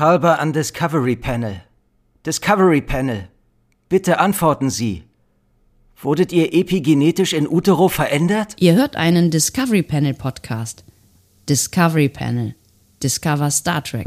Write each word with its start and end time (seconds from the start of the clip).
Kalber 0.00 0.40
an 0.40 0.54
Discovery 0.54 1.14
Panel. 1.14 1.60
Discovery 2.24 2.80
Panel. 2.80 3.28
Bitte 3.90 4.18
antworten 4.18 4.70
Sie. 4.70 5.02
Wurdet 6.00 6.32
ihr 6.32 6.54
epigenetisch 6.54 7.34
in 7.34 7.46
utero 7.46 7.90
verändert? 7.90 8.56
Ihr 8.58 8.76
hört 8.76 8.96
einen 8.96 9.30
Discovery 9.30 9.82
Panel 9.82 10.14
Podcast. 10.14 10.84
Discovery 11.50 12.08
Panel. 12.08 12.54
Discover 13.02 13.50
Star 13.50 13.84
Trek. 13.84 14.06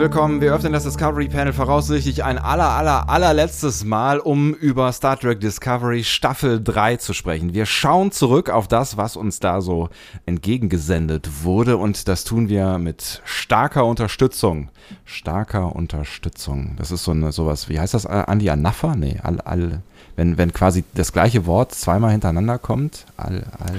Willkommen. 0.00 0.40
Wir 0.40 0.54
öffnen 0.54 0.72
das 0.72 0.84
Discovery 0.84 1.28
Panel 1.28 1.52
voraussichtlich 1.52 2.24
ein 2.24 2.38
aller, 2.38 2.70
aller, 2.70 3.10
allerletztes 3.10 3.84
Mal, 3.84 4.18
um 4.18 4.54
über 4.54 4.90
Star 4.94 5.20
Trek 5.20 5.40
Discovery 5.40 6.04
Staffel 6.04 6.64
3 6.64 6.96
zu 6.96 7.12
sprechen. 7.12 7.52
Wir 7.52 7.66
schauen 7.66 8.10
zurück 8.10 8.48
auf 8.48 8.66
das, 8.66 8.96
was 8.96 9.14
uns 9.14 9.40
da 9.40 9.60
so 9.60 9.90
entgegengesendet 10.24 11.44
wurde 11.44 11.76
und 11.76 12.08
das 12.08 12.24
tun 12.24 12.48
wir 12.48 12.78
mit 12.78 13.20
starker 13.26 13.84
Unterstützung. 13.84 14.70
Starker 15.04 15.76
Unterstützung. 15.76 16.76
Das 16.78 16.90
ist 16.90 17.04
so 17.04 17.10
eine, 17.10 17.30
sowas, 17.30 17.68
wie 17.68 17.78
heißt 17.78 17.92
das, 17.92 18.06
Andi 18.06 18.48
Anaffa? 18.48 18.96
Nee, 18.96 19.20
all, 19.22 19.42
all, 19.42 19.82
wenn, 20.16 20.38
wenn 20.38 20.54
quasi 20.54 20.82
das 20.94 21.12
gleiche 21.12 21.44
Wort 21.44 21.74
zweimal 21.74 22.12
hintereinander 22.12 22.56
kommt. 22.56 23.04
All, 23.18 23.44
all. 23.58 23.78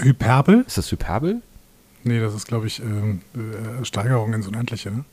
Hyperbel? 0.00 0.64
Ist 0.66 0.78
das 0.78 0.90
Hyperbel? 0.90 1.42
Nee, 2.08 2.20
das 2.20 2.34
ist, 2.34 2.46
glaube 2.46 2.66
ich, 2.66 2.80
ähm, 2.80 3.20
äh, 3.34 3.84
Steigerung 3.84 4.32
ins 4.32 4.48
Unendliche. 4.48 4.90
Ne? 4.90 5.04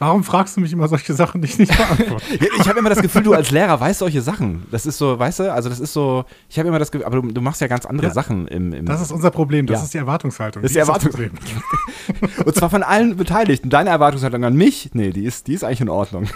Warum 0.00 0.24
fragst 0.24 0.56
du 0.56 0.62
mich 0.62 0.72
immer 0.72 0.88
solche 0.88 1.12
Sachen, 1.12 1.42
die 1.42 1.48
ich 1.48 1.58
nicht 1.58 1.76
beantworte? 1.76 2.24
ich 2.58 2.66
habe 2.66 2.78
immer 2.78 2.88
das 2.88 3.02
Gefühl, 3.02 3.22
du 3.22 3.34
als 3.34 3.50
Lehrer 3.50 3.78
weißt 3.78 3.98
solche 3.98 4.22
Sachen. 4.22 4.66
Das 4.70 4.86
ist 4.86 4.96
so, 4.96 5.18
weißt 5.18 5.40
du, 5.40 5.52
also 5.52 5.68
das 5.68 5.78
ist 5.78 5.92
so, 5.92 6.24
ich 6.48 6.58
habe 6.58 6.68
immer 6.68 6.78
das 6.78 6.90
Gefühl, 6.90 7.06
aber 7.06 7.20
du, 7.20 7.30
du, 7.30 7.40
machst 7.42 7.60
ja 7.60 7.66
ganz 7.66 7.84
andere 7.84 8.08
ja, 8.08 8.12
Sachen 8.14 8.48
im, 8.48 8.72
im, 8.72 8.86
Das 8.86 9.02
ist 9.02 9.12
unser 9.12 9.30
Problem, 9.30 9.66
das 9.66 9.80
ja. 9.80 9.84
ist 9.84 9.94
die 9.94 9.98
Erwartungshaltung. 9.98 10.62
Das 10.62 10.70
ist 10.70 10.74
die, 10.74 10.78
die 10.78 10.88
Erwartungshaltung. 10.88 11.38
Und 12.44 12.54
zwar 12.56 12.70
von 12.70 12.82
allen 12.82 13.16
Beteiligten. 13.16 13.68
Deine 13.68 13.90
Erwartungshaltung 13.90 14.42
an 14.42 14.56
mich, 14.56 14.88
nee, 14.94 15.10
die 15.10 15.24
ist, 15.24 15.46
die 15.46 15.52
ist 15.52 15.64
eigentlich 15.64 15.82
in 15.82 15.90
Ordnung. 15.90 16.28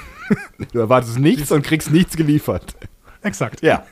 Du 0.72 0.78
erwartest 0.78 1.19
nichts 1.19 1.50
und 1.50 1.62
kriegst 1.64 1.91
nichts 1.91 2.16
geliefert. 2.16 2.77
Exakt. 3.25 3.62
Ja. 3.62 3.84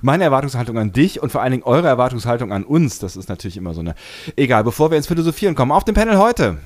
Meine 0.00 0.24
Erwartungshaltung 0.24 0.78
an 0.78 0.92
dich 0.92 1.22
und 1.22 1.30
vor 1.30 1.42
allen 1.42 1.52
Dingen 1.52 1.62
eure 1.64 1.86
Erwartungshaltung 1.86 2.50
an 2.50 2.64
uns, 2.64 2.98
das 2.98 3.14
ist 3.14 3.28
natürlich 3.28 3.58
immer 3.58 3.74
so 3.74 3.80
eine. 3.80 3.94
Egal, 4.36 4.64
bevor 4.64 4.90
wir 4.90 4.96
ins 4.96 5.06
Philosophieren 5.06 5.54
kommen, 5.54 5.70
auf 5.70 5.84
dem 5.84 5.94
Panel 5.94 6.16
heute. 6.16 6.56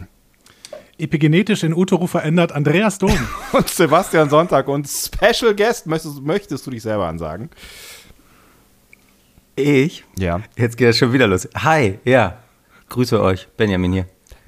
Epigenetisch 0.96 1.64
in 1.64 1.74
Utero 1.74 2.06
verändert 2.06 2.52
Andreas 2.52 2.98
Dom. 2.98 3.18
und 3.52 3.68
Sebastian 3.68 4.30
Sonntag 4.30 4.68
und 4.68 4.88
Special 4.88 5.54
Guest, 5.56 5.86
möchtest, 5.86 6.22
möchtest 6.22 6.64
du 6.66 6.70
dich 6.70 6.82
selber 6.82 7.08
ansagen? 7.08 7.50
Ich? 9.56 10.04
Ja. 10.16 10.40
Jetzt 10.56 10.76
geht 10.76 10.90
es 10.90 10.96
schon 10.96 11.12
wieder 11.12 11.26
los. 11.26 11.48
Hi, 11.56 11.98
ja. 12.04 12.38
Grüße 12.90 13.20
euch, 13.20 13.48
Benjamin 13.56 13.92
hier. 13.92 14.06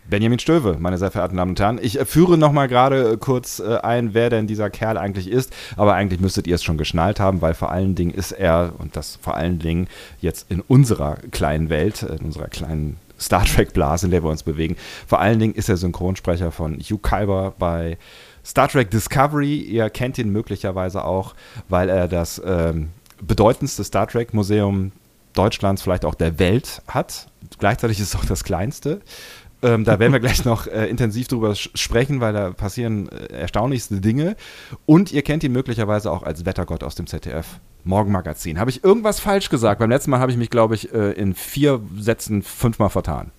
Benjamin 0.09 0.39
Stöve, 0.39 0.77
meine 0.79 0.99
sehr 0.99 1.11
verehrten 1.11 1.37
Damen 1.37 1.51
und 1.51 1.61
Herren. 1.61 1.79
Ich 1.83 1.99
äh, 1.99 2.05
führe 2.05 2.39
noch 2.39 2.53
mal 2.53 2.69
gerade 2.69 3.13
äh, 3.13 3.17
kurz 3.17 3.59
äh, 3.59 3.79
ein, 3.79 4.15
wer 4.15 4.31
denn 4.31 4.47
dieser 4.47 4.71
Kerl 4.71 4.99
eigentlich 4.99 5.29
ist. 5.29 5.53
Aber 5.77 5.95
eigentlich 5.95 6.21
müsstet 6.21 6.47
ihr 6.47 6.55
es 6.55 6.63
schon 6.63 6.79
geschnallt 6.79 7.19
haben, 7.21 7.43
weil 7.43 7.55
vor 7.55 7.71
allen 7.71 7.95
Dingen 7.95 8.13
ist 8.13 8.33
er, 8.33 8.73
und 8.79 8.97
das 8.97 9.19
vor 9.21 9.35
allen 9.35 9.59
Dingen 9.59 9.89
jetzt 10.21 10.51
in 10.51 10.61
unserer 10.61 11.17
kleinen 11.31 11.69
Welt, 11.71 12.03
in 12.03 12.27
unserer 12.27 12.49
kleinen 12.49 12.99
Star 13.19 13.45
Trek-Blase, 13.45 14.07
in 14.07 14.11
der 14.13 14.23
wir 14.23 14.31
uns 14.31 14.43
bewegen, 14.43 14.77
vor 15.07 15.21
allen 15.21 15.39
Dingen 15.39 15.55
ist 15.55 15.69
er 15.69 15.77
Synchronsprecher 15.77 16.53
von 16.53 16.79
Hugh 16.79 16.99
Kyber 16.99 17.55
bei 17.59 17.99
Star 18.45 18.69
Trek 18.69 18.91
Discovery. 18.91 19.57
Ihr 19.57 19.91
kennt 19.91 20.19
ihn 20.19 20.31
möglicherweise 20.31 21.05
auch, 21.05 21.35
weil 21.69 21.89
er 21.89 22.07
das 22.09 22.41
ähm, 22.45 22.91
bedeutendste 23.21 23.83
Star 23.83 24.07
Trek-Museum 24.07 24.93
Deutschlands, 25.37 25.83
vielleicht 25.83 26.05
auch 26.05 26.15
der 26.15 26.39
Welt 26.39 26.83
hat. 26.89 27.29
Gleichzeitig 27.59 28.01
ist 28.01 28.15
es 28.15 28.17
auch 28.17 28.25
das 28.25 28.43
kleinste. 28.43 29.01
Ähm, 29.63 29.85
da 29.85 29.99
werden 29.99 30.13
wir 30.13 30.21
gleich 30.21 30.45
noch 30.45 30.67
äh, 30.67 30.87
intensiv 30.87 31.29
drüber 31.29 31.55
sprechen, 31.55 32.21
weil 32.21 32.33
da 32.33 32.51
passieren 32.51 33.09
äh, 33.09 33.33
erstaunlichste 33.33 34.01
Dinge. 34.01 34.37
Und 34.85 35.13
ihr 35.13 35.23
kennt 35.23 35.45
ihn 35.45 35.53
möglicherweise 35.53 36.11
auch 36.11 36.23
als 36.23 36.45
Wettergott 36.45 36.85
aus 36.85 36.95
dem 36.95 37.07
ZDF. 37.07 37.59
Morgenmagazin. 37.85 38.59
Habe 38.59 38.71
ich 38.71 38.85
irgendwas 38.85 39.21
falsch 39.21 39.49
gesagt? 39.49 39.79
Beim 39.79 39.91
letzten 39.91 40.11
Mal 40.11 40.21
habe 40.21 40.33
ich 40.33 40.37
mich, 40.37 40.51
glaube 40.51 40.75
ich, 40.75 40.93
äh, 40.93 41.13
in 41.13 41.35
vier 41.35 41.81
Sätzen 41.97 42.43
fünfmal 42.43 42.91
vertan. 42.91 43.31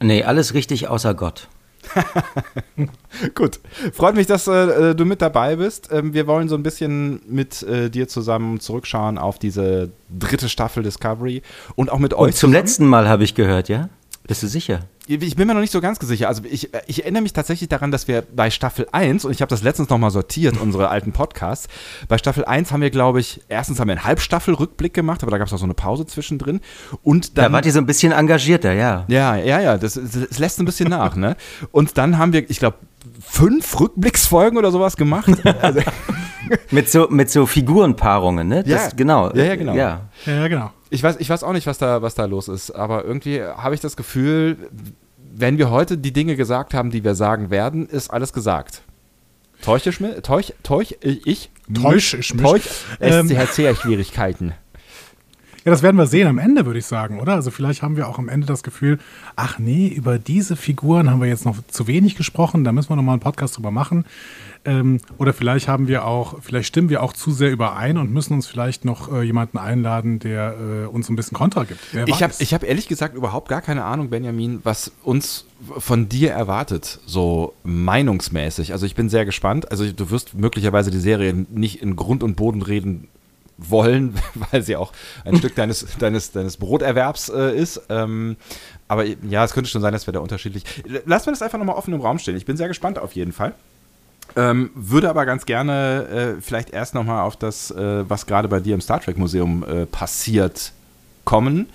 Nee, 0.00 0.24
alles 0.24 0.54
richtig 0.54 0.88
außer 0.88 1.14
Gott. 1.14 1.48
Gut. 3.34 3.60
Freut 3.92 4.14
mich, 4.14 4.26
dass 4.26 4.46
äh, 4.46 4.94
du 4.94 5.04
mit 5.04 5.22
dabei 5.22 5.56
bist. 5.56 5.88
Ähm, 5.92 6.12
wir 6.12 6.26
wollen 6.26 6.48
so 6.48 6.56
ein 6.56 6.62
bisschen 6.62 7.20
mit 7.28 7.62
äh, 7.62 7.88
dir 7.88 8.08
zusammen 8.08 8.60
zurückschauen 8.60 9.18
auf 9.18 9.38
diese 9.38 9.90
dritte 10.10 10.48
Staffel 10.48 10.82
Discovery 10.82 11.42
und 11.76 11.90
auch 11.90 11.98
mit 11.98 12.14
euch. 12.14 12.20
Und 12.20 12.32
zum 12.32 12.50
zusammen. 12.50 12.52
letzten 12.54 12.86
Mal 12.86 13.08
habe 13.08 13.24
ich 13.24 13.34
gehört, 13.34 13.68
ja? 13.68 13.88
Bist 14.28 14.42
du 14.42 14.46
sicher? 14.46 14.80
Ich 15.06 15.36
bin 15.36 15.46
mir 15.46 15.54
noch 15.54 15.62
nicht 15.62 15.72
so 15.72 15.80
ganz 15.80 15.98
sicher. 16.00 16.28
Also 16.28 16.42
ich, 16.44 16.68
ich 16.86 17.02
erinnere 17.02 17.22
mich 17.22 17.32
tatsächlich 17.32 17.70
daran, 17.70 17.90
dass 17.90 18.08
wir 18.08 18.22
bei 18.22 18.50
Staffel 18.50 18.86
1, 18.92 19.24
und 19.24 19.32
ich 19.32 19.40
habe 19.40 19.48
das 19.48 19.62
letztens 19.62 19.88
nochmal 19.88 20.10
sortiert, 20.10 20.56
unsere 20.60 20.90
alten 20.90 21.12
Podcasts, 21.12 21.66
bei 22.08 22.18
Staffel 22.18 22.44
1 22.44 22.70
haben 22.70 22.82
wir, 22.82 22.90
glaube 22.90 23.20
ich, 23.20 23.40
erstens 23.48 23.80
haben 23.80 23.88
wir 23.88 23.92
einen 23.92 24.04
Halbstaffel-Rückblick 24.04 24.92
gemacht, 24.92 25.22
aber 25.22 25.30
da 25.30 25.38
gab 25.38 25.46
es 25.46 25.54
auch 25.54 25.58
so 25.58 25.64
eine 25.64 25.72
Pause 25.72 26.04
zwischendrin. 26.04 26.60
Und 27.02 27.38
dann, 27.38 27.46
da 27.46 27.52
wart 27.52 27.64
ihr 27.64 27.72
so 27.72 27.78
ein 27.78 27.86
bisschen 27.86 28.12
engagierter, 28.12 28.74
ja. 28.74 29.06
Ja, 29.08 29.34
ja, 29.36 29.62
ja, 29.62 29.78
das, 29.78 29.94
das 29.94 30.38
lässt 30.38 30.60
ein 30.60 30.66
bisschen 30.66 30.90
nach, 30.90 31.16
ne? 31.16 31.34
Und 31.72 31.96
dann 31.96 32.18
haben 32.18 32.34
wir, 32.34 32.48
ich 32.50 32.58
glaube, 32.58 32.76
fünf 33.26 33.80
Rückblicksfolgen 33.80 34.58
oder 34.58 34.70
sowas 34.70 34.96
gemacht. 34.96 35.30
Also 35.62 35.80
mit, 36.70 36.90
so, 36.90 37.08
mit 37.10 37.30
so 37.30 37.46
Figurenpaarungen, 37.46 38.46
ne? 38.46 38.62
Das, 38.62 38.70
ja, 38.70 38.88
genau. 38.94 39.32
Ja, 39.32 39.44
ja, 39.44 39.56
genau. 39.56 39.74
Ja, 39.74 40.08
ja 40.26 40.48
genau. 40.48 40.70
Ich 40.90 41.02
weiß, 41.02 41.16
ich 41.18 41.28
weiß 41.28 41.42
auch 41.42 41.52
nicht, 41.52 41.66
was 41.66 41.78
da, 41.78 42.02
was 42.02 42.14
da 42.14 42.24
los 42.24 42.48
ist, 42.48 42.70
aber 42.70 43.04
irgendwie 43.04 43.42
habe 43.42 43.74
ich 43.74 43.80
das 43.80 43.96
Gefühl, 43.96 44.56
wenn 45.34 45.58
wir 45.58 45.70
heute 45.70 45.98
die 45.98 46.12
Dinge 46.12 46.36
gesagt 46.36 46.74
haben, 46.74 46.90
die 46.90 47.04
wir 47.04 47.14
sagen 47.14 47.50
werden, 47.50 47.86
ist 47.86 48.10
alles 48.10 48.32
gesagt. 48.32 48.82
Täusche 49.62 49.90
ich 49.90 50.00
mich? 50.00 50.22
Täusch, 50.22 50.52
täusch 50.62 50.94
ich? 51.02 51.50
Täusch 51.74 52.14
ich 52.14 52.34
mich? 52.34 52.42
Täusch 52.42 52.68
SCHC-Schwierigkeiten. 53.00 54.54
Ja, 55.64 55.72
das 55.72 55.82
werden 55.82 55.96
wir 55.96 56.06
sehen 56.06 56.28
am 56.28 56.38
Ende, 56.38 56.64
würde 56.64 56.78
ich 56.78 56.86
sagen, 56.86 57.20
oder? 57.20 57.34
Also 57.34 57.50
vielleicht 57.50 57.82
haben 57.82 57.96
wir 57.96 58.08
auch 58.08 58.18
am 58.18 58.28
Ende 58.28 58.46
das 58.46 58.62
Gefühl, 58.62 58.98
ach 59.36 59.58
nee, 59.58 59.88
über 59.88 60.18
diese 60.18 60.56
Figuren 60.56 61.10
haben 61.10 61.20
wir 61.20 61.28
jetzt 61.28 61.44
noch 61.44 61.56
zu 61.66 61.86
wenig 61.86 62.14
gesprochen, 62.16 62.64
da 62.64 62.72
müssen 62.72 62.88
wir 62.88 62.96
nochmal 62.96 63.14
einen 63.14 63.20
Podcast 63.20 63.56
drüber 63.56 63.70
machen. 63.70 64.06
Ähm, 64.64 65.00
oder 65.18 65.32
vielleicht 65.32 65.68
haben 65.68 65.88
wir 65.88 66.04
auch, 66.04 66.42
vielleicht 66.42 66.68
stimmen 66.68 66.88
wir 66.88 67.02
auch 67.02 67.12
zu 67.12 67.32
sehr 67.32 67.50
überein 67.50 67.96
und 67.98 68.12
müssen 68.12 68.34
uns 68.34 68.46
vielleicht 68.46 68.84
noch 68.84 69.12
äh, 69.12 69.22
jemanden 69.22 69.58
einladen, 69.58 70.18
der 70.18 70.54
äh, 70.58 70.86
uns 70.86 71.08
ein 71.08 71.16
bisschen 71.16 71.36
Kontra 71.36 71.64
gibt. 71.64 71.80
Wer 71.92 72.08
ich 72.08 72.22
habe 72.22 72.32
hab 72.32 72.64
ehrlich 72.64 72.88
gesagt 72.88 73.14
überhaupt 73.14 73.48
gar 73.48 73.62
keine 73.62 73.84
Ahnung, 73.84 74.10
Benjamin, 74.10 74.60
was 74.64 74.92
uns 75.02 75.46
von 75.78 76.08
dir 76.08 76.32
erwartet, 76.32 77.00
so 77.06 77.54
meinungsmäßig. 77.64 78.72
Also 78.72 78.86
ich 78.86 78.94
bin 78.94 79.08
sehr 79.08 79.24
gespannt. 79.24 79.70
Also 79.70 79.90
du 79.90 80.10
wirst 80.10 80.34
möglicherweise 80.34 80.90
die 80.90 80.98
Serie 80.98 81.34
nicht 81.34 81.82
in 81.82 81.96
Grund 81.96 82.22
und 82.22 82.36
Boden 82.36 82.62
reden 82.62 83.08
wollen, 83.58 84.14
weil 84.50 84.62
sie 84.62 84.76
auch 84.76 84.92
ein 85.24 85.36
Stück 85.36 85.54
deines, 85.56 85.86
deines, 85.98 86.32
deines 86.32 86.56
Broterwerbs 86.56 87.28
äh, 87.28 87.56
ist. 87.56 87.82
Ähm, 87.88 88.36
aber 88.86 89.04
ja, 89.04 89.44
es 89.44 89.52
könnte 89.52 89.68
schon 89.68 89.82
sein, 89.82 89.92
dass 89.92 90.06
wir 90.06 90.12
da 90.12 90.20
unterschiedlich. 90.20 90.64
Lass 91.04 91.26
mir 91.26 91.32
das 91.32 91.42
einfach 91.42 91.58
nochmal 91.58 91.76
offen 91.76 91.92
im 91.92 92.00
Raum 92.00 92.18
stehen. 92.18 92.36
Ich 92.36 92.46
bin 92.46 92.56
sehr 92.56 92.68
gespannt 92.68 92.98
auf 92.98 93.12
jeden 93.12 93.32
Fall. 93.32 93.54
Ähm, 94.36 94.70
würde 94.74 95.08
aber 95.08 95.26
ganz 95.26 95.46
gerne 95.46 96.36
äh, 96.38 96.40
vielleicht 96.40 96.70
erst 96.70 96.94
nochmal 96.94 97.22
auf 97.22 97.36
das, 97.36 97.70
äh, 97.70 98.08
was 98.08 98.26
gerade 98.26 98.48
bei 98.48 98.60
dir 98.60 98.74
im 98.74 98.80
Star 98.80 99.00
Trek 99.00 99.18
Museum 99.18 99.64
äh, 99.64 99.86
passiert, 99.86 100.72
kommen. 101.24 101.68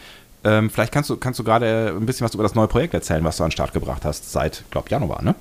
Ähm, 0.44 0.69
vielleicht 0.69 0.91
kannst 0.91 1.09
du, 1.09 1.18
kannst 1.18 1.40
du 1.40 1.44
gerade 1.44 1.94
ein 1.96 2.05
bisschen 2.05 2.26
was 2.26 2.34
über 2.34 2.44
das 2.44 2.55
neue 2.55 2.67
Projekt 2.67 2.94
erzählen, 2.94 3.23
was 3.23 3.38
du 3.38 3.44
an 3.44 3.50
den 3.50 3.53
Start 3.53 3.73
gebracht 3.73 4.03
hast, 4.03 4.32
seit, 4.32 4.64
glaube 4.72 4.90
Januar, 4.90 5.22
ne? 5.22 5.35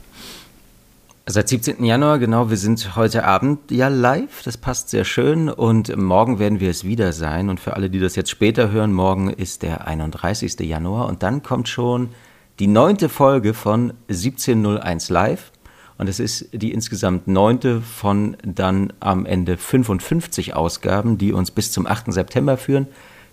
Seit 1.25 1.49
17. 1.49 1.85
Januar, 1.85 2.19
genau. 2.19 2.51
Wir 2.51 2.57
sind 2.57 2.97
heute 2.97 3.25
Abend 3.25 3.71
ja 3.71 3.87
live. 3.87 4.43
Das 4.43 4.57
passt 4.57 4.91
sehr 4.91 5.05
schön. 5.05 5.49
Und 5.49 5.97
morgen 5.97 6.41
werden 6.41 6.59
wir 6.59 6.69
es 6.69 6.83
wieder 6.83 7.13
sein. 7.13 7.49
Und 7.49 7.61
für 7.61 7.75
alle, 7.75 7.91
die 7.91 8.01
das 8.01 8.17
jetzt 8.17 8.31
später 8.31 8.73
hören, 8.73 8.93
morgen 8.93 9.31
ist 9.31 9.63
der 9.63 9.87
31. 9.87 10.59
Januar. 10.59 11.07
Und 11.07 11.23
dann 11.23 11.45
kommt 11.45 11.69
schon 11.69 12.09
die 12.59 12.67
neunte 12.67 13.09
Folge 13.09 13.55
von 13.55 13.93
1701 14.09 15.11
Live. 15.11 15.52
Und 16.03 16.09
es 16.09 16.19
ist 16.19 16.49
die 16.53 16.73
insgesamt 16.73 17.29
neunte 17.29 17.81
von 17.81 18.37
dann 18.45 18.93
am 18.99 19.25
Ende 19.25 19.57
55 19.57 20.53
Ausgaben, 20.53 21.17
die 21.17 21.33
uns 21.33 21.53
bis 21.53 21.71
zum 21.71 21.87
8. 21.87 22.13
September 22.13 22.57
führen. 22.57 22.89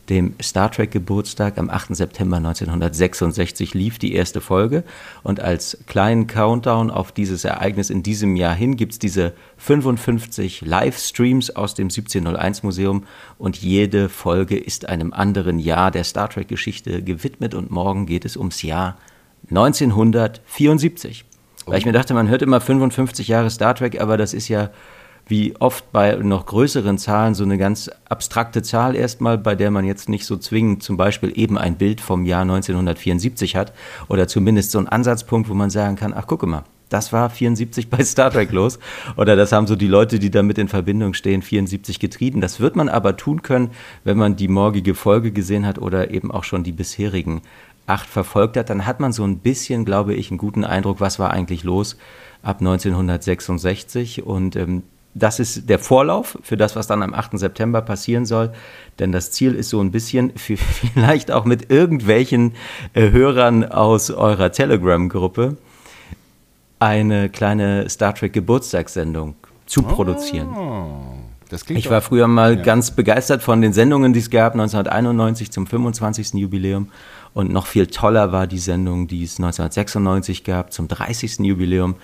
dem 0.07 0.35
Star 0.39 0.69
Trek 0.69 0.91
Geburtstag 0.91 1.57
am 1.57 1.71
8. 1.71 1.95
September 1.95 2.37
1966 2.37 3.73
lief 3.73 3.97
die 3.97 4.13
erste 4.13 4.39
Folge. 4.39 4.83
Und 5.23 5.39
als 5.39 5.79
kleinen 5.87 6.27
Countdown 6.27 6.91
auf 6.91 7.11
dieses 7.11 7.43
Ereignis 7.43 7.89
in 7.89 8.03
diesem 8.03 8.35
Jahr 8.35 8.53
hin 8.53 8.75
gibt 8.75 8.91
es 8.91 8.99
diese 8.99 9.33
55 9.57 10.61
Livestreams 10.61 11.55
aus 11.55 11.73
dem 11.73 11.85
1701 11.85 12.61
Museum 12.61 13.05
und 13.39 13.57
jede 13.57 14.09
Folge 14.09 14.59
ist 14.59 14.87
einem 14.87 15.11
anderen 15.11 15.57
Jahr 15.57 15.89
der 15.89 16.03
Star 16.03 16.29
Trek 16.29 16.47
Geschichte 16.47 17.01
gewidmet 17.01 17.55
und 17.55 17.71
morgen 17.71 18.05
geht 18.05 18.25
es 18.25 18.37
ums 18.37 18.61
Jahr 18.61 18.99
1974. 19.49 21.25
Weil 21.69 21.79
ich 21.79 21.85
mir 21.85 21.91
dachte, 21.91 22.13
man 22.13 22.29
hört 22.29 22.41
immer 22.41 22.61
55 22.61 23.27
Jahre 23.27 23.49
Star 23.49 23.75
Trek, 23.75 24.01
aber 24.01 24.17
das 24.17 24.33
ist 24.33 24.47
ja 24.47 24.69
wie 25.27 25.55
oft 25.59 25.91
bei 25.91 26.15
noch 26.15 26.47
größeren 26.47 26.97
Zahlen 26.97 27.35
so 27.35 27.43
eine 27.43 27.57
ganz 27.57 27.89
abstrakte 28.09 28.63
Zahl 28.63 28.95
erstmal, 28.95 29.37
bei 29.37 29.55
der 29.55 29.69
man 29.69 29.85
jetzt 29.85 30.09
nicht 30.09 30.25
so 30.25 30.37
zwingend 30.37 30.81
zum 30.81 30.97
Beispiel 30.97 31.31
eben 31.35 31.57
ein 31.57 31.77
Bild 31.77 32.01
vom 32.01 32.25
Jahr 32.25 32.41
1974 32.41 33.55
hat 33.55 33.73
oder 34.07 34.27
zumindest 34.27 34.71
so 34.71 34.79
einen 34.79 34.87
Ansatzpunkt, 34.87 35.47
wo 35.47 35.53
man 35.53 35.69
sagen 35.69 35.95
kann, 35.95 36.13
ach 36.15 36.25
gucke 36.25 36.47
mal, 36.47 36.63
das 36.89 37.13
war 37.13 37.29
74 37.29 37.89
bei 37.89 38.03
Star 38.03 38.31
Trek 38.31 38.51
los 38.51 38.79
oder 39.15 39.35
das 39.35 39.51
haben 39.51 39.67
so 39.67 39.75
die 39.75 39.87
Leute, 39.87 40.17
die 40.17 40.31
damit 40.31 40.57
in 40.57 40.67
Verbindung 40.67 41.13
stehen, 41.13 41.43
74 41.43 41.99
getrieben. 41.99 42.41
Das 42.41 42.59
wird 42.59 42.75
man 42.75 42.89
aber 42.89 43.15
tun 43.15 43.43
können, 43.43 43.69
wenn 44.03 44.17
man 44.17 44.35
die 44.35 44.47
morgige 44.47 44.95
Folge 44.95 45.31
gesehen 45.31 45.65
hat 45.65 45.77
oder 45.77 46.09
eben 46.09 46.31
auch 46.31 46.43
schon 46.43 46.63
die 46.63 46.71
bisherigen 46.71 47.41
acht 47.89 48.07
verfolgt 48.07 48.57
hat, 48.57 48.69
dann 48.69 48.85
hat 48.85 48.99
man 48.99 49.11
so 49.11 49.23
ein 49.23 49.39
bisschen, 49.39 49.85
glaube 49.85 50.13
ich, 50.13 50.31
einen 50.31 50.37
guten 50.37 50.63
Eindruck, 50.63 50.99
was 51.01 51.19
war 51.19 51.31
eigentlich 51.31 51.63
los 51.63 51.97
ab 52.41 52.59
1966 52.59 54.23
und 54.23 54.55
ähm, 54.55 54.83
das 55.15 55.39
ist 55.39 55.69
der 55.69 55.79
Vorlauf 55.79 56.37
für 56.43 56.55
das, 56.55 56.75
was 56.75 56.87
dann 56.87 57.01
am 57.01 57.13
8. 57.13 57.37
September 57.39 57.81
passieren 57.81 58.25
soll. 58.25 58.51
Denn 58.99 59.11
das 59.11 59.31
Ziel 59.31 59.55
ist 59.55 59.69
so 59.69 59.81
ein 59.81 59.91
bisschen, 59.91 60.31
vielleicht 60.35 61.31
auch 61.31 61.45
mit 61.45 61.71
irgendwelchen 61.71 62.53
äh, 62.93 63.11
Hörern 63.11 63.65
aus 63.65 64.11
eurer 64.11 64.51
Telegram-Gruppe, 64.51 65.57
eine 66.79 67.29
kleine 67.29 67.89
Star 67.89 68.15
Trek 68.15 68.33
Geburtstagssendung 68.33 69.35
zu 69.65 69.81
oh, 69.81 69.87
produzieren. 69.87 70.49
ich 71.69 71.89
war 71.89 72.01
früher 72.01 72.27
mal 72.27 72.57
ja. 72.57 72.63
ganz 72.63 72.91
begeistert 72.91 73.41
von 73.41 73.61
den 73.61 73.73
Sendungen, 73.73 74.13
die 74.13 74.19
es 74.19 74.29
gab, 74.29 74.53
1991 74.53 75.51
zum 75.51 75.67
25. 75.67 76.35
Jubiläum. 76.35 76.89
Und 77.33 77.51
noch 77.51 77.67
viel 77.67 77.87
toller 77.87 78.31
war 78.31 78.47
die 78.47 78.57
Sendung, 78.57 79.07
die 79.07 79.23
es 79.23 79.37
1996 79.37 80.43
gab, 80.43 80.73
zum 80.73 80.87
30. 80.87 81.39
Jubiläum 81.39 81.95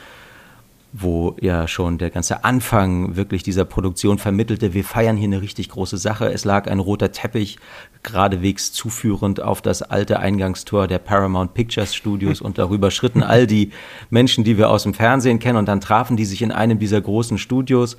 wo 0.97 1.35
ja 1.41 1.67
schon 1.67 1.97
der 1.97 2.09
ganze 2.09 2.45
Anfang 2.45 3.17
wirklich 3.17 3.43
dieser 3.43 3.65
Produktion 3.65 4.17
vermittelte, 4.17 4.73
wir 4.73 4.85
feiern 4.85 5.17
hier 5.17 5.27
eine 5.27 5.41
richtig 5.41 5.67
große 5.67 5.97
Sache. 5.97 6.31
Es 6.31 6.45
lag 6.45 6.71
ein 6.71 6.79
roter 6.79 7.11
Teppich 7.11 7.57
geradewegs 8.01 8.71
zuführend 8.71 9.41
auf 9.41 9.61
das 9.61 9.81
alte 9.81 10.19
Eingangstor 10.19 10.87
der 10.87 10.99
Paramount 10.99 11.53
Pictures 11.53 11.93
Studios 11.93 12.39
und 12.39 12.57
darüber 12.57 12.91
schritten 12.91 13.23
all 13.23 13.45
die 13.45 13.71
Menschen, 14.09 14.45
die 14.45 14.57
wir 14.57 14.69
aus 14.69 14.83
dem 14.83 14.93
Fernsehen 14.93 15.39
kennen 15.39 15.57
und 15.57 15.67
dann 15.67 15.81
trafen 15.81 16.15
die 16.15 16.23
sich 16.23 16.41
in 16.41 16.53
einem 16.53 16.79
dieser 16.79 17.01
großen 17.01 17.37
Studios 17.37 17.97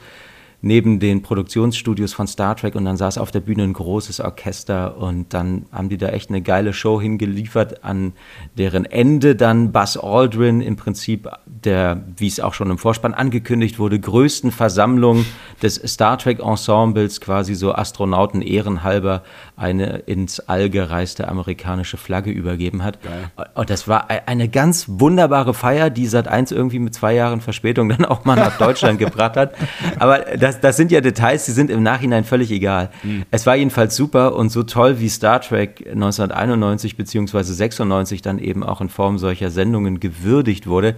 neben 0.67 0.99
den 0.99 1.23
Produktionsstudios 1.23 2.13
von 2.13 2.27
Star 2.27 2.57
Trek 2.57 2.75
und 2.75 2.85
dann 2.85 2.97
saß 2.97 3.19
auf 3.19 3.31
der 3.31 3.41
Bühne 3.41 3.63
ein 3.63 3.73
großes 3.73 4.21
Orchester 4.21 4.99
und 4.99 5.33
dann 5.33 5.67
haben 5.73 5.89
die 5.89 5.97
da 5.97 6.09
echt 6.09 6.29
eine 6.29 6.43
geile 6.43 6.73
Show 6.73 7.01
hingeliefert, 7.01 7.85
an 7.85 8.13
deren 8.59 8.85
Ende 8.85 9.37
dann 9.37 9.73
Buzz 9.73 9.97
Aldrin 9.97 10.61
im 10.61 10.77
Prinzip 10.77 11.29
der, 11.47 12.05
wie 12.17 12.27
es 12.27 12.41
auch 12.41 12.55
schon 12.55 12.71
im 12.71 12.79
Vorspann 12.79 13.15
angekündigt 13.15 13.79
wurde, 13.79 13.99
größten 13.99 14.51
Versammlung 14.51 15.25
des 15.63 15.77
Star 15.77 16.19
Trek 16.19 16.41
Ensembles 16.41 17.21
quasi 17.21 17.55
so 17.55 17.73
Astronauten 17.73 18.43
ehrenhalber 18.43 19.23
eine 19.57 20.01
ins 20.01 20.41
All 20.41 20.69
gereiste 20.69 21.29
amerikanische 21.29 21.97
Flagge 21.97 22.31
übergeben 22.31 22.85
hat. 22.85 23.03
Geil. 23.03 23.31
Und 23.55 23.71
das 23.71 23.89
war 23.89 24.11
e-, 24.11 24.21
eine 24.27 24.49
ganz 24.49 24.85
wunderbare 24.87 25.55
Feier, 25.55 25.89
die 25.89 26.07
seit 26.07 26.29
eins 26.29 26.53
irgendwie 26.53 26.79
mit 26.79 26.95
zwei 26.95 27.15
Jahren 27.15 27.41
Verspätung 27.41 27.89
dann 27.91 28.05
auch 28.05 28.27
mal 28.27 28.37
nach 28.37 28.59
Deutschland 28.59 28.99
gebracht 28.99 29.37
hat. 29.37 29.55
Aber 29.99 30.19
das, 30.19 30.61
das 30.61 30.77
sind 30.77 30.93
ja 30.93 31.01
Details, 31.01 31.47
die 31.47 31.53
sind 31.53 31.71
im 31.71 31.83
Nachhinein 31.83 32.25
völlig 32.25 32.51
egal. 32.51 32.91
Mhm. 33.03 33.25
Es 33.31 33.47
war 33.47 33.57
jedenfalls 33.57 33.97
super 33.97 34.37
und 34.37 34.51
so 34.51 34.63
toll 34.63 35.01
wie 35.01 35.09
Star 35.09 35.41
Trek 35.41 35.87
1991 35.87 36.97
bzw. 36.99 37.43
96 37.43 38.21
dann 38.21 38.39
eben 38.39 38.63
auch 38.63 38.83
in 38.83 38.91
Form 38.91 39.17
solcher 39.17 39.51
Sendungen 39.51 40.01
gewürdigt 40.01 40.67
wurde, 40.67 40.97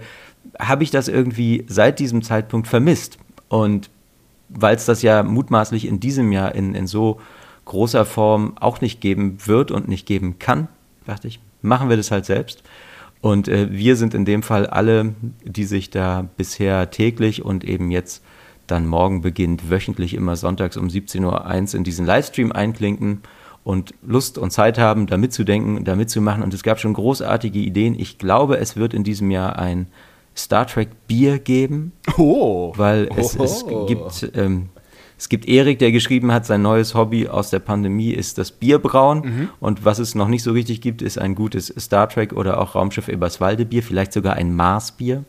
habe 0.59 0.83
ich 0.83 0.91
das 0.91 1.07
irgendwie 1.07 1.65
seit 1.67 1.99
diesem 1.99 2.23
Zeitpunkt 2.23 2.67
vermisst. 2.67 3.19
Und 3.47 3.89
weil 4.49 4.75
es 4.75 4.85
das 4.85 5.01
ja 5.01 5.23
mutmaßlich 5.23 5.87
in 5.87 6.01
diesem 6.01 6.33
Jahr 6.33 6.55
in, 6.55 6.75
in 6.75 6.87
so 6.87 7.21
großer 7.69 8.03
Form 8.03 8.53
auch 8.59 8.81
nicht 8.81 8.99
geben 8.99 9.37
wird 9.45 9.71
und 9.71 9.87
nicht 9.87 10.05
geben 10.05 10.39
kann, 10.39 10.67
dachte 11.05 11.27
ich, 11.27 11.39
machen 11.61 11.89
wir 11.89 11.97
das 11.97 12.11
halt 12.11 12.25
selbst. 12.25 12.63
Und 13.21 13.47
äh, 13.47 13.71
wir 13.71 13.95
sind 13.95 14.13
in 14.13 14.25
dem 14.25 14.43
Fall 14.43 14.67
alle, 14.67 15.13
die 15.43 15.65
sich 15.65 15.89
da 15.89 16.27
bisher 16.35 16.89
täglich 16.89 17.43
und 17.43 17.63
eben 17.63 17.91
jetzt 17.91 18.23
dann 18.67 18.85
morgen 18.85 19.21
beginnt, 19.21 19.69
wöchentlich 19.69 20.13
immer 20.13 20.35
sonntags 20.35 20.77
um 20.77 20.87
17.01 20.87 21.25
Uhr 21.73 21.75
in 21.75 21.83
diesen 21.83 22.05
Livestream 22.05 22.51
einklinken 22.51 23.21
und 23.63 23.93
Lust 24.01 24.37
und 24.37 24.51
Zeit 24.51 24.77
haben, 24.77 25.05
da 25.07 25.17
mitzudenken, 25.17 25.83
da 25.83 25.95
mitzumachen. 25.95 26.43
Und 26.43 26.53
es 26.53 26.63
gab 26.63 26.79
schon 26.79 26.93
großartige 26.93 27.59
Ideen. 27.59 27.99
Ich 27.99 28.17
glaube, 28.17 28.57
es 28.57 28.77
wird 28.77 28.93
in 28.93 29.03
diesem 29.03 29.31
Jahr 29.31 29.59
ein 29.59 29.87
Star 30.35 30.65
Trek 30.65 30.89
Bier 31.07 31.39
geben. 31.39 31.91
Oh. 32.17 32.73
Weil 32.75 33.09
es, 33.15 33.37
oh. 33.39 33.43
es 33.43 33.65
gibt 33.87 34.31
ähm, 34.35 34.69
es 35.19 35.27
gibt 35.27 35.49
Erik, 35.49 35.79
der 35.79 35.91
geschrieben 35.91 36.31
hat, 36.31 36.45
sein 36.45 36.61
neues 36.61 36.95
Hobby 36.95 37.27
aus 37.27 37.49
der 37.49 37.59
Pandemie 37.59 38.11
ist 38.11 38.37
das 38.37 38.51
Bierbrauen. 38.51 39.19
Mhm. 39.19 39.49
Und 39.59 39.83
was 39.83 39.99
es 39.99 40.15
noch 40.15 40.29
nicht 40.29 40.43
so 40.43 40.53
richtig 40.53 40.79
gibt, 40.79 41.01
ist 41.01 41.19
ein 41.19 41.35
gutes 41.35 41.73
Star 41.77 42.07
Trek 42.07 42.31
oder 42.31 42.61
auch 42.61 42.73
Raumschiff 42.73 43.09
Eberswalde 43.09 43.65
Bier, 43.65 43.83
vielleicht 43.83 44.13
sogar 44.13 44.35
ein 44.35 44.55
Mars-Bier. 44.55 45.25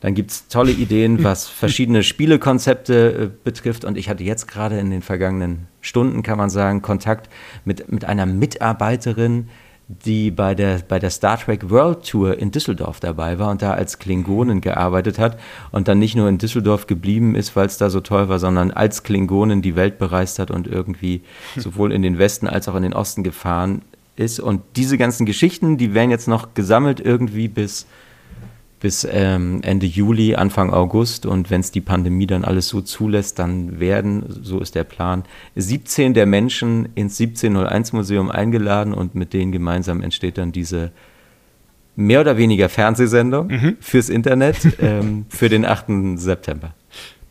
Dann 0.00 0.14
gibt 0.14 0.32
es 0.32 0.48
tolle 0.48 0.72
Ideen, 0.72 1.22
was 1.24 1.46
verschiedene 1.46 2.02
Spielekonzepte 2.02 3.12
äh, 3.12 3.30
betrifft. 3.44 3.84
Und 3.84 3.96
ich 3.96 4.08
hatte 4.08 4.24
jetzt 4.24 4.48
gerade 4.48 4.80
in 4.80 4.90
den 4.90 5.00
vergangenen 5.00 5.68
Stunden, 5.80 6.24
kann 6.24 6.36
man 6.36 6.50
sagen, 6.50 6.82
Kontakt 6.82 7.30
mit, 7.64 7.92
mit 7.92 8.04
einer 8.04 8.26
Mitarbeiterin, 8.26 9.48
die 9.88 10.30
bei 10.30 10.54
der, 10.54 10.80
bei 10.86 10.98
der 10.98 11.10
Star 11.10 11.38
Trek 11.38 11.68
World 11.68 12.08
Tour 12.08 12.38
in 12.38 12.50
Düsseldorf 12.50 13.00
dabei 13.00 13.38
war 13.38 13.50
und 13.50 13.60
da 13.60 13.72
als 13.72 13.98
Klingonen 13.98 14.60
gearbeitet 14.60 15.18
hat 15.18 15.38
und 15.72 15.88
dann 15.88 15.98
nicht 15.98 16.16
nur 16.16 16.28
in 16.28 16.38
Düsseldorf 16.38 16.86
geblieben 16.86 17.34
ist, 17.34 17.54
weil 17.54 17.66
es 17.66 17.76
da 17.76 17.90
so 17.90 18.00
toll 18.00 18.28
war, 18.28 18.38
sondern 18.38 18.70
als 18.70 19.02
Klingonen 19.02 19.60
die 19.60 19.76
Welt 19.76 19.98
bereist 19.98 20.38
hat 20.38 20.50
und 20.50 20.66
irgendwie 20.66 21.22
sowohl 21.56 21.92
in 21.92 22.02
den 22.02 22.18
Westen 22.18 22.46
als 22.46 22.68
auch 22.68 22.76
in 22.76 22.82
den 22.82 22.94
Osten 22.94 23.22
gefahren 23.22 23.82
ist. 24.16 24.40
Und 24.40 24.62
diese 24.76 24.96
ganzen 24.96 25.26
Geschichten, 25.26 25.76
die 25.76 25.92
werden 25.92 26.10
jetzt 26.10 26.28
noch 26.28 26.54
gesammelt 26.54 27.00
irgendwie 27.00 27.48
bis 27.48 27.86
bis 28.84 29.08
ähm, 29.10 29.60
Ende 29.62 29.86
Juli, 29.86 30.34
Anfang 30.34 30.70
August. 30.70 31.24
Und 31.24 31.50
wenn 31.50 31.62
es 31.62 31.70
die 31.70 31.80
Pandemie 31.80 32.26
dann 32.26 32.44
alles 32.44 32.68
so 32.68 32.82
zulässt, 32.82 33.38
dann 33.38 33.80
werden, 33.80 34.24
so 34.28 34.60
ist 34.60 34.74
der 34.74 34.84
Plan, 34.84 35.24
17 35.56 36.12
der 36.12 36.26
Menschen 36.26 36.90
ins 36.94 37.18
1701 37.18 37.94
Museum 37.94 38.30
eingeladen 38.30 38.92
und 38.92 39.14
mit 39.14 39.32
denen 39.32 39.52
gemeinsam 39.52 40.02
entsteht 40.02 40.36
dann 40.36 40.52
diese 40.52 40.92
mehr 41.96 42.20
oder 42.20 42.36
weniger 42.36 42.68
Fernsehsendung 42.68 43.46
mhm. 43.46 43.76
fürs 43.80 44.10
Internet 44.10 44.58
ähm, 44.82 45.24
für 45.30 45.48
den 45.48 45.64
8. 45.64 46.16
September. 46.16 46.74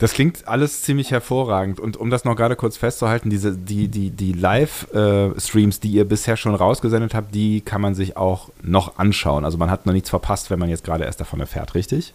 Das 0.03 0.11
klingt 0.11 0.49
alles 0.49 0.81
ziemlich 0.81 1.11
hervorragend. 1.11 1.79
Und 1.79 1.95
um 1.95 2.09
das 2.09 2.25
noch 2.25 2.35
gerade 2.35 2.57
kurz 2.57 2.75
festzuhalten, 2.75 3.29
diese, 3.29 3.55
die, 3.55 3.87
die, 3.87 4.09
die 4.09 4.33
Live-Streams, 4.33 5.79
die 5.79 5.91
ihr 5.91 6.03
bisher 6.03 6.35
schon 6.35 6.55
rausgesendet 6.55 7.15
habt, 7.15 7.33
die 7.33 7.61
kann 7.61 7.79
man 7.79 7.95
sich 7.95 8.17
auch 8.17 8.49
noch 8.61 8.97
anschauen. 8.97 9.45
Also 9.45 9.57
man 9.57 9.71
hat 9.71 9.85
noch 9.85 9.93
nichts 9.93 10.09
verpasst, 10.09 10.49
wenn 10.49 10.59
man 10.59 10.67
jetzt 10.67 10.83
gerade 10.83 11.05
erst 11.05 11.21
davon 11.21 11.39
erfährt, 11.39 11.73
richtig? 11.73 12.13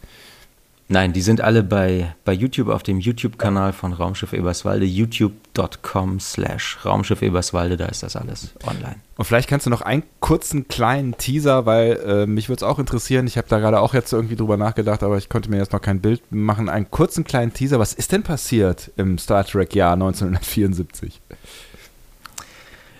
Nein, 0.91 1.13
die 1.13 1.21
sind 1.21 1.43
alle 1.43 1.63
bei, 1.63 2.15
bei 2.25 2.33
YouTube 2.33 2.69
auf 2.69 2.83
dem 2.83 2.99
YouTube-Kanal 2.99 3.75
von 3.75 3.93
Raumschiff 3.93 4.33
Eberswalde, 4.33 4.87
youtube.com 4.87 6.19
slash 6.19 6.79
Raumschiff 6.83 7.21
Eberswalde, 7.21 7.77
da 7.77 7.87
ist 7.87 8.03
das 8.03 8.17
alles 8.17 8.55
online. 8.67 8.97
Und 9.19 9.27
vielleicht 9.27 9.51
kannst 9.51 9.67
du 9.67 9.71
noch 9.71 9.83
einen 9.83 10.03
kurzen 10.21 10.67
kleinen 10.67 11.19
Teaser, 11.19 11.67
weil 11.67 12.01
äh, 12.07 12.27
mich 12.27 12.49
würde 12.49 12.61
es 12.61 12.63
auch 12.63 12.79
interessieren, 12.79 13.27
ich 13.27 13.37
habe 13.37 13.47
da 13.51 13.59
gerade 13.59 13.81
auch 13.81 13.93
jetzt 13.93 14.15
irgendwie 14.15 14.37
drüber 14.37 14.57
nachgedacht, 14.57 15.03
aber 15.03 15.19
ich 15.19 15.29
konnte 15.29 15.51
mir 15.51 15.59
jetzt 15.59 15.75
noch 15.75 15.83
kein 15.83 16.01
Bild 16.01 16.23
machen, 16.31 16.71
einen 16.71 16.91
kurzen 16.91 17.25
kleinen 17.25 17.53
Teaser, 17.53 17.79
was 17.79 17.93
ist 17.93 18.13
denn 18.13 18.23
passiert 18.23 18.91
im 18.97 19.19
Star 19.19 19.45
Trek-Jahr 19.45 19.93
1974? 19.93 21.21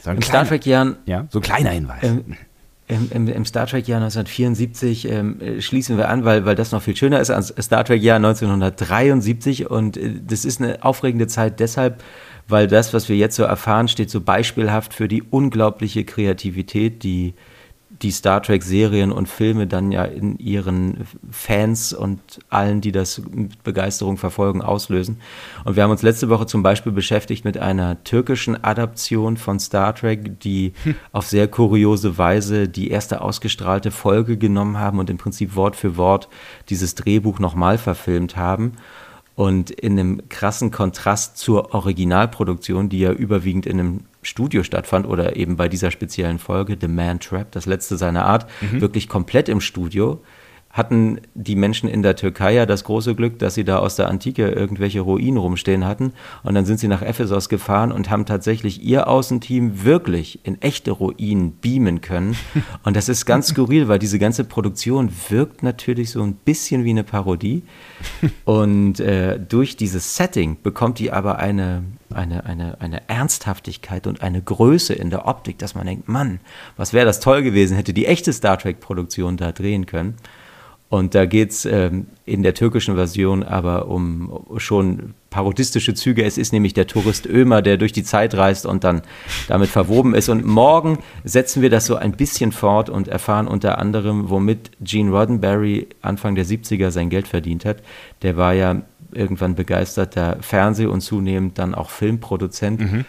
So 0.01 0.11
Im 0.11 0.21
Star 0.21 0.47
Trek-Jahr... 0.47 0.97
Ja, 1.07 1.27
so 1.31 1.39
ein 1.39 1.43
kleiner 1.43 1.71
Hinweis. 1.71 2.03
Ähm, 2.03 2.37
im, 2.89 3.11
im, 3.13 3.29
im 3.29 3.45
Star 3.45 3.67
Trek-Jahr 3.67 4.01
1974 4.01 5.09
ähm, 5.09 5.41
äh, 5.41 5.61
schließen 5.61 5.99
wir 5.99 6.09
an, 6.09 6.25
weil, 6.25 6.47
weil 6.47 6.55
das 6.55 6.73
noch 6.73 6.83
viel 6.83 6.97
schöner 6.97 7.21
ist 7.21 7.31
als 7.31 7.55
Star 7.61 7.85
Trek-Jahr 7.85 8.17
1973. 8.17 9.71
Und 9.71 9.97
äh, 9.97 10.15
das 10.27 10.45
ist 10.45 10.61
eine 10.61 10.83
aufregende 10.83 11.27
Zeit 11.27 11.61
deshalb, 11.61 12.03
weil 12.49 12.67
das, 12.67 12.95
was 12.95 13.09
wir 13.09 13.17
jetzt 13.17 13.37
so 13.37 13.43
erfahren, 13.43 13.89
steht 13.89 14.11
so 14.11 14.23
beispielhaft 14.23 14.95
für 14.95 15.07
die 15.07 15.23
unglaubliche 15.23 16.05
Kreativität, 16.05 17.03
die 17.03 17.35
die 18.03 18.11
Star 18.13 18.43
Trek-Serien 18.43 19.11
und 19.11 19.29
Filme 19.29 19.67
dann 19.67 19.91
ja 19.91 20.05
in 20.05 20.39
ihren 20.39 21.07
Fans 21.31 21.93
und 21.93 22.21
allen, 22.49 22.81
die 22.81 22.93
das 22.93 23.21
mit 23.31 23.63
Begeisterung 23.65 24.19
verfolgen, 24.19 24.63
auslösen. 24.63 25.21
Und 25.65 25.77
wir 25.77 25.83
haben 25.83 25.91
uns 25.91 26.03
letzte 26.03 26.29
Woche 26.29 26.47
zum 26.47 26.63
Beispiel 26.63 26.93
beschäftigt 26.93 27.45
mit 27.45 27.59
einer 27.59 28.03
türkischen 28.05 28.63
Adaption 28.63 29.37
von 29.37 29.59
Star 29.59 29.95
Trek, 29.95 30.41
die 30.41 30.73
hm. 30.85 30.95
auf 31.13 31.27
sehr 31.27 31.49
kuriose 31.49 32.19
Weise 32.19 32.69
die 32.69 32.91
erste 32.91 33.21
ausgestrahlte 33.21 33.91
Folge 33.91 34.37
genommen 34.37 34.79
haben 34.79 34.99
und 34.99 35.11
im 35.11 35.19
Prinzip 35.19 35.57
Wort 35.57 35.75
für 35.75 35.97
Wort 35.97 36.29
dieses 36.69 36.95
Drehbuch 36.95 37.41
nochmal 37.41 37.79
verfilmt 37.79 38.37
haben. 38.37 38.73
Und 39.35 39.71
in 39.71 39.99
einem 39.99 40.29
krassen 40.29 40.73
Kontrast 40.73 41.39
zur 41.39 41.73
Originalproduktion, 41.73 42.89
die 42.89 42.99
ja 42.99 43.13
überwiegend 43.13 43.67
in 43.67 43.79
einem 43.79 44.01
Studio 44.23 44.63
stattfand 44.63 45.07
oder 45.07 45.37
eben 45.37 45.57
bei 45.57 45.69
dieser 45.69 45.91
speziellen 45.91 46.39
Folge, 46.39 46.77
The 46.81 46.89
Man 46.89 47.21
Trap, 47.21 47.53
das 47.53 47.67
letzte 47.67 47.97
seiner 47.97 48.25
Art, 48.25 48.51
mhm. 48.61 48.81
wirklich 48.81 49.09
komplett 49.09 49.49
im 49.49 49.61
Studio 49.61 50.23
hatten 50.71 51.21
die 51.35 51.57
Menschen 51.57 51.89
in 51.89 52.03
der 52.03 52.15
Türkei 52.15 52.53
ja 52.53 52.67
das 52.67 52.85
große 52.85 53.15
Glück, 53.15 53.39
dass 53.39 53.55
sie 53.55 53.65
da 53.65 53.79
aus 53.79 53.97
der 53.97 54.09
Antike 54.09 54.49
irgendwelche 54.49 55.01
Ruinen 55.01 55.39
rumstehen 55.39 55.85
hatten. 55.85 56.13
Und 56.43 56.55
dann 56.55 56.67
sind 56.67 56.79
sie 56.79 56.89
nach 56.89 57.01
Ephesos 57.01 57.49
gefahren 57.49 57.91
und 57.91 58.11
haben 58.11 58.27
tatsächlich 58.27 58.83
ihr 58.85 59.09
Außenteam 59.09 59.85
wirklich 59.85 60.41
in 60.45 60.61
echte 60.61 60.91
Ruinen 60.91 61.59
beamen 61.59 62.01
können. 62.01 62.37
Und 62.85 62.97
das 62.97 63.09
ist 63.09 63.25
ganz 63.25 63.49
skurril, 63.49 63.89
weil 63.89 63.99
diese 63.99 64.19
ganze 64.19 64.45
Produktion 64.45 65.11
wirkt 65.31 65.63
natürlich 65.63 66.11
so 66.11 66.23
ein 66.23 66.35
bisschen 66.35 66.85
wie 66.85 66.91
eine 66.91 67.05
Parodie. 67.05 67.63
Und 68.45 69.01
äh, 69.01 69.41
durch 69.41 69.77
dieses 69.77 70.17
Setting 70.17 70.59
bekommt 70.63 70.99
die 70.99 71.11
aber 71.11 71.39
eine, 71.39 71.83
eine, 72.13 72.45
eine, 72.45 72.81
eine 72.81 73.09
Ernsthaftigkeit 73.09 74.07
und 74.07 74.23
eine 74.23 74.43
Größe 74.43 74.95
in 74.95 75.11
der 75.11 75.27
Optik, 75.27 75.59
dass 75.59 75.75
man 75.75 75.87
denkt, 75.87 76.09
Mann, 76.09 76.41
was 76.77 76.93
wäre 76.93 77.07
das 77.07 77.21
toll 77.21 77.43
gewesen, 77.43 77.77
hätte 77.77 77.93
die 77.93 78.07
echte 78.07 78.33
Star 78.33 78.59
Trek-Produktion 78.59 79.37
da 79.37 79.53
drehen 79.53 79.87
können. 79.87 80.15
Und 80.91 81.15
da 81.15 81.27
geht 81.27 81.51
es 81.51 81.65
ähm, 81.67 82.07
in 82.25 82.43
der 82.43 82.55
türkischen 82.55 82.95
Version 82.95 83.43
aber 83.43 83.89
um 83.89 84.41
schon 84.57 85.15
parodistische 85.29 85.93
Züge. 85.93 86.25
Es 86.25 86.39
ist 86.39 86.53
nämlich 86.53 86.73
der 86.73 86.87
Tourist 86.87 87.27
Ömer, 87.27 87.61
der 87.61 87.77
durch 87.77 87.93
die 87.93 88.05
Zeit 88.05 88.35
reist 88.35 88.65
und 88.65 88.85
dann 88.85 89.03
damit 89.49 89.69
verwoben 89.69 90.15
ist. 90.15 90.31
Und 90.31 90.47
morgen 90.47 90.99
setzen 91.25 91.61
wir 91.61 91.69
das 91.69 91.85
so 91.85 91.97
ein 91.97 92.13
bisschen 92.13 92.53
fort 92.53 92.89
und 92.89 93.07
erfahren 93.07 93.49
unter 93.49 93.79
anderem, 93.79 94.31
womit 94.31 94.71
Gene 94.81 95.11
Roddenberry 95.11 95.89
Anfang 96.01 96.35
der 96.35 96.47
70er 96.47 96.91
sein 96.91 97.11
Geld 97.11 97.29
verdient 97.29 97.67
hat. 97.67 97.83
Der 98.23 98.39
war 98.39 98.55
ja 98.55 98.81
irgendwann 99.13 99.55
begeisterter 99.55 100.39
Fernseh- 100.41 100.87
und 100.87 101.03
zunehmend 101.03 101.59
dann 101.59 101.75
auch 101.75 101.91
Filmproduzent. 101.91 102.81
Mhm. 102.81 103.05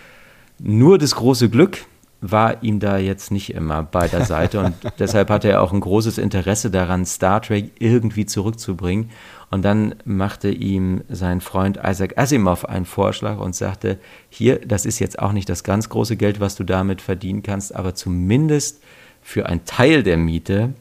Nur 0.59 0.97
das 0.97 1.15
große 1.15 1.49
Glück, 1.49 1.85
war 2.21 2.63
ihm 2.63 2.79
da 2.79 2.97
jetzt 2.97 3.31
nicht 3.31 3.53
immer 3.53 3.83
bei 3.83 4.07
der 4.07 4.25
Seite 4.25 4.59
und 4.59 4.73
deshalb 4.99 5.29
hatte 5.29 5.49
er 5.49 5.61
auch 5.61 5.71
ein 5.71 5.79
großes 5.79 6.17
Interesse 6.17 6.69
daran, 6.69 7.05
Star 7.05 7.41
Trek 7.41 7.71
irgendwie 7.79 8.25
zurückzubringen. 8.25 9.09
Und 9.51 9.63
dann 9.63 9.95
machte 10.05 10.49
ihm 10.49 11.01
sein 11.09 11.41
Freund 11.41 11.79
Isaac 11.83 12.17
Asimov 12.17 12.65
einen 12.65 12.85
Vorschlag 12.85 13.39
und 13.39 13.55
sagte, 13.55 13.97
hier, 14.29 14.59
das 14.59 14.85
ist 14.85 14.99
jetzt 14.99 15.17
auch 15.17 15.31
nicht 15.31 15.49
das 15.49 15.63
ganz 15.63 15.89
große 15.89 16.17
Geld, 16.17 16.39
was 16.39 16.55
du 16.55 16.63
damit 16.63 17.01
verdienen 17.01 17.41
kannst, 17.41 17.73
aber 17.73 17.95
zumindest 17.95 18.83
für 19.23 19.47
einen 19.47 19.65
Teil 19.65 20.03
der 20.03 20.17
Miete 20.17 20.73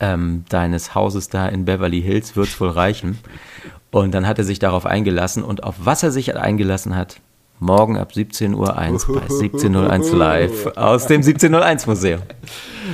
ähm, 0.00 0.44
deines 0.48 0.94
Hauses 0.94 1.28
da 1.28 1.48
in 1.48 1.64
Beverly 1.64 2.02
Hills 2.02 2.36
wird 2.36 2.48
es 2.48 2.60
wohl 2.60 2.70
reichen. 2.70 3.18
Und 3.90 4.12
dann 4.12 4.26
hat 4.26 4.38
er 4.38 4.44
sich 4.44 4.58
darauf 4.58 4.86
eingelassen 4.86 5.42
und 5.42 5.64
auf 5.64 5.76
was 5.78 6.02
er 6.02 6.10
sich 6.10 6.36
eingelassen 6.36 6.96
hat, 6.96 7.20
Morgen 7.58 7.96
ab 7.96 8.12
17.01 8.14 8.54
Uhr 8.54 8.66
bei 9.14 9.22
1701 9.22 10.12
Live 10.12 10.66
aus 10.76 11.06
dem 11.06 11.22
1701 11.22 11.86
Museum. 11.86 12.20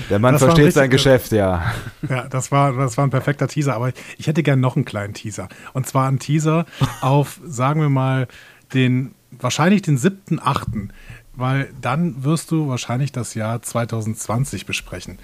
Der 0.09 0.19
Mann 0.21 0.35
das 0.35 0.45
versteht 0.45 0.73
sein 0.73 0.89
Geschäft, 0.89 1.33
ja. 1.33 1.73
Ja, 2.09 2.29
das 2.29 2.53
war, 2.53 2.73
das 2.73 2.97
war 2.97 3.05
ein 3.05 3.11
perfekter 3.11 3.49
Teaser, 3.49 3.75
aber 3.75 3.93
ich 4.19 4.27
hätte 4.29 4.43
gern 4.43 4.61
noch 4.61 4.77
einen 4.77 4.85
kleinen 4.85 5.15
Teaser. 5.15 5.49
Und 5.73 5.87
zwar 5.87 6.07
einen 6.07 6.21
Teaser 6.21 6.67
auf, 7.01 7.41
sagen 7.45 7.81
wir 7.81 7.89
mal, 7.89 8.29
den, 8.73 9.15
wahrscheinlich 9.33 9.83
den 9.83 9.99
7.8., 9.99 10.91
weil 11.35 11.71
dann 11.81 12.23
wirst 12.25 12.51
du 12.51 12.69
wahrscheinlich 12.69 13.11
das 13.11 13.35
Jahr 13.35 13.63
2020 13.63 14.67
besprechen. 14.67 15.19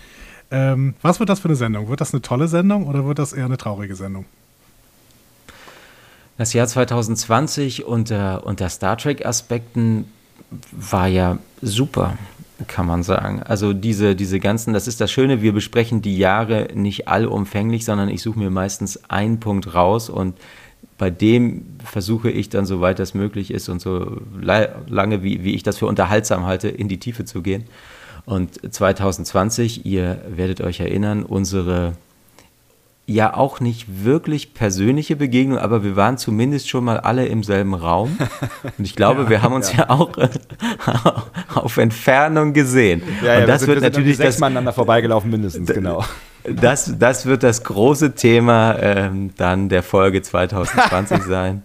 Ähm, 0.50 0.94
was 1.02 1.20
wird 1.20 1.28
das 1.28 1.40
für 1.40 1.48
eine 1.48 1.56
Sendung? 1.56 1.88
Wird 1.88 2.00
das 2.00 2.12
eine 2.12 2.22
tolle 2.22 2.48
Sendung 2.48 2.86
oder 2.86 3.04
wird 3.04 3.18
das 3.18 3.32
eher 3.32 3.44
eine 3.44 3.58
traurige 3.58 3.94
Sendung? 3.94 4.24
Das 6.38 6.52
Jahr 6.52 6.68
2020 6.68 7.84
unter, 7.84 8.46
unter 8.46 8.68
Star 8.68 8.96
Trek-Aspekten 8.96 10.04
war 10.70 11.08
ja 11.08 11.38
super, 11.60 12.16
kann 12.68 12.86
man 12.86 13.02
sagen. 13.02 13.42
Also 13.42 13.72
diese, 13.72 14.14
diese 14.14 14.38
ganzen, 14.38 14.72
das 14.72 14.86
ist 14.86 15.00
das 15.00 15.10
Schöne, 15.10 15.42
wir 15.42 15.52
besprechen 15.52 16.00
die 16.00 16.16
Jahre 16.16 16.68
nicht 16.74 17.08
allumfänglich, 17.08 17.84
sondern 17.84 18.08
ich 18.08 18.22
suche 18.22 18.38
mir 18.38 18.50
meistens 18.50 19.10
einen 19.10 19.40
Punkt 19.40 19.74
raus 19.74 20.08
und 20.08 20.38
bei 20.96 21.10
dem 21.10 21.64
versuche 21.84 22.30
ich 22.30 22.48
dann, 22.48 22.66
soweit 22.66 23.00
das 23.00 23.14
möglich 23.14 23.50
ist 23.50 23.68
und 23.68 23.80
so 23.80 24.20
lange, 24.40 25.24
wie, 25.24 25.42
wie 25.42 25.54
ich 25.56 25.64
das 25.64 25.78
für 25.78 25.86
unterhaltsam 25.86 26.46
halte, 26.46 26.68
in 26.68 26.88
die 26.88 27.00
Tiefe 27.00 27.24
zu 27.24 27.42
gehen. 27.42 27.64
Und 28.26 28.60
2020, 28.72 29.86
ihr 29.86 30.22
werdet 30.28 30.60
euch 30.60 30.78
erinnern, 30.78 31.24
unsere 31.24 31.94
ja 33.08 33.34
auch 33.34 33.60
nicht 33.60 34.04
wirklich 34.04 34.52
persönliche 34.52 35.16
Begegnung, 35.16 35.58
aber 35.58 35.82
wir 35.82 35.96
waren 35.96 36.18
zumindest 36.18 36.68
schon 36.68 36.84
mal 36.84 37.00
alle 37.00 37.26
im 37.26 37.42
selben 37.42 37.72
Raum. 37.72 38.18
Und 38.76 38.84
ich 38.84 38.94
glaube, 38.94 39.22
ja, 39.24 39.30
wir 39.30 39.42
haben 39.42 39.54
uns 39.54 39.72
ja, 39.72 39.78
ja 39.78 39.90
auch 39.90 40.10
auf 41.54 41.78
Entfernung 41.78 42.52
gesehen. 42.52 43.02
Ja, 43.24 43.38
Und 43.38 43.48
das 43.48 43.62
wir 43.62 43.68
wird 43.68 43.80
wir 43.80 43.88
natürlich 43.88 44.18
das, 44.18 44.42
aneinander 44.42 44.74
vorbeigelaufen 44.74 45.30
mindestens, 45.30 45.72
genau. 45.72 46.04
Das, 46.44 46.98
das 46.98 47.24
wird 47.24 47.42
das 47.42 47.64
große 47.64 48.14
Thema 48.14 48.76
ähm, 48.78 49.30
dann 49.38 49.70
der 49.70 49.82
Folge 49.82 50.20
2020 50.22 51.22
sein. 51.22 51.62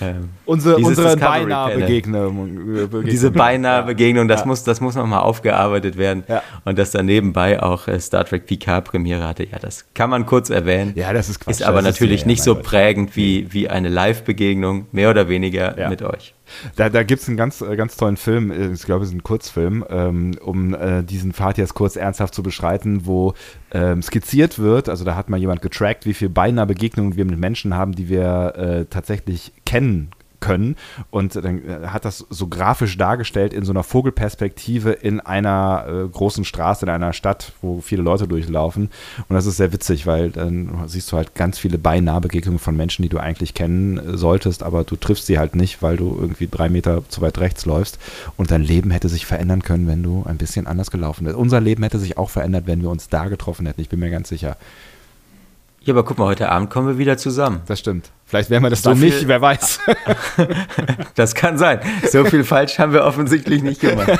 Ähm, 0.00 0.30
unsere 0.44 0.76
unsere 0.76 1.16
beinahe 1.16 1.76
Begegnung, 1.78 3.04
Diese 3.04 3.30
beinahe 3.30 3.82
Begegnung, 3.82 4.28
das, 4.28 4.40
ja. 4.40 4.46
muss, 4.46 4.64
das 4.64 4.80
muss 4.80 4.94
nochmal 4.94 5.20
aufgearbeitet 5.20 5.96
werden. 5.96 6.24
Ja. 6.28 6.42
Und 6.64 6.78
dass 6.78 6.92
da 6.92 7.02
nebenbei 7.02 7.62
auch 7.62 7.88
äh, 7.88 7.98
Star 7.98 8.24
Trek 8.24 8.46
PK 8.46 8.80
Premiere 8.80 9.26
hatte, 9.26 9.44
ja, 9.44 9.58
das 9.58 9.84
kann 9.94 10.10
man 10.10 10.26
kurz 10.26 10.50
erwähnen. 10.50 10.92
Ja, 10.94 11.12
das 11.12 11.28
ist 11.28 11.40
Quatsch. 11.40 11.56
Ist 11.56 11.62
aber 11.62 11.82
das 11.82 11.94
natürlich 11.94 12.20
ist, 12.20 12.26
nicht 12.26 12.42
so 12.42 12.54
prägend 12.54 13.16
wie, 13.16 13.52
wie 13.52 13.68
eine 13.68 13.88
Live-Begegnung, 13.88 14.86
mehr 14.92 15.10
oder 15.10 15.28
weniger 15.28 15.88
mit 15.88 16.02
euch. 16.02 16.34
Da, 16.76 16.88
da 16.88 17.02
gibt 17.02 17.22
es 17.22 17.28
einen 17.28 17.36
ganz, 17.36 17.60
äh, 17.60 17.76
ganz 17.76 17.96
tollen 17.96 18.16
Film, 18.16 18.50
äh, 18.50 18.72
ich 18.72 18.82
glaube, 18.84 19.04
es 19.04 19.10
ist 19.10 19.16
ein 19.16 19.22
Kurzfilm, 19.22 19.84
ähm, 19.88 20.32
um 20.40 20.74
äh, 20.74 21.02
diesen 21.02 21.32
Pfad 21.32 21.58
jetzt 21.58 21.74
kurz 21.74 21.96
ernsthaft 21.96 22.34
zu 22.34 22.42
beschreiten, 22.42 23.06
wo 23.06 23.34
ähm, 23.72 24.02
skizziert 24.02 24.58
wird, 24.58 24.88
also 24.88 25.04
da 25.04 25.14
hat 25.14 25.28
mal 25.28 25.38
jemand 25.38 25.62
getrackt, 25.62 26.06
wie 26.06 26.14
viele 26.14 26.30
beinahe 26.30 26.66
Begegnungen 26.66 27.16
wir 27.16 27.24
mit 27.24 27.38
Menschen 27.38 27.74
haben, 27.74 27.92
die 27.92 28.08
wir 28.08 28.54
äh, 28.56 28.84
tatsächlich 28.86 29.52
kennen 29.66 30.10
können. 30.40 30.76
Und 31.10 31.36
dann 31.36 31.64
äh, 31.64 31.88
hat 31.88 32.04
das 32.04 32.26
so 32.30 32.46
grafisch 32.46 32.96
dargestellt 32.96 33.52
in 33.52 33.64
so 33.64 33.72
einer 33.72 33.82
Vogelperspektive 33.82 34.92
in 34.92 35.20
einer 35.20 35.86
äh, 35.88 36.08
großen 36.08 36.44
Straße, 36.44 36.84
in 36.84 36.90
einer 36.90 37.12
Stadt, 37.12 37.52
wo 37.62 37.80
viele 37.80 38.02
Leute 38.02 38.28
durchlaufen. 38.28 38.90
Und 39.28 39.34
das 39.34 39.46
ist 39.46 39.56
sehr 39.56 39.72
witzig, 39.72 40.06
weil 40.06 40.30
dann 40.30 40.84
siehst 40.86 41.10
du 41.12 41.16
halt 41.16 41.34
ganz 41.34 41.58
viele 41.58 41.78
beinahe 41.78 42.20
Begegnungen 42.20 42.58
von 42.58 42.76
Menschen, 42.76 43.02
die 43.02 43.08
du 43.08 43.18
eigentlich 43.18 43.54
kennen 43.54 43.98
äh, 43.98 44.16
solltest, 44.16 44.62
aber 44.62 44.84
du 44.84 44.96
triffst 44.96 45.26
sie 45.26 45.38
halt 45.38 45.56
nicht, 45.56 45.82
weil 45.82 45.96
du 45.96 46.16
irgendwie 46.18 46.48
drei 46.50 46.68
Meter 46.68 47.02
zu 47.08 47.20
weit 47.20 47.38
rechts 47.38 47.66
läufst. 47.66 47.98
Und 48.36 48.50
dein 48.50 48.62
Leben 48.62 48.90
hätte 48.90 49.08
sich 49.08 49.26
verändern 49.26 49.62
können, 49.62 49.86
wenn 49.86 50.02
du 50.02 50.24
ein 50.26 50.38
bisschen 50.38 50.66
anders 50.66 50.90
gelaufen 50.90 51.26
wärst. 51.26 51.36
Unser 51.38 51.60
Leben 51.60 51.82
hätte 51.82 51.98
sich 51.98 52.18
auch 52.18 52.30
verändert, 52.30 52.66
wenn 52.66 52.82
wir 52.82 52.90
uns 52.90 53.08
da 53.08 53.28
getroffen 53.28 53.66
hätten. 53.66 53.80
Ich 53.80 53.88
bin 53.88 54.00
mir 54.00 54.10
ganz 54.10 54.28
sicher. 54.28 54.56
Ja, 55.82 55.94
aber 55.94 56.04
guck 56.04 56.18
mal, 56.18 56.26
heute 56.26 56.50
Abend 56.50 56.70
kommen 56.70 56.86
wir 56.86 56.98
wieder 56.98 57.16
zusammen. 57.16 57.62
Das 57.66 57.78
stimmt. 57.78 58.10
Vielleicht 58.28 58.50
werden 58.50 58.62
wir 58.62 58.70
das 58.70 58.82
so 58.82 58.90
dann 58.90 59.00
nicht, 59.00 59.26
wer 59.26 59.40
weiß. 59.40 59.80
das 61.14 61.34
kann 61.34 61.56
sein. 61.56 61.80
So 62.10 62.26
viel 62.26 62.44
falsch 62.44 62.78
haben 62.78 62.92
wir 62.92 63.04
offensichtlich 63.04 63.62
nicht 63.62 63.80
gemacht. 63.80 64.10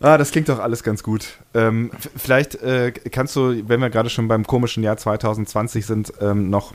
Ah, 0.00 0.18
das 0.18 0.30
klingt 0.30 0.48
doch 0.48 0.58
alles 0.58 0.82
ganz 0.82 1.02
gut. 1.02 1.26
Ähm, 1.54 1.90
vielleicht 2.16 2.54
äh, 2.56 2.92
kannst 2.92 3.34
du, 3.36 3.68
wenn 3.68 3.80
wir 3.80 3.90
gerade 3.90 4.10
schon 4.10 4.28
beim 4.28 4.46
komischen 4.46 4.82
Jahr 4.82 4.96
2020 4.96 5.84
sind, 5.84 6.12
ähm, 6.20 6.50
noch 6.50 6.74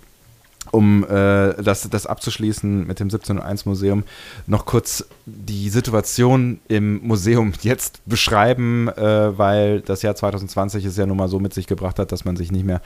um 0.69 1.03
äh, 1.03 1.53
das, 1.61 1.89
das 1.89 2.05
abzuschließen 2.05 2.85
mit 2.85 2.99
dem 2.99 3.07
1701 3.07 3.65
Museum, 3.65 4.03
noch 4.47 4.65
kurz 4.65 5.05
die 5.25 5.69
Situation 5.69 6.59
im 6.67 7.01
Museum 7.05 7.53
jetzt 7.61 8.01
beschreiben, 8.05 8.87
äh, 8.89 9.37
weil 9.37 9.81
das 9.81 10.01
Jahr 10.03 10.15
2020 10.15 10.85
es 10.85 10.97
ja 10.97 11.05
nun 11.05 11.17
mal 11.17 11.27
so 11.27 11.39
mit 11.39 11.53
sich 11.53 11.67
gebracht 11.67 11.99
hat, 11.99 12.11
dass 12.11 12.25
man 12.25 12.35
sich 12.35 12.51
nicht 12.51 12.65
mehr 12.65 12.81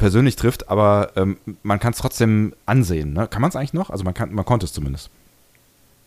persönlich 0.00 0.34
trifft, 0.34 0.68
aber 0.68 1.12
ähm, 1.14 1.36
man 1.62 1.78
kann 1.78 1.92
es 1.92 1.98
trotzdem 1.98 2.54
ansehen. 2.66 3.12
Ne? 3.12 3.28
Kann 3.28 3.42
man 3.42 3.50
es 3.50 3.56
eigentlich 3.56 3.74
noch? 3.74 3.90
Also 3.90 4.02
man, 4.02 4.14
kann, 4.14 4.34
man 4.34 4.44
konnte 4.44 4.66
es 4.66 4.72
zumindest. 4.72 5.10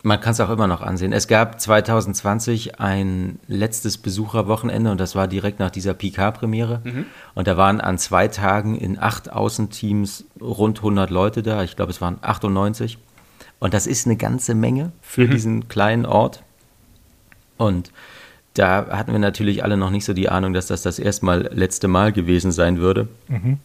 Man 0.01 0.19
kann 0.19 0.33
es 0.33 0.41
auch 0.41 0.49
immer 0.49 0.67
noch 0.67 0.81
ansehen. 0.81 1.13
Es 1.13 1.29
gab 1.29 1.61
2020 1.61 2.81
ein 2.81 3.39
letztes 3.47 3.97
Besucherwochenende 3.97 4.91
und 4.91 4.99
das 4.99 5.15
war 5.15 5.29
direkt 5.29 5.59
nach 5.59 5.71
dieser 5.71 5.93
PK-Premiere. 5.93 6.81
Mhm. 6.83 7.05
Und 7.35 7.47
da 7.47 7.55
waren 7.55 7.79
an 7.79 7.97
zwei 7.97 8.27
Tagen 8.27 8.75
in 8.75 8.99
acht 8.99 9.31
Außenteams 9.31 10.25
rund 10.41 10.79
100 10.79 11.09
Leute 11.09 11.41
da. 11.41 11.63
Ich 11.63 11.77
glaube, 11.77 11.91
es 11.91 12.01
waren 12.01 12.17
98. 12.21 12.97
Und 13.59 13.73
das 13.73 13.87
ist 13.87 14.07
eine 14.07 14.17
ganze 14.17 14.55
Menge 14.55 14.91
für 15.01 15.27
mhm. 15.27 15.31
diesen 15.31 15.67
kleinen 15.69 16.05
Ort. 16.05 16.43
Und 17.57 17.93
da 18.55 18.87
hatten 18.89 19.13
wir 19.13 19.19
natürlich 19.19 19.63
alle 19.63 19.77
noch 19.77 19.89
nicht 19.89 20.03
so 20.03 20.13
die 20.13 20.29
Ahnung, 20.29 20.53
dass 20.53 20.67
das 20.67 20.81
das 20.81 20.99
erstmal 20.99 21.49
letzte 21.53 21.87
Mal 21.87 22.11
gewesen 22.11 22.51
sein 22.51 22.79
würde. 22.79 23.07
Mhm. 23.29 23.59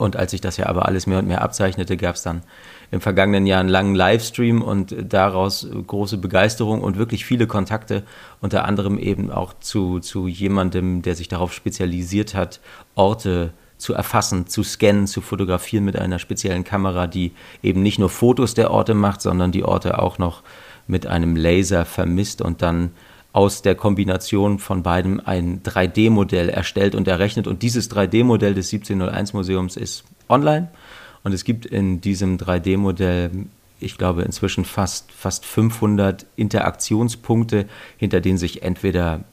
Und 0.00 0.16
als 0.16 0.30
sich 0.30 0.40
das 0.40 0.56
ja 0.56 0.64
aber 0.64 0.86
alles 0.86 1.06
mehr 1.06 1.18
und 1.18 1.28
mehr 1.28 1.42
abzeichnete, 1.42 1.98
gab 1.98 2.14
es 2.14 2.22
dann 2.22 2.42
im 2.90 3.02
vergangenen 3.02 3.46
Jahr 3.46 3.60
einen 3.60 3.68
langen 3.68 3.94
Livestream 3.94 4.62
und 4.62 4.96
daraus 4.98 5.68
große 5.86 6.16
Begeisterung 6.16 6.80
und 6.80 6.96
wirklich 6.96 7.26
viele 7.26 7.46
Kontakte, 7.46 8.04
unter 8.40 8.64
anderem 8.64 8.98
eben 8.98 9.30
auch 9.30 9.52
zu, 9.60 10.00
zu 10.00 10.26
jemandem, 10.26 11.02
der 11.02 11.16
sich 11.16 11.28
darauf 11.28 11.52
spezialisiert 11.52 12.34
hat, 12.34 12.60
Orte 12.94 13.52
zu 13.76 13.92
erfassen, 13.92 14.46
zu 14.46 14.62
scannen, 14.62 15.06
zu 15.06 15.20
fotografieren 15.20 15.84
mit 15.84 15.98
einer 15.98 16.18
speziellen 16.18 16.64
Kamera, 16.64 17.06
die 17.06 17.32
eben 17.62 17.82
nicht 17.82 17.98
nur 17.98 18.08
Fotos 18.08 18.54
der 18.54 18.70
Orte 18.70 18.94
macht, 18.94 19.20
sondern 19.20 19.52
die 19.52 19.64
Orte 19.64 19.98
auch 19.98 20.16
noch 20.16 20.42
mit 20.86 21.06
einem 21.06 21.36
Laser 21.36 21.84
vermisst 21.84 22.40
und 22.40 22.62
dann 22.62 22.92
aus 23.32 23.62
der 23.62 23.74
Kombination 23.74 24.58
von 24.58 24.82
beidem 24.82 25.20
ein 25.24 25.62
3D-Modell 25.62 26.48
erstellt 26.48 26.94
und 26.94 27.06
errechnet. 27.06 27.46
Und 27.46 27.62
dieses 27.62 27.90
3D-Modell 27.90 28.54
des 28.54 28.72
1701 28.72 29.32
Museums 29.32 29.76
ist 29.76 30.04
online. 30.28 30.68
Und 31.22 31.32
es 31.32 31.44
gibt 31.44 31.66
in 31.66 32.00
diesem 32.00 32.38
3D-Modell, 32.38 33.30
ich 33.78 33.98
glaube, 33.98 34.22
inzwischen 34.22 34.64
fast, 34.64 35.12
fast 35.12 35.44
500 35.44 36.26
Interaktionspunkte, 36.36 37.66
hinter 37.98 38.20
denen 38.20 38.38
sich 38.38 38.62
entweder 38.62 39.24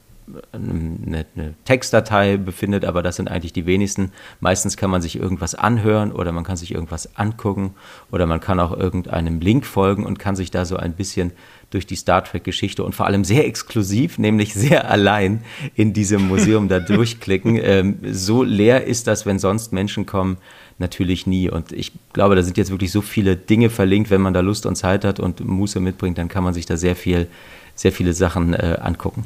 eine, 0.52 1.26
eine, 1.34 1.54
Textdatei 1.64 2.36
befindet, 2.36 2.84
aber 2.84 3.02
das 3.02 3.16
sind 3.16 3.30
eigentlich 3.30 3.52
die 3.52 3.66
wenigsten. 3.66 4.12
Meistens 4.40 4.76
kann 4.76 4.90
man 4.90 5.02
sich 5.02 5.18
irgendwas 5.18 5.54
anhören 5.54 6.12
oder 6.12 6.32
man 6.32 6.44
kann 6.44 6.56
sich 6.56 6.72
irgendwas 6.72 7.16
angucken 7.16 7.74
oder 8.10 8.26
man 8.26 8.40
kann 8.40 8.60
auch 8.60 8.76
irgendeinem 8.76 9.40
Link 9.40 9.66
folgen 9.66 10.04
und 10.04 10.18
kann 10.18 10.36
sich 10.36 10.50
da 10.50 10.64
so 10.64 10.76
ein 10.76 10.94
bisschen 10.94 11.32
durch 11.70 11.86
die 11.86 11.96
Star 11.96 12.24
Trek-Geschichte 12.24 12.82
und 12.82 12.94
vor 12.94 13.06
allem 13.06 13.24
sehr 13.24 13.46
exklusiv, 13.46 14.18
nämlich 14.18 14.54
sehr 14.54 14.90
allein 14.90 15.42
in 15.74 15.92
diesem 15.92 16.26
Museum 16.26 16.68
da 16.68 16.80
durchklicken. 16.80 17.58
Ähm, 17.62 17.98
so 18.10 18.42
leer 18.42 18.84
ist 18.84 19.06
das, 19.06 19.26
wenn 19.26 19.38
sonst 19.38 19.72
Menschen 19.72 20.06
kommen, 20.06 20.38
natürlich 20.78 21.26
nie. 21.26 21.50
Und 21.50 21.72
ich 21.72 21.92
glaube, 22.12 22.36
da 22.36 22.42
sind 22.42 22.56
jetzt 22.56 22.70
wirklich 22.70 22.92
so 22.92 23.02
viele 23.02 23.36
Dinge 23.36 23.68
verlinkt, 23.70 24.10
wenn 24.10 24.20
man 24.20 24.32
da 24.32 24.40
Lust 24.40 24.64
und 24.64 24.76
Zeit 24.76 25.04
hat 25.04 25.20
und 25.20 25.44
Muße 25.44 25.80
mitbringt, 25.80 26.18
dann 26.18 26.28
kann 26.28 26.44
man 26.44 26.54
sich 26.54 26.66
da 26.66 26.76
sehr 26.76 26.96
viel, 26.96 27.28
sehr 27.74 27.92
viele 27.92 28.14
Sachen 28.14 28.54
äh, 28.54 28.78
angucken. 28.80 29.24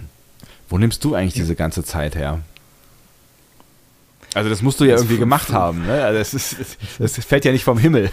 Wo 0.72 0.78
nimmst 0.78 1.04
du 1.04 1.14
eigentlich 1.14 1.34
diese 1.34 1.54
ganze 1.54 1.84
Zeit 1.84 2.16
her? 2.16 2.40
Also 4.32 4.48
das 4.48 4.62
musst 4.62 4.80
du 4.80 4.84
ja 4.86 4.94
irgendwie 4.96 5.18
gemacht 5.18 5.52
haben, 5.52 5.84
ne? 5.84 6.02
Also 6.02 6.18
das, 6.18 6.32
ist, 6.32 6.78
das 6.98 7.22
fällt 7.22 7.44
ja 7.44 7.52
nicht 7.52 7.62
vom 7.64 7.76
Himmel. 7.76 8.10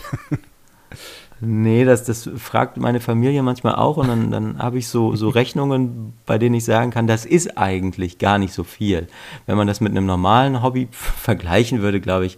Nee, 1.40 1.86
das, 1.86 2.04
das 2.04 2.30
fragt 2.36 2.76
meine 2.76 3.00
Familie 3.00 3.44
manchmal 3.44 3.76
auch 3.76 3.96
und 3.96 4.10
dann, 4.10 4.30
dann 4.30 4.60
habe 4.60 4.78
ich 4.78 4.90
so, 4.90 5.16
so 5.16 5.30
Rechnungen, 5.30 6.12
bei 6.26 6.38
denen 6.38 6.56
ich 6.56 6.66
sagen 6.66 6.92
kann, 6.92 7.08
das 7.08 7.26
ist 7.26 7.58
eigentlich 7.58 8.18
gar 8.18 8.38
nicht 8.38 8.52
so 8.54 8.66
viel. 8.66 9.08
Wenn 9.46 9.56
man 9.56 9.66
das 9.66 9.80
mit 9.80 9.92
einem 9.92 10.06
normalen 10.06 10.62
Hobby 10.62 10.90
vergleichen 10.92 11.82
würde, 11.82 12.02
glaube 12.02 12.26
ich, 12.26 12.38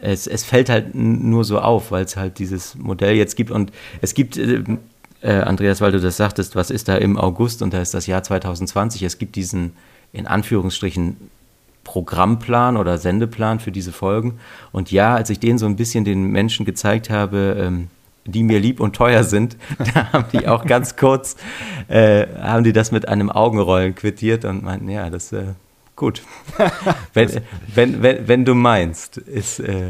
es, 0.00 0.26
es 0.26 0.44
fällt 0.44 0.70
halt 0.70 0.94
nur 0.94 1.44
so 1.44 1.58
auf, 1.58 1.90
weil 1.90 2.06
es 2.06 2.16
halt 2.16 2.38
dieses 2.38 2.74
Modell 2.74 3.16
jetzt 3.16 3.36
gibt 3.36 3.50
und 3.50 3.70
es 4.00 4.14
gibt 4.14 4.40
äh, 5.20 5.32
Andreas, 5.32 5.80
weil 5.80 5.92
du 5.92 6.00
das 6.00 6.16
sagtest, 6.16 6.56
was 6.56 6.70
ist 6.70 6.88
da 6.88 6.96
im 6.96 7.16
August 7.16 7.62
und 7.62 7.74
da 7.74 7.80
ist 7.80 7.94
das 7.94 8.06
Jahr 8.06 8.22
2020. 8.22 9.02
Es 9.02 9.18
gibt 9.18 9.36
diesen, 9.36 9.72
in 10.12 10.26
Anführungsstrichen, 10.26 11.16
Programmplan 11.84 12.76
oder 12.76 12.98
Sendeplan 12.98 13.60
für 13.60 13.72
diese 13.72 13.92
Folgen. 13.92 14.38
Und 14.72 14.92
ja, 14.92 15.14
als 15.14 15.30
ich 15.30 15.40
den 15.40 15.56
so 15.56 15.64
ein 15.64 15.76
bisschen 15.76 16.04
den 16.04 16.24
Menschen 16.24 16.66
gezeigt 16.66 17.08
habe, 17.08 17.56
ähm, 17.58 17.88
die 18.26 18.42
mir 18.42 18.60
lieb 18.60 18.78
und 18.78 18.94
teuer 18.94 19.24
sind, 19.24 19.56
da 19.94 20.12
haben 20.12 20.24
die 20.32 20.46
auch 20.46 20.66
ganz 20.66 20.96
kurz, 20.96 21.36
äh, 21.88 22.26
haben 22.42 22.62
die 22.62 22.74
das 22.74 22.92
mit 22.92 23.08
einem 23.08 23.30
Augenrollen 23.30 23.94
quittiert 23.94 24.44
und 24.44 24.62
meinten, 24.62 24.90
ja, 24.90 25.08
das 25.08 25.32
äh, 25.32 25.54
gut. 25.96 26.22
wenn, 27.14 27.40
wenn, 27.74 28.02
wenn, 28.02 28.28
wenn 28.28 28.44
du 28.44 28.54
meinst, 28.54 29.16
ist, 29.16 29.58
äh, 29.58 29.88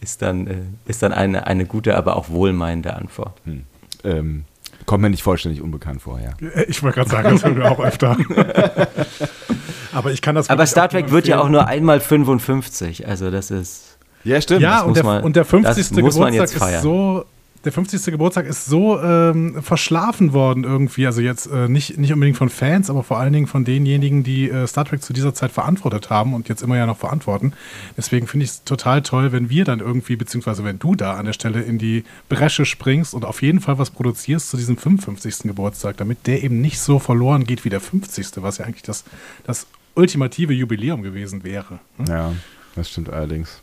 ist 0.00 0.22
dann, 0.22 0.46
äh, 0.48 0.56
ist 0.86 1.04
dann 1.04 1.12
eine, 1.12 1.46
eine 1.46 1.64
gute, 1.64 1.96
aber 1.96 2.16
auch 2.16 2.28
wohlmeinende 2.28 2.94
Antwort. 2.94 3.40
Hm. 3.44 3.62
Ähm, 4.02 4.44
Kommt 4.86 5.02
mir 5.02 5.10
nicht 5.10 5.22
vollständig 5.22 5.62
unbekannt 5.62 6.02
vor, 6.02 6.20
ja. 6.20 6.30
Äh, 6.46 6.64
ich 6.64 6.82
wollte 6.82 6.96
gerade 6.96 7.10
sagen, 7.10 7.30
das 7.30 7.44
hören 7.44 7.56
wir 7.56 7.70
auch 7.70 7.80
öfter. 7.80 8.16
Aber 9.92 10.12
ich 10.12 10.22
kann 10.22 10.34
das 10.34 10.50
Aber 10.50 10.66
Star 10.66 10.88
Trek 10.88 11.10
wird 11.10 11.26
ja 11.26 11.40
auch 11.40 11.48
nur 11.48 11.66
einmal 11.66 12.00
55, 12.00 13.06
also 13.06 13.30
das 13.30 13.50
ist. 13.50 13.98
Ja, 14.24 14.40
stimmt. 14.40 14.60
Ja, 14.60 14.82
und 14.82 14.96
der, 14.96 15.04
man, 15.04 15.22
und 15.22 15.36
der 15.36 15.44
50. 15.44 15.96
Geburtstag 15.96 16.44
ist 16.44 16.82
so 16.82 17.24
der 17.64 17.72
50. 17.72 18.06
Geburtstag 18.06 18.46
ist 18.46 18.64
so 18.64 18.98
ähm, 19.00 19.62
verschlafen 19.62 20.32
worden 20.32 20.64
irgendwie. 20.64 21.06
Also 21.06 21.20
jetzt 21.20 21.46
äh, 21.46 21.68
nicht, 21.68 21.98
nicht 21.98 22.12
unbedingt 22.12 22.38
von 22.38 22.48
Fans, 22.48 22.88
aber 22.88 23.02
vor 23.02 23.18
allen 23.18 23.34
Dingen 23.34 23.46
von 23.46 23.66
denjenigen, 23.66 24.22
die 24.22 24.48
äh, 24.48 24.66
Star 24.66 24.86
Trek 24.86 25.02
zu 25.02 25.12
dieser 25.12 25.34
Zeit 25.34 25.52
verantwortet 25.52 26.08
haben 26.08 26.32
und 26.32 26.48
jetzt 26.48 26.62
immer 26.62 26.78
ja 26.78 26.86
noch 26.86 26.96
verantworten. 26.96 27.52
Deswegen 27.98 28.26
finde 28.26 28.44
ich 28.44 28.50
es 28.50 28.64
total 28.64 29.02
toll, 29.02 29.32
wenn 29.32 29.50
wir 29.50 29.64
dann 29.64 29.80
irgendwie, 29.80 30.16
beziehungsweise 30.16 30.64
wenn 30.64 30.78
du 30.78 30.94
da 30.94 31.14
an 31.14 31.26
der 31.26 31.34
Stelle 31.34 31.60
in 31.60 31.76
die 31.76 32.04
Bresche 32.30 32.64
springst 32.64 33.12
und 33.12 33.26
auf 33.26 33.42
jeden 33.42 33.60
Fall 33.60 33.78
was 33.78 33.90
produzierst 33.90 34.48
zu 34.48 34.56
diesem 34.56 34.78
55. 34.78 35.42
Geburtstag, 35.42 35.98
damit 35.98 36.26
der 36.26 36.42
eben 36.42 36.62
nicht 36.62 36.80
so 36.80 36.98
verloren 36.98 37.44
geht 37.44 37.66
wie 37.66 37.70
der 37.70 37.80
50. 37.80 38.28
Was 38.36 38.56
ja 38.56 38.64
eigentlich 38.64 38.82
das, 38.82 39.04
das 39.44 39.66
ultimative 39.94 40.54
Jubiläum 40.54 41.02
gewesen 41.02 41.44
wäre. 41.44 41.78
Hm? 41.98 42.06
Ja, 42.06 42.32
das 42.74 42.88
stimmt 42.88 43.10
allerdings. 43.10 43.60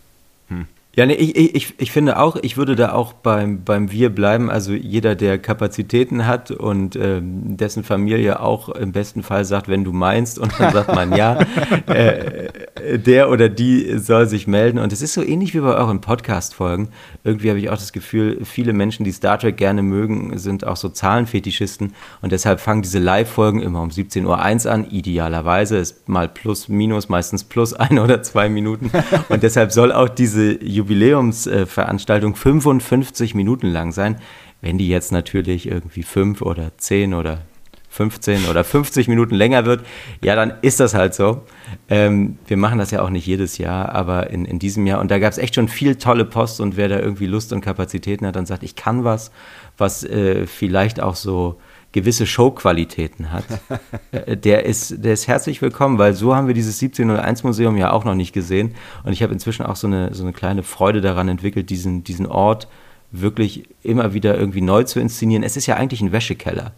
Hm. 0.50 0.68
Ja, 0.98 1.06
nee, 1.06 1.14
ich, 1.14 1.54
ich, 1.54 1.76
ich 1.78 1.92
finde 1.92 2.18
auch, 2.18 2.38
ich 2.42 2.58
würde 2.58 2.76
da 2.76 2.94
auch 2.94 3.14
beim, 3.14 3.64
beim 3.64 3.92
Wir 3.92 4.10
bleiben. 4.10 4.50
Also 4.50 4.74
jeder, 4.74 5.14
der 5.14 5.38
Kapazitäten 5.38 6.26
hat 6.26 6.50
und 6.50 6.96
ähm, 6.96 7.56
dessen 7.56 7.84
Familie 7.84 8.40
auch 8.40 8.70
im 8.70 8.94
besten 8.94 9.22
Fall 9.22 9.46
sagt, 9.46 9.68
wenn 9.68 9.84
du 9.84 9.94
meinst, 9.94 10.40
und 10.40 10.60
dann 10.60 10.74
sagt 10.74 10.96
man 10.96 11.16
ja, 11.16 11.38
äh, 11.86 12.98
der 12.98 13.30
oder 13.30 13.48
die 13.48 14.00
soll 14.00 14.26
sich 14.26 14.48
melden. 14.48 14.80
Und 14.80 14.92
es 14.92 15.04
ist 15.04 15.14
so 15.14 15.22
ähnlich 15.22 15.54
wie 15.54 15.60
bei 15.60 15.76
euren 15.76 16.02
Podcast-Folgen. 16.02 16.90
Irgendwie 17.24 17.50
habe 17.50 17.60
ich 17.60 17.70
auch 17.70 17.78
das 17.78 17.94
Gefühl, 17.94 18.44
viele 18.44 18.74
Menschen, 18.74 19.04
die 19.04 19.12
Star 19.12 19.38
Trek 19.38 19.56
gerne 19.56 19.84
mögen, 19.84 20.36
sind 20.40 20.66
auch 20.66 20.78
so 20.78 20.90
Zahlenfetischisten. 20.90 21.94
Und 22.24 22.32
deshalb 22.32 22.60
fangen 22.60 22.82
diese 22.82 22.98
Live-Folgen 22.98 23.62
immer 23.62 23.84
um 23.84 23.90
17.01 23.90 24.26
Uhr 24.26 24.72
an. 24.72 24.90
Idealerweise 24.90 25.78
ist 25.78 26.10
mal 26.10 26.28
plus, 26.28 26.70
minus, 26.70 27.08
meistens 27.08 27.44
plus 27.44 27.74
ein 27.76 28.00
oder 28.00 28.24
zwei 28.24 28.50
Minuten. 28.50 28.90
Und 29.30 29.44
deshalb 29.44 29.72
soll 29.72 29.92
auch 29.92 30.10
diese 30.10 30.58
Jubiläum 30.64 30.87
Jubiläumsveranstaltung 30.88 32.36
55 32.36 33.36
Minuten 33.36 33.68
lang 33.68 33.92
sein. 33.92 34.18
Wenn 34.62 34.78
die 34.78 34.88
jetzt 34.88 35.12
natürlich 35.12 35.68
irgendwie 35.68 36.04
fünf 36.04 36.42
oder 36.42 36.72
zehn 36.78 37.14
oder 37.14 37.42
15 37.90 38.46
oder 38.46 38.64
50 38.64 39.08
Minuten 39.08 39.36
länger 39.36 39.66
wird, 39.66 39.86
ja, 40.24 40.36
dann 40.36 40.54
ist 40.62 40.80
das 40.80 40.94
halt 40.94 41.14
so. 41.14 41.44
Ähm, 41.90 42.38
wir 42.48 42.58
machen 42.58 42.80
das 42.80 42.92
ja 42.92 43.02
auch 43.02 43.10
nicht 43.10 43.26
jedes 43.26 43.58
Jahr, 43.58 43.94
aber 43.94 44.30
in, 44.30 44.46
in 44.46 44.60
diesem 44.60 44.86
Jahr, 44.86 45.00
und 45.00 45.10
da 45.10 45.20
gab 45.20 45.32
es 45.32 45.38
echt 45.38 45.56
schon 45.56 45.68
viel 45.68 45.96
tolle 45.96 46.26
Post 46.26 46.62
und 46.62 46.78
wer 46.78 46.90
da 46.90 47.00
irgendwie 47.00 47.26
Lust 47.26 47.54
und 47.54 47.62
Kapazitäten 47.62 48.26
hat, 48.26 48.36
dann 48.36 48.46
sagt, 48.46 48.64
ich 48.64 48.76
kann 48.76 49.04
was, 49.04 49.32
was 49.78 50.04
äh, 50.04 50.48
vielleicht 50.48 51.02
auch 51.02 51.16
so 51.16 51.60
gewisse 51.98 52.28
Showqualitäten 52.28 53.32
hat, 53.32 53.46
äh, 54.12 54.38
der 54.38 54.66
ist, 54.66 55.04
der 55.04 55.14
ist 55.14 55.28
herzlich 55.28 55.64
willkommen, 55.64 55.98
weil 55.98 56.14
so 56.14 56.36
haben 56.36 56.46
wir 56.46 56.54
dieses 56.54 56.80
1701 56.80 57.44
Museum 57.44 57.76
ja 57.76 57.92
auch 57.92 58.06
noch 58.06 58.14
nicht 58.14 58.34
gesehen. 58.34 58.76
Und 59.04 59.14
ich 59.14 59.24
habe 59.24 59.34
inzwischen 59.34 59.66
auch 59.66 59.76
so 59.76 59.88
eine, 59.88 60.14
so 60.14 60.22
eine 60.24 60.32
kleine 60.32 60.62
Freude 60.62 61.02
daran 61.02 61.28
entwickelt, 61.28 61.72
diesen, 61.72 62.04
diesen 62.04 62.28
Ort 62.28 62.68
wirklich 63.10 63.68
immer 63.82 64.14
wieder 64.14 64.38
irgendwie 64.38 64.62
neu 64.62 64.84
zu 64.84 65.00
inszenieren. 65.00 65.42
Es 65.42 65.58
ist 65.58 65.66
ja 65.66 65.76
eigentlich 65.76 66.02
ein 66.02 66.12
Wäschekeller. 66.12 66.74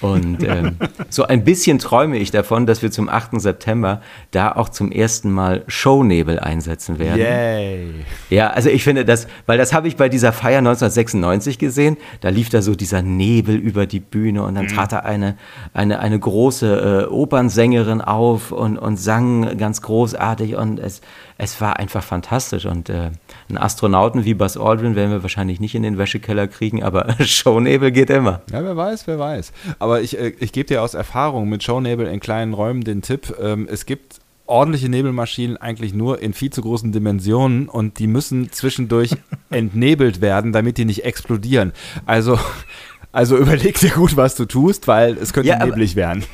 Und 0.00 0.42
ähm, 0.42 0.76
so 1.08 1.24
ein 1.24 1.44
bisschen 1.44 1.78
träume 1.78 2.18
ich 2.18 2.30
davon, 2.30 2.66
dass 2.66 2.82
wir 2.82 2.90
zum 2.90 3.08
8. 3.08 3.40
September 3.40 4.00
da 4.30 4.52
auch 4.52 4.68
zum 4.68 4.92
ersten 4.92 5.30
Mal 5.30 5.64
Shownebel 5.66 6.38
einsetzen 6.38 6.98
werden. 6.98 7.20
Yay! 7.20 7.88
Ja, 8.30 8.50
also 8.50 8.68
ich 8.68 8.84
finde 8.84 9.04
das, 9.04 9.26
weil 9.46 9.58
das 9.58 9.72
habe 9.72 9.88
ich 9.88 9.96
bei 9.96 10.08
dieser 10.08 10.32
Feier 10.32 10.58
1996 10.58 11.58
gesehen. 11.58 11.96
Da 12.20 12.28
lief 12.28 12.48
da 12.48 12.62
so 12.62 12.74
dieser 12.74 13.02
Nebel 13.02 13.56
über 13.56 13.86
die 13.86 14.00
Bühne 14.00 14.42
und 14.42 14.54
dann 14.54 14.66
mhm. 14.66 14.70
trat 14.70 14.92
da 14.92 14.98
eine, 15.00 15.36
eine, 15.74 16.00
eine 16.00 16.18
große 16.18 17.06
äh, 17.08 17.12
Opernsängerin 17.12 18.00
auf 18.00 18.52
und, 18.52 18.78
und 18.78 18.96
sang 18.96 19.56
ganz 19.58 19.82
großartig 19.82 20.56
und 20.56 20.78
es, 20.78 21.00
es 21.42 21.60
war 21.60 21.78
einfach 21.80 22.04
fantastisch. 22.04 22.66
Und 22.66 22.88
äh, 22.88 23.10
einen 23.48 23.58
Astronauten 23.58 24.24
wie 24.24 24.34
Buzz 24.34 24.56
Aldrin 24.56 24.94
werden 24.94 25.10
wir 25.10 25.22
wahrscheinlich 25.22 25.58
nicht 25.58 25.74
in 25.74 25.82
den 25.82 25.98
Wäschekeller 25.98 26.46
kriegen, 26.46 26.84
aber 26.84 27.16
Shownebel 27.20 27.90
geht 27.90 28.10
immer. 28.10 28.42
Ja, 28.52 28.62
wer 28.62 28.76
weiß, 28.76 29.08
wer 29.08 29.18
weiß. 29.18 29.52
Aber 29.80 30.00
ich, 30.00 30.16
äh, 30.18 30.34
ich 30.38 30.52
gebe 30.52 30.68
dir 30.68 30.82
aus 30.82 30.94
Erfahrung 30.94 31.48
mit 31.48 31.64
Shownebel 31.64 32.06
in 32.06 32.20
kleinen 32.20 32.54
Räumen 32.54 32.84
den 32.84 33.02
Tipp, 33.02 33.34
ähm, 33.40 33.66
es 33.68 33.86
gibt 33.86 34.20
ordentliche 34.46 34.88
Nebelmaschinen 34.88 35.56
eigentlich 35.56 35.94
nur 35.94 36.20
in 36.22 36.32
viel 36.32 36.50
zu 36.50 36.62
großen 36.62 36.92
Dimensionen 36.92 37.68
und 37.68 37.98
die 37.98 38.06
müssen 38.06 38.52
zwischendurch 38.52 39.10
entnebelt 39.50 40.20
werden, 40.20 40.52
damit 40.52 40.78
die 40.78 40.84
nicht 40.84 41.04
explodieren. 41.04 41.72
Also, 42.06 42.38
also 43.10 43.36
überleg 43.36 43.80
dir 43.80 43.90
gut, 43.90 44.16
was 44.16 44.36
du 44.36 44.44
tust, 44.44 44.86
weil 44.86 45.16
es 45.18 45.32
könnte 45.32 45.48
ja, 45.48 45.64
neblig 45.64 45.96
werden. 45.96 46.24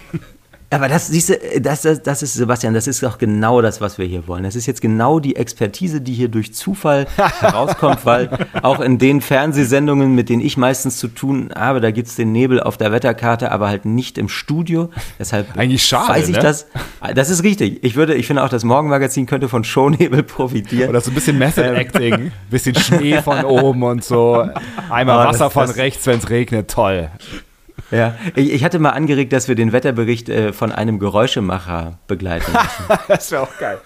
Aber 0.71 0.87
das, 0.89 1.07
siehst 1.07 1.31
du, 1.31 1.35
das, 1.63 1.81
das, 1.81 2.03
das 2.03 2.23
ist, 2.23 2.35
Sebastian, 2.35 2.75
das 2.75 2.87
ist 2.87 3.03
doch 3.03 3.17
genau 3.17 3.63
das, 3.63 3.81
was 3.81 3.97
wir 3.97 4.05
hier 4.05 4.29
wollen. 4.29 4.43
Das 4.43 4.55
ist 4.55 4.67
jetzt 4.67 4.83
genau 4.83 5.19
die 5.19 5.35
Expertise, 5.37 6.03
die 6.03 6.13
hier 6.13 6.29
durch 6.29 6.53
Zufall 6.53 7.07
herauskommt, 7.41 8.05
weil 8.05 8.29
auch 8.63 8.81
in 8.81 8.99
den 8.99 9.23
Fernsehsendungen, 9.23 10.15
mit 10.15 10.29
denen 10.29 10.43
ich 10.43 10.59
meistens 10.59 10.99
zu 10.99 11.09
tun 11.09 11.49
habe, 11.57 11.81
da 11.81 11.91
gibt 11.91 12.09
es 12.09 12.17
den 12.17 12.33
Nebel 12.33 12.61
auf 12.61 12.77
der 12.77 12.93
Wetterkarte, 12.93 13.51
aber 13.51 13.69
halt 13.69 13.87
nicht 13.87 14.19
im 14.19 14.29
Studio. 14.29 14.91
Deshalb 15.19 15.57
Eigentlich 15.57 15.83
schade, 15.85 16.11
weiß 16.11 16.29
ich 16.29 16.37
ne? 16.37 16.43
das. 16.43 16.67
Das 17.15 17.31
ist 17.31 17.45
richtig. 17.45 17.83
Ich 17.83 17.97
würde, 17.97 18.15
ich 18.15 18.27
finde 18.27 18.45
auch, 18.45 18.51
das 18.51 18.63
Morgenmagazin 18.65 19.25
könnte 19.25 19.49
von 19.49 19.65
Shownebel 19.65 20.23
profitieren. 20.25 20.91
Oder 20.91 21.01
so 21.01 21.11
ein 21.11 21.15
bisschen 21.15 21.39
Method 21.39 21.63
Acting, 21.75 22.31
bisschen 22.51 22.75
Schnee 22.75 23.23
von 23.23 23.43
oben 23.47 23.83
und 23.85 24.05
so, 24.05 24.47
einmal 24.91 25.25
Oh, 25.27 25.31
Wasser 25.31 25.45
das- 25.45 25.53
von 25.55 25.71
rechts, 25.71 26.07
wenn 26.07 26.19
es 26.19 26.29
regnet, 26.29 26.71
toll. 26.71 27.09
Ja, 27.91 28.15
ich, 28.35 28.53
ich 28.53 28.65
hatte 28.65 28.79
mal 28.79 28.91
angeregt, 28.91 29.33
dass 29.33 29.49
wir 29.49 29.55
den 29.55 29.73
Wetterbericht 29.73 30.29
äh, 30.29 30.53
von 30.53 30.73
einem 30.73 30.99
Geräuschemacher 30.99 31.99
begleiten 32.07 32.53
lassen. 32.53 32.85
Das 33.09 33.31
wäre 33.31 33.43
auch 33.43 33.59
geil. 33.59 33.79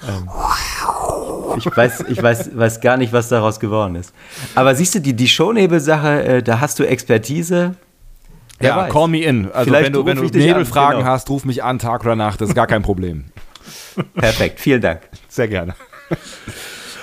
Ich 1.56 1.66
weiß, 1.76 2.04
ich 2.08 2.22
weiß, 2.22 2.56
weiß 2.56 2.80
gar 2.80 2.96
nicht, 2.96 3.12
was 3.12 3.28
daraus 3.28 3.60
geworden 3.60 3.94
ist. 3.94 4.12
Aber 4.54 4.74
siehst 4.74 4.94
du, 4.94 5.00
die, 5.00 5.14
die 5.14 5.28
Shownebel-Sache, 5.28 6.24
äh, 6.24 6.42
da 6.42 6.60
hast 6.60 6.78
du 6.78 6.84
Expertise. 6.84 7.76
Wer 8.58 8.70
Ja, 8.70 8.76
weiß. 8.78 8.92
call 8.92 9.08
me 9.08 9.22
in. 9.22 9.52
Also 9.52 9.64
Vielleicht 9.70 9.86
wenn 9.86 9.92
du, 9.92 10.06
wenn 10.06 10.16
du 10.16 10.24
Nebelfragen 10.24 11.00
genau. 11.00 11.10
hast, 11.10 11.28
ruf 11.30 11.44
mich 11.44 11.62
an, 11.62 11.78
Tag 11.78 12.04
oder 12.04 12.16
Nacht, 12.16 12.40
das 12.40 12.50
ist 12.50 12.54
gar 12.54 12.66
kein 12.66 12.82
Problem. 12.82 13.26
Perfekt, 14.14 14.60
vielen 14.60 14.80
Dank. 14.80 15.00
Sehr 15.28 15.48
gerne. 15.48 15.74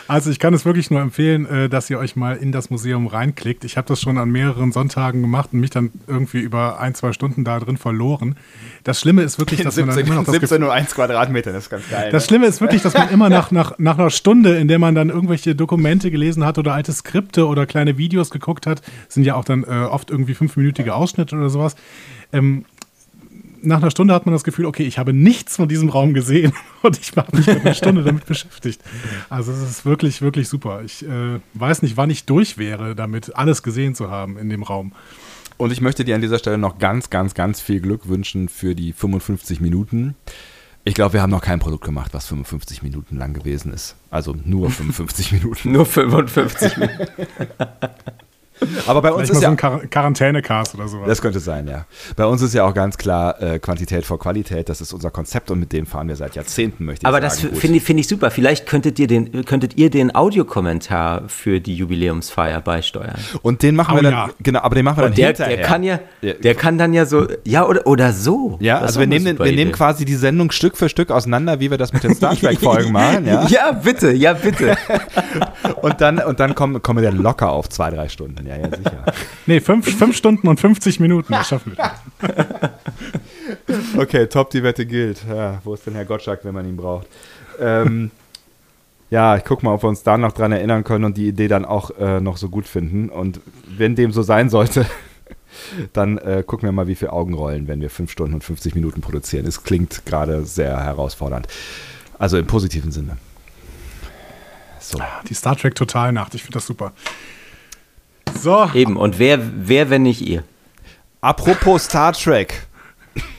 Also 0.10 0.32
ich 0.32 0.39
kann 0.39 0.56
es 0.56 0.65
wirklich 0.65 0.89
nur 0.89 1.02
empfehlen, 1.02 1.45
äh, 1.45 1.69
dass 1.69 1.88
ihr 1.91 2.00
euch 2.00 2.15
mal 2.15 2.36
in 2.36 2.52
das 2.52 2.72
Museum 2.72 3.06
reinklickt. 3.06 3.63
Ich 3.63 3.78
habe 3.78 3.88
das 3.88 4.02
schon 4.02 4.17
an 4.17 4.32
mehreren 4.32 4.72
Sonntagen 4.72 5.22
gemacht 5.22 5.50
und 5.54 5.60
mich 5.60 5.69
dann 5.69 5.91
irgendwie 6.08 6.39
über 6.39 6.80
ein, 6.80 6.95
zwei 6.95 7.13
Stunden 7.13 7.43
da 7.43 7.60
drin 7.60 7.78
verloren. 7.78 8.36
Das 8.84 9.00
Schlimme 9.00 9.22
ist 9.22 9.38
wirklich, 9.38 9.62
dass 9.63 9.78
man 9.78 9.89
dann 9.89 10.00
immer 10.00 10.15
noch 10.15 10.26
das 10.26 10.39
Gefühl, 10.39 10.63
17,1 10.63 10.95
Quadratmeter, 10.95 11.52
das 11.52 11.65
ist 11.65 11.69
ganz 11.69 11.88
geil. 11.91 12.10
das 12.12 12.26
Schlimme 12.26 12.48
ist 12.48 12.60
wirklich, 12.60 12.82
dass 12.82 12.95
man 12.95 13.10
immer 13.12 13.30
nach, 13.30 13.52
nach, 13.52 13.78
nach 13.78 14.00
einer 14.00 14.10
Stunde, 14.10 14.58
in 14.58 14.67
der 14.67 14.80
man 14.80 14.95
dann 14.95 15.10
irgendwelche 15.10 15.54
Dokumente 15.54 16.10
gelesen 16.10 16.43
hat 16.43 16.58
oder 16.58 16.74
alte 16.74 16.91
Skripte 16.91 17.45
oder 17.45 17.67
kleine 17.67 18.00
Videos 18.00 18.32
geguckt 18.32 18.65
hat, 18.65 18.82
sind 19.10 19.26
ja 19.26 19.36
auch 19.36 19.45
dann 19.45 19.63
äh, 19.63 19.67
oft 19.67 20.10
irgendwie 20.10 20.34
fünfminütige 20.34 20.95
Ausschnitte 20.95 21.36
oder 21.36 21.52
sowas. 21.52 21.76
Ähm, 22.34 22.65
nach 23.62 23.78
einer 23.78 23.91
Stunde 23.91 24.13
hat 24.13 24.26
man 24.26 24.34
das 24.34 24.43
Gefühl, 24.43 24.65
okay, 24.65 24.84
ich 24.84 24.98
habe 24.98 25.13
nichts 25.13 25.56
von 25.56 25.67
diesem 25.67 25.89
Raum 25.89 26.13
gesehen 26.13 26.54
und 26.82 27.00
ich 27.00 27.15
habe 27.15 27.36
mich 27.36 27.48
mit 27.48 27.62
einer 27.62 27.74
Stunde 27.74 28.04
damit 28.04 28.26
beschäftigt. 28.26 28.82
Also 29.30 29.52
es 29.52 29.62
ist 29.62 29.86
wirklich, 29.86 30.22
wirklich 30.22 30.48
super. 30.48 30.82
Ich 30.84 31.06
äh, 31.06 31.39
weiß 31.54 31.82
nicht, 31.82 31.98
wann 31.98 32.10
ich 32.10 32.26
durch 32.26 32.58
wäre, 32.58 32.95
damit 32.95 33.36
alles 33.36 33.63
gesehen 33.63 33.95
zu 33.95 34.10
haben 34.10 34.38
in 34.38 34.50
dem 34.50 34.63
Raum. 34.63 34.93
Und 35.58 35.72
ich 35.72 35.82
möchte 35.82 36.06
dir 36.06 36.15
an 36.15 36.22
dieser 36.22 36.39
Stelle 36.39 36.58
noch 36.58 36.78
ganz, 36.78 37.10
ganz, 37.10 37.34
ganz 37.34 37.60
viel 37.60 37.82
Glück 37.82 38.08
wünschen 38.08 38.48
für 38.48 38.76
die 38.76 38.93
55 38.93 39.60
Minuten. 39.60 40.15
Ich 40.86 40.93
glaube, 40.93 41.13
wir 41.13 41.22
haben 41.22 41.32
noch 41.32 41.41
kein 41.41 41.60
Produkt 41.60 41.84
gemacht, 41.84 42.13
was 42.13 42.28
55 42.28 42.82
Minuten 42.82 43.17
lang 43.17 43.34
gewesen 43.34 43.74
ist. 43.74 43.95
Also 44.10 44.36
nur 44.45 44.72
55 44.72 45.32
Minuten. 45.34 45.72
Nur 45.74 45.86
55 45.86 46.78
Minuten. 46.78 47.08
Aber 48.88 49.02
bei 49.02 49.12
uns 49.12 49.30
Vielleicht 49.30 49.32
ist 49.32 49.36
mal 49.36 49.39
so 49.39 49.43
ja 49.43 49.50
ein 49.50 49.58
Quar 49.58 49.80
Quarantänecast 49.89 50.76
oder 50.76 50.88
sowas. 50.88 51.08
Das 51.08 51.22
könnte 51.22 51.39
sein, 51.39 51.67
ja. 51.67 51.86
Bei 52.15 52.26
uns 52.26 52.41
ist 52.41 52.54
ja 52.54 52.65
auch 52.65 52.74
ganz 52.74 52.98
klar 52.98 53.41
äh, 53.41 53.60
Quantität 53.60 54.06
vor 54.06 54.19
Qualität. 54.19 54.69
Das 54.69 54.82
ist 54.82 54.93
unser 54.93 55.12
Konzept 55.12 55.50
und 55.52 55.60
mit 55.60 55.72
dem 55.74 55.86
fahren 55.86 56.08
wir 56.08 56.15
seit 56.15 56.36
Jahrzehnten, 56.36 56.86
möchte 56.86 57.04
ich 57.04 57.08
Aber 57.08 57.17
sagen. 57.22 57.41
das 57.43 57.52
Gut. 57.52 57.60
finde 57.60 57.78
ich, 57.78 57.84
finde 57.84 58.02
ich 58.02 58.08
super. 58.08 58.32
Vielleicht 58.32 58.65
könntet 58.67 59.00
ihr 59.00 59.08
den, 59.08 59.45
könntet 59.45 59.78
ihr 59.78 59.89
den 59.89 60.13
Audiokommentar 60.15 61.24
für 61.28 61.60
die 61.60 61.76
Jubiläumsfeier 61.76 62.62
beisteuern. 62.62 63.15
Und 63.41 63.63
den 63.63 63.76
machen 63.76 63.93
Oh 63.93 63.98
wir 63.98 64.04
dann, 64.04 64.13
ja. 64.13 64.30
genau, 64.41 64.60
aber 64.62 64.76
den 64.76 64.86
machen 64.86 64.98
wir 64.98 65.02
dann 65.04 65.12
Und 65.12 65.17
der, 65.17 65.28
hinterher. 65.28 65.58
der 65.58 65.65
kann 65.65 65.84
ja, 65.84 66.00
Ja. 66.22 66.34
der 66.34 66.56
kann 66.56 66.78
dann 66.78 66.93
ja 66.93 67.06
so, 67.06 67.28
ja, 67.45 67.65
oder, 67.65 67.88
oder 67.88 68.13
so. 68.13 68.58
Ja, 68.62 68.76
Das 68.80 68.88
also 68.89 69.00
wir 69.02 69.08
nehmen, 69.08 69.26
den, 69.26 69.39
wir 69.39 69.52
nehmen 69.52 69.72
quasi 69.72 70.06
die 70.06 70.15
Sendung 70.15 70.52
Stück 70.52 70.78
für 70.78 70.89
Stück 70.89 71.12
auseinander, 71.12 71.60
wie 71.60 71.72
wir 71.72 71.78
das 71.78 71.93
mit 71.93 72.04
den 72.04 72.13
Star 72.15 72.36
Trek-Folgen 72.39 72.91
machen, 72.91 73.26
ja. 73.26 73.45
Ja, 73.48 73.72
bitte, 73.72 74.12
ja, 74.12 74.34
bitte. 74.34 74.76
Und 75.82 76.02
dann, 76.02 76.19
und 76.19 76.39
dann 76.39 76.56
kommen, 76.56 76.82
kommen 76.82 77.02
wir 77.02 77.12
locker 77.12 77.52
auf 77.52 77.69
zwei, 77.69 77.89
drei 77.89 78.10
Stunden. 78.10 78.48
Ja, 78.48 78.58
ja, 78.58 78.69
sicher. 78.69 79.06
Nee, 79.45 79.60
fünf, 79.60 79.98
fünf 79.98 80.15
Stunden 80.15 80.48
und 80.48 80.60
50 80.60 81.00
Minuten, 81.00 81.34
das 81.34 81.50
schaffen 81.50 81.76
wir. 81.76 81.91
Okay, 83.98 84.28
top, 84.28 84.52
die 84.52 84.63
Wette 84.63 84.86
gilt. 84.86 85.26
Ja, 85.28 85.60
wo 85.63 85.74
ist 85.74 85.86
denn 85.86 85.95
Herr 85.95 86.06
Gottschalk, 86.06 86.41
wenn 86.43 86.54
man 86.54 86.67
ihn 86.67 86.78
braucht? 86.78 87.08
Ähm, 87.60 88.12
ja, 89.10 89.38
ich 89.38 89.43
guck 89.43 89.63
mal, 89.63 89.74
ob 89.74 89.84
wir 89.84 89.89
uns 89.89 90.04
da 90.04 90.17
noch 90.17 90.34
dran 90.34 90.52
erinnern 90.52 90.84
können 90.84 91.06
und 91.06 91.17
die 91.17 91.28
Idee 91.28 91.48
dann 91.48 91.65
auch 91.65 91.91
äh, 91.98 92.22
noch 92.22 92.38
so 92.38 92.50
gut 92.50 92.67
finden. 92.67 93.10
Und 93.10 93.41
wenn 93.67 93.95
dem 93.95 94.12
so 94.12 94.22
sein 94.22 94.50
sollte, 94.50 94.86
dann 95.93 96.17
äh, 96.19 96.43
gucken 96.45 96.67
wir 96.67 96.72
mal, 96.72 96.88
wie 96.88 96.95
viel 96.95 97.10
Augen 97.10 97.34
rollen, 97.34 97.67
wenn 97.67 97.82
wir 97.82 97.89
5 97.89 98.12
Stunden 98.12 98.36
und 98.36 98.43
50 98.43 98.76
Minuten 98.76 99.02
produzieren. 99.02 99.45
Es 99.48 99.63
klingt 99.63 100.06
gerade 100.06 100.45
sehr 100.45 100.80
herausfordernd. 100.84 101.48
Also 102.17 102.38
im 102.38 102.45
positiven 102.45 102.91
Sinne. 102.91 103.17
So. 104.89 104.99
Die 105.28 105.36
Star 105.36 105.56
Trek 105.56 105.75
Totalnacht, 105.75 106.34
ich 106.34 106.41
finde 106.41 106.56
das 106.56 106.65
super. 106.65 106.93
So, 108.34 108.71
Eben, 108.73 108.97
und 108.97 109.19
wer, 109.19 109.39
wer, 109.67 109.91
wenn 109.91 110.02
nicht 110.02 110.21
ihr? 110.21 110.43
Apropos 111.21 111.86
Star 111.86 112.13
Trek. 112.13 112.67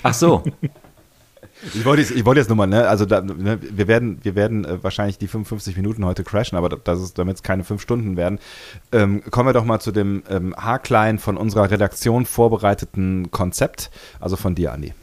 Ach 0.05 0.15
so. 0.15 0.45
Ich 1.75 1.85
wollte 1.85 2.03
jetzt, 2.03 2.13
ich 2.13 2.25
wollte 2.25 2.41
jetzt 2.41 2.49
nochmal, 2.49 2.69
ne, 2.69 2.89
also 2.89 3.05
da, 3.05 3.21
ne, 3.21 3.59
wir 3.61 3.89
werden, 3.89 4.19
wir 4.23 4.35
werden 4.35 4.65
äh, 4.65 4.83
wahrscheinlich 4.83 5.19
die 5.19 5.27
55 5.27 5.77
Minuten 5.77 6.05
heute 6.05 6.23
crashen, 6.23 6.57
aber 6.57 6.69
das 6.69 7.01
ist, 7.01 7.19
damit 7.19 7.37
es 7.37 7.43
keine 7.43 7.65
fünf 7.65 7.83
Stunden 7.83 8.17
werden, 8.17 8.39
ähm, 8.93 9.23
kommen 9.31 9.49
wir 9.49 9.53
doch 9.53 9.65
mal 9.65 9.81
zu 9.81 9.91
dem 9.93 10.23
ähm, 10.31 10.55
haarklein 10.57 11.19
von 11.19 11.37
unserer 11.37 11.71
Redaktion 11.71 12.27
vorbereiteten 12.27 13.31
Konzept, 13.31 13.91
also 14.21 14.37
von 14.37 14.55
dir, 14.55 14.73
Andi. 14.73 14.95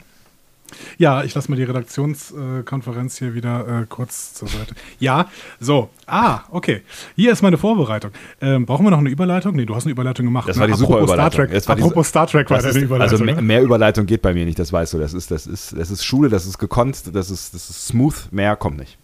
Ja, 0.98 1.24
ich 1.24 1.34
lasse 1.36 1.50
mal 1.52 1.56
die 1.58 1.64
Redaktionskonferenz 1.64 3.18
hier 3.18 3.34
wieder 3.34 3.82
äh, 3.82 3.86
kurz 3.88 4.34
zur 4.34 4.48
Seite. 4.48 4.76
Ja, 5.00 5.28
so. 5.60 5.90
Ah, 6.06 6.42
okay. 6.52 6.82
Hier 7.16 7.32
ist 7.32 7.42
meine 7.42 7.58
Vorbereitung. 7.58 8.12
Ähm, 8.42 8.66
brauchen 8.66 8.86
wir 8.86 8.92
noch 8.92 9.00
eine 9.00 9.10
Überleitung? 9.10 9.56
Nee, 9.56 9.66
du 9.66 9.76
hast 9.76 9.84
eine 9.86 9.92
Überleitung 9.92 10.26
gemacht. 10.26 10.48
Das 10.48 10.58
war 10.60 10.68
ne? 10.68 10.74
die 10.74 10.80
super 10.80 10.94
Apropos 10.96 11.10
Star 11.12 11.28
Überleitung. 11.28 11.46
Trek, 11.48 11.58
Es 11.58 11.68
war 11.68 11.76
die- 11.76 11.82
apropos 11.84 12.08
Star 12.08 12.28
Trek 12.28 12.50
war 12.50 12.58
Das 12.58 12.66
deine 12.68 12.78
ist, 12.78 12.84
Überleitung. 12.84 13.12
also 13.14 13.24
mehr, 13.26 13.36
ne? 13.36 13.42
mehr 13.42 13.62
Überleitung 13.62 14.06
geht 14.06 14.22
bei 14.22 14.34
mir 14.34 14.46
nicht, 14.46 14.60
das 14.60 14.72
weißt 14.72 14.94
du. 14.94 15.00
Das 15.00 15.14
ist, 15.14 15.32
das 15.32 15.48
ist, 15.48 15.76
das 15.78 15.92
ist 15.92 16.04
Schule, 16.06 16.30
das 16.30 16.46
ist 16.46 16.58
gekonnt, 16.58 17.04
das 17.14 17.30
ist, 17.30 17.54
das 17.54 17.70
ist 17.70 17.88
smooth, 17.88 18.30
mehr 18.32 18.56
kommt 18.56 18.78
nicht. 18.78 18.98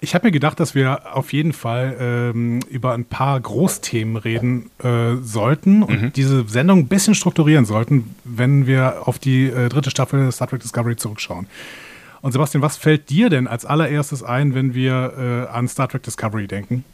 Ich 0.00 0.14
habe 0.14 0.28
mir 0.28 0.32
gedacht, 0.32 0.60
dass 0.60 0.74
wir 0.76 1.16
auf 1.16 1.32
jeden 1.32 1.52
Fall 1.52 1.96
ähm, 2.00 2.60
über 2.70 2.94
ein 2.94 3.04
paar 3.04 3.38
Großthemen 3.40 4.16
reden 4.16 4.70
äh, 4.82 5.16
sollten 5.22 5.82
und 5.82 6.02
Mhm. 6.02 6.12
diese 6.12 6.48
Sendung 6.48 6.80
ein 6.80 6.86
bisschen 6.88 7.14
strukturieren 7.14 7.64
sollten, 7.64 8.14
wenn 8.24 8.66
wir 8.66 9.08
auf 9.08 9.18
die 9.18 9.46
äh, 9.46 9.68
dritte 9.68 9.90
Staffel 9.90 10.30
Star 10.30 10.46
Trek 10.48 10.60
Discovery 10.60 10.94
zurückschauen. 10.96 11.46
Und 12.20 12.32
Sebastian, 12.32 12.62
was 12.62 12.76
fällt 12.76 13.10
dir 13.10 13.28
denn 13.28 13.46
als 13.48 13.64
allererstes 13.64 14.22
ein, 14.22 14.54
wenn 14.54 14.74
wir 14.74 15.48
äh, 15.50 15.56
an 15.56 15.66
Star 15.68 15.88
Trek 15.88 16.02
Discovery 16.04 16.46
denken? 16.46 16.84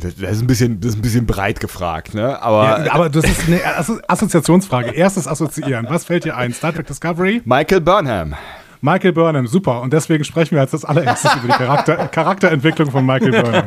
Das 0.00 0.12
ist 0.12 0.42
ein 0.42 0.46
bisschen, 0.46 0.80
das 0.82 0.90
ist 0.90 0.96
ein 0.98 1.02
bisschen 1.02 1.24
breit 1.26 1.60
gefragt, 1.60 2.12
ne? 2.12 2.42
Aber 2.42 2.84
ja, 2.84 2.92
aber 2.92 3.08
das 3.08 3.24
ist 3.24 3.46
eine 3.48 3.64
Asso 3.64 3.98
Assoziationsfrage. 4.06 4.90
Erstes 4.90 5.26
Assoziieren. 5.26 5.86
Was 5.88 6.04
fällt 6.04 6.24
dir 6.26 6.36
ein? 6.36 6.52
Star 6.52 6.74
Trek 6.74 6.86
Discovery? 6.86 7.40
Michael 7.46 7.80
Burnham. 7.80 8.34
Michael 8.80 9.12
Burnham, 9.12 9.46
super. 9.46 9.80
Und 9.80 9.92
deswegen 9.92 10.24
sprechen 10.24 10.54
wir 10.54 10.60
als 10.60 10.70
das 10.72 10.84
allererstes 10.84 11.34
über 11.36 11.46
die 11.48 11.58
Charakter 11.58 11.96
Charakterentwicklung 12.12 12.90
von 12.90 13.04
Michael 13.04 13.30
Burnham. 13.42 13.64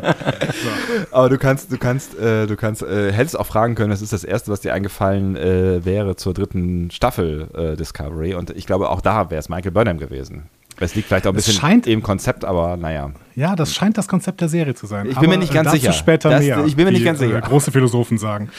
Aber 1.12 1.30
du 1.30 1.38
kannst, 1.38 1.72
du 1.72 1.78
kannst, 1.78 2.17
äh, 2.19 2.48
du 2.48 2.56
kannst, 2.56 2.84
äh, 2.84 3.12
hättest 3.12 3.39
auch 3.39 3.45
fragen 3.48 3.76
können, 3.76 3.89
das 3.91 4.02
ist 4.02 4.13
das 4.13 4.24
Erste, 4.24 4.52
was 4.52 4.62
dir 4.62 4.74
eingefallen 4.74 5.36
äh, 5.36 5.84
wäre 5.86 6.15
zur 6.15 6.34
dritten 6.34 6.91
Staffel 6.91 7.48
äh, 7.56 7.76
Discovery. 7.76 8.34
Und 8.36 8.52
ich 8.52 8.65
glaube, 8.65 8.89
auch 8.89 9.02
da 9.02 9.30
wäre 9.30 9.39
es 9.39 9.50
Michael 9.50 9.72
Burnham 9.72 9.98
gewesen. 9.98 10.43
Es 10.82 10.95
liegt 10.95 11.10
vielleicht 11.10 11.28
auch 11.28 11.34
ein 11.34 11.36
Es 11.38 11.45
bisschen 11.45 11.60
scheint- 11.60 11.88
im 11.88 12.02
Konzept, 12.02 12.45
aber 12.45 12.78
naja. 12.78 13.12
Ja, 13.36 13.56
das 13.58 13.74
scheint 13.74 13.98
das 13.98 14.08
Konzept 14.08 14.39
der 14.39 14.48
Serie 14.48 14.76
zu 14.76 14.88
sein. 14.88 15.08
Ich 15.10 15.17
bin 15.19 15.30
mir 15.30 15.38
nicht 15.38 15.54
ganz 15.54 15.72
sicher. 15.72 15.91
später 15.91 16.30
Das- 16.30 16.41
mehr. 16.45 16.63
ich 16.65 16.76
bin 16.78 16.86
mir 16.86 16.91
nicht 16.93 17.04
ganz 17.04 17.19
sicher. 17.19 17.38
Äh, 17.38 17.41
große 17.41 17.72
Philosophen 17.72 18.17
sagen. 18.17 18.50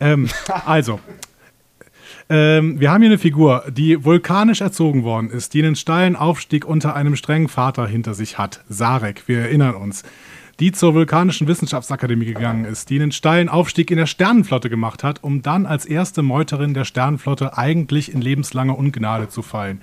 ähm, 0.00 0.28
also, 0.64 0.98
ähm, 2.30 2.78
wir 2.78 2.90
haben 2.90 3.00
hier 3.00 3.10
eine 3.10 3.18
Figur, 3.18 3.64
die 3.70 4.04
vulkanisch 4.04 4.60
erzogen 4.60 5.02
worden 5.02 5.30
ist, 5.30 5.54
die 5.54 5.62
einen 5.62 5.76
steilen 5.76 6.16
Aufstieg 6.16 6.66
unter 6.66 6.94
einem 6.94 7.16
strengen 7.16 7.48
Vater 7.48 7.86
hinter 7.86 8.14
sich 8.14 8.38
hat. 8.38 8.64
Sarek, 8.68 9.22
wir 9.26 9.40
erinnern 9.40 9.74
uns. 9.74 10.02
Die 10.60 10.72
zur 10.72 10.92
Vulkanischen 10.92 11.46
Wissenschaftsakademie 11.46 12.24
gegangen 12.24 12.64
ist, 12.64 12.90
die 12.90 13.00
einen 13.00 13.12
steilen 13.12 13.48
Aufstieg 13.48 13.92
in 13.92 13.96
der 13.96 14.06
Sternenflotte 14.06 14.68
gemacht 14.68 15.04
hat, 15.04 15.22
um 15.22 15.40
dann 15.40 15.66
als 15.66 15.86
erste 15.86 16.22
Meuterin 16.22 16.74
der 16.74 16.84
Sternenflotte 16.84 17.56
eigentlich 17.56 18.12
in 18.12 18.20
lebenslange 18.20 18.74
Ungnade 18.74 19.28
zu 19.28 19.42
fallen. 19.42 19.80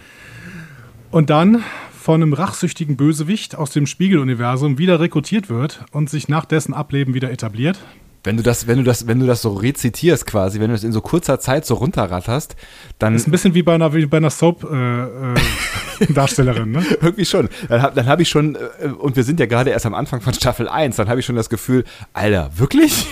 Und 1.12 1.30
dann 1.30 1.64
von 1.94 2.22
einem 2.22 2.34
rachsüchtigen 2.34 2.98
Bösewicht 2.98 3.56
aus 3.56 3.72
dem 3.72 3.88
Spiegeluniversum 3.88 4.78
wieder 4.78 5.00
rekrutiert 5.00 5.50
wird 5.50 5.86
und 5.92 6.10
sich 6.10 6.28
nach 6.28 6.44
dessen 6.44 6.74
Ableben 6.74 7.14
wieder 7.14 7.32
etabliert. 7.32 7.80
Wenn 8.26 8.38
du 8.38 8.44
das, 8.44 8.68
wenn 8.68 8.78
du 8.78 8.84
das, 8.84 9.08
wenn 9.08 9.20
du 9.20 9.26
das 9.28 9.42
so 9.42 9.54
rezitierst 9.54 10.26
quasi, 10.26 10.60
wenn 10.60 10.68
du 10.70 10.74
das 10.74 10.84
in 10.84 10.92
so 10.92 11.00
kurzer 11.02 11.40
Zeit 11.40 11.66
so 11.66 11.76
runterratterst, 11.76 12.56
dann 13.00 13.14
Das 13.14 13.22
ist 13.22 13.28
ein 13.28 13.32
bisschen 13.32 13.54
wie 13.54 13.64
bei 13.64 13.76
einer, 13.76 13.94
wie 13.94 14.06
bei 14.08 14.18
einer 14.18 14.32
Soap-Darstellerin, 14.32 16.72
ne? 16.76 16.84
irgendwie 17.02 17.26
schon. 17.26 17.48
Dann 17.70 17.82
habe 17.82 17.96
dann 17.96 18.08
hab 18.08 18.20
ich 18.20 18.28
schon, 18.30 18.56
äh, 18.56 18.88
und 18.88 19.16
wir 19.16 19.24
sind 19.24 19.40
ja 19.40 19.46
gerade 19.46 19.70
erst 19.70 19.86
am 19.86 19.94
Anfang 19.94 20.22
von 20.22 20.34
Staffel 20.34 20.68
1, 20.68 20.96
dann 20.96 21.08
habe 21.08 21.20
ich 21.20 21.26
schon 21.26 21.36
das 21.36 21.50
Gefühl, 21.50 21.84
Alter, 22.14 22.50
wirklich? 22.56 23.06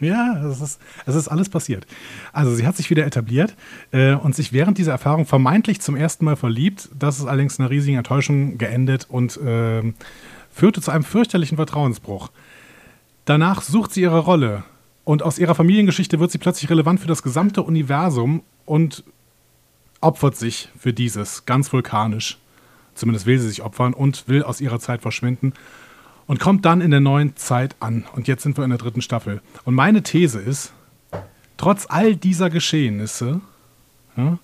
Ja, 0.00 0.44
es 0.46 0.60
ist, 0.60 0.80
es 1.06 1.14
ist 1.14 1.28
alles 1.28 1.48
passiert. 1.48 1.86
Also 2.32 2.54
sie 2.54 2.66
hat 2.66 2.76
sich 2.76 2.90
wieder 2.90 3.06
etabliert 3.06 3.54
äh, 3.92 4.14
und 4.14 4.34
sich 4.34 4.52
während 4.52 4.76
dieser 4.76 4.92
Erfahrung 4.92 5.24
vermeintlich 5.24 5.80
zum 5.80 5.96
ersten 5.96 6.24
Mal 6.24 6.36
verliebt. 6.36 6.90
Das 6.98 7.18
ist 7.18 7.26
allerdings 7.26 7.58
einer 7.58 7.70
riesigen 7.70 7.96
Enttäuschung 7.96 8.58
geendet 8.58 9.06
und 9.08 9.36
äh, 9.38 9.82
führte 10.50 10.80
zu 10.80 10.90
einem 10.90 11.04
fürchterlichen 11.04 11.56
Vertrauensbruch. 11.56 12.30
Danach 13.24 13.62
sucht 13.62 13.92
sie 13.92 14.02
ihre 14.02 14.18
Rolle 14.18 14.64
und 15.04 15.22
aus 15.22 15.38
ihrer 15.38 15.54
Familiengeschichte 15.54 16.20
wird 16.20 16.30
sie 16.30 16.38
plötzlich 16.38 16.70
relevant 16.70 17.00
für 17.00 17.06
das 17.06 17.22
gesamte 17.22 17.62
Universum 17.62 18.42
und 18.66 19.04
opfert 20.00 20.36
sich 20.36 20.68
für 20.78 20.92
dieses 20.92 21.46
ganz 21.46 21.72
vulkanisch. 21.72 22.38
Zumindest 22.94 23.26
will 23.26 23.38
sie 23.38 23.48
sich 23.48 23.62
opfern 23.62 23.94
und 23.94 24.28
will 24.28 24.42
aus 24.42 24.60
ihrer 24.60 24.78
Zeit 24.78 25.02
verschwinden 25.02 25.54
und 26.26 26.38
kommt 26.38 26.64
dann 26.64 26.80
in 26.80 26.90
der 26.90 27.00
neuen 27.00 27.34
Zeit 27.36 27.76
an. 27.80 28.04
Und 28.14 28.28
jetzt 28.28 28.42
sind 28.42 28.56
wir 28.58 28.64
in 28.64 28.70
der 28.70 28.78
dritten 28.78 29.02
Staffel. 29.02 29.40
Und 29.64 29.74
meine 29.74 30.02
These 30.02 30.40
ist, 30.40 30.72
trotz 31.56 31.86
all 31.88 32.16
dieser 32.16 32.50
Geschehnisse 32.50 33.40
ja, 34.16 34.38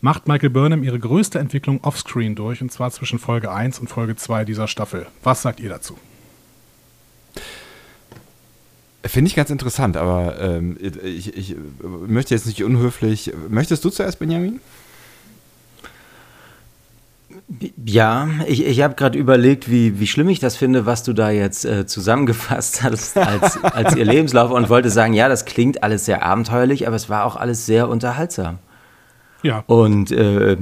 macht 0.00 0.28
Michael 0.28 0.50
Burnham 0.50 0.82
ihre 0.82 0.98
größte 0.98 1.38
Entwicklung 1.38 1.84
offscreen 1.84 2.34
durch, 2.34 2.62
und 2.62 2.72
zwar 2.72 2.90
zwischen 2.90 3.18
Folge 3.18 3.52
1 3.52 3.78
und 3.78 3.88
Folge 3.88 4.16
2 4.16 4.44
dieser 4.44 4.66
Staffel. 4.66 5.06
Was 5.22 5.42
sagt 5.42 5.60
ihr 5.60 5.68
dazu? 5.68 5.98
Finde 9.06 9.28
ich 9.28 9.36
ganz 9.36 9.50
interessant, 9.50 9.96
aber 9.96 10.40
ähm, 10.40 10.78
ich, 10.80 11.36
ich 11.36 11.56
möchte 11.82 12.34
jetzt 12.34 12.46
nicht 12.46 12.64
unhöflich. 12.64 13.32
Möchtest 13.50 13.84
du 13.84 13.90
zuerst, 13.90 14.18
Benjamin? 14.18 14.60
Ja, 17.84 18.28
ich, 18.46 18.64
ich 18.64 18.80
habe 18.80 18.94
gerade 18.94 19.18
überlegt, 19.18 19.70
wie, 19.70 20.00
wie 20.00 20.06
schlimm 20.06 20.30
ich 20.30 20.40
das 20.40 20.56
finde, 20.56 20.86
was 20.86 21.02
du 21.02 21.12
da 21.12 21.30
jetzt 21.30 21.66
äh, 21.66 21.86
zusammengefasst 21.86 22.82
hast 22.82 23.16
als, 23.18 23.62
als 23.62 23.94
ihr 23.94 24.06
Lebenslauf 24.06 24.50
und 24.50 24.70
wollte 24.70 24.88
sagen, 24.88 25.12
ja, 25.12 25.28
das 25.28 25.44
klingt 25.44 25.82
alles 25.82 26.06
sehr 26.06 26.24
abenteuerlich, 26.24 26.86
aber 26.86 26.96
es 26.96 27.10
war 27.10 27.24
auch 27.24 27.36
alles 27.36 27.66
sehr 27.66 27.88
unterhaltsam. 27.88 28.58
Ja. 29.44 29.62
Und 29.66 30.10
äh, 30.10 30.56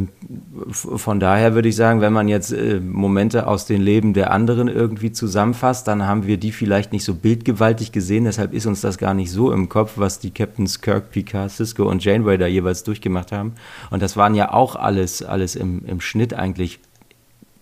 von 0.72 1.20
daher 1.20 1.54
würde 1.54 1.68
ich 1.68 1.76
sagen, 1.76 2.00
wenn 2.00 2.12
man 2.12 2.26
jetzt 2.26 2.52
äh, 2.52 2.80
Momente 2.80 3.46
aus 3.46 3.64
den 3.64 3.80
Leben 3.80 4.12
der 4.12 4.32
anderen 4.32 4.66
irgendwie 4.66 5.12
zusammenfasst, 5.12 5.86
dann 5.86 6.04
haben 6.04 6.26
wir 6.26 6.36
die 6.36 6.50
vielleicht 6.50 6.92
nicht 6.92 7.04
so 7.04 7.14
bildgewaltig 7.14 7.92
gesehen. 7.92 8.24
Deshalb 8.24 8.52
ist 8.52 8.66
uns 8.66 8.80
das 8.80 8.98
gar 8.98 9.14
nicht 9.14 9.30
so 9.30 9.52
im 9.52 9.68
Kopf, 9.68 9.92
was 9.96 10.18
die 10.18 10.32
Captains 10.32 10.80
Kirk, 10.80 11.12
Picard, 11.12 11.52
Cisco 11.52 11.88
und 11.88 12.04
Janeway 12.04 12.36
da 12.38 12.48
jeweils 12.48 12.82
durchgemacht 12.82 13.30
haben. 13.30 13.52
Und 13.90 14.02
das 14.02 14.16
waren 14.16 14.34
ja 14.34 14.52
auch 14.52 14.74
alles, 14.74 15.22
alles 15.22 15.54
im, 15.54 15.84
im 15.86 16.00
Schnitt 16.00 16.34
eigentlich 16.34 16.80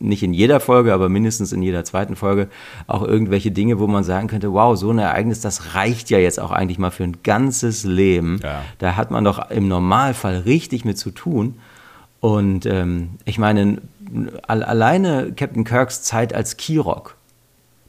nicht 0.01 0.23
in 0.23 0.33
jeder 0.33 0.61
Folge, 0.61 0.93
aber 0.93 1.09
mindestens 1.09 1.53
in 1.53 1.63
jeder 1.63 1.85
zweiten 1.85 2.17
Folge 2.17 2.49
auch 2.87 3.03
irgendwelche 3.03 3.51
Dinge, 3.51 3.79
wo 3.79 3.87
man 3.87 4.03
sagen 4.03 4.29
könnte, 4.29 4.53
wow, 4.53 4.77
so 4.77 4.91
ein 4.91 4.99
Ereignis, 4.99 5.41
das 5.41 5.75
reicht 5.75 6.11
ja 6.11 6.19
jetzt 6.19 6.41
auch 6.41 6.51
eigentlich 6.51 6.79
mal 6.79 6.91
für 6.91 7.05
ein 7.05 7.19
ganzes 7.23 7.85
Leben. 7.85 8.41
Ja. 8.43 8.63
Da 8.79 8.97
hat 8.97 9.11
man 9.11 9.25
doch 9.25 9.51
im 9.51 9.69
Normalfall 9.69 10.39
richtig 10.39 10.85
mit 10.85 10.99
zu 10.99 11.11
tun. 11.11 11.57
Und 12.21 12.67
ähm, 12.67 13.11
ich 13.25 13.39
meine, 13.39 13.79
alleine 14.47 15.33
Captain 15.37 15.65
Kirks 15.65 16.03
Zeit 16.03 16.35
als 16.35 16.57
Kirok, 16.57 17.17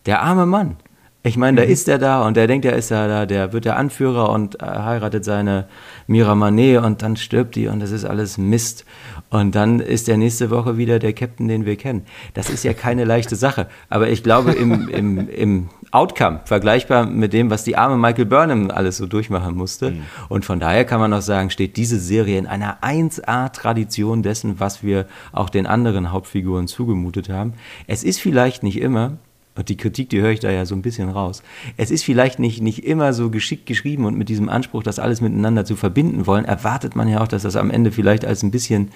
der 0.06 0.22
arme 0.22 0.46
Mann. 0.46 0.78
Ich 1.24 1.38
meine, 1.38 1.62
da 1.62 1.66
mhm. 1.66 1.72
ist 1.72 1.88
er 1.88 2.00
da 2.00 2.26
und 2.26 2.36
der 2.36 2.48
denkt, 2.48 2.66
er 2.66 2.76
ist 2.76 2.90
ja 2.90 3.08
da, 3.08 3.26
der 3.26 3.54
wird 3.54 3.66
der 3.66 3.78
Anführer 3.78 4.30
und 4.30 4.62
äh, 4.62 4.66
heiratet 4.66 5.24
seine 5.24 5.68
Mira 6.08 6.34
Manet 6.34 6.84
und 6.84 7.04
dann 7.04 7.16
stirbt 7.16 7.56
die 7.56 7.68
und 7.68 7.80
das 7.80 7.92
ist 7.92 8.06
alles 8.06 8.38
Mist. 8.38 8.86
Und 9.32 9.56
dann 9.56 9.80
ist 9.80 10.10
er 10.10 10.18
nächste 10.18 10.50
Woche 10.50 10.78
wieder 10.78 11.00
der 11.00 11.14
Captain, 11.14 11.48
den 11.48 11.66
wir 11.66 11.78
kennen. 11.78 12.06
Das 12.34 12.50
ist 12.50 12.66
ja 12.66 12.74
keine 12.74 13.06
leichte 13.06 13.38
Sache. 13.38 13.68
Aber 13.90 14.10
ich 14.10 14.24
glaube, 14.24 14.52
im, 14.52 14.90
im, 14.90 15.30
im 15.30 15.70
Outcome 15.92 16.42
vergleichbar 16.44 17.06
mit 17.06 17.32
dem, 17.32 17.50
was 17.50 17.64
die 17.64 17.78
arme 17.78 17.98
Michael 17.98 18.26
Burnham 18.26 18.70
alles 18.70 18.98
so 18.98 19.08
durchmachen 19.08 19.56
musste. 19.56 19.92
Mhm. 19.92 20.02
Und 20.28 20.46
von 20.46 20.60
daher 20.60 20.84
kann 20.84 21.00
man 21.00 21.14
auch 21.14 21.22
sagen, 21.22 21.50
steht 21.50 21.78
diese 21.78 21.98
Serie 21.98 22.38
in 22.38 22.46
einer 22.46 22.84
1A-Tradition 22.84 24.22
dessen, 24.22 24.60
was 24.60 24.84
wir 24.84 25.08
auch 25.32 25.50
den 25.50 25.66
anderen 25.66 26.12
Hauptfiguren 26.12 26.68
zugemutet 26.68 27.30
haben. 27.30 27.54
Es 27.88 28.04
ist 28.04 28.20
vielleicht 28.20 28.64
nicht 28.64 28.82
immer 28.82 29.18
und 29.56 29.68
die 29.68 29.76
Kritik, 29.76 30.10
die 30.10 30.22
höre 30.22 30.32
ich 30.32 30.40
da 30.40 30.50
ja 30.50 30.66
so 30.66 30.76
ein 30.76 30.82
bisschen 30.82 31.10
raus. 31.10 31.44
Es 31.76 31.92
ist 31.92 32.04
vielleicht 32.04 32.40
nicht, 32.40 32.62
nicht 32.62 32.86
immer 32.86 33.12
so 33.12 33.30
geschickt 33.30 33.66
geschrieben 33.66 34.06
und 34.06 34.18
mit 34.18 34.30
diesem 34.30 34.48
Anspruch, 34.48 34.82
das 34.82 34.98
alles 34.98 35.20
miteinander 35.20 35.66
zu 35.66 35.76
verbinden 35.76 36.26
wollen, 36.26 36.46
erwartet 36.46 36.96
man 36.96 37.10
ja 37.10 37.22
auch, 37.22 37.28
dass 37.28 37.44
das 37.44 37.58
am 37.58 37.70
Ende 37.70 37.92
vielleicht 37.92 38.24
als 38.24 38.44
ein 38.44 38.52
bisschen 38.52 38.92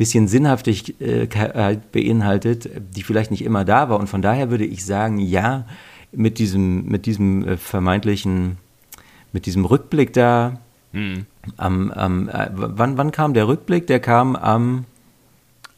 bisschen 0.00 0.28
Sinnhaftigkeit 0.28 1.92
beinhaltet, 1.92 2.70
die 2.96 3.02
vielleicht 3.02 3.30
nicht 3.30 3.44
immer 3.44 3.66
da 3.66 3.90
war. 3.90 4.00
Und 4.00 4.06
von 4.06 4.22
daher 4.22 4.50
würde 4.50 4.64
ich 4.64 4.86
sagen, 4.86 5.18
ja, 5.18 5.66
mit 6.10 6.38
diesem, 6.38 6.86
mit 6.86 7.04
diesem 7.04 7.46
äh, 7.46 7.56
vermeintlichen, 7.58 8.56
mit 9.34 9.44
diesem 9.44 9.66
Rückblick 9.66 10.14
da, 10.14 10.58
hm. 10.94 11.26
am, 11.58 11.90
am, 11.90 12.30
äh, 12.30 12.48
wann, 12.50 12.96
wann 12.96 13.12
kam 13.12 13.34
der 13.34 13.46
Rückblick? 13.46 13.86
Der 13.88 14.00
kam 14.00 14.36
am 14.36 14.86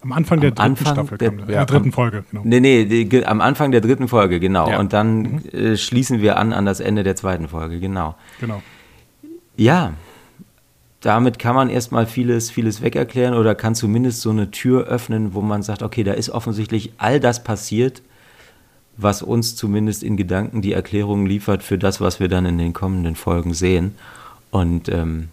am 0.02 0.12
Anfang 0.12 0.40
der 0.40 0.50
dritten 0.50 0.62
Anfang 0.62 0.94
Staffel, 0.94 1.18
der, 1.18 1.30
kam, 1.30 1.46
der, 1.46 1.56
ja, 1.56 1.64
dritten 1.64 1.90
Folge, 1.90 2.24
genau. 2.30 2.42
Nee, 2.44 2.60
nee, 2.60 2.84
die, 2.84 3.26
am 3.26 3.40
Anfang 3.40 3.72
der 3.72 3.80
dritten 3.80 4.06
Folge, 4.06 4.38
genau. 4.38 4.70
Ja. 4.70 4.78
Und 4.78 4.92
dann 4.92 5.22
mhm. 5.22 5.40
äh, 5.52 5.76
schließen 5.76 6.22
wir 6.22 6.36
an 6.36 6.52
an 6.52 6.64
das 6.64 6.78
Ende 6.78 7.02
der 7.02 7.16
zweiten 7.16 7.48
Folge, 7.48 7.80
genau. 7.80 8.14
Genau. 8.40 8.62
Ja, 9.56 9.94
damit 11.02 11.40
kann 11.40 11.56
man 11.56 11.68
erstmal 11.68 12.06
vieles, 12.06 12.50
vieles 12.50 12.80
wegerklären 12.80 13.34
oder 13.34 13.56
kann 13.56 13.74
zumindest 13.74 14.20
so 14.20 14.30
eine 14.30 14.52
Tür 14.52 14.84
öffnen, 14.84 15.34
wo 15.34 15.40
man 15.40 15.62
sagt, 15.62 15.82
okay, 15.82 16.04
da 16.04 16.12
ist 16.12 16.30
offensichtlich 16.30 16.92
all 16.96 17.18
das 17.18 17.42
passiert, 17.42 18.02
was 18.96 19.20
uns 19.20 19.56
zumindest 19.56 20.04
in 20.04 20.16
Gedanken 20.16 20.62
die 20.62 20.72
Erklärung 20.72 21.26
liefert 21.26 21.64
für 21.64 21.76
das, 21.76 22.00
was 22.00 22.20
wir 22.20 22.28
dann 22.28 22.46
in 22.46 22.56
den 22.56 22.72
kommenden 22.72 23.16
Folgen 23.16 23.52
sehen. 23.52 23.96
Und 24.52 24.88
ähm, 24.90 25.30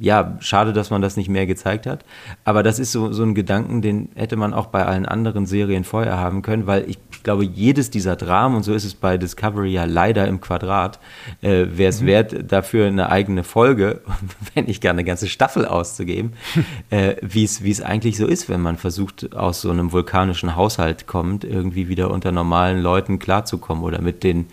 ja, 0.00 0.38
schade, 0.40 0.72
dass 0.72 0.88
man 0.88 1.02
das 1.02 1.18
nicht 1.18 1.28
mehr 1.28 1.46
gezeigt 1.46 1.86
hat. 1.86 2.06
Aber 2.44 2.62
das 2.62 2.78
ist 2.78 2.90
so, 2.90 3.12
so 3.12 3.22
ein 3.22 3.34
Gedanken, 3.34 3.82
den 3.82 4.08
hätte 4.14 4.36
man 4.36 4.54
auch 4.54 4.68
bei 4.68 4.86
allen 4.86 5.04
anderen 5.04 5.44
Serien 5.44 5.84
vorher 5.84 6.16
haben 6.16 6.40
können, 6.40 6.66
weil 6.66 6.88
ich 6.88 6.98
glaube, 7.22 7.44
jedes 7.44 7.90
dieser 7.90 8.16
Dramen, 8.16 8.56
und 8.56 8.62
so 8.62 8.72
ist 8.72 8.84
es 8.84 8.94
bei 8.94 9.18
Discovery 9.18 9.70
ja 9.70 9.84
leider 9.84 10.26
im 10.26 10.40
Quadrat, 10.40 10.98
äh, 11.42 11.66
wäre 11.72 11.90
es 11.90 12.00
mhm. 12.00 12.06
wert, 12.06 12.50
dafür 12.50 12.86
eine 12.86 13.10
eigene 13.10 13.44
Folge, 13.44 14.00
wenn 14.54 14.64
nicht 14.64 14.82
gar 14.82 14.94
eine 14.94 15.04
ganze 15.04 15.28
Staffel 15.28 15.66
auszugeben, 15.66 16.32
äh, 16.90 17.16
wie 17.20 17.44
es 17.44 17.82
eigentlich 17.82 18.16
so 18.16 18.26
ist, 18.26 18.48
wenn 18.48 18.62
man 18.62 18.78
versucht, 18.78 19.36
aus 19.36 19.60
so 19.60 19.70
einem 19.70 19.92
vulkanischen 19.92 20.56
Haushalt 20.56 21.06
kommt, 21.06 21.44
irgendwie 21.44 21.88
wieder 21.88 22.10
unter 22.10 22.32
normalen 22.32 22.80
Leuten 22.80 23.18
klarzukommen 23.18 23.84
oder 23.84 24.00
mit 24.00 24.24
den, 24.24 24.46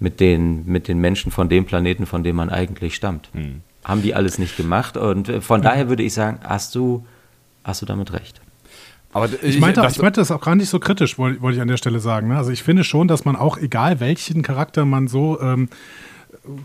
mit 0.00 0.18
den, 0.18 0.66
mit 0.66 0.88
den 0.88 0.98
Menschen 0.98 1.30
von 1.30 1.48
dem 1.48 1.64
Planeten, 1.64 2.06
von 2.06 2.24
dem 2.24 2.34
man 2.34 2.50
eigentlich 2.50 2.96
stammt. 2.96 3.30
Mhm 3.32 3.62
haben 3.84 4.02
die 4.02 4.14
alles 4.14 4.38
nicht 4.38 4.56
gemacht. 4.56 4.96
Und 4.96 5.28
äh, 5.28 5.40
von 5.40 5.62
daher 5.62 5.88
würde 5.88 6.02
ich 6.02 6.14
sagen, 6.14 6.40
hast 6.44 6.74
du, 6.74 7.06
hast 7.64 7.82
du 7.82 7.86
damit 7.86 8.12
recht. 8.12 8.40
Aber 9.12 9.28
ich, 9.42 9.58
meinte, 9.58 9.84
ich 9.90 10.00
meinte 10.00 10.20
das 10.20 10.30
auch 10.30 10.40
gar 10.40 10.54
nicht 10.54 10.68
so 10.68 10.78
kritisch, 10.78 11.18
wollte 11.18 11.42
wollt 11.42 11.56
ich 11.56 11.60
an 11.60 11.68
der 11.68 11.76
Stelle 11.76 11.98
sagen. 11.98 12.28
Ne? 12.28 12.36
Also 12.36 12.52
ich 12.52 12.62
finde 12.62 12.84
schon, 12.84 13.08
dass 13.08 13.24
man 13.24 13.34
auch, 13.34 13.58
egal 13.58 13.98
welchen 13.98 14.42
Charakter 14.42 14.84
man 14.84 15.08
so 15.08 15.40
ähm, 15.40 15.68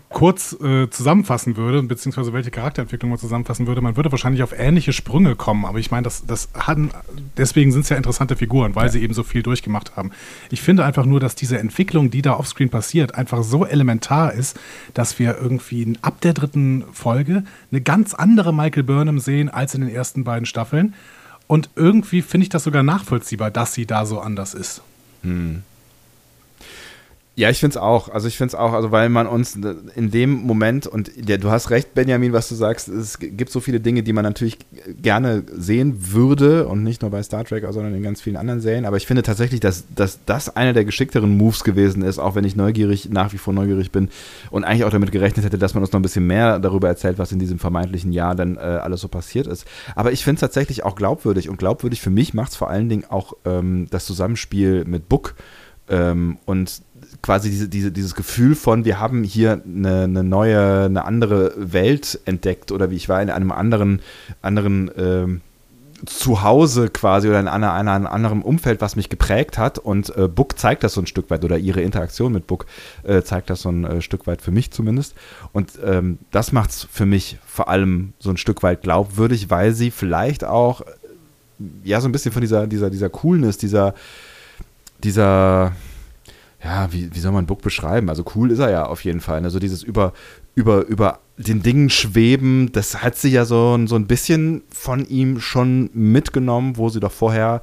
kurz 0.08 0.56
äh, 0.60 0.88
zusammenfassen 0.88 1.56
würde, 1.56 1.82
beziehungsweise 1.82 2.32
welche 2.32 2.50
Charakterentwicklung 2.50 3.10
man 3.10 3.18
zusammenfassen 3.18 3.66
würde, 3.66 3.82
man 3.82 3.96
würde 3.96 4.10
wahrscheinlich 4.10 4.42
auf 4.42 4.58
ähnliche 4.58 4.92
Sprünge 4.92 5.36
kommen. 5.36 5.64
Aber 5.66 5.78
ich 5.78 5.90
meine, 5.90 6.04
das, 6.04 6.24
das 6.26 6.48
hatten, 6.54 6.90
deswegen 7.36 7.72
sind 7.72 7.82
es 7.82 7.90
ja 7.90 7.96
interessante 7.96 8.36
Figuren, 8.36 8.74
weil 8.74 8.86
ja. 8.86 8.92
sie 8.92 9.02
eben 9.02 9.12
so 9.12 9.22
viel 9.22 9.42
durchgemacht 9.42 9.96
haben. 9.96 10.12
Ich 10.50 10.62
finde 10.62 10.84
einfach 10.84 11.04
nur, 11.04 11.20
dass 11.20 11.34
diese 11.34 11.58
Entwicklung, 11.58 12.10
die 12.10 12.22
da 12.22 12.34
offscreen 12.34 12.70
passiert, 12.70 13.14
einfach 13.14 13.42
so 13.42 13.66
elementar 13.66 14.32
ist, 14.32 14.58
dass 14.94 15.18
wir 15.18 15.36
irgendwie 15.36 15.96
ab 16.00 16.20
der 16.22 16.32
dritten 16.32 16.84
Folge 16.92 17.44
eine 17.70 17.80
ganz 17.82 18.14
andere 18.14 18.54
Michael 18.54 18.84
Burnham 18.84 19.18
sehen 19.18 19.50
als 19.50 19.74
in 19.74 19.82
den 19.82 19.90
ersten 19.90 20.24
beiden 20.24 20.46
Staffeln. 20.46 20.94
Und 21.46 21.70
irgendwie 21.76 22.22
finde 22.22 22.44
ich 22.44 22.48
das 22.48 22.64
sogar 22.64 22.82
nachvollziehbar, 22.82 23.50
dass 23.50 23.74
sie 23.74 23.86
da 23.86 24.06
so 24.06 24.20
anders 24.20 24.54
ist. 24.54 24.80
Hm. 25.22 25.62
Ja, 27.38 27.50
ich 27.50 27.58
finde 27.58 27.72
es 27.72 27.76
auch. 27.76 28.08
Also 28.08 28.28
ich 28.28 28.38
finde 28.38 28.52
es 28.52 28.54
auch, 28.54 28.72
also 28.72 28.92
weil 28.92 29.10
man 29.10 29.26
uns 29.26 29.56
in 29.56 30.10
dem 30.10 30.32
Moment, 30.32 30.86
und 30.86 31.10
ja, 31.28 31.36
du 31.36 31.50
hast 31.50 31.68
recht, 31.68 31.92
Benjamin, 31.92 32.32
was 32.32 32.48
du 32.48 32.54
sagst, 32.54 32.88
es 32.88 33.18
gibt 33.18 33.50
so 33.50 33.60
viele 33.60 33.78
Dinge, 33.78 34.02
die 34.02 34.14
man 34.14 34.24
natürlich 34.24 34.56
gerne 35.02 35.44
sehen 35.52 36.12
würde 36.12 36.66
und 36.66 36.82
nicht 36.82 37.02
nur 37.02 37.10
bei 37.10 37.22
Star 37.22 37.44
Trek, 37.44 37.66
sondern 37.68 37.94
in 37.94 38.02
ganz 38.02 38.22
vielen 38.22 38.38
anderen 38.38 38.62
Serien. 38.62 38.86
Aber 38.86 38.96
ich 38.96 39.06
finde 39.06 39.22
tatsächlich, 39.22 39.60
dass, 39.60 39.84
dass 39.94 40.20
das 40.24 40.56
einer 40.56 40.72
der 40.72 40.86
geschickteren 40.86 41.36
Moves 41.36 41.62
gewesen 41.62 42.00
ist, 42.00 42.18
auch 42.18 42.36
wenn 42.36 42.44
ich 42.44 42.56
neugierig, 42.56 43.10
nach 43.10 43.34
wie 43.34 43.38
vor 43.38 43.52
neugierig 43.52 43.92
bin 43.92 44.08
und 44.50 44.64
eigentlich 44.64 44.84
auch 44.84 44.90
damit 44.90 45.12
gerechnet 45.12 45.44
hätte, 45.44 45.58
dass 45.58 45.74
man 45.74 45.82
uns 45.82 45.92
noch 45.92 46.00
ein 46.00 46.02
bisschen 46.02 46.26
mehr 46.26 46.58
darüber 46.58 46.88
erzählt, 46.88 47.18
was 47.18 47.32
in 47.32 47.38
diesem 47.38 47.58
vermeintlichen 47.58 48.12
Jahr 48.12 48.34
dann 48.34 48.56
äh, 48.56 48.60
alles 48.60 49.02
so 49.02 49.08
passiert 49.08 49.46
ist. 49.46 49.66
Aber 49.94 50.10
ich 50.10 50.24
finde 50.24 50.36
es 50.36 50.40
tatsächlich 50.40 50.84
auch 50.84 50.96
glaubwürdig 50.96 51.50
und 51.50 51.58
glaubwürdig 51.58 52.00
für 52.00 52.08
mich 52.08 52.32
macht 52.32 52.52
es 52.52 52.56
vor 52.56 52.70
allen 52.70 52.88
Dingen 52.88 53.04
auch 53.10 53.34
ähm, 53.44 53.88
das 53.90 54.06
Zusammenspiel 54.06 54.86
mit 54.86 55.10
Book. 55.10 55.34
Ähm, 55.88 56.38
und 56.46 56.82
quasi 57.22 57.50
diese, 57.50 57.68
diese, 57.68 57.92
dieses 57.92 58.14
Gefühl 58.14 58.54
von, 58.54 58.84
wir 58.84 59.00
haben 59.00 59.24
hier 59.24 59.62
eine, 59.64 60.04
eine, 60.04 60.24
neue, 60.24 60.84
eine 60.84 61.04
andere 61.04 61.52
Welt 61.56 62.20
entdeckt 62.24 62.72
oder 62.72 62.90
wie 62.90 62.96
ich 62.96 63.08
war 63.08 63.22
in 63.22 63.30
einem 63.30 63.52
anderen, 63.52 64.00
anderen 64.42 64.90
ähm, 64.96 65.40
Zuhause 66.04 66.90
quasi 66.90 67.28
oder 67.28 67.40
in 67.40 67.48
einer, 67.48 67.72
einer, 67.72 67.92
einem 67.92 68.06
anderen 68.06 68.42
Umfeld, 68.42 68.80
was 68.80 68.96
mich 68.96 69.08
geprägt 69.08 69.56
hat. 69.56 69.78
Und 69.78 70.14
äh, 70.16 70.28
Book 70.28 70.58
zeigt 70.58 70.84
das 70.84 70.94
so 70.94 71.00
ein 71.00 71.06
Stück 71.06 71.30
weit 71.30 71.44
oder 71.44 71.58
ihre 71.58 71.80
Interaktion 71.80 72.32
mit 72.32 72.46
Book 72.46 72.66
äh, 73.04 73.22
zeigt 73.22 73.48
das 73.48 73.62
so 73.62 73.70
ein 73.70 73.84
äh, 73.84 74.02
Stück 74.02 74.26
weit 74.26 74.42
für 74.42 74.50
mich 74.50 74.70
zumindest. 74.70 75.14
Und 75.52 75.72
ähm, 75.84 76.18
das 76.32 76.52
macht 76.52 76.70
es 76.70 76.88
für 76.90 77.06
mich 77.06 77.38
vor 77.46 77.68
allem 77.68 78.12
so 78.18 78.30
ein 78.30 78.36
Stück 78.36 78.62
weit 78.62 78.82
glaubwürdig, 78.82 79.48
weil 79.48 79.72
sie 79.72 79.90
vielleicht 79.90 80.44
auch 80.44 80.82
ja 81.84 82.00
so 82.00 82.08
ein 82.08 82.12
bisschen 82.12 82.32
von 82.32 82.42
dieser, 82.42 82.66
dieser, 82.66 82.90
dieser 82.90 83.08
Coolness, 83.08 83.56
dieser, 83.56 83.94
dieser, 85.02 85.72
ja, 86.62 86.92
wie, 86.92 87.14
wie 87.14 87.18
soll 87.20 87.32
man 87.32 87.46
Book 87.46 87.62
beschreiben? 87.62 88.08
Also 88.08 88.24
cool 88.34 88.50
ist 88.50 88.58
er 88.58 88.70
ja 88.70 88.86
auf 88.86 89.04
jeden 89.04 89.20
Fall. 89.20 89.42
Also 89.44 89.58
dieses 89.58 89.82
über, 89.82 90.12
über, 90.54 90.86
über 90.86 91.20
den 91.36 91.62
Dingen 91.62 91.90
schweben, 91.90 92.72
das 92.72 93.02
hat 93.02 93.16
sie 93.16 93.30
ja 93.30 93.44
so, 93.44 93.78
so 93.86 93.96
ein 93.96 94.06
bisschen 94.06 94.62
von 94.70 95.04
ihm 95.06 95.40
schon 95.40 95.90
mitgenommen, 95.92 96.76
wo 96.76 96.88
sie 96.88 97.00
doch 97.00 97.12
vorher 97.12 97.60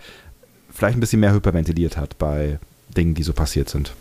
vielleicht 0.70 0.98
ein 0.98 1.00
bisschen 1.00 1.20
mehr 1.20 1.34
hyperventiliert 1.34 1.98
hat 1.98 2.18
bei 2.18 2.60
Dingen, 2.96 3.16
die 3.16 3.24
so 3.24 3.34
passiert 3.34 3.70
sind. 3.70 3.94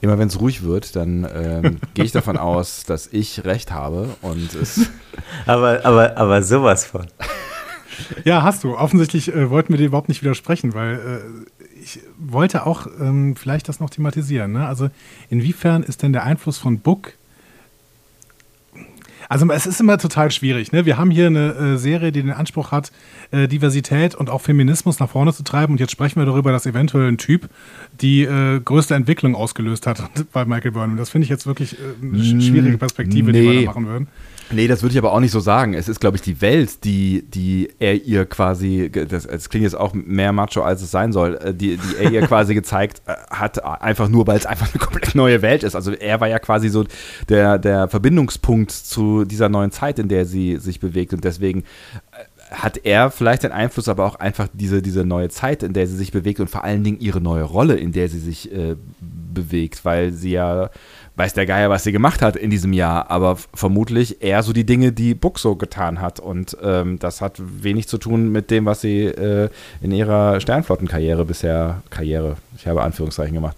Immer 0.00 0.18
wenn 0.18 0.28
es 0.28 0.38
ruhig 0.40 0.62
wird, 0.62 0.94
dann 0.94 1.26
ähm, 1.34 1.78
gehe 1.94 2.04
ich 2.04 2.12
davon 2.12 2.36
aus, 2.36 2.84
dass 2.84 3.08
ich 3.08 3.44
recht 3.44 3.72
habe 3.72 4.14
und 4.22 4.54
es. 4.54 4.88
aber, 5.46 5.84
aber, 5.84 6.16
aber 6.16 6.42
sowas 6.42 6.84
von. 6.84 7.06
Ja, 8.24 8.42
hast 8.42 8.64
du. 8.64 8.76
Offensichtlich 8.76 9.34
äh, 9.34 9.50
wollten 9.50 9.72
wir 9.72 9.78
dir 9.78 9.86
überhaupt 9.86 10.08
nicht 10.08 10.22
widersprechen, 10.22 10.74
weil 10.74 10.94
äh, 10.94 11.80
ich 11.82 12.00
wollte 12.18 12.66
auch 12.66 12.86
ähm, 13.00 13.36
vielleicht 13.36 13.68
das 13.68 13.80
noch 13.80 13.90
thematisieren. 13.90 14.52
Ne? 14.52 14.66
Also 14.66 14.90
inwiefern 15.30 15.82
ist 15.82 16.02
denn 16.02 16.12
der 16.12 16.24
Einfluss 16.24 16.58
von 16.58 16.80
Book 16.80 17.12
also 19.28 19.50
es 19.50 19.66
ist 19.66 19.80
immer 19.80 19.98
total 19.98 20.30
schwierig. 20.30 20.72
Ne? 20.72 20.84
Wir 20.84 20.98
haben 20.98 21.10
hier 21.10 21.26
eine 21.26 21.54
äh, 21.54 21.76
Serie, 21.76 22.12
die 22.12 22.22
den 22.22 22.32
Anspruch 22.32 22.70
hat, 22.70 22.92
äh, 23.30 23.48
Diversität 23.48 24.14
und 24.14 24.30
auch 24.30 24.40
Feminismus 24.40 25.00
nach 25.00 25.10
vorne 25.10 25.32
zu 25.32 25.42
treiben. 25.42 25.74
Und 25.74 25.80
jetzt 25.80 25.92
sprechen 25.92 26.20
wir 26.20 26.26
darüber, 26.26 26.52
dass 26.52 26.66
eventuell 26.66 27.08
ein 27.08 27.18
Typ 27.18 27.48
die 28.00 28.22
äh, 28.22 28.60
größte 28.60 28.94
Entwicklung 28.94 29.34
ausgelöst 29.34 29.86
hat 29.86 30.02
bei 30.32 30.44
Michael 30.44 30.72
Burnham. 30.72 30.96
Das 30.96 31.10
finde 31.10 31.24
ich 31.24 31.30
jetzt 31.30 31.46
wirklich 31.46 31.74
äh, 31.74 31.76
eine 32.02 32.42
schwierige 32.42 32.78
Perspektive, 32.78 33.32
nee. 33.32 33.40
die 33.40 33.50
wir 33.50 33.60
da 33.62 33.66
machen 33.66 33.86
würden. 33.86 34.08
Nee, 34.50 34.68
das 34.68 34.82
würde 34.82 34.92
ich 34.92 34.98
aber 34.98 35.12
auch 35.12 35.20
nicht 35.20 35.32
so 35.32 35.40
sagen. 35.40 35.74
Es 35.74 35.88
ist, 35.88 36.00
glaube 36.00 36.16
ich, 36.16 36.22
die 36.22 36.40
Welt, 36.40 36.84
die, 36.84 37.22
die 37.22 37.70
er 37.78 37.94
ihr 37.94 38.26
quasi, 38.26 38.90
das, 38.90 39.26
das 39.26 39.48
klingt 39.48 39.64
jetzt 39.64 39.74
auch 39.74 39.92
mehr 39.92 40.32
macho, 40.32 40.62
als 40.62 40.82
es 40.82 40.90
sein 40.90 41.12
soll, 41.12 41.36
äh, 41.36 41.52
die, 41.52 41.76
die 41.76 41.96
er 41.96 42.10
ihr 42.10 42.22
quasi 42.26 42.54
gezeigt 42.54 43.02
äh, 43.06 43.14
hat, 43.30 43.64
einfach 43.64 44.08
nur, 44.08 44.26
weil 44.26 44.38
es 44.38 44.46
einfach 44.46 44.68
eine 44.72 44.78
komplett 44.78 45.14
neue 45.14 45.42
Welt 45.42 45.64
ist. 45.64 45.74
Also 45.74 45.92
er 45.92 46.20
war 46.20 46.28
ja 46.28 46.38
quasi 46.38 46.68
so 46.68 46.84
der, 47.28 47.58
der 47.58 47.88
Verbindungspunkt 47.88 48.70
zu 48.70 49.24
dieser 49.24 49.48
neuen 49.48 49.72
Zeit, 49.72 49.98
in 49.98 50.08
der 50.08 50.24
sie 50.26 50.56
sich 50.58 50.78
bewegt 50.78 51.12
und 51.12 51.24
deswegen 51.24 51.60
äh, 52.12 52.24
hat 52.50 52.78
er 52.84 53.10
vielleicht 53.10 53.42
den 53.42 53.52
Einfluss, 53.52 53.88
aber 53.88 54.04
auch 54.04 54.16
einfach 54.16 54.48
diese, 54.52 54.80
diese 54.80 55.04
neue 55.04 55.28
Zeit, 55.28 55.64
in 55.64 55.72
der 55.72 55.88
sie 55.88 55.96
sich 55.96 56.12
bewegt 56.12 56.38
und 56.38 56.48
vor 56.48 56.62
allen 56.62 56.84
Dingen 56.84 57.00
ihre 57.00 57.20
neue 57.20 57.42
Rolle, 57.42 57.76
in 57.76 57.90
der 57.90 58.08
sie 58.08 58.20
sich 58.20 58.52
äh, 58.52 58.76
bewegt, 59.00 59.84
weil 59.84 60.12
sie 60.12 60.30
ja 60.30 60.70
weiß 61.16 61.32
der 61.32 61.46
Geier, 61.46 61.70
was 61.70 61.84
sie 61.84 61.92
gemacht 61.92 62.22
hat 62.22 62.36
in 62.36 62.50
diesem 62.50 62.72
Jahr, 62.72 63.10
aber 63.10 63.36
vermutlich 63.54 64.22
eher 64.22 64.42
so 64.42 64.52
die 64.52 64.64
Dinge, 64.66 64.92
die 64.92 65.18
so 65.36 65.56
getan 65.56 66.00
hat. 66.00 66.20
Und 66.20 66.56
ähm, 66.62 66.98
das 66.98 67.20
hat 67.20 67.40
wenig 67.40 67.88
zu 67.88 67.98
tun 67.98 68.30
mit 68.30 68.50
dem, 68.50 68.66
was 68.66 68.82
sie 68.82 69.04
äh, 69.04 69.48
in 69.80 69.92
ihrer 69.92 70.40
Sternflottenkarriere 70.40 71.24
bisher, 71.24 71.82
Karriere, 71.90 72.36
ich 72.56 72.66
habe 72.66 72.82
Anführungszeichen 72.82 73.34
gemacht, 73.34 73.56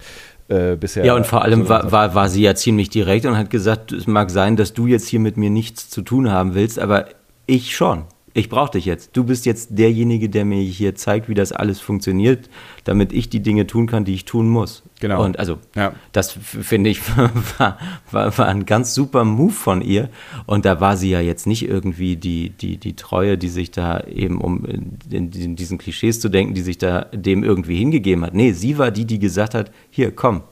äh, 0.48 0.76
bisher. 0.76 1.04
Ja, 1.04 1.14
und 1.14 1.26
vor 1.26 1.42
allem 1.42 1.64
so 1.64 1.68
war, 1.68 1.92
war, 1.92 2.14
war 2.14 2.28
sie 2.28 2.42
ja 2.42 2.54
ziemlich 2.54 2.90
direkt 2.90 3.26
und 3.26 3.36
hat 3.36 3.50
gesagt, 3.50 3.92
es 3.92 4.06
mag 4.06 4.30
sein, 4.30 4.56
dass 4.56 4.72
du 4.72 4.86
jetzt 4.86 5.08
hier 5.08 5.20
mit 5.20 5.36
mir 5.36 5.50
nichts 5.50 5.90
zu 5.90 6.02
tun 6.02 6.30
haben 6.30 6.54
willst, 6.54 6.78
aber 6.78 7.06
ich 7.46 7.76
schon 7.76 8.04
ich 8.38 8.48
brauche 8.48 8.72
dich 8.72 8.84
jetzt. 8.84 9.16
Du 9.16 9.24
bist 9.24 9.46
jetzt 9.46 9.78
derjenige, 9.78 10.28
der 10.28 10.44
mir 10.44 10.62
hier 10.62 10.94
zeigt, 10.94 11.28
wie 11.28 11.34
das 11.34 11.52
alles 11.52 11.80
funktioniert, 11.80 12.48
damit 12.84 13.12
ich 13.12 13.28
die 13.28 13.40
Dinge 13.40 13.66
tun 13.66 13.86
kann, 13.86 14.04
die 14.04 14.14
ich 14.14 14.24
tun 14.24 14.48
muss. 14.48 14.82
Genau. 15.00 15.24
Und 15.24 15.38
also, 15.38 15.58
ja. 15.74 15.92
das 16.12 16.32
finde 16.32 16.90
ich 16.90 17.00
war, 17.58 17.78
war, 18.10 18.38
war, 18.38 18.46
ein 18.46 18.66
ganz 18.66 18.94
super 18.94 19.24
Move 19.24 19.52
von 19.52 19.82
ihr. 19.82 20.08
Und 20.46 20.64
da 20.64 20.80
war 20.80 20.96
sie 20.96 21.10
ja 21.10 21.20
jetzt 21.20 21.46
nicht 21.46 21.68
irgendwie 21.68 22.16
die, 22.16 22.50
die, 22.50 22.76
die 22.78 22.96
Treue, 22.96 23.38
die 23.38 23.48
sich 23.48 23.70
da 23.70 24.00
eben, 24.00 24.40
um 24.40 24.64
in, 24.64 24.98
in 25.10 25.56
diesen 25.56 25.78
Klischees 25.78 26.20
zu 26.20 26.28
denken, 26.28 26.54
die 26.54 26.62
sich 26.62 26.78
da 26.78 27.06
dem 27.12 27.44
irgendwie 27.44 27.76
hingegeben 27.76 28.24
hat. 28.24 28.34
Nee, 28.34 28.52
sie 28.52 28.78
war 28.78 28.90
die, 28.90 29.04
die 29.04 29.18
gesagt 29.18 29.54
hat: 29.54 29.70
Hier, 29.90 30.12
komm, 30.12 30.42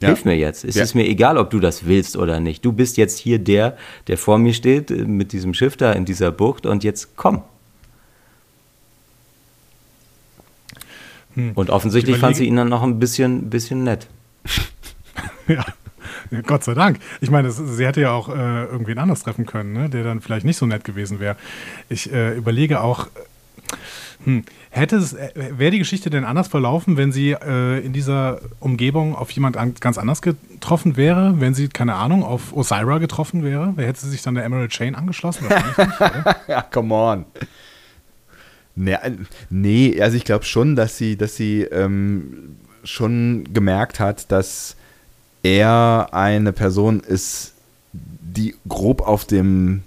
ja. 0.00 0.08
Hilf 0.08 0.24
mir 0.24 0.36
jetzt. 0.36 0.64
Es 0.64 0.76
ja. 0.76 0.84
ist 0.84 0.94
mir 0.94 1.06
egal, 1.06 1.38
ob 1.38 1.50
du 1.50 1.58
das 1.58 1.86
willst 1.86 2.16
oder 2.16 2.38
nicht. 2.38 2.64
Du 2.64 2.72
bist 2.72 2.96
jetzt 2.96 3.18
hier 3.18 3.38
der, 3.38 3.76
der 4.06 4.16
vor 4.16 4.38
mir 4.38 4.54
steht 4.54 4.90
äh, 4.90 5.04
mit 5.04 5.32
diesem 5.32 5.54
Schiff 5.54 5.76
da 5.76 5.92
in 5.92 6.04
dieser 6.04 6.30
Bucht 6.30 6.66
und 6.66 6.84
jetzt 6.84 7.16
komm. 7.16 7.42
Hm. 11.34 11.52
Und 11.54 11.70
offensichtlich 11.70 12.18
fand 12.18 12.36
sie 12.36 12.46
ihn 12.46 12.56
dann 12.56 12.68
noch 12.68 12.82
ein 12.82 12.98
bisschen, 12.98 13.50
bisschen 13.50 13.84
nett. 13.84 14.06
ja. 15.48 15.64
Gott 16.46 16.64
sei 16.64 16.74
Dank. 16.74 16.98
Ich 17.20 17.30
meine, 17.30 17.50
sie 17.50 17.86
hätte 17.86 18.00
ja 18.00 18.12
auch 18.12 18.28
äh, 18.28 18.64
irgendwen 18.64 18.98
anders 18.98 19.22
treffen 19.22 19.46
können, 19.46 19.72
ne? 19.72 19.88
der 19.88 20.04
dann 20.04 20.20
vielleicht 20.20 20.44
nicht 20.44 20.56
so 20.58 20.66
nett 20.66 20.84
gewesen 20.84 21.20
wäre. 21.20 21.36
Ich 21.88 22.12
äh, 22.12 22.36
überlege 22.36 22.82
auch, 22.82 23.08
hm. 24.28 24.44
Hätte 24.68 24.96
es, 24.96 25.14
äh, 25.14 25.30
wäre 25.56 25.70
die 25.70 25.78
Geschichte 25.78 26.10
denn 26.10 26.24
anders 26.24 26.48
verlaufen, 26.48 26.98
wenn 26.98 27.12
sie 27.12 27.30
äh, 27.30 27.78
in 27.78 27.94
dieser 27.94 28.40
Umgebung 28.60 29.16
auf 29.16 29.30
jemand 29.30 29.56
an, 29.56 29.72
ganz 29.80 29.96
anders 29.96 30.20
getroffen 30.20 30.98
wäre? 30.98 31.36
Wenn 31.38 31.54
sie, 31.54 31.68
keine 31.68 31.94
Ahnung, 31.94 32.22
auf 32.22 32.54
Osira 32.54 32.98
getroffen 32.98 33.42
wäre? 33.42 33.72
Hätte 33.78 34.00
sie 34.00 34.10
sich 34.10 34.20
dann 34.20 34.34
der 34.34 34.44
Emerald 34.44 34.70
Chain 34.70 34.94
angeschlossen? 34.94 35.46
ja, 36.46 36.60
come 36.60 36.94
on. 36.94 37.24
Nee, 38.76 38.92
äh, 38.92 39.12
nee 39.48 39.98
also 39.98 40.18
ich 40.18 40.24
glaube 40.24 40.44
schon, 40.44 40.76
dass 40.76 40.98
sie, 40.98 41.16
dass 41.16 41.34
sie 41.34 41.62
ähm, 41.62 42.56
schon 42.84 43.48
gemerkt 43.54 43.98
hat, 43.98 44.30
dass 44.30 44.76
er 45.42 46.08
eine 46.12 46.52
Person 46.52 47.00
ist, 47.00 47.54
die 47.94 48.56
grob 48.68 49.00
auf 49.00 49.24
dem 49.24 49.84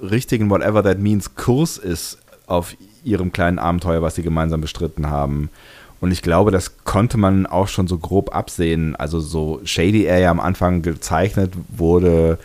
richtigen, 0.00 0.48
whatever 0.48 0.84
that 0.84 1.00
means, 1.00 1.34
Kurs 1.34 1.76
ist 1.76 2.18
auf 2.46 2.76
ihrem 3.04 3.32
kleinen 3.32 3.58
Abenteuer, 3.58 4.02
was 4.02 4.14
sie 4.14 4.22
gemeinsam 4.22 4.60
bestritten 4.60 5.08
haben. 5.08 5.50
Und 6.00 6.10
ich 6.10 6.22
glaube, 6.22 6.50
das 6.50 6.84
konnte 6.84 7.16
man 7.16 7.46
auch 7.46 7.68
schon 7.68 7.86
so 7.86 7.98
grob 7.98 8.34
absehen. 8.34 8.96
Also 8.96 9.20
so 9.20 9.60
shady 9.64 10.04
er 10.04 10.18
ja 10.18 10.30
am 10.30 10.40
Anfang 10.40 10.82
gezeichnet 10.82 11.52
wurde, 11.68 12.38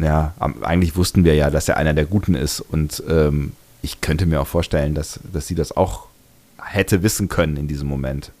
ja, 0.00 0.34
eigentlich 0.62 0.96
wussten 0.96 1.24
wir 1.24 1.34
ja, 1.34 1.50
dass 1.50 1.68
er 1.68 1.76
einer 1.76 1.94
der 1.94 2.06
Guten 2.06 2.34
ist. 2.34 2.60
Und 2.60 3.02
ähm, 3.08 3.52
ich 3.82 4.00
könnte 4.00 4.26
mir 4.26 4.40
auch 4.40 4.46
vorstellen, 4.46 4.94
dass, 4.94 5.20
dass 5.32 5.46
sie 5.46 5.54
das 5.54 5.76
auch 5.76 6.06
hätte 6.60 7.02
wissen 7.02 7.28
können 7.28 7.56
in 7.56 7.68
diesem 7.68 7.88
Moment. 7.88 8.32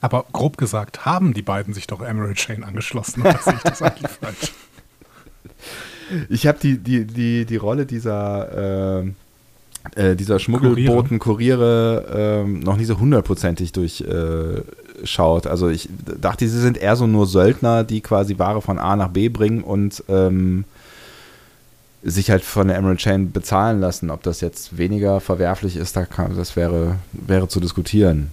Aber 0.00 0.26
grob 0.32 0.58
gesagt, 0.58 1.04
haben 1.04 1.34
die 1.34 1.42
beiden 1.42 1.72
sich 1.72 1.86
doch 1.86 2.02
Emerald 2.02 2.36
Chain 2.36 2.64
angeschlossen, 2.64 3.22
oder 3.22 3.38
sehe 3.38 3.54
ich 3.54 3.62
das 3.62 3.82
eigentlich 3.82 4.10
falsch? 4.10 4.52
Ich 6.28 6.46
habe 6.46 6.56
die, 6.60 6.78
die, 6.78 7.04
die, 7.04 7.44
die 7.46 7.56
Rolle 7.56 7.84
dieser 7.84 9.00
äh, 9.00 9.10
äh, 9.94 10.16
dieser 10.16 10.38
Schmuggelboten, 10.38 11.18
Kuriere, 11.18 12.44
äh, 12.44 12.48
noch 12.48 12.76
nicht 12.76 12.86
so 12.86 12.98
hundertprozentig 12.98 13.72
durchschaut. 13.72 15.46
Äh, 15.46 15.48
also 15.48 15.68
ich 15.68 15.88
dachte, 16.20 16.48
sie 16.48 16.60
sind 16.60 16.78
eher 16.78 16.96
so 16.96 17.06
nur 17.06 17.26
Söldner, 17.26 17.84
die 17.84 18.00
quasi 18.00 18.38
Ware 18.38 18.62
von 18.62 18.78
A 18.78 18.96
nach 18.96 19.08
B 19.08 19.28
bringen 19.28 19.62
und 19.62 20.02
ähm, 20.08 20.64
sich 22.02 22.30
halt 22.30 22.44
von 22.44 22.68
der 22.68 22.76
Emerald 22.76 22.98
Chain 22.98 23.32
bezahlen 23.32 23.80
lassen. 23.80 24.10
Ob 24.10 24.22
das 24.22 24.40
jetzt 24.40 24.78
weniger 24.78 25.20
verwerflich 25.20 25.76
ist, 25.76 25.96
da 25.96 26.04
kann, 26.04 26.36
das 26.36 26.56
wäre, 26.56 26.96
wäre 27.12 27.48
zu 27.48 27.60
diskutieren. 27.60 28.30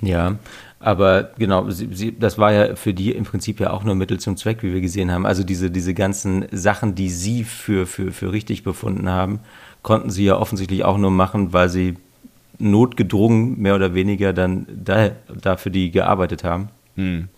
Ja, 0.00 0.36
aber 0.80 1.30
genau, 1.38 1.70
sie, 1.70 1.88
sie, 1.92 2.18
das 2.18 2.38
war 2.38 2.52
ja 2.52 2.74
für 2.74 2.92
die 2.92 3.12
im 3.12 3.22
Prinzip 3.22 3.60
ja 3.60 3.70
auch 3.70 3.84
nur 3.84 3.94
Mittel 3.94 4.18
zum 4.18 4.36
Zweck, 4.36 4.64
wie 4.64 4.74
wir 4.74 4.80
gesehen 4.80 5.12
haben. 5.12 5.26
Also 5.26 5.44
diese, 5.44 5.70
diese 5.70 5.94
ganzen 5.94 6.46
Sachen, 6.50 6.96
die 6.96 7.08
sie 7.08 7.44
für, 7.44 7.86
für, 7.86 8.10
für 8.10 8.32
richtig 8.32 8.64
befunden 8.64 9.08
haben, 9.08 9.38
konnten 9.82 10.10
sie 10.10 10.24
ja 10.24 10.36
offensichtlich 10.36 10.84
auch 10.84 10.98
nur 10.98 11.10
machen, 11.10 11.52
weil 11.52 11.68
sie 11.68 11.96
notgedrungen 12.58 13.58
mehr 13.60 13.74
oder 13.74 13.94
weniger 13.94 14.32
dann 14.32 14.66
da, 14.68 15.10
da 15.28 15.56
für 15.56 15.70
die 15.70 15.90
gearbeitet 15.90 16.44
haben. 16.44 16.68
Hm. 16.96 17.28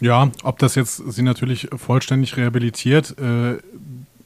Ja, 0.00 0.30
ob 0.44 0.58
das 0.58 0.76
jetzt 0.76 0.96
sie 0.96 1.22
natürlich 1.22 1.68
vollständig 1.76 2.36
rehabilitiert, 2.36 3.18
äh, 3.18 3.58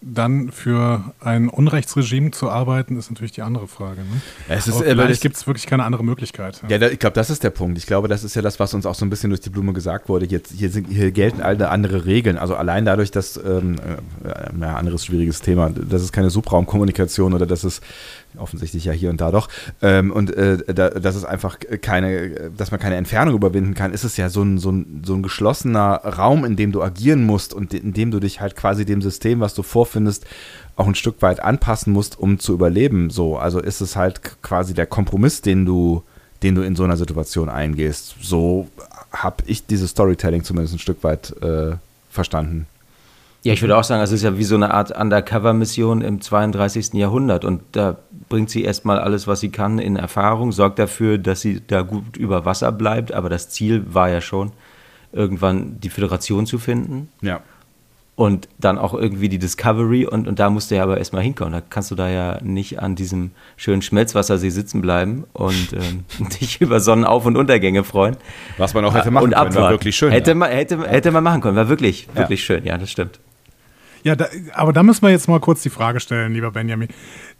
dann 0.02 0.50
für 0.50 1.14
ein 1.20 1.48
Unrechtsregime 1.48 2.32
zu 2.32 2.50
arbeiten, 2.50 2.98
ist 2.98 3.10
natürlich 3.10 3.32
die 3.32 3.42
andere 3.42 3.68
Frage. 3.68 4.00
Ne? 4.00 4.20
Es 4.48 4.66
ist, 4.66 4.76
Aber 4.76 4.84
vielleicht 4.84 5.22
gibt 5.22 5.36
es 5.36 5.46
wirklich 5.46 5.66
keine 5.66 5.84
andere 5.84 6.04
Möglichkeit. 6.04 6.60
Ja, 6.62 6.70
ja 6.70 6.78
da, 6.78 6.88
ich 6.88 6.98
glaube, 6.98 7.14
das 7.14 7.30
ist 7.30 7.44
der 7.44 7.50
Punkt. 7.50 7.78
Ich 7.78 7.86
glaube, 7.86 8.08
das 8.08 8.24
ist 8.24 8.34
ja 8.34 8.42
das, 8.42 8.58
was 8.58 8.74
uns 8.74 8.84
auch 8.84 8.94
so 8.94 9.06
ein 9.06 9.10
bisschen 9.10 9.30
durch 9.30 9.40
die 9.40 9.50
Blume 9.50 9.72
gesagt 9.72 10.08
wurde. 10.08 10.26
Jetzt, 10.26 10.52
hier, 10.52 10.70
sind, 10.70 10.88
hier 10.88 11.12
gelten 11.12 11.40
alle 11.40 11.68
andere 11.68 12.04
Regeln. 12.04 12.36
Also 12.36 12.56
allein 12.56 12.84
dadurch, 12.84 13.10
dass, 13.10 13.36
ähm, 13.36 13.76
äh, 14.24 14.60
ja, 14.60 14.76
anderes 14.76 15.04
schwieriges 15.04 15.40
Thema, 15.40 15.70
dass 15.70 16.02
es 16.02 16.12
keine 16.12 16.30
Subraumkommunikation 16.30 17.32
oder 17.32 17.46
dass 17.46 17.64
es 17.64 17.80
offensichtlich 18.38 18.84
ja 18.84 18.92
hier 18.92 19.10
und 19.10 19.20
da 19.20 19.30
doch. 19.30 19.48
Ähm, 19.80 20.10
und 20.10 20.34
äh, 20.34 20.58
da, 20.72 20.90
dass 20.90 21.14
es 21.14 21.24
einfach 21.24 21.58
keine, 21.80 22.50
dass 22.56 22.70
man 22.70 22.80
keine 22.80 22.96
Entfernung 22.96 23.34
überwinden 23.34 23.74
kann, 23.74 23.92
ist 23.92 24.04
es 24.04 24.16
ja 24.16 24.28
so 24.28 24.42
ein, 24.42 24.58
so, 24.58 24.70
ein, 24.70 25.02
so 25.04 25.14
ein 25.14 25.22
geschlossener 25.22 25.94
Raum, 26.04 26.44
in 26.44 26.56
dem 26.56 26.72
du 26.72 26.82
agieren 26.82 27.24
musst 27.24 27.54
und 27.54 27.74
in 27.74 27.92
dem 27.92 28.10
du 28.10 28.20
dich 28.20 28.40
halt 28.40 28.56
quasi 28.56 28.84
dem 28.84 29.02
System, 29.02 29.40
was 29.40 29.54
du 29.54 29.62
vorfindest, 29.62 30.26
auch 30.76 30.86
ein 30.86 30.94
Stück 30.94 31.20
weit 31.22 31.40
anpassen 31.40 31.92
musst, 31.92 32.18
um 32.18 32.38
zu 32.38 32.52
überleben. 32.52 33.10
So, 33.10 33.36
also 33.36 33.60
ist 33.60 33.80
es 33.80 33.96
halt 33.96 34.20
quasi 34.42 34.74
der 34.74 34.86
Kompromiss, 34.86 35.42
den 35.42 35.66
du, 35.66 36.02
den 36.42 36.54
du 36.54 36.62
in 36.62 36.76
so 36.76 36.84
einer 36.84 36.96
Situation 36.96 37.48
eingehst. 37.48 38.16
So 38.20 38.68
habe 39.12 39.44
ich 39.46 39.66
dieses 39.66 39.90
Storytelling 39.90 40.44
zumindest 40.44 40.74
ein 40.74 40.78
Stück 40.78 41.04
weit 41.04 41.34
äh, 41.42 41.76
verstanden. 42.10 42.66
Ja, 43.44 43.52
ich 43.52 43.60
würde 43.60 43.76
auch 43.76 43.82
sagen, 43.82 44.02
es 44.02 44.12
ist 44.12 44.22
ja 44.22 44.38
wie 44.38 44.44
so 44.44 44.54
eine 44.54 44.72
Art 44.72 44.96
Undercover-Mission 44.96 46.00
im 46.02 46.20
32. 46.20 46.94
Jahrhundert 46.94 47.44
und 47.44 47.62
da 47.72 47.96
bringt 48.28 48.50
sie 48.50 48.62
erstmal 48.62 49.00
alles, 49.00 49.26
was 49.26 49.40
sie 49.40 49.50
kann, 49.50 49.80
in 49.80 49.96
Erfahrung, 49.96 50.52
sorgt 50.52 50.78
dafür, 50.78 51.18
dass 51.18 51.40
sie 51.40 51.60
da 51.66 51.82
gut 51.82 52.16
über 52.16 52.44
Wasser 52.44 52.70
bleibt, 52.70 53.12
aber 53.12 53.28
das 53.28 53.48
Ziel 53.50 53.84
war 53.92 54.08
ja 54.10 54.20
schon, 54.20 54.52
irgendwann 55.12 55.80
die 55.80 55.88
Föderation 55.88 56.46
zu 56.46 56.58
finden. 56.58 57.08
Ja. 57.20 57.40
Und 58.14 58.46
dann 58.58 58.78
auch 58.78 58.94
irgendwie 58.94 59.28
die 59.28 59.38
Discovery 59.38 60.06
und, 60.06 60.28
und 60.28 60.38
da 60.38 60.48
musst 60.50 60.70
du 60.70 60.76
ja 60.76 60.82
aber 60.84 60.98
erstmal 60.98 61.22
hinkommen. 61.22 61.52
Da 61.52 61.62
kannst 61.62 61.90
du 61.90 61.94
da 61.94 62.08
ja 62.08 62.38
nicht 62.42 62.78
an 62.80 62.94
diesem 62.94 63.32
schönen 63.56 63.82
Schmelzwassersee 63.82 64.50
sitzen 64.50 64.82
bleiben 64.82 65.24
und 65.32 65.72
ähm, 65.72 66.04
dich 66.40 66.60
über 66.60 66.78
Sonnenauf- 66.78 67.26
und 67.26 67.36
Untergänge 67.36 67.82
freuen. 67.82 68.16
Was 68.58 68.74
man 68.74 68.84
auch 68.84 68.94
hätte 68.94 69.10
machen 69.10 69.24
und 69.24 69.30
können, 69.30 69.40
abwarten. 69.48 69.62
war 69.64 69.70
wirklich 69.70 69.96
schön. 69.96 70.12
Hätte, 70.12 70.30
ja. 70.30 70.34
man, 70.36 70.50
hätte, 70.50 70.86
hätte 70.86 71.10
man 71.10 71.24
machen 71.24 71.40
können, 71.40 71.56
war 71.56 71.68
wirklich, 71.68 72.06
Ja. 72.14 72.20
wirklich 72.20 72.44
schön, 72.44 72.64
ja, 72.64 72.78
das 72.78 72.90
stimmt. 72.90 73.18
Ja, 74.02 74.16
da, 74.16 74.26
aber 74.54 74.72
da 74.72 74.82
müssen 74.82 75.02
wir 75.02 75.10
jetzt 75.10 75.28
mal 75.28 75.40
kurz 75.40 75.62
die 75.62 75.70
Frage 75.70 76.00
stellen, 76.00 76.32
lieber 76.32 76.50
Benjamin. 76.50 76.88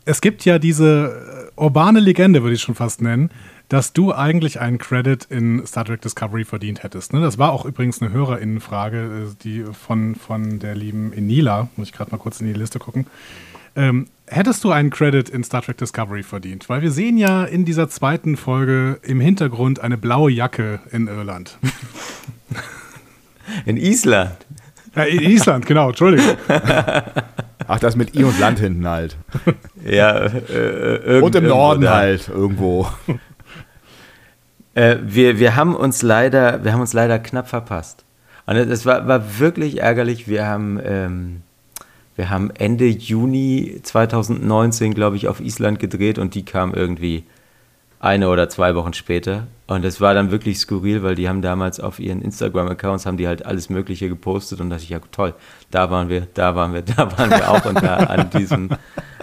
Es 0.04 0.20
gibt 0.20 0.44
ja 0.44 0.58
diese 0.58 1.50
äh, 1.56 1.60
urbane 1.60 2.00
Legende, 2.00 2.42
würde 2.42 2.54
ich 2.54 2.62
schon 2.62 2.74
fast 2.74 3.02
nennen, 3.02 3.30
dass 3.68 3.92
du 3.92 4.12
eigentlich 4.12 4.60
einen 4.60 4.78
Credit 4.78 5.24
in 5.24 5.66
Star 5.66 5.84
Trek 5.84 6.02
Discovery 6.02 6.44
verdient 6.44 6.82
hättest. 6.82 7.12
Ne? 7.12 7.20
Das 7.20 7.38
war 7.38 7.52
auch 7.52 7.64
übrigens 7.64 8.00
eine 8.00 8.12
Hörerinnenfrage, 8.12 8.98
äh, 9.30 9.34
die 9.42 9.64
von, 9.64 10.14
von 10.14 10.58
der 10.58 10.74
lieben 10.74 11.12
Enila, 11.12 11.68
muss 11.76 11.88
ich 11.88 11.94
gerade 11.94 12.10
mal 12.10 12.18
kurz 12.18 12.40
in 12.40 12.46
die 12.46 12.52
Liste 12.52 12.78
gucken. 12.78 13.06
Ähm, 13.74 14.08
hättest 14.26 14.62
du 14.64 14.70
einen 14.70 14.90
Credit 14.90 15.28
in 15.28 15.42
Star 15.44 15.62
Trek 15.62 15.78
Discovery 15.78 16.22
verdient? 16.22 16.68
Weil 16.68 16.82
wir 16.82 16.90
sehen 16.90 17.16
ja 17.16 17.44
in 17.44 17.64
dieser 17.64 17.88
zweiten 17.88 18.36
Folge 18.36 19.00
im 19.02 19.20
Hintergrund 19.20 19.80
eine 19.80 19.96
blaue 19.96 20.30
Jacke 20.30 20.80
in 20.90 21.08
Irland. 21.08 21.58
In 23.66 23.76
Island. 23.76 24.36
Ja, 24.95 25.05
in 25.05 25.20
Island, 25.20 25.66
genau, 25.66 25.88
Entschuldigung. 25.88 26.36
Ach, 27.68 27.78
das 27.80 27.97
mit 27.97 28.14
I 28.16 28.24
und 28.24 28.38
Land 28.38 28.59
hinten 28.59 28.86
halt. 28.88 29.16
Ja, 29.84 30.26
äh, 30.26 30.97
irgend- 30.97 31.22
Und 31.24 31.34
im 31.34 31.47
Norden 31.49 31.82
da. 31.82 31.95
halt, 31.97 32.28
irgendwo. 32.28 32.86
Äh, 34.74 34.97
wir, 35.03 35.38
wir 35.40 35.57
haben 35.57 35.74
uns 35.74 36.03
leider, 36.03 36.62
wir 36.64 36.72
haben 36.72 36.80
uns 36.80 36.93
leider 36.93 37.18
knapp 37.18 37.49
verpasst. 37.49 38.05
Und 38.47 38.57
es 38.57 38.86
war, 38.86 39.07
war 39.09 39.38
wirklich 39.40 39.80
ärgerlich. 39.80 40.28
Wir 40.28 40.47
haben, 40.47 40.78
ähm, 40.84 41.43
wir 42.16 42.30
haben 42.30 42.51
Ende 42.51 42.86
Juni 42.86 43.80
2019, 43.82 44.95
glaube 44.95 45.16
ich, 45.16 45.26
auf 45.28 45.40
Island 45.40 45.78
gedreht 45.78 46.18
und 46.18 46.34
die 46.34 46.45
kam 46.45 46.74
irgendwie 46.74 47.24
eine 48.03 48.28
oder 48.28 48.48
zwei 48.48 48.74
Wochen 48.74 48.92
später. 48.94 49.46
Und 49.68 49.84
es 49.84 50.00
war 50.00 50.12
dann 50.12 50.32
wirklich 50.32 50.59
skurril, 50.59 51.05
weil 51.05 51.14
die 51.14 51.28
haben 51.28 51.40
damals 51.40 51.78
auf 51.78 52.00
ihren 52.00 52.20
Instagram-Accounts 52.20 53.07
haben 53.07 53.16
die 53.16 53.28
halt 53.28 53.46
alles 53.46 53.70
Mögliche 53.70 54.09
gepostet 54.09 54.61
und 54.61 54.68
da 54.68 54.74
dachte 54.74 54.84
ich, 54.84 54.90
ja 54.90 54.98
toll, 55.12 55.34
da 55.70 55.88
waren 55.90 56.09
wir, 56.09 56.26
da 56.34 56.57
waren 56.57 56.74
wir, 56.74 56.82
da 56.96 57.16
waren 57.16 57.30
wir 57.30 57.48
auch 57.48 57.64
und 57.64 57.80
da 57.80 57.96
an 57.98 58.28
diesem, 58.30 58.70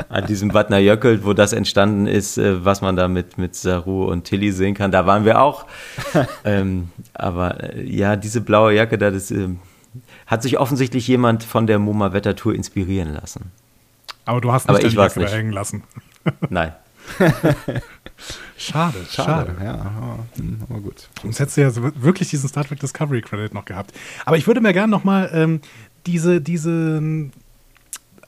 an 0.07 0.25
diesem 0.25 0.53
Vatna 0.53 0.79
Jökull, 0.79 1.25
wo 1.25 1.33
das 1.33 1.51
entstanden 1.51 2.07
ist, 2.07 2.37
äh, 2.37 2.63
was 2.63 2.81
man 2.81 2.95
da 2.95 3.09
mit, 3.09 3.37
mit 3.37 3.53
Saru 3.53 4.05
und 4.05 4.23
Tilly 4.23 4.53
sehen 4.53 4.75
kann, 4.75 4.91
da 4.91 5.05
waren 5.05 5.25
wir 5.25 5.41
auch. 5.41 5.65
ähm, 6.45 6.89
aber 7.13 7.75
äh, 7.75 7.83
ja, 7.83 8.15
diese 8.15 8.39
blaue 8.39 8.73
Jacke 8.73 8.97
da, 8.97 9.11
das 9.11 9.29
ähm, 9.29 9.59
hat 10.25 10.41
sich 10.41 10.57
offensichtlich 10.57 11.05
jemand 11.05 11.43
von 11.43 11.67
der 11.67 11.79
Moma 11.79 12.13
Wetter 12.13 12.35
Tour 12.35 12.55
inspirieren 12.55 13.13
lassen. 13.13 13.51
Aber 14.23 14.39
du 14.39 14.53
hast 14.53 14.69
Aber 14.69 14.77
nicht 14.77 14.87
ich 14.87 14.93
die 14.93 14.97
war's 14.97 15.15
Jacke 15.15 15.25
nicht. 15.25 15.35
hängen 15.35 15.51
lassen. 15.51 15.83
Nein. 16.49 16.73
Schade, 18.59 19.05
schade. 19.09 19.55
Ja, 19.63 19.73
aber, 19.73 20.25
hm, 20.35 20.59
aber 20.69 20.81
gut. 20.81 21.07
Sonst 21.21 21.39
hättest 21.39 21.57
du 21.57 21.61
ja 21.61 21.71
so 21.71 21.81
wirklich 21.95 22.29
diesen 22.29 22.49
Star 22.49 22.65
Trek 22.65 22.79
Discovery 22.79 23.21
Credit 23.21 23.53
noch 23.53 23.63
gehabt. 23.63 23.93
Aber 24.25 24.37
ich 24.37 24.47
würde 24.47 24.59
mir 24.59 24.73
gerne 24.73 24.91
nochmal 24.91 25.29
ähm, 25.33 25.61
diese, 26.05 26.41
diese. 26.41 27.01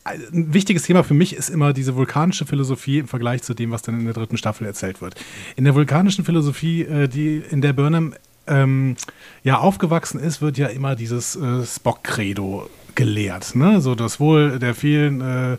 Ein 0.03 0.53
wichtiges 0.53 0.83
Thema 0.83 1.03
für 1.03 1.13
mich 1.13 1.35
ist 1.35 1.49
immer 1.49 1.73
diese 1.73 1.95
vulkanische 1.95 2.47
Philosophie 2.47 2.99
im 2.99 3.07
Vergleich 3.07 3.43
zu 3.43 3.53
dem, 3.53 3.69
was 3.69 3.83
dann 3.83 3.99
in 3.99 4.05
der 4.05 4.15
dritten 4.15 4.35
Staffel 4.37 4.65
erzählt 4.65 4.99
wird. 4.99 5.13
In 5.57 5.63
der 5.63 5.75
vulkanischen 5.75 6.25
Philosophie, 6.25 6.83
äh, 6.83 7.07
die 7.07 7.37
in 7.37 7.61
der 7.61 7.73
Burnham 7.73 8.15
ähm, 8.47 8.95
ja 9.43 9.59
aufgewachsen 9.59 10.19
ist, 10.19 10.41
wird 10.41 10.57
ja 10.57 10.67
immer 10.67 10.95
dieses 10.95 11.35
äh, 11.35 11.63
Spock-Credo 11.63 12.69
gelehrt. 12.95 13.55
Ne? 13.55 13.81
So 13.81 13.93
das 13.95 14.19
Wohl 14.19 14.57
der 14.59 14.73
vielen 14.73 15.21
äh, 15.21 15.57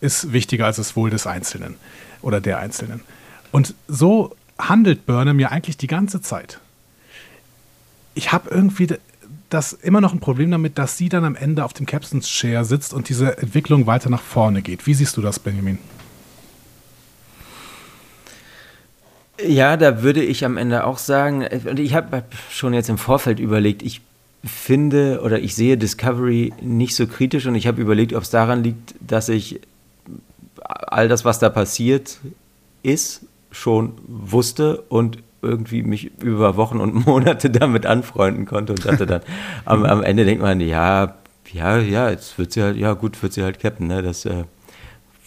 ist 0.00 0.32
wichtiger 0.32 0.66
als 0.66 0.76
das 0.76 0.96
Wohl 0.96 1.08
des 1.08 1.26
Einzelnen 1.26 1.76
oder 2.20 2.40
der 2.40 2.58
Einzelnen. 2.58 3.00
Und 3.52 3.74
so 3.86 4.34
handelt 4.58 5.06
Burnham 5.06 5.38
ja 5.38 5.48
eigentlich 5.48 5.76
die 5.76 5.86
ganze 5.86 6.20
Zeit. 6.20 6.58
Ich 8.14 8.32
habe 8.32 8.50
irgendwie 8.50 8.88
das 9.50 9.74
immer 9.74 10.00
noch 10.00 10.12
ein 10.12 10.20
Problem 10.20 10.50
damit, 10.50 10.78
dass 10.78 10.96
sie 10.96 11.08
dann 11.08 11.24
am 11.24 11.36
Ende 11.36 11.64
auf 11.64 11.74
dem 11.74 11.86
Captain's 11.86 12.26
Chair 12.28 12.64
sitzt 12.64 12.94
und 12.94 13.08
diese 13.08 13.38
Entwicklung 13.38 13.86
weiter 13.86 14.08
nach 14.08 14.22
vorne 14.22 14.62
geht. 14.62 14.86
Wie 14.86 14.94
siehst 14.94 15.16
du 15.16 15.20
das, 15.20 15.38
Benjamin? 15.38 15.78
Ja, 19.46 19.76
da 19.76 20.02
würde 20.02 20.22
ich 20.22 20.44
am 20.44 20.56
Ende 20.56 20.84
auch 20.84 20.98
sagen, 20.98 21.46
und 21.68 21.78
ich 21.78 21.94
habe 21.94 22.22
schon 22.50 22.74
jetzt 22.74 22.88
im 22.88 22.98
Vorfeld 22.98 23.40
überlegt, 23.40 23.82
ich 23.82 24.00
finde 24.44 25.20
oder 25.22 25.38
ich 25.38 25.54
sehe 25.54 25.76
Discovery 25.76 26.52
nicht 26.60 26.94
so 26.94 27.06
kritisch 27.06 27.46
und 27.46 27.54
ich 27.54 27.66
habe 27.66 27.80
überlegt, 27.80 28.14
ob 28.14 28.22
es 28.22 28.30
daran 28.30 28.62
liegt, 28.62 28.94
dass 29.00 29.28
ich 29.28 29.60
all 30.60 31.08
das, 31.08 31.24
was 31.24 31.38
da 31.38 31.50
passiert 31.50 32.18
ist, 32.82 33.22
schon 33.52 33.92
wusste 34.06 34.82
und 34.88 35.18
irgendwie 35.42 35.82
mich 35.82 36.10
über 36.22 36.56
Wochen 36.56 36.78
und 36.80 36.94
Monate 37.06 37.50
damit 37.50 37.86
anfreunden 37.86 38.46
konnte 38.46 38.72
und 38.72 38.84
dachte 38.84 39.06
dann, 39.06 39.20
am, 39.64 39.84
am 39.84 40.02
Ende 40.02 40.24
denkt 40.24 40.42
man, 40.42 40.60
ja, 40.60 41.14
ja, 41.52 41.78
ja, 41.78 42.10
jetzt 42.10 42.38
wird 42.38 42.52
sie 42.52 42.62
halt, 42.62 42.76
ja 42.76 42.92
gut, 42.94 43.22
wird 43.22 43.32
sie 43.32 43.42
halt 43.42 43.60
Captain, 43.60 43.86
ne, 43.86 44.02
das 44.02 44.24
äh, 44.24 44.44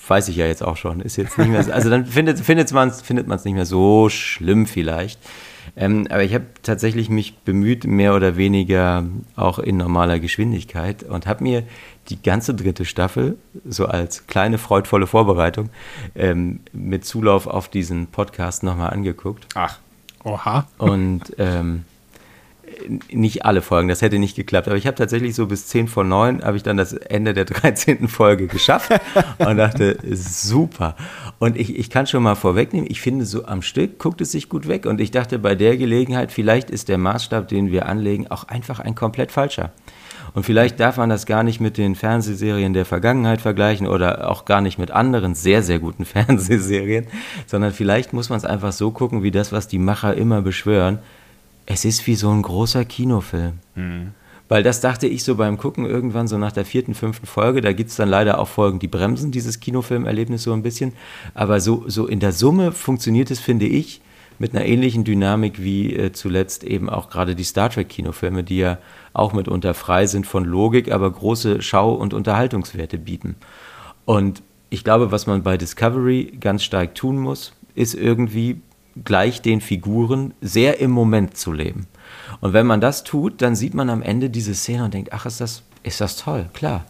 weiß 0.07 0.27
ich 0.29 0.35
ja 0.37 0.45
jetzt 0.47 0.63
auch 0.63 0.77
schon, 0.77 1.01
ist 1.01 1.17
jetzt 1.17 1.37
nicht 1.37 1.49
mehr, 1.49 1.63
so- 1.63 1.71
also 1.71 1.89
dann 1.89 2.05
findet, 2.05 2.39
findet 2.39 2.71
man 2.71 2.89
es 2.89 3.01
findet 3.01 3.27
man's 3.27 3.43
nicht 3.45 3.55
mehr 3.55 3.65
so 3.65 4.09
schlimm 4.09 4.65
vielleicht. 4.65 5.19
Ähm, 5.75 6.05
aber 6.11 6.23
ich 6.23 6.33
habe 6.35 6.45
tatsächlich 6.61 7.09
mich 7.09 7.37
bemüht, 7.39 7.85
mehr 7.85 8.15
oder 8.15 8.37
weniger 8.37 9.03
auch 9.35 9.57
in 9.59 9.77
normaler 9.77 10.19
Geschwindigkeit 10.19 11.01
und 11.03 11.25
habe 11.25 11.43
mir 11.43 11.63
die 12.09 12.21
ganze 12.21 12.53
dritte 12.53 12.85
Staffel, 12.85 13.37
so 13.67 13.85
als 13.85 14.27
kleine 14.27 14.57
freudvolle 14.57 15.07
Vorbereitung, 15.07 15.69
ähm, 16.15 16.59
mit 16.71 17.05
Zulauf 17.05 17.47
auf 17.47 17.69
diesen 17.69 18.07
Podcast 18.07 18.63
nochmal 18.63 18.91
angeguckt. 18.91 19.47
Ach, 19.55 19.79
Oha. 20.25 20.67
Und 20.79 21.21
ähm, 21.37 21.85
nicht 23.11 23.45
alle 23.45 23.61
Folgen, 23.61 23.87
das 23.87 24.01
hätte 24.01 24.19
nicht 24.19 24.35
geklappt. 24.35 24.67
Aber 24.67 24.75
ich 24.75 24.87
habe 24.87 24.95
tatsächlich 24.95 25.35
so 25.35 25.45
bis 25.45 25.67
10 25.67 25.87
vor 25.87 26.03
9 26.03 26.43
habe 26.43 26.57
ich 26.57 26.63
dann 26.63 26.77
das 26.77 26.93
Ende 26.93 27.33
der 27.33 27.45
13. 27.45 28.07
Folge 28.07 28.47
geschafft 28.47 28.91
und 29.37 29.57
dachte, 29.57 29.97
super. 30.11 30.95
Und 31.39 31.57
ich, 31.57 31.77
ich 31.77 31.89
kann 31.89 32.07
schon 32.07 32.23
mal 32.23 32.35
vorwegnehmen, 32.35 32.89
ich 32.89 33.01
finde, 33.01 33.25
so 33.25 33.45
am 33.45 33.61
Stück 33.61 33.99
guckt 33.99 34.19
es 34.19 34.31
sich 34.31 34.49
gut 34.49 34.67
weg. 34.67 34.87
Und 34.87 34.99
ich 34.99 35.11
dachte 35.11 35.39
bei 35.39 35.55
der 35.55 35.77
Gelegenheit, 35.77 36.31
vielleicht 36.31 36.69
ist 36.69 36.89
der 36.89 36.97
Maßstab, 36.97 37.47
den 37.47 37.71
wir 37.71 37.85
anlegen, 37.85 38.27
auch 38.27 38.45
einfach 38.45 38.79
ein 38.79 38.95
komplett 38.95 39.31
falscher. 39.31 39.71
Und 40.35 40.45
vielleicht 40.45 40.81
darf 40.81 40.97
man 40.97 41.09
das 41.09 41.25
gar 41.25 41.43
nicht 41.43 41.61
mit 41.61 41.77
den 41.77 41.95
Fernsehserien 41.95 42.73
der 42.73 42.83
Vergangenheit 42.83 43.39
vergleichen 43.39 43.87
oder 43.87 44.29
auch 44.29 44.43
gar 44.43 44.59
nicht 44.59 44.77
mit 44.77 44.91
anderen 44.91 45.33
sehr, 45.33 45.63
sehr 45.63 45.79
guten 45.79 46.03
Fernsehserien, 46.05 47.07
sondern 47.47 47.71
vielleicht 47.71 48.11
muss 48.11 48.29
man 48.29 48.37
es 48.37 48.45
einfach 48.45 48.73
so 48.73 48.91
gucken, 48.91 49.23
wie 49.23 49.31
das, 49.31 49.53
was 49.53 49.69
die 49.69 49.79
Macher 49.79 50.13
immer 50.13 50.41
beschwören. 50.41 50.99
Es 51.65 51.85
ist 51.85 52.05
wie 52.05 52.15
so 52.15 52.29
ein 52.29 52.41
großer 52.41 52.83
Kinofilm. 52.83 53.53
Weil 54.47 54.61
das 54.61 54.81
dachte 54.81 55.07
ich 55.07 55.23
so 55.23 55.35
beim 55.35 55.57
Gucken 55.57 55.85
irgendwann 55.85 56.27
so 56.27 56.37
nach 56.37 56.51
der 56.51 56.65
vierten, 56.65 56.93
fünften 56.93 57.25
Folge. 57.25 57.61
Da 57.61 57.73
gibt 57.73 57.89
es 57.89 57.95
dann 57.95 58.09
leider 58.09 58.37
auch 58.37 58.47
Folgen, 58.47 58.77
die 58.77 58.87
bremsen 58.87 59.31
dieses 59.31 59.59
Kinofilmerlebnis 59.59 60.43
so 60.43 60.53
ein 60.53 60.61
bisschen. 60.61 60.93
Aber 61.33 61.59
so, 61.61 61.85
so 61.87 62.05
in 62.05 62.19
der 62.19 62.33
Summe 62.33 62.71
funktioniert 62.71 63.31
es, 63.31 63.39
finde 63.39 63.65
ich, 63.65 64.01
mit 64.39 64.55
einer 64.55 64.65
ähnlichen 64.65 65.03
Dynamik 65.03 65.61
wie 65.61 65.95
äh, 65.95 66.11
zuletzt 66.11 66.63
eben 66.63 66.89
auch 66.89 67.09
gerade 67.09 67.35
die 67.35 67.43
Star 67.43 67.69
Trek-Kinofilme, 67.69 68.43
die 68.43 68.57
ja 68.57 68.77
auch 69.13 69.33
mitunter 69.33 69.73
frei 69.73 70.07
sind 70.07 70.27
von 70.27 70.45
Logik, 70.45 70.91
aber 70.91 71.09
große 71.11 71.61
Schau- 71.61 71.93
und 71.93 72.13
Unterhaltungswerte 72.13 72.97
bieten. 72.97 73.35
Und 74.05 74.43
ich 74.69 74.83
glaube, 74.83 75.11
was 75.11 75.27
man 75.27 75.43
bei 75.43 75.57
Discovery 75.57 76.37
ganz 76.39 76.63
stark 76.63 76.95
tun 76.95 77.17
muss, 77.17 77.53
ist 77.75 77.93
irgendwie 77.93 78.61
gleich 79.03 79.41
den 79.41 79.61
Figuren 79.61 80.33
sehr 80.41 80.79
im 80.79 80.91
Moment 80.91 81.37
zu 81.37 81.51
leben. 81.51 81.87
Und 82.41 82.53
wenn 82.53 82.65
man 82.65 82.81
das 82.81 83.03
tut, 83.03 83.41
dann 83.41 83.55
sieht 83.55 83.73
man 83.73 83.89
am 83.89 84.01
Ende 84.01 84.29
diese 84.29 84.55
Szene 84.55 84.85
und 84.85 84.93
denkt, 84.93 85.13
ach, 85.13 85.25
ist 85.25 85.41
das, 85.41 85.63
ist 85.83 86.01
das 86.01 86.17
toll, 86.17 86.49
klar. 86.53 86.85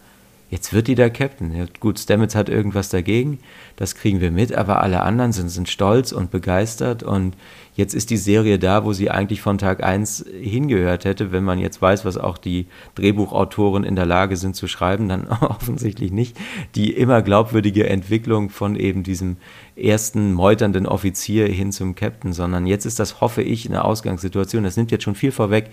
Jetzt 0.55 0.71
wird 0.71 0.87
die 0.87 0.95
der 0.95 1.09
Captain. 1.09 1.53
Ja, 1.53 1.65
gut, 1.81 1.99
Stamets 1.99 2.33
hat 2.33 2.47
irgendwas 2.47 2.87
dagegen, 2.87 3.39
das 3.75 3.93
kriegen 3.93 4.21
wir 4.21 4.31
mit, 4.31 4.55
aber 4.55 4.81
alle 4.81 5.01
anderen 5.01 5.33
sind, 5.33 5.49
sind 5.49 5.67
stolz 5.67 6.13
und 6.13 6.31
begeistert 6.31 7.03
und 7.03 7.35
jetzt 7.75 7.93
ist 7.93 8.09
die 8.09 8.17
Serie 8.17 8.57
da, 8.57 8.83
wo 8.85 8.93
sie 8.93 9.09
eigentlich 9.09 9.41
von 9.41 9.57
Tag 9.57 9.83
1 9.83 10.25
hingehört 10.41 11.05
hätte. 11.05 11.31
Wenn 11.31 11.43
man 11.43 11.59
jetzt 11.59 11.81
weiß, 11.81 12.05
was 12.05 12.17
auch 12.17 12.37
die 12.37 12.67
Drehbuchautoren 12.95 13.83
in 13.83 13.95
der 13.95 14.05
Lage 14.05 14.37
sind 14.37 14.55
zu 14.55 14.67
schreiben, 14.67 15.07
dann 15.07 15.27
offensichtlich 15.41 16.11
nicht. 16.11 16.37
Die 16.75 16.93
immer 16.93 17.21
glaubwürdige 17.21 17.87
Entwicklung 17.87 18.49
von 18.49 18.75
eben 18.75 19.03
diesem 19.03 19.37
ersten 19.75 20.33
meuternden 20.33 20.85
Offizier 20.85 21.47
hin 21.47 21.71
zum 21.71 21.95
Captain, 21.95 22.31
sondern 22.31 22.65
jetzt 22.65 22.85
ist 22.85 22.99
das, 22.99 23.19
hoffe 23.19 23.41
ich, 23.41 23.67
eine 23.67 23.83
Ausgangssituation. 23.83 24.63
Das 24.63 24.77
nimmt 24.77 24.91
jetzt 24.91 25.03
schon 25.03 25.15
viel 25.15 25.31
vorweg, 25.31 25.69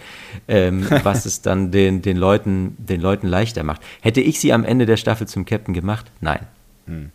ähm, 0.49 0.87
was 1.05 1.25
es 1.25 1.41
dann 1.41 1.71
den, 1.71 2.03
den, 2.03 2.17
Leuten, 2.17 2.77
den 2.79 3.01
Leuten 3.01 3.29
leichter 3.29 3.63
macht. 3.63 3.81
Hätte 4.01 4.21
ich 4.21 4.41
sie 4.41 4.53
am 4.53 4.65
Ende 4.65 4.87
der 4.87 4.97
Staffel 4.97 5.29
zum 5.29 5.45
Captain 5.45 5.75
gemacht? 5.75 6.11
Nein. 6.21 6.47
Hm. 6.87 7.11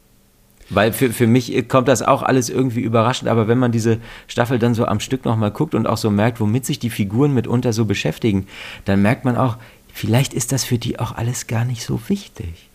Weil 0.69 0.91
für, 0.91 1.11
für 1.11 1.27
mich 1.27 1.67
kommt 1.69 1.87
das 1.87 2.01
auch 2.01 2.23
alles 2.23 2.49
irgendwie 2.49 2.81
überraschend, 2.81 3.29
aber 3.29 3.47
wenn 3.47 3.57
man 3.57 3.71
diese 3.71 3.99
Staffel 4.27 4.59
dann 4.59 4.73
so 4.73 4.85
am 4.85 4.99
Stück 4.99 5.23
nochmal 5.23 5.51
guckt 5.51 5.75
und 5.75 5.87
auch 5.87 5.97
so 5.97 6.09
merkt, 6.09 6.39
womit 6.39 6.65
sich 6.65 6.79
die 6.79 6.89
Figuren 6.89 7.33
mitunter 7.33 7.71
so 7.71 7.85
beschäftigen, 7.85 8.47
dann 8.85 9.01
merkt 9.01 9.23
man 9.23 9.37
auch, 9.37 9.57
vielleicht 9.93 10.33
ist 10.33 10.51
das 10.51 10.63
für 10.63 10.77
die 10.77 10.99
auch 10.99 11.15
alles 11.15 11.47
gar 11.47 11.65
nicht 11.65 11.83
so 11.83 12.01
wichtig. 12.07 12.69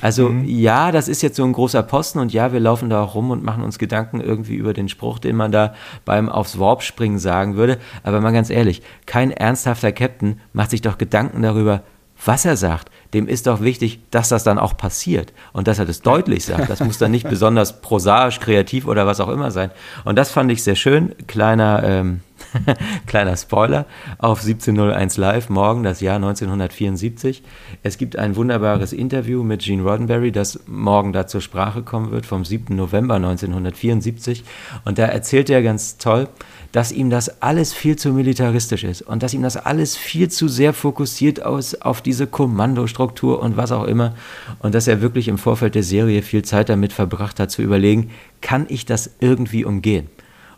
Also 0.00 0.28
mhm. 0.30 0.44
ja, 0.44 0.90
das 0.92 1.08
ist 1.08 1.22
jetzt 1.22 1.36
so 1.36 1.44
ein 1.44 1.52
großer 1.52 1.82
Posten 1.82 2.18
und 2.18 2.32
ja, 2.32 2.52
wir 2.52 2.60
laufen 2.60 2.90
da 2.90 3.02
auch 3.02 3.14
rum 3.14 3.30
und 3.30 3.44
machen 3.44 3.62
uns 3.62 3.78
Gedanken 3.78 4.20
irgendwie 4.20 4.54
über 4.54 4.74
den 4.74 4.88
Spruch, 4.88 5.18
den 5.18 5.36
man 5.36 5.52
da 5.52 5.74
beim 6.04 6.28
aufs 6.28 6.58
Warp 6.58 6.82
springen 6.82 7.18
sagen 7.18 7.56
würde. 7.56 7.78
Aber 8.02 8.20
mal 8.20 8.32
ganz 8.32 8.50
ehrlich, 8.50 8.82
kein 9.06 9.30
ernsthafter 9.30 9.92
Captain 9.92 10.40
macht 10.52 10.70
sich 10.70 10.82
doch 10.82 10.98
Gedanken 10.98 11.42
darüber, 11.42 11.82
was 12.24 12.44
er 12.44 12.56
sagt, 12.56 12.90
dem 13.14 13.28
ist 13.28 13.46
doch 13.46 13.60
wichtig, 13.60 14.00
dass 14.10 14.28
das 14.28 14.44
dann 14.44 14.58
auch 14.58 14.76
passiert 14.76 15.32
und 15.52 15.68
dass 15.68 15.78
er 15.78 15.86
das 15.86 16.02
deutlich 16.02 16.44
sagt. 16.44 16.68
Das 16.68 16.80
muss 16.80 16.98
dann 16.98 17.10
nicht 17.10 17.28
besonders 17.30 17.80
prosaisch, 17.80 18.40
kreativ 18.40 18.86
oder 18.86 19.06
was 19.06 19.20
auch 19.20 19.28
immer 19.28 19.50
sein. 19.50 19.70
Und 20.04 20.16
das 20.16 20.30
fand 20.30 20.50
ich 20.52 20.62
sehr 20.62 20.74
schön. 20.74 21.14
Kleiner, 21.26 21.82
ähm, 21.84 22.20
kleiner 23.06 23.36
Spoiler 23.36 23.86
auf 24.18 24.40
1701 24.40 25.16
Live, 25.16 25.48
morgen 25.48 25.82
das 25.84 26.00
Jahr 26.00 26.16
1974. 26.16 27.42
Es 27.82 27.98
gibt 27.98 28.16
ein 28.16 28.36
wunderbares 28.36 28.92
Interview 28.92 29.42
mit 29.42 29.62
Gene 29.62 29.82
Roddenberry, 29.82 30.32
das 30.32 30.60
morgen 30.66 31.12
da 31.12 31.26
zur 31.26 31.40
Sprache 31.40 31.82
kommen 31.82 32.10
wird, 32.10 32.26
vom 32.26 32.44
7. 32.44 32.74
November 32.74 33.14
1974. 33.14 34.44
Und 34.84 34.98
da 34.98 35.06
erzählt 35.06 35.50
er 35.50 35.62
ganz 35.62 35.98
toll, 35.98 36.28
dass 36.72 36.92
ihm 36.92 37.08
das 37.08 37.40
alles 37.40 37.72
viel 37.72 37.96
zu 37.96 38.12
militaristisch 38.12 38.84
ist 38.84 39.02
und 39.02 39.22
dass 39.22 39.32
ihm 39.32 39.42
das 39.42 39.56
alles 39.56 39.96
viel 39.96 40.28
zu 40.28 40.48
sehr 40.48 40.74
fokussiert 40.74 41.42
aus, 41.42 41.74
auf 41.74 42.02
diese 42.02 42.26
Kommandostruktur 42.26 43.40
und 43.40 43.56
was 43.56 43.72
auch 43.72 43.84
immer 43.84 44.14
und 44.58 44.74
dass 44.74 44.86
er 44.86 45.00
wirklich 45.00 45.28
im 45.28 45.38
Vorfeld 45.38 45.74
der 45.74 45.82
Serie 45.82 46.22
viel 46.22 46.42
Zeit 46.42 46.68
damit 46.68 46.92
verbracht 46.92 47.40
hat 47.40 47.50
zu 47.50 47.62
überlegen, 47.62 48.10
kann 48.40 48.66
ich 48.68 48.84
das 48.84 49.10
irgendwie 49.20 49.64
umgehen? 49.64 50.08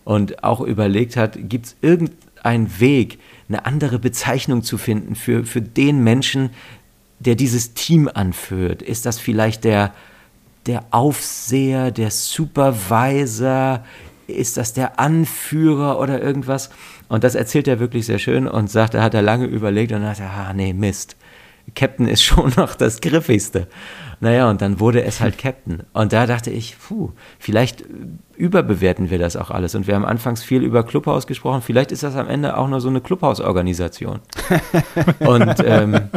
Und 0.05 0.43
auch 0.43 0.61
überlegt 0.61 1.17
hat, 1.17 1.39
gibt 1.49 1.67
es 1.67 1.77
irgendeinen 1.83 2.81
Weg, 2.81 3.19
eine 3.49 3.67
andere 3.67 3.99
Bezeichnung 3.99 4.63
zu 4.63 4.79
finden 4.79 5.15
für, 5.15 5.45
für 5.45 5.61
den 5.61 6.03
Menschen, 6.03 6.51
der 7.21 7.37
dieses 7.37 7.75
Team 7.75 8.11
anführt? 8.13 8.83
Ist 8.83 9.07
das 9.07 9.19
vielleicht 9.19 9.63
der, 9.65 9.95
der 10.67 10.85
Aufseher, 10.91 11.91
der 11.91 12.11
Supervisor? 12.11 13.85
Ist 14.31 14.57
das 14.57 14.73
der 14.73 14.99
Anführer 14.99 15.99
oder 15.99 16.23
irgendwas? 16.23 16.71
Und 17.09 17.25
das 17.25 17.35
erzählt 17.35 17.69
er 17.69 17.81
wirklich 17.81 18.07
sehr 18.07 18.19
schön 18.19 18.47
und 18.49 18.71
sagt, 18.71 18.95
er 18.95 19.03
hat 19.03 19.15
er 19.15 19.23
lange 19.23 19.47
überlegt 19.47 19.93
und 19.93 20.05
hat, 20.07 20.21
ah 20.21 20.53
nee, 20.53 20.73
Mist. 20.73 21.17
Captain 21.75 22.09
ist 22.09 22.23
schon 22.25 22.53
noch 22.57 22.75
das 22.75 23.01
Griffigste. 23.01 23.69
Naja, 24.21 24.51
und 24.51 24.61
dann 24.61 24.81
wurde 24.81 25.03
es 25.03 25.21
halt 25.21 25.39
Captain. 25.39 25.83
Und 25.95 26.13
da 26.13 26.27
dachte 26.27 26.51
ich, 26.51 26.77
puh, 26.79 27.13
vielleicht 27.39 27.85
überbewerten 28.37 29.11
wir 29.11 29.19
das 29.19 29.35
auch 29.35 29.51
alles. 29.51 29.75
Und 29.75 29.87
wir 29.87 29.95
haben 29.95 30.05
anfangs 30.05 30.43
viel 30.43 30.63
über 30.63 30.83
Clubhaus 30.83 31.27
gesprochen. 31.27 31.63
Vielleicht 31.63 31.91
ist 31.91 32.03
das 32.03 32.17
am 32.17 32.29
Ende 32.29 32.57
auch 32.57 32.69
nur 32.69 32.81
so 32.81 32.89
eine 32.89 33.01
Clubhausorganisation. 33.01 34.21
und 35.21 35.55
ähm, 35.65 36.09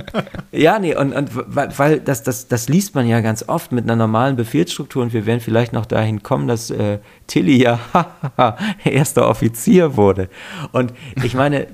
ja, 0.52 0.80
nee, 0.80 0.96
und, 0.96 1.14
und 1.14 1.30
weil 1.34 2.00
das, 2.02 2.24
das, 2.24 2.48
das 2.48 2.68
liest 2.68 2.94
man 2.94 3.08
ja 3.08 3.22
ganz 3.22 3.48
oft 3.48 3.72
mit 3.72 3.86
einer 3.86 3.96
normalen 3.96 4.36
Befehlsstruktur 4.36 5.02
und 5.02 5.14
wir 5.14 5.26
werden 5.26 5.40
vielleicht 5.40 5.72
noch 5.72 5.86
dahin 5.86 6.24
kommen, 6.24 6.48
dass 6.48 6.72
äh, 6.72 7.00
Tilly 7.28 7.62
ja 7.62 7.80
erster 8.84 9.30
Offizier 9.30 9.96
wurde. 9.96 10.30
Und 10.72 10.94
ich 11.24 11.36
meine, 11.36 11.68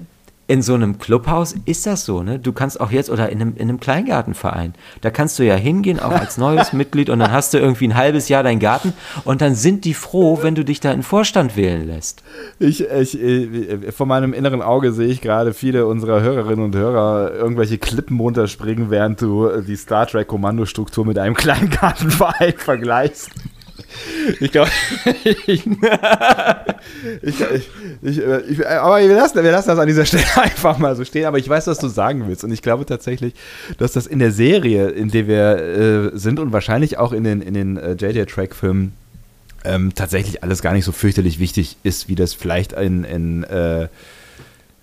in 0.49 0.63
so 0.63 0.73
einem 0.73 0.97
Clubhaus 0.97 1.53
ist 1.65 1.85
das 1.85 2.05
so, 2.05 2.23
ne? 2.23 2.39
Du 2.39 2.53
kannst 2.53 2.81
auch 2.81 2.89
jetzt, 2.89 3.11
oder 3.11 3.29
in 3.29 3.39
einem, 3.39 3.53
in 3.55 3.69
einem 3.69 3.79
Kleingartenverein, 3.79 4.73
da 5.01 5.11
kannst 5.11 5.37
du 5.37 5.43
ja 5.43 5.53
hingehen, 5.53 5.99
auch 5.99 6.11
als 6.11 6.39
neues 6.39 6.73
Mitglied, 6.73 7.11
und 7.11 7.19
dann 7.19 7.31
hast 7.31 7.53
du 7.53 7.59
irgendwie 7.59 7.87
ein 7.87 7.95
halbes 7.95 8.29
Jahr 8.29 8.41
deinen 8.41 8.59
Garten 8.59 8.93
und 9.25 9.41
dann 9.41 9.53
sind 9.53 9.85
die 9.85 9.93
froh, 9.93 10.39
wenn 10.41 10.55
du 10.55 10.65
dich 10.65 10.79
da 10.79 10.91
in 10.91 11.03
Vorstand 11.03 11.55
wählen 11.55 11.85
lässt. 11.85 12.23
Ich, 12.57 12.81
ich, 12.81 13.21
ich 13.21 13.93
von 13.93 14.07
meinem 14.07 14.33
inneren 14.33 14.63
Auge 14.63 14.91
sehe 14.91 15.09
ich 15.09 15.21
gerade 15.21 15.53
viele 15.53 15.85
unserer 15.85 16.21
Hörerinnen 16.21 16.65
und 16.65 16.75
Hörer 16.75 17.31
irgendwelche 17.35 17.77
Klippen 17.77 18.19
runterspringen, 18.19 18.89
während 18.89 19.21
du 19.21 19.61
die 19.61 19.75
Star 19.75 20.07
Trek-Kommandostruktur 20.07 21.05
mit 21.05 21.19
einem 21.19 21.35
Kleingartenverein 21.35 22.55
vergleichst. 22.57 23.29
Ich 24.39 24.51
glaube, 24.51 24.69
ich, 25.23 25.49
ich, 25.49 25.65
ich, 28.01 28.17
ich, 28.49 28.67
aber 28.67 28.99
wir 28.99 29.15
lassen, 29.15 29.43
wir 29.43 29.51
lassen 29.51 29.69
das 29.69 29.79
an 29.79 29.87
dieser 29.87 30.05
Stelle 30.05 30.23
einfach 30.35 30.77
mal 30.77 30.95
so 30.95 31.03
stehen. 31.03 31.25
Aber 31.25 31.37
ich 31.37 31.49
weiß, 31.49 31.67
was 31.67 31.79
du 31.79 31.87
sagen 31.87 32.25
willst. 32.27 32.43
Und 32.43 32.51
ich 32.51 32.61
glaube 32.61 32.85
tatsächlich, 32.85 33.33
dass 33.77 33.93
das 33.93 34.07
in 34.07 34.19
der 34.19 34.31
Serie, 34.31 34.89
in 34.89 35.09
der 35.09 35.27
wir 35.27 36.11
äh, 36.13 36.17
sind 36.17 36.39
und 36.39 36.53
wahrscheinlich 36.53 36.97
auch 36.97 37.11
in 37.11 37.23
den, 37.23 37.41
in 37.41 37.53
den 37.53 37.77
äh, 37.77 37.93
JJ-Track-Filmen 37.93 38.93
ähm, 39.65 39.93
tatsächlich 39.95 40.43
alles 40.43 40.61
gar 40.61 40.73
nicht 40.73 40.85
so 40.85 40.91
fürchterlich 40.91 41.39
wichtig 41.39 41.77
ist, 41.83 42.07
wie 42.07 42.15
das 42.15 42.33
vielleicht 42.33 42.73
in, 42.73 43.03
in 43.03 43.43
äh, 43.43 43.87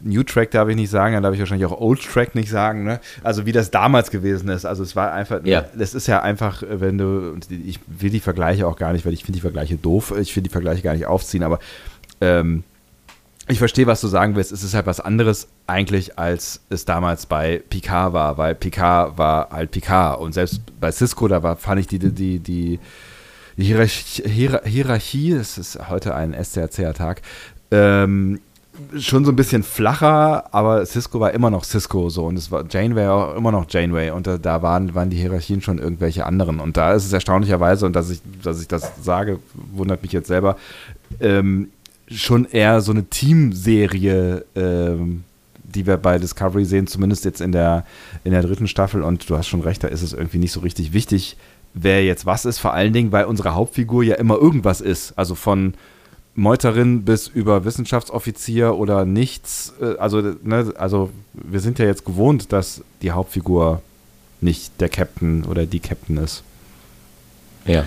New 0.00 0.22
Track 0.22 0.50
darf 0.50 0.68
ich 0.68 0.76
nicht 0.76 0.90
sagen, 0.90 1.14
dann 1.14 1.22
darf 1.22 1.34
ich 1.34 1.40
wahrscheinlich 1.40 1.66
auch 1.66 1.80
Old 1.80 2.02
Track 2.02 2.34
nicht 2.34 2.50
sagen, 2.50 2.84
ne? 2.84 3.00
Also 3.22 3.46
wie 3.46 3.52
das 3.52 3.70
damals 3.70 4.10
gewesen 4.10 4.48
ist. 4.48 4.64
Also 4.64 4.82
es 4.82 4.94
war 4.94 5.12
einfach, 5.12 5.40
ja. 5.44 5.64
das 5.74 5.94
ist 5.94 6.06
ja 6.06 6.22
einfach, 6.22 6.62
wenn 6.68 6.98
du, 6.98 7.36
ich 7.48 7.80
will 7.86 8.10
die 8.10 8.20
Vergleiche 8.20 8.66
auch 8.66 8.76
gar 8.76 8.92
nicht, 8.92 9.06
weil 9.06 9.12
ich 9.12 9.24
finde 9.24 9.36
die 9.36 9.42
Vergleiche 9.42 9.76
doof, 9.76 10.14
ich 10.18 10.32
finde 10.32 10.48
die 10.48 10.52
Vergleiche 10.52 10.82
gar 10.82 10.94
nicht 10.94 11.06
aufziehen, 11.06 11.42
aber 11.42 11.58
ähm, 12.20 12.64
ich 13.48 13.58
verstehe, 13.58 13.86
was 13.86 14.00
du 14.00 14.08
sagen 14.08 14.34
willst. 14.34 14.52
Es 14.52 14.64
ist 14.64 14.74
halt 14.74 14.86
was 14.86 15.00
anderes 15.00 15.48
eigentlich, 15.66 16.18
als 16.18 16.60
es 16.68 16.84
damals 16.84 17.26
bei 17.26 17.62
Picard 17.70 18.12
war, 18.12 18.38
weil 18.38 18.54
Picard 18.54 19.18
war 19.18 19.50
halt 19.50 19.70
Picard 19.70 20.20
und 20.20 20.32
selbst 20.32 20.60
bei 20.80 20.90
Cisco, 20.90 21.28
da 21.28 21.42
war, 21.42 21.56
fand 21.56 21.80
ich 21.80 21.86
die, 21.86 21.98
die, 21.98 22.10
die, 22.10 22.38
die 22.40 22.78
Hierarchie, 23.56 24.28
Hierarchie, 24.28 25.34
das 25.34 25.58
ist 25.58 25.88
heute 25.88 26.14
ein 26.14 26.34
SCRC-Tag, 26.34 27.22
ähm, 27.70 28.40
schon 28.98 29.24
so 29.24 29.32
ein 29.32 29.36
bisschen 29.36 29.62
flacher, 29.62 30.54
aber 30.54 30.84
Cisco 30.86 31.20
war 31.20 31.32
immer 31.32 31.50
noch 31.50 31.64
Cisco 31.64 32.08
so. 32.08 32.24
Und 32.26 32.36
es 32.36 32.50
war 32.50 32.64
Janeway 32.68 33.06
auch 33.08 33.36
immer 33.36 33.52
noch 33.52 33.66
Janeway. 33.68 34.10
Und 34.10 34.26
da, 34.26 34.38
da, 34.38 34.62
waren, 34.62 34.94
waren 34.94 35.10
die 35.10 35.16
Hierarchien 35.16 35.60
schon 35.60 35.78
irgendwelche 35.78 36.26
anderen. 36.26 36.60
Und 36.60 36.76
da 36.76 36.92
ist 36.94 37.04
es 37.04 37.12
erstaunlicherweise 37.12 37.86
und 37.86 37.94
dass 37.94 38.10
ich, 38.10 38.20
dass 38.42 38.60
ich 38.60 38.68
das 38.68 38.92
sage, 39.02 39.38
wundert 39.72 40.02
mich 40.02 40.12
jetzt 40.12 40.28
selber, 40.28 40.56
ähm, 41.20 41.68
schon 42.08 42.44
eher 42.44 42.80
so 42.80 42.92
eine 42.92 43.04
Teamserie, 43.04 44.44
ähm, 44.54 45.24
die 45.64 45.86
wir 45.86 45.96
bei 45.96 46.18
Discovery 46.18 46.64
sehen, 46.64 46.86
zumindest 46.86 47.24
jetzt 47.24 47.40
in 47.40 47.52
der, 47.52 47.84
in 48.24 48.32
der 48.32 48.42
dritten 48.42 48.68
Staffel. 48.68 49.02
Und 49.02 49.28
du 49.28 49.36
hast 49.36 49.48
schon 49.48 49.62
recht, 49.62 49.82
da 49.84 49.88
ist 49.88 50.02
es 50.02 50.12
irgendwie 50.12 50.38
nicht 50.38 50.52
so 50.52 50.60
richtig 50.60 50.92
wichtig, 50.92 51.36
wer 51.74 52.04
jetzt 52.04 52.24
was 52.24 52.44
ist, 52.44 52.58
vor 52.58 52.72
allen 52.72 52.92
Dingen, 52.92 53.12
weil 53.12 53.26
unsere 53.26 53.54
Hauptfigur 53.54 54.02
ja 54.02 54.14
immer 54.14 54.36
irgendwas 54.36 54.80
ist, 54.80 55.12
also 55.18 55.34
von 55.34 55.74
Meuterin 56.36 57.04
bis 57.04 57.28
über 57.28 57.64
Wissenschaftsoffizier 57.64 58.76
oder 58.76 59.04
nichts. 59.04 59.72
Äh, 59.80 59.96
also, 59.98 60.20
ne, 60.20 60.72
also 60.76 61.10
wir 61.32 61.60
sind 61.60 61.78
ja 61.78 61.86
jetzt 61.86 62.04
gewohnt, 62.04 62.52
dass 62.52 62.82
die 63.02 63.10
Hauptfigur 63.10 63.82
nicht 64.40 64.80
der 64.80 64.90
Captain 64.90 65.44
oder 65.44 65.66
die 65.66 65.80
Captain 65.80 66.18
ist. 66.18 66.44
Ja. 67.64 67.84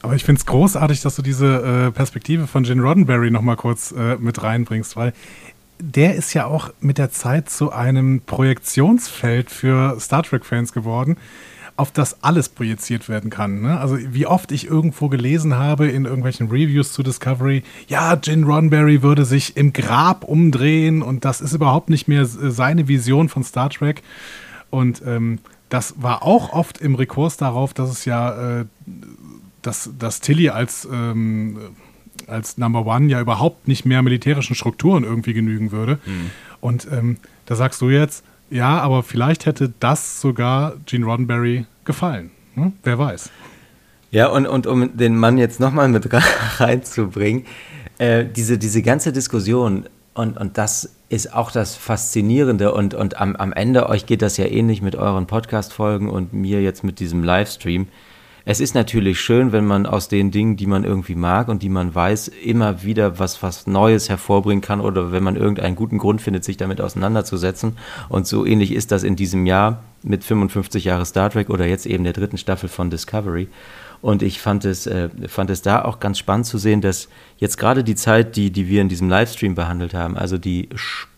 Aber 0.00 0.14
ich 0.14 0.24
finde 0.24 0.38
es 0.38 0.46
großartig, 0.46 1.00
dass 1.00 1.16
du 1.16 1.22
diese 1.22 1.88
äh, 1.88 1.90
Perspektive 1.90 2.46
von 2.46 2.62
Gene 2.62 2.82
Roddenberry 2.82 3.32
nochmal 3.32 3.56
kurz 3.56 3.92
äh, 3.92 4.16
mit 4.16 4.42
reinbringst, 4.42 4.96
weil 4.96 5.12
der 5.80 6.14
ist 6.14 6.32
ja 6.32 6.46
auch 6.46 6.70
mit 6.80 6.98
der 6.98 7.10
Zeit 7.10 7.50
zu 7.50 7.72
einem 7.72 8.20
Projektionsfeld 8.20 9.50
für 9.50 9.98
Star 10.00 10.22
Trek-Fans 10.22 10.72
geworden 10.72 11.16
auf 11.76 11.90
das 11.90 12.22
alles 12.22 12.48
projiziert 12.48 13.08
werden 13.08 13.30
kann. 13.30 13.60
Ne? 13.60 13.78
Also 13.78 13.98
wie 13.98 14.26
oft 14.26 14.50
ich 14.50 14.66
irgendwo 14.66 15.08
gelesen 15.08 15.56
habe 15.56 15.88
in 15.88 16.06
irgendwelchen 16.06 16.48
Reviews 16.48 16.92
zu 16.92 17.02
Discovery, 17.02 17.62
ja, 17.86 18.16
Gin 18.16 18.44
Roddenberry 18.44 19.02
würde 19.02 19.24
sich 19.26 19.56
im 19.56 19.72
Grab 19.72 20.24
umdrehen 20.24 21.02
und 21.02 21.24
das 21.24 21.40
ist 21.40 21.52
überhaupt 21.52 21.90
nicht 21.90 22.08
mehr 22.08 22.24
seine 22.24 22.88
Vision 22.88 23.28
von 23.28 23.44
Star 23.44 23.68
Trek. 23.68 24.02
Und 24.70 25.02
ähm, 25.06 25.38
das 25.68 25.94
war 25.98 26.22
auch 26.22 26.52
oft 26.52 26.78
im 26.78 26.94
Rekurs 26.94 27.36
darauf, 27.36 27.74
dass 27.74 27.90
es 27.90 28.04
ja, 28.06 28.60
äh, 28.60 28.64
dass, 29.60 29.90
dass 29.98 30.20
Tilly 30.20 30.48
als, 30.48 30.88
ähm, 30.90 31.58
als 32.26 32.56
Number 32.56 32.86
One 32.86 33.08
ja 33.08 33.20
überhaupt 33.20 33.68
nicht 33.68 33.84
mehr 33.84 34.02
militärischen 34.02 34.54
Strukturen 34.54 35.04
irgendwie 35.04 35.34
genügen 35.34 35.72
würde. 35.72 35.98
Mhm. 36.06 36.30
Und 36.60 36.88
ähm, 36.90 37.18
da 37.44 37.54
sagst 37.54 37.82
du 37.82 37.90
jetzt, 37.90 38.24
Ja, 38.50 38.78
aber 38.80 39.02
vielleicht 39.02 39.46
hätte 39.46 39.72
das 39.80 40.20
sogar 40.20 40.74
Gene 40.86 41.04
Roddenberry 41.04 41.66
gefallen. 41.84 42.30
Hm? 42.54 42.72
Wer 42.82 42.98
weiß. 42.98 43.30
Ja, 44.10 44.28
und, 44.28 44.46
und 44.46 44.66
um 44.66 44.96
den 44.96 45.16
Mann 45.16 45.36
jetzt 45.36 45.60
nochmal 45.60 45.88
mit 45.88 46.08
reinzubringen, 46.58 47.44
äh, 47.98 48.24
diese, 48.24 48.56
diese 48.58 48.82
ganze 48.82 49.12
Diskussion, 49.12 49.88
und, 50.14 50.38
und 50.38 50.58
das 50.58 50.96
ist 51.08 51.34
auch 51.34 51.50
das 51.50 51.74
Faszinierende, 51.74 52.72
und, 52.72 52.94
und 52.94 53.20
am, 53.20 53.36
am 53.36 53.52
Ende, 53.52 53.88
euch 53.88 54.06
geht 54.06 54.22
das 54.22 54.36
ja 54.36 54.46
ähnlich 54.46 54.80
mit 54.80 54.96
euren 54.96 55.26
Podcast-Folgen 55.26 56.08
und 56.08 56.32
mir 56.32 56.62
jetzt 56.62 56.84
mit 56.84 57.00
diesem 57.00 57.22
Livestream. 57.22 57.88
Es 58.48 58.60
ist 58.60 58.76
natürlich 58.76 59.18
schön, 59.20 59.50
wenn 59.50 59.66
man 59.66 59.86
aus 59.86 60.06
den 60.06 60.30
Dingen, 60.30 60.56
die 60.56 60.68
man 60.68 60.84
irgendwie 60.84 61.16
mag 61.16 61.48
und 61.48 61.64
die 61.64 61.68
man 61.68 61.92
weiß, 61.92 62.28
immer 62.28 62.84
wieder 62.84 63.18
was, 63.18 63.42
was 63.42 63.66
Neues 63.66 64.08
hervorbringen 64.08 64.60
kann 64.60 64.80
oder 64.80 65.10
wenn 65.10 65.24
man 65.24 65.34
irgendeinen 65.34 65.74
guten 65.74 65.98
Grund 65.98 66.22
findet, 66.22 66.44
sich 66.44 66.56
damit 66.56 66.80
auseinanderzusetzen. 66.80 67.76
Und 68.08 68.28
so 68.28 68.46
ähnlich 68.46 68.70
ist 68.70 68.92
das 68.92 69.02
in 69.02 69.16
diesem 69.16 69.46
Jahr 69.46 69.82
mit 70.04 70.22
55 70.22 70.84
Jahre 70.84 71.04
Star 71.04 71.28
Trek 71.28 71.50
oder 71.50 71.66
jetzt 71.66 71.86
eben 71.86 72.04
der 72.04 72.12
dritten 72.12 72.38
Staffel 72.38 72.68
von 72.68 72.88
Discovery. 72.88 73.48
Und 74.00 74.22
ich 74.22 74.40
fand 74.40 74.64
es, 74.64 74.86
äh, 74.86 75.08
fand 75.26 75.50
es 75.50 75.62
da 75.62 75.84
auch 75.84 75.98
ganz 75.98 76.16
spannend 76.16 76.46
zu 76.46 76.58
sehen, 76.58 76.80
dass 76.80 77.08
jetzt 77.38 77.58
gerade 77.58 77.82
die 77.82 77.96
Zeit, 77.96 78.36
die, 78.36 78.52
die 78.52 78.68
wir 78.68 78.80
in 78.80 78.88
diesem 78.88 79.08
Livestream 79.08 79.56
behandelt 79.56 79.92
haben, 79.92 80.16
also 80.16 80.38
die 80.38 80.68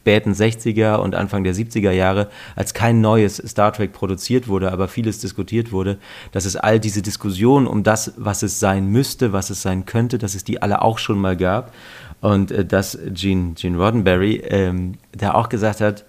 späten 0.09 0.33
60er 0.33 0.97
und 0.97 1.15
Anfang 1.15 1.45
der 1.45 1.55
70er 1.55 1.91
Jahre, 1.91 2.29
als 2.57 2.73
kein 2.73 3.03
neues 3.03 3.37
Star 3.37 3.75
Trek 3.75 3.93
produziert 3.93 4.49
wurde, 4.49 4.73
aber 4.73 4.89
vieles 4.89 5.19
diskutiert 5.19 5.71
wurde, 5.71 5.99
dass 6.33 6.47
es 6.47 6.57
all 6.57 6.81
diese 6.81 7.03
Diskussionen 7.03 7.67
um 7.67 7.83
das, 7.83 8.15
was 8.17 8.43
es 8.43 8.59
sein 8.59 8.87
müsste, 8.87 9.35
was 9.35 9.51
es 9.51 9.61
sein 9.61 9.85
könnte, 9.85 10.17
dass 10.17 10.35
es 10.35 10.45
die 10.45 10.63
alle 10.63 10.81
auch 10.81 10.97
schon 10.97 11.19
mal 11.19 11.37
gab. 11.37 11.75
Und 12.23 12.51
äh, 12.51 12.65
dass 12.65 12.99
Gene, 13.13 13.53
Gene 13.53 13.77
Roddenberry 13.77 14.37
ähm, 14.49 14.95
da 15.13 15.35
auch 15.35 15.51
gesagt 15.51 15.83
hat, 15.83 16.07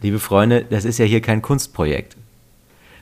liebe 0.00 0.18
Freunde, 0.18 0.64
das 0.68 0.84
ist 0.84 0.98
ja 0.98 1.04
hier 1.04 1.20
kein 1.20 1.40
Kunstprojekt. 1.40 2.16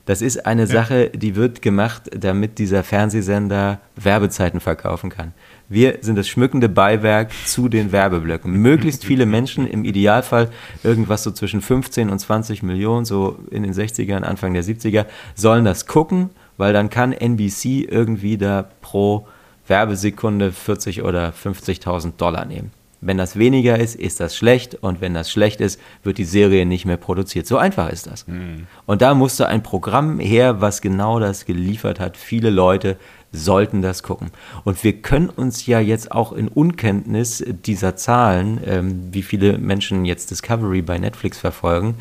Das 0.05 0.21
ist 0.21 0.45
eine 0.45 0.63
ja. 0.63 0.67
Sache, 0.67 1.09
die 1.09 1.37
wird 1.37 1.63
gemacht, 1.63 2.11
damit 2.15 2.59
dieser 2.59 2.85
Fernsehsender 2.85 3.81
Werbezeiten 3.97 4.61
verkaufen 4.61 5.09
kann. 5.09 5.33
Wir 5.71 5.99
sind 6.01 6.17
das 6.17 6.29
schmückende 6.29 6.71
Beiwerk 6.71 7.31
zu 7.45 7.69
den 7.69 7.93
Werbeblöcken. 7.93 8.53
Möglichst 8.53 9.05
viele 9.05 9.27
Menschen, 9.27 9.67
im 9.67 9.85
Idealfall 9.85 10.49
irgendwas 10.83 11.23
so 11.23 11.31
zwischen 11.31 11.61
15 11.61 12.09
und 12.09 12.19
20 12.19 12.63
Millionen, 12.63 13.05
so 13.05 13.39
in 13.51 13.65
den 13.65 13.75
60ern, 13.75 14.23
Anfang 14.23 14.55
der 14.55 14.65
70er, 14.65 15.05
sollen 15.35 15.67
das 15.67 15.87
gucken, 15.87 16.31
weil 16.57 16.73
dann 16.73 16.89
kann 16.89 17.13
NBC 17.13 17.87
irgendwie 17.87 18.39
da 18.39 18.67
pro 18.81 19.27
Werbesekunde 19.67 20.53
40 20.53 21.03
oder 21.03 21.35
50.000 21.35 22.17
Dollar 22.17 22.47
nehmen. 22.47 22.71
Wenn 23.01 23.17
das 23.17 23.39
weniger 23.39 23.79
ist, 23.79 23.95
ist 23.95 24.19
das 24.19 24.37
schlecht 24.37 24.75
und 24.75 25.01
wenn 25.01 25.15
das 25.15 25.31
schlecht 25.31 25.61
ist, 25.61 25.81
wird 26.03 26.19
die 26.19 26.25
Serie 26.25 26.67
nicht 26.67 26.85
mehr 26.85 26.97
produziert. 26.97 27.47
So 27.47 27.57
einfach 27.57 27.91
ist 27.91 28.09
das. 28.09 28.27
Mhm. 28.27 28.67
Und 28.87 29.03
da 29.03 29.15
musste 29.15 29.47
ein 29.47 29.63
Programm 29.63 30.19
her, 30.19 30.61
was 30.61 30.81
genau 30.81 31.21
das 31.21 31.45
geliefert 31.45 32.01
hat. 32.01 32.17
Viele 32.17 32.51
Leute 32.51 32.97
sollten 33.33 33.83
das 33.83 34.03
gucken. 34.03 34.31
Und 34.65 34.83
wir 34.85 35.03
können 35.03 35.29
uns 35.29 35.67
ja 35.67 35.81
jetzt 35.81 36.13
auch 36.13 36.33
in 36.33 36.49
Unkenntnis 36.49 37.45
dieser 37.47 37.97
Zahlen, 37.97 38.61
ähm, 38.65 39.09
wie 39.13 39.23
viele 39.23 39.59
Menschen 39.59 40.05
jetzt 40.05 40.31
Discovery 40.31 40.83
bei 40.83 40.99
Netflix 40.99 41.39
verfolgen, 41.39 41.97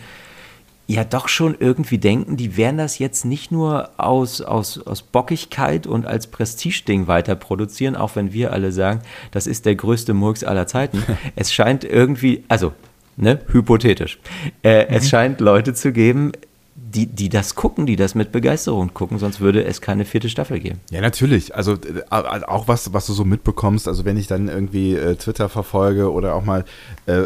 ja 0.88 1.04
doch 1.04 1.28
schon 1.28 1.56
irgendwie 1.60 1.98
denken, 1.98 2.38
die 2.38 2.56
werden 2.56 2.78
das 2.78 2.98
jetzt 2.98 3.26
nicht 3.26 3.52
nur 3.52 3.90
aus, 3.98 4.42
aus, 4.42 4.80
aus 4.80 5.02
Bockigkeit 5.02 5.86
und 5.86 6.06
als 6.06 6.28
Prestigeding 6.28 7.08
weiter 7.08 7.36
produzieren, 7.36 7.96
auch 7.98 8.16
wenn 8.16 8.32
wir 8.32 8.54
alle 8.54 8.72
sagen, 8.72 9.02
das 9.32 9.48
ist 9.48 9.66
der 9.66 9.76
größte 9.76 10.14
Murks 10.14 10.46
aller 10.46 10.66
Zeiten. 10.66 11.04
es 11.36 11.54
scheint 11.54 11.84
irgendwie, 11.84 12.46
also, 12.48 12.74
ne, 13.18 13.42
hypothetisch, 13.52 14.20
äh, 14.64 14.86
mhm. 14.86 14.96
es 14.96 15.10
scheint 15.10 15.42
Leute 15.42 15.74
zu 15.74 15.92
geben, 15.92 16.32
die, 16.80 17.08
die 17.08 17.30
das 17.30 17.56
gucken, 17.56 17.86
die 17.86 17.96
das 17.96 18.16
mit 18.16 18.32
Begeisterung 18.32 18.94
gucken, 18.94 19.18
sonst 19.18 19.40
würde 19.40 19.66
es 19.66 19.82
keine 19.82 20.06
vierte 20.06 20.30
Staffel 20.30 20.60
geben. 20.60 20.80
Ja, 20.92 21.02
natürlich. 21.02 21.56
Also 21.56 21.74
äh, 21.74 22.04
auch 22.10 22.68
was, 22.68 22.94
was 22.94 23.08
du 23.08 23.14
so 23.14 23.26
mitbekommst, 23.26 23.88
also 23.88 24.06
wenn 24.06 24.16
ich 24.16 24.28
dann 24.28 24.48
irgendwie 24.48 24.96
äh, 24.96 25.16
Twitter 25.16 25.50
verfolge 25.50 26.12
oder 26.12 26.36
auch 26.36 26.46
mal 26.46 26.66
äh, 27.08 27.24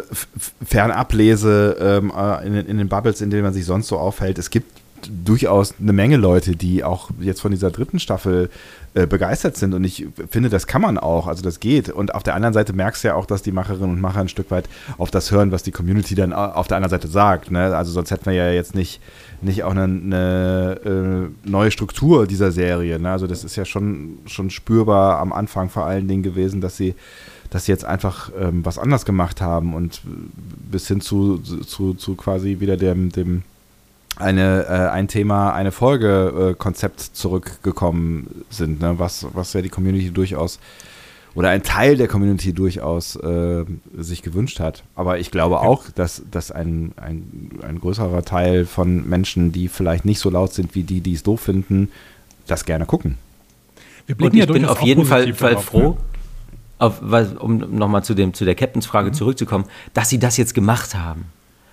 fernab 0.64 1.12
lese 1.12 1.76
ähm, 1.78 2.12
äh, 2.16 2.46
in, 2.46 2.54
in 2.54 2.78
den 2.78 2.88
Bubbles, 2.88 3.20
in 3.20 3.30
denen 3.30 3.42
man 3.42 3.52
sich 3.52 3.66
sonst 3.66 3.88
so 3.88 3.98
aufhält, 3.98 4.38
es 4.38 4.50
gibt 4.50 4.82
durchaus 5.24 5.74
eine 5.80 5.92
Menge 5.92 6.16
Leute, 6.16 6.56
die 6.56 6.84
auch 6.84 7.10
jetzt 7.20 7.40
von 7.40 7.50
dieser 7.50 7.70
dritten 7.70 7.98
Staffel 7.98 8.50
äh, 8.94 9.06
begeistert 9.06 9.56
sind. 9.56 9.74
Und 9.74 9.84
ich 9.84 10.06
finde, 10.30 10.48
das 10.48 10.66
kann 10.66 10.82
man 10.82 10.98
auch, 10.98 11.26
also 11.26 11.42
das 11.42 11.60
geht. 11.60 11.88
Und 11.88 12.14
auf 12.14 12.22
der 12.22 12.34
anderen 12.34 12.54
Seite 12.54 12.72
merkst 12.72 13.02
du 13.02 13.08
ja 13.08 13.14
auch, 13.14 13.26
dass 13.26 13.42
die 13.42 13.52
Macherinnen 13.52 13.90
und 13.90 14.00
Macher 14.00 14.20
ein 14.20 14.28
Stück 14.28 14.50
weit 14.50 14.68
auf 14.98 15.10
das 15.10 15.30
hören, 15.30 15.52
was 15.52 15.62
die 15.62 15.72
Community 15.72 16.14
dann 16.14 16.32
auf 16.32 16.68
der 16.68 16.76
anderen 16.76 16.90
Seite 16.90 17.08
sagt. 17.08 17.50
Ne? 17.50 17.74
Also 17.76 17.90
sonst 17.90 18.10
hätten 18.10 18.26
wir 18.26 18.32
ja 18.32 18.50
jetzt 18.50 18.74
nicht, 18.74 19.00
nicht 19.42 19.64
auch 19.64 19.72
eine, 19.72 19.84
eine 19.84 20.80
äh, 20.84 21.48
neue 21.48 21.70
Struktur 21.70 22.26
dieser 22.26 22.52
Serie. 22.52 22.98
Ne? 22.98 23.10
Also 23.10 23.26
das 23.26 23.44
ist 23.44 23.56
ja 23.56 23.64
schon, 23.64 24.18
schon 24.26 24.50
spürbar 24.50 25.18
am 25.18 25.32
Anfang 25.32 25.68
vor 25.68 25.86
allen 25.86 26.08
Dingen 26.08 26.22
gewesen, 26.22 26.60
dass 26.60 26.76
sie 26.76 26.94
dass 27.50 27.66
sie 27.66 27.72
jetzt 27.72 27.84
einfach 27.84 28.30
ähm, 28.40 28.64
was 28.64 28.78
anders 28.78 29.04
gemacht 29.04 29.42
haben 29.42 29.74
und 29.74 30.00
bis 30.70 30.88
hin 30.88 31.02
zu, 31.02 31.36
zu, 31.38 31.92
zu 31.92 32.14
quasi 32.14 32.60
wieder 32.60 32.78
dem, 32.78 33.12
dem 33.12 33.42
eine, 34.16 34.64
äh, 34.64 34.88
ein 34.88 35.06
Thema, 35.06 35.52
eine 35.52 35.70
Folge 35.70 36.56
äh, 36.58 36.72
zurückgekommen 37.12 38.44
sind, 38.48 38.80
ne? 38.80 38.94
was, 38.98 39.26
was 39.34 39.52
ja 39.52 39.60
die 39.60 39.68
Community 39.68 40.10
durchaus 40.10 40.60
oder 41.34 41.50
ein 41.50 41.62
Teil 41.62 41.96
der 41.96 42.08
Community 42.08 42.52
durchaus 42.52 43.16
äh, 43.16 43.64
sich 43.96 44.22
gewünscht 44.22 44.60
hat. 44.60 44.84
Aber 44.94 45.18
ich 45.18 45.30
glaube 45.30 45.60
auch, 45.60 45.84
dass, 45.94 46.22
dass 46.30 46.50
ein, 46.50 46.92
ein, 46.96 47.50
ein 47.66 47.80
größerer 47.80 48.24
Teil 48.24 48.66
von 48.66 49.08
Menschen, 49.08 49.52
die 49.52 49.68
vielleicht 49.68 50.04
nicht 50.04 50.18
so 50.18 50.30
laut 50.30 50.52
sind 50.52 50.74
wie 50.74 50.82
die, 50.82 51.00
die 51.00 51.14
es 51.14 51.22
doof 51.22 51.40
finden, 51.40 51.90
das 52.46 52.64
gerne 52.64 52.86
gucken. 52.86 53.16
Wir 54.06 54.20
Und 54.20 54.34
ich 54.34 54.40
ja 54.40 54.46
bin 54.46 54.64
auf 54.66 54.82
jeden 54.82 55.04
Fall, 55.04 55.32
Fall 55.32 55.52
darauf, 55.52 55.64
froh, 55.64 55.96
auf, 56.78 57.00
um 57.38 57.58
nochmal 57.76 58.04
zu, 58.04 58.14
zu 58.32 58.44
der 58.44 58.54
Captains-Frage 58.54 59.10
mhm. 59.10 59.14
zurückzukommen, 59.14 59.64
dass 59.94 60.08
sie 60.08 60.18
das 60.18 60.36
jetzt 60.36 60.54
gemacht 60.54 60.94
haben 60.94 61.26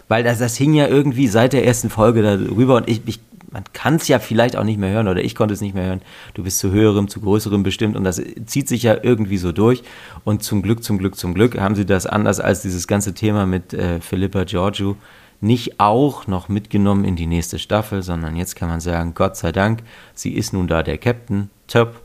weil 0.09 0.23
das, 0.23 0.39
das 0.39 0.57
hing 0.57 0.73
ja 0.73 0.87
irgendwie 0.87 1.27
seit 1.27 1.53
der 1.53 1.65
ersten 1.65 1.89
Folge 1.89 2.21
darüber 2.21 2.75
und 2.75 2.89
ich, 2.89 3.01
ich 3.05 3.19
man 3.51 3.63
kann 3.73 3.95
es 3.95 4.07
ja 4.07 4.19
vielleicht 4.19 4.55
auch 4.55 4.63
nicht 4.63 4.79
mehr 4.79 4.91
hören 4.91 5.07
oder 5.07 5.23
ich 5.23 5.35
konnte 5.35 5.53
es 5.53 5.61
nicht 5.61 5.73
mehr 5.73 5.85
hören. 5.85 6.01
Du 6.33 6.43
bist 6.43 6.59
zu 6.59 6.71
höherem, 6.71 7.07
zu 7.07 7.21
größerem 7.21 7.63
bestimmt 7.63 7.95
und 7.95 8.03
das 8.03 8.21
zieht 8.45 8.67
sich 8.67 8.83
ja 8.83 8.97
irgendwie 9.01 9.37
so 9.37 9.51
durch. 9.51 9.83
Und 10.23 10.43
zum 10.43 10.61
Glück, 10.61 10.83
zum 10.83 10.97
Glück, 10.97 11.15
zum 11.15 11.33
Glück 11.33 11.59
haben 11.59 11.75
sie 11.75 11.85
das 11.85 12.05
anders 12.05 12.39
als 12.39 12.61
dieses 12.61 12.87
ganze 12.87 13.13
Thema 13.13 13.45
mit 13.45 13.73
äh, 13.73 13.99
Philippa 14.01 14.43
Giorgio 14.43 14.97
nicht 15.41 15.79
auch 15.79 16.27
noch 16.27 16.49
mitgenommen 16.49 17.05
in 17.05 17.15
die 17.15 17.25
nächste 17.25 17.59
Staffel, 17.59 18.01
sondern 18.01 18.35
jetzt 18.35 18.55
kann 18.55 18.67
man 18.67 18.81
sagen, 18.81 19.13
Gott 19.13 19.37
sei 19.37 19.51
Dank, 19.51 19.83
sie 20.13 20.33
ist 20.33 20.51
nun 20.51 20.67
da 20.67 20.83
der 20.83 20.97
Captain, 20.97 21.49
top. 21.67 22.01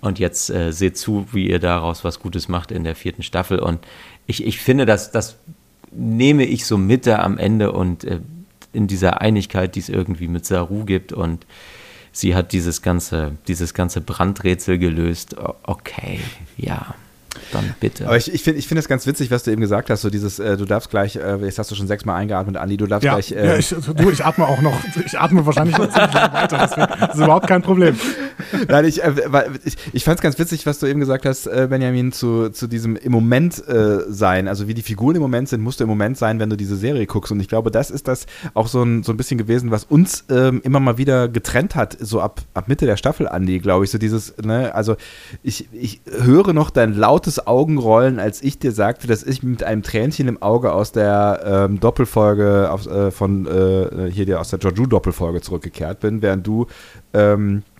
Und 0.00 0.18
jetzt 0.18 0.48
äh, 0.48 0.72
seht 0.72 0.96
zu, 0.96 1.26
wie 1.32 1.50
ihr 1.50 1.58
daraus 1.58 2.04
was 2.04 2.20
Gutes 2.20 2.48
macht 2.48 2.70
in 2.70 2.84
der 2.84 2.94
vierten 2.94 3.22
Staffel. 3.22 3.58
Und 3.58 3.80
ich, 4.26 4.46
ich 4.46 4.60
finde, 4.60 4.86
dass 4.86 5.10
das 5.10 5.36
nehme 5.90 6.44
ich 6.44 6.66
so 6.66 6.78
mit 6.78 7.06
da 7.06 7.18
am 7.20 7.36
Ende 7.36 7.72
und 7.72 8.04
äh, 8.04 8.20
in 8.78 8.86
dieser 8.86 9.20
Einigkeit, 9.20 9.74
die 9.74 9.80
es 9.80 9.88
irgendwie 9.88 10.28
mit 10.28 10.46
Saru 10.46 10.84
gibt 10.84 11.12
und 11.12 11.44
sie 12.12 12.34
hat 12.34 12.52
dieses 12.52 12.80
ganze, 12.80 13.36
dieses 13.48 13.74
ganze 13.74 14.00
Brandrätsel 14.00 14.78
gelöst. 14.78 15.36
Okay, 15.64 16.20
ja 16.56 16.94
dann 17.52 17.74
bitte. 17.80 18.06
Aber 18.06 18.16
ich, 18.16 18.32
ich 18.32 18.42
finde 18.42 18.58
ich 18.58 18.68
find 18.68 18.78
das 18.78 18.88
ganz 18.88 19.06
witzig, 19.06 19.30
was 19.30 19.42
du 19.42 19.50
eben 19.50 19.60
gesagt 19.60 19.90
hast, 19.90 20.02
so 20.02 20.10
dieses, 20.10 20.38
äh, 20.38 20.56
du 20.56 20.64
darfst 20.64 20.90
gleich, 20.90 21.16
äh, 21.16 21.36
jetzt 21.36 21.58
hast 21.58 21.70
du 21.70 21.74
schon 21.74 21.86
sechsmal 21.86 22.16
eingeatmet, 22.16 22.56
Andi, 22.56 22.76
du 22.76 22.86
darfst 22.86 23.04
ja, 23.04 23.14
gleich. 23.14 23.32
Äh, 23.32 23.46
ja, 23.46 23.56
ich, 23.56 23.68
du, 23.68 24.10
ich 24.10 24.24
atme 24.24 24.46
auch 24.46 24.60
noch, 24.60 24.76
ich 25.04 25.18
atme 25.18 25.44
wahrscheinlich 25.44 25.76
noch 25.76 25.94
weiter, 25.94 26.58
deswegen, 26.62 27.00
das 27.00 27.14
ist 27.14 27.22
überhaupt 27.22 27.46
kein 27.46 27.62
Problem. 27.62 27.96
Nein, 28.68 28.84
ich, 28.84 29.02
äh, 29.02 29.12
ich, 29.64 29.76
ich 29.92 30.04
fand 30.04 30.18
es 30.18 30.22
ganz 30.22 30.38
witzig, 30.38 30.66
was 30.66 30.78
du 30.78 30.86
eben 30.86 31.00
gesagt 31.00 31.24
hast, 31.24 31.46
äh, 31.46 31.66
Benjamin, 31.68 32.12
zu, 32.12 32.50
zu 32.50 32.66
diesem 32.66 32.96
im 32.96 33.12
Moment 33.12 33.66
äh, 33.68 34.00
sein, 34.08 34.48
also 34.48 34.68
wie 34.68 34.74
die 34.74 34.82
Figuren 34.82 35.16
im 35.16 35.22
Moment 35.22 35.48
sind, 35.48 35.60
musst 35.60 35.80
du 35.80 35.84
im 35.84 35.90
Moment 35.90 36.16
sein, 36.16 36.40
wenn 36.40 36.50
du 36.50 36.56
diese 36.56 36.76
Serie 36.76 37.06
guckst 37.06 37.32
und 37.32 37.40
ich 37.40 37.48
glaube, 37.48 37.70
das 37.70 37.90
ist 37.90 38.08
das 38.08 38.26
auch 38.54 38.68
so 38.68 38.82
ein, 38.82 39.02
so 39.02 39.12
ein 39.12 39.16
bisschen 39.16 39.38
gewesen, 39.38 39.70
was 39.70 39.84
uns 39.84 40.24
ähm, 40.30 40.60
immer 40.64 40.80
mal 40.80 40.98
wieder 40.98 41.28
getrennt 41.28 41.74
hat, 41.74 41.96
so 42.00 42.20
ab, 42.20 42.40
ab 42.54 42.68
Mitte 42.68 42.86
der 42.86 42.96
Staffel, 42.96 43.28
Andi, 43.28 43.58
glaube 43.58 43.84
ich, 43.84 43.90
so 43.90 43.98
dieses, 43.98 44.36
ne, 44.38 44.74
also 44.74 44.96
ich, 45.42 45.68
ich 45.72 46.00
höre 46.06 46.52
noch 46.52 46.70
dein 46.70 46.94
lautes 46.94 47.27
Augenrollen, 47.46 48.18
als 48.18 48.42
ich 48.42 48.58
dir 48.58 48.72
sagte, 48.72 49.06
dass 49.06 49.22
ich 49.22 49.42
mit 49.42 49.62
einem 49.62 49.82
Tränchen 49.82 50.28
im 50.28 50.40
Auge 50.40 50.72
aus 50.72 50.92
der 50.92 51.40
ähm, 51.44 51.80
Doppelfolge 51.80 52.70
auf, 52.70 52.86
äh, 52.86 53.10
von 53.10 53.46
äh, 53.46 54.10
hier 54.10 54.26
der, 54.26 54.40
aus 54.40 54.50
der 54.50 54.58
Georgiou 54.58 54.86
Doppelfolge 54.86 55.40
zurückgekehrt 55.40 56.00
bin, 56.00 56.22
während 56.22 56.46
du 56.46 56.66
ähm, 57.12 57.58
äh, 57.58 57.77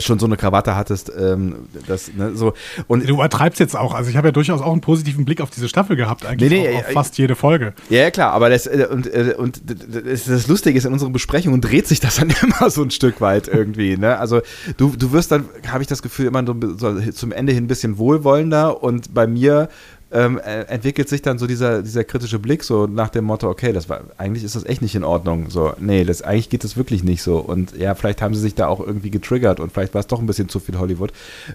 schon 0.00 0.18
so 0.18 0.26
eine 0.26 0.36
Krawatte 0.36 0.76
hattest, 0.76 1.12
ähm, 1.18 1.56
das, 1.86 2.12
ne, 2.14 2.34
so. 2.34 2.54
Und 2.86 3.08
du 3.08 3.14
übertreibst 3.14 3.60
jetzt 3.60 3.76
auch. 3.76 3.94
Also 3.94 4.10
ich 4.10 4.16
habe 4.16 4.28
ja 4.28 4.32
durchaus 4.32 4.60
auch 4.60 4.72
einen 4.72 4.80
positiven 4.80 5.24
Blick 5.24 5.40
auf 5.40 5.50
diese 5.50 5.68
Staffel 5.68 5.96
gehabt, 5.96 6.26
eigentlich 6.26 6.50
nee, 6.50 6.68
nee, 6.68 6.78
auf, 6.78 6.86
auf 6.86 6.92
fast 6.92 7.18
jede 7.18 7.34
Folge. 7.34 7.74
Ja, 7.90 8.10
klar, 8.10 8.32
aber 8.32 8.50
das, 8.50 8.66
äh, 8.66 8.86
und, 8.90 9.06
äh, 9.06 9.34
und 9.36 9.62
das, 9.66 10.24
das 10.24 10.46
Lustige 10.46 10.78
ist, 10.78 10.84
in 10.84 10.92
unseren 10.92 11.12
Besprechungen 11.12 11.60
dreht 11.60 11.86
sich 11.86 12.00
das 12.00 12.16
dann 12.16 12.32
immer 12.42 12.70
so 12.70 12.82
ein 12.82 12.90
Stück 12.90 13.20
weit 13.20 13.48
irgendwie. 13.48 13.96
Ne? 13.96 14.18
Also 14.18 14.40
du, 14.76 14.94
du 14.96 15.12
wirst 15.12 15.30
dann, 15.30 15.48
habe 15.68 15.82
ich 15.82 15.88
das 15.88 16.02
Gefühl, 16.02 16.26
immer 16.26 16.44
so, 16.46 16.54
so 16.76 17.10
zum 17.12 17.32
Ende 17.32 17.52
hin 17.52 17.64
ein 17.64 17.68
bisschen 17.68 17.98
wohlwollender 17.98 18.82
und 18.82 19.14
bei 19.14 19.26
mir 19.26 19.68
ähm, 20.14 20.38
äh, 20.38 20.62
entwickelt 20.62 21.08
sich 21.08 21.22
dann 21.22 21.38
so 21.38 21.48
dieser, 21.48 21.82
dieser 21.82 22.04
kritische 22.04 22.38
Blick, 22.38 22.62
so 22.62 22.86
nach 22.86 23.08
dem 23.08 23.24
Motto, 23.24 23.50
okay, 23.50 23.72
das 23.72 23.88
war, 23.88 24.02
eigentlich 24.16 24.44
ist 24.44 24.54
das 24.54 24.64
echt 24.64 24.80
nicht 24.80 24.94
in 24.94 25.02
Ordnung. 25.02 25.50
So, 25.50 25.74
nee, 25.80 26.04
das, 26.04 26.22
eigentlich 26.22 26.48
geht 26.48 26.62
das 26.62 26.76
wirklich 26.76 27.02
nicht 27.02 27.20
so. 27.20 27.38
Und 27.38 27.76
ja, 27.76 27.96
vielleicht 27.96 28.22
haben 28.22 28.32
sie 28.32 28.40
sich 28.40 28.54
da 28.54 28.68
auch 28.68 28.78
irgendwie 28.78 29.10
getriggert 29.10 29.58
und 29.58 29.72
vielleicht 29.72 29.92
war 29.92 30.00
es 30.00 30.06
doch 30.06 30.20
ein 30.20 30.26
bisschen 30.26 30.48
zu 30.48 30.60
viel 30.60 30.78
Hollywood. 30.78 31.12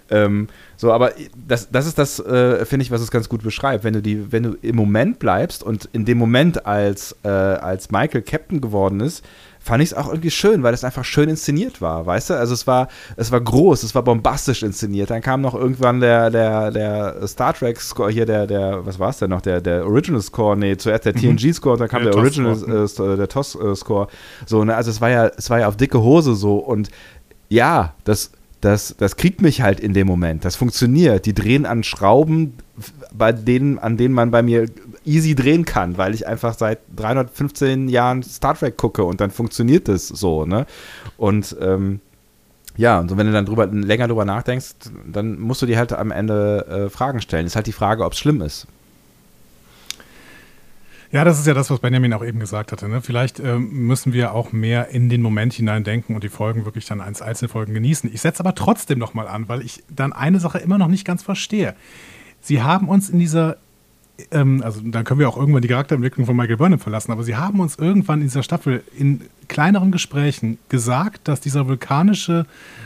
Ähm, 0.10 0.50
so, 0.76 0.92
aber 0.92 1.14
das, 1.48 1.72
das 1.72 1.88
ist 1.88 1.98
das, 1.98 2.20
äh, 2.20 2.66
finde 2.66 2.84
ich, 2.84 2.92
was 2.92 3.00
es 3.00 3.12
ganz 3.12 3.30
gut 3.30 3.44
beschreibt. 3.44 3.86
Wenn 3.86 3.94
du 3.94 4.02
die, 4.02 4.30
wenn 4.32 4.44
du 4.44 4.58
im 4.62 4.76
Moment 4.76 5.20
bleibst 5.20 5.64
und 5.64 5.88
in 5.94 6.04
dem 6.04 6.18
Moment, 6.18 6.66
als, 6.66 7.16
äh, 7.24 7.30
als 7.30 7.92
Michael 7.92 8.24
Captain 8.24 8.60
geworden 8.60 9.00
ist, 9.00 9.24
fand 9.70 9.84
ich 9.84 9.92
es 9.92 9.94
auch 9.94 10.10
irgendwie 10.10 10.32
schön, 10.32 10.64
weil 10.64 10.74
es 10.74 10.84
einfach 10.84 11.06
schön 11.06 11.30
inszeniert 11.30 11.80
war, 11.80 12.04
weißt 12.04 12.32
du? 12.32 12.34
Also 12.34 12.56
es 12.56 12.66
war, 12.66 12.88
es 13.18 13.32
war 13.32 13.40
groß, 13.40 13.84
es 13.84 13.94
war 13.94 14.02
bombastisch 14.02 14.64
inszeniert. 14.64 15.12
Dann 15.12 15.22
kam 15.22 15.42
noch 15.42 15.54
irgendwann 15.54 16.00
der, 16.00 16.32
der, 16.32 16.72
der 16.72 17.28
Star 17.28 17.54
Trek 17.54 17.80
Score, 17.80 18.12
hier 18.12 18.26
der, 18.26 18.48
der, 18.48 18.84
was 18.88 18.98
war 18.98 19.12
es 19.12 19.20
denn 19.20 19.30
noch, 19.30 19.42
der, 19.42 19.62
der 19.62 19.86
Original 19.86 20.22
Score, 20.24 20.58
nee, 20.58 20.76
zuerst 20.76 21.06
der 21.06 21.16
mhm. 21.16 21.38
TNG 21.38 21.54
Score, 21.54 21.78
dann 21.78 21.88
kam 21.88 22.02
der, 22.02 22.14
der 22.14 22.20
Original, 22.20 22.56
äh, 22.64 23.18
der 23.18 23.28
TOS 23.30 23.56
äh, 23.56 23.76
Score. 23.76 24.08
So, 24.48 24.64
ne, 24.64 24.76
also 24.76 24.90
es 24.90 25.02
war 25.02 25.12
ja, 25.12 25.28
es 25.28 25.52
war 25.52 25.60
ja 25.60 25.68
auf 25.68 25.78
dicke 25.78 26.02
Hose 26.02 26.34
so 26.34 26.58
und 26.58 26.90
ja, 27.48 27.94
das, 28.06 28.32
das, 28.62 28.96
das 28.98 29.18
kriegt 29.18 29.42
mich 29.44 29.62
halt 29.62 29.80
in 29.80 29.94
dem 29.94 30.08
Moment. 30.08 30.46
Das 30.46 30.56
funktioniert. 30.56 31.28
Die 31.28 31.36
drehen 31.36 31.68
an 31.68 31.84
Schrauben, 31.84 32.56
bei 33.14 33.32
denen, 33.32 33.78
an 33.78 33.98
denen 33.98 34.16
man 34.16 34.32
bei 34.32 34.42
mir 34.42 34.66
easy 35.10 35.36
drehen 35.36 35.66
kann, 35.66 35.98
weil 35.98 36.14
ich 36.14 36.28
einfach 36.28 36.54
seit 36.54 36.80
315 36.96 37.90
Jahren 37.90 38.24
Star 38.24 38.56
Trek 38.56 38.78
gucke 38.78 39.04
und 39.04 39.20
dann 39.20 39.32
funktioniert 39.32 39.88
das 39.88 40.08
so, 40.08 40.46
ne? 40.46 40.66
Und 41.18 41.56
ähm, 41.60 42.00
ja, 42.78 43.00
und 43.00 43.18
wenn 43.18 43.28
du 43.28 43.34
dann 43.34 43.46
drüber, 43.46 43.68
länger 43.68 44.08
drüber 44.08 44.24
nachdenkst, 44.24 44.76
dann 45.06 45.38
musst 45.40 45.62
du 45.62 45.66
dir 45.66 45.78
halt 45.78 45.92
am 45.92 46.12
Ende 46.12 46.66
äh, 46.86 46.90
Fragen 46.90 47.20
stellen. 47.20 47.46
Ist 47.46 47.58
halt 47.58 47.68
die 47.68 47.74
Frage, 47.74 48.06
ob 48.06 48.14
es 48.14 48.20
schlimm 48.20 48.42
ist. 48.42 48.68
Ja, 51.12 51.26
das 51.26 51.40
ist 51.40 51.48
ja 51.48 51.56
das, 51.56 51.72
was 51.72 51.80
Benjamin 51.80 52.14
auch 52.14 52.24
eben 52.24 52.40
gesagt 52.40 52.72
hatte. 52.72 52.88
Ne? 52.88 53.02
Vielleicht 53.02 53.40
ähm, 53.40 53.70
müssen 53.88 54.14
wir 54.14 54.34
auch 54.34 54.52
mehr 54.52 54.90
in 54.90 55.10
den 55.10 55.22
Moment 55.22 55.54
hineindenken 55.54 56.16
und 56.16 56.24
die 56.24 56.30
Folgen 56.30 56.66
wirklich 56.66 56.86
dann 56.86 57.02
als 57.02 57.22
Einzelfolgen 57.22 57.74
genießen. 57.74 58.10
Ich 58.14 58.22
setze 58.22 58.42
aber 58.42 58.54
trotzdem 58.54 59.00
nochmal 59.00 59.28
an, 59.28 59.50
weil 59.50 59.62
ich 59.62 59.84
dann 59.90 60.14
eine 60.14 60.40
Sache 60.40 60.60
immer 60.60 60.78
noch 60.78 60.88
nicht 60.88 61.06
ganz 61.06 61.24
verstehe. 61.24 61.76
Sie 62.42 62.62
haben 62.62 62.88
uns 62.88 63.10
in 63.10 63.20
dieser 63.20 63.58
ähm, 64.32 64.62
also 64.64 64.82
dann 64.84 65.04
können 65.04 65.20
wir 65.20 65.30
auch 65.30 65.38
irgendwann 65.38 65.62
die 65.62 65.68
Charakterentwicklung 65.68 66.26
von 66.26 66.36
Michael 66.36 66.58
Burnham 66.58 66.80
verlassen, 66.80 67.12
aber 67.12 67.24
sie 67.24 67.36
haben 67.36 67.60
uns 67.60 67.78
irgendwann 67.78 68.22
in 68.22 68.28
dieser 68.28 68.44
Staffel 68.44 68.84
in 68.98 69.22
kleineren 69.48 69.92
Gesprächen 69.92 70.58
gesagt, 70.70 71.28
dass 71.28 71.42
dieser 71.42 71.68
vulkanische 71.68 72.46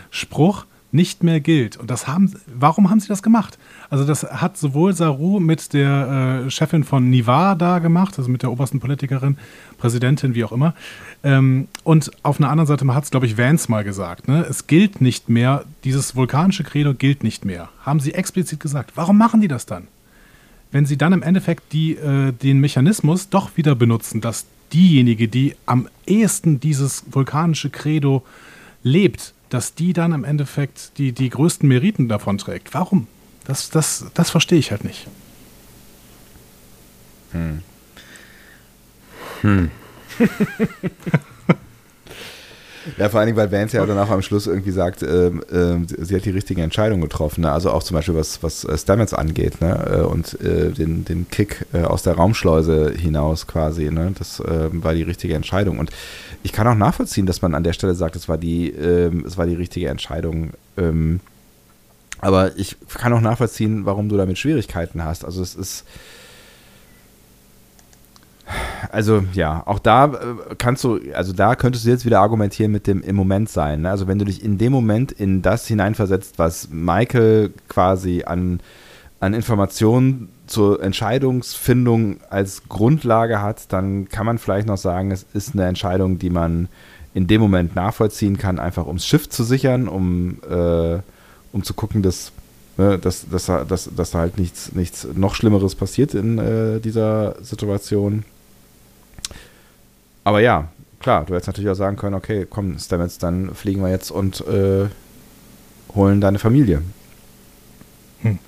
Spruch 0.10 0.66
nicht 0.94 1.24
mehr 1.24 1.40
gilt. 1.40 1.76
Und 1.76 1.90
das 1.90 2.08
haben, 2.08 2.32
warum 2.54 2.92
haben 2.92 3.00
sie 3.00 3.08
das 3.08 3.24
gemacht? 3.24 3.58
Also 3.90 4.06
das 4.06 4.24
hat 4.24 4.58
sowohl 4.58 4.94
Saru 4.94 5.40
mit 5.40 5.74
der 5.74 6.44
äh, 6.46 6.52
Chefin 6.52 6.84
von 6.84 7.10
Nivar 7.10 7.56
da 7.56 7.80
gemacht, 7.80 8.20
also 8.20 8.30
mit 8.30 8.44
der 8.44 8.52
obersten 8.52 8.80
Politikerin, 8.80 9.38
Präsidentin, 9.80 10.36
wie 10.36 10.44
auch 10.44 10.52
immer. 10.52 10.76
Ähm, 11.24 11.68
und 11.84 12.12
auf 12.22 12.40
einer 12.40 12.52
anderen 12.52 12.68
Seite 12.68 12.86
hat 12.94 13.06
es, 13.06 13.12
glaube 13.12 13.26
ich, 13.26 13.40
Vance 13.40 13.72
mal 13.72 13.84
gesagt. 13.84 14.28
Ne? 14.28 14.46
Es 14.48 14.68
gilt 14.68 15.02
nicht 15.02 15.30
mehr, 15.30 15.66
dieses 15.84 16.16
vulkanische 16.16 16.64
Credo 16.64 16.94
gilt 16.94 17.24
nicht 17.24 17.44
mehr. 17.44 17.70
Haben 17.82 18.00
sie 18.00 18.14
explizit 18.14 18.60
gesagt. 18.60 18.92
Warum 18.94 19.18
machen 19.18 19.42
die 19.42 19.48
das 19.48 19.66
dann? 19.66 19.88
Wenn 20.74 20.86
sie 20.86 20.98
dann 20.98 21.14
im 21.14 21.22
Endeffekt 21.22 21.72
die, 21.72 21.96
äh, 21.96 22.34
den 22.34 22.60
Mechanismus 22.60 23.30
doch 23.30 23.56
wieder 23.56 23.76
benutzen, 23.76 24.20
dass 24.20 24.48
diejenige, 24.74 25.28
die 25.28 25.56
am 25.68 25.88
ehesten 26.08 26.60
dieses 26.60 27.04
vulkanische 27.12 27.70
Credo 27.70 28.26
lebt, 28.82 29.34
dass 29.50 29.76
die 29.76 29.94
dann 29.94 30.14
im 30.14 30.24
Endeffekt 30.24 30.98
die, 30.98 31.12
die 31.12 31.30
größten 31.30 31.70
Meriten 31.70 32.10
davon 32.10 32.40
trägt. 32.40 32.74
Warum? 32.74 33.08
Das, 33.46 33.70
das, 33.70 34.06
das 34.16 34.32
verstehe 34.32 34.58
ich 34.58 34.72
halt 34.72 34.84
nicht. 34.84 35.08
Hm. 37.32 37.62
Hm. 39.42 39.70
Ja, 42.98 43.10
vor 43.10 43.20
allen 43.20 43.28
Dingen, 43.28 43.38
weil 43.38 43.52
Vance 43.52 43.78
ja 43.78 43.86
dann 43.86 43.98
auch 43.98 44.10
am 44.10 44.22
Schluss 44.22 44.48
irgendwie 44.48 44.72
sagt, 44.72 45.04
äh, 45.04 45.28
äh, 45.28 45.78
sie 45.98 46.16
hat 46.16 46.26
die 46.26 46.32
richtige 46.32 46.62
Entscheidung 46.62 47.02
getroffen. 47.02 47.42
Ne? 47.42 47.52
Also 47.52 47.72
auch 47.72 47.84
zum 47.84 47.96
Beispiel, 47.96 48.16
was, 48.16 48.44
was 48.44 48.66
äh, 48.66 48.78
Stamets 48.78 49.14
angeht 49.14 49.62
ne? 49.62 50.02
Äh, 50.02 50.02
und 50.02 50.40
äh, 50.42 50.72
den, 50.72 51.06
den 51.06 51.30
Kick 51.30 51.66
äh, 51.74 51.84
aus 51.84 52.04
der 52.04 52.16
Raumschleuse 52.16 52.92
hinaus 52.92 53.48
quasi. 53.48 53.90
Ne? 53.90 54.14
Das 54.18 54.40
war 54.40 54.94
die 54.94 55.04
richtige 55.04 55.36
Entscheidung. 55.36 55.80
Und 55.80 55.92
ich 56.44 56.52
kann 56.52 56.68
auch 56.68 56.76
nachvollziehen, 56.76 57.26
dass 57.26 57.42
man 57.42 57.56
an 57.56 57.64
der 57.64 57.74
Stelle 57.74 57.96
sagt, 57.96 58.16
es 58.16 58.28
war 58.28 58.38
die, 58.38 58.70
ähm, 58.70 59.24
es 59.26 59.38
war 59.38 59.46
die 59.46 59.56
richtige 59.56 59.88
Entscheidung. 59.88 60.52
Ähm, 60.78 61.20
aber 62.20 62.58
ich 62.58 62.78
kann 62.88 63.14
auch 63.14 63.22
nachvollziehen, 63.22 63.86
warum 63.86 64.10
du 64.10 64.18
damit 64.18 64.38
Schwierigkeiten 64.38 65.04
hast. 65.04 65.26
Also 65.26 65.42
es 65.42 65.56
ist 65.56 65.86
also 68.92 69.24
ja, 69.34 69.64
auch 69.66 69.80
da 69.80 70.06
äh, 70.06 70.56
kannst 70.58 70.84
du, 70.84 71.00
also 71.14 71.34
da 71.34 71.56
könntest 71.56 71.86
du 71.86 71.90
jetzt 71.90 72.06
wieder 72.06 72.20
argumentieren 72.20 72.72
mit 72.72 72.88
dem 72.88 73.02
im 73.02 73.16
Moment 73.16 73.50
sein. 73.50 73.82
Ne? 73.82 73.90
Also 73.90 74.08
wenn 74.08 74.20
du 74.20 74.26
dich 74.26 74.44
in 74.44 74.58
dem 74.58 74.72
Moment 74.72 75.12
in 75.12 75.42
das 75.42 75.68
hineinversetzt, 75.68 76.40
was 76.40 76.70
Michael 76.70 77.52
quasi 77.68 78.24
an, 78.26 78.60
an 79.20 79.34
Informationen 79.34 80.30
zur 80.48 80.84
Entscheidungsfindung 80.84 82.18
als 82.30 82.64
Grundlage 82.70 83.42
hat, 83.42 83.72
dann 83.72 84.10
kann 84.10 84.26
man 84.26 84.38
vielleicht 84.38 84.68
noch 84.68 84.78
sagen, 84.78 85.12
es 85.12 85.26
ist 85.34 85.54
eine 85.54 85.66
Entscheidung, 85.66 86.20
die 86.20 86.30
man 86.30 86.68
in 87.14 87.28
dem 87.28 87.42
Moment 87.42 87.76
nachvollziehen 87.76 88.38
kann, 88.38 88.60
einfach 88.60 88.88
ums 88.88 89.06
Schiff 89.06 89.30
zu 89.30 89.44
sichern, 89.44 89.88
um, 89.88 90.40
äh, 90.50 90.98
um 91.52 91.64
zu 91.64 91.74
gucken, 91.74 92.02
dass, 92.02 92.32
ne, 92.78 92.98
dass, 92.98 93.28
dass, 93.30 93.46
dass, 93.46 93.90
dass 93.96 94.14
halt 94.14 94.38
nichts, 94.38 94.74
nichts 94.74 95.08
noch 95.16 95.36
Schlimmeres 95.36 95.76
passiert 95.76 96.14
in 96.16 96.40
äh, 96.40 96.80
dieser 96.80 97.36
Situation. 97.44 98.26
Aber 100.24 100.40
ja, 100.40 100.70
klar, 101.00 101.26
du 101.26 101.34
hättest 101.34 101.48
natürlich 101.48 101.70
auch 101.70 101.76
sagen 101.76 101.98
können, 101.98 102.16
okay, 102.16 102.48
komm, 102.50 102.78
Stamets, 102.80 103.18
dann 103.18 103.54
fliegen 103.54 103.82
wir 103.82 103.90
jetzt 103.90 104.12
und 104.12 104.42
äh, 104.48 104.88
holen 105.96 106.22
deine 106.22 106.40
Familie. 106.40 106.82
Hm. 108.22 108.40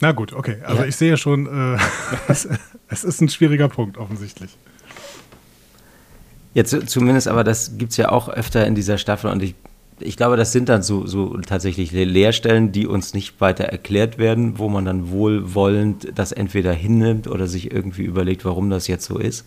Na 0.00 0.12
gut, 0.12 0.32
okay. 0.32 0.58
Also 0.64 0.82
ja. 0.82 0.88
ich 0.88 0.96
sehe 0.96 1.16
schon, 1.16 1.46
äh, 1.46 1.78
es, 2.28 2.48
es, 2.88 3.04
ist 3.04 3.20
ein 3.20 3.28
schwieriger 3.28 3.68
Punkt 3.68 3.96
offensichtlich. 3.96 4.56
Jetzt 6.54 6.88
zumindest, 6.88 7.28
aber 7.28 7.44
das 7.44 7.76
gibt 7.76 7.90
es 7.90 7.98
ja 7.98 8.10
auch 8.10 8.28
öfter 8.28 8.66
in 8.66 8.74
dieser 8.74 8.96
Staffel 8.96 9.30
und 9.30 9.42
ich 9.42 9.54
ich 10.00 10.16
glaube, 10.16 10.36
das 10.36 10.52
sind 10.52 10.68
dann 10.68 10.82
so, 10.82 11.06
so 11.06 11.38
tatsächlich 11.38 11.92
Leerstellen, 11.92 12.72
die 12.72 12.86
uns 12.86 13.14
nicht 13.14 13.40
weiter 13.40 13.64
erklärt 13.64 14.18
werden, 14.18 14.58
wo 14.58 14.68
man 14.68 14.84
dann 14.84 15.10
wohlwollend 15.10 16.12
das 16.14 16.32
entweder 16.32 16.72
hinnimmt 16.72 17.28
oder 17.28 17.46
sich 17.46 17.72
irgendwie 17.72 18.04
überlegt, 18.04 18.44
warum 18.44 18.68
das 18.70 18.88
jetzt 18.88 19.06
so 19.06 19.18
ist. 19.18 19.46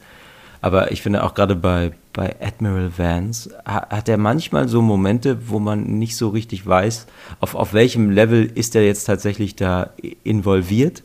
Aber 0.62 0.91
ich 0.91 1.02
finde 1.02 1.24
auch 1.24 1.36
gerade 1.36 1.56
bei, 1.56 1.91
bei 2.12 2.36
Admiral 2.41 2.91
Vance 2.97 3.50
hat 3.66 4.10
er 4.10 4.18
manchmal 4.18 4.68
so 4.68 4.82
Momente, 4.82 5.50
wo 5.50 5.60
man 5.60 5.84
nicht 6.00 6.18
so 6.18 6.30
richtig 6.30 6.66
weiß, 6.66 7.08
auf, 7.39 7.56
auf 7.56 7.74
welchem 7.74 8.10
Level 8.10 8.45
ist 8.45 8.76
er 8.76 8.86
jetzt 8.86 9.06
tatsächlich 9.06 9.56
da 9.56 9.91
involviert. 10.24 11.04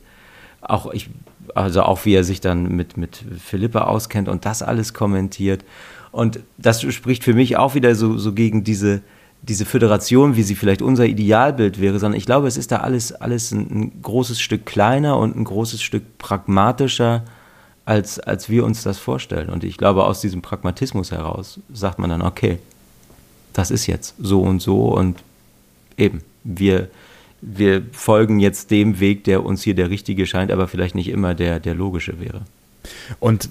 Auch 0.61 0.92
ich, 0.92 1.09
also 1.55 1.82
auch 1.82 2.05
wie 2.05 2.14
er 2.14 2.24
sich 2.24 2.40
dann 2.40 2.74
mit, 2.74 2.97
mit 2.97 3.24
Philippa 3.38 3.82
auskennt 3.82 4.28
und 4.28 4.45
das 4.45 4.62
alles 4.62 4.92
kommentiert. 4.92 5.64
Und 6.11 6.40
das 6.59 6.82
spricht 6.82 7.22
für 7.22 7.34
mich 7.34 7.57
auch 7.57 7.74
wieder 7.74 7.95
so, 7.95 8.18
so 8.18 8.32
gegen 8.32 8.64
diese, 8.64 9.03
diese 9.49 9.66
Föderation, 9.66 10.36
wie 10.36 10.42
sie 10.42 10.55
vielleicht 10.55 10.82
unser 10.82 11.05
Idealbild 11.05 11.80
wäre, 11.80 11.99
sondern 11.99 12.18
ich 12.18 12.26
glaube, 12.26 12.49
es 12.49 12.57
ist 12.57 12.72
da 12.72 12.78
alles, 12.78 13.12
alles 13.12 13.53
ein, 13.53 13.68
ein, 13.70 14.03
großes 14.03 14.40
Stück 14.40 14.64
kleiner 14.64 15.18
und 15.18 15.36
ein 15.36 15.45
großes 15.45 15.82
Stück 15.82 16.18
pragmatischer, 16.18 17.24
als, 17.84 18.18
als 18.18 18.49
wir 18.49 18.64
uns 18.64 18.82
das 18.82 18.99
vorstellen. 18.99 19.51
Und 19.51 19.62
ich 19.62 19.76
glaube, 19.76 20.05
aus 20.05 20.20
diesem 20.20 20.40
Pragmatismus 20.40 21.11
heraus 21.11 21.61
sagt 21.72 21.99
man 21.99 22.09
dann, 22.09 22.22
okay, 22.22 22.59
das 23.53 23.70
ist 23.70 23.86
jetzt 23.86 24.14
so 24.18 24.40
und 24.40 24.62
so 24.62 24.88
und 24.88 25.22
eben, 25.99 26.22
wir, 26.42 26.88
wir 27.42 27.82
folgen 27.92 28.40
jetzt 28.40 28.70
dem 28.70 28.99
Weg, 28.99 29.24
der 29.24 29.45
uns 29.45 29.62
hier 29.62 29.74
der 29.74 29.90
richtige 29.90 30.26
scheint, 30.26 30.51
aber 30.51 30.68
vielleicht 30.68 30.95
nicht 30.95 31.09
immer 31.09 31.34
der, 31.34 31.61
der 31.61 31.74
logische 31.74 32.18
wäre. 32.18 32.42
Und 33.20 33.49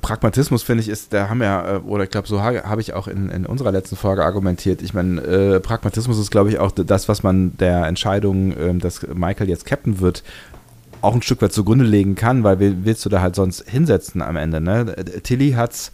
Pragmatismus, 0.00 0.62
finde 0.62 0.82
ich, 0.82 0.88
ist, 0.88 1.12
da 1.12 1.28
haben 1.28 1.40
wir, 1.40 1.82
äh, 1.84 1.88
oder 1.88 2.04
ich 2.04 2.10
glaube, 2.10 2.28
so 2.28 2.42
habe 2.42 2.80
ich 2.80 2.94
auch 2.94 3.08
in, 3.08 3.28
in 3.30 3.46
unserer 3.46 3.72
letzten 3.72 3.96
Folge 3.96 4.24
argumentiert. 4.24 4.82
Ich 4.82 4.94
meine, 4.94 5.20
äh, 5.20 5.60
Pragmatismus 5.60 6.18
ist, 6.18 6.30
glaube 6.30 6.50
ich, 6.50 6.58
auch 6.58 6.72
das, 6.72 7.08
was 7.08 7.22
man 7.22 7.56
der 7.58 7.86
Entscheidung, 7.86 8.52
äh, 8.52 8.74
dass 8.74 9.06
Michael 9.14 9.48
jetzt 9.48 9.66
Captain 9.66 10.00
wird, 10.00 10.22
auch 11.02 11.14
ein 11.14 11.22
Stück 11.22 11.42
weit 11.42 11.52
zugrunde 11.52 11.84
legen 11.84 12.14
kann, 12.14 12.42
weil 12.42 12.58
willst 12.58 13.04
du 13.04 13.08
da 13.08 13.20
halt 13.20 13.36
sonst 13.36 13.68
hinsetzen 13.68 14.22
am 14.22 14.36
Ende, 14.36 14.60
ne? 14.60 14.94
Tilly 15.22 15.52
hat's 15.52 15.92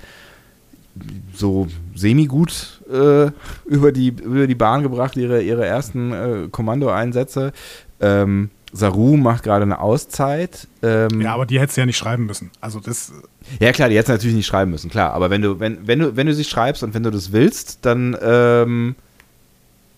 so 1.34 1.66
semi-gut 1.94 2.82
äh, 2.90 3.30
über, 3.66 3.92
die, 3.92 4.08
über 4.08 4.46
die 4.46 4.54
Bahn 4.54 4.82
gebracht, 4.82 5.16
ihre, 5.16 5.42
ihre 5.42 5.66
ersten 5.66 6.12
äh, 6.12 6.48
Kommandoeinsätze. 6.50 7.52
Ähm, 8.00 8.50
Saru 8.72 9.16
macht 9.16 9.42
gerade 9.42 9.62
eine 9.64 9.80
Auszeit. 9.80 10.66
Ähm, 10.82 11.20
ja, 11.20 11.34
aber 11.34 11.46
die 11.46 11.60
hättest 11.60 11.76
du 11.76 11.82
ja 11.82 11.86
nicht 11.86 11.98
schreiben 11.98 12.26
müssen. 12.26 12.50
Also 12.60 12.80
das. 12.80 13.12
Ja, 13.60 13.72
klar, 13.72 13.88
die 13.88 13.96
hättest 13.96 14.08
du 14.08 14.12
natürlich 14.14 14.36
nicht 14.36 14.46
schreiben 14.46 14.70
müssen, 14.70 14.90
klar. 14.90 15.12
Aber 15.12 15.30
wenn 15.30 15.42
du, 15.42 15.60
wenn, 15.60 15.86
wenn 15.86 15.98
du, 15.98 16.16
wenn 16.16 16.26
du 16.26 16.34
sie 16.34 16.44
schreibst 16.44 16.82
und 16.82 16.94
wenn 16.94 17.02
du 17.02 17.10
das 17.10 17.32
willst, 17.32 17.84
dann 17.84 18.16
ähm, 18.22 18.94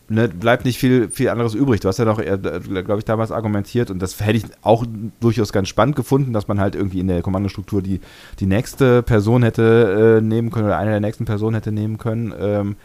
ne, 0.08 0.28
bleibt 0.28 0.64
nicht 0.64 0.78
viel, 0.78 1.08
viel 1.08 1.28
anderes 1.28 1.54
übrig. 1.54 1.80
Du 1.80 1.88
hast 1.88 1.98
ja 1.98 2.04
doch, 2.04 2.20
glaube 2.20 2.98
ich, 2.98 3.04
damals 3.04 3.30
argumentiert 3.30 3.90
und 3.90 4.00
das 4.00 4.20
hätte 4.20 4.38
ich 4.38 4.44
auch 4.62 4.84
durchaus 5.20 5.52
ganz 5.52 5.68
spannend 5.68 5.96
gefunden, 5.96 6.32
dass 6.32 6.48
man 6.48 6.60
halt 6.60 6.74
irgendwie 6.74 7.00
in 7.00 7.08
der 7.08 7.22
Kommandostruktur 7.22 7.82
die, 7.82 8.00
die 8.40 8.46
nächste 8.46 9.02
Person 9.02 9.42
hätte 9.42 10.18
äh, 10.18 10.24
nehmen 10.24 10.50
können 10.50 10.66
oder 10.66 10.78
eine 10.78 10.90
der 10.90 11.00
nächsten 11.00 11.24
Personen 11.24 11.54
hätte 11.54 11.72
nehmen 11.72 11.98
können. 11.98 12.34
Ähm, 12.38 12.76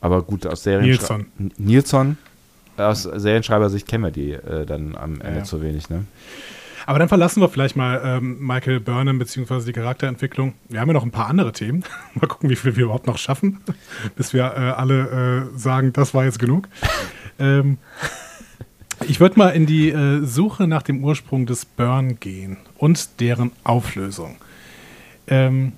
aber 0.00 0.22
gut, 0.22 0.46
aus 0.46 0.62
Serien. 0.62 0.86
Nilsson. 0.86 1.26
Nilsson. 1.58 2.18
Aus 2.76 3.02
Serienschreibersicht 3.02 3.86
kennen 3.86 4.04
wir 4.04 4.10
die 4.10 4.32
äh, 4.32 4.66
dann 4.66 4.96
am 4.96 5.20
Ende 5.20 5.40
ja. 5.40 5.44
zu 5.44 5.62
wenig, 5.62 5.90
ne? 5.90 6.04
Aber 6.86 6.98
dann 6.98 7.08
verlassen 7.08 7.40
wir 7.40 7.48
vielleicht 7.48 7.76
mal 7.76 8.00
ähm, 8.04 8.38
Michael 8.40 8.80
Burnham 8.80 9.18
bzw. 9.18 9.64
die 9.66 9.72
Charakterentwicklung. 9.72 10.54
Wir 10.68 10.80
haben 10.80 10.88
ja 10.88 10.94
noch 10.94 11.04
ein 11.04 11.10
paar 11.10 11.28
andere 11.28 11.52
Themen. 11.52 11.84
mal 12.14 12.26
gucken, 12.26 12.50
wie 12.50 12.56
viel 12.56 12.74
wir 12.76 12.84
überhaupt 12.84 13.06
noch 13.06 13.18
schaffen, 13.18 13.60
bis 14.16 14.32
wir 14.32 14.44
äh, 14.44 14.70
alle 14.70 15.50
äh, 15.52 15.58
sagen, 15.58 15.92
das 15.92 16.14
war 16.14 16.24
jetzt 16.24 16.38
genug. 16.38 16.68
ähm, 17.38 17.78
ich 19.06 19.20
würde 19.20 19.38
mal 19.38 19.50
in 19.50 19.66
die 19.66 19.90
äh, 19.90 20.24
Suche 20.24 20.66
nach 20.66 20.82
dem 20.82 21.04
Ursprung 21.04 21.46
des 21.46 21.64
Burn 21.64 22.18
gehen 22.18 22.56
und 22.76 23.20
deren 23.20 23.52
Auflösung. 23.62 24.36
Ähm, 25.26 25.72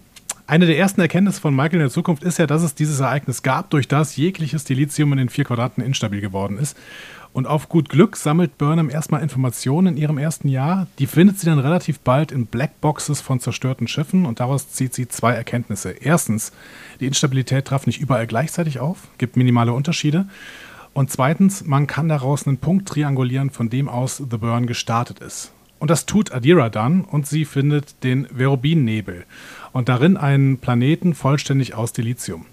eine 0.46 0.66
der 0.66 0.78
ersten 0.78 1.00
Erkenntnisse 1.00 1.40
von 1.40 1.54
Michael 1.54 1.74
in 1.74 1.80
der 1.80 1.90
Zukunft 1.90 2.24
ist 2.24 2.38
ja, 2.38 2.46
dass 2.46 2.62
es 2.62 2.74
dieses 2.74 3.00
Ereignis 3.00 3.42
gab, 3.42 3.70
durch 3.70 3.88
das 3.88 4.16
jegliches 4.16 4.64
Dilithium 4.64 5.12
in 5.12 5.18
den 5.18 5.28
vier 5.28 5.44
Quadraten 5.44 5.82
instabil 5.82 6.20
geworden 6.20 6.58
ist. 6.58 6.76
Und 7.32 7.46
auf 7.46 7.70
gut 7.70 7.88
Glück 7.88 8.16
sammelt 8.16 8.58
Burnham 8.58 8.90
erstmal 8.90 9.22
Informationen 9.22 9.94
in 9.94 9.96
ihrem 9.96 10.18
ersten 10.18 10.48
Jahr. 10.48 10.86
Die 10.98 11.06
findet 11.06 11.38
sie 11.38 11.46
dann 11.46 11.58
relativ 11.58 12.00
bald 12.00 12.30
in 12.30 12.46
Blackboxes 12.46 13.22
von 13.22 13.40
zerstörten 13.40 13.88
Schiffen 13.88 14.26
und 14.26 14.40
daraus 14.40 14.70
zieht 14.70 14.92
sie 14.92 15.08
zwei 15.08 15.32
Erkenntnisse. 15.32 15.90
Erstens, 15.90 16.52
die 17.00 17.06
Instabilität 17.06 17.64
traf 17.64 17.86
nicht 17.86 18.00
überall 18.00 18.26
gleichzeitig 18.26 18.80
auf, 18.80 19.08
gibt 19.16 19.36
minimale 19.36 19.72
Unterschiede. 19.72 20.26
Und 20.92 21.10
zweitens, 21.10 21.64
man 21.64 21.86
kann 21.86 22.10
daraus 22.10 22.46
einen 22.46 22.58
Punkt 22.58 22.86
triangulieren, 22.86 23.48
von 23.48 23.70
dem 23.70 23.88
aus 23.88 24.18
The 24.18 24.36
Burn 24.36 24.66
gestartet 24.66 25.20
ist. 25.20 25.52
Und 25.78 25.90
das 25.90 26.06
tut 26.06 26.32
Adira 26.32 26.68
dann 26.68 27.00
und 27.00 27.26
sie 27.26 27.44
findet 27.44 28.04
den 28.04 28.26
Verubin-Nebel 28.26 29.24
und 29.72 29.88
darin 29.88 30.16
einen 30.16 30.58
Planeten 30.58 31.14
vollständig 31.14 31.74
aus 31.74 31.92
Dilithium 31.92 32.46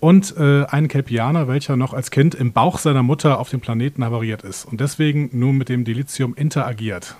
und 0.00 0.36
äh, 0.36 0.64
einen 0.66 0.88
Kelpianer, 0.88 1.48
welcher 1.48 1.76
noch 1.76 1.94
als 1.94 2.10
Kind 2.10 2.34
im 2.34 2.52
Bauch 2.52 2.78
seiner 2.78 3.02
Mutter 3.02 3.38
auf 3.38 3.50
dem 3.50 3.60
Planeten 3.60 4.04
havariert 4.04 4.42
ist 4.42 4.64
und 4.64 4.80
deswegen 4.80 5.30
nun 5.32 5.56
mit 5.56 5.68
dem 5.68 5.84
Dilithium 5.84 6.34
interagiert. 6.34 7.16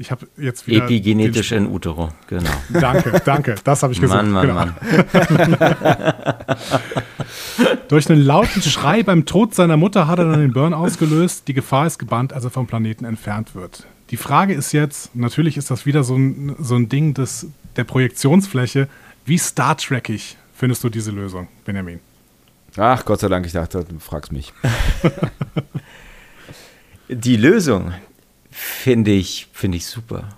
Ich 0.00 0.10
habe 0.10 0.26
jetzt 0.38 0.66
wieder. 0.66 0.84
Epigenetisch 0.84 1.52
in 1.52 1.66
utero, 1.66 2.08
genau. 2.26 2.50
Danke, 2.70 3.20
danke, 3.22 3.56
das 3.62 3.82
habe 3.82 3.92
ich 3.92 4.00
gesagt. 4.00 4.26
Mann, 4.26 4.32
Mann, 4.32 4.46
genau. 4.46 4.54
Mann. 4.54 4.74
Durch 7.88 8.08
einen 8.08 8.22
lauten 8.22 8.62
Schrei 8.62 9.02
beim 9.02 9.26
Tod 9.26 9.54
seiner 9.54 9.76
Mutter 9.76 10.06
hat 10.06 10.18
er 10.18 10.24
dann 10.24 10.40
den 10.40 10.54
Burn 10.54 10.72
ausgelöst. 10.72 11.48
Die 11.48 11.54
Gefahr 11.54 11.86
ist 11.86 11.98
gebannt, 11.98 12.32
als 12.32 12.44
er 12.44 12.50
vom 12.50 12.66
Planeten 12.66 13.04
entfernt 13.04 13.54
wird. 13.54 13.84
Die 14.10 14.16
Frage 14.16 14.54
ist 14.54 14.72
jetzt, 14.72 15.14
natürlich 15.14 15.58
ist 15.58 15.70
das 15.70 15.84
wieder 15.84 16.02
so 16.02 16.16
ein, 16.16 16.56
so 16.58 16.76
ein 16.76 16.88
Ding 16.88 17.12
des, 17.12 17.48
der 17.76 17.84
Projektionsfläche, 17.84 18.88
wie 19.24 19.38
Star 19.38 19.76
Trekig 19.76 20.36
findest 20.54 20.84
du 20.84 20.88
diese 20.88 21.10
Lösung, 21.10 21.48
Benjamin? 21.64 22.00
Ach, 22.76 23.04
Gott 23.04 23.20
sei 23.20 23.28
Dank, 23.28 23.46
ich 23.46 23.52
dachte, 23.52 23.84
du 23.84 23.98
fragst 23.98 24.32
mich. 24.32 24.52
Die 27.08 27.36
Lösung 27.36 27.92
finde 28.50 29.10
ich, 29.10 29.48
find 29.52 29.74
ich 29.74 29.86
super. 29.86 30.28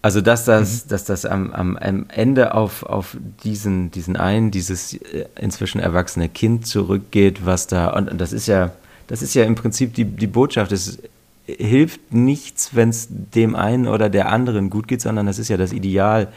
Also, 0.00 0.20
dass 0.20 0.44
das, 0.44 0.84
mhm. 0.84 0.88
dass 0.88 1.04
das 1.04 1.24
am, 1.24 1.52
am, 1.52 1.76
am, 1.76 2.06
Ende 2.08 2.54
auf, 2.54 2.82
auf 2.82 3.16
diesen, 3.42 3.90
diesen 3.90 4.16
einen, 4.16 4.50
dieses 4.50 4.94
äh, 4.94 5.26
inzwischen 5.40 5.80
erwachsene 5.80 6.28
Kind 6.28 6.66
zurückgeht, 6.66 7.46
was 7.46 7.66
da, 7.66 7.88
und 7.88 8.20
das 8.20 8.32
ist 8.32 8.46
ja, 8.46 8.72
das 9.06 9.22
ist 9.22 9.34
ja 9.34 9.44
im 9.44 9.54
Prinzip 9.54 9.94
die, 9.94 10.04
die 10.04 10.26
Botschaft. 10.26 10.72
Es 10.72 10.98
hilft 11.46 12.12
nichts, 12.12 12.74
wenn 12.74 12.90
es 12.90 13.08
dem 13.10 13.54
einen 13.54 13.86
oder 13.86 14.08
der 14.08 14.30
anderen 14.30 14.70
gut 14.70 14.88
geht, 14.88 15.00
sondern 15.00 15.26
das 15.26 15.38
ist 15.38 15.48
ja 15.48 15.56
das 15.56 15.72
Ideal 15.72 16.28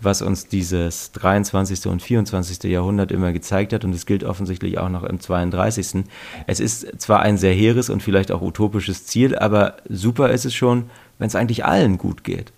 was 0.00 0.22
uns 0.22 0.46
dieses 0.46 1.12
23. 1.12 1.86
und 1.86 2.02
24. 2.02 2.64
Jahrhundert 2.64 3.12
immer 3.12 3.32
gezeigt 3.32 3.72
hat 3.72 3.84
und 3.84 3.94
es 3.94 4.06
gilt 4.06 4.24
offensichtlich 4.24 4.78
auch 4.78 4.88
noch 4.88 5.04
im 5.04 5.20
32. 5.20 6.04
Es 6.46 6.60
ist 6.60 7.00
zwar 7.00 7.20
ein 7.20 7.38
sehr 7.38 7.54
hehres 7.54 7.90
und 7.90 8.02
vielleicht 8.02 8.30
auch 8.30 8.42
utopisches 8.42 9.06
Ziel, 9.06 9.36
aber 9.36 9.76
super 9.88 10.30
ist 10.30 10.44
es 10.44 10.54
schon, 10.54 10.90
wenn 11.18 11.28
es 11.28 11.34
eigentlich 11.34 11.64
allen 11.64 11.98
gut 11.98 12.24
geht. 12.24 12.52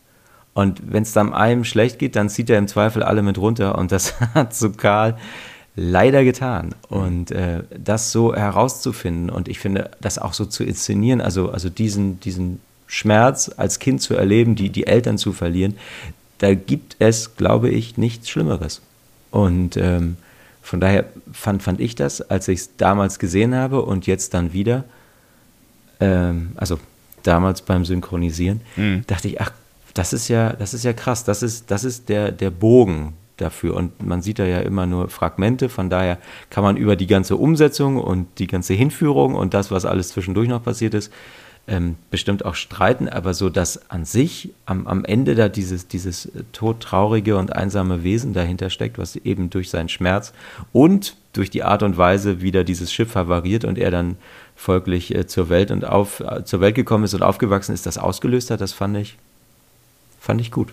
Und 0.55 0.81
wenn 0.93 1.05
es 1.05 1.13
dann 1.13 1.33
einem 1.33 1.65
schlecht 1.65 2.01
geht, 2.01 2.17
dann 2.17 2.29
zieht 2.29 2.51
er 2.51 2.59
im 2.59 2.67
Zweifel 2.67 3.03
alle 3.05 3.23
mit 3.23 3.39
runter 3.39 3.79
und 3.79 3.93
das 3.93 4.21
hat 4.35 4.55
so 4.55 4.71
Karl 4.71 5.17
leider 5.77 6.25
getan. 6.25 6.75
Und 6.89 7.31
äh, 7.31 7.63
das 7.71 8.11
so 8.11 8.35
herauszufinden 8.35 9.31
und 9.31 9.47
ich 9.47 9.61
finde, 9.61 9.93
das 10.01 10.19
auch 10.19 10.33
so 10.33 10.45
zu 10.45 10.65
inszenieren, 10.65 11.21
also, 11.21 11.51
also 11.51 11.69
diesen, 11.69 12.19
diesen 12.19 12.61
Schmerz 12.89 13.53
als 13.57 13.79
Kind 13.79 14.03
zu 14.03 14.15
erleben, 14.15 14.57
die, 14.57 14.71
die 14.71 14.87
Eltern 14.87 15.19
zu 15.19 15.33
verlieren, 15.33 15.77
da 16.39 16.55
gibt 16.55 16.97
es, 16.99 17.37
glaube 17.37 17.69
ich, 17.69 17.97
nichts 17.97 18.29
Schlimmeres. 18.29 18.81
Und 19.31 19.77
ähm, 19.77 20.17
von 20.63 20.81
daher 20.81 21.07
fand, 21.33 21.63
fand 21.63 21.81
ich 21.81 21.95
das, 21.95 22.21
als 22.21 22.49
ich 22.49 22.61
es 22.61 22.77
damals 22.77 23.19
gesehen 23.19 23.55
habe 23.55 23.83
und 23.83 24.07
jetzt 24.07 24.35
dann 24.35 24.53
wieder, 24.53 24.85
ähm, 26.01 26.53
also 26.57 26.79
damals 27.23 27.63
beim 27.63 27.85
Synchronisieren, 27.85 28.61
mhm. 28.77 29.05
dachte 29.07 29.29
ich, 29.29 29.41
ach, 29.41 29.53
das 29.95 30.13
ist 30.13 30.29
ja, 30.29 30.53
das 30.53 30.75
ist 30.75 30.85
ja 30.85 30.93
krass, 30.93 31.25
das 31.25 31.43
ist, 31.43 31.71
das 31.71 31.85
ist 31.85 32.09
der, 32.09 32.31
der 32.31 32.51
Bogen 32.51 33.15
dafür. 33.37 33.75
Und 33.75 34.05
man 34.05 34.23
sieht 34.23 34.39
da 34.39 34.45
ja 34.45 34.61
immer 34.61 34.87
nur 34.87 35.09
Fragmente, 35.09 35.69
von 35.69 35.91
daher 35.91 36.19
kann 36.51 36.63
man 36.63 36.77
über 36.77 36.97
die 36.97 37.07
ganze 37.07 37.37
Umsetzung 37.37 37.97
und 37.97 38.39
die 38.39 38.47
ganze 38.47 38.75
Hinführung 38.75 39.35
und 39.35 39.55
das, 39.55 39.71
was 39.71 39.85
alles 39.85 40.11
zwischendurch 40.11 40.49
noch 40.49 40.63
passiert 40.63 40.95
ist, 40.95 41.13
ähm, 41.69 41.97
bestimmt 42.11 42.45
auch 42.45 42.55
streiten, 42.55 43.09
aber 43.09 43.35
so, 43.35 43.51
dass 43.51 43.91
an 43.91 44.05
sich 44.05 44.51
am, 44.65 44.87
am 44.87 45.05
Ende 45.05 45.35
da 45.35 45.49
dieses, 45.49 45.87
dieses 45.87 46.27
äh, 46.27 46.43
todtraurige 46.53 47.37
und 47.37 47.55
einsame 47.55 48.03
Wesen 48.03 48.33
dahinter 48.33 48.71
steckt, 48.71 48.99
was 48.99 49.17
eben 49.17 49.51
durch 49.51 49.69
seinen 49.71 49.91
Schmerz 49.91 50.33
und 50.73 51.17
durch 51.35 51.51
die 51.51 51.63
Art 51.63 51.83
und 51.83 51.99
Weise, 51.99 52.41
wie 52.41 52.53
da 52.53 52.65
dieses 52.65 52.93
Schiff 52.93 53.15
havariert 53.15 53.65
und 53.65 53.79
er 53.79 53.91
dann 53.91 54.17
folglich 54.57 55.15
äh, 55.15 55.27
zur 55.27 55.51
Welt 55.51 55.71
und 55.71 55.85
auf, 55.85 56.21
äh, 56.21 56.45
zur 56.45 56.61
Welt 56.61 56.75
gekommen 56.75 57.05
ist 57.05 57.15
und 57.15 57.23
aufgewachsen 57.23 57.75
ist, 57.75 57.85
das 57.87 57.99
ausgelöst 57.99 58.51
hat, 58.51 58.61
das 58.61 58.73
fand 58.73 58.97
ich, 58.97 59.17
fand 60.19 60.41
ich 60.41 60.51
gut. 60.51 60.73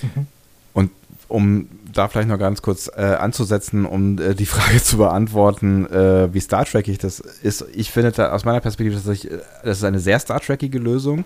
Mhm. 0.00 0.26
Und 0.72 0.90
um 1.28 1.68
da 1.92 2.08
vielleicht 2.08 2.28
noch 2.28 2.38
ganz 2.38 2.62
kurz 2.62 2.90
äh, 2.94 3.00
anzusetzen, 3.00 3.86
um 3.86 4.18
äh, 4.18 4.34
die 4.34 4.46
Frage 4.46 4.82
zu 4.82 4.96
beantworten, 4.98 5.86
äh, 5.86 6.32
wie 6.32 6.40
Star 6.40 6.64
Trekig 6.64 6.98
das 6.98 7.20
ist. 7.20 7.64
Ich 7.74 7.90
finde 7.90 8.12
da 8.12 8.32
aus 8.32 8.44
meiner 8.44 8.60
Perspektive, 8.60 8.96
dass 8.96 9.06
ich, 9.08 9.28
das 9.64 9.78
ist 9.78 9.84
eine 9.84 10.00
sehr 10.00 10.18
Star 10.18 10.40
Trekige 10.40 10.78
Lösung, 10.78 11.24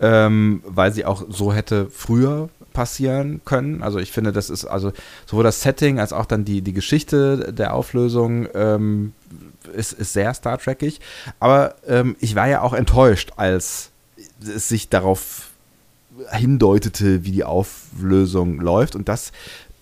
ähm, 0.00 0.62
weil 0.66 0.92
sie 0.92 1.04
auch 1.04 1.24
so 1.28 1.52
hätte 1.52 1.88
früher 1.90 2.48
passieren 2.72 3.40
können. 3.44 3.82
Also 3.82 3.98
ich 3.98 4.12
finde, 4.12 4.32
das 4.32 4.50
ist 4.50 4.64
also 4.64 4.92
sowohl 5.26 5.44
das 5.44 5.62
Setting 5.62 6.00
als 6.00 6.12
auch 6.12 6.26
dann 6.26 6.44
die, 6.44 6.60
die 6.60 6.72
Geschichte 6.72 7.52
der 7.52 7.72
Auflösung 7.72 8.48
ähm, 8.54 9.12
ist, 9.74 9.92
ist 9.92 10.12
sehr 10.12 10.34
Star 10.34 10.58
Trekig. 10.58 11.00
Aber 11.40 11.76
ähm, 11.86 12.16
ich 12.20 12.34
war 12.34 12.48
ja 12.48 12.62
auch 12.62 12.72
enttäuscht, 12.72 13.32
als 13.36 13.90
es 14.44 14.68
sich 14.68 14.88
darauf 14.88 15.50
hindeutete, 16.30 17.24
wie 17.24 17.32
die 17.32 17.44
Auflösung 17.44 18.60
läuft. 18.60 18.94
Und 18.94 19.08
das 19.08 19.32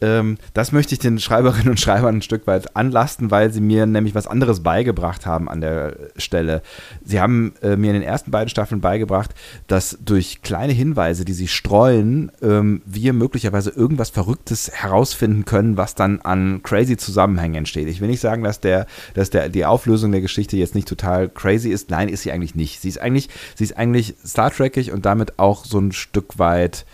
ähm, 0.03 0.37
das 0.53 0.73
möchte 0.73 0.95
ich 0.95 0.99
den 0.99 1.21
Schreiberinnen 1.21 1.71
und 1.71 1.81
Schreibern 1.81 2.17
ein 2.17 2.23
Stück 2.23 2.47
weit 2.47 2.77
anlasten, 2.77 3.31
weil 3.31 3.53
sie 3.53 3.61
mir 3.61 3.87
nämlich 3.87 4.15
was 4.15 4.27
anderes 4.27 4.61
beigebracht 4.61 5.25
haben 5.27 5.49
an 5.49 5.61
der 5.61 5.97
Stelle. 6.17 6.63
Sie 7.05 7.21
haben 7.21 7.55
äh, 7.63 7.77
mir 7.77 7.89
in 7.89 8.01
den 8.01 8.03
ersten 8.03 8.33
beiden 8.33 8.49
Staffeln 8.49 8.81
beigebracht, 8.81 9.31
dass 9.69 9.97
durch 10.05 10.43
kleine 10.43 10.73
Hinweise, 10.73 11.25
die 11.25 11.33
sie 11.33 11.47
streuen, 11.47 12.33
ähm, 12.43 12.83
wir 12.85 13.13
möglicherweise 13.13 13.71
irgendwas 13.71 14.11
Verrücktes 14.11 14.73
herausfinden 14.73 15.45
können, 15.45 15.77
was 15.77 15.95
dann 15.95 16.21
an 16.21 16.63
crazy 16.65 16.97
Zusammenhängen 16.97 17.55
entsteht. 17.55 17.87
Ich 17.87 18.01
will 18.01 18.09
nicht 18.09 18.21
sagen, 18.21 18.43
dass, 18.43 18.61
der, 18.61 18.87
dass 19.15 19.31
der, 19.31 19.49
die 19.49 19.65
Auflösung 19.65 20.11
der 20.11 20.21
Geschichte 20.21 20.57
jetzt 20.57 20.75
nicht 20.75 20.89
total 20.89 21.29
crazy 21.29 21.71
ist. 21.71 21.91
Nein, 21.91 22.09
ist 22.09 22.23
sie 22.23 22.33
eigentlich 22.33 22.57
nicht. 22.57 22.81
Sie 22.81 22.89
ist 22.89 23.01
eigentlich, 23.01 23.29
sie 23.55 23.65
ist 23.65 23.77
eigentlich 23.77 24.17
Star 24.27 24.51
Trekig 24.51 24.91
und 24.91 25.07
damit 25.07 25.39
auch 25.39 25.65
so 25.65 25.79
ein 25.79 25.93
Stück 25.93 26.41
weit 26.41 26.85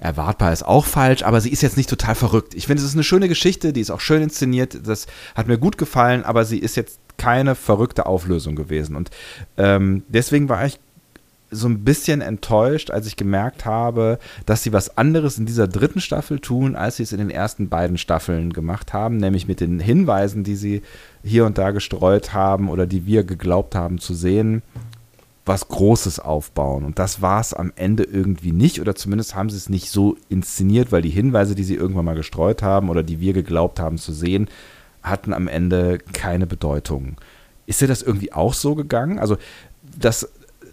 erwartbar 0.00 0.52
ist 0.52 0.64
auch 0.64 0.86
falsch, 0.86 1.22
aber 1.22 1.40
sie 1.40 1.50
ist 1.50 1.62
jetzt 1.62 1.76
nicht 1.76 1.90
total 1.90 2.14
verrückt. 2.14 2.54
Ich 2.54 2.66
finde, 2.66 2.82
es 2.82 2.88
ist 2.88 2.94
eine 2.94 3.04
schöne 3.04 3.28
Geschichte, 3.28 3.72
die 3.72 3.80
ist 3.80 3.90
auch 3.90 4.00
schön 4.00 4.22
inszeniert, 4.22 4.86
das 4.86 5.06
hat 5.34 5.46
mir 5.46 5.58
gut 5.58 5.78
gefallen, 5.78 6.24
aber 6.24 6.44
sie 6.44 6.58
ist 6.58 6.76
jetzt 6.76 6.98
keine 7.18 7.54
verrückte 7.54 8.06
Auflösung 8.06 8.56
gewesen. 8.56 8.96
Und 8.96 9.10
ähm, 9.58 10.02
deswegen 10.08 10.48
war 10.48 10.64
ich 10.64 10.80
so 11.50 11.68
ein 11.68 11.84
bisschen 11.84 12.20
enttäuscht, 12.20 12.90
als 12.90 13.06
ich 13.06 13.16
gemerkt 13.16 13.64
habe, 13.64 14.18
dass 14.46 14.62
sie 14.62 14.72
was 14.72 14.96
anderes 14.96 15.36
in 15.36 15.46
dieser 15.46 15.66
dritten 15.66 16.00
Staffel 16.00 16.38
tun, 16.38 16.76
als 16.76 16.96
sie 16.96 17.02
es 17.02 17.12
in 17.12 17.18
den 17.18 17.30
ersten 17.30 17.68
beiden 17.68 17.98
Staffeln 17.98 18.52
gemacht 18.52 18.92
haben, 18.92 19.16
nämlich 19.16 19.48
mit 19.48 19.60
den 19.60 19.80
Hinweisen, 19.80 20.44
die 20.44 20.54
sie 20.54 20.82
hier 21.24 21.44
und 21.44 21.58
da 21.58 21.72
gestreut 21.72 22.32
haben 22.32 22.68
oder 22.68 22.86
die 22.86 23.04
wir 23.04 23.24
geglaubt 23.24 23.74
haben 23.74 23.98
zu 23.98 24.14
sehen, 24.14 24.62
was 25.46 25.68
Großes 25.68 26.20
aufbauen. 26.20 26.84
Und 26.84 26.98
das 26.98 27.22
war 27.22 27.40
es 27.40 27.54
am 27.54 27.72
Ende 27.76 28.04
irgendwie 28.04 28.52
nicht, 28.52 28.80
oder 28.80 28.94
zumindest 28.94 29.34
haben 29.34 29.50
sie 29.50 29.56
es 29.56 29.68
nicht 29.68 29.90
so 29.90 30.16
inszeniert, 30.28 30.92
weil 30.92 31.02
die 31.02 31.10
Hinweise, 31.10 31.54
die 31.54 31.64
sie 31.64 31.74
irgendwann 31.74 32.04
mal 32.04 32.14
gestreut 32.14 32.62
haben 32.62 32.88
oder 32.88 33.02
die 33.02 33.20
wir 33.20 33.32
geglaubt 33.32 33.80
haben 33.80 33.98
zu 33.98 34.12
sehen, 34.12 34.48
hatten 35.02 35.32
am 35.32 35.48
Ende 35.48 35.98
keine 36.12 36.46
Bedeutung. 36.46 37.16
Ist 37.66 37.80
dir 37.80 37.88
das 37.88 38.02
irgendwie 38.02 38.32
auch 38.32 38.54
so 38.54 38.74
gegangen? 38.74 39.18
Also, 39.18 39.38
dass, 39.98 40.28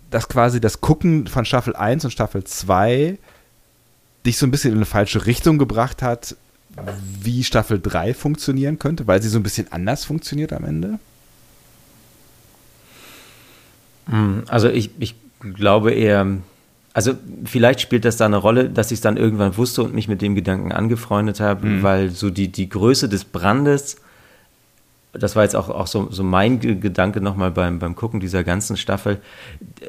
dass 0.10 0.28
quasi 0.28 0.60
das 0.60 0.82
Gucken 0.82 1.28
von 1.28 1.46
Staffel 1.46 1.76
1 1.76 2.06
und 2.06 2.12
Staffel 2.12 2.44
2 2.44 3.18
dich 4.26 4.38
so 4.38 4.46
ein 4.46 4.52
bisschen 4.52 4.72
in 4.72 4.78
eine 4.78 4.86
falsche 4.86 5.26
Richtung 5.26 5.58
gebracht 5.58 6.02
hat, 6.02 6.36
wie 7.22 7.44
Staffel 7.44 7.80
3 7.82 8.14
funktionieren 8.14 8.80
könnte, 8.80 9.08
weil 9.08 9.22
sie 9.22 9.30
so 9.30 9.40
ein 9.40 9.44
bisschen 9.44 9.72
anders 9.72 10.06
funktioniert 10.06 10.54
am 10.54 10.66
Ende? 10.66 11.00
Hm, 14.10 14.44
also 14.48 14.70
ich, 14.70 14.92
ich 15.00 15.16
glaube 15.56 15.92
eher, 15.92 16.26
also 16.94 17.14
vielleicht 17.46 17.82
spielt 17.82 18.06
das 18.06 18.18
da 18.18 18.26
eine 18.26 18.38
Rolle, 18.38 18.70
dass 18.70 18.92
ich 18.92 18.98
es 18.98 19.02
dann 19.02 19.18
irgendwann 19.18 19.58
wusste 19.58 19.84
und 19.84 19.94
mich 19.94 20.08
mit 20.08 20.22
dem 20.22 20.36
Gedanken 20.36 20.72
angefreundet 20.72 21.40
habe, 21.40 21.68
mhm. 21.68 21.84
weil 21.84 22.10
so 22.10 22.30
die, 22.30 22.52
die 22.52 22.70
Größe 22.70 23.10
des 23.10 23.26
Brandes, 23.26 23.98
das 25.14 25.36
war 25.36 25.44
jetzt 25.44 25.56
auch, 25.56 25.70
auch 25.70 25.88
so, 25.88 26.10
so 26.12 26.24
mein 26.24 26.60
Gedanke 26.60 27.22
nochmal 27.22 27.52
beim, 27.52 27.80
beim 27.80 27.96
Gucken 27.96 28.20
dieser 28.20 28.44
ganzen 28.44 28.78
Staffel, 28.78 29.20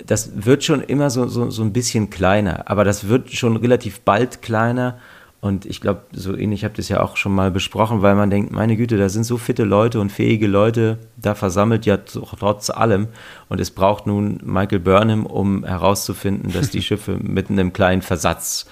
das 0.06 0.44
wird 0.44 0.64
schon 0.64 0.82
immer 0.82 1.10
so, 1.10 1.28
so, 1.28 1.50
so 1.50 1.62
ein 1.62 1.72
bisschen 1.72 2.10
kleiner, 2.10 2.70
aber 2.70 2.84
das 2.84 3.08
wird 3.08 3.32
schon 3.32 3.56
relativ 3.56 4.00
bald 4.00 4.42
kleiner 4.42 4.98
und 5.40 5.66
ich 5.66 5.80
glaube, 5.80 6.02
so 6.12 6.36
ähnlich 6.36 6.64
habt 6.64 6.78
ihr 6.78 6.82
es 6.82 6.88
ja 6.88 7.00
auch 7.00 7.16
schon 7.16 7.32
mal 7.32 7.52
besprochen, 7.52 8.02
weil 8.02 8.16
man 8.16 8.28
denkt, 8.28 8.50
meine 8.50 8.76
Güte, 8.76 8.96
da 8.96 9.08
sind 9.08 9.22
so 9.22 9.38
fitte 9.38 9.62
Leute 9.62 10.00
und 10.00 10.10
fähige 10.10 10.48
Leute 10.48 10.98
da 11.16 11.36
versammelt, 11.36 11.86
ja 11.86 11.96
trotz 11.96 12.70
allem. 12.70 13.06
Und 13.48 13.60
es 13.60 13.70
braucht 13.70 14.06
nun 14.08 14.40
Michael 14.42 14.80
Burnham, 14.80 15.26
um 15.26 15.64
herauszufinden, 15.64 16.52
dass 16.52 16.70
die 16.70 16.82
Schiffe 16.82 17.18
mit 17.22 17.50
einem 17.50 17.72
kleinen 17.72 18.02
Versatz 18.02 18.66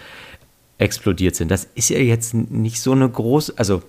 explodiert 0.78 1.36
sind. 1.36 1.52
Das 1.52 1.68
ist 1.76 1.88
ja 1.88 1.98
jetzt 1.98 2.34
nicht 2.34 2.80
so 2.80 2.92
eine 2.92 3.08
große, 3.08 3.54
also 3.56 3.82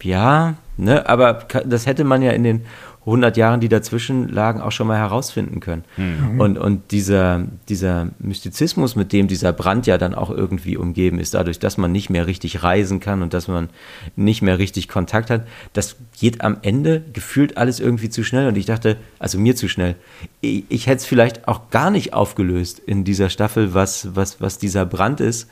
ja, 0.00 0.54
ne, 0.76 1.08
aber 1.08 1.46
das 1.64 1.86
hätte 1.86 2.04
man 2.04 2.22
ja 2.22 2.32
in 2.32 2.44
den 2.44 2.66
100 3.04 3.36
Jahren, 3.36 3.60
die 3.60 3.68
dazwischen 3.68 4.28
lagen, 4.28 4.60
auch 4.60 4.70
schon 4.70 4.86
mal 4.86 4.98
herausfinden 4.98 5.58
können. 5.58 5.84
Mhm. 5.96 6.40
Und, 6.40 6.58
und 6.58 6.92
dieser, 6.92 7.44
dieser 7.68 8.08
Mystizismus, 8.20 8.94
mit 8.94 9.12
dem 9.12 9.26
dieser 9.26 9.52
Brand 9.52 9.88
ja 9.88 9.98
dann 9.98 10.14
auch 10.14 10.30
irgendwie 10.30 10.76
umgeben 10.76 11.18
ist, 11.18 11.34
dadurch, 11.34 11.58
dass 11.58 11.78
man 11.78 11.90
nicht 11.90 12.10
mehr 12.10 12.28
richtig 12.28 12.62
reisen 12.62 13.00
kann 13.00 13.22
und 13.22 13.34
dass 13.34 13.48
man 13.48 13.70
nicht 14.14 14.40
mehr 14.40 14.58
richtig 14.58 14.88
Kontakt 14.88 15.30
hat, 15.30 15.46
das 15.72 15.96
geht 16.18 16.42
am 16.42 16.58
Ende 16.62 17.02
gefühlt 17.12 17.56
alles 17.56 17.80
irgendwie 17.80 18.08
zu 18.08 18.22
schnell. 18.22 18.46
Und 18.46 18.56
ich 18.56 18.66
dachte, 18.66 18.96
also 19.18 19.36
mir 19.36 19.56
zu 19.56 19.68
schnell. 19.68 19.96
Ich, 20.40 20.64
ich 20.68 20.86
hätte 20.86 20.98
es 20.98 21.06
vielleicht 21.06 21.48
auch 21.48 21.70
gar 21.70 21.90
nicht 21.90 22.14
aufgelöst 22.14 22.78
in 22.78 23.02
dieser 23.02 23.30
Staffel, 23.30 23.74
was, 23.74 24.14
was, 24.14 24.40
was 24.40 24.58
dieser 24.58 24.86
Brand 24.86 25.20
ist 25.20 25.48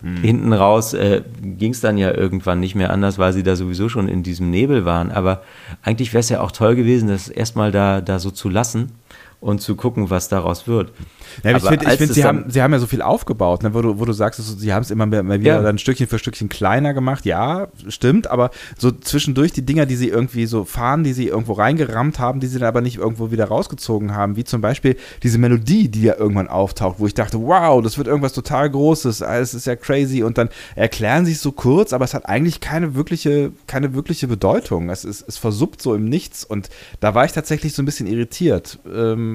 hm. 0.00 0.16
Hinten 0.18 0.52
raus 0.52 0.94
äh, 0.94 1.22
ging 1.42 1.72
es 1.72 1.80
dann 1.80 1.98
ja 1.98 2.14
irgendwann 2.14 2.60
nicht 2.60 2.74
mehr 2.74 2.90
anders, 2.90 3.18
weil 3.18 3.32
sie 3.32 3.42
da 3.42 3.56
sowieso 3.56 3.88
schon 3.88 4.08
in 4.08 4.22
diesem 4.22 4.50
Nebel 4.50 4.84
waren. 4.84 5.10
Aber 5.10 5.42
eigentlich 5.82 6.12
wäre 6.12 6.20
es 6.20 6.28
ja 6.28 6.40
auch 6.40 6.52
toll 6.52 6.76
gewesen, 6.76 7.08
das 7.08 7.28
erstmal 7.28 7.72
da, 7.72 8.00
da 8.00 8.18
so 8.18 8.30
zu 8.30 8.48
lassen 8.48 8.92
und 9.40 9.60
zu 9.60 9.76
gucken, 9.76 10.10
was 10.10 10.28
daraus 10.28 10.66
wird. 10.66 10.92
Ja, 11.44 11.56
ich 11.56 11.62
finde, 11.62 11.90
find, 11.90 12.12
sie, 12.12 12.24
haben, 12.24 12.50
sie 12.50 12.60
haben 12.60 12.72
ja 12.72 12.80
so 12.80 12.86
viel 12.86 13.02
aufgebaut, 13.02 13.62
ne, 13.62 13.72
wo, 13.72 13.82
du, 13.82 14.00
wo 14.00 14.04
du 14.04 14.12
sagst, 14.12 14.40
sie 14.58 14.72
haben 14.72 14.82
es 14.82 14.90
immer 14.90 15.06
mehr, 15.06 15.22
mehr 15.22 15.40
wieder 15.40 15.56
ja. 15.56 15.62
dann 15.62 15.78
Stückchen 15.78 16.08
für 16.08 16.18
Stückchen 16.18 16.48
kleiner 16.48 16.92
gemacht. 16.94 17.24
Ja, 17.24 17.68
stimmt, 17.88 18.28
aber 18.28 18.50
so 18.76 18.90
zwischendurch 18.90 19.52
die 19.52 19.64
Dinger, 19.64 19.86
die 19.86 19.94
sie 19.94 20.08
irgendwie 20.08 20.46
so 20.46 20.64
fahren, 20.64 21.04
die 21.04 21.12
sie 21.12 21.28
irgendwo 21.28 21.52
reingerammt 21.52 22.18
haben, 22.18 22.40
die 22.40 22.48
sie 22.48 22.58
dann 22.58 22.68
aber 22.68 22.80
nicht 22.80 22.96
irgendwo 22.96 23.30
wieder 23.30 23.44
rausgezogen 23.44 24.14
haben, 24.14 24.36
wie 24.36 24.44
zum 24.44 24.60
Beispiel 24.60 24.96
diese 25.22 25.38
Melodie, 25.38 25.88
die 25.88 26.02
ja 26.02 26.16
irgendwann 26.16 26.48
auftaucht, 26.48 26.98
wo 26.98 27.06
ich 27.06 27.14
dachte, 27.14 27.40
wow, 27.40 27.80
das 27.80 27.96
wird 27.96 28.08
irgendwas 28.08 28.32
total 28.32 28.68
Großes, 28.70 29.20
es 29.20 29.54
ist 29.54 29.66
ja 29.66 29.76
crazy 29.76 30.24
und 30.24 30.38
dann 30.38 30.48
erklären 30.74 31.26
sie 31.26 31.32
es 31.32 31.42
so 31.42 31.52
kurz, 31.52 31.92
aber 31.92 32.04
es 32.04 32.14
hat 32.14 32.26
eigentlich 32.26 32.60
keine 32.60 32.96
wirkliche, 32.96 33.52
keine 33.68 33.94
wirkliche 33.94 34.26
Bedeutung. 34.26 34.90
Es, 34.90 35.04
ist, 35.04 35.24
es 35.28 35.38
versuppt 35.38 35.80
so 35.80 35.94
im 35.94 36.06
Nichts 36.06 36.42
und 36.42 36.68
da 36.98 37.14
war 37.14 37.24
ich 37.24 37.32
tatsächlich 37.32 37.74
so 37.74 37.82
ein 37.82 37.86
bisschen 37.86 38.08
irritiert. 38.08 38.80
Ähm, 38.92 39.27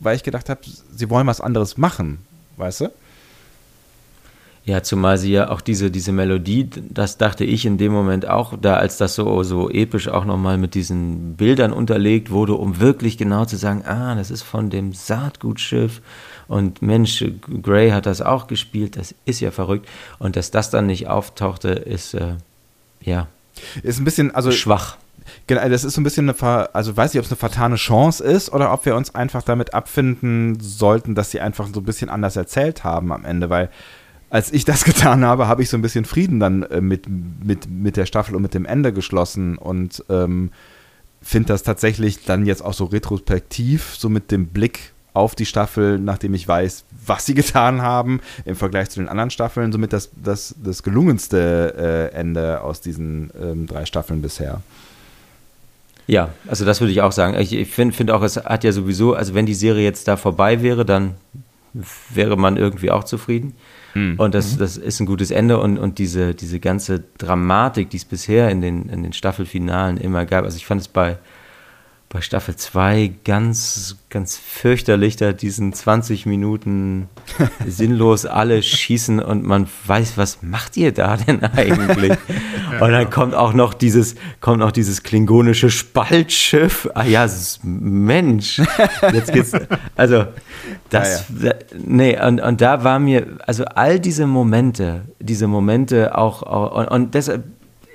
weil 0.00 0.16
ich 0.16 0.22
gedacht 0.22 0.48
habe, 0.48 0.60
sie 0.64 1.10
wollen 1.10 1.26
was 1.26 1.40
anderes 1.40 1.76
machen, 1.76 2.18
weißt 2.56 2.82
du? 2.82 2.92
Ja, 4.66 4.82
zumal 4.82 5.16
sie 5.16 5.32
ja 5.32 5.50
auch 5.50 5.62
diese, 5.62 5.90
diese 5.90 6.12
Melodie, 6.12 6.68
das 6.90 7.16
dachte 7.16 7.44
ich 7.44 7.64
in 7.64 7.78
dem 7.78 7.92
Moment 7.92 8.28
auch, 8.28 8.54
da 8.60 8.76
als 8.76 8.98
das 8.98 9.14
so, 9.14 9.42
so 9.42 9.70
episch 9.70 10.06
auch 10.08 10.26
nochmal 10.26 10.58
mit 10.58 10.74
diesen 10.74 11.34
Bildern 11.34 11.72
unterlegt 11.72 12.30
wurde, 12.30 12.54
um 12.54 12.78
wirklich 12.78 13.16
genau 13.16 13.46
zu 13.46 13.56
sagen, 13.56 13.84
ah, 13.86 14.14
das 14.14 14.30
ist 14.30 14.42
von 14.42 14.68
dem 14.68 14.92
Saatgutschiff 14.92 16.02
und 16.50 16.82
Mensch, 16.82 17.24
Gray 17.62 17.90
hat 17.90 18.06
das 18.06 18.20
auch 18.20 18.48
gespielt, 18.48 18.96
das 18.96 19.14
ist 19.24 19.38
ja 19.38 19.52
verrückt. 19.52 19.88
Und 20.18 20.34
dass 20.34 20.50
das 20.50 20.68
dann 20.68 20.86
nicht 20.86 21.06
auftauchte, 21.06 21.68
ist, 21.68 22.14
äh, 22.14 22.34
ja. 23.00 23.28
Ist 23.84 24.00
ein 24.00 24.04
bisschen, 24.04 24.34
also. 24.34 24.50
Schwach. 24.50 24.96
Genau, 25.46 25.68
das 25.68 25.84
ist 25.84 25.94
so 25.94 26.00
ein 26.00 26.04
bisschen 26.04 26.28
eine, 26.28 26.74
also 26.74 26.96
weiß 26.96 27.14
ich, 27.14 27.20
ob 27.20 27.26
es 27.26 27.30
eine 27.30 27.36
vertane 27.36 27.76
Chance 27.76 28.22
ist 28.22 28.52
oder 28.52 28.72
ob 28.72 28.84
wir 28.86 28.96
uns 28.96 29.14
einfach 29.14 29.42
damit 29.42 29.74
abfinden 29.74 30.58
sollten, 30.60 31.14
dass 31.14 31.30
sie 31.30 31.40
einfach 31.40 31.68
so 31.72 31.80
ein 31.80 31.84
bisschen 31.84 32.10
anders 32.10 32.36
erzählt 32.36 32.84
haben 32.84 33.12
am 33.12 33.24
Ende, 33.24 33.50
weil 33.50 33.70
als 34.30 34.52
ich 34.52 34.64
das 34.64 34.84
getan 34.84 35.24
habe, 35.24 35.48
habe 35.48 35.62
ich 35.62 35.68
so 35.68 35.76
ein 35.76 35.82
bisschen 35.82 36.04
Frieden 36.04 36.40
dann 36.40 36.62
äh, 36.64 36.80
mit, 36.80 37.06
mit, 37.08 37.68
mit 37.68 37.96
der 37.96 38.06
Staffel 38.06 38.36
und 38.36 38.42
mit 38.42 38.54
dem 38.54 38.64
Ende 38.64 38.92
geschlossen 38.92 39.58
und 39.58 40.04
ähm, 40.08 40.50
finde 41.20 41.48
das 41.48 41.62
tatsächlich 41.62 42.24
dann 42.24 42.46
jetzt 42.46 42.64
auch 42.64 42.72
so 42.72 42.86
retrospektiv, 42.86 43.94
so 43.98 44.08
mit 44.08 44.30
dem 44.30 44.46
Blick 44.46 44.92
auf 45.12 45.34
die 45.34 45.46
Staffel, 45.46 45.98
nachdem 45.98 46.34
ich 46.34 46.46
weiß, 46.46 46.84
was 47.04 47.26
sie 47.26 47.34
getan 47.42 47.82
haben, 47.82 48.20
im 48.44 48.56
Vergleich 48.56 48.90
zu 48.90 49.00
den 49.00 49.08
anderen 49.08 49.30
Staffeln, 49.30 49.72
somit 49.72 49.92
das, 49.92 50.10
das, 50.22 50.54
das 50.62 50.82
gelungenste 50.82 52.10
äh, 52.12 52.16
Ende 52.16 52.62
aus 52.62 52.80
diesen 52.80 53.30
ähm, 53.40 53.66
drei 53.66 53.84
Staffeln 53.86 54.22
bisher. 54.22 54.62
Ja, 56.10 56.30
also 56.48 56.64
das 56.64 56.80
würde 56.80 56.90
ich 56.90 57.02
auch 57.02 57.12
sagen. 57.12 57.38
Ich, 57.38 57.52
ich 57.52 57.70
finde 57.70 57.94
find 57.94 58.10
auch, 58.10 58.22
es 58.22 58.36
hat 58.36 58.64
ja 58.64 58.72
sowieso, 58.72 59.14
also 59.14 59.32
wenn 59.34 59.46
die 59.46 59.54
Serie 59.54 59.84
jetzt 59.84 60.08
da 60.08 60.16
vorbei 60.16 60.60
wäre, 60.60 60.84
dann 60.84 61.14
wäre 62.12 62.36
man 62.36 62.56
irgendwie 62.56 62.90
auch 62.90 63.04
zufrieden. 63.04 63.54
Mhm. 63.94 64.18
Und 64.18 64.34
das, 64.34 64.58
das 64.58 64.76
ist 64.76 64.98
ein 64.98 65.06
gutes 65.06 65.30
Ende 65.30 65.60
und, 65.60 65.78
und 65.78 65.98
diese, 65.98 66.34
diese 66.34 66.58
ganze 66.58 67.04
Dramatik, 67.16 67.90
die 67.90 67.96
es 67.96 68.04
bisher 68.04 68.50
in 68.50 68.60
den, 68.60 68.88
in 68.88 69.04
den 69.04 69.12
Staffelfinalen 69.12 69.98
immer 69.98 70.26
gab. 70.26 70.44
Also 70.44 70.56
ich 70.56 70.66
fand 70.66 70.80
es 70.80 70.88
bei, 70.88 71.16
bei 72.12 72.20
Staffel 72.22 72.56
2 72.56 73.12
ganz, 73.24 73.96
ganz 74.08 74.36
fürchterlich, 74.36 75.14
da 75.14 75.32
diesen 75.32 75.72
20 75.72 76.26
Minuten 76.26 77.08
sinnlos 77.68 78.26
alle 78.26 78.64
schießen 78.64 79.20
und 79.20 79.44
man 79.44 79.68
weiß, 79.86 80.18
was 80.18 80.42
macht 80.42 80.76
ihr 80.76 80.90
da 80.90 81.16
denn 81.16 81.44
eigentlich? 81.56 82.18
und 82.80 82.90
dann 82.90 83.10
kommt 83.10 83.36
auch 83.36 83.52
noch 83.52 83.74
dieses, 83.74 84.16
kommt 84.40 84.60
auch 84.60 84.72
dieses 84.72 85.04
klingonische 85.04 85.70
Spaltschiff. 85.70 86.90
Ah 86.94 87.04
ja, 87.04 87.28
Mensch, 87.62 88.60
jetzt 89.12 89.32
geht's, 89.32 89.52
also 89.94 90.26
das, 90.88 91.26
ja, 91.40 91.50
ja. 91.50 91.54
nee, 91.78 92.20
und, 92.20 92.40
und 92.40 92.60
da 92.60 92.82
war 92.82 92.98
mir, 92.98 93.38
also 93.46 93.64
all 93.64 94.00
diese 94.00 94.26
Momente, 94.26 95.02
diese 95.20 95.46
Momente 95.46 96.18
auch, 96.18 96.42
auch 96.42 96.76
und, 96.76 96.88
und 96.88 97.14
deshalb, 97.14 97.44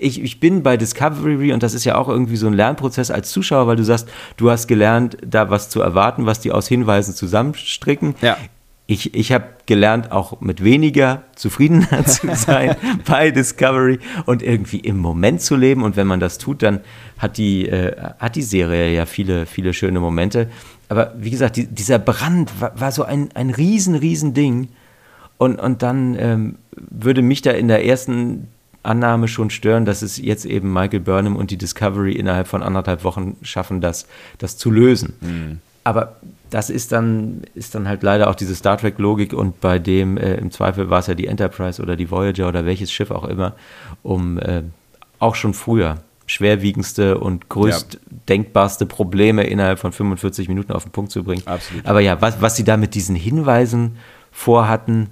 ich, 0.05 0.23
ich 0.23 0.39
bin 0.39 0.61
bei 0.61 0.77
Discovery 0.77 1.51
und 1.51 1.63
das 1.63 1.73
ist 1.73 1.83
ja 1.83 1.95
auch 1.95 2.07
irgendwie 2.07 2.35
so 2.35 2.45
ein 2.45 2.53
Lernprozess 2.53 3.09
als 3.09 3.31
Zuschauer, 3.31 3.65
weil 3.65 3.75
du 3.75 3.83
sagst, 3.83 4.07
du 4.37 4.51
hast 4.51 4.67
gelernt, 4.67 5.17
da 5.25 5.49
was 5.49 5.69
zu 5.69 5.81
erwarten, 5.81 6.27
was 6.27 6.39
die 6.39 6.51
aus 6.51 6.67
Hinweisen 6.67 7.15
zusammenstricken. 7.15 8.13
Ja. 8.21 8.37
Ich, 8.87 9.15
ich 9.15 9.31
habe 9.31 9.45
gelernt, 9.65 10.11
auch 10.11 10.41
mit 10.41 10.63
weniger 10.63 11.23
zufriedener 11.35 12.05
zu 12.05 12.35
sein 12.35 12.75
bei 13.07 13.31
Discovery 13.31 13.97
und 14.27 14.43
irgendwie 14.43 14.77
im 14.77 14.97
Moment 14.97 15.41
zu 15.41 15.55
leben. 15.55 15.81
Und 15.81 15.95
wenn 15.95 16.05
man 16.05 16.19
das 16.19 16.37
tut, 16.37 16.61
dann 16.61 16.81
hat 17.17 17.37
die, 17.37 17.67
äh, 17.67 17.95
hat 18.19 18.35
die 18.35 18.43
Serie 18.43 18.93
ja 18.93 19.07
viele, 19.07 19.47
viele 19.47 19.73
schöne 19.73 19.99
Momente. 19.99 20.51
Aber 20.87 21.15
wie 21.17 21.31
gesagt, 21.31 21.55
die, 21.55 21.65
dieser 21.65 21.97
Brand 21.97 22.61
war, 22.61 22.79
war, 22.79 22.91
so 22.91 23.03
ein, 23.03 23.29
ein 23.33 23.49
riesen, 23.49 23.95
riesen 23.95 24.35
Ding. 24.35 24.67
Und, 25.39 25.59
und 25.59 25.81
dann 25.81 26.15
ähm, 26.19 26.55
würde 26.75 27.23
mich 27.23 27.41
da 27.41 27.51
in 27.51 27.67
der 27.67 27.83
ersten 27.85 28.49
Annahme 28.85 29.27
schon 29.27 29.49
stören, 29.49 29.85
dass 29.85 30.01
es 30.01 30.17
jetzt 30.17 30.45
eben 30.45 30.71
Michael 30.71 31.01
Burnham 31.01 31.35
und 31.35 31.51
die 31.51 31.57
Discovery 31.57 32.13
innerhalb 32.13 32.47
von 32.47 32.63
anderthalb 32.63 33.03
Wochen 33.03 33.37
schaffen, 33.41 33.81
das, 33.81 34.07
das 34.37 34.57
zu 34.57 34.71
lösen. 34.71 35.13
Mhm. 35.21 35.59
Aber 35.83 36.15
das 36.49 36.69
ist 36.69 36.91
dann, 36.91 37.41
ist 37.53 37.75
dann 37.75 37.87
halt 37.87 38.01
leider 38.01 38.29
auch 38.29 38.35
diese 38.35 38.55
Star 38.55 38.77
Trek-Logik 38.77 39.33
und 39.33 39.61
bei 39.61 39.77
dem, 39.77 40.17
äh, 40.17 40.35
im 40.35 40.51
Zweifel 40.51 40.89
war 40.89 40.99
es 40.99 41.07
ja 41.07 41.13
die 41.13 41.27
Enterprise 41.27 41.81
oder 41.81 41.95
die 41.95 42.09
Voyager 42.09 42.47
oder 42.47 42.65
welches 42.65 42.91
Schiff 42.91 43.11
auch 43.11 43.25
immer, 43.25 43.53
um 44.01 44.39
äh, 44.39 44.63
auch 45.19 45.35
schon 45.35 45.53
früher 45.53 45.97
schwerwiegendste 46.27 47.19
und 47.19 47.49
größt 47.49 47.93
ja. 47.93 47.99
denkbarste 48.29 48.85
Probleme 48.85 49.43
innerhalb 49.43 49.79
von 49.79 49.91
45 49.91 50.47
Minuten 50.47 50.71
auf 50.71 50.83
den 50.83 50.91
Punkt 50.91 51.11
zu 51.11 51.23
bringen. 51.23 51.43
Absolut. 51.45 51.85
Aber 51.85 51.99
ja, 51.99 52.19
was, 52.19 52.41
was 52.41 52.55
sie 52.55 52.63
da 52.63 52.77
mit 52.77 52.95
diesen 52.95 53.15
Hinweisen 53.15 53.97
vorhatten, 54.31 55.09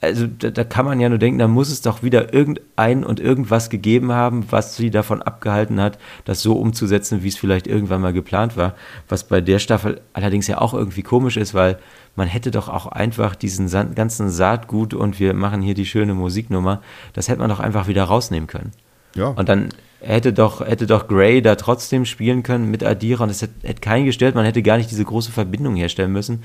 also 0.00 0.26
da, 0.26 0.50
da, 0.50 0.64
kann 0.64 0.84
man 0.84 1.00
ja 1.00 1.08
nur 1.08 1.18
denken, 1.18 1.38
da 1.38 1.48
muss 1.48 1.70
es 1.70 1.80
doch 1.80 2.02
wieder 2.02 2.34
irgendein 2.34 3.02
und 3.02 3.18
irgendwas 3.18 3.70
gegeben 3.70 4.12
haben, 4.12 4.44
was 4.50 4.76
sie 4.76 4.90
davon 4.90 5.22
abgehalten 5.22 5.80
hat, 5.80 5.98
das 6.24 6.42
so 6.42 6.52
umzusetzen, 6.54 7.22
wie 7.22 7.28
es 7.28 7.36
vielleicht 7.36 7.66
irgendwann 7.66 8.02
mal 8.02 8.12
geplant 8.12 8.56
war. 8.56 8.74
Was 9.08 9.24
bei 9.24 9.40
der 9.40 9.58
Staffel 9.58 10.02
allerdings 10.12 10.48
ja 10.48 10.58
auch 10.60 10.74
irgendwie 10.74 11.02
komisch 11.02 11.38
ist, 11.38 11.54
weil 11.54 11.78
man 12.14 12.28
hätte 12.28 12.50
doch 12.50 12.68
auch 12.68 12.86
einfach 12.86 13.34
diesen 13.34 13.70
ganzen 13.94 14.28
Saatgut 14.28 14.92
und 14.92 15.18
wir 15.18 15.32
machen 15.32 15.62
hier 15.62 15.74
die 15.74 15.86
schöne 15.86 16.14
Musiknummer, 16.14 16.82
das 17.14 17.28
hätte 17.28 17.40
man 17.40 17.48
doch 17.48 17.60
einfach 17.60 17.88
wieder 17.88 18.04
rausnehmen 18.04 18.46
können. 18.46 18.72
Ja. 19.14 19.28
Und 19.28 19.48
dann 19.48 19.70
hätte 20.00 20.32
doch, 20.32 20.60
hätte 20.60 20.86
doch 20.86 21.08
Gray 21.08 21.40
da 21.40 21.54
trotzdem 21.54 22.04
spielen 22.04 22.42
können 22.42 22.70
mit 22.70 22.84
Adira 22.84 23.24
und 23.24 23.30
es 23.30 23.42
hätte, 23.42 23.66
hätte 23.66 23.80
keinen 23.80 24.04
gestört, 24.04 24.34
man 24.34 24.44
hätte 24.44 24.62
gar 24.62 24.76
nicht 24.76 24.90
diese 24.90 25.04
große 25.04 25.32
Verbindung 25.32 25.74
herstellen 25.74 26.12
müssen. 26.12 26.44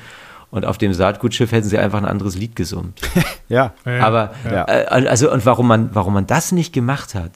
Und 0.51 0.65
auf 0.65 0.77
dem 0.77 0.93
Saatgutschiff 0.93 1.51
hätten 1.53 1.67
sie 1.67 1.77
einfach 1.77 1.97
ein 1.97 2.05
anderes 2.05 2.35
Lied 2.35 2.55
gesummt. 2.55 2.99
ja. 3.49 3.73
Aber, 3.85 4.33
ja. 4.43 4.65
Äh, 4.67 4.85
also, 5.07 5.31
und 5.31 5.45
warum 5.45 5.67
man, 5.67 5.89
warum 5.93 6.13
man 6.13 6.27
das 6.27 6.51
nicht 6.51 6.73
gemacht 6.73 7.15
hat, 7.15 7.31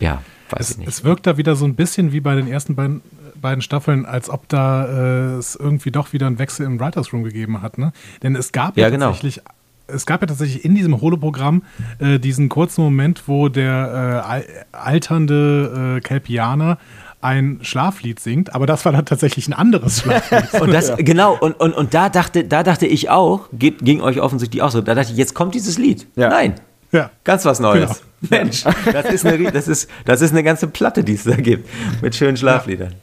ja, 0.00 0.20
weiß 0.50 0.60
es, 0.60 0.70
ich 0.72 0.78
nicht. 0.78 0.88
Es 0.88 1.04
wirkt 1.04 1.26
da 1.26 1.36
wieder 1.36 1.54
so 1.54 1.64
ein 1.64 1.76
bisschen 1.76 2.12
wie 2.12 2.20
bei 2.20 2.34
den 2.34 2.48
ersten 2.48 2.74
beiden, 2.74 3.02
beiden 3.40 3.62
Staffeln, 3.62 4.04
als 4.04 4.28
ob 4.28 4.48
da 4.48 4.86
äh, 4.86 5.38
es 5.38 5.54
irgendwie 5.54 5.92
doch 5.92 6.12
wieder 6.12 6.26
einen 6.26 6.40
Wechsel 6.40 6.66
im 6.66 6.80
Writers 6.80 7.12
Room 7.12 7.22
gegeben 7.22 7.62
hat. 7.62 7.78
Ne? 7.78 7.92
Denn 8.24 8.34
es 8.34 8.50
gab 8.50 8.76
ja, 8.76 8.84
ja 8.84 8.90
genau. 8.90 9.06
tatsächlich 9.06 9.40
es 9.86 10.06
gab 10.06 10.22
ja 10.22 10.26
tatsächlich 10.26 10.64
in 10.64 10.74
diesem 10.74 11.00
Holoprogramm 11.00 11.62
äh, 11.98 12.18
diesen 12.18 12.48
kurzen 12.48 12.82
Moment, 12.82 13.24
wo 13.26 13.48
der 13.48 14.24
äh, 14.38 14.54
alternde 14.72 15.96
äh, 15.98 16.00
Kelpianer 16.00 16.78
ein 17.24 17.58
Schlaflied 17.62 18.20
singt, 18.20 18.54
aber 18.54 18.66
das 18.66 18.84
war 18.84 18.92
dann 18.92 19.06
tatsächlich 19.06 19.48
ein 19.48 19.54
anderes 19.54 20.00
Schlaflied. 20.00 20.54
und 20.60 20.72
das, 20.72 20.92
genau, 20.98 21.36
und, 21.36 21.58
und, 21.58 21.72
und 21.72 21.94
da 21.94 22.08
dachte, 22.08 22.44
da 22.44 22.62
dachte 22.62 22.86
ich 22.86 23.10
auch, 23.10 23.48
geht, 23.52 23.78
ging 23.84 24.00
euch 24.00 24.20
offensichtlich 24.20 24.62
auch 24.62 24.70
so, 24.70 24.80
da 24.80 24.94
dachte 24.94 25.12
ich, 25.12 25.18
jetzt 25.18 25.34
kommt 25.34 25.54
dieses 25.54 25.78
Lied. 25.78 26.06
Ja. 26.16 26.28
Nein. 26.28 26.54
Ja. 26.92 27.10
Ganz 27.24 27.44
was 27.44 27.58
Neues. 27.58 28.02
Genau. 28.20 28.42
Mensch, 28.42 28.64
das 28.92 29.06
ist, 29.06 29.26
eine, 29.26 29.50
das, 29.50 29.68
ist, 29.68 29.90
das 30.04 30.20
ist 30.20 30.30
eine 30.30 30.42
ganze 30.42 30.68
Platte, 30.68 31.02
die 31.02 31.14
es 31.14 31.24
da 31.24 31.34
gibt, 31.34 31.68
mit 32.00 32.14
schönen 32.14 32.36
Schlafliedern. 32.36 32.90
Ja. 32.90 32.96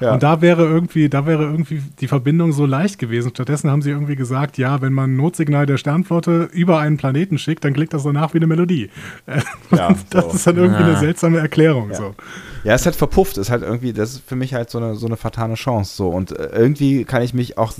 Und 0.00 0.22
da 0.22 0.40
wäre 0.40 0.64
irgendwie, 0.64 1.08
da 1.08 1.26
wäre 1.26 1.42
irgendwie 1.44 1.82
die 2.00 2.08
Verbindung 2.08 2.52
so 2.52 2.64
leicht 2.64 2.98
gewesen. 2.98 3.30
Stattdessen 3.30 3.70
haben 3.70 3.82
sie 3.82 3.90
irgendwie 3.90 4.16
gesagt, 4.16 4.56
ja, 4.56 4.80
wenn 4.80 4.92
man 4.92 5.12
ein 5.12 5.16
Notsignal 5.16 5.66
der 5.66 5.76
Sternflotte 5.76 6.48
über 6.52 6.78
einen 6.78 6.96
Planeten 6.96 7.36
schickt, 7.38 7.64
dann 7.64 7.74
klingt 7.74 7.92
das 7.92 8.04
danach 8.04 8.32
wie 8.32 8.38
eine 8.38 8.46
Melodie. 8.46 8.90
Ja, 9.70 9.94
das 10.10 10.24
so. 10.24 10.30
ist 10.32 10.46
dann 10.46 10.56
irgendwie 10.56 10.82
ja. 10.82 10.88
eine 10.88 10.98
seltsame 10.98 11.38
Erklärung. 11.38 11.90
Ja. 11.90 11.96
So. 11.96 12.14
Ja, 12.64 12.74
es 12.74 12.82
ist 12.82 12.86
halt 12.86 12.96
verpufft. 12.96 13.38
Es 13.38 13.46
ist 13.46 13.50
halt 13.50 13.62
irgendwie, 13.62 13.92
das 13.92 14.14
ist 14.14 14.22
für 14.26 14.36
mich 14.36 14.52
halt 14.52 14.68
so 14.68 14.78
eine, 14.78 14.96
so 14.96 15.06
eine 15.06 15.16
fatale 15.16 15.54
Chance. 15.54 15.94
So. 15.94 16.08
Und 16.08 16.32
äh, 16.32 16.48
irgendwie 16.52 17.04
kann 17.04 17.22
ich 17.22 17.34
mich 17.34 17.56
auch 17.56 17.72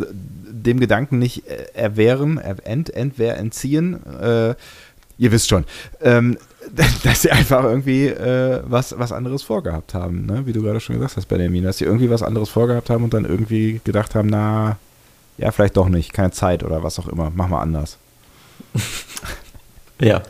dem 0.50 0.78
Gedanken 0.78 1.18
nicht 1.18 1.48
äh, 1.48 1.66
erwehren, 1.74 2.38
ent, 2.38 2.90
entwehr, 2.90 3.38
entziehen. 3.38 3.98
Äh, 4.20 4.54
ihr 5.18 5.32
wisst 5.32 5.48
schon. 5.48 5.64
Ähm, 6.00 6.38
dass 7.02 7.22
sie 7.22 7.30
einfach 7.30 7.64
irgendwie 7.64 8.06
äh, 8.06 8.62
was, 8.64 8.98
was 8.98 9.12
anderes 9.12 9.42
vorgehabt 9.42 9.94
haben, 9.94 10.26
ne? 10.26 10.46
wie 10.46 10.52
du 10.52 10.62
gerade 10.62 10.80
schon 10.80 10.96
gesagt 10.96 11.16
hast, 11.16 11.26
Benjamin, 11.26 11.64
dass 11.64 11.78
sie 11.78 11.84
irgendwie 11.84 12.10
was 12.10 12.22
anderes 12.22 12.48
vorgehabt 12.48 12.90
haben 12.90 13.04
und 13.04 13.14
dann 13.14 13.24
irgendwie 13.24 13.80
gedacht 13.84 14.14
haben, 14.14 14.28
na, 14.28 14.76
ja, 15.38 15.50
vielleicht 15.52 15.76
doch 15.76 15.88
nicht, 15.88 16.12
keine 16.12 16.32
Zeit 16.32 16.62
oder 16.62 16.82
was 16.82 16.98
auch 16.98 17.08
immer, 17.08 17.32
mach 17.34 17.48
mal 17.48 17.62
anders. 17.62 17.96
ja. 20.00 20.22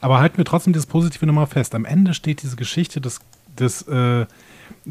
Aber 0.00 0.20
halten 0.20 0.38
wir 0.38 0.44
trotzdem 0.44 0.72
das 0.72 0.86
Positive 0.86 1.26
nochmal 1.26 1.46
fest. 1.48 1.74
Am 1.74 1.84
Ende 1.84 2.14
steht 2.14 2.42
diese 2.42 2.54
Geschichte 2.54 3.00
des, 3.00 3.18
des 3.58 3.82
äh, 3.88 4.26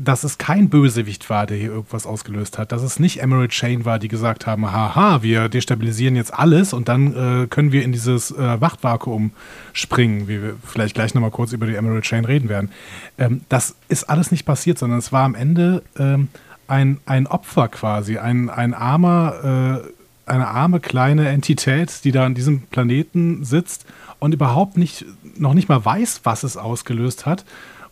dass 0.03 0.23
es 0.23 0.37
kein 0.37 0.69
Bösewicht 0.69 1.29
war, 1.29 1.47
der 1.47 1.57
hier 1.57 1.71
irgendwas 1.71 2.05
ausgelöst 2.05 2.57
hat, 2.57 2.71
dass 2.71 2.83
es 2.83 2.99
nicht 2.99 3.21
Emerald 3.21 3.51
Chain 3.51 3.83
war, 3.83 3.99
die 3.99 4.07
gesagt 4.07 4.45
haben, 4.45 4.71
haha, 4.71 5.23
wir 5.23 5.49
destabilisieren 5.49 6.15
jetzt 6.15 6.33
alles 6.33 6.73
und 6.73 6.87
dann 6.87 7.43
äh, 7.43 7.47
können 7.47 7.71
wir 7.71 7.83
in 7.83 7.91
dieses 7.91 8.31
äh, 8.31 8.61
Wachtvakuum 8.61 9.31
springen, 9.73 10.27
wie 10.27 10.41
wir 10.41 10.55
vielleicht 10.63 10.93
gleich 10.93 11.13
nochmal 11.13 11.31
kurz 11.31 11.51
über 11.51 11.65
die 11.65 11.75
Emerald 11.75 12.03
Chain 12.03 12.25
reden 12.25 12.47
werden. 12.47 12.71
Ähm, 13.17 13.41
das 13.49 13.75
ist 13.89 14.03
alles 14.09 14.31
nicht 14.31 14.45
passiert, 14.45 14.77
sondern 14.77 14.99
es 14.99 15.11
war 15.11 15.23
am 15.23 15.35
Ende 15.35 15.81
ähm, 15.97 16.27
ein, 16.67 16.99
ein 17.05 17.25
Opfer 17.25 17.67
quasi, 17.67 18.19
ein, 18.19 18.49
ein 18.49 18.73
armer, 18.73 19.83
äh, 20.27 20.29
eine 20.31 20.47
arme 20.47 20.79
kleine 20.79 21.29
Entität, 21.29 22.03
die 22.03 22.11
da 22.11 22.25
an 22.25 22.35
diesem 22.35 22.61
Planeten 22.63 23.43
sitzt 23.43 23.85
und 24.19 24.33
überhaupt 24.33 24.77
nicht, 24.77 25.05
noch 25.37 25.53
nicht 25.53 25.69
mal 25.69 25.83
weiß, 25.83 26.21
was 26.23 26.43
es 26.43 26.55
ausgelöst 26.55 27.25
hat 27.25 27.45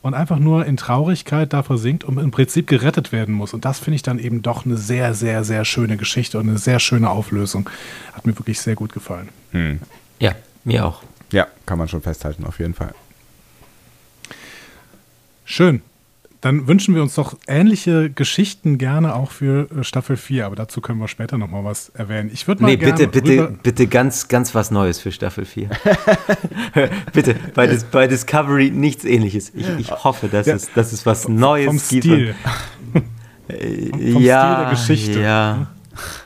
und 0.05 0.13
einfach 0.13 0.37
nur 0.37 0.67
in 0.67 0.77
Traurigkeit 0.77 1.51
da 1.51 1.63
versinkt 1.63 2.03
und 2.03 2.19
im 2.19 2.29
Prinzip 2.29 2.67
gerettet 2.67 3.11
werden 3.11 3.33
muss. 3.33 3.55
Und 3.55 3.65
das 3.65 3.79
finde 3.79 3.95
ich 3.95 4.03
dann 4.03 4.19
eben 4.19 4.43
doch 4.43 4.63
eine 4.63 4.77
sehr, 4.77 5.15
sehr, 5.15 5.43
sehr 5.43 5.65
schöne 5.65 5.97
Geschichte 5.97 6.37
und 6.37 6.47
eine 6.47 6.59
sehr 6.59 6.79
schöne 6.79 7.09
Auflösung. 7.09 7.67
Hat 8.13 8.27
mir 8.27 8.37
wirklich 8.37 8.59
sehr 8.61 8.75
gut 8.75 8.93
gefallen. 8.93 9.29
Hm. 9.49 9.79
Ja, 10.19 10.35
mir 10.63 10.85
auch. 10.85 11.01
Ja, 11.31 11.47
kann 11.65 11.79
man 11.79 11.87
schon 11.87 12.03
festhalten, 12.03 12.45
auf 12.45 12.59
jeden 12.59 12.75
Fall. 12.75 12.93
Schön. 15.43 15.81
Dann 16.45 16.67
wünschen 16.67 16.93
wir 16.93 17.01
uns 17.01 17.15
doch 17.15 17.35
ähnliche 17.47 18.11
Geschichten 18.11 18.77
gerne 18.77 19.15
auch 19.15 19.31
für 19.31 19.67
äh, 19.71 19.83
Staffel 19.83 20.15
4, 20.15 20.45
aber 20.45 20.55
dazu 20.55 20.79
können 20.79 20.99
wir 20.99 21.07
später 21.07 21.39
nochmal 21.39 21.63
was 21.63 21.89
erwähnen. 21.89 22.29
Ich 22.31 22.47
würde 22.47 22.61
mal 22.61 22.67
Nee, 22.67 22.77
bitte, 22.77 23.07
bitte, 23.07 23.57
bitte 23.63 23.87
ganz, 23.87 24.27
ganz 24.27 24.53
was 24.53 24.69
Neues 24.69 24.99
für 24.99 25.11
Staffel 25.11 25.43
4. 25.43 25.71
bitte, 27.13 27.35
bei, 27.55 27.65
Dis 27.65 27.85
bei, 27.85 28.05
Discovery 28.05 28.69
nichts 28.69 29.05
ähnliches. 29.05 29.53
Ich, 29.55 29.67
ich 29.79 29.89
hoffe, 29.89 30.27
dass, 30.27 30.45
ja. 30.45 30.53
es, 30.53 30.71
dass 30.71 30.93
es 30.93 31.03
was 31.07 31.27
Neues 31.27 31.65
vom 31.65 31.77
gibt. 31.77 32.03
Stil. 32.03 32.35
Äh, 33.47 34.11
vom 34.11 34.21
ja, 34.21 34.53
Stil 34.53 34.65
der 34.65 34.69
Geschichte. 34.69 35.21
Ja. 35.21 35.71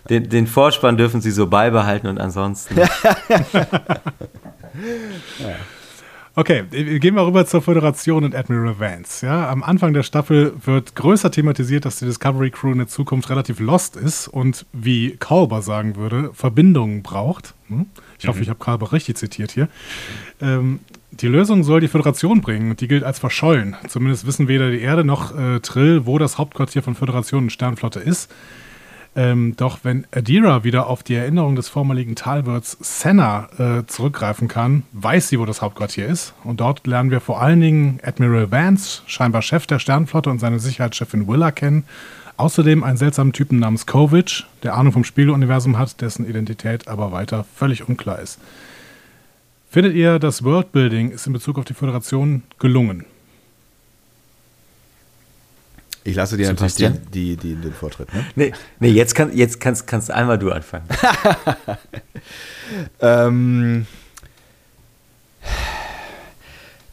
Den, 0.10 0.28
den 0.28 0.48
Vorspann 0.48 0.98
dürfen 0.98 1.22
sie 1.22 1.32
so 1.32 1.48
beibehalten 1.48 2.08
und 2.08 2.20
ansonsten. 2.20 2.76
ja. 2.78 2.90
Okay, 6.36 6.64
gehen 7.00 7.16
wir 7.16 7.26
rüber 7.26 7.46
zur 7.46 7.62
Föderation 7.62 8.24
und 8.24 8.36
Admiral 8.36 8.80
Vance. 8.80 9.26
Ja, 9.26 9.50
am 9.50 9.64
Anfang 9.64 9.94
der 9.94 10.04
Staffel 10.04 10.54
wird 10.64 10.96
größer 10.96 11.32
thematisiert, 11.32 11.86
dass 11.86 12.00
die 12.00 12.06
Discovery 12.06 12.52
Crew 12.52 12.72
in 12.72 12.78
der 12.78 12.88
Zukunft 12.88 13.30
relativ 13.30 13.60
lost 13.60 13.96
ist 13.96 14.28
und, 14.28 14.66
wie 14.72 15.18
Kalber 15.18 15.62
sagen 15.62 15.96
würde, 15.96 16.32
Verbindungen 16.34 17.02
braucht. 17.02 17.56
Hm? 17.68 17.88
Ich 18.20 18.28
hoffe, 18.28 18.38
mhm. 18.38 18.44
ich 18.44 18.50
habe 18.50 18.60
Kalber 18.60 18.92
richtig 18.94 19.18
zitiert 19.18 19.52
hier. 19.52 19.70
Ähm, 20.42 20.80
die 21.12 21.28
Lösung 21.28 21.64
soll 21.64 21.82
die 21.82 21.88
Föderation 21.88 22.42
bringen 22.42 22.70
und 22.70 22.82
die 22.82 22.88
gilt 22.88 23.04
als 23.04 23.20
verschollen. 23.20 23.76
Zumindest 23.88 24.26
wissen 24.28 24.48
weder 24.48 24.70
die 24.70 24.82
Erde 24.82 25.04
noch 25.04 25.38
äh, 25.38 25.60
Trill, 25.60 26.06
wo 26.06 26.18
das 26.18 26.38
Hauptquartier 26.38 26.84
von 26.84 26.96
Föderation 26.96 27.46
und 27.46 27.50
Sternflotte 27.52 28.00
ist. 28.00 28.32
Ähm, 29.16 29.56
doch 29.58 29.80
wenn 29.84 30.06
Adira 30.12 30.64
wieder 30.64 30.88
auf 30.88 31.04
die 31.04 31.16
Erinnerung 31.16 31.56
des 31.56 31.68
vormaligen 31.68 32.16
Talwirts 32.16 32.78
Senna 32.80 33.50
äh, 33.58 33.86
zurückgreifen 33.88 34.48
kann, 34.48 34.84
weiß 34.94 35.30
sie, 35.30 35.40
wo 35.40 35.46
das 35.46 35.62
Hauptquartier 35.62 36.06
ist. 36.06 36.34
Und 36.44 36.60
dort 36.60 36.86
lernen 36.86 37.12
wir 37.12 37.20
vor 37.20 37.42
allen 37.42 37.60
Dingen 37.60 38.00
Admiral 38.04 38.52
Vance, 38.52 39.02
scheinbar 39.08 39.42
Chef 39.42 39.66
der 39.66 39.80
Sternflotte 39.80 40.30
und 40.30 40.40
seine 40.40 40.60
Sicherheitschefin 40.60 41.28
Willa 41.28 41.52
kennen. 41.52 41.86
Außerdem 42.38 42.84
einen 42.84 42.98
seltsamen 42.98 43.34
Typen 43.34 43.60
namens 43.60 43.86
Kovic, 43.86 44.46
der 44.64 44.76
Ahnung 44.76 44.94
vom 44.94 45.04
Spiegeluniversum 45.04 45.78
hat, 45.78 46.00
dessen 46.00 46.26
Identität 46.26 46.88
aber 46.88 47.12
weiter 47.12 47.46
völlig 47.56 47.90
unklar 47.90 48.20
ist. 48.20 48.40
Findet 49.70 49.94
ihr, 49.96 50.20
das 50.20 50.44
Worldbuilding 50.44 51.12
ist 51.12 51.28
in 51.28 51.34
Bezug 51.34 51.60
auf 51.60 51.66
die 51.66 51.74
Föderation 51.74 52.44
gelungen? 52.58 53.06
Ich 56.04 56.16
lasse 56.16 56.38
dir 56.38 56.48
natürlich 56.48 56.76
den, 56.76 57.12
die, 57.12 57.36
die, 57.36 57.56
den 57.56 57.74
Vortritt. 57.74 58.14
Ne? 58.14 58.26
Nee, 58.36 58.54
nee 58.80 58.90
jetzt, 58.90 59.16
kann, 59.16 59.36
jetzt 59.36 59.60
kannst, 59.60 59.86
kannst 59.86 60.10
einmal 60.12 60.40
du 60.40 60.52
anfangen. 60.52 60.88
ähm, 63.02 63.86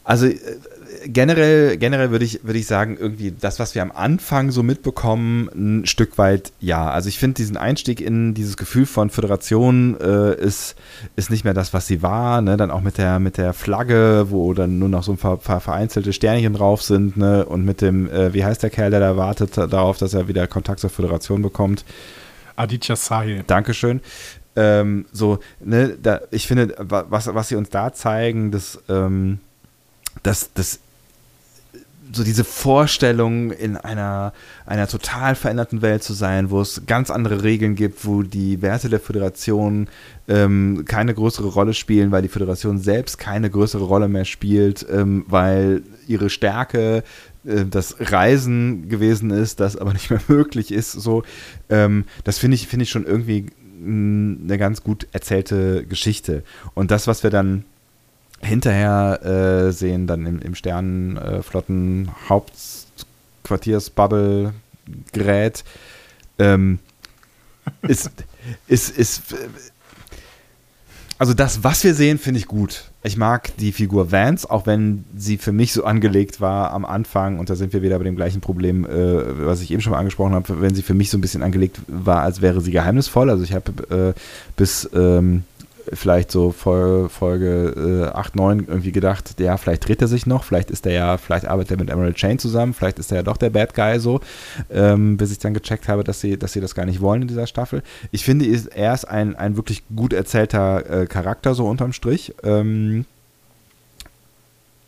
also 0.03 0.27
äh, 0.27 0.37
generell, 1.05 1.77
generell 1.77 2.11
würde 2.11 2.25
ich, 2.25 2.43
würde 2.43 2.59
ich 2.59 2.67
sagen, 2.67 2.97
irgendwie 2.99 3.31
das, 3.31 3.59
was 3.59 3.75
wir 3.75 3.81
am 3.81 3.91
Anfang 3.91 4.51
so 4.51 4.63
mitbekommen, 4.63 5.49
ein 5.55 5.85
Stück 5.85 6.17
weit 6.17 6.51
ja. 6.59 6.89
Also 6.89 7.09
ich 7.09 7.19
finde 7.19 7.35
diesen 7.35 7.57
Einstieg 7.57 8.01
in 8.01 8.33
dieses 8.33 8.57
Gefühl 8.57 8.85
von 8.85 9.09
Föderation 9.09 9.99
äh, 9.99 10.35
ist, 10.35 10.75
ist 11.15 11.29
nicht 11.29 11.43
mehr 11.43 11.53
das, 11.53 11.73
was 11.73 11.87
sie 11.87 12.01
war. 12.01 12.41
Ne? 12.41 12.57
Dann 12.57 12.71
auch 12.71 12.81
mit 12.81 12.97
der, 12.97 13.19
mit 13.19 13.37
der 13.37 13.53
Flagge, 13.53 14.27
wo 14.29 14.53
dann 14.53 14.79
nur 14.79 14.89
noch 14.89 15.03
so 15.03 15.13
ein 15.13 15.17
paar, 15.17 15.37
paar 15.37 15.61
vereinzelte 15.61 16.13
Sternchen 16.13 16.53
drauf 16.53 16.81
sind. 16.81 17.17
Ne? 17.17 17.45
Und 17.45 17.65
mit 17.65 17.81
dem, 17.81 18.09
äh, 18.09 18.33
wie 18.33 18.43
heißt 18.43 18.63
der 18.63 18.69
Kerl, 18.69 18.91
der 18.91 18.99
da 18.99 19.17
wartet 19.17 19.57
darauf, 19.57 19.97
dass 19.97 20.13
er 20.13 20.27
wieder 20.27 20.47
Kontakt 20.47 20.79
zur 20.79 20.89
Föderation 20.89 21.41
bekommt? 21.41 21.85
Aditya 22.55 22.95
Sahil. 22.95 23.43
Dankeschön. 23.45 24.01
Ähm, 24.55 25.05
so, 25.11 25.37
ne, 25.59 25.95
da, 26.01 26.21
ich 26.31 26.47
finde, 26.47 26.73
was, 26.79 27.33
was 27.33 27.49
sie 27.49 27.55
uns 27.55 27.69
da 27.69 27.93
zeigen, 27.93 28.49
das, 28.51 28.79
ähm, 28.89 29.37
das, 30.23 30.51
das 30.53 30.79
so 32.11 32.23
diese 32.23 32.43
Vorstellung, 32.43 33.51
in 33.51 33.77
einer, 33.77 34.33
einer 34.65 34.87
total 34.87 35.35
veränderten 35.35 35.81
Welt 35.81 36.03
zu 36.03 36.13
sein, 36.13 36.49
wo 36.49 36.61
es 36.61 36.83
ganz 36.85 37.09
andere 37.09 37.43
Regeln 37.43 37.75
gibt, 37.75 38.05
wo 38.05 38.23
die 38.23 38.61
Werte 38.61 38.89
der 38.89 38.99
Föderation 38.99 39.87
ähm, 40.27 40.83
keine 40.85 41.13
größere 41.13 41.47
Rolle 41.47 41.73
spielen, 41.73 42.11
weil 42.11 42.21
die 42.21 42.27
Föderation 42.27 42.79
selbst 42.79 43.17
keine 43.17 43.49
größere 43.49 43.83
Rolle 43.83 44.07
mehr 44.07 44.25
spielt, 44.25 44.85
ähm, 44.89 45.25
weil 45.27 45.83
ihre 46.07 46.29
Stärke 46.29 47.03
äh, 47.45 47.65
das 47.65 47.95
Reisen 47.99 48.89
gewesen 48.89 49.31
ist, 49.31 49.59
das 49.59 49.75
aber 49.75 49.93
nicht 49.93 50.09
mehr 50.09 50.21
möglich 50.27 50.71
ist. 50.71 50.91
So, 50.91 51.23
ähm, 51.69 52.05
das 52.23 52.37
finde 52.37 52.55
ich, 52.55 52.67
finde 52.67 52.83
ich 52.83 52.89
schon 52.89 53.05
irgendwie 53.05 53.47
eine 53.79 54.57
ganz 54.57 54.83
gut 54.83 55.07
erzählte 55.11 55.85
Geschichte. 55.85 56.43
Und 56.73 56.89
das, 56.89 57.05
was 57.05 57.21
wir 57.21 57.29
dann 57.29 57.63
hinterher 58.41 59.19
äh, 59.23 59.71
sehen, 59.71 60.07
dann 60.07 60.25
im, 60.25 60.39
im 60.39 60.55
Sternenflotten 60.55 62.09
Hauptquartiersbubble 62.29 64.53
Gerät, 65.11 65.65
ähm, 66.39 66.79
ist, 67.81 68.09
ist, 68.67 68.97
ist, 68.97 69.35
also 71.19 71.33
das, 71.33 71.63
was 71.63 71.83
wir 71.83 71.95
sehen, 71.95 72.19
finde 72.19 72.39
ich 72.39 72.45
gut. 72.45 72.91
Ich 73.03 73.17
mag 73.17 73.55
die 73.57 73.71
Figur 73.71 74.11
Vance, 74.11 74.49
auch 74.49 74.67
wenn 74.67 75.03
sie 75.15 75.37
für 75.37 75.51
mich 75.51 75.73
so 75.73 75.83
angelegt 75.83 76.41
war 76.41 76.71
am 76.71 76.85
Anfang, 76.85 77.39
und 77.39 77.49
da 77.49 77.55
sind 77.55 77.73
wir 77.73 77.81
wieder 77.81 77.97
bei 77.97 78.03
dem 78.03 78.15
gleichen 78.15 78.41
Problem, 78.41 78.85
äh, 78.85 79.45
was 79.45 79.61
ich 79.61 79.71
eben 79.71 79.81
schon 79.81 79.93
mal 79.93 79.99
angesprochen 79.99 80.33
habe, 80.33 80.61
wenn 80.61 80.75
sie 80.75 80.83
für 80.83 80.93
mich 80.93 81.09
so 81.09 81.17
ein 81.17 81.21
bisschen 81.21 81.41
angelegt 81.41 81.79
war, 81.87 82.21
als 82.21 82.41
wäre 82.41 82.61
sie 82.61 82.71
geheimnisvoll. 82.71 83.29
Also 83.29 83.43
ich 83.43 83.53
habe 83.53 84.13
äh, 84.15 84.19
bis 84.55 84.87
ähm, 84.93 85.43
vielleicht 85.93 86.31
so 86.31 86.51
Folge, 86.51 87.09
Folge 87.09 88.09
äh, 88.13 88.17
8, 88.17 88.35
9 88.35 88.65
irgendwie 88.67 88.91
gedacht, 88.91 89.39
ja, 89.39 89.57
vielleicht 89.57 89.87
dreht 89.87 90.01
er 90.01 90.07
sich 90.07 90.25
noch, 90.25 90.43
vielleicht 90.43 90.71
ist 90.71 90.85
er 90.85 90.93
ja, 90.93 91.17
vielleicht 91.17 91.45
arbeitet 91.45 91.71
er 91.71 91.77
mit 91.77 91.89
Emerald 91.89 92.15
Chain 92.15 92.39
zusammen, 92.39 92.73
vielleicht 92.73 92.99
ist 92.99 93.11
er 93.11 93.17
ja 93.17 93.23
doch 93.23 93.37
der 93.37 93.49
Bad 93.49 93.73
Guy 93.73 93.99
so, 93.99 94.21
ähm, 94.69 95.17
bis 95.17 95.31
ich 95.31 95.39
dann 95.39 95.53
gecheckt 95.53 95.87
habe, 95.87 96.03
dass 96.03 96.21
sie, 96.21 96.37
dass 96.37 96.53
sie 96.53 96.61
das 96.61 96.75
gar 96.75 96.85
nicht 96.85 97.01
wollen 97.01 97.23
in 97.23 97.27
dieser 97.27 97.47
Staffel. 97.47 97.83
Ich 98.11 98.23
finde, 98.23 98.45
er 98.73 98.93
ist 98.93 99.05
ein, 99.05 99.35
ein 99.35 99.55
wirklich 99.55 99.83
gut 99.95 100.13
erzählter 100.13 101.01
äh, 101.01 101.05
Charakter, 101.07 101.53
so 101.53 101.67
unterm 101.67 101.93
Strich. 101.93 102.33
Ähm, 102.43 103.05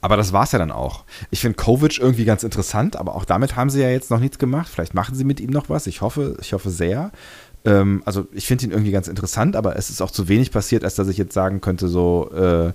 aber 0.02 0.16
das 0.16 0.32
war 0.32 0.44
es 0.44 0.52
ja 0.54 0.60
dann 0.60 0.72
auch. 0.72 1.04
Ich 1.30 1.42
finde 1.42 1.58
Kovic 1.58 2.00
irgendwie 2.00 2.24
ganz 2.24 2.44
interessant, 2.44 2.96
aber 2.96 3.16
auch 3.16 3.26
damit 3.26 3.56
haben 3.56 3.70
sie 3.70 3.82
ja 3.82 3.90
jetzt 3.90 4.12
noch 4.12 4.20
nichts 4.20 4.40
gemacht. 4.40 4.70
Vielleicht 4.70 4.94
machen 4.94 5.16
sie 5.16 5.26
mit 5.26 5.42
ihm 5.42 5.50
noch 5.50 5.70
was. 5.70 5.88
Ich 5.88 6.02
hoffe, 6.02 6.38
ich 6.40 6.54
hoffe 6.54 6.70
sehr. 6.70 7.12
Ähm, 7.66 8.02
also 8.06 8.28
ich 8.32 8.48
finde 8.48 8.66
ihn 8.66 8.72
irgendwie 8.72 8.92
ganz 8.92 9.08
interessant, 9.08 9.56
aber 9.56 9.76
es 9.76 9.90
ist 9.90 10.02
auch 10.02 10.12
zu 10.12 10.28
wenig 10.28 10.52
passiert, 10.52 10.84
als 10.84 10.96
dass 10.96 11.08
ich 11.08 11.18
jetzt 11.18 11.34
sagen 11.34 11.62
könnte, 11.62 11.88
so, 11.88 12.32
äh, 12.32 12.72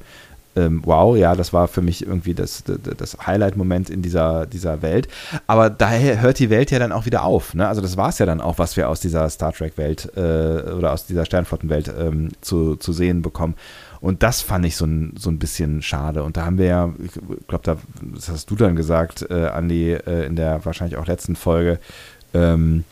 ähm, 0.56 0.82
wow, 0.84 1.16
ja, 1.16 1.34
das 1.34 1.52
war 1.52 1.68
für 1.68 1.82
mich 1.82 2.06
irgendwie 2.06 2.34
das, 2.34 2.62
das, 2.64 2.78
das 2.96 3.26
Highlight-Moment 3.26 3.90
in 3.90 4.02
dieser, 4.02 4.46
dieser 4.46 4.82
Welt. 4.82 5.08
Aber 5.46 5.70
daher 5.70 6.20
hört 6.20 6.38
die 6.38 6.50
Welt 6.50 6.70
ja 6.70 6.78
dann 6.78 6.92
auch 6.92 7.06
wieder 7.06 7.24
auf. 7.24 7.54
Ne? 7.54 7.66
Also 7.66 7.80
das 7.80 7.96
war 7.96 8.10
es 8.10 8.18
ja 8.18 8.26
dann 8.26 8.40
auch, 8.40 8.58
was 8.58 8.76
wir 8.76 8.88
aus 8.88 9.00
dieser 9.00 9.28
Star 9.30 9.52
Trek-Welt 9.52 10.12
äh, 10.16 10.72
oder 10.72 10.92
aus 10.92 11.06
dieser 11.06 11.24
Sternflottenwelt 11.24 11.92
ähm, 11.98 12.30
zu, 12.40 12.76
zu 12.76 12.92
sehen 12.92 13.22
bekommen. 13.22 13.54
Und 14.00 14.22
das 14.22 14.42
fand 14.42 14.66
ich 14.66 14.76
so 14.76 14.84
ein, 14.84 15.14
so 15.18 15.30
ein 15.30 15.38
bisschen 15.38 15.82
schade. 15.82 16.22
Und 16.22 16.36
da 16.36 16.44
haben 16.44 16.58
wir 16.58 16.66
ja, 16.66 16.92
ich 17.02 17.12
glaube, 17.48 17.78
das 18.14 18.28
hast 18.28 18.50
du 18.50 18.54
dann 18.54 18.76
gesagt, 18.76 19.26
äh, 19.30 19.46
Andi, 19.46 19.92
äh, 19.92 20.26
in 20.26 20.36
der 20.36 20.64
wahrscheinlich 20.64 20.98
auch 20.98 21.06
letzten 21.06 21.36
Folge, 21.36 21.80
ähm, 22.34 22.84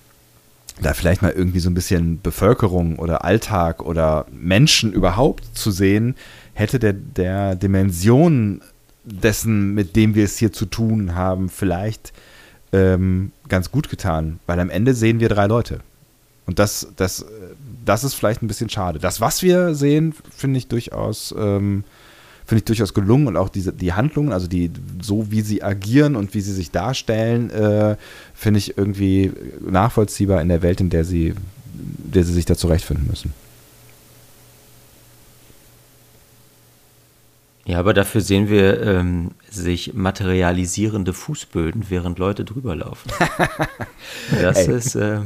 da 0.81 0.95
vielleicht 0.95 1.23
mal 1.23 1.33
irgendwie 1.33 1.61
so 1.61 1.71
ein 1.71 1.75
bisschen 1.75 2.21
Bevölkerung 2.21 2.99
oder 2.99 3.25
Alltag 3.25 3.83
oder 3.83 4.27
Menschen 4.31 4.93
überhaupt 4.93 5.45
zu 5.57 5.71
sehen, 5.71 6.17
hätte 6.55 6.79
der, 6.79 6.93
der 6.93 7.55
Dimension 7.57 8.63
dessen, 9.05 9.75
mit 9.75 9.97
dem 9.97 10.15
wir 10.15 10.25
es 10.25 10.39
hier 10.39 10.53
zu 10.53 10.67
tun 10.67 11.15
haben, 11.15 11.49
vielleicht 11.49 12.13
ähm, 12.73 13.33
ganz 13.49 13.71
gut 13.71 13.91
getan. 13.91 14.39
Weil 14.47 14.61
am 14.61 14.71
Ende 14.71 14.95
sehen 14.95 15.21
wir 15.21 15.29
drei 15.29 15.47
Leute. 15.47 15.81
Und 16.47 16.59
das, 16.59 16.89
das, 16.97 17.25
das 17.85 18.05
ist 18.05 18.15
vielleicht 18.15 18.43
ein 18.43 18.49
bisschen 18.49 18.69
schade. 18.69 18.99
Das, 18.99 19.21
was 19.21 19.43
wir 19.43 19.75
sehen, 19.75 20.15
finde 20.31 20.59
ich 20.59 20.69
durchaus 20.69 21.35
ähm, 21.39 21.85
finde 22.53 22.59
ich 22.59 22.65
durchaus 22.67 22.93
gelungen 22.93 23.29
und 23.29 23.39
auch 23.39 23.49
diese, 23.49 23.73
die 23.73 23.95
Handlungen, 23.95 24.31
also 24.31 24.47
die, 24.47 24.71
so 25.01 25.31
wie 25.31 25.41
sie 25.41 25.63
agieren 25.63 26.17
und 26.17 26.35
wie 26.35 26.43
sie 26.43 26.53
sich 26.53 26.71
darstellen, 26.71 27.49
äh, 27.49 27.97
finde 28.35 28.59
ich 28.59 28.77
irgendwie 28.77 29.33
nachvollziehbar 29.67 30.43
in 30.43 30.49
der 30.49 30.61
Welt, 30.61 30.83
in 30.83 30.91
der 30.91 31.07
sie, 31.07 31.33
der 31.73 32.25
sie 32.25 32.35
sich 32.35 32.45
da 32.45 32.55
zurechtfinden 32.55 33.07
müssen. 33.09 33.33
Ja, 37.65 37.79
aber 37.79 37.95
dafür 37.95 38.21
sehen 38.21 38.49
wir 38.49 38.83
ähm, 38.83 39.31
sich 39.49 39.95
materialisierende 39.95 41.13
Fußböden, 41.13 41.85
während 41.91 42.19
Leute 42.19 42.45
drüber 42.45 42.75
laufen. 42.75 43.09
das 44.43 44.67
Ey. 44.67 44.75
ist, 44.75 44.97
äh, 44.97 45.21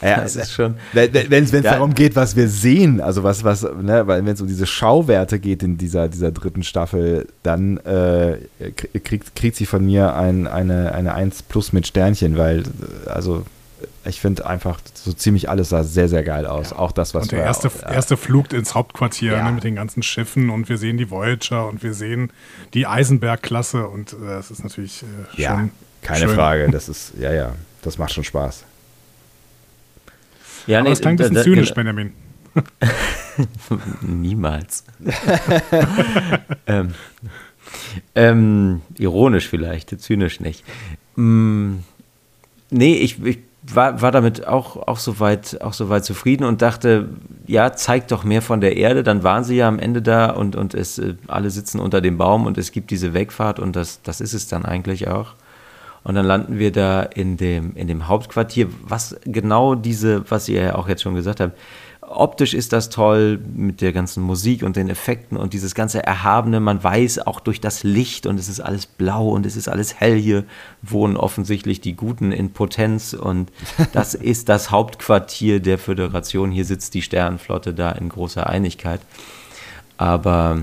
ja, 0.00 0.20
das 0.20 0.36
ist 0.36 0.52
schon. 0.52 0.76
Wenn 0.92 1.32
es 1.44 1.50
ja. 1.50 1.62
darum 1.62 1.94
geht, 1.94 2.14
was 2.14 2.36
wir 2.36 2.48
sehen, 2.48 3.00
also 3.00 3.24
was, 3.24 3.42
was, 3.42 3.62
ne, 3.62 4.06
wenn 4.06 4.28
es 4.28 4.40
um 4.40 4.46
diese 4.46 4.66
Schauwerte 4.66 5.40
geht 5.40 5.64
in 5.64 5.76
dieser, 5.76 6.08
dieser 6.08 6.30
dritten 6.30 6.62
Staffel, 6.62 7.26
dann 7.42 7.78
äh, 7.78 8.38
kriegt, 9.00 9.34
kriegt 9.34 9.56
sie 9.56 9.66
von 9.66 9.84
mir 9.84 10.14
ein, 10.14 10.46
eine, 10.46 10.92
eine 10.92 11.14
1 11.14 11.42
plus 11.42 11.72
mit 11.72 11.88
Sternchen, 11.88 12.36
weil, 12.36 12.62
also 13.06 13.44
ich 14.06 14.20
finde 14.20 14.46
einfach 14.46 14.78
so 14.92 15.12
ziemlich 15.12 15.48
alles 15.48 15.70
sah 15.70 15.82
sehr, 15.82 16.08
sehr 16.08 16.22
geil 16.22 16.46
aus. 16.46 16.70
Ja. 16.70 16.78
Auch 16.78 16.92
das, 16.92 17.14
was 17.14 17.24
und 17.24 17.32
der 17.32 17.40
wir 17.40 17.44
erste, 17.44 17.68
auch, 17.68 17.90
erste 17.90 18.16
Flug 18.16 18.52
ins 18.52 18.74
Hauptquartier 18.74 19.32
ja. 19.32 19.44
ne, 19.44 19.52
mit 19.52 19.64
den 19.64 19.76
ganzen 19.76 20.02
Schiffen 20.02 20.50
und 20.50 20.68
wir 20.68 20.78
sehen 20.78 20.96
die 20.96 21.10
Voyager 21.10 21.68
und 21.68 21.82
wir 21.82 21.94
sehen 21.94 22.30
die 22.74 22.86
Eisenberg-Klasse 22.86 23.88
und 23.88 24.12
äh, 24.12 24.16
das 24.26 24.50
ist 24.50 24.62
natürlich 24.62 25.02
äh, 25.02 25.06
schon 25.34 25.42
Ja, 25.42 25.68
keine 26.02 26.26
schön. 26.26 26.34
Frage. 26.34 26.68
Das 26.74 26.88
ist, 26.88 27.12
ja, 27.18 27.32
ja, 27.32 27.52
das 27.82 27.98
macht 27.98 28.12
schon 28.12 28.24
Spaß. 28.24 28.64
Ja, 30.66 30.78
Aber 30.78 30.84
nee, 30.84 30.90
das 30.90 31.00
klingt 31.00 31.20
ein 31.20 31.28
bisschen 31.28 31.34
da, 31.34 31.42
zynisch, 31.42 31.68
da, 31.68 31.74
Benjamin. 31.74 32.12
Niemals. 34.00 34.84
ähm, 36.66 36.94
ähm, 38.14 38.82
ironisch 38.98 39.48
vielleicht, 39.48 40.00
zynisch 40.00 40.40
nicht. 40.40 40.64
Mm, 41.16 41.76
nee, 42.70 42.94
ich, 42.94 43.22
ich 43.24 43.38
war, 43.66 44.02
war 44.02 44.10
damit 44.10 44.46
auch, 44.46 44.76
auch, 44.88 44.98
soweit, 44.98 45.60
auch 45.62 45.72
soweit 45.72 46.04
zufrieden 46.04 46.44
und 46.44 46.60
dachte, 46.60 47.08
ja, 47.46 47.72
zeigt 47.72 48.12
doch 48.12 48.24
mehr 48.24 48.42
von 48.42 48.60
der 48.60 48.76
Erde. 48.76 49.02
Dann 49.02 49.22
waren 49.22 49.44
sie 49.44 49.56
ja 49.56 49.68
am 49.68 49.78
Ende 49.78 50.02
da 50.02 50.30
und, 50.30 50.54
und 50.56 50.74
es, 50.74 50.98
äh, 50.98 51.14
alle 51.28 51.50
sitzen 51.50 51.80
unter 51.80 52.00
dem 52.00 52.18
Baum 52.18 52.46
und 52.46 52.58
es 52.58 52.72
gibt 52.72 52.90
diese 52.90 53.14
Wegfahrt 53.14 53.58
und 53.58 53.74
das, 53.76 54.02
das 54.02 54.20
ist 54.20 54.34
es 54.34 54.48
dann 54.48 54.64
eigentlich 54.64 55.08
auch. 55.08 55.34
Und 56.02 56.16
dann 56.16 56.26
landen 56.26 56.58
wir 56.58 56.70
da 56.70 57.02
in 57.02 57.38
dem, 57.38 57.74
in 57.76 57.86
dem 57.86 58.08
Hauptquartier, 58.08 58.68
was 58.82 59.16
genau 59.24 59.74
diese, 59.74 60.30
was 60.30 60.48
ihr 60.50 60.62
ja 60.62 60.74
auch 60.74 60.86
jetzt 60.86 61.02
schon 61.02 61.14
gesagt 61.14 61.40
habt, 61.40 61.58
optisch 62.08 62.54
ist 62.54 62.72
das 62.72 62.90
toll 62.90 63.38
mit 63.54 63.80
der 63.80 63.92
ganzen 63.92 64.22
Musik 64.22 64.62
und 64.62 64.76
den 64.76 64.88
Effekten 64.88 65.36
und 65.36 65.52
dieses 65.52 65.74
ganze 65.74 66.02
Erhabene. 66.02 66.60
Man 66.60 66.82
weiß 66.82 67.26
auch 67.26 67.40
durch 67.40 67.60
das 67.60 67.82
Licht 67.82 68.26
und 68.26 68.38
es 68.38 68.48
ist 68.48 68.60
alles 68.60 68.86
blau 68.86 69.28
und 69.28 69.46
es 69.46 69.56
ist 69.56 69.68
alles 69.68 70.00
hell. 70.00 70.16
Hier 70.16 70.44
wohnen 70.82 71.16
offensichtlich 71.16 71.80
die 71.80 71.94
Guten 71.94 72.32
in 72.32 72.52
Potenz 72.52 73.12
und 73.12 73.50
das 73.92 74.14
ist 74.14 74.48
das 74.48 74.70
Hauptquartier 74.70 75.60
der 75.60 75.78
Föderation. 75.78 76.50
Hier 76.50 76.64
sitzt 76.64 76.94
die 76.94 77.02
Sternenflotte 77.02 77.74
da 77.74 77.92
in 77.92 78.08
großer 78.08 78.48
Einigkeit. 78.48 79.00
Aber 79.96 80.62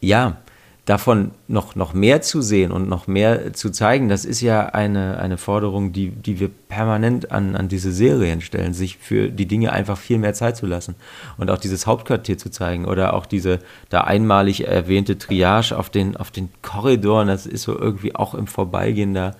ja, 0.00 0.36
davon 0.84 1.30
noch, 1.46 1.76
noch 1.76 1.94
mehr 1.94 2.22
zu 2.22 2.42
sehen 2.42 2.72
und 2.72 2.88
noch 2.88 3.06
mehr 3.06 3.52
zu 3.52 3.70
zeigen, 3.70 4.08
das 4.08 4.24
ist 4.24 4.40
ja 4.40 4.66
eine, 4.66 5.18
eine 5.18 5.38
Forderung, 5.38 5.92
die, 5.92 6.10
die 6.10 6.40
wir 6.40 6.50
permanent 6.68 7.30
an, 7.30 7.54
an 7.54 7.68
diese 7.68 7.92
Serien 7.92 8.40
stellen, 8.40 8.74
sich 8.74 8.98
für 8.98 9.28
die 9.28 9.46
Dinge 9.46 9.72
einfach 9.72 9.96
viel 9.96 10.18
mehr 10.18 10.34
Zeit 10.34 10.56
zu 10.56 10.66
lassen 10.66 10.96
und 11.36 11.50
auch 11.50 11.58
dieses 11.58 11.86
Hauptquartier 11.86 12.36
zu 12.36 12.50
zeigen 12.50 12.84
oder 12.86 13.14
auch 13.14 13.26
diese 13.26 13.60
da 13.90 14.00
einmalig 14.00 14.66
erwähnte 14.66 15.18
Triage 15.18 15.78
auf 15.78 15.88
den, 15.88 16.16
auf 16.16 16.32
den 16.32 16.48
Korridoren, 16.62 17.28
das 17.28 17.46
ist 17.46 17.62
so 17.62 17.78
irgendwie 17.78 18.16
auch 18.16 18.34
im 18.34 18.48
Vorbeigehen 18.48 19.14
da, 19.14 19.36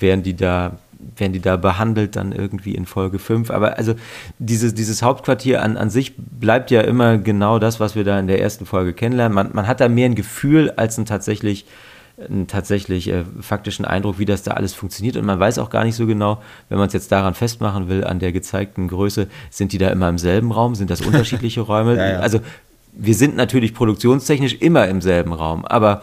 während 0.00 0.26
die 0.26 0.34
da 0.34 0.78
werden 1.16 1.32
die 1.32 1.40
da 1.40 1.56
behandelt 1.56 2.16
dann 2.16 2.32
irgendwie 2.32 2.74
in 2.74 2.86
Folge 2.86 3.18
5. 3.18 3.50
Aber 3.50 3.78
also 3.78 3.94
dieses, 4.38 4.74
dieses 4.74 5.02
Hauptquartier 5.02 5.62
an, 5.62 5.76
an 5.76 5.90
sich 5.90 6.14
bleibt 6.16 6.70
ja 6.70 6.80
immer 6.82 7.18
genau 7.18 7.58
das, 7.58 7.80
was 7.80 7.94
wir 7.94 8.04
da 8.04 8.18
in 8.18 8.26
der 8.26 8.40
ersten 8.40 8.66
Folge 8.66 8.92
kennenlernen. 8.92 9.34
Man, 9.34 9.50
man 9.52 9.66
hat 9.66 9.80
da 9.80 9.88
mehr 9.88 10.06
ein 10.06 10.14
Gefühl 10.14 10.70
als 10.70 10.98
ein 10.98 11.06
tatsächlich 11.06 11.66
einen 12.28 12.46
tatsächlich 12.46 13.08
äh, 13.08 13.24
faktischen 13.40 13.84
Eindruck, 13.84 14.18
wie 14.18 14.26
das 14.26 14.42
da 14.42 14.52
alles 14.52 14.74
funktioniert. 14.74 15.16
Und 15.16 15.24
man 15.24 15.40
weiß 15.40 15.58
auch 15.58 15.70
gar 15.70 15.84
nicht 15.84 15.94
so 15.94 16.06
genau, 16.06 16.42
wenn 16.68 16.78
man 16.78 16.88
es 16.88 16.92
jetzt 16.92 17.10
daran 17.12 17.34
festmachen 17.34 17.88
will, 17.88 18.04
an 18.04 18.18
der 18.18 18.32
gezeigten 18.32 18.88
Größe, 18.88 19.28
sind 19.48 19.72
die 19.72 19.78
da 19.78 19.88
immer 19.88 20.08
im 20.08 20.18
selben 20.18 20.52
Raum? 20.52 20.74
Sind 20.74 20.90
das 20.90 21.00
unterschiedliche 21.00 21.62
Räume? 21.62 21.96
ja, 21.96 22.12
ja. 22.12 22.18
Also 22.18 22.40
wir 22.92 23.14
sind 23.14 23.36
natürlich 23.36 23.74
produktionstechnisch 23.74 24.54
immer 24.54 24.88
im 24.88 25.00
selben 25.00 25.32
Raum, 25.32 25.64
aber 25.64 26.02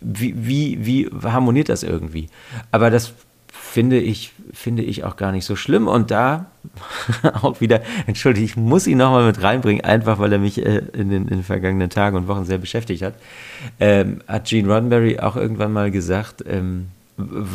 wie, 0.00 0.34
wie, 0.36 0.78
wie 0.80 1.10
harmoniert 1.24 1.68
das 1.68 1.82
irgendwie? 1.82 2.28
Aber 2.70 2.90
das 2.90 3.12
finde 3.70 4.00
ich, 4.00 4.32
finde 4.52 4.82
ich 4.82 5.04
auch 5.04 5.16
gar 5.16 5.32
nicht 5.32 5.44
so 5.44 5.54
schlimm. 5.56 5.86
Und 5.86 6.10
da 6.10 6.46
auch 7.42 7.60
wieder, 7.60 7.80
entschuldige, 8.06 8.44
ich 8.44 8.56
muss 8.56 8.86
ihn 8.86 8.98
nochmal 8.98 9.26
mit 9.26 9.42
reinbringen, 9.42 9.84
einfach 9.84 10.18
weil 10.18 10.32
er 10.32 10.38
mich 10.38 10.64
äh, 10.64 10.82
in, 10.92 11.10
den, 11.10 11.22
in, 11.22 11.28
den, 11.28 11.42
vergangenen 11.44 11.88
Tagen 11.88 12.16
und 12.16 12.28
Wochen 12.28 12.44
sehr 12.44 12.58
beschäftigt 12.58 13.02
hat, 13.02 13.14
ähm, 13.78 14.22
hat 14.26 14.46
Gene 14.46 14.68
Roddenberry 14.68 15.20
auch 15.20 15.36
irgendwann 15.36 15.72
mal 15.72 15.90
gesagt, 15.90 16.44
ähm, 16.48 16.88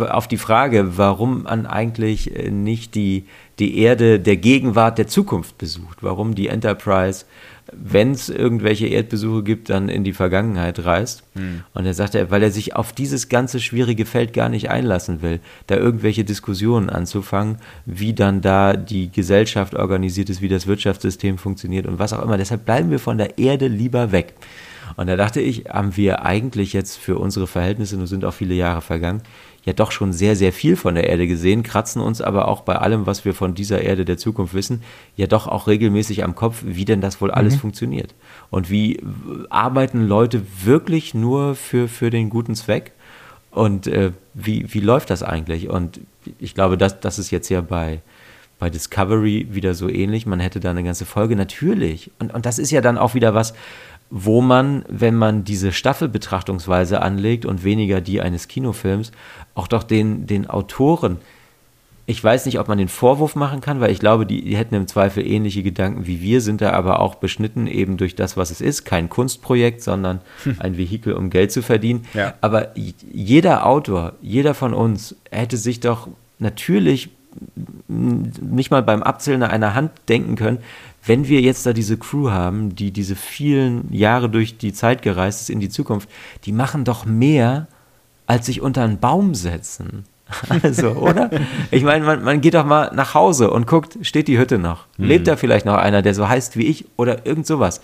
auf 0.10 0.28
die 0.28 0.38
Frage, 0.38 0.98
warum 0.98 1.44
man 1.44 1.66
eigentlich 1.66 2.36
äh, 2.36 2.50
nicht 2.50 2.96
die, 2.96 3.26
die 3.60 3.80
Erde 3.80 4.20
der 4.20 4.38
Gegenwart 4.38 4.98
der 4.98 5.08
Zukunft 5.08 5.58
besucht, 5.58 5.98
warum 6.02 6.34
die 6.34 6.48
Enterprise 6.48 7.26
wenn 7.72 8.12
es 8.12 8.30
irgendwelche 8.30 8.88
Erdbesuche 8.88 9.44
gibt, 9.44 9.70
dann 9.70 9.90
in 9.90 10.04
die 10.04 10.14
Vergangenheit 10.14 10.86
reist. 10.86 11.24
Hm. 11.34 11.64
Und 11.74 11.86
er 11.86 11.94
sagte, 11.94 12.30
weil 12.30 12.44
er 12.44 12.52
sich 12.52 12.76
auf 12.76 12.94
dieses 12.94 13.28
ganze 13.30 13.60
schwierige 13.60 14.06
Feld 14.06 14.34
gar 14.34 14.50
nicht 14.50 14.70
einlassen 14.70 15.22
will, 15.22 15.40
da 15.68 15.76
irgendwelche 15.76 16.24
Diskussionen 16.24 16.90
anzufangen, 16.90 17.58
wie 17.86 18.14
dann 18.14 18.42
da 18.42 18.76
die 18.76 19.12
Gesellschaft 19.12 19.76
organisiert 19.76 20.30
ist, 20.30 20.42
wie 20.42 20.50
das 20.50 20.68
Wirtschaftssystem 20.68 21.38
funktioniert 21.38 21.88
und 21.88 21.98
was 21.98 22.14
auch 22.14 22.22
immer. 22.22 22.38
Deshalb 22.38 22.66
bleiben 22.66 22.92
wir 22.92 23.00
von 23.00 23.18
der 23.18 23.38
Erde 23.38 23.68
lieber 23.68 24.12
weg. 24.12 24.34
Und 24.96 25.08
da 25.08 25.16
dachte 25.16 25.42
ich, 25.42 25.66
haben 25.66 25.98
wir 25.98 26.24
eigentlich 26.24 26.74
jetzt 26.74 26.98
für 26.98 27.18
unsere 27.18 27.48
Verhältnisse, 27.48 27.98
nun 27.98 28.08
sind 28.08 28.24
auch 28.24 28.34
viele 28.34 28.54
Jahre 28.54 28.82
vergangen, 28.82 29.22
ja 29.66 29.74
doch 29.74 29.92
schon 29.92 30.14
sehr, 30.14 30.36
sehr 30.36 30.54
viel 30.54 30.76
von 30.76 30.96
der 30.96 31.10
Erde 31.10 31.28
gesehen, 31.28 31.64
kratzen 31.64 32.02
uns 32.02 32.22
aber 32.22 32.48
auch 32.48 32.62
bei 32.62 32.76
allem, 32.76 33.08
was 33.08 33.26
wir 33.26 33.34
von 33.34 33.56
dieser 33.56 33.82
Erde 33.82 34.06
der 34.06 34.18
Zukunft 34.18 34.54
wissen, 34.54 34.84
ja 35.18 35.28
doch 35.28 35.48
auch 35.48 35.68
regelmäßig 35.68 36.24
am 36.24 36.36
Kopf, 36.36 36.62
wie 36.64 36.86
denn 36.86 37.02
das 37.02 37.20
wohl 37.20 37.32
alles 37.32 37.56
mhm. 37.56 37.60
funktioniert. 37.60 38.14
Und 38.52 38.70
wie 38.70 39.02
arbeiten 39.50 40.08
Leute 40.08 40.44
wirklich 40.64 41.14
nur 41.14 41.56
für, 41.56 41.88
für 41.88 42.12
den 42.12 42.30
guten 42.30 42.56
Zweck? 42.56 42.92
Und 43.50 43.88
äh, 43.88 44.12
wie, 44.34 44.72
wie 44.74 44.82
läuft 44.82 45.10
das 45.10 45.24
eigentlich? 45.24 45.70
Und 45.70 46.00
ich 46.40 46.54
glaube, 46.54 46.78
das, 46.78 47.00
das 47.00 47.18
ist 47.18 47.32
jetzt 47.32 47.50
ja 47.50 47.62
bei, 47.62 48.02
bei 48.60 48.70
Discovery 48.70 49.48
wieder 49.50 49.74
so 49.74 49.90
ähnlich. 49.90 50.26
Man 50.26 50.40
hätte 50.40 50.60
da 50.60 50.72
eine 50.72 50.84
ganze 50.84 51.06
Folge, 51.06 51.36
natürlich. 51.36 52.12
Und, 52.20 52.34
und 52.34 52.46
das 52.46 52.60
ist 52.60 52.72
ja 52.72 52.82
dann 52.82 52.98
auch 52.98 53.16
wieder 53.16 53.34
was, 53.34 53.54
wo 54.10 54.42
man, 54.42 54.86
wenn 54.88 55.16
man 55.16 55.44
diese 55.44 55.72
Staffelbetrachtungsweise 55.72 57.02
anlegt 57.02 57.46
und 57.46 57.64
weniger 57.64 58.02
die 58.02 58.22
eines 58.22 58.48
Kinofilms, 58.48 59.12
auch 59.56 59.68
doch 59.68 59.84
den, 59.84 60.28
den 60.28 60.48
Autoren, 60.48 61.18
ich 62.08 62.24
weiß 62.24 62.46
nicht, 62.46 62.60
ob 62.60 62.68
man 62.68 62.78
den 62.78 62.88
Vorwurf 62.88 63.36
machen 63.36 63.62
kann, 63.62 63.80
weil 63.80 63.90
ich 63.90 64.00
glaube, 64.00 64.28
die, 64.28 64.44
die, 64.44 64.56
hätten 64.56 64.76
im 64.76 64.88
Zweifel 64.88 65.26
ähnliche 65.26 65.64
Gedanken 65.64 66.06
wie 66.06 66.22
wir, 66.22 66.40
sind 66.40 66.62
da 66.62 66.72
aber 66.72 67.00
auch 67.00 67.16
beschnitten 67.16 67.66
eben 67.66 67.98
durch 67.98 68.16
das, 68.16 68.38
was 68.38 68.52
es 68.52 68.62
ist. 68.62 68.86
Kein 68.86 69.10
Kunstprojekt, 69.10 69.82
sondern 69.82 70.22
hm. 70.44 70.58
ein 70.60 70.78
Vehikel, 70.78 71.14
um 71.14 71.32
Geld 71.32 71.52
zu 71.52 71.64
verdienen. 71.64 72.06
Ja. 72.14 72.36
Aber 72.42 72.74
jeder 72.76 73.66
Autor, 73.66 74.14
jeder 74.22 74.54
von 74.54 74.76
uns 74.76 75.16
hätte 75.32 75.58
sich 75.58 75.80
doch 75.80 76.08
natürlich 76.38 77.10
nicht 77.88 78.72
mal 78.72 78.84
beim 78.84 79.04
Abzählen 79.04 79.44
einer 79.44 79.74
Hand 79.74 79.92
denken 80.08 80.36
können, 80.36 80.60
wenn 81.06 81.28
wir 81.28 81.42
jetzt 81.42 81.66
da 81.66 81.74
diese 81.74 81.98
Crew 81.98 82.32
haben, 82.32 82.76
die 82.76 82.92
diese 82.92 83.16
vielen 83.16 83.94
Jahre 83.94 84.30
durch 84.30 84.58
die 84.58 84.74
Zeit 84.74 85.02
gereist 85.02 85.42
ist 85.42 85.50
in 85.50 85.60
die 85.60 85.70
Zukunft, 85.70 86.10
die 86.46 86.52
machen 86.52 86.84
doch 86.84 87.06
mehr, 87.06 87.68
als 88.28 88.48
sich 88.48 88.62
unter 88.62 88.84
einen 88.84 89.00
Baum 89.00 89.36
setzen. 89.36 90.06
Also, 90.64 90.94
oder? 90.94 91.30
Ich 91.70 91.84
meine, 91.84 92.04
man, 92.04 92.24
man, 92.24 92.42
geht 92.42 92.56
doch 92.56 92.66
mal 92.66 92.92
nach 92.96 93.14
Hause 93.14 93.52
und 93.52 93.68
guckt, 93.68 94.00
steht 94.02 94.28
die 94.28 94.40
Hütte 94.40 94.58
noch? 94.58 94.88
Mhm. 94.98 95.06
Lebt 95.06 95.28
da 95.28 95.36
vielleicht 95.36 95.68
noch 95.68 95.76
einer, 95.76 96.02
der 96.02 96.16
so 96.16 96.28
heißt 96.28 96.58
wie 96.58 96.66
ich 96.66 96.86
oder 96.98 97.28
irgend 97.28 97.46
sowas? 97.46 97.80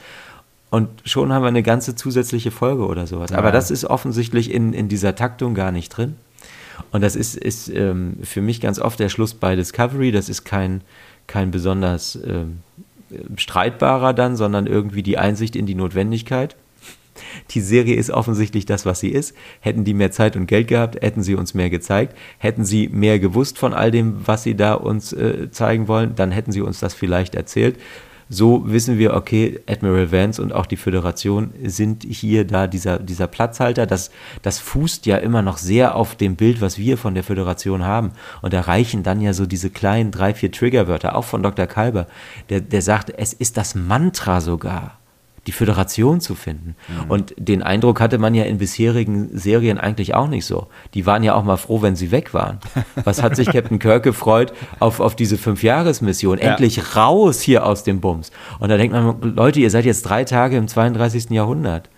Und 0.72 0.89
schon 1.06 1.31
haben 1.31 1.43
wir 1.43 1.49
eine 1.49 1.64
ganze 1.64 1.95
zusätzliche 1.95 2.49
Folge 2.49 2.85
oder 2.88 3.06
sowas. 3.06 3.30
Ja. 3.30 3.38
Aber 3.38 3.52
das 3.52 3.69
ist 3.69 3.85
offensichtlich 3.85 4.52
in, 4.52 4.73
in 4.73 4.88
dieser 4.88 5.15
Taktung 5.15 5.53
gar 5.53 5.72
nicht 5.72 5.89
drin. 5.89 6.15
Und 6.91 7.02
das 7.02 7.15
ist, 7.15 7.35
ist 7.35 7.69
ähm, 7.69 8.18
für 8.23 8.41
mich 8.41 8.61
ganz 8.61 8.80
oft 8.80 8.99
der 8.99 9.10
Schluss 9.10 9.34
bei 9.34 9.56
Discovery. 9.56 10.11
Das 10.11 10.30
ist 10.30 10.43
kein, 10.45 10.81
kein 11.27 11.52
besonders 11.52 12.18
ähm, 12.26 12.60
streitbarer 13.38 14.14
dann, 14.14 14.36
sondern 14.36 14.68
irgendwie 14.68 15.04
die 15.04 15.18
Einsicht 15.18 15.56
in 15.56 15.66
die 15.66 15.76
Notwendigkeit. 15.76 16.56
Die 17.52 17.62
Serie 17.62 17.96
ist 17.96 18.10
offensichtlich 18.10 18.66
das, 18.66 18.86
was 18.86 19.02
sie 19.02 19.10
ist. 19.10 19.36
Hätten 19.60 19.84
die 19.84 19.94
mehr 19.94 20.12
Zeit 20.12 20.36
und 20.36 20.48
Geld 20.48 20.68
gehabt, 20.68 21.02
hätten 21.02 21.24
sie 21.24 21.36
uns 21.36 21.54
mehr 21.54 21.70
gezeigt. 21.70 22.18
Hätten 22.38 22.64
sie 22.64 22.88
mehr 22.88 23.20
gewusst 23.20 23.58
von 23.58 23.74
all 23.74 23.92
dem, 23.92 24.26
was 24.26 24.44
sie 24.44 24.56
da 24.56 24.74
uns 24.74 25.12
äh, 25.14 25.52
zeigen 25.52 25.88
wollen, 25.88 26.16
dann 26.16 26.32
hätten 26.32 26.52
sie 26.52 26.62
uns 26.62 26.80
das 26.80 26.94
vielleicht 26.94 27.36
erzählt 27.36 27.78
so 28.34 28.64
wissen 28.66 28.98
wir, 28.98 29.14
okay, 29.14 29.60
Admiral 29.68 30.10
Vance 30.10 30.41
und 30.41 30.53
auch 30.53 30.66
die 30.66 30.78
Föderation 30.78 31.53
sind 31.66 32.03
hier 32.03 32.48
da 32.48 32.66
dieser, 32.66 32.98
dieser 32.98 33.28
Platzhalter. 33.28 33.86
Das, 33.86 34.10
das 34.41 34.58
fußt 34.58 35.06
ja 35.06 35.18
immer 35.18 35.41
noch 35.41 35.58
sehr 35.58 35.95
auf 35.95 36.16
dem 36.16 36.38
Bild, 36.38 36.62
was 36.62 36.78
wir 36.78 36.98
von 36.98 37.14
der 37.14 37.26
Föderation 37.26 37.84
haben. 37.84 38.12
Und 38.41 38.53
da 38.53 38.62
reichen 38.62 39.03
dann 39.03 39.20
ja 39.20 39.34
so 39.34 39.45
diese 39.45 39.70
kleinen 39.70 40.12
drei, 40.12 40.34
vier 40.34 40.49
Triggerwörter, 40.49 41.18
auch 41.18 41.26
von 41.26 41.44
Dr. 41.44 41.68
Kalber, 41.68 42.08
der, 42.49 42.62
der 42.62 42.82
sagt, 42.82 43.12
es 43.18 43.34
ist 43.34 43.58
das 43.58 43.76
Mantra 43.76 44.40
sogar 44.40 45.01
die 45.48 45.52
Föderation 45.52 46.22
zu 46.22 46.36
finden. 46.36 46.76
Mhm. 46.88 47.12
Und 47.12 47.34
den 47.38 47.64
Eindruck 47.64 48.00
hatte 48.00 48.20
man 48.20 48.36
ja 48.36 48.44
in 48.44 48.60
bisherigen 48.60 49.30
Serien 49.38 49.80
eigentlich 49.80 50.14
auch 50.14 50.28
nicht 50.28 50.46
so. 50.46 50.68
Die 50.94 51.06
waren 51.06 51.24
ja 51.24 51.34
auch 51.34 51.44
mal 51.44 51.58
froh, 51.58 51.82
wenn 51.82 51.96
sie 51.96 52.12
weg 52.12 52.34
waren. 52.34 52.60
Was 53.04 53.24
hat 53.24 53.36
sich 53.36 53.48
Captain 53.52 53.80
Kirk 53.80 54.04
gefreut 54.04 54.54
auf, 54.80 55.00
auf 55.00 55.16
diese 55.16 55.38
Fünfjahresmission? 55.38 56.38
Ja. 56.38 56.52
Endlich 56.52 56.96
raus 56.96 57.42
hier 57.42 57.66
aus 57.66 57.84
dem 57.84 58.02
Bums. 58.02 58.32
Und 58.60 58.70
da 58.70 58.78
denkt 58.78 58.94
man, 58.94 59.36
Leute, 59.36 59.60
ihr 59.60 59.72
seid 59.72 59.86
jetzt 59.86 60.04
drei 60.04 60.26
Tage 60.26 60.58
im 60.58 60.68
32. 60.68 61.32
Jahrhundert. 61.32 61.90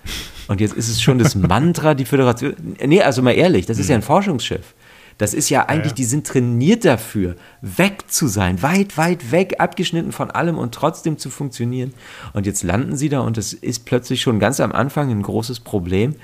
Und 0.47 0.61
jetzt 0.61 0.73
ist 0.73 0.89
es 0.89 1.01
schon 1.01 1.19
das 1.19 1.35
Mantra, 1.35 1.95
die 1.95 2.05
Föderation. 2.05 2.55
Nee, 2.85 3.01
also 3.01 3.21
mal 3.21 3.31
ehrlich, 3.31 3.65
das 3.65 3.77
ist 3.77 3.89
ja 3.89 3.95
ein. 3.95 4.01
Forschungsschiff. 4.01 4.73
Das 5.17 5.33
ist 5.33 5.49
ja 5.49 5.67
eigentlich, 5.67 5.85
ja, 5.85 5.89
ja. 5.89 5.95
die 5.95 6.03
sind 6.05 6.27
trainiert 6.27 6.85
dafür, 6.85 7.35
weg 7.61 8.05
zu 8.07 8.27
sein, 8.27 8.61
weit, 8.61 8.97
weit 8.97 9.31
weg, 9.31 9.55
abgeschnitten 9.59 10.11
von 10.11 10.31
allem 10.31 10.57
und 10.57 10.73
trotzdem 10.73 11.17
zu 11.17 11.29
funktionieren. 11.29 11.93
Und 12.33 12.45
jetzt 12.45 12.63
landen 12.63 12.95
sie 12.95 13.09
da 13.09 13.21
und 13.21 13.37
es 13.37 13.53
ist 13.53 13.85
plötzlich 13.85 14.21
schon 14.21 14.39
ganz 14.39 14.59
am 14.59 14.71
Anfang 14.71 15.09
ein 15.09 15.21
großes 15.21 15.59
Problem. 15.59 16.15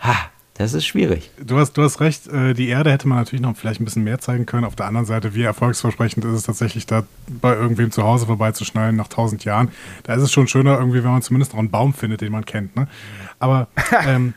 Ha, 0.00 0.16
das 0.58 0.74
ist 0.74 0.86
schwierig. 0.86 1.30
Du 1.40 1.56
hast, 1.56 1.74
du 1.74 1.84
hast 1.84 2.00
recht, 2.00 2.26
äh, 2.26 2.52
die 2.52 2.66
Erde 2.66 2.90
hätte 2.90 3.06
man 3.06 3.18
natürlich 3.18 3.40
noch 3.40 3.56
vielleicht 3.56 3.80
ein 3.80 3.84
bisschen 3.84 4.02
mehr 4.02 4.18
zeigen 4.18 4.44
können. 4.44 4.64
Auf 4.64 4.74
der 4.74 4.86
anderen 4.86 5.06
Seite, 5.06 5.36
wie 5.36 5.44
erfolgsversprechend 5.44 6.24
ist 6.24 6.32
es 6.32 6.42
tatsächlich, 6.42 6.84
da 6.84 7.04
bei 7.28 7.54
irgendwem 7.54 7.92
zu 7.92 8.02
Hause 8.02 8.26
vorbeizuschneiden 8.26 8.96
nach 8.96 9.06
tausend 9.06 9.44
Jahren. 9.44 9.70
Da 10.02 10.14
ist 10.14 10.22
es 10.22 10.32
schon 10.32 10.48
schöner, 10.48 10.76
irgendwie, 10.76 11.04
wenn 11.04 11.12
man 11.12 11.22
zumindest 11.22 11.52
noch 11.52 11.60
einen 11.60 11.70
Baum 11.70 11.94
findet, 11.94 12.22
den 12.22 12.32
man 12.32 12.44
kennt. 12.44 12.74
Ne? 12.74 12.88
Aber 13.38 13.68
ähm, 14.06 14.34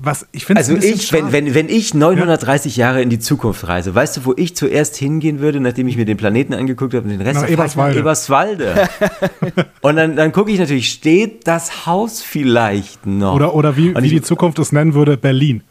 was 0.00 0.26
ich 0.32 0.46
finde 0.46 0.60
Also 0.60 0.76
ich, 0.76 1.12
wenn, 1.12 1.32
wenn, 1.32 1.54
wenn 1.54 1.68
ich 1.68 1.94
930 1.94 2.76
ja. 2.76 2.86
Jahre 2.86 3.02
in 3.02 3.10
die 3.10 3.18
Zukunft 3.18 3.66
reise, 3.68 3.94
weißt 3.94 4.18
du, 4.18 4.24
wo 4.24 4.34
ich 4.36 4.56
zuerst 4.56 4.96
hingehen 4.96 5.40
würde, 5.40 5.60
nachdem 5.60 5.88
ich 5.88 5.96
mir 5.96 6.04
den 6.04 6.16
Planeten 6.16 6.54
angeguckt 6.54 6.94
habe 6.94 7.04
und 7.04 7.10
den 7.10 7.20
Rest 7.20 7.42
nach 7.42 7.48
Eberswalde. 7.48 7.98
Eberswalde. 7.98 8.88
und 9.80 9.96
dann, 9.96 10.16
dann 10.16 10.32
gucke 10.32 10.50
ich 10.50 10.58
natürlich, 10.58 10.90
steht 10.90 11.46
das 11.46 11.86
Haus 11.86 12.22
vielleicht 12.22 13.06
noch? 13.06 13.34
Oder, 13.34 13.54
oder 13.54 13.76
wie, 13.76 13.94
wie 13.94 14.06
ich, 14.06 14.12
die 14.12 14.22
Zukunft 14.22 14.58
es 14.58 14.72
nennen 14.72 14.94
würde, 14.94 15.16
Berlin. 15.16 15.62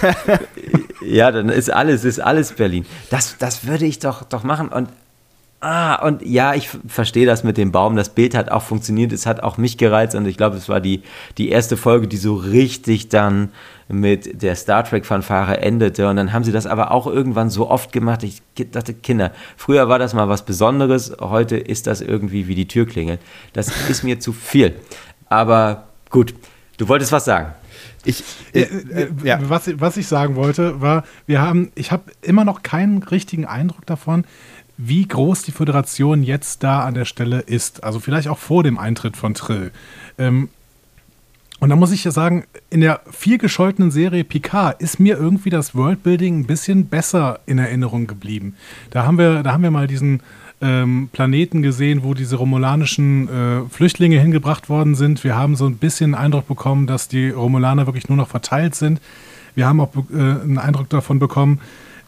ja, 1.06 1.30
dann 1.30 1.48
ist 1.48 1.72
alles, 1.72 2.04
ist 2.04 2.20
alles 2.20 2.52
Berlin. 2.52 2.86
Das, 3.10 3.36
das 3.38 3.66
würde 3.66 3.86
ich 3.86 3.98
doch, 3.98 4.24
doch 4.24 4.44
machen. 4.44 4.68
Und 4.68 4.88
Ah, 5.62 5.96
und 6.06 6.22
ja, 6.22 6.54
ich 6.54 6.70
verstehe 6.86 7.26
das 7.26 7.44
mit 7.44 7.58
dem 7.58 7.70
Baum. 7.70 7.94
Das 7.94 8.08
Bild 8.08 8.34
hat 8.34 8.50
auch 8.50 8.62
funktioniert. 8.62 9.12
Es 9.12 9.26
hat 9.26 9.42
auch 9.42 9.58
mich 9.58 9.76
gereizt. 9.76 10.14
Und 10.14 10.26
ich 10.26 10.38
glaube, 10.38 10.56
es 10.56 10.70
war 10.70 10.80
die, 10.80 11.02
die 11.36 11.50
erste 11.50 11.76
Folge, 11.76 12.08
die 12.08 12.16
so 12.16 12.34
richtig 12.34 13.10
dann 13.10 13.50
mit 13.86 14.42
der 14.42 14.56
Star 14.56 14.84
Trek-Fanfare 14.84 15.60
endete. 15.60 16.08
Und 16.08 16.16
dann 16.16 16.32
haben 16.32 16.44
sie 16.44 16.52
das 16.52 16.66
aber 16.66 16.92
auch 16.92 17.06
irgendwann 17.06 17.50
so 17.50 17.68
oft 17.68 17.92
gemacht. 17.92 18.22
Ich 18.22 18.40
dachte, 18.70 18.94
Kinder, 18.94 19.32
früher 19.58 19.90
war 19.90 19.98
das 19.98 20.14
mal 20.14 20.30
was 20.30 20.46
Besonderes. 20.46 21.14
Heute 21.20 21.58
ist 21.58 21.86
das 21.86 22.00
irgendwie 22.00 22.48
wie 22.48 22.54
die 22.54 22.66
Türklingel. 22.66 23.18
Das 23.52 23.68
ist 23.90 24.02
mir 24.02 24.18
zu 24.18 24.32
viel. 24.32 24.76
Aber 25.28 25.88
gut, 26.08 26.32
du 26.78 26.88
wolltest 26.88 27.12
was 27.12 27.26
sagen. 27.26 27.52
Ich, 28.04 28.24
äh, 28.54 28.60
äh, 28.62 29.08
ja. 29.24 29.38
was, 29.42 29.70
was 29.78 29.98
ich 29.98 30.06
sagen 30.06 30.34
wollte, 30.34 30.80
war, 30.80 31.04
wir 31.26 31.42
haben, 31.42 31.70
ich 31.74 31.92
habe 31.92 32.04
immer 32.22 32.44
noch 32.44 32.62
keinen 32.62 33.02
richtigen 33.02 33.44
Eindruck 33.44 33.84
davon, 33.84 34.24
wie 34.82 35.06
groß 35.06 35.42
die 35.42 35.52
Föderation 35.52 36.22
jetzt 36.22 36.62
da 36.62 36.84
an 36.84 36.94
der 36.94 37.04
Stelle 37.04 37.40
ist. 37.40 37.84
Also 37.84 38.00
vielleicht 38.00 38.28
auch 38.28 38.38
vor 38.38 38.62
dem 38.62 38.78
Eintritt 38.78 39.16
von 39.16 39.34
Trill. 39.34 39.72
Ähm, 40.18 40.48
und 41.60 41.68
da 41.68 41.76
muss 41.76 41.92
ich 41.92 42.04
ja 42.04 42.10
sagen, 42.10 42.44
in 42.70 42.80
der 42.80 43.02
viel 43.10 43.36
gescholtenen 43.36 43.90
Serie 43.90 44.24
Picard 44.24 44.80
ist 44.80 44.98
mir 44.98 45.18
irgendwie 45.18 45.50
das 45.50 45.74
Worldbuilding 45.74 46.40
ein 46.40 46.46
bisschen 46.46 46.86
besser 46.86 47.40
in 47.44 47.58
Erinnerung 47.58 48.06
geblieben. 48.06 48.56
Da 48.90 49.04
haben 49.04 49.18
wir, 49.18 49.42
da 49.42 49.52
haben 49.52 49.62
wir 49.62 49.70
mal 49.70 49.86
diesen 49.86 50.22
ähm, 50.62 51.10
Planeten 51.12 51.60
gesehen, 51.60 52.02
wo 52.02 52.14
diese 52.14 52.36
romulanischen 52.36 53.28
äh, 53.28 53.68
Flüchtlinge 53.68 54.18
hingebracht 54.18 54.70
worden 54.70 54.94
sind. 54.94 55.22
Wir 55.22 55.36
haben 55.36 55.54
so 55.54 55.66
ein 55.66 55.76
bisschen 55.76 56.14
Eindruck 56.14 56.48
bekommen, 56.48 56.86
dass 56.86 57.08
die 57.08 57.28
Romulaner 57.28 57.86
wirklich 57.86 58.08
nur 58.08 58.16
noch 58.16 58.28
verteilt 58.28 58.74
sind. 58.74 59.00
Wir 59.54 59.66
haben 59.66 59.80
auch 59.80 59.94
äh, 59.94 60.14
einen 60.14 60.58
Eindruck 60.58 60.88
davon 60.88 61.18
bekommen, 61.18 61.60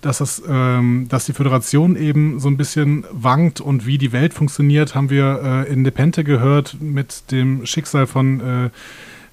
dass, 0.03 0.21
es, 0.21 0.43
ähm, 0.47 1.07
dass 1.09 1.27
die 1.27 1.33
Föderation 1.33 1.97
eben 1.97 2.41
so 2.41 2.49
ein 2.49 2.57
bisschen 2.57 3.05
wankt 3.11 3.61
und 3.61 3.87
wie 3.87 3.99
die 3.99 4.13
Welt 4.13 4.35
funktioniert, 4.35 4.95
haben 4.95 5.09
wir 5.09 5.65
äh, 5.69 5.73
in 5.73 5.83
Nepente 5.83 6.25
gehört 6.25 6.77
mit 6.81 7.31
dem 7.31 7.65
Schicksal 7.65 8.07
von, 8.07 8.41
äh, 8.41 8.71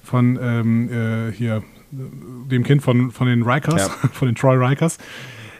von 0.02 0.38
ähm, 0.40 0.88
äh, 0.90 1.32
hier, 1.32 1.62
dem 1.90 2.62
Kind 2.62 2.82
von, 2.82 3.10
von 3.10 3.26
den 3.26 3.42
Rikers, 3.42 3.88
ja. 3.88 4.08
von 4.12 4.28
den 4.28 4.36
Troy 4.36 4.56
Rikers. 4.56 4.98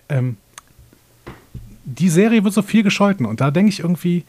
Ähm, 0.09 0.37
die 1.85 2.09
Serie 2.09 2.45
wird 2.45 2.55
so 2.55 2.63
viel 2.63 2.85
gescholten 2.85 3.27
und 3.27 3.41
da 3.41 3.51
denke 3.51 3.71
ich 3.71 3.81
irgendwie, 3.81 4.25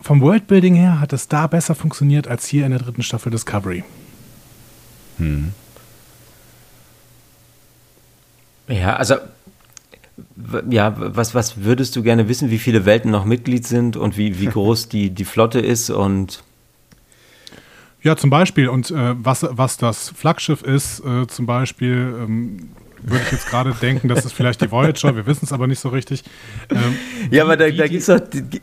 vom 0.00 0.20
Worldbuilding 0.22 0.74
her 0.74 0.98
hat 0.98 1.12
es 1.12 1.28
da 1.28 1.46
besser 1.46 1.74
funktioniert 1.74 2.26
als 2.26 2.46
hier 2.46 2.64
in 2.64 2.70
der 2.70 2.80
dritten 2.80 3.02
Staffel 3.02 3.30
Discovery. 3.30 3.84
Hm. 5.18 5.52
Ja, 8.68 8.96
also 8.96 9.16
ja, 10.70 10.94
was, 10.96 11.34
was 11.34 11.64
würdest 11.64 11.96
du 11.96 12.02
gerne 12.02 12.28
wissen, 12.28 12.50
wie 12.50 12.58
viele 12.58 12.84
Welten 12.84 13.10
noch 13.10 13.24
Mitglied 13.24 13.66
sind 13.66 13.96
und 13.96 14.16
wie, 14.16 14.38
wie 14.40 14.46
groß 14.52 14.88
die, 14.88 15.10
die 15.10 15.24
Flotte 15.24 15.60
ist 15.60 15.90
und 15.90 16.42
ja, 18.02 18.16
zum 18.16 18.30
Beispiel. 18.30 18.68
Und 18.68 18.90
äh, 18.90 19.14
was, 19.16 19.46
was 19.48 19.76
das 19.76 20.10
Flaggschiff 20.10 20.62
ist, 20.62 21.04
äh, 21.04 21.26
zum 21.28 21.46
Beispiel, 21.46 22.14
ähm, 22.18 22.70
würde 23.02 23.24
ich 23.24 23.32
jetzt 23.32 23.48
gerade 23.48 23.74
denken, 23.80 24.08
das 24.08 24.24
ist 24.24 24.32
vielleicht 24.32 24.60
die 24.60 24.70
Voyager, 24.70 25.14
wir 25.16 25.26
wissen 25.26 25.44
es 25.44 25.52
aber 25.52 25.66
nicht 25.66 25.80
so 25.80 25.88
richtig. 25.88 26.22
Ähm, 26.70 26.96
ja, 27.30 27.44
aber 27.44 27.56
da, 27.56 27.68
da 27.68 27.86
gibt 27.86 28.00
es 28.00 28.06
doch, 28.06 28.20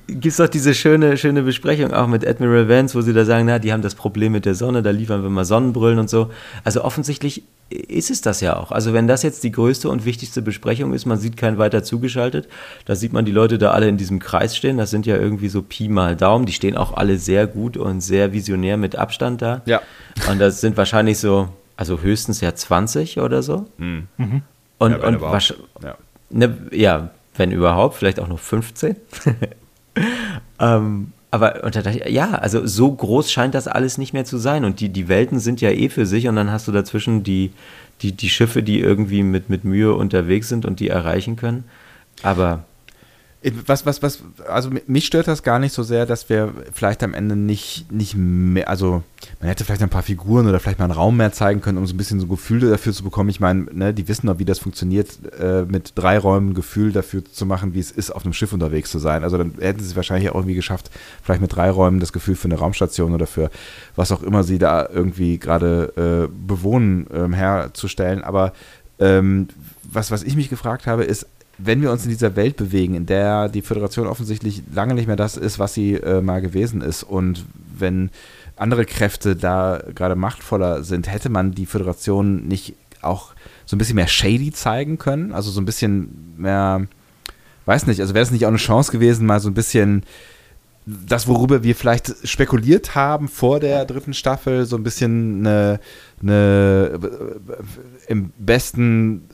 gibt's 0.08 0.38
doch 0.38 0.48
diese 0.48 0.74
schöne, 0.74 1.18
schöne 1.18 1.44
Besprechung 1.44 1.94
auch 1.94 2.08
mit 2.08 2.26
Admiral 2.26 2.70
Vance, 2.70 2.96
wo 2.96 3.02
sie 3.02 3.14
da 3.14 3.26
sagen, 3.26 3.46
na, 3.46 3.60
die 3.60 3.74
haben 3.74 3.82
das 3.82 3.96
Problem 3.96 4.32
mit 4.32 4.46
der 4.46 4.56
Sonne, 4.56 4.82
da 4.82 4.92
liefern 4.92 5.24
wir 5.24 5.30
mal 5.30 5.46
Sonnenbrillen 5.46 6.00
und 6.00 6.10
so. 6.10 6.30
Also 6.64 6.84
offensichtlich 6.84 7.44
ist 7.70 8.10
es 8.10 8.22
das 8.22 8.42
ja 8.42 8.58
auch. 8.58 8.72
Also 8.72 8.94
wenn 8.94 9.08
das 9.08 9.24
jetzt 9.24 9.44
die 9.44 9.52
größte 9.52 9.90
und 9.90 10.06
wichtigste 10.06 10.42
Besprechung 10.42 10.94
ist, 10.94 11.06
man 11.06 11.20
sieht 11.20 11.38
keinen 11.38 11.58
weiter 11.58 11.84
zugeschaltet, 11.84 12.48
da 12.86 12.96
sieht 12.96 13.14
man 13.14 13.26
die 13.26 13.32
Leute 13.32 13.58
da 13.58 13.72
alle 13.72 13.88
in 13.88 13.98
diesem 13.98 14.20
Kreis 14.20 14.58
stehen, 14.58 14.78
das 14.78 14.90
sind 14.90 15.06
ja 15.06 15.18
irgendwie 15.18 15.50
so 15.50 15.62
Pi 15.62 15.88
mal 15.88 16.16
Daumen, 16.16 16.46
die 16.46 16.54
stehen 16.54 16.76
auch 16.76 16.94
alle 16.94 17.18
sehr 17.18 17.46
gut 17.46 17.78
und 17.78 18.02
sehr 18.02 18.34
visionär 18.34 18.78
mit 18.78 18.96
Abstand 18.96 19.42
da. 19.42 19.62
Ja. 19.66 19.82
Und 20.30 20.40
das 20.40 20.62
sind 20.62 20.78
wahrscheinlich 20.78 21.20
so, 21.20 21.50
also 21.80 22.02
höchstens 22.02 22.42
ja 22.42 22.54
20 22.54 23.20
oder 23.22 23.42
so. 23.42 23.66
Mhm. 23.78 24.08
Und, 24.80 24.92
ja, 24.92 25.08
und 25.08 25.22
ja. 25.82 25.98
Ne, 26.30 26.58
ja, 26.72 27.10
wenn 27.38 27.54
überhaupt, 27.54 27.96
vielleicht 27.96 28.20
auch 28.20 28.28
noch 28.28 28.40
15. 28.40 28.98
ähm, 30.60 31.14
aber 31.32 31.64
und 31.64 31.78
da 31.78 31.82
dachte 31.82 32.00
ich, 32.00 32.12
ja, 32.12 32.32
also 32.32 32.68
so 32.68 32.92
groß 32.92 33.32
scheint 33.32 33.56
das 33.56 33.70
alles 33.70 33.98
nicht 33.98 34.12
mehr 34.12 34.26
zu 34.26 34.38
sein. 34.38 34.66
Und 34.66 34.82
die, 34.82 34.90
die 34.90 35.08
Welten 35.08 35.40
sind 35.40 35.62
ja 35.62 35.70
eh 35.70 35.88
für 35.88 36.06
sich 36.06 36.28
und 36.28 36.36
dann 36.36 36.52
hast 36.52 36.68
du 36.68 36.74
dazwischen 36.74 37.24
die, 37.24 37.54
die, 38.02 38.12
die 38.12 38.30
Schiffe, 38.30 38.62
die 38.62 38.82
irgendwie 38.82 39.24
mit, 39.24 39.50
mit 39.50 39.64
Mühe 39.64 39.94
unterwegs 39.94 40.50
sind 40.50 40.66
und 40.66 40.82
die 40.82 40.90
erreichen 40.90 41.38
können. 41.38 41.64
Aber 42.24 42.66
was, 43.66 43.86
was, 43.86 44.04
was, 44.04 44.22
also 44.50 44.70
mich 44.86 45.06
stört 45.06 45.28
das 45.30 45.44
gar 45.44 45.60
nicht 45.60 45.74
so 45.74 45.82
sehr, 45.82 46.06
dass 46.06 46.28
wir 46.28 46.54
vielleicht 46.74 47.02
am 47.04 47.14
Ende 47.14 47.38
nicht, 47.38 47.90
nicht 47.90 48.16
mehr, 48.18 48.68
also 48.68 49.02
man 49.40 49.48
hätte 49.48 49.64
vielleicht 49.64 49.82
ein 49.82 49.90
paar 49.90 50.04
Figuren 50.04 50.46
oder 50.46 50.60
vielleicht 50.60 50.80
mal 50.80 50.86
einen 50.86 50.94
Raum 50.94 51.16
mehr 51.16 51.32
zeigen 51.32 51.62
können, 51.62 51.78
um 51.78 51.88
so 51.88 51.94
ein 51.94 51.98
bisschen 51.98 52.20
so 52.20 52.26
ein 52.26 52.30
Gefühl 52.30 52.60
dafür 52.60 52.92
zu 52.92 53.02
bekommen. 53.02 53.30
Ich 53.30 53.40
meine, 53.40 53.64
ne, 53.72 53.94
die 53.94 54.10
wissen 54.10 54.28
doch, 54.28 54.40
wie 54.40 54.46
das 54.46 54.60
funktioniert, 54.60 55.20
äh, 55.40 55.64
mit 55.64 55.94
drei 55.96 56.18
Räumen 56.18 56.54
Gefühl 56.54 56.92
dafür 56.92 57.24
zu 57.24 57.46
machen, 57.46 57.74
wie 57.74 57.80
es 57.80 57.92
ist, 57.92 58.12
auf 58.12 58.26
einem 58.26 58.34
Schiff 58.34 58.52
unterwegs 58.52 58.92
zu 58.92 59.00
sein. 59.00 59.24
Also 59.24 59.38
dann 59.38 59.54
hätten 59.60 59.80
sie 59.80 59.86
es 59.86 59.96
wahrscheinlich 59.96 60.30
auch 60.30 60.36
irgendwie 60.36 60.56
geschafft, 60.56 60.92
vielleicht 61.24 61.42
mit 61.42 61.56
drei 61.56 61.72
Räumen 61.72 62.02
das 62.02 62.12
Gefühl 62.12 62.36
für 62.36 62.50
eine 62.50 62.58
Raumstation 62.58 63.14
oder 63.14 63.26
für 63.26 63.50
was 63.96 64.12
auch 64.12 64.22
immer 64.22 64.44
sie 64.44 64.60
da 64.60 64.86
irgendwie 64.92 65.40
gerade 65.40 66.28
äh, 66.28 66.46
bewohnen, 66.46 67.08
ähm, 67.14 67.32
herzustellen. 67.32 68.22
Aber 68.22 68.52
ähm, 69.00 69.48
was, 69.84 70.12
was 70.12 70.24
ich 70.24 70.36
mich 70.36 70.50
gefragt 70.50 70.88
habe, 70.88 71.06
ist, 71.06 71.26
wenn 71.62 71.82
wir 71.82 71.92
uns 71.92 72.06
in 72.06 72.12
dieser 72.12 72.36
Welt 72.36 72.56
bewegen, 72.56 72.96
in 72.96 73.06
der 73.06 73.50
die 73.50 73.62
Föderation 73.62 74.08
offensichtlich 74.08 74.64
lange 74.74 74.94
nicht 74.94 75.08
mehr 75.08 75.16
das 75.16 75.38
ist, 75.38 75.60
was 75.60 75.74
sie 75.74 75.96
äh, 75.96 76.22
mal 76.22 76.42
gewesen 76.42 76.82
ist, 76.82 77.04
und 77.04 77.46
wenn 77.78 78.10
andere 78.56 78.86
Kräfte 78.86 79.36
da 79.36 79.82
gerade 79.96 80.16
machtvoller 80.16 80.84
sind, 80.84 81.12
hätte 81.12 81.30
man 81.30 81.54
die 81.54 81.66
Föderation 81.66 82.48
nicht 82.48 82.76
auch 83.02 83.34
so 83.66 83.76
ein 83.76 83.80
bisschen 83.80 83.96
mehr 83.96 84.08
shady 84.08 84.52
zeigen 84.52 84.98
können? 84.98 85.32
Also 85.34 85.52
so 85.52 85.62
ein 85.62 85.66
bisschen 85.66 86.34
mehr, 86.38 86.88
weiß 87.66 87.88
nicht, 87.88 88.02
also 88.02 88.14
wäre 88.14 88.24
es 88.24 88.32
nicht 88.32 88.46
auch 88.46 88.50
eine 88.50 88.58
Chance 88.58 88.92
gewesen, 88.92 89.26
mal 89.26 89.40
so 89.40 89.50
ein 89.50 89.54
bisschen 89.54 90.04
das, 90.86 91.28
worüber 91.28 91.64
wir 91.64 91.76
vielleicht 91.76 92.28
spekuliert 92.28 92.96
haben 92.96 93.28
vor 93.28 93.60
der 93.60 93.86
dritten 93.86 94.14
Staffel, 94.14 94.66
so 94.66 94.76
ein 94.76 94.84
bisschen 94.84 95.46
eine, 95.46 95.80
eine 96.22 97.00
äh, 98.08 98.12
im 98.12 98.32
besten 98.38 99.29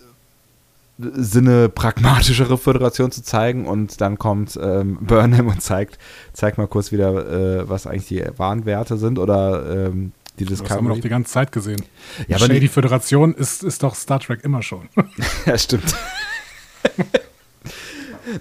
Sinne 0.98 1.68
pragmatischere 1.68 2.58
Föderation 2.58 3.12
zu 3.12 3.22
zeigen 3.22 3.66
und 3.66 4.00
dann 4.00 4.18
kommt 4.18 4.58
ähm, 4.62 4.98
Burnham 5.02 5.48
und 5.48 5.62
zeigt, 5.62 6.00
zeigt 6.32 6.58
mal 6.58 6.68
kurz 6.68 6.94
wieder, 6.94 7.60
äh, 7.60 7.70
was 7.70 7.86
eigentlich 7.86 8.08
die 8.08 8.24
wahren 8.38 8.66
Werte 8.66 8.96
sind 8.98 9.20
oder 9.20 9.90
ähm, 9.90 10.14
die 10.40 10.46
Discovery. 10.46 10.70
Das 10.70 10.78
haben 10.78 10.88
wir 10.88 10.96
doch 10.96 11.02
die 11.02 11.10
ganze 11.10 11.32
Zeit 11.32 11.52
gesehen. 11.52 11.84
Ja, 12.30 12.38
aber 12.38 12.48
die 12.48 12.68
Föderation 12.70 13.34
ist, 13.34 13.62
ist 13.64 13.84
doch 13.84 13.94
Star 13.94 14.22
Trek 14.22 14.44
immer 14.44 14.64
schon. 14.64 14.88
ja, 15.46 15.58
stimmt. 15.58 15.96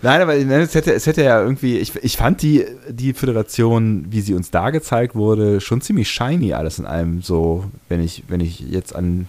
Nein, 0.03 0.21
aber 0.21 0.37
es 0.37 0.75
hätte, 0.75 0.95
es 0.95 1.07
hätte 1.07 1.25
ja 1.25 1.43
irgendwie, 1.43 1.79
ich, 1.79 1.95
ich 1.97 2.17
fand 2.17 2.41
die, 2.43 2.65
die 2.89 3.15
Föderation, 3.15 4.07
wie 4.11 4.21
sie 4.21 4.35
uns 4.35 4.51
da 4.51 4.71
gezeigt 4.71 5.15
wurde, 5.17 5.61
schon 5.61 5.81
ziemlich 5.81 6.09
shiny 6.09 6.53
alles 6.53 6.79
in 6.79 6.87
allem 6.87 7.21
so, 7.21 7.65
wenn 7.89 8.03
ich, 8.03 8.25
wenn 8.29 8.41
ich 8.41 8.61
jetzt 8.61 8.95
an 8.95 9.29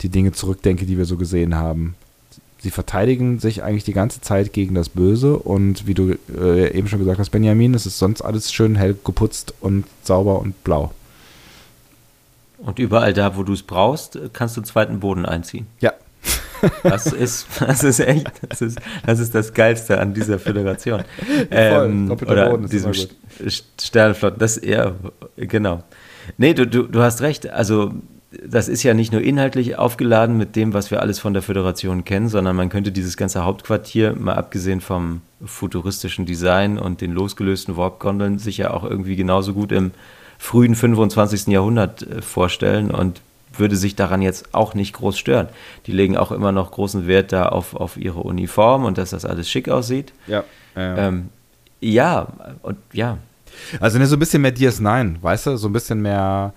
die 0.00 0.08
Dinge 0.08 0.32
zurückdenke, 0.32 0.86
die 0.86 0.98
wir 0.98 1.04
so 1.04 1.16
gesehen 1.16 1.54
haben 1.54 1.94
sie 2.66 2.72
verteidigen 2.72 3.38
sich 3.38 3.62
eigentlich 3.62 3.84
die 3.84 3.92
ganze 3.92 4.20
Zeit 4.20 4.52
gegen 4.52 4.74
das 4.74 4.88
Böse 4.88 5.36
und 5.36 5.86
wie 5.86 5.94
du 5.94 6.16
äh, 6.36 6.76
eben 6.76 6.88
schon 6.88 6.98
gesagt 6.98 7.20
hast, 7.20 7.30
Benjamin, 7.30 7.74
es 7.74 7.86
ist 7.86 8.00
sonst 8.00 8.22
alles 8.22 8.52
schön 8.52 8.74
hell 8.74 8.96
geputzt 9.04 9.54
und 9.60 9.84
sauber 10.02 10.40
und 10.40 10.64
blau. 10.64 10.90
Und 12.58 12.80
überall 12.80 13.12
da, 13.12 13.36
wo 13.36 13.44
du 13.44 13.52
es 13.52 13.62
brauchst, 13.62 14.18
kannst 14.32 14.56
du 14.56 14.62
zweiten 14.62 14.98
Boden 14.98 15.26
einziehen. 15.26 15.68
Ja. 15.80 15.92
Das 16.82 17.12
ist, 17.12 17.46
das 17.60 17.84
ist 17.84 18.00
echt, 18.00 18.32
das 18.48 18.62
ist, 18.62 18.78
das 19.04 19.20
ist 19.20 19.34
das 19.34 19.52
Geilste 19.52 20.00
an 20.00 20.14
dieser 20.14 20.38
Föderation. 20.38 21.04
Ähm, 21.50 22.08
Voll, 22.08 22.28
oder 22.28 22.50
Boden 22.50 22.66
diesem 22.66 22.92
Sternenflotten. 23.78 24.38
Das, 24.38 24.58
ja, 24.64 24.94
genau. 25.36 25.84
Nee, 26.38 26.54
du, 26.54 26.66
du, 26.66 26.84
du 26.84 27.02
hast 27.02 27.20
recht. 27.20 27.48
Also 27.50 27.92
das 28.44 28.68
ist 28.68 28.82
ja 28.82 28.94
nicht 28.94 29.12
nur 29.12 29.22
inhaltlich 29.22 29.76
aufgeladen 29.78 30.36
mit 30.36 30.56
dem, 30.56 30.74
was 30.74 30.90
wir 30.90 31.00
alles 31.00 31.18
von 31.18 31.32
der 31.32 31.42
Föderation 31.42 32.04
kennen, 32.04 32.28
sondern 32.28 32.56
man 32.56 32.68
könnte 32.68 32.92
dieses 32.92 33.16
ganze 33.16 33.44
Hauptquartier, 33.44 34.14
mal 34.14 34.34
abgesehen 34.34 34.80
vom 34.80 35.22
futuristischen 35.44 36.26
Design 36.26 36.78
und 36.78 37.00
den 37.00 37.12
losgelösten 37.12 37.76
Warp-Gondeln, 37.76 38.38
sich 38.38 38.58
ja 38.58 38.70
auch 38.72 38.84
irgendwie 38.84 39.16
genauso 39.16 39.52
gut 39.52 39.72
im 39.72 39.92
frühen 40.38 40.74
25. 40.74 41.46
Jahrhundert 41.48 42.02
äh, 42.02 42.22
vorstellen 42.22 42.90
und 42.90 43.20
würde 43.56 43.76
sich 43.76 43.96
daran 43.96 44.20
jetzt 44.20 44.54
auch 44.54 44.74
nicht 44.74 44.92
groß 44.92 45.18
stören. 45.18 45.48
Die 45.86 45.92
legen 45.92 46.16
auch 46.16 46.30
immer 46.30 46.52
noch 46.52 46.72
großen 46.72 47.06
Wert 47.06 47.32
da 47.32 47.46
auf, 47.46 47.74
auf 47.74 47.96
ihre 47.96 48.20
Uniform 48.20 48.84
und 48.84 48.98
dass 48.98 49.10
das 49.10 49.24
alles 49.24 49.48
schick 49.48 49.68
aussieht. 49.68 50.12
Ja. 50.26 50.44
Ja, 50.74 51.08
ähm, 51.08 51.30
ja 51.80 52.28
und 52.62 52.76
ja. 52.92 53.18
Also 53.80 53.98
ne, 53.98 54.06
so 54.06 54.16
ein 54.16 54.18
bisschen 54.18 54.42
mehr 54.42 54.54
DS9, 54.54 55.22
weißt 55.22 55.46
du? 55.46 55.56
So 55.56 55.68
ein 55.68 55.72
bisschen 55.72 56.02
mehr 56.02 56.52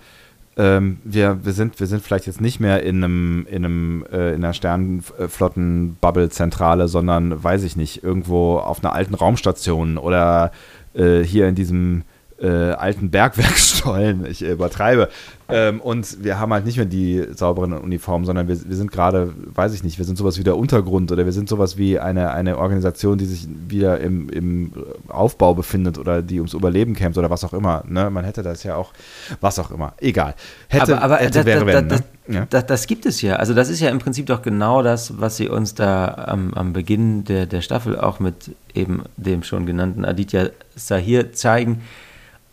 ähm, 0.60 0.98
wir, 1.04 1.42
wir, 1.42 1.54
sind, 1.54 1.80
wir 1.80 1.86
sind 1.86 2.02
vielleicht 2.02 2.26
jetzt 2.26 2.42
nicht 2.42 2.60
mehr 2.60 2.82
in 2.82 3.02
einem, 3.02 3.46
in 3.48 3.64
einem, 3.64 4.04
äh, 4.12 4.34
in 4.34 4.44
einer 4.44 4.52
Sternenflotten-Bubble-Zentrale, 4.52 6.86
sondern 6.86 7.42
weiß 7.42 7.64
ich 7.64 7.76
nicht, 7.76 8.04
irgendwo 8.04 8.58
auf 8.58 8.84
einer 8.84 8.92
alten 8.92 9.14
Raumstation 9.14 9.96
oder 9.96 10.52
äh, 10.92 11.20
hier 11.20 11.48
in 11.48 11.54
diesem 11.54 12.02
äh, 12.40 12.72
alten 12.72 13.10
Bergwerkstollen, 13.10 14.24
ich 14.30 14.42
übertreibe. 14.42 15.08
Ähm, 15.48 15.80
und 15.80 16.22
wir 16.22 16.38
haben 16.38 16.52
halt 16.52 16.64
nicht 16.64 16.76
mehr 16.76 16.86
die 16.86 17.26
sauberen 17.34 17.72
Uniformen, 17.72 18.24
sondern 18.24 18.46
wir, 18.48 18.56
wir 18.68 18.76
sind 18.76 18.92
gerade, 18.92 19.32
weiß 19.54 19.74
ich 19.74 19.82
nicht, 19.82 19.98
wir 19.98 20.04
sind 20.04 20.16
sowas 20.16 20.38
wie 20.38 20.44
der 20.44 20.56
Untergrund 20.56 21.10
oder 21.10 21.24
wir 21.24 21.32
sind 21.32 21.48
sowas 21.48 21.76
wie 21.76 21.98
eine, 21.98 22.30
eine 22.30 22.56
Organisation, 22.58 23.18
die 23.18 23.24
sich 23.24 23.48
wieder 23.68 23.98
im, 24.00 24.28
im 24.30 24.72
Aufbau 25.08 25.54
befindet 25.54 25.98
oder 25.98 26.22
die 26.22 26.38
ums 26.38 26.54
Überleben 26.54 26.94
kämpft 26.94 27.18
oder 27.18 27.30
was 27.30 27.44
auch 27.44 27.52
immer. 27.52 27.82
Ne? 27.88 28.10
Man 28.10 28.24
hätte 28.24 28.42
das 28.42 28.62
ja 28.62 28.76
auch, 28.76 28.92
was 29.40 29.58
auch 29.58 29.70
immer. 29.70 29.94
Egal. 30.00 30.34
Hätte, 30.68 30.96
aber, 30.96 31.02
aber 31.02 31.16
hätte, 31.16 31.38
das, 31.38 31.46
wäre, 31.46 31.66
wenn, 31.66 31.88
das, 31.88 32.00
ne? 32.28 32.36
ja? 32.36 32.46
das, 32.48 32.66
das, 32.66 32.86
gibt 32.86 33.04
es 33.04 33.20
ja. 33.20 33.36
Also 33.36 33.52
das 33.52 33.68
ist 33.68 33.80
ja 33.80 33.90
im 33.90 33.98
Prinzip 33.98 34.26
doch 34.26 34.42
genau 34.42 34.82
das, 34.82 35.20
was 35.20 35.36
sie 35.36 35.48
uns 35.48 35.74
da 35.74 36.14
am, 36.28 36.54
am 36.54 36.72
Beginn 36.72 37.24
der, 37.24 37.46
der 37.46 37.60
Staffel 37.60 37.98
auch 37.98 38.20
mit 38.20 38.54
eben 38.72 39.02
dem 39.16 39.42
schon 39.42 39.66
genannten 39.66 40.04
Aditya 40.04 40.50
Sahir 40.76 41.32
zeigen 41.32 41.82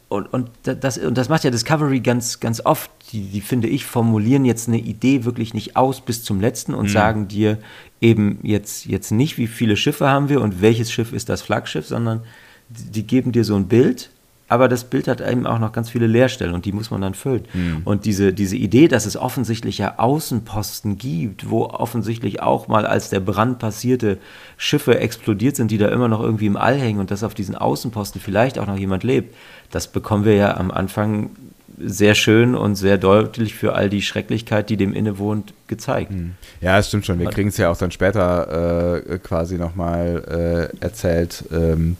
und, 0.10 0.26
und, 0.28 0.50
das, 0.64 0.98
und 0.98 1.18
das 1.18 1.28
macht 1.28 1.44
ja 1.44 1.52
Discovery 1.52 2.00
ganz, 2.00 2.40
ganz 2.40 2.62
oft. 2.64 2.90
Die, 3.12 3.24
die, 3.24 3.42
finde 3.42 3.68
ich, 3.68 3.86
formulieren 3.86 4.46
jetzt 4.46 4.68
eine 4.68 4.80
Idee 4.80 5.26
wirklich 5.26 5.54
nicht 5.54 5.76
aus 5.76 6.02
bis 6.02 6.24
zum 6.24 6.40
letzten 6.40 6.74
und 6.74 6.86
mhm. 6.86 6.92
sagen 6.92 7.28
dir 7.28 7.58
eben 8.00 8.40
jetzt, 8.44 8.86
jetzt 8.86 9.12
nicht, 9.12 9.38
wie 9.38 9.48
viele 9.48 9.76
Schiffe 9.76 10.08
haben 10.08 10.30
wir 10.30 10.42
und 10.42 10.62
welches 10.62 10.92
Schiff 10.92 11.12
ist 11.12 11.28
das 11.28 11.42
Flaggschiff, 11.42 11.86
sondern 11.86 12.22
die, 12.70 12.92
die 12.92 13.08
geben 13.08 13.34
dir 13.34 13.44
so 13.44 13.56
ein 13.56 13.68
Bild 13.68 14.10
aber 14.50 14.70
das 14.70 14.86
Bild 14.86 15.08
hat 15.08 15.20
eben 15.20 15.46
auch 15.46 15.60
noch 15.60 15.74
ganz 15.74 15.90
viele 15.90 16.08
Leerstellen 16.08 16.54
und 16.54 16.66
die 16.66 16.72
muss 16.72 16.90
man 16.90 17.02
dann 17.02 17.14
füllen. 17.14 17.44
Mhm. 17.54 17.82
Und 17.84 18.06
diese, 18.06 18.34
diese 18.34 18.56
Idee, 18.56 18.88
dass 18.88 19.06
es 19.06 19.18
offensichtlich 19.18 19.78
ja 19.78 19.96
Außenposten 19.98 20.98
gibt, 20.98 21.50
wo 21.50 21.66
offensichtlich 21.66 22.42
auch 22.42 22.68
mal 22.68 22.86
als 22.86 23.10
der 23.10 23.20
Brand 23.20 23.60
passierte 23.60 24.18
Schiffe 24.56 25.00
explodiert 25.00 25.58
sind, 25.58 25.70
die 25.70 25.78
da 25.78 25.90
immer 25.90 26.08
noch 26.08 26.22
irgendwie 26.22 26.46
im 26.46 26.56
All 26.56 26.80
hängen 26.80 27.00
und 27.00 27.12
dass 27.12 27.24
auf 27.24 27.34
diesen 27.34 27.56
Außenposten 27.56 28.22
vielleicht 28.22 28.58
auch 28.58 28.68
noch 28.68 28.78
jemand 28.78 29.04
lebt, 29.04 29.36
das 29.72 29.88
bekommen 29.88 30.24
wir 30.24 30.36
ja 30.36 30.56
am 30.56 30.72
Anfang 30.72 31.32
sehr 31.80 32.16
schön 32.16 32.56
und 32.56 32.76
sehr 32.76 32.98
deutlich 32.98 33.54
für 33.54 33.76
all 33.76 33.90
die 33.90 34.02
Schrecklichkeit, 34.02 34.70
die 34.70 34.78
dem 34.78 34.94
innewohnt, 34.94 35.54
gezeigt. 35.68 36.12
Hm. 36.12 36.32
Ja, 36.62 36.80
es 36.80 36.88
stimmt 36.88 37.06
schon. 37.06 37.20
Wir 37.20 37.30
kriegen 37.30 37.50
es 37.50 37.58
ja 37.58 37.70
auch 37.70 37.78
dann 37.78 37.92
später 37.92 39.04
äh, 39.06 39.20
quasi 39.20 39.58
nochmal 39.58 40.72
äh, 40.80 40.84
erzählt. 40.84 41.44
Ähm 41.52 41.98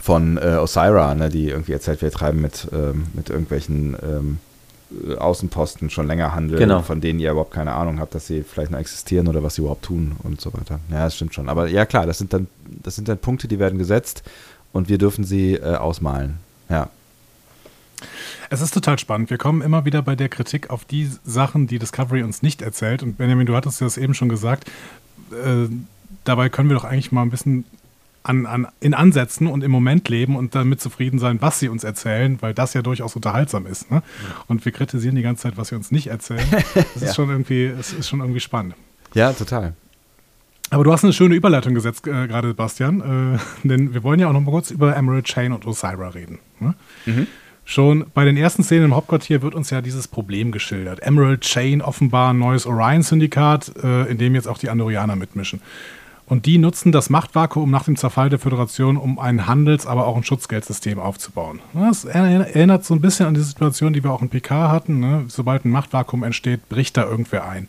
von 0.00 0.38
äh, 0.38 0.56
Osira, 0.56 1.14
ne, 1.14 1.28
die 1.28 1.48
irgendwie 1.48 1.72
erzählt, 1.72 2.02
wir 2.02 2.10
treiben 2.10 2.40
mit, 2.40 2.68
ähm, 2.72 3.06
mit 3.14 3.30
irgendwelchen 3.30 3.96
ähm, 4.02 4.38
Außenposten 5.18 5.90
schon 5.90 6.06
länger 6.06 6.34
Handel, 6.34 6.58
genau. 6.58 6.80
von 6.80 7.00
denen 7.00 7.20
ihr 7.20 7.30
überhaupt 7.30 7.52
keine 7.52 7.72
Ahnung 7.72 8.00
habt, 8.00 8.14
dass 8.14 8.26
sie 8.26 8.42
vielleicht 8.42 8.70
noch 8.70 8.78
existieren 8.78 9.28
oder 9.28 9.42
was 9.42 9.56
sie 9.56 9.60
überhaupt 9.60 9.84
tun 9.84 10.16
und 10.22 10.40
so 10.40 10.52
weiter. 10.54 10.80
Ja, 10.90 11.04
das 11.04 11.16
stimmt 11.16 11.34
schon. 11.34 11.48
Aber 11.48 11.68
ja, 11.68 11.84
klar, 11.84 12.06
das 12.06 12.18
sind 12.18 12.32
dann, 12.32 12.46
das 12.66 12.96
sind 12.96 13.08
dann 13.08 13.18
Punkte, 13.18 13.48
die 13.48 13.58
werden 13.58 13.78
gesetzt 13.78 14.22
und 14.72 14.88
wir 14.88 14.98
dürfen 14.98 15.24
sie 15.24 15.54
äh, 15.54 15.74
ausmalen. 15.74 16.38
Ja. 16.70 16.88
Es 18.48 18.62
ist 18.62 18.72
total 18.72 18.98
spannend. 18.98 19.28
Wir 19.28 19.38
kommen 19.38 19.60
immer 19.60 19.84
wieder 19.84 20.00
bei 20.00 20.16
der 20.16 20.28
Kritik 20.28 20.70
auf 20.70 20.84
die 20.84 21.10
Sachen, 21.24 21.66
die 21.66 21.78
Discovery 21.78 22.22
uns 22.22 22.42
nicht 22.42 22.62
erzählt. 22.62 23.02
Und 23.02 23.18
Benjamin, 23.18 23.46
du 23.46 23.56
hattest 23.56 23.80
das 23.80 23.98
eben 23.98 24.14
schon 24.14 24.28
gesagt. 24.28 24.70
Äh, 25.32 25.68
dabei 26.24 26.48
können 26.48 26.70
wir 26.70 26.76
doch 26.76 26.84
eigentlich 26.84 27.12
mal 27.12 27.22
ein 27.22 27.30
bisschen 27.30 27.64
an, 28.22 28.46
an, 28.46 28.68
in 28.80 28.94
Ansätzen 28.94 29.46
und 29.46 29.64
im 29.64 29.70
Moment 29.70 30.08
leben 30.08 30.36
und 30.36 30.54
damit 30.54 30.80
zufrieden 30.80 31.18
sein, 31.18 31.40
was 31.40 31.58
sie 31.58 31.68
uns 31.68 31.84
erzählen, 31.84 32.38
weil 32.40 32.54
das 32.54 32.74
ja 32.74 32.82
durchaus 32.82 33.16
unterhaltsam 33.16 33.66
ist. 33.66 33.90
Ne? 33.90 34.02
Und 34.46 34.64
wir 34.64 34.72
kritisieren 34.72 35.16
die 35.16 35.22
ganze 35.22 35.44
Zeit, 35.44 35.56
was 35.56 35.68
sie 35.68 35.76
uns 35.76 35.90
nicht 35.90 36.08
erzählen. 36.08 36.46
Das 36.74 37.02
ja. 37.02 37.08
ist, 37.08 37.16
schon 37.16 37.30
irgendwie, 37.30 37.64
es 37.64 37.92
ist 37.92 38.08
schon 38.08 38.20
irgendwie 38.20 38.40
spannend. 38.40 38.74
Ja, 39.14 39.32
total. 39.32 39.74
Aber 40.70 40.84
du 40.84 40.92
hast 40.92 41.04
eine 41.04 41.12
schöne 41.12 41.34
Überleitung 41.34 41.74
gesetzt, 41.74 42.06
äh, 42.06 42.26
gerade 42.26 42.54
Bastian, 42.54 43.36
äh, 43.36 43.38
denn 43.68 43.94
wir 43.94 44.02
wollen 44.02 44.20
ja 44.20 44.28
auch 44.28 44.32
noch 44.32 44.40
mal 44.40 44.50
kurz 44.50 44.70
über 44.70 44.94
Emerald 44.96 45.24
Chain 45.24 45.52
und 45.52 45.66
Osira 45.66 46.08
reden. 46.08 46.38
Ne? 46.60 46.74
Mhm. 47.06 47.26
Schon 47.64 48.06
bei 48.14 48.24
den 48.24 48.36
ersten 48.36 48.62
Szenen 48.62 48.86
im 48.86 48.94
Hauptquartier 48.94 49.42
wird 49.42 49.54
uns 49.54 49.68
ja 49.70 49.82
dieses 49.82 50.08
Problem 50.08 50.52
geschildert. 50.52 51.00
Emerald 51.00 51.42
Chain 51.42 51.82
offenbar 51.82 52.32
ein 52.32 52.38
neues 52.38 52.66
Orion-Syndikat, 52.66 53.72
äh, 53.82 54.10
in 54.10 54.18
dem 54.18 54.34
jetzt 54.34 54.48
auch 54.48 54.58
die 54.58 54.70
Andorianer 54.70 55.16
mitmischen. 55.16 55.60
Und 56.28 56.44
die 56.44 56.58
nutzen 56.58 56.92
das 56.92 57.08
Machtvakuum 57.08 57.70
nach 57.70 57.84
dem 57.84 57.96
Zerfall 57.96 58.28
der 58.28 58.38
Föderation, 58.38 58.98
um 58.98 59.18
ein 59.18 59.46
Handels-, 59.46 59.86
aber 59.86 60.06
auch 60.06 60.16
ein 60.16 60.24
Schutzgeldsystem 60.24 60.98
aufzubauen. 60.98 61.60
Das 61.72 62.04
erinnert 62.04 62.84
so 62.84 62.94
ein 62.94 63.00
bisschen 63.00 63.26
an 63.26 63.34
die 63.34 63.40
Situation, 63.40 63.94
die 63.94 64.04
wir 64.04 64.12
auch 64.12 64.20
in 64.20 64.28
PK 64.28 64.70
hatten. 64.70 65.00
Ne? 65.00 65.24
Sobald 65.28 65.64
ein 65.64 65.70
Machtvakuum 65.70 66.22
entsteht, 66.22 66.68
bricht 66.68 66.98
da 66.98 67.04
irgendwer 67.04 67.48
ein. 67.48 67.68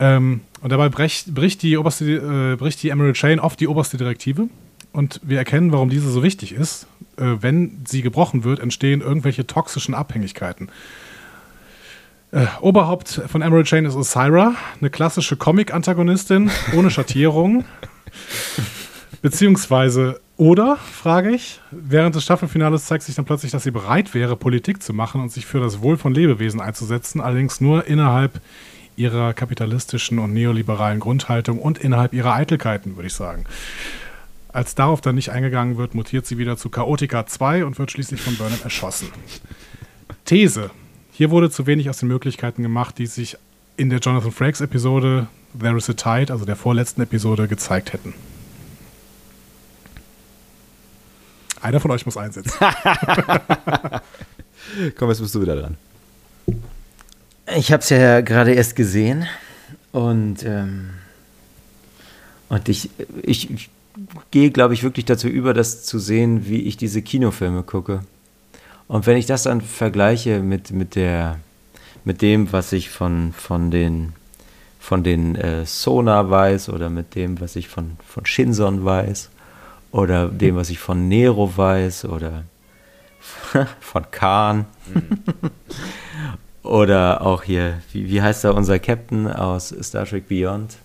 Ähm, 0.00 0.40
und 0.62 0.72
dabei 0.72 0.88
bricht, 0.88 1.34
bricht, 1.34 1.62
die 1.62 1.76
oberste, 1.76 2.54
äh, 2.54 2.56
bricht 2.56 2.82
die 2.82 2.88
Emerald 2.88 3.16
Chain 3.16 3.38
oft 3.38 3.60
die 3.60 3.68
oberste 3.68 3.98
Direktive. 3.98 4.48
Und 4.92 5.20
wir 5.22 5.36
erkennen, 5.36 5.70
warum 5.70 5.90
diese 5.90 6.10
so 6.10 6.22
wichtig 6.22 6.52
ist. 6.52 6.86
Äh, 7.18 7.36
wenn 7.42 7.84
sie 7.86 8.00
gebrochen 8.00 8.44
wird, 8.44 8.60
entstehen 8.60 9.02
irgendwelche 9.02 9.46
toxischen 9.46 9.94
Abhängigkeiten. 9.94 10.70
Äh, 12.30 12.46
Oberhaupt 12.60 13.22
von 13.26 13.40
Emerald 13.40 13.66
Chain 13.66 13.86
ist 13.86 13.96
Osira, 13.96 14.54
eine 14.80 14.90
klassische 14.90 15.36
Comic-Antagonistin 15.36 16.50
ohne 16.76 16.90
Schattierung. 16.90 17.64
Beziehungsweise, 19.22 20.20
oder, 20.36 20.76
frage 20.76 21.30
ich, 21.30 21.60
während 21.70 22.14
des 22.14 22.24
Staffelfinales 22.24 22.84
zeigt 22.84 23.02
sich 23.02 23.14
dann 23.14 23.24
plötzlich, 23.24 23.50
dass 23.50 23.64
sie 23.64 23.70
bereit 23.70 24.14
wäre, 24.14 24.36
Politik 24.36 24.82
zu 24.82 24.92
machen 24.92 25.22
und 25.22 25.32
sich 25.32 25.46
für 25.46 25.58
das 25.58 25.80
Wohl 25.80 25.96
von 25.96 26.14
Lebewesen 26.14 26.60
einzusetzen, 26.60 27.20
allerdings 27.20 27.60
nur 27.60 27.86
innerhalb 27.86 28.40
ihrer 28.96 29.32
kapitalistischen 29.32 30.18
und 30.18 30.34
neoliberalen 30.34 31.00
Grundhaltung 31.00 31.58
und 31.58 31.78
innerhalb 31.78 32.12
ihrer 32.12 32.34
Eitelkeiten, 32.34 32.96
würde 32.96 33.06
ich 33.06 33.14
sagen. 33.14 33.44
Als 34.52 34.74
darauf 34.74 35.00
dann 35.00 35.14
nicht 35.14 35.30
eingegangen 35.30 35.78
wird, 35.78 35.94
mutiert 35.94 36.26
sie 36.26 36.36
wieder 36.36 36.56
zu 36.56 36.68
Chaotica 36.68 37.26
2 37.26 37.64
und 37.64 37.78
wird 37.78 37.90
schließlich 37.90 38.20
von 38.20 38.36
Burnham 38.36 38.60
erschossen. 38.62 39.08
These. 40.24 40.70
Hier 41.18 41.30
wurde 41.32 41.50
zu 41.50 41.66
wenig 41.66 41.90
aus 41.90 41.98
den 41.98 42.06
Möglichkeiten 42.06 42.62
gemacht, 42.62 42.96
die 42.96 43.06
sich 43.06 43.36
in 43.76 43.90
der 43.90 43.98
Jonathan 43.98 44.30
Frakes 44.30 44.60
Episode 44.60 45.26
There 45.58 45.76
is 45.76 45.90
a 45.90 45.94
Tide, 45.94 46.32
also 46.32 46.44
der 46.44 46.54
vorletzten 46.54 47.02
Episode, 47.02 47.48
gezeigt 47.48 47.92
hätten. 47.92 48.14
Einer 51.60 51.80
von 51.80 51.90
euch 51.90 52.06
muss 52.06 52.16
einsetzen. 52.16 52.52
Komm, 54.96 55.08
jetzt 55.08 55.20
bist 55.20 55.34
du 55.34 55.42
wieder 55.42 55.56
dran. 55.56 55.76
Ich 57.56 57.72
habe 57.72 57.82
es 57.82 57.88
ja 57.88 58.20
gerade 58.20 58.52
erst 58.52 58.76
gesehen 58.76 59.26
und, 59.90 60.44
ähm, 60.44 60.90
und 62.48 62.68
ich, 62.68 62.90
ich, 63.22 63.50
ich 63.50 63.70
gehe, 64.30 64.52
glaube 64.52 64.74
ich, 64.74 64.84
wirklich 64.84 65.06
dazu 65.06 65.26
über, 65.26 65.52
das 65.52 65.84
zu 65.84 65.98
sehen, 65.98 66.46
wie 66.46 66.62
ich 66.62 66.76
diese 66.76 67.02
Kinofilme 67.02 67.64
gucke. 67.64 68.02
Und 68.88 69.06
wenn 69.06 69.18
ich 69.18 69.26
das 69.26 69.42
dann 69.42 69.60
vergleiche 69.60 70.40
mit, 70.40 70.72
mit, 70.72 70.94
der, 70.94 71.38
mit 72.04 72.22
dem, 72.22 72.52
was 72.52 72.72
ich 72.72 72.88
von, 72.88 73.34
von 73.34 73.70
den, 73.70 74.14
von 74.80 75.04
den 75.04 75.36
äh, 75.36 75.66
Sona 75.66 76.30
weiß 76.30 76.70
oder 76.70 76.88
mit 76.88 77.14
dem, 77.14 77.40
was 77.40 77.54
ich 77.54 77.68
von, 77.68 77.98
von 78.06 78.24
Shinson 78.24 78.84
weiß 78.84 79.28
oder 79.92 80.28
dem, 80.28 80.56
was 80.56 80.70
ich 80.70 80.78
von 80.78 81.06
Nero 81.06 81.54
weiß 81.54 82.06
oder 82.06 82.44
von 83.80 84.10
Khan 84.10 84.64
mhm. 84.92 85.22
oder 86.62 87.20
auch 87.20 87.42
hier, 87.42 87.82
wie, 87.92 88.08
wie 88.08 88.22
heißt 88.22 88.44
da 88.44 88.52
unser 88.52 88.78
Captain 88.78 89.30
aus 89.30 89.74
Star 89.82 90.06
Trek 90.06 90.28
Beyond? 90.28 90.78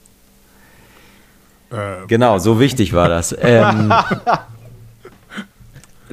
Äh, 1.72 2.06
genau, 2.08 2.38
so 2.38 2.60
wichtig 2.60 2.94
war 2.94 3.08
das. 3.08 3.36
ähm, 3.42 3.94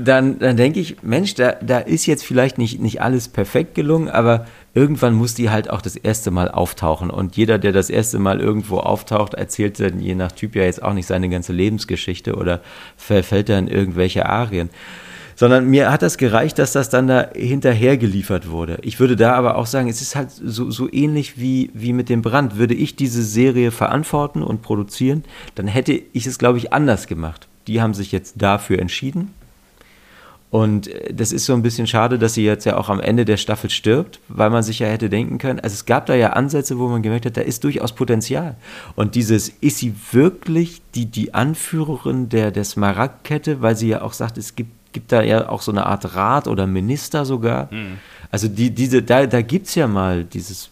dann, 0.05 0.39
dann 0.39 0.56
denke 0.56 0.81
ich, 0.81 1.02
Mensch, 1.02 1.35
da, 1.35 1.52
da 1.60 1.78
ist 1.78 2.06
jetzt 2.06 2.24
vielleicht 2.24 2.59
nicht, 2.59 2.81
nicht 2.81 3.02
alles 3.02 3.28
perfekt 3.28 3.74
gelungen, 3.74 4.09
aber 4.09 4.47
irgendwann 4.74 5.14
muss 5.14 5.35
die 5.35 5.51
halt 5.51 5.70
auch 5.70 5.82
das 5.82 5.97
erste 5.97 6.31
Mal 6.31 6.51
auftauchen. 6.51 7.10
Und 7.10 7.36
jeder, 7.36 7.59
der 7.59 7.72
das 7.72 7.90
erste 7.90 8.18
Mal 8.18 8.40
irgendwo 8.40 8.78
auftaucht, 8.78 9.35
erzählt 9.35 9.81
dann 9.81 10.01
je 10.01 10.14
nach 10.14 10.32
Typ 10.32 10.55
ja 10.56 10.62
jetzt 10.62 10.82
auch 10.82 10.93
nicht 10.93 11.06
seine 11.06 11.28
ganze 11.28 11.52
Lebensgeschichte 11.52 12.35
oder 12.35 12.60
verfällt 12.97 13.48
dann 13.48 13.68
in 13.68 13.74
irgendwelche 13.74 14.27
Arien. 14.27 14.70
Sondern 15.36 15.70
mir 15.70 15.90
hat 15.90 16.02
das 16.02 16.18
gereicht, 16.18 16.59
dass 16.59 16.72
das 16.72 16.90
dann 16.90 17.06
da 17.06 17.28
hinterher 17.35 17.97
geliefert 17.97 18.51
wurde. 18.51 18.78
Ich 18.82 19.01
würde 19.01 19.16
da 19.16 19.32
aber 19.32 19.56
auch 19.56 19.64
sagen, 19.64 19.89
es 19.89 20.02
ist 20.02 20.14
halt 20.14 20.31
so, 20.31 20.70
so 20.70 20.93
ähnlich 20.93 21.40
wie, 21.40 21.70
wie 21.72 21.94
mit 21.94 22.10
dem 22.10 22.20
Brand. 22.20 22.59
Würde 22.59 22.74
ich 22.74 22.94
diese 22.94 23.22
Serie 23.22 23.70
verantworten 23.70 24.43
und 24.43 24.60
produzieren, 24.60 25.24
dann 25.55 25.66
hätte 25.66 25.93
ich 26.12 26.27
es, 26.27 26.39
glaube 26.39 26.59
ich, 26.59 26.74
anders 26.74 27.06
gemacht. 27.06 27.48
Die 27.68 27.81
haben 27.81 27.94
sich 27.94 28.12
jetzt 28.12 28.35
dafür 28.36 28.81
entschieden 28.81 29.31
und 30.51 30.89
äh, 30.89 31.14
das 31.14 31.32
ist 31.32 31.47
so 31.47 31.55
ein 31.55 31.62
bisschen 31.62 31.86
schade, 31.86 32.18
dass 32.18 32.35
sie 32.35 32.44
jetzt 32.44 32.64
ja 32.64 32.77
auch 32.77 32.89
am 32.89 33.01
Ende 33.01 33.24
der 33.24 33.36
Staffel 33.36 33.70
stirbt, 33.70 34.20
weil 34.28 34.51
man 34.51 34.62
sich 34.62 34.81
ja 34.81 34.89
hätte 34.89 35.09
denken 35.09 35.39
können, 35.39 35.60
also 35.60 35.74
es 35.74 35.86
gab 35.86 36.06
da 36.06 36.14
ja 36.14 36.31
Ansätze, 36.31 36.78
wo 36.78 36.89
man 36.89 37.02
gemerkt 37.02 37.27
hat, 37.27 37.36
da 37.36 37.40
ist 37.40 37.64
durchaus 37.64 37.93
Potenzial. 37.93 38.56
Und 38.97 39.14
dieses, 39.14 39.48
ist 39.48 39.78
sie 39.78 39.94
wirklich 40.10 40.82
die, 40.94 41.06
die 41.06 41.35
Anführerin 41.35 42.28
der, 42.28 42.51
der 42.51 42.64
Smaragdkette, 42.64 43.62
weil 43.62 43.77
sie 43.77 43.89
ja 43.89 44.02
auch 44.02 44.12
sagt, 44.12 44.39
es 44.39 44.56
gibt, 44.56 44.70
gibt 44.93 45.12
da 45.12 45.22
ja 45.22 45.48
auch 45.48 45.62
so 45.62 45.70
eine 45.70 45.86
Art 45.86 46.16
Rat 46.16 46.48
oder 46.48 46.66
Minister 46.66 47.24
sogar. 47.24 47.72
Mhm. 47.72 47.98
Also 48.32 48.48
die, 48.48 48.70
diese, 48.70 49.02
da, 49.02 49.27
da 49.27 49.43
gibt 49.43 49.68
es 49.68 49.77
ja 49.77 49.86
mal 49.86 50.24
dieses 50.24 50.70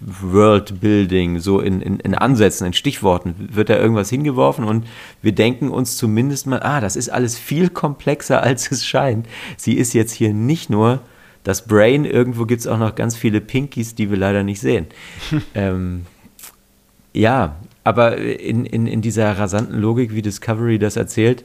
Worldbuilding, 0.00 1.38
so 1.38 1.60
in, 1.60 1.80
in, 1.80 2.00
in, 2.00 2.14
Ansätzen, 2.14 2.66
in 2.66 2.72
Stichworten, 2.72 3.34
wird 3.52 3.68
da 3.68 3.76
irgendwas 3.76 4.10
hingeworfen 4.10 4.64
und 4.64 4.86
wir 5.22 5.32
denken 5.32 5.70
uns 5.70 5.96
zumindest 5.96 6.46
mal, 6.46 6.62
ah, 6.62 6.80
das 6.80 6.96
ist 6.96 7.08
alles 7.08 7.38
viel 7.38 7.68
komplexer, 7.68 8.42
als 8.44 8.70
es 8.70 8.86
scheint. 8.86 9.26
Sie 9.56 9.74
ist 9.74 9.92
jetzt 9.92 10.12
hier 10.12 10.34
nicht 10.34 10.70
nur 10.70 11.00
das 11.44 11.66
Brain, 11.66 12.04
irgendwo 12.04 12.44
gibt 12.44 12.60
es 12.60 12.66
auch 12.66 12.78
noch 12.78 12.94
ganz 12.94 13.16
viele 13.16 13.40
Pinkies, 13.40 13.94
die 13.94 14.10
wir 14.10 14.18
leider 14.18 14.42
nicht 14.42 14.60
sehen. 14.60 14.86
ähm, 15.54 16.06
ja, 17.12 17.56
aber 17.82 18.18
in, 18.18 18.66
in, 18.66 18.86
in 18.86 19.00
dieser 19.00 19.38
rasanten 19.38 19.78
Logik, 19.80 20.14
wie 20.14 20.22
Discovery 20.22 20.78
das 20.78 20.96
erzählt, 20.96 21.44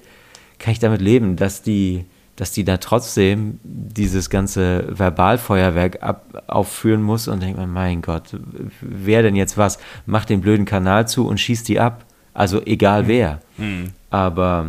kann 0.60 0.74
ich 0.74 0.80
damit 0.80 1.02
leben, 1.02 1.36
dass 1.36 1.62
die 1.62 2.06
dass 2.36 2.52
die 2.52 2.66
da 2.66 2.78
trotzdem 2.78 3.60
dieses 3.64 4.30
ganze 4.30 4.86
Verbalfeuerwerk 4.90 6.04
ab, 6.04 6.44
aufführen 6.48 7.02
muss 7.02 7.28
und 7.28 7.42
denkt 7.42 7.58
man, 7.58 7.72
mein 7.72 8.02
Gott, 8.02 8.38
wer 8.82 9.22
denn 9.24 9.36
jetzt 9.36 9.58
was? 9.58 9.80
Macht 10.06 10.30
den 10.30 10.42
blöden 10.42 10.66
Kanal 10.66 11.08
zu 11.08 11.28
und 11.28 11.40
schießt 11.40 11.68
die 11.68 11.80
ab. 11.80 12.04
Also 12.34 12.62
egal 12.66 13.04
mhm. 13.04 13.08
wer. 13.08 13.42
Mhm. 13.58 13.92
Aber 14.10 14.68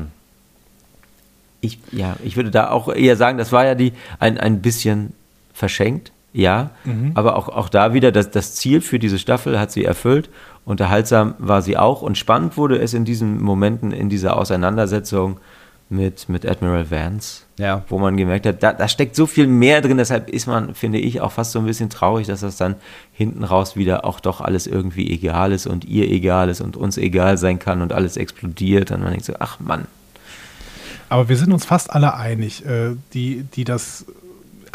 ich, 1.61 1.79
ja, 1.91 2.17
ich 2.23 2.37
würde 2.37 2.51
da 2.51 2.71
auch 2.71 2.89
eher 2.89 3.17
sagen, 3.17 3.39
das 3.39 3.51
war 3.51 3.65
ja 3.65 3.75
die 3.75 3.93
ein, 4.21 4.39
ein 4.39 4.63
bisschen 4.63 5.13
verschenkt, 5.53 6.13
ja. 6.33 6.71
Mhm. 6.85 7.13
Aber 7.15 7.37
auch, 7.37 7.49
auch 7.49 7.69
da 7.69 7.95
wieder, 7.95 8.13
das, 8.13 8.31
das 8.31 8.55
Ziel 8.55 8.81
für 8.81 8.99
diese 8.99 9.19
Staffel 9.19 9.59
hat 9.59 9.73
sie 9.73 9.85
erfüllt. 9.85 10.29
Unterhaltsam 10.65 11.35
war 11.39 11.63
sie 11.63 11.77
auch 11.77 12.03
und 12.03 12.19
spannend 12.19 12.57
wurde 12.57 12.79
es 12.79 12.95
in 12.95 13.05
diesen 13.05 13.43
Momenten, 13.43 13.91
in 13.91 14.09
dieser 14.09 14.37
Auseinandersetzung 14.37 15.41
mit, 15.89 16.29
mit 16.29 16.47
Admiral 16.47 16.91
Vance, 16.91 17.46
ja. 17.59 17.85
wo 17.89 17.99
man 17.99 18.17
gemerkt 18.17 18.47
hat, 18.47 18.63
da, 18.63 18.73
da 18.73 18.89
steckt 18.89 19.17
so 19.17 19.27
viel 19.27 19.47
mehr 19.47 19.81
drin, 19.81 19.97
deshalb 19.97 20.29
ist 20.29 20.47
man, 20.47 20.75
finde 20.75 20.99
ich, 20.99 21.21
auch 21.21 21.33
fast 21.33 21.53
so 21.53 21.59
ein 21.59 21.65
bisschen 21.65 21.91
traurig, 21.91 22.27
dass 22.27 22.41
das 22.41 22.57
dann 22.57 22.77
hinten 23.13 23.45
raus 23.45 23.77
wieder 23.77 24.05
auch 24.05 24.21
doch 24.21 24.41
alles 24.41 24.67
irgendwie 24.67 25.11
egal 25.11 25.53
ist 25.53 25.67
und 25.67 25.85
ihr 25.85 26.11
egal 26.11 26.49
ist 26.49 26.61
und 26.61 26.77
uns 26.77 26.99
egal 26.99 27.39
sein 27.39 27.59
kann 27.59 27.83
und 27.83 27.93
alles 27.93 28.17
explodiert 28.17 28.91
und 28.91 29.03
man 29.03 29.11
denkt 29.11 29.25
so, 29.25 29.35
ach 29.39 29.59
Mann. 29.61 29.87
Aber 31.09 31.29
wir 31.29 31.37
sind 31.37 31.53
uns 31.53 31.65
fast 31.65 31.91
alle 31.91 32.15
einig, 32.15 32.67
äh, 32.67 32.97
die, 33.15 33.45
die 33.55 33.65
das 33.65 34.07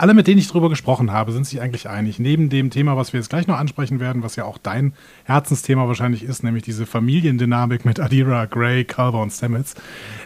alle, 0.02 0.16
mit 0.16 0.26
denen 0.26 0.40
ich 0.40 0.48
darüber 0.48 0.70
gesprochen 0.70 1.12
habe, 1.12 1.32
sind 1.32 1.46
sich 1.46 1.62
eigentlich 1.62 1.88
einig. 1.88 2.18
Neben 2.18 2.50
dem 2.50 2.72
Thema, 2.72 2.98
was 2.98 3.14
wir 3.14 3.20
jetzt 3.20 3.30
gleich 3.30 3.46
noch 3.46 3.60
ansprechen 3.60 4.00
werden, 4.00 4.24
was 4.24 4.36
ja 4.36 4.46
auch 4.46 4.58
dein 4.58 4.94
Herzensthema 5.26 5.88
wahrscheinlich 5.88 6.24
ist, 6.24 6.44
nämlich 6.44 6.64
diese 6.64 6.88
Familiendynamik 6.88 7.86
mit 7.86 8.00
Adira, 8.00 8.46
Gray, 8.46 8.84
Culver 8.84 9.22
und 9.22 9.32
Stamets. 9.32 9.76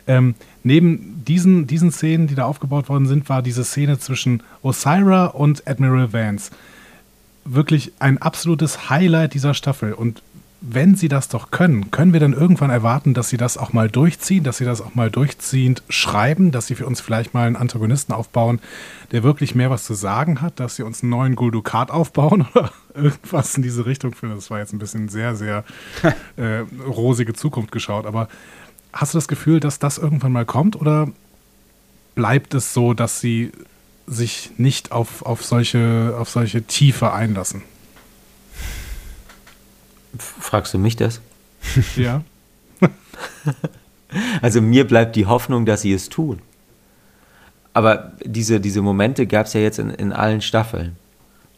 Ähm, 0.07 0.35
neben 0.63 1.25
diesen, 1.25 1.67
diesen 1.67 1.91
Szenen, 1.91 2.27
die 2.27 2.35
da 2.35 2.45
aufgebaut 2.45 2.87
worden 2.87 3.05
sind, 3.05 3.27
war 3.27 3.41
diese 3.41 3.65
Szene 3.65 3.99
zwischen 3.99 4.43
Osira 4.61 5.25
und 5.25 5.67
Admiral 5.67 6.13
Vance 6.13 6.51
wirklich 7.43 7.91
ein 7.99 8.17
absolutes 8.17 8.89
Highlight 8.89 9.33
dieser 9.33 9.53
Staffel. 9.53 9.91
Und 9.91 10.21
wenn 10.67 10.95
sie 10.95 11.09
das 11.09 11.29
doch 11.29 11.51
können, 11.51 11.91
können 11.91 12.11
wir 12.11 12.19
dann 12.19 12.33
irgendwann 12.33 12.71
erwarten, 12.71 13.13
dass 13.13 13.29
sie 13.29 13.37
das 13.37 13.57
auch 13.57 13.71
mal 13.73 13.89
durchziehen, 13.89 14.43
dass 14.43 14.57
sie 14.57 14.65
das 14.65 14.81
auch 14.81 14.95
mal 14.95 15.11
durchziehend 15.11 15.83
schreiben, 15.89 16.51
dass 16.51 16.67
sie 16.67 16.75
für 16.75 16.87
uns 16.87 17.01
vielleicht 17.01 17.33
mal 17.33 17.45
einen 17.45 17.55
Antagonisten 17.55 18.13
aufbauen, 18.13 18.59
der 19.11 19.23
wirklich 19.23 19.53
mehr 19.53 19.69
was 19.69 19.83
zu 19.83 19.93
sagen 19.93 20.41
hat, 20.41 20.59
dass 20.59 20.75
sie 20.75 20.83
uns 20.83 21.03
einen 21.03 21.11
neuen 21.11 21.35
Guldukat 21.35 21.91
aufbauen 21.91 22.47
oder 22.53 22.71
irgendwas 22.95 23.55
in 23.55 23.63
diese 23.63 23.85
Richtung 23.85 24.13
finden. 24.13 24.35
Das 24.35 24.49
war 24.49 24.59
jetzt 24.59 24.73
ein 24.73 24.79
bisschen 24.79 25.07
sehr, 25.07 25.35
sehr 25.35 25.63
äh, 26.37 26.63
rosige 26.87 27.33
Zukunft 27.33 27.71
geschaut. 27.71 28.05
Aber 28.05 28.27
hast 28.91 29.13
du 29.13 29.17
das 29.17 29.27
Gefühl, 29.27 29.59
dass 29.59 29.77
das 29.77 29.97
irgendwann 29.97 30.31
mal 30.31 30.45
kommt 30.45 30.75
oder 30.75 31.09
bleibt 32.15 32.53
es 32.55 32.73
so, 32.73 32.93
dass 32.93 33.19
sie 33.19 33.51
sich 34.07 34.51
nicht 34.57 34.91
auf, 34.91 35.23
auf, 35.25 35.43
solche, 35.43 36.15
auf 36.17 36.29
solche 36.29 36.63
Tiefe 36.63 37.13
einlassen? 37.13 37.61
Fragst 40.17 40.73
du 40.73 40.77
mich 40.77 40.95
das? 40.95 41.21
Ja. 41.95 42.23
also 44.41 44.61
mir 44.61 44.85
bleibt 44.85 45.15
die 45.15 45.25
Hoffnung, 45.25 45.65
dass 45.65 45.81
sie 45.81 45.93
es 45.93 46.09
tun. 46.09 46.41
Aber 47.73 48.13
diese, 48.23 48.59
diese 48.59 48.81
Momente 48.81 49.27
gab 49.27 49.47
es 49.47 49.53
ja 49.53 49.61
jetzt 49.61 49.79
in, 49.79 49.89
in 49.89 50.13
allen 50.13 50.41
Staffeln. 50.41 50.95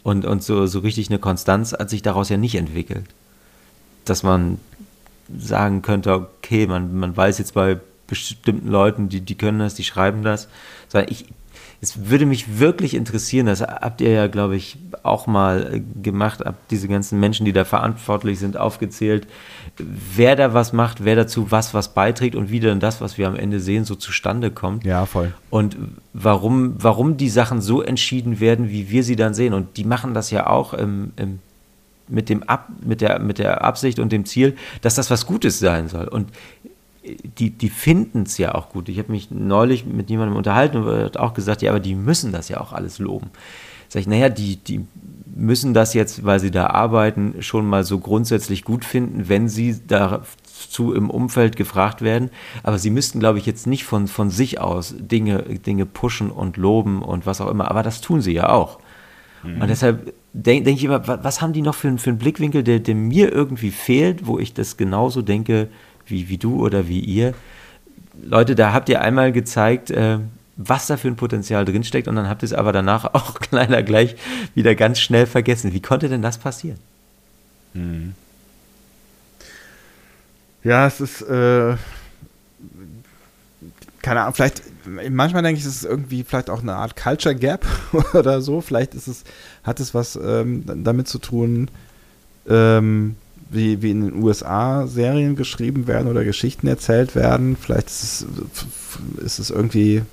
Und, 0.03 0.25
und 0.25 0.41
so, 0.41 0.65
so 0.65 0.79
richtig 0.79 1.09
eine 1.09 1.19
Konstanz 1.19 1.73
hat 1.73 1.89
sich 1.89 2.01
daraus 2.01 2.29
ja 2.29 2.37
nicht 2.37 2.55
entwickelt. 2.55 3.05
Dass 4.05 4.23
man 4.23 4.59
sagen 5.37 5.81
könnte, 5.81 6.13
okay, 6.13 6.65
man, 6.65 6.97
man 6.97 7.15
weiß 7.15 7.37
jetzt 7.39 7.53
bei 7.53 7.79
bestimmten 8.07 8.69
Leuten, 8.69 9.09
die, 9.09 9.21
die 9.21 9.35
können 9.35 9.59
das, 9.59 9.75
die 9.75 9.83
schreiben 9.83 10.23
das. 10.23 10.47
Sondern 10.87 11.11
ich, 11.11 11.25
es 11.79 12.09
würde 12.09 12.25
mich 12.25 12.59
wirklich 12.59 12.95
interessieren, 12.95 13.45
das 13.45 13.61
habt 13.61 14.01
ihr 14.01 14.09
ja, 14.09 14.27
glaube 14.27 14.55
ich, 14.55 14.77
auch 15.03 15.27
mal 15.27 15.75
äh, 15.75 16.01
gemacht, 16.01 16.41
habt 16.43 16.71
diese 16.71 16.87
ganzen 16.87 17.19
Menschen, 17.19 17.45
die 17.45 17.53
da 17.53 17.65
verantwortlich 17.65 18.39
sind, 18.39 18.57
aufgezählt, 18.57 19.27
wer 19.77 20.35
da 20.35 20.53
was 20.53 20.73
macht, 20.73 21.05
wer 21.05 21.15
dazu 21.15 21.51
was, 21.51 21.73
was 21.75 21.93
beiträgt 21.93 22.35
und 22.35 22.49
wie 22.49 22.59
dann 22.59 22.79
das, 22.79 22.99
was 22.99 23.17
wir 23.17 23.27
am 23.27 23.35
Ende 23.35 23.59
sehen, 23.59 23.85
so 23.85 23.93
zustande 23.93 24.49
kommt. 24.49 24.85
Ja, 24.85 25.05
voll. 25.05 25.33
Und 25.51 25.77
warum, 26.13 26.75
warum 26.79 27.17
die 27.17 27.29
Sachen 27.29 27.61
so 27.61 27.83
entschieden 27.83 28.39
werden, 28.39 28.69
wie 28.69 28.89
wir 28.89 29.03
sie 29.03 29.15
dann 29.15 29.35
sehen. 29.35 29.53
Und 29.53 29.77
die 29.77 29.83
machen 29.83 30.15
das 30.15 30.31
ja 30.31 30.47
auch 30.47 30.73
im, 30.73 31.11
im 31.15 31.39
mit, 32.09 32.29
dem 32.29 32.43
Ab, 32.43 32.69
mit, 32.81 33.01
der, 33.01 33.19
mit 33.19 33.37
der 33.37 33.63
Absicht 33.63 33.99
und 33.99 34.11
dem 34.11 34.25
Ziel, 34.25 34.55
dass 34.81 34.95
das 34.95 35.11
was 35.11 35.25
Gutes 35.25 35.59
sein 35.59 35.89
soll. 35.89 36.07
Und 36.07 36.29
die, 37.37 37.51
die 37.51 37.69
finden 37.69 38.23
es 38.23 38.37
ja 38.37 38.55
auch 38.55 38.69
gut. 38.69 38.89
Ich 38.89 38.99
habe 38.99 39.11
mich 39.11 39.31
neulich 39.31 39.85
mit 39.85 40.09
jemandem 40.09 40.37
unterhalten 40.37 40.77
und 40.77 41.03
hat 41.03 41.17
auch 41.17 41.33
gesagt, 41.33 41.61
ja, 41.61 41.71
aber 41.71 41.79
die 41.79 41.95
müssen 41.95 42.31
das 42.31 42.49
ja 42.49 42.59
auch 42.59 42.73
alles 42.73 42.99
loben. 42.99 43.29
Sag 43.89 44.01
ich, 44.01 44.07
naja, 44.07 44.29
die, 44.29 44.57
die 44.57 44.85
müssen 45.35 45.73
das 45.73 45.93
jetzt, 45.93 46.25
weil 46.25 46.39
sie 46.39 46.51
da 46.51 46.67
arbeiten, 46.67 47.35
schon 47.39 47.65
mal 47.67 47.83
so 47.83 47.99
grundsätzlich 47.99 48.63
gut 48.63 48.83
finden, 48.83 49.29
wenn 49.29 49.47
sie 49.47 49.79
dazu 49.85 50.93
im 50.93 51.09
Umfeld 51.09 51.55
gefragt 51.55 52.01
werden. 52.01 52.29
Aber 52.63 52.79
sie 52.79 52.89
müssten, 52.89 53.19
glaube 53.19 53.39
ich, 53.39 53.45
jetzt 53.45 53.67
nicht 53.67 53.85
von, 53.85 54.07
von 54.07 54.29
sich 54.29 54.59
aus 54.59 54.95
Dinge, 54.97 55.43
Dinge 55.43 55.85
pushen 55.85 56.31
und 56.31 56.57
loben 56.57 57.01
und 57.01 57.25
was 57.25 57.39
auch 57.39 57.49
immer. 57.49 57.69
Aber 57.69 57.83
das 57.83 58.01
tun 58.01 58.21
sie 58.21 58.33
ja 58.33 58.49
auch. 58.49 58.79
Mhm. 59.43 59.61
Und 59.61 59.67
deshalb 59.69 60.13
denke 60.33 60.65
denk 60.65 60.77
ich 60.77 60.83
immer, 60.83 61.07
was 61.07 61.41
haben 61.41 61.53
die 61.53 61.61
noch 61.61 61.75
für, 61.75 61.97
für 61.97 62.09
einen 62.09 62.19
Blickwinkel, 62.19 62.63
der, 62.63 62.79
der 62.79 62.95
mir 62.95 63.31
irgendwie 63.31 63.71
fehlt, 63.71 64.27
wo 64.27 64.39
ich 64.39 64.53
das 64.53 64.77
genauso 64.77 65.21
denke, 65.21 65.69
wie, 66.07 66.29
wie 66.29 66.37
du 66.37 66.63
oder 66.63 66.87
wie 66.87 66.99
ihr. 66.99 67.33
Leute, 68.21 68.55
da 68.55 68.73
habt 68.73 68.89
ihr 68.89 69.01
einmal 69.01 69.31
gezeigt, 69.31 69.91
äh, 69.91 70.19
was 70.57 70.87
da 70.87 70.97
für 70.97 71.07
ein 71.07 71.15
Potenzial 71.15 71.65
drinsteckt 71.65 72.07
und 72.07 72.15
dann 72.15 72.27
habt 72.27 72.41
ihr 72.43 72.47
es 72.47 72.53
aber 72.53 72.71
danach 72.71 73.05
auch 73.13 73.39
kleiner 73.39 73.83
gleich 73.83 74.15
wieder 74.55 74.75
ganz 74.75 74.99
schnell 74.99 75.25
vergessen. 75.25 75.73
Wie 75.73 75.81
konnte 75.81 76.09
denn 76.09 76.21
das 76.21 76.37
passieren? 76.37 76.79
Hm. 77.73 78.13
Ja, 80.63 80.87
es 80.87 80.99
ist, 80.99 81.21
äh, 81.21 81.77
keine 84.01 84.21
Ahnung, 84.21 84.33
vielleicht, 84.33 84.63
manchmal 85.09 85.43
denke 85.43 85.59
ich, 85.59 85.65
es 85.65 85.77
ist 85.77 85.85
irgendwie 85.85 86.23
vielleicht 86.23 86.49
auch 86.49 86.61
eine 86.61 86.75
Art 86.75 86.95
Culture 86.95 87.35
Gap 87.35 87.65
oder 88.13 88.41
so. 88.41 88.61
Vielleicht 88.61 88.93
ist 88.95 89.07
es, 89.07 89.23
hat 89.63 89.79
es 89.79 89.93
was 89.93 90.15
ähm, 90.15 90.63
damit 90.83 91.07
zu 91.07 91.19
tun, 91.19 91.69
ähm, 92.49 93.15
wie, 93.49 93.81
wie 93.81 93.91
in 93.91 94.01
den 94.01 94.23
USA 94.23 94.87
Serien 94.87 95.35
geschrieben 95.35 95.87
werden 95.87 96.09
oder 96.09 96.23
Geschichten 96.23 96.67
erzählt 96.67 97.15
werden. 97.15 97.55
Vielleicht 97.55 97.87
ist 97.87 98.03
es, 98.03 98.25
ist 99.23 99.39
es 99.39 99.49
irgendwie, 99.49 100.03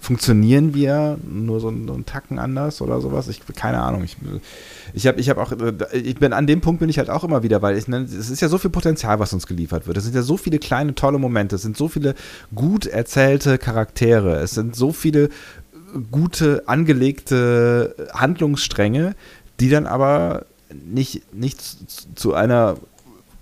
funktionieren 0.00 0.74
wir 0.74 1.18
nur 1.28 1.60
so, 1.60 1.68
so 1.68 1.92
einen 1.92 2.06
Tacken 2.06 2.38
anders 2.38 2.80
oder 2.80 3.00
sowas. 3.00 3.28
Ich 3.28 3.42
keine 3.54 3.80
Ahnung. 3.80 4.02
Ich, 4.02 4.16
ich 4.94 5.06
habe 5.06 5.20
ich 5.20 5.28
hab 5.28 5.38
auch, 5.38 5.52
ich 5.92 6.16
bin 6.16 6.32
an 6.32 6.46
dem 6.46 6.60
Punkt 6.60 6.80
bin 6.80 6.88
ich 6.88 6.98
halt 6.98 7.10
auch 7.10 7.22
immer 7.22 7.42
wieder, 7.42 7.62
weil 7.62 7.76
ich, 7.76 7.86
ne, 7.86 7.98
es 7.98 8.30
ist 8.30 8.40
ja 8.40 8.48
so 8.48 8.58
viel 8.58 8.70
Potenzial, 8.70 9.18
was 9.18 9.32
uns 9.32 9.46
geliefert 9.46 9.86
wird. 9.86 9.96
Es 9.96 10.04
sind 10.04 10.14
ja 10.14 10.22
so 10.22 10.36
viele 10.36 10.58
kleine, 10.58 10.94
tolle 10.94 11.18
Momente. 11.18 11.56
Es 11.56 11.62
sind 11.62 11.76
so 11.76 11.88
viele 11.88 12.14
gut 12.54 12.86
erzählte 12.86 13.58
Charaktere. 13.58 14.40
Es 14.40 14.52
sind 14.52 14.74
so 14.74 14.92
viele 14.92 15.28
gute, 16.10 16.62
angelegte 16.66 17.94
Handlungsstränge, 18.12 19.14
die 19.58 19.68
dann 19.68 19.86
aber 19.86 20.46
nicht, 20.74 21.34
nicht 21.34 21.60
zu 22.18 22.34
einer 22.34 22.76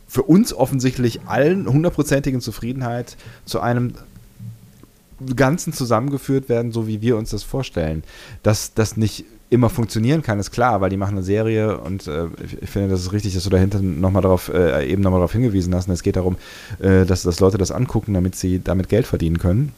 für 0.07 0.23
uns 0.23 0.55
offensichtlich 0.55 1.21
allen 1.27 1.71
hundertprozentigen 1.71 2.41
Zufriedenheit 2.41 3.17
zu 3.45 3.61
einem 3.61 3.93
Ganzen 5.37 5.73
zusammengeführt 5.73 6.49
werden, 6.49 6.73
so 6.73 6.87
wie 6.87 7.03
wir 7.03 7.17
uns 7.17 7.31
das 7.31 7.43
vorstellen. 7.43 8.03
Dass 8.43 8.73
das 8.73 8.97
nicht 8.97 9.25
immer 9.51 9.71
funktionieren 9.71 10.23
kann, 10.23 10.39
ist 10.39 10.51
klar, 10.51 10.81
weil 10.81 10.91
die 10.91 10.97
machen 10.97 11.17
eine 11.17 11.23
Serie 11.23 11.79
und 11.79 12.07
äh, 12.07 12.27
ich 12.61 12.69
finde, 12.69 12.89
das 12.89 13.01
ist 13.01 13.13
richtig, 13.13 13.35
dass 13.35 13.45
du 13.45 13.51
dahinter 13.51 13.81
nochmal 13.81 14.23
darauf, 14.23 14.49
äh, 14.53 14.87
eben 14.87 15.03
nochmal 15.03 15.21
darauf 15.21 15.33
hingewiesen 15.33 15.75
hast. 15.75 15.89
Und 15.89 15.95
es 15.95 16.03
geht 16.03 16.17
darum, 16.17 16.37
äh, 16.81 17.05
dass, 17.05 17.23
dass 17.23 17.41
Leute 17.41 17.59
das 17.59 17.71
angucken, 17.71 18.15
damit 18.15 18.35
sie 18.35 18.61
damit 18.63 18.89
Geld 18.89 19.07
verdienen 19.07 19.39
können. 19.39 19.73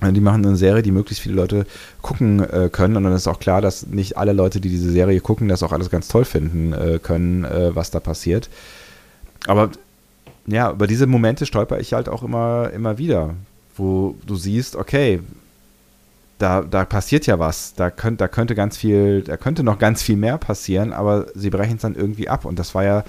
Äh, 0.00 0.12
die 0.12 0.20
machen 0.20 0.44
eine 0.44 0.56
Serie, 0.56 0.82
die 0.82 0.92
möglichst 0.92 1.22
viele 1.22 1.34
Leute 1.34 1.66
gucken 2.02 2.40
äh, 2.40 2.68
können. 2.70 2.96
Und 2.96 3.04
dann 3.04 3.12
ist 3.12 3.28
auch 3.28 3.40
klar, 3.40 3.60
dass 3.60 3.86
nicht 3.86 4.16
alle 4.16 4.32
Leute, 4.32 4.60
die 4.60 4.68
diese 4.68 4.90
Serie 4.90 5.20
gucken, 5.20 5.48
das 5.48 5.62
auch 5.62 5.72
alles 5.72 5.90
ganz 5.90 6.08
toll 6.08 6.24
finden 6.24 6.72
äh, 6.72 6.98
können, 7.02 7.44
äh, 7.44 7.74
was 7.74 7.90
da 7.90 8.00
passiert. 8.00 8.48
Aber 9.46 9.70
ja, 10.46 10.70
über 10.70 10.86
diese 10.86 11.06
Momente 11.06 11.46
stolper 11.46 11.78
ich 11.78 11.92
halt 11.92 12.08
auch 12.08 12.22
immer, 12.22 12.70
immer 12.74 12.98
wieder, 12.98 13.34
wo 13.76 14.16
du 14.26 14.36
siehst, 14.36 14.76
okay, 14.76 15.20
da, 16.38 16.62
da 16.62 16.84
passiert 16.84 17.26
ja 17.26 17.38
was, 17.38 17.74
da, 17.74 17.90
könnt, 17.90 18.20
da 18.20 18.28
könnte 18.28 18.54
ganz 18.54 18.76
viel, 18.76 19.22
da 19.22 19.36
könnte 19.36 19.62
noch 19.64 19.78
ganz 19.78 20.02
viel 20.02 20.16
mehr 20.16 20.38
passieren, 20.38 20.92
aber 20.92 21.26
sie 21.34 21.50
brechen 21.50 21.76
es 21.76 21.82
dann 21.82 21.96
irgendwie 21.96 22.28
ab. 22.28 22.44
Und 22.44 22.58
das 22.58 22.74
war 22.74 22.84
ja 22.84 23.04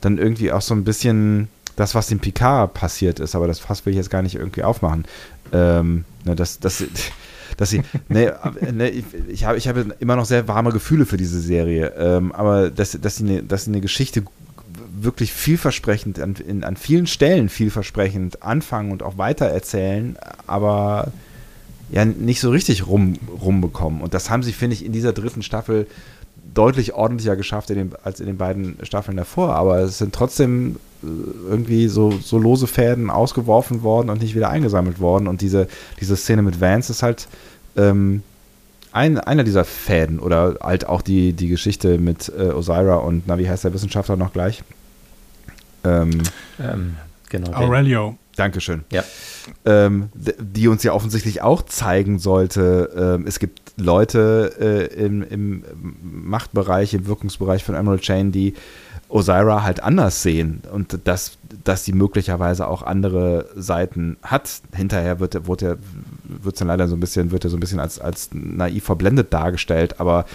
dann 0.00 0.18
irgendwie 0.18 0.52
auch 0.52 0.60
so 0.60 0.74
ein 0.74 0.84
bisschen 0.84 1.48
das, 1.76 1.94
was 1.94 2.08
dem 2.08 2.18
Picard 2.18 2.74
passiert 2.74 3.20
ist, 3.20 3.34
aber 3.34 3.46
das 3.46 3.60
Fass 3.60 3.86
will 3.86 3.92
ich 3.92 3.98
jetzt 3.98 4.10
gar 4.10 4.22
nicht 4.22 4.34
irgendwie 4.34 4.64
aufmachen. 4.64 5.04
Ähm, 5.52 6.04
ne, 6.24 6.34
das, 6.36 6.58
das, 6.60 6.84
dass 7.56 7.70
sie, 7.70 7.82
ne, 8.08 8.34
ne, 8.72 8.90
ich, 8.90 9.04
ich, 9.28 9.44
habe, 9.44 9.58
ich 9.58 9.68
habe 9.68 9.94
immer 9.98 10.16
noch 10.16 10.24
sehr 10.24 10.48
warme 10.48 10.72
Gefühle 10.72 11.06
für 11.06 11.16
diese 11.16 11.40
Serie, 11.40 11.92
ähm, 11.98 12.32
aber 12.32 12.70
dass, 12.70 12.98
dass, 13.00 13.16
sie 13.16 13.24
eine, 13.24 13.42
dass 13.42 13.64
sie 13.64 13.70
eine 13.70 13.80
Geschichte 13.80 14.24
wirklich 14.98 15.32
vielversprechend, 15.32 16.20
an, 16.20 16.34
in, 16.34 16.64
an 16.64 16.76
vielen 16.76 17.06
Stellen 17.06 17.48
vielversprechend 17.48 18.42
anfangen 18.42 18.92
und 18.92 19.02
auch 19.02 19.18
weiter 19.18 19.46
erzählen, 19.46 20.16
aber 20.46 21.12
ja 21.90 22.04
nicht 22.04 22.40
so 22.40 22.50
richtig 22.50 22.86
rum, 22.86 23.14
rumbekommen. 23.40 24.00
Und 24.00 24.14
das 24.14 24.30
haben 24.30 24.42
sie, 24.42 24.52
finde 24.52 24.74
ich, 24.74 24.84
in 24.84 24.92
dieser 24.92 25.12
dritten 25.12 25.42
Staffel 25.42 25.86
deutlich 26.56 26.94
ordentlicher 26.94 27.36
geschafft 27.36 27.70
in 27.70 27.76
den, 27.76 27.92
als 28.02 28.20
in 28.20 28.26
den 28.26 28.36
beiden 28.36 28.78
Staffeln 28.82 29.16
davor. 29.16 29.54
Aber 29.54 29.78
es 29.78 29.98
sind 29.98 30.14
trotzdem 30.14 30.76
äh, 31.02 31.06
irgendwie 31.50 31.88
so, 31.88 32.12
so 32.12 32.38
lose 32.38 32.66
Fäden 32.66 33.10
ausgeworfen 33.10 33.82
worden 33.82 34.10
und 34.10 34.20
nicht 34.20 34.34
wieder 34.34 34.50
eingesammelt 34.50 34.98
worden. 35.00 35.28
Und 35.28 35.40
diese, 35.40 35.68
diese 36.00 36.16
Szene 36.16 36.42
mit 36.42 36.60
Vance 36.60 36.90
ist 36.90 37.02
halt 37.02 37.28
ähm, 37.76 38.22
ein, 38.92 39.18
einer 39.18 39.44
dieser 39.44 39.64
Fäden 39.64 40.18
oder 40.18 40.56
halt 40.62 40.88
auch 40.88 41.02
die, 41.02 41.34
die 41.34 41.48
Geschichte 41.48 41.98
mit 41.98 42.32
äh, 42.36 42.50
Osira 42.50 42.96
und, 42.96 43.24
na, 43.26 43.38
wie 43.38 43.48
heißt 43.48 43.64
der 43.64 43.74
Wissenschaftler 43.74 44.16
noch 44.16 44.32
gleich? 44.32 44.62
Ähm, 45.84 46.22
ähm, 46.58 46.96
genau. 47.28 47.52
Aurelio. 47.52 48.16
Dankeschön. 48.36 48.84
Ja. 48.90 49.04
Ähm, 49.64 50.10
die 50.14 50.68
uns 50.68 50.82
ja 50.82 50.92
offensichtlich 50.92 51.42
auch 51.42 51.62
zeigen 51.62 52.18
sollte, 52.18 53.16
ähm, 53.18 53.26
es 53.26 53.38
gibt 53.38 53.72
Leute 53.76 54.52
äh, 54.60 55.04
im, 55.04 55.22
im, 55.22 55.64
Machtbereich, 56.02 56.94
im 56.94 57.06
Wirkungsbereich 57.06 57.64
von 57.64 57.74
Emerald 57.74 58.02
Chain, 58.02 58.32
die 58.32 58.54
Osira 59.08 59.62
halt 59.62 59.82
anders 59.82 60.22
sehen 60.22 60.62
und 60.72 60.98
dass, 61.04 61.38
dass 61.64 61.84
sie 61.84 61.92
möglicherweise 61.92 62.66
auch 62.66 62.82
andere 62.82 63.48
Seiten 63.54 64.16
hat. 64.22 64.50
Hinterher 64.74 65.20
wird, 65.20 65.46
wird 65.46 65.62
er 65.62 65.78
wird 66.24 66.60
dann 66.60 66.68
leider 66.68 66.88
so 66.88 66.96
ein 66.96 67.00
bisschen, 67.00 67.30
wird 67.30 67.44
er 67.44 67.50
so 67.50 67.56
ein 67.56 67.60
bisschen 67.60 67.80
als, 67.80 67.98
als 67.98 68.30
naiv 68.32 68.84
verblendet 68.84 69.32
dargestellt, 69.32 70.00
aber 70.00 70.26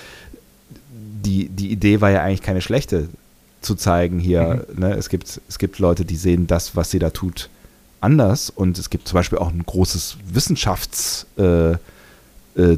die, 0.92 1.50
die 1.50 1.72
Idee 1.72 2.02
war 2.02 2.10
ja 2.10 2.24
eigentlich 2.24 2.42
keine 2.42 2.62
schlechte 2.62 3.10
zu 3.62 3.76
zeigen 3.76 4.20
hier. 4.20 4.66
Mhm. 4.74 4.80
Ne? 4.80 4.94
Es, 4.96 5.10
gibt, 5.10 5.42
es 5.48 5.60
gibt 5.60 5.80
Leute, 5.80 6.06
die 6.06 6.16
sehen 6.16 6.48
das, 6.48 6.76
was 6.76 6.92
sie 6.92 7.00
da 7.00 7.10
tut, 7.10 7.50
anders. 8.02 8.50
Und 8.50 8.78
es 8.78 8.90
gibt 8.90 9.08
zum 9.08 9.16
Beispiel 9.16 9.38
auch 9.38 9.50
ein 9.50 9.64
großes 9.66 10.18
Wissenschaftsteam, 10.26 11.78
äh, 12.58 12.74
äh, 12.74 12.78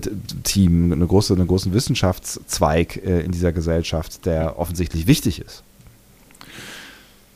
eine 0.93 1.07
große, 1.07 1.33
einen 1.33 1.47
großen 1.47 1.73
Wissenschaftszweig 1.73 2.97
äh, 2.97 3.21
in 3.21 3.31
dieser 3.31 3.51
Gesellschaft, 3.51 4.25
der 4.25 4.59
offensichtlich 4.59 5.07
wichtig 5.07 5.41
ist. 5.41 5.63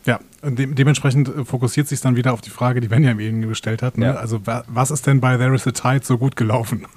Ja, 0.05 0.22
de 0.41 0.68
dementsprechend 0.73 1.30
fokussiert 1.43 1.89
sich 1.89 1.99
dann 1.99 2.15
wieder 2.15 2.31
auf 2.31 2.39
die 2.39 2.49
Frage, 2.49 2.80
die 2.80 2.88
Benjamin 2.88 3.41
gestellt 3.41 3.81
hat. 3.81 3.97
Ne? 3.97 4.05
Ja. 4.05 4.15
Also 4.15 4.39
was 4.45 4.89
ist 4.89 5.05
denn 5.05 5.19
bei 5.19 5.35
There 5.38 5.53
is 5.53 5.68
a 5.68 5.72
Tide 5.72 6.05
so 6.05 6.18
gut 6.18 6.38
gelaufen? 6.38 6.85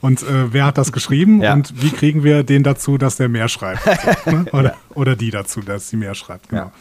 Und 0.00 0.22
äh, 0.22 0.52
wer 0.52 0.66
hat 0.66 0.78
das 0.78 0.92
geschrieben 0.92 1.42
ja. 1.42 1.52
und 1.54 1.82
wie 1.82 1.90
kriegen 1.90 2.22
wir 2.24 2.42
den 2.42 2.62
dazu, 2.62 2.98
dass 2.98 3.16
der 3.16 3.28
mehr 3.28 3.48
schreibt? 3.48 3.86
ne? 4.26 4.46
oder, 4.52 4.70
ja. 4.70 4.76
oder, 4.94 5.16
die 5.16 5.30
dazu, 5.30 5.60
dass 5.60 5.88
sie 5.88 5.96
mehr 5.96 6.14
schreibt. 6.14 6.48
Genau. 6.48 6.62
Ja. 6.62 6.72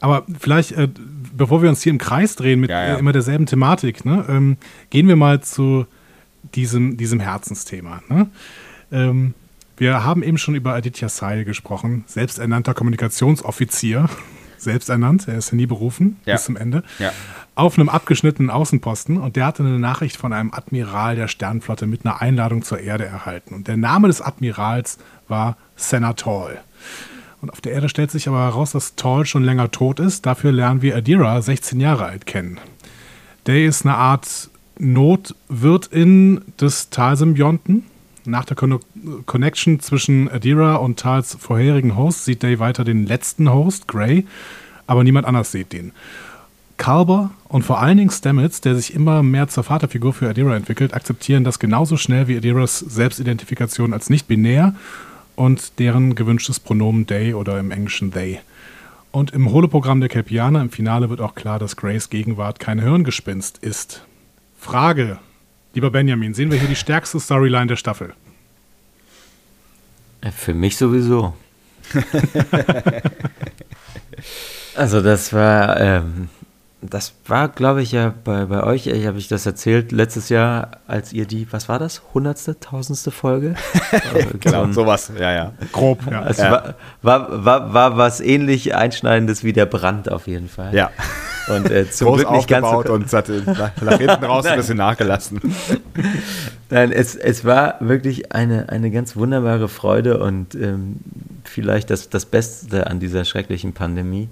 Aber 0.00 0.24
vielleicht, 0.38 0.72
äh, 0.72 0.88
bevor 1.38 1.62
wir 1.62 1.70
uns 1.70 1.82
hier 1.82 1.92
im 1.92 1.98
Kreis 1.98 2.36
drehen 2.36 2.60
mit 2.60 2.70
äh, 2.70 2.98
immer 2.98 3.12
derselben 3.12 3.46
Thematik, 3.46 4.04
ne, 4.04 4.24
ähm, 4.28 4.56
gehen 4.90 5.08
wir 5.08 5.16
mal 5.16 5.40
zu 5.40 5.86
diesem, 6.54 6.96
diesem 6.96 7.20
Herzensthema. 7.20 8.02
Ne? 8.08 8.28
Ähm, 8.92 9.34
wir 9.76 10.04
haben 10.04 10.22
eben 10.22 10.38
schon 10.38 10.54
über 10.54 10.74
Aditya 10.74 11.08
Sai 11.08 11.44
gesprochen, 11.44 12.04
selbsternannter 12.06 12.74
Kommunikationsoffizier 12.74 14.08
selbst 14.58 14.88
ernannt, 14.88 15.28
er 15.28 15.38
ist 15.38 15.52
ja 15.52 15.56
nie 15.56 15.66
berufen 15.66 16.16
ja. 16.26 16.34
bis 16.34 16.44
zum 16.44 16.56
Ende, 16.56 16.82
ja. 16.98 17.12
auf 17.54 17.78
einem 17.78 17.88
abgeschnittenen 17.88 18.50
Außenposten 18.50 19.16
und 19.18 19.36
der 19.36 19.46
hatte 19.46 19.62
eine 19.62 19.78
Nachricht 19.78 20.16
von 20.16 20.32
einem 20.32 20.52
Admiral 20.52 21.14
der 21.14 21.28
Sternflotte 21.28 21.86
mit 21.86 22.04
einer 22.04 22.20
Einladung 22.20 22.62
zur 22.62 22.80
Erde 22.80 23.06
erhalten. 23.06 23.54
Und 23.54 23.68
der 23.68 23.76
Name 23.76 24.08
des 24.08 24.20
Admirals 24.20 24.98
war 25.28 25.56
Senator. 25.76 26.50
Und 27.40 27.50
auf 27.52 27.60
der 27.60 27.72
Erde 27.72 27.88
stellt 27.88 28.10
sich 28.10 28.28
aber 28.28 28.40
heraus, 28.40 28.72
dass 28.72 28.96
Tall 28.96 29.24
schon 29.26 29.44
länger 29.44 29.70
tot 29.70 30.00
ist. 30.00 30.26
Dafür 30.26 30.52
lernen 30.52 30.82
wir 30.82 30.96
Adira, 30.96 31.40
16 31.40 31.78
Jahre 31.78 32.06
alt, 32.06 32.26
kennen. 32.26 32.58
Day 33.46 33.66
ist 33.66 33.84
eine 33.84 33.94
Art 33.94 34.50
Notwirtin 34.78 36.40
des 36.60 36.90
Talsymbionten 36.90 37.84
nach 38.28 38.44
der 38.44 38.56
Con 38.56 38.78
Connection 39.26 39.80
zwischen 39.80 40.30
Adira 40.30 40.76
und 40.76 40.98
Tals 40.98 41.36
vorherigen 41.40 41.96
Host 41.96 42.24
sieht 42.24 42.42
Day 42.42 42.58
weiter 42.58 42.84
den 42.84 43.06
letzten 43.06 43.50
Host, 43.50 43.88
Gray, 43.88 44.26
aber 44.86 45.02
niemand 45.02 45.26
anders 45.26 45.50
sieht 45.50 45.72
den. 45.72 45.92
Kalber 46.76 47.30
und 47.48 47.62
vor 47.62 47.80
allen 47.80 47.96
Dingen 47.96 48.10
Stamets, 48.10 48.60
der 48.60 48.76
sich 48.76 48.94
immer 48.94 49.22
mehr 49.22 49.48
zur 49.48 49.64
Vaterfigur 49.64 50.12
für 50.12 50.28
Adira 50.28 50.54
entwickelt, 50.54 50.94
akzeptieren 50.94 51.42
das 51.42 51.58
genauso 51.58 51.96
schnell 51.96 52.28
wie 52.28 52.36
Adiras 52.36 52.78
Selbstidentifikation 52.78 53.92
als 53.92 54.10
nicht 54.10 54.28
binär 54.28 54.74
und 55.38 55.78
deren 55.78 56.14
gewünschtes 56.14 56.60
Pronomen 56.60 57.06
Day 57.06 57.34
oder 57.34 57.58
im 57.58 57.70
Englischen 57.70 58.12
They. 58.12 58.40
Und 59.10 59.32
im 59.32 59.50
Holoprogramm 59.50 60.00
der 60.00 60.08
Kelpianer 60.08 60.60
im 60.60 60.70
Finale 60.70 61.08
wird 61.08 61.20
auch 61.20 61.34
klar, 61.34 61.58
dass 61.58 61.76
Grays 61.76 62.10
Gegenwart 62.10 62.60
kein 62.60 62.80
Hirngespinst 62.80 63.58
ist. 63.58 64.04
Frage, 64.58 65.18
Lieber 65.74 65.90
Benjamin, 65.90 66.34
sehen 66.34 66.50
wir 66.50 66.58
hier 66.58 66.68
die 66.68 66.76
stärkste 66.76 67.20
Storyline 67.20 67.66
der 67.66 67.76
Staffel? 67.76 68.14
Äh, 70.22 70.30
für 70.32 70.54
mich 70.54 70.76
sowieso. 70.76 71.36
also 74.74 75.00
das 75.00 75.32
war, 75.32 75.80
ähm, 75.80 76.30
das 76.80 77.12
war, 77.26 77.48
glaube 77.48 77.82
ich, 77.82 77.92
ja 77.92 78.14
bei, 78.22 78.44
bei 78.44 78.62
euch, 78.62 78.86
ich 78.86 79.06
habe 79.06 79.18
ich 79.18 79.26
das 79.26 79.44
erzählt 79.46 79.90
letztes 79.90 80.28
Jahr, 80.28 80.70
als 80.86 81.12
ihr 81.12 81.26
die, 81.26 81.46
was 81.50 81.68
war 81.68 81.80
das, 81.80 82.02
hundertste, 82.14 82.60
tausendste 82.60 83.10
Folge? 83.10 83.56
genau, 84.40 84.66
so 84.66 84.72
sowas, 84.72 85.10
ja, 85.18 85.32
ja. 85.32 85.52
Grob, 85.72 86.00
ja. 86.08 86.26
Es 86.28 86.36
ja. 86.36 86.52
War, 86.52 86.74
war, 87.02 87.44
war, 87.44 87.74
war 87.74 87.96
was 87.96 88.20
ähnlich 88.20 88.76
Einschneidendes 88.76 89.42
wie 89.42 89.52
der 89.52 89.66
Brand 89.66 90.10
auf 90.10 90.28
jeden 90.28 90.48
Fall. 90.48 90.72
Ja. 90.72 90.90
Und 91.48 91.70
äh, 91.70 91.90
zum 91.90 92.08
Groß 92.08 92.20
Glück 92.20 92.30
nicht 92.32 92.48
ganz 92.48 92.68
so 92.68 92.92
und 92.92 93.12
hat 93.12 93.28
nach, 93.28 93.82
nach 93.82 93.98
hinten 93.98 94.24
raus 94.24 94.46
ein 94.46 94.56
bisschen 94.56 94.76
nachgelassen. 94.76 95.40
Nein, 96.70 96.92
es, 96.92 97.16
es 97.16 97.44
war 97.44 97.76
wirklich 97.80 98.32
eine, 98.32 98.68
eine 98.68 98.90
ganz 98.90 99.16
wunderbare 99.16 99.68
Freude 99.68 100.18
und 100.18 100.54
ähm, 100.54 100.96
vielleicht 101.44 101.90
das, 101.90 102.10
das 102.10 102.26
Beste 102.26 102.86
an 102.86 103.00
dieser 103.00 103.24
schrecklichen 103.24 103.72
Pandemie, 103.72 104.28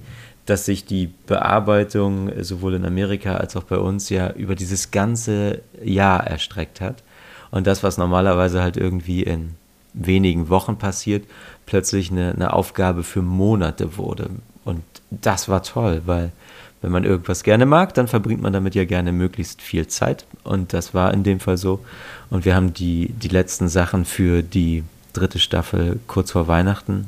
dass 0.47 0.65
sich 0.65 0.85
die 0.85 1.09
Bearbeitung 1.27 2.31
sowohl 2.43 2.75
in 2.75 2.87
Amerika 2.87 3.37
als 3.37 3.57
auch 3.57 3.65
bei 3.65 3.79
uns 3.79 4.09
ja 4.09 4.31
über 4.31 4.55
dieses 4.55 4.91
ganze 4.91 5.61
Jahr 5.83 6.27
erstreckt 6.27 6.81
hat. 6.81 7.03
Und 7.51 7.67
das, 7.67 7.83
was 7.83 7.99
normalerweise 7.99 8.63
halt 8.63 8.77
irgendwie 8.77 9.23
in 9.23 9.55
wenigen 9.93 10.49
Wochen 10.49 10.77
passiert, 10.77 11.25
plötzlich 11.65 12.11
eine, 12.11 12.33
eine 12.33 12.53
Aufgabe 12.53 13.03
für 13.03 13.23
Monate 13.23 13.97
wurde. 13.97 14.31
Und 14.65 14.83
das 15.11 15.49
war 15.49 15.63
toll, 15.63 16.03
weil 16.07 16.33
wenn 16.83 16.93
man 16.93 17.05
irgendwas 17.05 17.43
gerne 17.43 17.67
mag, 17.67 17.95
dann 17.95 18.07
verbringt 18.07 18.43
man 18.43 18.53
damit 18.53 18.75
ja 18.75 18.85
gerne 18.85 19.11
möglichst 19.11 19.63
viel 19.63 19.87
Zeit. 19.89 20.27
Und 20.45 20.73
das 20.73 20.95
war 20.95 21.13
in 21.13 21.25
dem 21.25 21.41
Fall 21.41 21.57
so. 21.57 21.85
Und 22.31 22.45
wir 22.45 22.55
haben 22.55 22.75
die, 22.75 23.09
die 23.09 23.29
letzten 23.29 23.69
Sachen 23.69 24.05
für 24.05 24.43
die 24.43 24.85
dritte 25.13 25.39
Staffel 25.39 25.99
kurz 26.07 26.33
vor 26.33 26.47
Weihnachten 26.47 27.07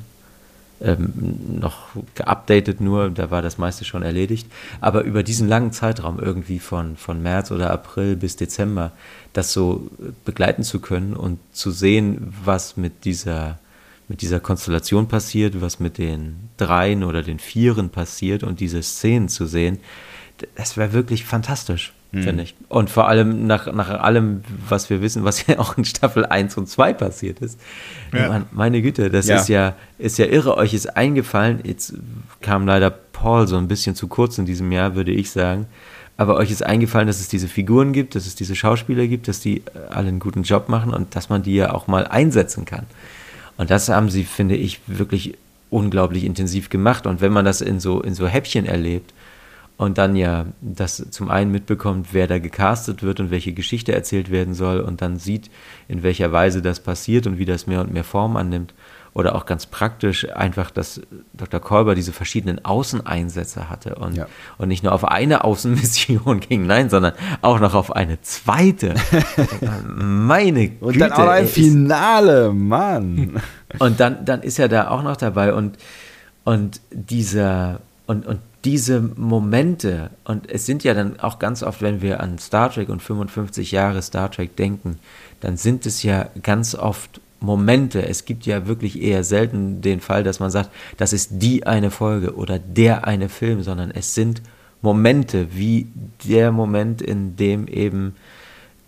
ähm, 0.80 1.58
noch 1.60 1.88
geupdatet 2.14 2.80
nur, 2.80 3.10
da 3.10 3.30
war 3.30 3.42
das 3.42 3.58
meiste 3.58 3.84
schon 3.84 4.02
erledigt. 4.02 4.46
Aber 4.80 5.02
über 5.02 5.22
diesen 5.22 5.48
langen 5.48 5.72
Zeitraum 5.72 6.18
irgendwie 6.18 6.58
von, 6.58 6.96
von 6.96 7.22
März 7.22 7.50
oder 7.50 7.70
April 7.70 8.16
bis 8.16 8.36
Dezember, 8.36 8.92
das 9.32 9.52
so 9.52 9.90
begleiten 10.24 10.62
zu 10.62 10.80
können 10.80 11.14
und 11.14 11.38
zu 11.52 11.70
sehen, 11.70 12.34
was 12.44 12.76
mit 12.76 13.04
dieser 13.04 13.58
mit 14.10 14.22
dieser 14.22 14.40
Konstellation 14.40 15.06
passiert, 15.06 15.60
was 15.60 15.80
mit 15.80 15.98
den 15.98 16.48
Dreien 16.56 17.04
oder 17.04 17.22
den 17.22 17.38
Vieren 17.38 17.90
passiert 17.90 18.42
und 18.42 18.58
diese 18.58 18.82
Szenen 18.82 19.28
zu 19.28 19.44
sehen, 19.44 19.80
das 20.54 20.78
wäre 20.78 20.94
wirklich 20.94 21.26
fantastisch, 21.26 21.92
mhm. 22.12 22.22
finde 22.22 22.42
ich. 22.44 22.54
Und 22.68 22.90
vor 22.90 23.08
allem 23.08 23.46
nach, 23.46 23.72
nach 23.72 23.90
allem, 23.90 24.42
was 24.68 24.90
wir 24.90 25.02
wissen, 25.02 25.24
was 25.24 25.46
ja 25.46 25.58
auch 25.58 25.76
in 25.76 25.84
Staffel 25.84 26.26
1 26.26 26.56
und 26.56 26.68
2 26.68 26.92
passiert 26.94 27.40
ist. 27.40 27.58
Ja. 28.12 28.28
Man, 28.28 28.46
meine 28.52 28.82
Güte, 28.82 29.10
das 29.10 29.26
ja. 29.26 29.36
ist 29.36 29.48
ja 29.48 29.74
ist 29.98 30.18
ja 30.18 30.26
irre. 30.26 30.56
Euch 30.56 30.74
ist 30.74 30.96
eingefallen, 30.96 31.60
jetzt 31.64 31.94
kam 32.40 32.66
leider 32.66 32.90
Paul 32.90 33.46
so 33.46 33.56
ein 33.56 33.68
bisschen 33.68 33.94
zu 33.94 34.08
kurz 34.08 34.38
in 34.38 34.46
diesem 34.46 34.70
Jahr, 34.72 34.94
würde 34.94 35.12
ich 35.12 35.30
sagen. 35.30 35.66
Aber 36.16 36.36
euch 36.36 36.50
ist 36.50 36.64
eingefallen, 36.64 37.06
dass 37.06 37.20
es 37.20 37.28
diese 37.28 37.46
Figuren 37.46 37.92
gibt, 37.92 38.16
dass 38.16 38.26
es 38.26 38.34
diese 38.34 38.56
Schauspieler 38.56 39.06
gibt, 39.06 39.28
dass 39.28 39.38
die 39.38 39.62
alle 39.88 40.08
einen 40.08 40.18
guten 40.18 40.42
Job 40.42 40.68
machen 40.68 40.92
und 40.92 41.14
dass 41.14 41.28
man 41.28 41.44
die 41.44 41.54
ja 41.54 41.72
auch 41.72 41.86
mal 41.86 42.08
einsetzen 42.08 42.64
kann. 42.64 42.86
Und 43.56 43.70
das 43.70 43.88
haben 43.88 44.10
sie, 44.10 44.24
finde 44.24 44.56
ich, 44.56 44.80
wirklich 44.88 45.36
unglaublich 45.70 46.24
intensiv 46.24 46.70
gemacht. 46.70 47.06
Und 47.06 47.20
wenn 47.20 47.32
man 47.32 47.44
das 47.44 47.60
in 47.60 47.78
so, 47.78 48.00
in 48.00 48.14
so 48.14 48.26
Häppchen 48.26 48.66
erlebt 48.66 49.12
und 49.78 49.96
dann 49.96 50.16
ja 50.16 50.44
das 50.60 51.06
zum 51.10 51.30
einen 51.30 51.50
mitbekommt, 51.50 52.08
wer 52.12 52.26
da 52.26 52.38
gecastet 52.38 53.02
wird 53.02 53.20
und 53.20 53.30
welche 53.30 53.52
Geschichte 53.52 53.94
erzählt 53.94 54.30
werden 54.30 54.52
soll 54.52 54.80
und 54.80 55.00
dann 55.00 55.16
sieht, 55.16 55.50
in 55.86 56.02
welcher 56.02 56.32
Weise 56.32 56.60
das 56.60 56.80
passiert 56.80 57.26
und 57.26 57.38
wie 57.38 57.46
das 57.46 57.66
mehr 57.66 57.80
und 57.80 57.92
mehr 57.92 58.04
Form 58.04 58.36
annimmt, 58.36 58.74
oder 59.14 59.34
auch 59.34 59.46
ganz 59.46 59.66
praktisch 59.66 60.30
einfach, 60.32 60.70
dass 60.70 61.00
Dr. 61.32 61.58
Kolber 61.60 61.94
diese 61.94 62.12
verschiedenen 62.12 62.64
Außeneinsätze 62.64 63.68
hatte 63.68 63.96
und, 63.96 64.16
ja. 64.16 64.26
und 64.58 64.68
nicht 64.68 64.84
nur 64.84 64.92
auf 64.92 65.04
eine 65.04 65.44
Außenmission 65.44 66.40
ging, 66.48 66.66
nein, 66.66 66.90
sondern 66.90 67.14
auch 67.42 67.58
noch 67.58 67.74
auf 67.74 67.94
eine 67.96 68.20
zweite. 68.20 68.94
Meine 69.88 70.68
Güte. 70.68 70.84
Und 70.84 70.98
dann 71.00 71.12
auch 71.12 71.28
ein 71.28 71.48
Finale, 71.48 72.52
Mann. 72.52 73.40
Und 73.78 73.98
dann, 73.98 74.24
dann 74.24 74.42
ist 74.42 74.58
er 74.58 74.68
da 74.68 74.88
auch 74.88 75.02
noch 75.02 75.16
dabei 75.16 75.52
und, 75.52 75.78
und 76.44 76.80
dieser 76.92 77.80
und, 78.06 78.26
und 78.26 78.38
diese 78.64 79.00
Momente, 79.00 80.10
und 80.24 80.50
es 80.50 80.66
sind 80.66 80.84
ja 80.84 80.94
dann 80.94 81.20
auch 81.20 81.38
ganz 81.38 81.62
oft, 81.62 81.80
wenn 81.80 82.02
wir 82.02 82.20
an 82.20 82.38
Star 82.38 82.70
Trek 82.70 82.88
und 82.88 83.02
55 83.02 83.72
Jahre 83.72 84.02
Star 84.02 84.30
Trek 84.30 84.56
denken, 84.56 84.98
dann 85.40 85.56
sind 85.56 85.86
es 85.86 86.02
ja 86.02 86.28
ganz 86.42 86.74
oft 86.74 87.20
Momente. 87.40 88.04
Es 88.06 88.24
gibt 88.24 88.46
ja 88.46 88.66
wirklich 88.66 89.00
eher 89.00 89.22
selten 89.22 89.80
den 89.80 90.00
Fall, 90.00 90.24
dass 90.24 90.40
man 90.40 90.50
sagt, 90.50 90.70
das 90.96 91.12
ist 91.12 91.30
die 91.34 91.66
eine 91.66 91.90
Folge 91.90 92.34
oder 92.34 92.58
der 92.58 93.06
eine 93.06 93.28
Film, 93.28 93.62
sondern 93.62 93.92
es 93.92 94.14
sind 94.14 94.42
Momente, 94.82 95.48
wie 95.52 95.86
der 96.28 96.52
Moment, 96.52 97.00
in 97.02 97.36
dem 97.36 97.68
eben 97.68 98.14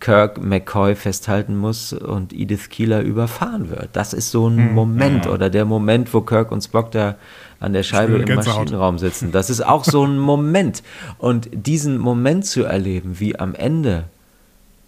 Kirk 0.01 0.41
McCoy 0.41 0.95
festhalten 0.95 1.55
muss 1.55 1.93
und 1.93 2.33
Edith 2.33 2.69
Keeler 2.69 3.01
überfahren 3.01 3.69
wird. 3.69 3.89
Das 3.93 4.13
ist 4.13 4.31
so 4.31 4.47
ein 4.47 4.57
hm, 4.57 4.73
Moment 4.73 5.27
oder 5.27 5.49
der 5.49 5.63
Moment, 5.63 6.13
wo 6.13 6.21
Kirk 6.21 6.51
und 6.51 6.61
Spock 6.61 6.91
da 6.91 7.15
an 7.61 7.73
der 7.73 7.83
Scheibe 7.83 8.17
im 8.17 8.35
Maschinenraum 8.35 8.97
sitzen. 8.97 9.31
Das 9.31 9.49
ist 9.49 9.61
auch 9.61 9.85
so 9.85 10.03
ein 10.03 10.17
Moment. 10.31 10.83
Und 11.19 11.49
diesen 11.53 11.97
Moment 11.97 12.45
zu 12.45 12.63
erleben, 12.63 13.19
wie 13.19 13.37
am 13.39 13.55
Ende 13.55 14.05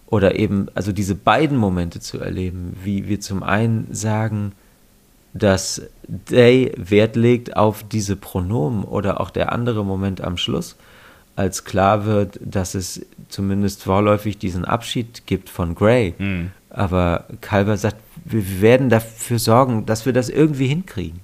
oder 0.06 0.38
eben, 0.38 0.66
also 0.74 0.92
diese 0.92 1.14
beiden 1.14 1.56
Momente 1.56 2.00
zu 2.00 2.18
erleben, 2.18 2.76
wie 2.82 3.08
wir 3.08 3.20
zum 3.20 3.42
einen 3.42 3.86
sagen, 3.92 4.52
dass 5.32 5.82
Day 6.06 6.72
Wert 6.76 7.16
legt 7.16 7.56
auf 7.56 7.84
diese 7.84 8.16
Pronomen 8.16 8.84
oder 8.84 9.20
auch 9.20 9.30
der 9.30 9.52
andere 9.52 9.84
Moment 9.84 10.20
am 10.20 10.36
Schluss, 10.36 10.76
als 11.36 11.64
klar 11.64 12.06
wird, 12.06 12.38
dass 12.44 12.74
es 12.74 13.06
zumindest 13.28 13.82
vorläufig 13.84 14.38
diesen 14.38 14.64
Abschied 14.64 15.26
gibt 15.26 15.48
von 15.48 15.74
Gray. 15.74 16.14
Mhm. 16.18 16.50
Aber 16.70 17.24
Calver 17.40 17.76
sagt, 17.76 17.96
wir 18.24 18.60
werden 18.60 18.90
dafür 18.90 19.38
sorgen, 19.38 19.86
dass 19.86 20.06
wir 20.06 20.12
das 20.12 20.28
irgendwie 20.28 20.66
hinkriegen. 20.66 21.20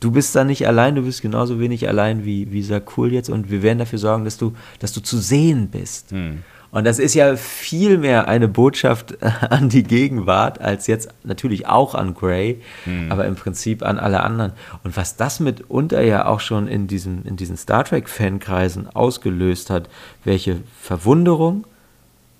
Du 0.00 0.10
bist 0.10 0.34
da 0.34 0.44
nicht 0.44 0.66
allein, 0.66 0.94
du 0.94 1.02
bist 1.02 1.22
genauso 1.22 1.60
wenig 1.60 1.88
allein 1.88 2.24
wie, 2.24 2.52
wie 2.52 2.62
Sakul 2.62 3.12
jetzt 3.12 3.30
und 3.30 3.50
wir 3.50 3.62
werden 3.62 3.78
dafür 3.78 3.98
sorgen, 3.98 4.24
dass 4.24 4.36
du, 4.36 4.54
dass 4.78 4.92
du 4.92 5.00
zu 5.00 5.18
sehen 5.18 5.68
bist. 5.68 6.12
Mhm. 6.12 6.42
Und 6.74 6.82
das 6.82 6.98
ist 6.98 7.14
ja 7.14 7.36
viel 7.36 7.98
mehr 7.98 8.26
eine 8.26 8.48
Botschaft 8.48 9.22
an 9.22 9.68
die 9.68 9.84
Gegenwart 9.84 10.60
als 10.60 10.88
jetzt 10.88 11.08
natürlich 11.22 11.68
auch 11.68 11.94
an 11.94 12.14
Gray, 12.14 12.60
hm. 12.82 13.12
aber 13.12 13.26
im 13.26 13.36
Prinzip 13.36 13.84
an 13.84 14.00
alle 14.00 14.24
anderen. 14.24 14.54
Und 14.82 14.96
was 14.96 15.14
das 15.14 15.38
mitunter 15.38 16.02
ja 16.02 16.26
auch 16.26 16.40
schon 16.40 16.66
in, 16.66 16.88
diesem, 16.88 17.24
in 17.26 17.36
diesen 17.36 17.56
Star 17.56 17.84
Trek-Fankreisen 17.84 18.88
ausgelöst 18.88 19.70
hat, 19.70 19.88
welche 20.24 20.56
Verwunderung 20.80 21.64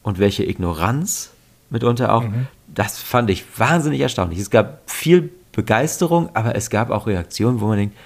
und 0.03 0.19
welche 0.19 0.43
Ignoranz 0.43 1.31
mitunter 1.71 2.13
auch, 2.13 2.25
mhm. 2.25 2.49
das 2.67 2.99
fand 2.99 3.31
ich 3.31 3.45
wahnsinnig 3.57 4.01
erstaunlich. 4.01 4.41
Es 4.41 4.51
gab 4.51 4.91
viel 4.91 5.31
Begeisterung, 5.55 6.31
aber 6.35 6.55
es 6.57 6.71
gab 6.71 6.91
auch 6.91 7.07
Reaktionen, 7.07 7.61
wo 7.61 7.67
man 7.67 7.79
denkt, 7.79 7.97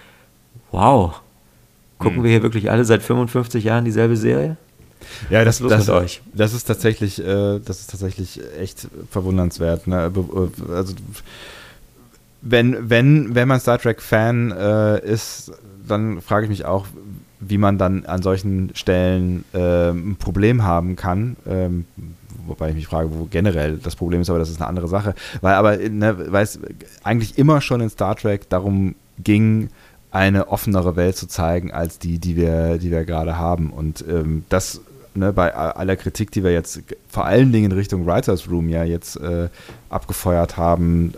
wow, 0.71 1.21
gucken 1.99 2.19
mhm. 2.19 2.25
wir 2.25 2.31
hier 2.31 2.43
wirklich 2.43 2.71
alle 2.71 2.85
seit 2.85 3.03
55 3.03 3.65
Jahren 3.65 3.85
dieselbe 3.85 4.17
Serie? 4.17 4.57
Ja, 5.31 5.45
das, 5.45 5.59
das, 5.59 5.87
das, 5.87 6.21
das 6.35 6.55
ist 6.55 6.65
tatsächlich, 6.65 7.21
äh, 7.21 7.61
das 7.61 7.81
ist 7.81 7.91
tatsächlich 7.91 8.41
echt 8.59 8.89
verwundernswert. 9.11 9.87
Ne? 9.87 10.13
Also 10.71 10.95
wenn, 12.43 12.91
wenn, 12.91 13.35
wenn 13.35 13.49
man 13.49 13.61
Star 13.61 13.79
Trek-Fan 13.79 14.53
äh, 14.53 15.05
ist, 15.05 15.53
dann 15.87 16.21
frage 16.21 16.45
ich 16.45 16.51
mich 16.51 16.65
auch, 16.65 16.87
wie 17.41 17.59
man 17.59 17.79
dann 17.79 18.05
an 18.07 18.23
solchen 18.23 18.71
Stellen 18.75 19.45
äh, 19.55 19.91
ein 19.91 20.17
Problem 20.17 20.65
haben 20.65 20.97
kann. 20.97 21.37
Ähm, 21.47 21.87
wobei 22.49 22.71
ich 22.71 22.75
mich 22.75 22.87
frage, 22.87 23.11
wo 23.13 23.27
generell 23.31 23.79
das 23.79 23.97
Problem 23.97 24.21
ist, 24.21 24.31
aber 24.31 24.39
das 24.39 24.51
ist 24.51 24.61
eine 24.61 24.69
andere 24.69 24.89
Sache. 24.89 25.15
Weil 25.41 25.55
aber, 25.55 25.77
ne, 25.77 26.33
weil 26.33 26.45
es 26.45 26.59
eigentlich 27.03 27.39
immer 27.39 27.61
schon 27.61 27.81
in 27.81 27.91
Star 27.91 28.17
Trek 28.17 28.49
darum 28.49 28.95
ging, 29.23 29.71
eine 30.11 30.49
offenere 30.49 30.97
Welt 30.97 31.17
zu 31.17 31.27
zeigen 31.27 31.71
als 31.71 31.99
die, 31.99 32.19
die 32.19 32.37
wir, 32.37 32.79
die 32.79 32.91
wir 32.91 33.05
gerade 33.05 33.37
haben. 33.37 33.71
Und 33.71 34.05
ähm, 34.09 34.45
das 34.49 34.81
ne, 35.15 35.33
bei 35.33 35.55
aller 35.55 35.97
Kritik, 35.97 36.31
die 36.31 36.43
wir 36.43 36.53
jetzt 36.53 36.81
vor 37.09 37.27
allen 37.27 37.53
Dingen 37.53 37.73
in 37.73 37.77
Richtung 37.77 38.07
Writers 38.07 38.49
Room 38.51 38.69
ja 38.69 38.85
jetzt 38.85 39.17
äh, 39.17 39.49
abgefeuert 39.91 40.57
haben, 40.57 41.13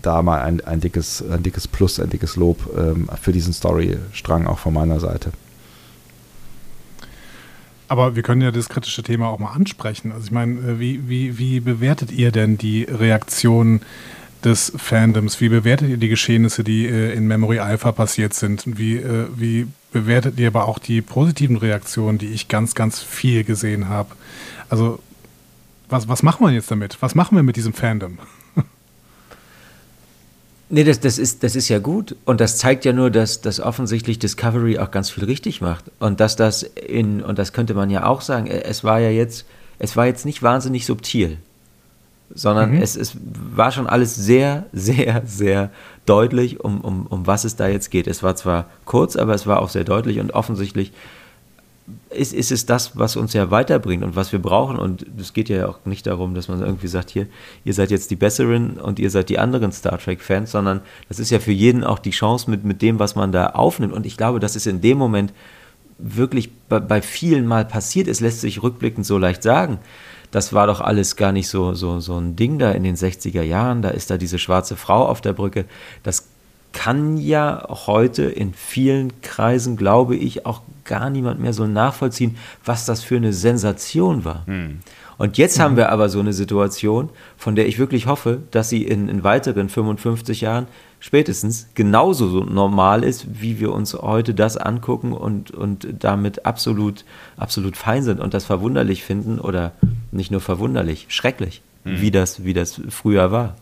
da 0.00 0.22
mal 0.22 0.40
ein, 0.40 0.60
ein, 0.62 0.80
dickes, 0.80 1.22
ein 1.30 1.42
dickes 1.42 1.68
Plus, 1.68 2.00
ein 2.00 2.10
dickes 2.10 2.36
Lob 2.36 2.58
ähm, 2.76 3.08
für 3.20 3.32
diesen 3.32 3.52
Storystrang 3.52 4.46
auch 4.46 4.58
von 4.58 4.74
meiner 4.74 4.98
Seite. 4.98 5.30
Aber 7.92 8.16
wir 8.16 8.22
können 8.22 8.40
ja 8.40 8.50
das 8.50 8.70
kritische 8.70 9.02
Thema 9.02 9.28
auch 9.28 9.38
mal 9.38 9.52
ansprechen. 9.52 10.12
Also 10.12 10.24
ich 10.24 10.30
meine, 10.30 10.54
äh, 10.60 10.80
wie, 10.80 11.10
wie, 11.10 11.36
wie 11.36 11.60
bewertet 11.60 12.10
ihr 12.10 12.32
denn 12.32 12.56
die 12.56 12.84
Reaktion 12.84 13.82
des 14.42 14.72
Fandoms? 14.74 15.42
Wie 15.42 15.50
bewertet 15.50 15.90
ihr 15.90 15.98
die 15.98 16.08
Geschehnisse, 16.08 16.64
die 16.64 16.86
äh, 16.86 17.12
in 17.12 17.26
Memory 17.26 17.58
Alpha 17.58 17.92
passiert 17.92 18.32
sind? 18.32 18.78
Wie, 18.78 18.96
äh, 18.96 19.26
wie 19.36 19.66
bewertet 19.92 20.40
ihr 20.40 20.46
aber 20.46 20.68
auch 20.68 20.78
die 20.78 21.02
positiven 21.02 21.58
Reaktionen, 21.58 22.16
die 22.16 22.28
ich 22.28 22.48
ganz, 22.48 22.74
ganz 22.74 22.98
viel 22.98 23.44
gesehen 23.44 23.90
habe? 23.90 24.08
Also, 24.70 24.98
was, 25.90 26.08
was 26.08 26.22
machen 26.22 26.46
wir 26.46 26.50
jetzt 26.50 26.70
damit? 26.70 26.96
Was 27.00 27.14
machen 27.14 27.36
wir 27.36 27.42
mit 27.42 27.56
diesem 27.56 27.74
Fandom? 27.74 28.16
Nee, 30.74 30.84
das, 30.84 31.00
das, 31.00 31.18
ist, 31.18 31.42
das 31.42 31.54
ist 31.54 31.68
ja 31.68 31.78
gut. 31.78 32.16
Und 32.24 32.40
das 32.40 32.56
zeigt 32.56 32.86
ja 32.86 32.94
nur, 32.94 33.10
dass, 33.10 33.42
dass 33.42 33.60
offensichtlich 33.60 34.18
Discovery 34.18 34.78
auch 34.78 34.90
ganz 34.90 35.10
viel 35.10 35.24
richtig 35.24 35.60
macht. 35.60 35.84
Und 35.98 36.18
dass 36.18 36.34
das 36.34 36.62
in, 36.62 37.22
und 37.22 37.38
das 37.38 37.52
könnte 37.52 37.74
man 37.74 37.90
ja 37.90 38.06
auch 38.06 38.22
sagen, 38.22 38.46
es 38.46 38.82
war 38.82 38.98
ja 38.98 39.10
jetzt, 39.10 39.44
es 39.78 39.98
war 39.98 40.06
jetzt 40.06 40.24
nicht 40.24 40.42
wahnsinnig 40.42 40.86
subtil 40.86 41.36
sondern 42.34 42.76
mhm. 42.76 42.82
es, 42.82 42.96
es 42.96 43.16
war 43.22 43.72
schon 43.72 43.86
alles 43.86 44.14
sehr, 44.14 44.64
sehr, 44.72 45.22
sehr 45.26 45.70
deutlich, 46.06 46.60
um, 46.60 46.80
um, 46.80 47.06
um 47.06 47.26
was 47.26 47.44
es 47.44 47.56
da 47.56 47.68
jetzt 47.68 47.90
geht. 47.90 48.06
Es 48.06 48.22
war 48.22 48.36
zwar 48.36 48.66
kurz, 48.84 49.16
aber 49.16 49.34
es 49.34 49.46
war 49.46 49.60
auch 49.60 49.68
sehr 49.68 49.84
deutlich 49.84 50.18
und 50.18 50.32
offensichtlich 50.32 50.92
ist, 52.10 52.32
ist 52.32 52.52
es 52.52 52.66
das, 52.66 52.96
was 52.96 53.16
uns 53.16 53.32
ja 53.32 53.50
weiterbringt 53.50 54.04
und 54.04 54.14
was 54.16 54.32
wir 54.32 54.38
brauchen. 54.38 54.78
Und 54.78 55.04
es 55.18 55.32
geht 55.32 55.48
ja 55.48 55.68
auch 55.68 55.78
nicht 55.84 56.06
darum, 56.06 56.34
dass 56.34 56.48
man 56.48 56.60
irgendwie 56.60 56.88
sagt, 56.88 57.10
hier, 57.10 57.26
ihr 57.64 57.74
seid 57.74 57.90
jetzt 57.90 58.10
die 58.10 58.16
Besseren 58.16 58.78
und 58.78 58.98
ihr 58.98 59.10
seid 59.10 59.28
die 59.28 59.38
anderen 59.38 59.72
Star 59.72 59.98
Trek-Fans, 59.98 60.52
sondern 60.52 60.80
das 61.08 61.18
ist 61.18 61.30
ja 61.30 61.38
für 61.38 61.52
jeden 61.52 61.84
auch 61.84 61.98
die 61.98 62.10
Chance 62.10 62.50
mit, 62.50 62.64
mit 62.64 62.82
dem, 62.82 62.98
was 62.98 63.14
man 63.14 63.32
da 63.32 63.50
aufnimmt. 63.50 63.92
Und 63.92 64.06
ich 64.06 64.16
glaube, 64.16 64.40
das 64.40 64.56
ist 64.56 64.66
in 64.66 64.80
dem 64.80 64.98
Moment 64.98 65.32
wirklich 65.98 66.50
bei, 66.68 66.80
bei 66.80 67.02
vielen 67.02 67.46
mal 67.46 67.64
passiert. 67.64 68.08
Es 68.08 68.20
lässt 68.20 68.40
sich 68.40 68.62
rückblickend 68.62 69.06
so 69.06 69.18
leicht 69.18 69.42
sagen 69.42 69.78
das 70.32 70.54
war 70.54 70.66
doch 70.66 70.80
alles 70.80 71.16
gar 71.16 71.30
nicht 71.30 71.48
so, 71.48 71.74
so, 71.74 72.00
so 72.00 72.18
ein 72.18 72.36
Ding 72.36 72.58
da 72.58 72.72
in 72.72 72.82
den 72.82 72.96
60er 72.96 73.42
Jahren. 73.42 73.82
Da 73.82 73.90
ist 73.90 74.10
da 74.10 74.16
diese 74.16 74.38
schwarze 74.38 74.76
Frau 74.76 75.06
auf 75.06 75.20
der 75.20 75.34
Brücke. 75.34 75.66
Das 76.02 76.26
kann 76.72 77.18
ja 77.18 77.66
heute 77.68 78.24
in 78.24 78.54
vielen 78.54 79.20
Kreisen, 79.20 79.76
glaube 79.76 80.16
ich, 80.16 80.46
auch 80.46 80.62
gar 80.84 81.10
niemand 81.10 81.40
mehr 81.40 81.52
so 81.52 81.66
nachvollziehen, 81.66 82.36
was 82.64 82.86
das 82.86 83.02
für 83.02 83.16
eine 83.16 83.32
Sensation 83.32 84.24
war. 84.24 84.46
Hm. 84.46 84.80
Und 85.18 85.38
jetzt 85.38 85.58
mhm. 85.58 85.62
haben 85.62 85.76
wir 85.76 85.90
aber 85.90 86.08
so 86.08 86.20
eine 86.20 86.32
Situation, 86.32 87.10
von 87.36 87.54
der 87.54 87.68
ich 87.68 87.78
wirklich 87.78 88.06
hoffe, 88.06 88.40
dass 88.50 88.68
sie 88.68 88.82
in, 88.82 89.08
in 89.08 89.22
weiteren 89.22 89.68
55 89.68 90.40
Jahren 90.40 90.66
spätestens 91.00 91.68
genauso 91.74 92.28
so 92.28 92.44
normal 92.44 93.02
ist, 93.04 93.26
wie 93.40 93.60
wir 93.60 93.72
uns 93.72 93.94
heute 93.94 94.34
das 94.34 94.56
angucken 94.56 95.12
und, 95.12 95.50
und 95.50 95.86
damit 95.98 96.46
absolut, 96.46 97.04
absolut 97.36 97.76
fein 97.76 98.02
sind 98.04 98.20
und 98.20 98.34
das 98.34 98.44
verwunderlich 98.44 99.02
finden 99.02 99.38
oder 99.38 99.72
nicht 100.12 100.30
nur 100.30 100.40
verwunderlich, 100.40 101.06
schrecklich, 101.08 101.62
mhm. 101.84 102.00
wie, 102.00 102.10
das, 102.10 102.44
wie 102.44 102.54
das 102.54 102.80
früher 102.88 103.32
war. 103.32 103.56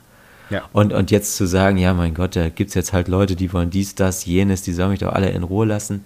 Ja. 0.51 0.63
Und, 0.73 0.93
und 0.93 1.11
jetzt 1.11 1.37
zu 1.37 1.47
sagen, 1.47 1.79
ja, 1.79 1.95
mein 1.95 2.13
Gott, 2.13 2.37
da 2.37 2.49
gibt 2.49 2.69
es 2.69 2.75
jetzt 2.75 2.93
halt 2.93 3.09
Leute, 3.09 3.37
die 3.37 3.53
wollen 3.53 3.71
dies, 3.71 3.95
das, 3.95 4.27
jenes, 4.27 4.63
die 4.63 4.73
sollen 4.73 4.91
mich 4.91 5.01
doch 5.01 5.13
alle 5.13 5.31
in 5.31 5.45
Ruhe 5.45 5.65
lassen. 5.65 6.05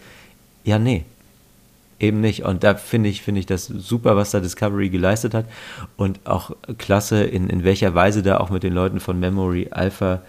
Ja, 0.64 0.78
nee, 0.78 1.04
eben 2.00 2.20
nicht. 2.20 2.44
Und 2.44 2.64
da 2.64 2.74
finde 2.74 3.08
ich, 3.08 3.22
finde 3.22 3.40
ich 3.40 3.46
das 3.46 3.66
super, 3.66 4.16
was 4.16 4.30
da 4.30 4.40
Discovery 4.40 4.88
geleistet 4.88 5.34
hat. 5.34 5.46
Und 5.96 6.20
auch 6.24 6.52
klasse, 6.78 7.24
in, 7.24 7.48
in 7.48 7.64
welcher 7.64 7.94
Weise 7.94 8.22
da 8.22 8.38
auch 8.38 8.50
mit 8.50 8.62
den 8.62 8.72
Leuten 8.72 9.00
von 9.00 9.18
Memory 9.18 9.68
Alpha 9.70 10.22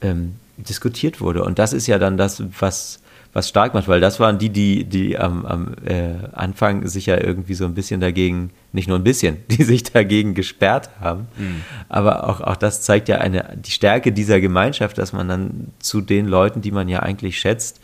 ähm, 0.00 0.36
diskutiert 0.56 1.20
wurde. 1.20 1.44
Und 1.44 1.58
das 1.58 1.72
ist 1.72 1.86
ja 1.86 1.98
dann 1.98 2.16
das, 2.16 2.42
was, 2.58 3.00
was 3.32 3.48
stark 3.48 3.74
macht, 3.74 3.88
weil 3.88 4.00
das 4.00 4.20
waren 4.20 4.38
die, 4.38 4.50
die, 4.50 4.84
die 4.84 5.18
am, 5.18 5.46
am 5.46 5.74
äh, 5.84 6.14
Anfang 6.32 6.86
sich 6.86 7.06
ja 7.06 7.18
irgendwie 7.18 7.54
so 7.54 7.64
ein 7.64 7.74
bisschen 7.74 8.00
dagegen, 8.00 8.50
nicht 8.72 8.88
nur 8.88 8.98
ein 8.98 9.04
bisschen, 9.04 9.38
die 9.48 9.62
sich 9.62 9.84
dagegen 9.84 10.34
gesperrt 10.34 10.90
haben. 11.00 11.28
Mhm. 11.36 11.62
Aber 11.88 12.28
auch, 12.28 12.40
auch 12.40 12.56
das 12.56 12.82
zeigt 12.82 13.08
ja 13.08 13.18
eine, 13.18 13.56
die 13.56 13.70
Stärke 13.70 14.12
dieser 14.12 14.40
Gemeinschaft, 14.40 14.98
dass 14.98 15.12
man 15.12 15.28
dann 15.28 15.68
zu 15.78 16.00
den 16.00 16.26
Leuten, 16.26 16.60
die 16.60 16.72
man 16.72 16.88
ja 16.88 17.00
eigentlich 17.00 17.38
schätzt, 17.38 17.80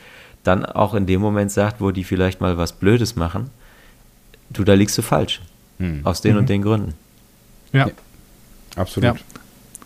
dann 0.47 0.65
auch 0.65 0.95
in 0.95 1.07
dem 1.07 1.21
Moment 1.21 1.51
sagt, 1.51 1.81
wo 1.81 1.91
die 1.91 2.05
vielleicht 2.05 2.41
mal 2.41 2.57
was 2.57 2.73
Blödes 2.73 3.17
machen, 3.17 3.51
du, 4.51 4.65
da 4.65 4.75
liegst 4.75 4.97
du 4.99 5.03
falsch. 5.03 5.41
Mhm. 5.79 6.01
Aus 6.05 6.21
den 6.21 6.33
mhm. 6.33 6.39
und 6.39 6.49
den 6.49 6.63
Gründen. 6.63 6.95
Ja. 7.73 7.89
ja. 7.89 7.93
Absolut. 8.77 9.17
Ja. 9.17 9.23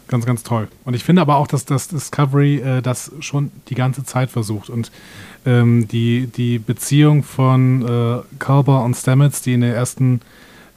Ganz, 0.09 0.27
ganz 0.27 0.43
toll. 0.43 0.67
Und 0.85 0.95
ich 0.95 1.05
finde 1.05 1.23
aber 1.23 1.37
auch, 1.37 1.47
dass 1.47 1.65
das 1.65 1.87
Discovery 1.87 2.57
äh, 2.57 2.83
das 2.83 3.13
schon 3.21 3.53
die 3.69 3.77
ganze 3.77 4.05
Zeit 4.05 4.29
versucht. 4.31 4.69
Und 4.69 4.91
ähm, 5.47 5.87
die, 5.87 6.27
die 6.27 6.59
Beziehung 6.59 7.23
von 7.23 7.83
äh, 7.83 8.39
Culber 8.41 8.83
und 8.83 8.97
Stamets, 8.97 9.43
die 9.43 9.55
in 9.55 9.61
der 9.61 9.75
ersten 9.75 10.21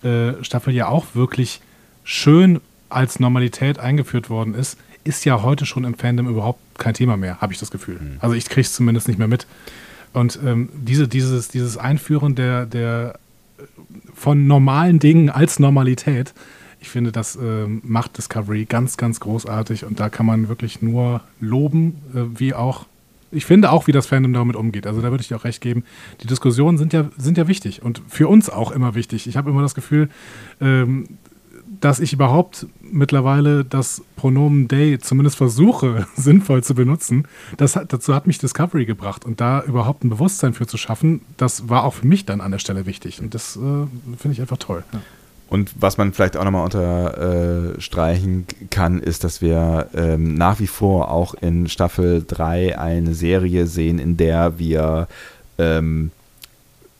äh, 0.03 0.33
Staffel 0.43 0.73
ja 0.73 0.87
auch 0.87 1.07
wirklich 1.15 1.61
schön 2.03 2.61
als 2.89 3.19
Normalität 3.19 3.79
eingeführt 3.79 4.29
worden 4.29 4.53
ist, 4.53 4.77
ist 5.03 5.25
ja 5.25 5.41
heute 5.41 5.65
schon 5.65 5.83
im 5.83 5.95
Fandom 5.95 6.27
überhaupt 6.29 6.59
kein 6.77 6.93
Thema 6.93 7.17
mehr, 7.17 7.41
habe 7.41 7.53
ich 7.53 7.59
das 7.59 7.71
Gefühl. 7.71 7.99
Mhm. 7.99 8.17
Also 8.19 8.35
ich 8.35 8.45
kriege 8.45 8.61
es 8.61 8.73
zumindest 8.73 9.07
nicht 9.07 9.17
mehr 9.17 9.27
mit. 9.27 9.47
Und 10.13 10.39
ähm, 10.45 10.69
diese, 10.73 11.07
dieses, 11.07 11.47
dieses 11.47 11.77
Einführen 11.77 12.35
der, 12.35 12.65
der 12.65 13.19
von 14.13 14.47
normalen 14.47 14.99
Dingen 14.99 15.29
als 15.29 15.59
Normalität 15.59 16.33
ich 16.83 16.89
finde, 16.89 17.13
das 17.13 17.37
äh, 17.37 17.65
macht 17.65 18.17
Discovery 18.17 18.65
ganz, 18.65 18.97
ganz 18.97 19.21
großartig 19.21 19.85
und 19.85 20.01
da 20.01 20.09
kann 20.09 20.25
man 20.25 20.49
wirklich 20.49 20.81
nur 20.81 21.21
loben, 21.39 22.01
äh, 22.13 22.37
wie 22.37 22.53
auch, 22.53 22.87
ich 23.31 23.45
finde 23.45 23.71
auch, 23.71 23.87
wie 23.87 23.93
das 23.93 24.05
Fandom 24.05 24.33
damit 24.33 24.57
umgeht. 24.57 24.85
Also 24.85 25.01
da 25.01 25.09
würde 25.09 25.21
ich 25.21 25.29
dir 25.29 25.37
auch 25.37 25.45
recht 25.45 25.61
geben. 25.61 25.85
Die 26.21 26.27
Diskussionen 26.27 26.77
sind 26.77 26.91
ja, 26.91 27.05
sind 27.17 27.37
ja 27.37 27.47
wichtig 27.47 27.81
und 27.83 28.01
für 28.09 28.27
uns 28.27 28.49
auch 28.49 28.69
immer 28.69 28.95
wichtig. 28.95 29.27
Ich 29.27 29.37
habe 29.37 29.49
immer 29.49 29.61
das 29.61 29.75
Gefühl, 29.75 30.09
ähm, 30.59 31.07
dass 31.83 31.99
ich 31.99 32.13
überhaupt 32.13 32.65
mittlerweile 32.81 33.65
das 33.65 34.01
Pronomen 34.15 34.69
Day 34.69 34.99
zumindest 34.99 35.35
versuche, 35.35 36.07
sinnvoll 36.15 36.63
zu 36.63 36.75
benutzen, 36.75 37.27
das, 37.57 37.73
dazu 37.73 38.15
hat 38.15 38.25
mich 38.25 38.37
Discovery 38.37 38.85
gebracht. 38.85 39.25
Und 39.25 39.41
da 39.41 39.61
überhaupt 39.63 40.05
ein 40.05 40.09
Bewusstsein 40.09 40.53
für 40.53 40.65
zu 40.65 40.77
schaffen, 40.77 41.21
das 41.35 41.67
war 41.67 41.83
auch 41.83 41.95
für 41.95 42.07
mich 42.07 42.25
dann 42.25 42.39
an 42.39 42.51
der 42.51 42.59
Stelle 42.59 42.85
wichtig. 42.85 43.19
Und 43.19 43.33
das 43.33 43.57
äh, 43.57 43.59
finde 43.59 44.31
ich 44.31 44.39
einfach 44.39 44.57
toll. 44.57 44.85
Ja. 44.93 45.01
Und 45.49 45.73
was 45.77 45.97
man 45.97 46.13
vielleicht 46.13 46.37
auch 46.37 46.45
nochmal 46.45 46.63
unterstreichen 46.63 48.47
kann, 48.69 48.99
ist, 48.99 49.25
dass 49.25 49.41
wir 49.41 49.89
ähm, 49.93 50.35
nach 50.35 50.61
wie 50.61 50.67
vor 50.67 51.11
auch 51.11 51.33
in 51.33 51.67
Staffel 51.67 52.23
3 52.25 52.79
eine 52.79 53.13
Serie 53.13 53.67
sehen, 53.67 53.99
in 53.99 54.15
der 54.15 54.57
wir 54.57 55.09
ähm, 55.57 56.11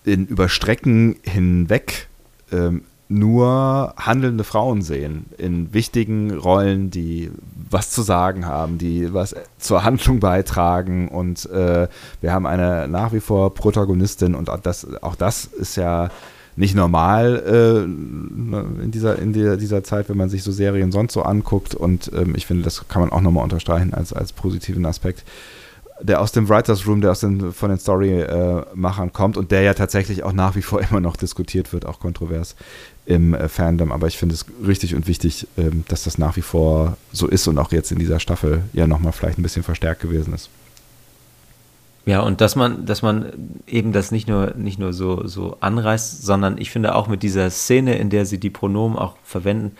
in 0.03 0.27
Überstrecken 0.27 1.15
hinweg 1.23 2.09
ähm, 2.51 2.83
nur 3.09 3.93
handelnde 3.97 4.43
Frauen 4.43 4.81
sehen 4.81 5.25
in 5.37 5.73
wichtigen 5.73 6.31
Rollen, 6.31 6.89
die 6.89 7.31
was 7.69 7.91
zu 7.91 8.01
sagen 8.01 8.45
haben, 8.45 8.77
die 8.77 9.13
was 9.13 9.35
zur 9.57 9.83
Handlung 9.83 10.19
beitragen 10.19 11.09
und 11.09 11.49
äh, 11.49 11.87
wir 12.21 12.33
haben 12.33 12.45
eine 12.45 12.87
nach 12.87 13.13
wie 13.13 13.19
vor 13.19 13.53
Protagonistin 13.53 14.35
und 14.35 14.49
auch 14.49 14.59
das, 14.59 14.87
auch 15.01 15.15
das 15.15 15.45
ist 15.45 15.75
ja 15.75 16.09
nicht 16.55 16.75
normal 16.75 17.43
äh, 17.47 17.83
in, 17.83 18.91
dieser, 18.91 19.17
in 19.17 19.33
der, 19.33 19.57
dieser 19.57 19.83
Zeit, 19.83 20.07
wenn 20.09 20.17
man 20.17 20.29
sich 20.29 20.43
so 20.43 20.51
Serien 20.51 20.91
sonst 20.91 21.13
so 21.13 21.23
anguckt. 21.23 21.73
Und 21.73 22.11
ähm, 22.13 22.35
ich 22.35 22.45
finde, 22.45 22.61
das 22.63 22.87
kann 22.87 23.01
man 23.01 23.11
auch 23.11 23.21
nochmal 23.21 23.43
unterstreichen 23.43 23.95
als, 23.95 24.13
als 24.13 24.33
positiven 24.33 24.85
Aspekt 24.85 25.23
der 26.01 26.21
aus 26.21 26.31
dem 26.31 26.49
Writers 26.49 26.85
Room, 26.85 27.01
der 27.01 27.11
aus 27.11 27.21
den, 27.21 27.53
von 27.53 27.69
den 27.69 27.79
Story-Machern 27.79 29.07
äh, 29.07 29.11
kommt 29.11 29.37
und 29.37 29.51
der 29.51 29.61
ja 29.61 29.73
tatsächlich 29.73 30.23
auch 30.23 30.33
nach 30.33 30.55
wie 30.55 30.61
vor 30.61 30.81
immer 30.89 30.99
noch 30.99 31.15
diskutiert 31.15 31.71
wird, 31.73 31.85
auch 31.85 31.99
kontrovers 31.99 32.55
im 33.05 33.33
äh, 33.33 33.49
Fandom. 33.49 33.91
Aber 33.91 34.07
ich 34.07 34.17
finde 34.17 34.35
es 34.35 34.45
richtig 34.65 34.95
und 34.95 35.07
wichtig, 35.07 35.47
ähm, 35.57 35.83
dass 35.87 36.03
das 36.03 36.17
nach 36.17 36.35
wie 36.37 36.41
vor 36.41 36.97
so 37.11 37.27
ist 37.27 37.47
und 37.47 37.57
auch 37.57 37.71
jetzt 37.71 37.91
in 37.91 37.99
dieser 37.99 38.19
Staffel 38.19 38.63
ja 38.73 38.87
nochmal 38.87 39.11
vielleicht 39.11 39.37
ein 39.37 39.43
bisschen 39.43 39.63
verstärkt 39.63 40.01
gewesen 40.01 40.33
ist. 40.33 40.49
Ja, 42.05 42.19
und 42.19 42.41
dass 42.41 42.55
man, 42.55 42.85
dass 42.85 43.01
man 43.01 43.31
eben 43.65 43.93
das 43.93 44.11
nicht 44.11 44.27
nur, 44.27 44.53
nicht 44.55 44.77
nur 44.77 44.91
so, 44.91 45.25
so 45.25 45.57
anreißt, 45.61 46.23
sondern 46.23 46.57
ich 46.57 46.69
finde 46.69 46.95
auch 46.95 47.07
mit 47.07 47.23
dieser 47.23 47.49
Szene, 47.49 47.95
in 47.97 48.09
der 48.09 48.25
sie 48.25 48.39
die 48.39 48.49
Pronomen 48.49 48.97
auch 48.97 49.15
verwenden, 49.23 49.77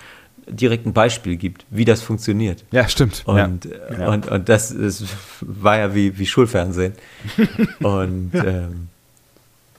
direkt 0.48 0.86
ein 0.86 0.94
Beispiel 0.94 1.36
gibt, 1.36 1.66
wie 1.70 1.86
das 1.86 2.02
funktioniert. 2.02 2.64
Ja, 2.72 2.88
stimmt. 2.88 3.24
Und, 3.26 3.68
ja. 3.98 4.10
und, 4.10 4.28
und 4.28 4.50
das 4.50 4.72
ist, 4.72 5.06
war 5.42 5.78
ja 5.78 5.96
wie, 5.96 6.18
wie 6.18 6.26
Schulfernsehen. 6.26 6.94
und 7.82 8.32
ähm, 8.34 8.88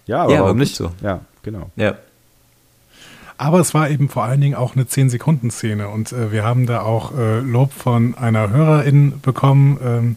ja, 0.07 0.23
aber 0.23 0.33
ja, 0.33 0.43
warum 0.43 0.59
nicht 0.59 0.77
so? 0.77 0.93
Ja, 1.03 1.21
genau. 1.43 1.71
Ja. 1.77 1.97
Aber 3.45 3.61
es 3.61 3.75
war 3.75 3.91
eben 3.91 4.09
vor 4.09 4.25
allen 4.25 4.41
Dingen 4.41 4.55
auch 4.55 4.75
eine 4.75 4.85
10-Sekunden-Szene 4.85 5.89
und 5.89 6.13
äh, 6.13 6.33
wir 6.33 6.45
haben 6.45 6.65
da 6.65 6.81
auch 6.81 7.15
äh, 7.15 7.41
Lob 7.41 7.75
von 7.75 8.15
einer 8.15 8.49
Hörerin 8.49 9.21
bekommen, 9.21 9.79
ähm, 9.85 10.17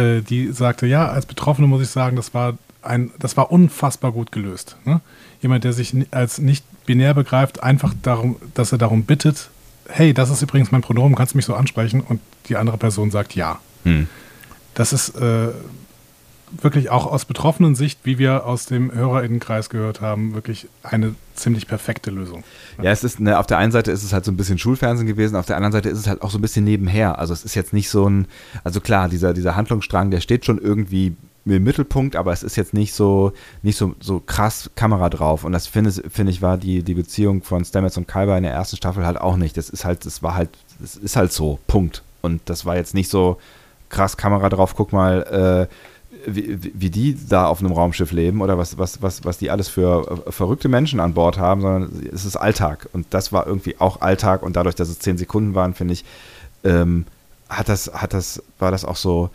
äh, 0.00 0.22
die 0.22 0.52
sagte, 0.52 0.86
ja, 0.86 1.08
als 1.08 1.26
Betroffene 1.26 1.66
muss 1.66 1.82
ich 1.82 1.88
sagen, 1.88 2.14
das 2.14 2.34
war 2.34 2.56
ein, 2.82 3.10
das 3.18 3.36
war 3.36 3.50
unfassbar 3.50 4.12
gut 4.12 4.30
gelöst. 4.30 4.76
Ne? 4.84 5.00
Jemand, 5.42 5.64
der 5.64 5.72
sich 5.72 5.92
als 6.12 6.38
nicht 6.38 6.64
binär 6.86 7.14
begreift, 7.14 7.64
einfach 7.64 7.92
darum, 8.04 8.36
dass 8.54 8.70
er 8.70 8.78
darum 8.78 9.02
bittet, 9.02 9.50
hey, 9.88 10.14
das 10.14 10.30
ist 10.30 10.40
übrigens 10.40 10.70
mein 10.70 10.82
Pronomen, 10.82 11.16
kannst 11.16 11.34
du 11.34 11.38
mich 11.38 11.46
so 11.46 11.54
ansprechen? 11.56 12.00
Und 12.00 12.20
die 12.48 12.56
andere 12.56 12.78
Person 12.78 13.10
sagt 13.10 13.34
ja. 13.34 13.58
Hm. 13.82 14.06
Das 14.74 14.92
ist 14.92 15.16
äh, 15.16 15.48
wirklich 16.50 16.90
auch 16.90 17.06
aus 17.06 17.24
betroffenen 17.24 17.74
Sicht, 17.74 18.00
wie 18.04 18.18
wir 18.18 18.46
aus 18.46 18.66
dem 18.66 18.92
Hörerinnenkreis 18.92 19.68
gehört 19.68 20.00
haben, 20.00 20.34
wirklich 20.34 20.68
eine 20.82 21.14
ziemlich 21.34 21.66
perfekte 21.66 22.10
Lösung. 22.10 22.44
Ja, 22.80 22.90
es 22.90 23.04
ist, 23.04 23.20
ne, 23.20 23.38
auf 23.38 23.46
der 23.46 23.58
einen 23.58 23.72
Seite 23.72 23.90
ist 23.90 24.02
es 24.04 24.12
halt 24.12 24.24
so 24.24 24.32
ein 24.32 24.36
bisschen 24.36 24.58
Schulfernsehen 24.58 25.06
gewesen, 25.06 25.36
auf 25.36 25.46
der 25.46 25.56
anderen 25.56 25.72
Seite 25.72 25.88
ist 25.88 25.98
es 25.98 26.06
halt 26.06 26.22
auch 26.22 26.30
so 26.30 26.38
ein 26.38 26.42
bisschen 26.42 26.64
nebenher. 26.64 27.18
Also 27.18 27.32
es 27.32 27.44
ist 27.44 27.54
jetzt 27.54 27.72
nicht 27.72 27.90
so 27.90 28.08
ein, 28.08 28.26
also 28.64 28.80
klar, 28.80 29.08
dieser, 29.08 29.34
dieser 29.34 29.56
Handlungsstrang, 29.56 30.10
der 30.10 30.20
steht 30.20 30.44
schon 30.44 30.58
irgendwie 30.58 31.16
im 31.44 31.62
Mittelpunkt, 31.62 32.16
aber 32.16 32.32
es 32.32 32.42
ist 32.42 32.56
jetzt 32.56 32.74
nicht 32.74 32.92
so, 32.92 33.32
nicht 33.62 33.76
so, 33.76 33.94
so 34.00 34.20
krass 34.20 34.70
Kamera 34.74 35.08
drauf. 35.10 35.44
Und 35.44 35.52
das 35.52 35.66
finde 35.66 35.92
find 35.92 36.28
ich 36.28 36.42
war 36.42 36.58
die, 36.58 36.82
die 36.82 36.94
Beziehung 36.94 37.42
von 37.42 37.64
Stamets 37.64 37.96
und 37.96 38.08
Kalber 38.08 38.36
in 38.36 38.42
der 38.42 38.52
ersten 38.52 38.76
Staffel 38.76 39.06
halt 39.06 39.20
auch 39.20 39.36
nicht. 39.36 39.56
Das 39.56 39.70
ist 39.70 39.84
halt, 39.84 40.04
das 40.04 40.22
war 40.22 40.34
halt, 40.34 40.50
das 40.80 40.96
ist 40.96 41.16
halt 41.16 41.32
so, 41.32 41.58
Punkt. 41.66 42.02
Und 42.20 42.42
das 42.46 42.66
war 42.66 42.76
jetzt 42.76 42.94
nicht 42.94 43.08
so 43.08 43.38
krass 43.88 44.16
Kamera 44.16 44.48
drauf, 44.48 44.74
guck 44.74 44.92
mal, 44.92 45.68
äh, 45.68 45.74
wie, 46.26 46.58
wie, 46.74 46.90
die 46.90 47.16
da 47.28 47.46
auf 47.46 47.60
einem 47.60 47.72
Raumschiff 47.72 48.12
leben 48.12 48.42
oder 48.42 48.58
was, 48.58 48.76
was, 48.78 49.00
was, 49.00 49.24
was 49.24 49.38
die 49.38 49.50
alles 49.50 49.68
für 49.68 50.22
äh, 50.26 50.32
verrückte 50.32 50.68
Menschen 50.68 51.00
an 51.00 51.14
Bord 51.14 51.38
haben, 51.38 51.60
sondern 51.60 52.08
es 52.12 52.24
ist 52.24 52.36
Alltag. 52.36 52.88
Und 52.92 53.06
das 53.10 53.32
war 53.32 53.46
irgendwie 53.46 53.76
auch 53.78 54.00
Alltag 54.00 54.42
und 54.42 54.56
dadurch, 54.56 54.74
dass 54.74 54.88
es 54.88 54.98
zehn 54.98 55.18
Sekunden 55.18 55.54
waren, 55.54 55.74
finde 55.74 55.94
ich, 55.94 56.04
ähm, 56.64 57.06
hat 57.48 57.68
das, 57.68 57.92
hat 57.94 58.12
das, 58.12 58.42
war 58.58 58.70
das 58.70 58.84
auch 58.84 58.96
so 58.96 59.30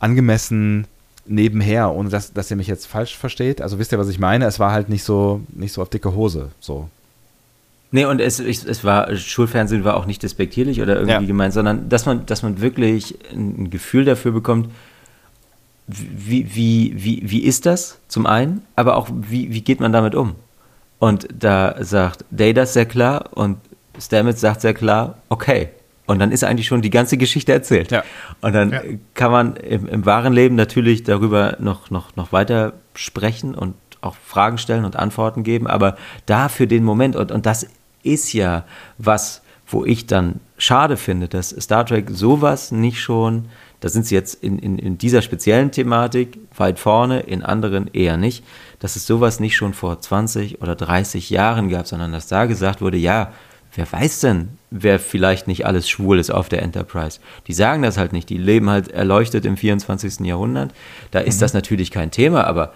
angemessen 0.00 0.86
nebenher, 1.26 1.92
ohne 1.92 2.08
dass, 2.08 2.32
dass 2.32 2.50
ihr 2.50 2.56
mich 2.56 2.66
jetzt 2.66 2.86
falsch 2.86 3.16
versteht. 3.16 3.62
Also 3.62 3.78
wisst 3.78 3.92
ihr, 3.92 3.98
was 3.98 4.08
ich 4.08 4.18
meine? 4.18 4.46
Es 4.46 4.58
war 4.58 4.72
halt 4.72 4.88
nicht 4.88 5.04
so, 5.04 5.40
nicht 5.48 5.72
so 5.72 5.82
auf 5.82 5.88
dicke 5.88 6.14
Hose. 6.14 6.50
So. 6.60 6.88
Nee, 7.92 8.04
und 8.04 8.20
es, 8.20 8.40
es 8.40 8.84
war, 8.84 9.14
Schulfernsehen 9.16 9.84
war 9.84 9.96
auch 9.96 10.06
nicht 10.06 10.22
despektierlich 10.22 10.82
oder 10.82 10.96
irgendwie 10.96 11.12
ja. 11.12 11.20
gemeint, 11.20 11.54
sondern 11.54 11.88
dass 11.88 12.04
man, 12.04 12.26
dass 12.26 12.42
man 12.42 12.60
wirklich 12.60 13.16
ein 13.32 13.70
Gefühl 13.70 14.04
dafür 14.04 14.32
bekommt, 14.32 14.68
wie, 15.86 16.54
wie, 16.54 16.92
wie, 16.96 17.22
wie 17.24 17.44
ist 17.44 17.66
das 17.66 17.98
zum 18.08 18.26
einen, 18.26 18.62
aber 18.74 18.96
auch 18.96 19.08
wie, 19.12 19.52
wie 19.52 19.60
geht 19.60 19.80
man 19.80 19.92
damit 19.92 20.14
um? 20.14 20.34
Und 20.98 21.28
da 21.32 21.76
sagt 21.84 22.24
Data 22.30 22.66
sehr 22.66 22.86
klar 22.86 23.30
und 23.34 23.58
Stamets 23.98 24.40
sagt 24.40 24.62
sehr 24.62 24.74
klar, 24.74 25.18
okay, 25.28 25.68
und 26.06 26.20
dann 26.20 26.30
ist 26.30 26.44
eigentlich 26.44 26.66
schon 26.68 26.82
die 26.82 26.90
ganze 26.90 27.16
Geschichte 27.16 27.52
erzählt. 27.52 27.90
Ja. 27.90 28.04
Und 28.40 28.54
dann 28.54 28.70
ja. 28.70 28.80
kann 29.14 29.32
man 29.32 29.56
im, 29.56 29.88
im, 29.88 30.06
wahren 30.06 30.32
Leben 30.32 30.54
natürlich 30.54 31.02
darüber 31.02 31.56
noch, 31.58 31.90
noch, 31.90 32.14
noch 32.14 32.32
weiter 32.32 32.74
sprechen 32.94 33.54
und 33.54 33.74
auch 34.00 34.14
Fragen 34.24 34.58
stellen 34.58 34.84
und 34.84 34.96
Antworten 34.96 35.42
geben. 35.42 35.66
Aber 35.66 35.96
da 36.26 36.48
für 36.48 36.66
den 36.66 36.84
Moment, 36.84 37.16
und, 37.16 37.32
und 37.32 37.44
das 37.44 37.66
ist 38.04 38.32
ja 38.32 38.64
was, 38.98 39.42
wo 39.66 39.84
ich 39.84 40.06
dann 40.06 40.40
schade 40.58 40.96
finde, 40.96 41.26
dass 41.28 41.50
Star 41.50 41.84
Trek 41.84 42.08
sowas 42.10 42.70
nicht 42.70 43.00
schon, 43.00 43.46
da 43.80 43.88
sind 43.88 44.06
sie 44.06 44.14
jetzt 44.14 44.42
in, 44.42 44.58
in, 44.58 44.78
in 44.78 44.98
dieser 44.98 45.22
speziellen 45.22 45.70
Thematik 45.70 46.38
weit 46.56 46.78
vorne, 46.78 47.20
in 47.20 47.42
anderen 47.42 47.88
eher 47.92 48.16
nicht, 48.16 48.44
dass 48.78 48.96
es 48.96 49.06
sowas 49.06 49.40
nicht 49.40 49.56
schon 49.56 49.74
vor 49.74 50.00
20 50.00 50.62
oder 50.62 50.74
30 50.74 51.30
Jahren 51.30 51.68
gab, 51.68 51.86
sondern 51.86 52.12
dass 52.12 52.26
da 52.26 52.46
gesagt 52.46 52.80
wurde, 52.80 52.96
ja, 52.96 53.32
wer 53.74 53.90
weiß 53.90 54.20
denn, 54.20 54.48
wer 54.70 54.98
vielleicht 54.98 55.46
nicht 55.46 55.66
alles 55.66 55.88
schwul 55.88 56.18
ist 56.18 56.30
auf 56.30 56.48
der 56.48 56.62
Enterprise. 56.62 57.20
Die 57.46 57.52
sagen 57.52 57.82
das 57.82 57.98
halt 57.98 58.12
nicht, 58.12 58.28
die 58.30 58.38
leben 58.38 58.70
halt 58.70 58.88
erleuchtet 58.88 59.44
im 59.44 59.56
24. 59.56 60.20
Jahrhundert. 60.20 60.72
Da 61.10 61.20
ist 61.20 61.36
mhm. 61.36 61.40
das 61.40 61.54
natürlich 61.54 61.90
kein 61.90 62.10
Thema, 62.10 62.44
aber 62.44 62.72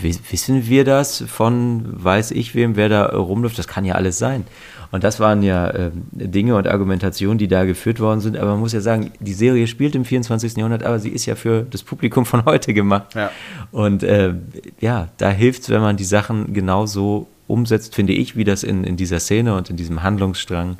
wissen 0.00 0.68
wir 0.68 0.84
das 0.84 1.24
von 1.26 1.82
weiß 1.86 2.30
ich 2.30 2.54
wem, 2.54 2.76
wer 2.76 2.88
da 2.88 3.06
rumläuft? 3.06 3.58
Das 3.58 3.66
kann 3.66 3.84
ja 3.84 3.94
alles 3.94 4.18
sein. 4.18 4.44
Und 4.90 5.04
das 5.04 5.20
waren 5.20 5.42
ja 5.42 5.68
äh, 5.68 5.90
Dinge 6.12 6.56
und 6.56 6.66
Argumentationen, 6.66 7.38
die 7.38 7.48
da 7.48 7.64
geführt 7.64 8.00
worden 8.00 8.20
sind. 8.20 8.36
Aber 8.36 8.52
man 8.52 8.60
muss 8.60 8.72
ja 8.72 8.80
sagen, 8.80 9.12
die 9.20 9.34
Serie 9.34 9.66
spielt 9.66 9.94
im 9.94 10.04
24. 10.04 10.56
Jahrhundert, 10.56 10.82
aber 10.82 10.98
sie 10.98 11.10
ist 11.10 11.26
ja 11.26 11.34
für 11.34 11.66
das 11.68 11.82
Publikum 11.82 12.24
von 12.24 12.44
heute 12.46 12.72
gemacht. 12.72 13.14
Ja. 13.14 13.30
Und 13.70 14.02
äh, 14.02 14.34
ja, 14.80 15.08
da 15.18 15.30
hilft 15.30 15.62
es, 15.62 15.70
wenn 15.70 15.82
man 15.82 15.96
die 15.96 16.04
Sachen 16.04 16.54
genauso 16.54 17.28
umsetzt, 17.46 17.94
finde 17.94 18.14
ich, 18.14 18.36
wie 18.36 18.44
das 18.44 18.62
in, 18.62 18.84
in 18.84 18.96
dieser 18.96 19.20
Szene 19.20 19.54
und 19.54 19.70
in 19.70 19.76
diesem 19.76 20.02
Handlungsstrang 20.02 20.78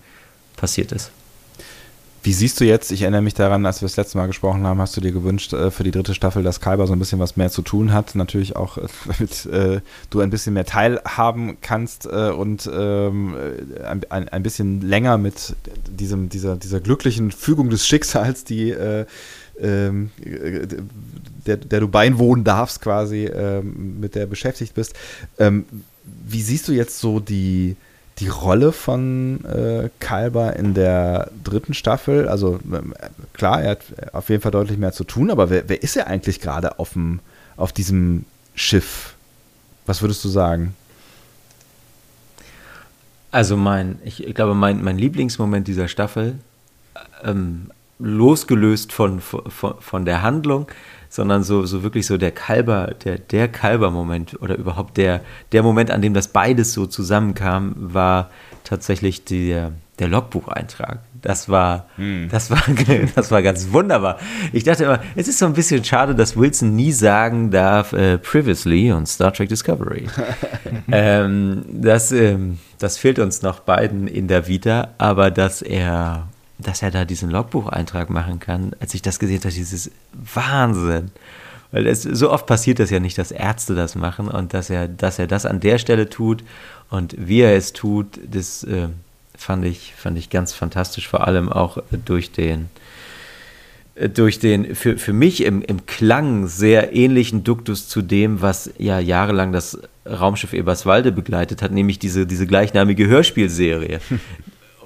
passiert 0.57 0.93
ist. 0.93 1.11
Wie 2.29 2.35
siehst 2.35 2.61
du 2.61 2.67
jetzt, 2.67 2.93
ich 2.93 3.01
erinnere 3.01 3.23
mich 3.23 3.33
daran, 3.33 3.65
als 3.65 3.81
wir 3.81 3.89
das 3.89 3.97
letzte 3.97 4.19
Mal 4.19 4.27
gesprochen 4.27 4.67
haben, 4.67 4.83
hast 4.83 4.95
du 4.95 5.01
dir 5.01 5.13
gewünscht 5.13 5.55
äh, 5.55 5.71
für 5.71 5.83
die 5.83 5.91
dritte 5.93 6.13
Staffel, 6.13 6.43
dass 6.43 6.61
Kalber 6.61 6.87
so 6.87 6.93
ein 6.93 6.99
bisschen 6.99 7.19
was 7.21 7.39
mehr 7.39 7.51
zu 7.51 7.63
tun 7.63 7.91
hat. 7.95 8.15
Natürlich 8.15 8.55
auch, 8.55 8.77
äh, 8.77 8.83
damit 9.07 9.47
äh, 9.47 9.81
du 10.11 10.21
ein 10.21 10.29
bisschen 10.29 10.53
mehr 10.53 10.67
teilhaben 10.67 11.57
kannst 11.63 12.05
äh, 12.05 12.29
und 12.29 12.71
ähm, 12.71 13.35
ein, 13.83 14.03
ein, 14.11 14.29
ein, 14.29 14.43
bisschen 14.43 14.83
länger 14.83 15.17
mit 15.17 15.57
diesem, 15.89 16.29
dieser, 16.29 16.57
dieser 16.57 16.81
glücklichen 16.81 17.31
Fügung 17.31 17.71
des 17.71 17.87
Schicksals, 17.87 18.45
die 18.45 18.73
äh, 18.73 19.07
ähm, 19.59 20.11
der, 21.47 21.57
der, 21.57 21.81
du 21.81 21.89
beiwohnen 21.89 22.45
darfst, 22.45 22.83
quasi, 22.83 23.25
ähm, 23.25 24.01
mit 24.01 24.15
der 24.15 24.27
beschäftigt 24.27 24.75
bist. 24.75 24.93
Ähm, 25.39 25.65
wie 26.27 26.43
siehst 26.43 26.69
du 26.69 26.73
jetzt 26.73 26.99
so 26.99 27.21
die, 27.21 27.77
die 28.19 28.29
Rolle 28.29 28.73
von 28.73 29.45
äh, 29.45 29.91
Kalber 30.01 30.57
in 30.57 30.75
der 30.75 31.31
dritten 31.45 31.75
Staffel? 31.75 32.29
Also 32.29 32.59
ähm, 32.73 32.95
klar, 33.33 33.63
er 33.63 33.71
hat 33.73 33.83
auf 34.13 34.29
jeden 34.29 34.43
Fall 34.43 34.51
deutlich 34.51 34.79
mehr 34.79 34.93
zu 34.93 35.05
tun, 35.05 35.31
aber 35.31 35.51
wer, 35.51 35.69
wer 35.69 35.83
ist 35.83 35.97
er 35.97 36.07
eigentlich 36.09 36.41
gerade 36.41 36.79
auf, 36.79 36.97
auf 37.57 37.73
diesem 37.73 38.25
Schiff? 38.55 39.15
Was 39.87 40.03
würdest 40.03 40.25
du 40.25 40.29
sagen? 40.29 40.75
Also 43.31 43.57
mein, 43.57 43.99
ich, 44.05 44.25
ich 44.25 44.35
glaube, 44.35 44.55
mein, 44.55 44.83
mein 44.83 44.99
Lieblingsmoment 44.99 45.69
dieser 45.69 45.89
Staffel, 45.89 46.39
ähm, 47.23 47.71
losgelöst 47.99 48.93
von, 48.93 49.21
von, 49.21 49.43
von 49.81 50.05
der 50.05 50.23
Handlung, 50.23 50.69
sondern 51.09 51.43
so, 51.43 51.65
so 51.67 51.83
wirklich 51.83 52.07
so 52.07 52.17
der 52.17 52.31
Kalber, 52.31 52.95
der, 53.05 53.19
der 53.19 53.49
Kalber-Moment 53.49 54.41
oder 54.43 54.57
überhaupt 54.57 54.97
der, 54.97 55.23
der 55.53 55.63
Moment, 55.63 55.91
an 55.91 56.03
dem 56.03 56.15
das 56.15 56.29
beides 56.29 56.73
so 56.73 56.87
zusammenkam, 56.87 57.75
war 57.79 58.31
tatsächlich 58.65 59.25
der, 59.25 59.73
der 59.99 60.09
Logbucheintrag. 60.09 61.01
Das 61.21 61.49
war, 61.49 61.87
hm. 61.97 62.29
das 62.31 62.51
war, 62.51 62.63
das 63.15 63.31
war 63.31 63.43
ganz 63.43 63.73
wunderbar. 63.73 64.19
Ich 64.53 64.65
dachte 64.65 64.85
immer, 64.85 65.01
es 65.17 65.27
ist 65.27 65.39
so 65.39 65.47
ein 65.47 65.55
bisschen 65.55 65.83
schade, 65.83 66.15
dass 66.15 66.37
Wilson 66.37 66.77
nie 66.77 66.93
sagen 66.93 67.51
darf, 67.51 67.93
äh, 67.93 68.19
previously 68.19 68.93
on 68.93 69.07
Star 69.07 69.33
Trek 69.33 69.49
Discovery. 69.49 70.07
ähm, 70.93 71.65
das, 71.73 72.13
ähm, 72.13 72.59
das 72.79 72.99
fehlt 72.99 73.19
uns 73.19 73.43
noch 73.43 73.61
beiden 73.61 74.07
in 74.07 74.29
der 74.29 74.47
Vita, 74.47 74.91
aber 74.99 75.31
dass 75.31 75.63
er 75.63 76.29
dass 76.59 76.83
er 76.83 76.91
da 76.91 77.05
diesen 77.05 77.31
Logbucheintrag 77.31 78.11
machen 78.11 78.41
kann, 78.41 78.73
als 78.81 78.95
ich 78.95 79.03
das 79.03 79.19
gesehen 79.19 79.41
habe, 79.41 79.53
dieses 79.53 79.91
Wahnsinn. 80.13 81.11
Weil 81.71 81.87
es 81.87 82.03
so 82.03 82.31
oft 82.31 82.47
passiert 82.47 82.79
das 82.79 82.91
ja 82.91 82.99
nicht, 82.99 83.19
dass 83.19 83.31
Ärzte 83.31 83.75
das 83.75 83.95
machen 83.95 84.29
und 84.29 84.55
dass 84.55 84.71
er, 84.71 84.89
dass 84.89 85.19
er 85.19 85.27
das 85.27 85.47
an 85.47 85.61
der 85.61 85.79
Stelle 85.79 86.09
tut 86.09 86.43
und 86.91 87.15
wie 87.19 87.41
er 87.41 87.57
es 87.57 87.73
tut, 87.73 88.19
das 88.31 88.65
äh, 88.65 88.89
fand 89.37 89.65
ich, 89.65 89.95
fand 89.95 90.19
ich 90.19 90.31
ganz 90.31 90.55
fantastisch, 90.55 91.09
vor 91.09 91.27
allem 91.27 91.51
auch 91.51 91.79
durch 92.05 92.33
den 92.33 92.71
äh, 93.95 94.09
durch 94.09 94.39
den 94.39 94.75
für, 94.75 94.97
für 94.97 95.13
mich 95.13 95.45
im, 95.45 95.61
im 95.61 95.85
Klang 95.85 96.47
sehr 96.47 96.95
ähnlichen 96.95 97.45
Duktus 97.45 97.87
zu 97.87 98.01
dem, 98.01 98.41
was 98.41 98.71
ja 98.79 98.99
jahrelang 98.99 99.53
das 99.53 99.79
Raumschiff 100.07 100.55
Eberswalde 100.55 101.13
begleitet 101.13 101.61
hat, 101.61 101.71
nämlich 101.71 101.99
diese, 101.99 102.27
diese 102.27 102.47
gleichnamige 102.47 103.07
Hörspielserie. 103.07 104.01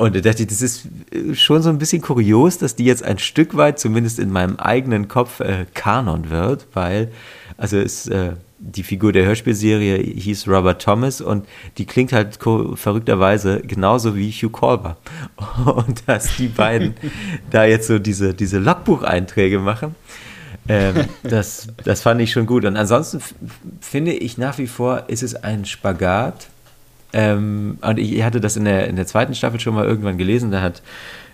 Und 0.02 0.16
da 0.16 0.20
dachte 0.20 0.42
ich, 0.42 0.48
das 0.48 0.62
ist 0.62 0.88
äh, 1.12 1.32
schon 1.36 1.62
so 1.62 1.68
ein 1.68 1.78
bisschen 1.78 2.02
kurios, 2.02 2.58
dass 2.58 2.74
die 2.74 2.84
jetzt 2.84 3.04
ein 3.04 3.20
Stück 3.20 3.56
weit, 3.56 3.78
zumindest 3.78 4.18
in 4.18 4.32
meinem 4.32 4.56
eigenen 4.56 5.06
Kopf, 5.06 5.38
äh, 5.38 5.64
Kanon 5.74 6.28
wird, 6.28 6.66
weil, 6.72 7.12
also 7.56 7.78
es, 7.78 8.08
äh, 8.08 8.32
die 8.58 8.82
Figur 8.82 9.12
der 9.12 9.24
Hörspielserie 9.26 9.98
hieß 9.98 10.48
Robert 10.48 10.82
Thomas 10.82 11.20
und 11.20 11.46
die 11.78 11.86
klingt 11.86 12.12
halt 12.12 12.36
verrückterweise 12.74 13.60
genauso 13.60 14.16
wie 14.16 14.32
Hugh 14.32 14.50
Colber. 14.50 14.96
Und 15.64 16.02
dass 16.06 16.36
die 16.36 16.48
beiden 16.48 16.94
da 17.50 17.64
jetzt 17.64 17.86
so 17.86 18.00
diese, 18.00 18.34
diese 18.34 18.58
Logbucheinträge 18.58 19.60
machen, 19.60 19.94
ähm, 20.68 21.06
das, 21.22 21.68
das 21.84 22.02
fand 22.02 22.20
ich 22.20 22.32
schon 22.32 22.46
gut. 22.46 22.64
Und 22.64 22.76
ansonsten 22.76 23.20
finde 23.80 24.14
ich 24.14 24.36
nach 24.36 24.58
wie 24.58 24.66
vor, 24.66 25.04
ist 25.06 25.22
es 25.22 25.36
ein 25.36 25.64
Spagat. 25.64 26.48
Ähm, 27.12 27.78
und 27.80 27.98
ich 27.98 28.22
hatte 28.22 28.40
das 28.40 28.56
in 28.56 28.64
der, 28.64 28.88
in 28.88 28.96
der 28.96 29.06
zweiten 29.06 29.34
Staffel 29.34 29.60
schon 29.60 29.74
mal 29.74 29.84
irgendwann 29.84 30.18
gelesen, 30.18 30.50
da 30.50 30.62
hat 30.62 30.82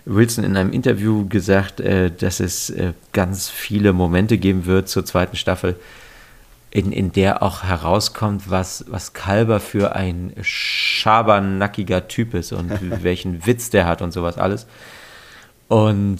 Wilson 0.05 0.43
in 0.43 0.57
einem 0.57 0.71
Interview 0.71 1.27
gesagt, 1.27 1.79
äh, 1.79 2.11
dass 2.11 2.39
es 2.39 2.69
äh, 2.69 2.93
ganz 3.13 3.49
viele 3.49 3.93
Momente 3.93 4.37
geben 4.37 4.65
wird 4.65 4.89
zur 4.89 5.05
zweiten 5.05 5.35
Staffel, 5.35 5.75
in, 6.71 6.91
in 6.91 7.11
der 7.11 7.41
auch 7.41 7.63
herauskommt, 7.63 8.49
was, 8.49 8.85
was 8.89 9.13
Kalber 9.13 9.59
für 9.59 9.95
ein 9.95 10.33
schabernackiger 10.41 12.07
Typ 12.07 12.33
ist 12.33 12.51
und 12.51 12.71
welchen 13.03 13.45
Witz 13.45 13.69
der 13.69 13.85
hat 13.85 14.01
und 14.01 14.11
sowas 14.11 14.37
alles. 14.37 14.67
Und 15.67 16.19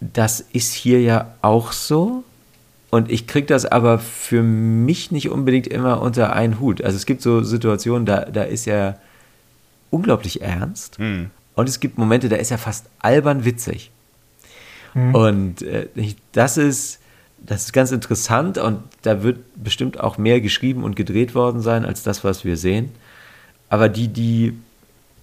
das 0.00 0.40
ist 0.40 0.74
hier 0.74 1.00
ja 1.00 1.34
auch 1.42 1.72
so. 1.72 2.24
Und 2.90 3.10
ich 3.10 3.26
kriege 3.26 3.46
das 3.46 3.66
aber 3.66 3.98
für 3.98 4.42
mich 4.42 5.10
nicht 5.10 5.28
unbedingt 5.28 5.66
immer 5.66 6.00
unter 6.00 6.32
einen 6.32 6.58
Hut. 6.58 6.82
Also 6.82 6.96
es 6.96 7.04
gibt 7.04 7.20
so 7.20 7.42
Situationen, 7.42 8.06
da, 8.06 8.24
da 8.24 8.42
ist 8.42 8.66
er 8.66 8.98
unglaublich 9.90 10.40
ernst. 10.40 10.98
Hm. 10.98 11.30
Und 11.54 11.68
es 11.68 11.80
gibt 11.80 11.98
Momente, 11.98 12.28
da 12.28 12.36
ist 12.36 12.50
er 12.50 12.58
fast 12.58 12.86
albern 13.00 13.44
witzig. 13.44 13.90
Hm. 14.94 15.14
Und 15.14 15.62
äh, 15.62 15.88
das 16.32 16.56
ist 16.56 17.00
das 17.44 17.64
ist 17.64 17.72
ganz 17.72 17.92
interessant 17.92 18.58
und 18.58 18.80
da 19.02 19.22
wird 19.22 19.38
bestimmt 19.56 20.00
auch 20.00 20.18
mehr 20.18 20.40
geschrieben 20.40 20.82
und 20.82 20.96
gedreht 20.96 21.34
worden 21.34 21.60
sein 21.60 21.84
als 21.84 22.02
das, 22.02 22.24
was 22.24 22.44
wir 22.44 22.56
sehen. 22.56 22.90
Aber 23.68 23.88
die, 23.88 24.08
die, 24.08 24.58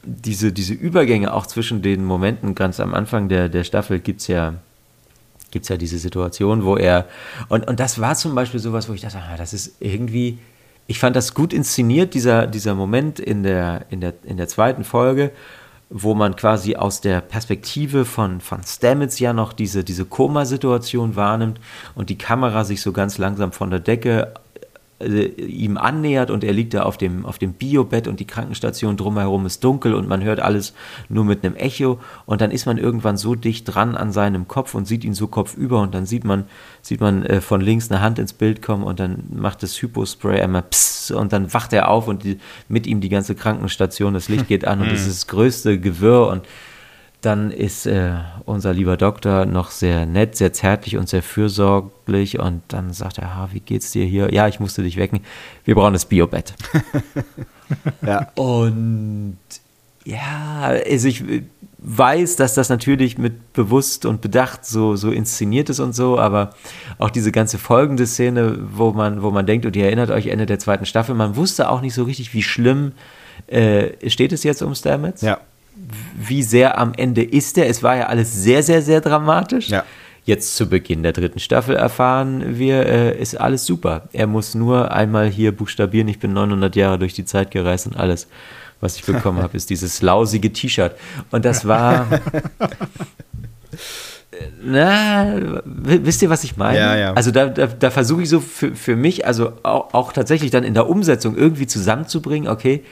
diese, 0.04 0.52
diese 0.52 0.74
Übergänge 0.74 1.34
auch 1.34 1.46
zwischen 1.46 1.82
den 1.82 2.06
Momenten, 2.06 2.56
ganz 2.56 2.80
am 2.80 2.94
Anfang 2.94 3.28
der, 3.28 3.50
der 3.50 3.64
Staffel 3.64 4.00
gibt 4.00 4.22
es 4.22 4.28
ja, 4.28 4.56
gibt's 5.56 5.69
ja 5.69 5.77
diese 5.77 5.99
Situation, 5.99 6.65
wo 6.65 6.76
er, 6.76 7.06
und, 7.48 7.65
und 7.65 7.80
das 7.80 8.02
war 8.02 8.14
zum 8.15 8.36
Beispiel 8.36 8.60
sowas, 8.60 8.90
wo 8.90 8.94
ich 8.94 8.99
dachte, 8.99 9.19
ah, 9.19 9.38
das 9.38 9.53
ist 9.53 9.77
irgendwie, 9.80 10.38
ich 10.86 10.99
fand 10.99 11.15
das 11.15 11.34
gut 11.34 11.53
inszeniert, 11.53 12.14
dieser, 12.14 12.45
dieser 12.45 12.76
Moment 12.76 13.22
in 13.22 13.44
der, 13.44 13.86
in, 13.90 14.02
der, 14.02 14.15
in 14.26 14.36
der 14.36 14.49
zweiten 14.49 14.84
Folge, 14.84 15.32
wo 15.90 16.14
man 16.14 16.36
quasi 16.36 16.76
aus 16.76 16.99
der 16.99 17.22
Perspektive 17.22 18.03
von, 18.03 18.41
von 18.41 18.64
Stamets 18.64 19.18
ja 19.19 19.32
noch 19.32 19.53
diese, 19.53 19.86
diese 19.86 20.03
Koma-Situation 20.03 21.15
wahrnimmt 21.15 21.61
und 21.95 22.10
die 22.10 22.18
Kamera 22.18 22.65
sich 22.65 22.82
so 22.82 22.91
ganz 22.91 23.18
langsam 23.18 23.53
von 23.53 23.69
der 23.69 23.80
Decke 23.80 24.34
äh, 24.99 25.26
ihm 25.26 25.77
annähert 25.77 26.31
und 26.31 26.43
er 26.43 26.53
liegt 26.53 26.73
da 26.73 26.84
auf 26.84 26.97
dem, 26.97 27.26
auf 27.26 27.38
dem 27.38 27.51
Biobett 27.53 28.07
und 28.07 28.22
die 28.22 28.27
Krankenstation 28.27 28.95
drumherum 28.95 29.45
ist 29.45 29.63
dunkel 29.63 29.93
und 29.93 30.07
man 30.07 30.23
hört 30.23 30.39
alles 30.39 30.73
nur 31.09 31.26
mit 31.26 31.43
einem 31.43 31.55
Echo 31.55 31.99
und 32.26 32.39
dann 32.39 32.49
ist 32.49 32.65
man 32.65 32.77
irgendwann 32.77 33.17
so 33.17 33.35
dicht 33.35 33.65
dran 33.65 33.95
an 33.95 34.13
seinem 34.13 34.47
Kopf 34.47 34.73
und 34.73 34.85
sieht 34.85 35.03
ihn 35.03 35.13
so 35.13 35.27
kopfüber 35.27 35.81
und 35.81 35.93
dann 35.93 36.05
sieht 36.05 36.23
man, 36.23 36.45
sieht 36.81 37.01
man 37.01 37.26
äh, 37.26 37.41
von 37.41 37.59
links 37.59 37.91
eine 37.91 37.99
Hand 37.99 38.19
ins 38.19 38.31
Bild 38.31 38.61
kommen 38.61 38.84
und 38.84 39.01
dann 39.01 39.26
macht 39.34 39.63
das 39.63 39.81
Hypospray 39.81 40.39
einmal 40.41 40.63
pss 40.63 41.11
und 41.11 41.34
dann 41.34 41.53
wacht 41.53 41.73
er 41.73 41.89
auf 41.89 42.07
und 42.07 42.23
die, 42.23 42.39
mit 42.69 42.88
ihm 42.88 43.01
die 43.01 43.09
ganze 43.09 43.35
Krankenstation, 43.35 44.13
das 44.13 44.30
Licht 44.30 44.47
geht 44.47 44.65
an 44.65 44.81
und 44.81 44.88
es 44.88 45.01
ist 45.01 45.23
das 45.23 45.27
größte 45.27 45.77
Gewirr 45.80 46.27
und 46.27 46.43
dann 47.26 47.52
ist 47.52 47.85
äh, 47.88 48.14
unser 48.45 48.73
lieber 48.73 48.97
Doktor 48.97 49.45
noch 49.45 49.72
sehr 49.72 50.06
nett, 50.06 50.35
sehr 50.35 50.53
zärtlich 50.53 50.97
und 50.97 51.10
sehr 51.10 51.23
fürsorglich 51.23 52.39
und 52.39 52.61
dann 52.68 52.93
sagt 52.93 53.18
er, 53.18 53.30
ah, 53.30 53.49
wie 53.52 53.60
geht's 53.60 53.91
dir 53.91 54.06
hier? 54.06 54.31
Ja, 54.31 54.47
ich 54.47 54.60
musste 54.60 54.84
dich 54.84 54.97
wecken. 54.97 55.22
Wir 55.64 55.76
brauchen 55.76 55.93
das 55.93 56.06
Biobett. 56.06 56.53
ja. 58.06 58.31
Und 58.35 59.38
ja, 60.03 60.73
also 60.88 61.07
ich 61.07 61.23
weiß, 61.80 62.35
dass 62.35 62.53
das 62.53 62.69
natürlich 62.69 63.18
mit 63.18 63.53
bewusst 63.53 64.06
und 64.06 64.22
bedacht 64.22 64.65
so, 64.65 64.95
so 64.95 65.11
inszeniert 65.11 65.69
ist 65.69 65.80
und 65.80 65.93
so, 65.93 66.19
aber 66.19 66.52
auch 66.99 67.10
diese 67.10 67.31
ganze 67.31 67.57
folgende 67.57 68.06
Szene, 68.06 68.60
wo 68.72 68.91
man, 68.91 69.23
wo 69.23 69.31
man 69.31 69.45
denkt, 69.45 69.65
und 69.65 69.76
ihr 69.76 69.85
erinnert 69.85 70.11
euch 70.11 70.27
Ende 70.27 70.45
der 70.45 70.60
zweiten 70.60 70.85
Staffel, 70.85 71.15
man 71.15 71.35
wusste 71.35 71.69
auch 71.69 71.81
nicht 71.81 71.93
so 71.93 72.03
richtig, 72.03 72.34
wie 72.34 72.43
schlimm 72.43 72.93
äh, 73.47 74.10
steht 74.10 74.31
es 74.31 74.43
jetzt 74.43 74.61
um 74.61 74.76
Stamets. 74.76 75.22
Ja 75.22 75.39
wie 76.15 76.43
sehr 76.43 76.77
am 76.77 76.93
Ende 76.95 77.23
ist 77.23 77.57
er. 77.57 77.68
Es 77.68 77.84
war 77.84 77.95
ja 77.95 78.07
alles 78.07 78.34
sehr, 78.34 78.64
sehr, 78.64 78.81
sehr 78.81 79.02
dramatisch. 79.02 79.69
Ja. 79.69 79.84
Jetzt 80.26 80.56
zu 80.56 80.68
Beginn 80.68 81.03
der 81.03 81.11
dritten 81.11 81.39
Staffel 81.39 81.76
erfahren 81.76 82.57
wir, 82.57 82.85
äh, 82.88 83.22
ist 83.22 83.39
alles 83.39 83.65
super. 83.65 84.10
Er 84.11 84.26
muss 84.26 84.56
nur 84.56 84.91
einmal 84.91 85.27
hier 85.27 85.52
buchstabieren, 85.52 86.07
ich 86.07 86.18
bin 86.18 86.34
900 86.34 86.76
Jahre 86.76 86.97
durch 86.97 87.14
die 87.14 87.26
Zeit 87.26 87.52
gereist 87.52 87.85
und 87.85 87.95
alles, 87.95 88.27
was 88.81 88.95
ich 88.95 89.03
bekommen 89.03 89.43
habe, 89.43 89.56
ist 89.56 89.69
dieses 89.69 90.02
lausige 90.02 90.52
T-Shirt. 90.52 90.95
Und 91.30 91.45
das 91.45 91.68
war... 91.68 92.07
na, 94.64 95.35
wisst 95.64 96.23
ihr, 96.23 96.30
was 96.31 96.43
ich 96.43 96.57
meine? 96.57 96.80
Ja, 96.80 96.95
ja. 96.95 97.14
Also 97.14 97.30
da, 97.30 97.45
da, 97.47 97.68
da 97.68 97.91
versuche 97.91 98.23
ich 98.23 98.30
so 98.30 98.39
für, 98.39 98.76
für 98.76 98.95
mich, 98.95 99.27
also 99.27 99.53
auch, 99.61 99.93
auch 99.93 100.11
tatsächlich 100.11 100.49
dann 100.49 100.64
in 100.64 100.73
der 100.73 100.89
Umsetzung 100.89 101.38
irgendwie 101.38 101.68
zusammenzubringen, 101.68 102.49
okay, 102.49 102.84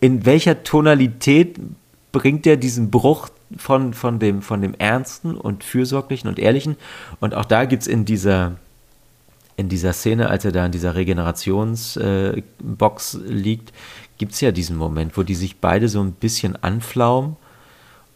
in 0.00 0.26
welcher 0.26 0.62
Tonalität 0.62 1.58
bringt 2.12 2.46
er 2.46 2.56
diesen 2.56 2.90
Bruch 2.90 3.28
von, 3.56 3.94
von, 3.94 4.18
dem, 4.18 4.42
von 4.42 4.62
dem 4.62 4.74
Ernsten 4.74 5.36
und 5.36 5.64
Fürsorglichen 5.64 6.28
und 6.28 6.38
Ehrlichen? 6.38 6.76
Und 7.20 7.34
auch 7.34 7.44
da 7.44 7.64
gibt 7.64 7.82
es 7.82 7.88
in 7.88 8.04
dieser, 8.04 8.52
in 9.56 9.68
dieser 9.68 9.92
Szene, 9.92 10.30
als 10.30 10.44
er 10.44 10.52
da 10.52 10.66
in 10.66 10.72
dieser 10.72 10.94
Regenerationsbox 10.94 13.14
äh, 13.14 13.18
liegt, 13.26 13.72
gibt 14.18 14.32
es 14.32 14.40
ja 14.40 14.52
diesen 14.52 14.76
Moment, 14.76 15.16
wo 15.16 15.22
die 15.22 15.34
sich 15.34 15.60
beide 15.60 15.88
so 15.88 16.00
ein 16.00 16.12
bisschen 16.12 16.62
anflaumen 16.62 17.36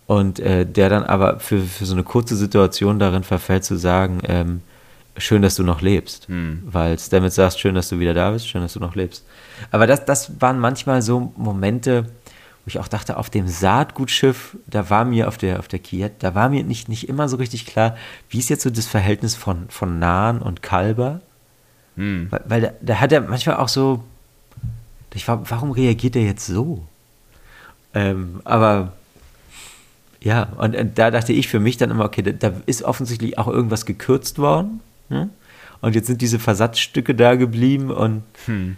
und 0.07 0.41
äh, 0.41 0.67
der 0.67 0.89
dann 0.89 1.05
aber 1.05 1.41
für, 1.41 1.61
für 1.61 1.87
so 1.87 1.95
eine 1.95 2.03
kurze 2.03 2.37
Situation 2.37 2.99
darin 2.99 3.25
verfällt 3.25 3.65
zu 3.65 3.77
sagen, 3.77 4.21
ähm, 4.27 4.61
schön, 5.17 5.43
dass 5.43 5.55
du 5.55 5.63
noch 5.63 5.81
lebst. 5.81 6.29
Hm. 6.29 6.63
Weil 6.65 6.99
Stamets 6.99 7.37
sagt, 7.37 7.59
schön, 7.59 7.75
dass 7.75 7.89
du 7.89 7.99
wieder 7.99 8.15
da 8.15 8.31
bist, 8.31 8.49
schön, 8.49 8.63
dass 8.63 8.75
du 8.75 8.81
noch 8.81 8.95
lebst. 8.95 9.25
Aber 9.71 9.87
das, 9.87 10.05
das 10.05 10.41
waren 10.41 10.59
manchmal 10.59 11.03
so 11.03 11.33
Momente, 11.37 12.05
wo 12.65 12.69
ich 12.69 12.79
auch 12.79 12.89
dachte, 12.89 13.17
auf 13.17 13.31
dem 13.31 13.47
Saatgutschiff, 13.47 14.57
da 14.67 14.91
war 14.91 15.05
mir 15.05 15.29
auf 15.29 15.39
der, 15.39 15.59
auf 15.59 15.69
der 15.69 15.79
Kiet, 15.79 16.13
da 16.21 16.35
war 16.35 16.49
mir 16.49 16.65
nicht, 16.65 16.89
nicht 16.89 17.09
immer 17.09 17.29
so 17.29 17.37
richtig 17.37 17.67
klar, 17.67 17.97
wie 18.31 18.39
ist 18.39 18.49
jetzt 18.49 18.63
so 18.63 18.71
das 18.71 18.87
Verhältnis 18.87 19.35
von, 19.35 19.69
von 19.69 19.99
Nahen 19.99 20.41
und 20.41 20.63
Kalber? 20.63 21.21
Hm. 21.97 22.29
Weil, 22.31 22.43
weil 22.47 22.61
da, 22.63 22.71
da, 22.81 23.01
hat 23.01 23.13
er 23.13 23.21
manchmal 23.21 23.57
auch 23.57 23.69
so, 23.69 24.03
ich 25.15 25.29
war, 25.29 25.49
warum 25.49 25.71
reagiert 25.71 26.17
er 26.17 26.23
jetzt 26.23 26.47
so? 26.47 26.83
Ähm, 27.93 28.41
aber 28.45 28.93
ja, 30.21 30.49
und, 30.57 30.75
und, 30.75 30.99
da 30.99 31.11
dachte 31.11 31.33
ich 31.33 31.49
für 31.49 31.61
mich 31.61 31.77
dann 31.77 31.91
immer, 31.91 32.05
okay, 32.05 32.23
da, 32.23 32.33
da 32.33 32.57
ist 32.67 32.83
offensichtlich 32.83 33.39
auch 33.39 33.47
irgendwas 33.47 33.87
gekürzt 33.87 34.39
worden. 34.39 34.81
Hm? 35.09 35.31
Und 35.81 35.95
jetzt 35.95 36.07
sind 36.07 36.21
diese 36.21 36.39
Versatzstücke 36.39 37.15
da 37.15 37.35
geblieben 37.35 37.91
und 37.91 38.23
hm. 38.47 38.77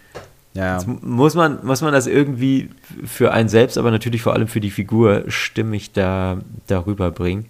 ja. 0.54 0.78
muss, 1.02 1.34
man, 1.34 1.64
muss 1.64 1.80
man 1.80 1.92
das 1.92 2.06
irgendwie 2.06 2.70
für 3.04 3.32
einen 3.32 3.48
selbst, 3.48 3.78
aber 3.78 3.90
natürlich 3.90 4.22
vor 4.22 4.32
allem 4.32 4.48
für 4.48 4.60
die 4.60 4.70
Figur 4.70 5.24
stimmig 5.28 5.92
da, 5.92 6.38
darüber 6.66 7.10
bringen. 7.10 7.46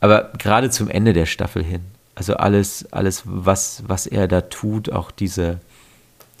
Aber 0.00 0.32
gerade 0.38 0.70
zum 0.70 0.88
Ende 0.88 1.12
der 1.12 1.26
Staffel 1.26 1.62
hin, 1.62 1.82
also 2.14 2.34
alles, 2.34 2.92
alles 2.92 3.22
was, 3.24 3.84
was 3.86 4.06
er 4.06 4.26
da 4.26 4.40
tut, 4.40 4.90
auch 4.90 5.10
diese, 5.10 5.60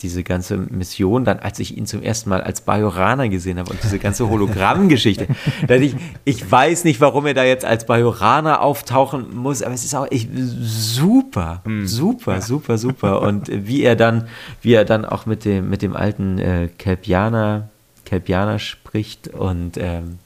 diese 0.02 0.22
ganze 0.22 0.56
Mission, 0.56 1.24
dann 1.24 1.38
als 1.38 1.58
ich 1.58 1.76
ihn 1.76 1.86
zum 1.86 2.02
ersten 2.02 2.30
Mal 2.30 2.40
als 2.40 2.60
Bajoraner 2.60 3.28
gesehen 3.28 3.58
habe 3.58 3.70
und 3.70 3.82
diese 3.82 3.98
ganze 3.98 4.28
Hologrammgeschichte, 4.28 5.26
ich, 5.68 5.94
ich 6.24 6.50
weiß 6.50 6.84
nicht, 6.84 7.00
warum 7.00 7.26
er 7.26 7.34
da 7.34 7.44
jetzt 7.44 7.64
als 7.64 7.86
Bajoraner 7.86 8.60
auftauchen 8.60 9.34
muss, 9.36 9.62
aber 9.62 9.74
es 9.74 9.84
ist 9.84 9.94
auch 9.94 10.06
ich, 10.10 10.28
super, 10.34 11.62
hm. 11.64 11.86
super, 11.86 12.40
super, 12.40 12.78
super. 12.78 13.22
Und 13.22 13.50
wie 13.50 13.82
er 13.82 13.96
dann, 13.96 14.28
wie 14.62 14.74
er 14.74 14.84
dann 14.84 15.04
auch 15.04 15.26
mit 15.26 15.44
dem, 15.44 15.68
mit 15.68 15.82
dem 15.82 15.96
alten 15.96 16.38
äh, 16.38 16.68
Kelpianer, 16.78 17.68
Kelpianer 18.04 18.58
spricht 18.58 19.28
und 19.28 19.76
ähm, 19.76 20.18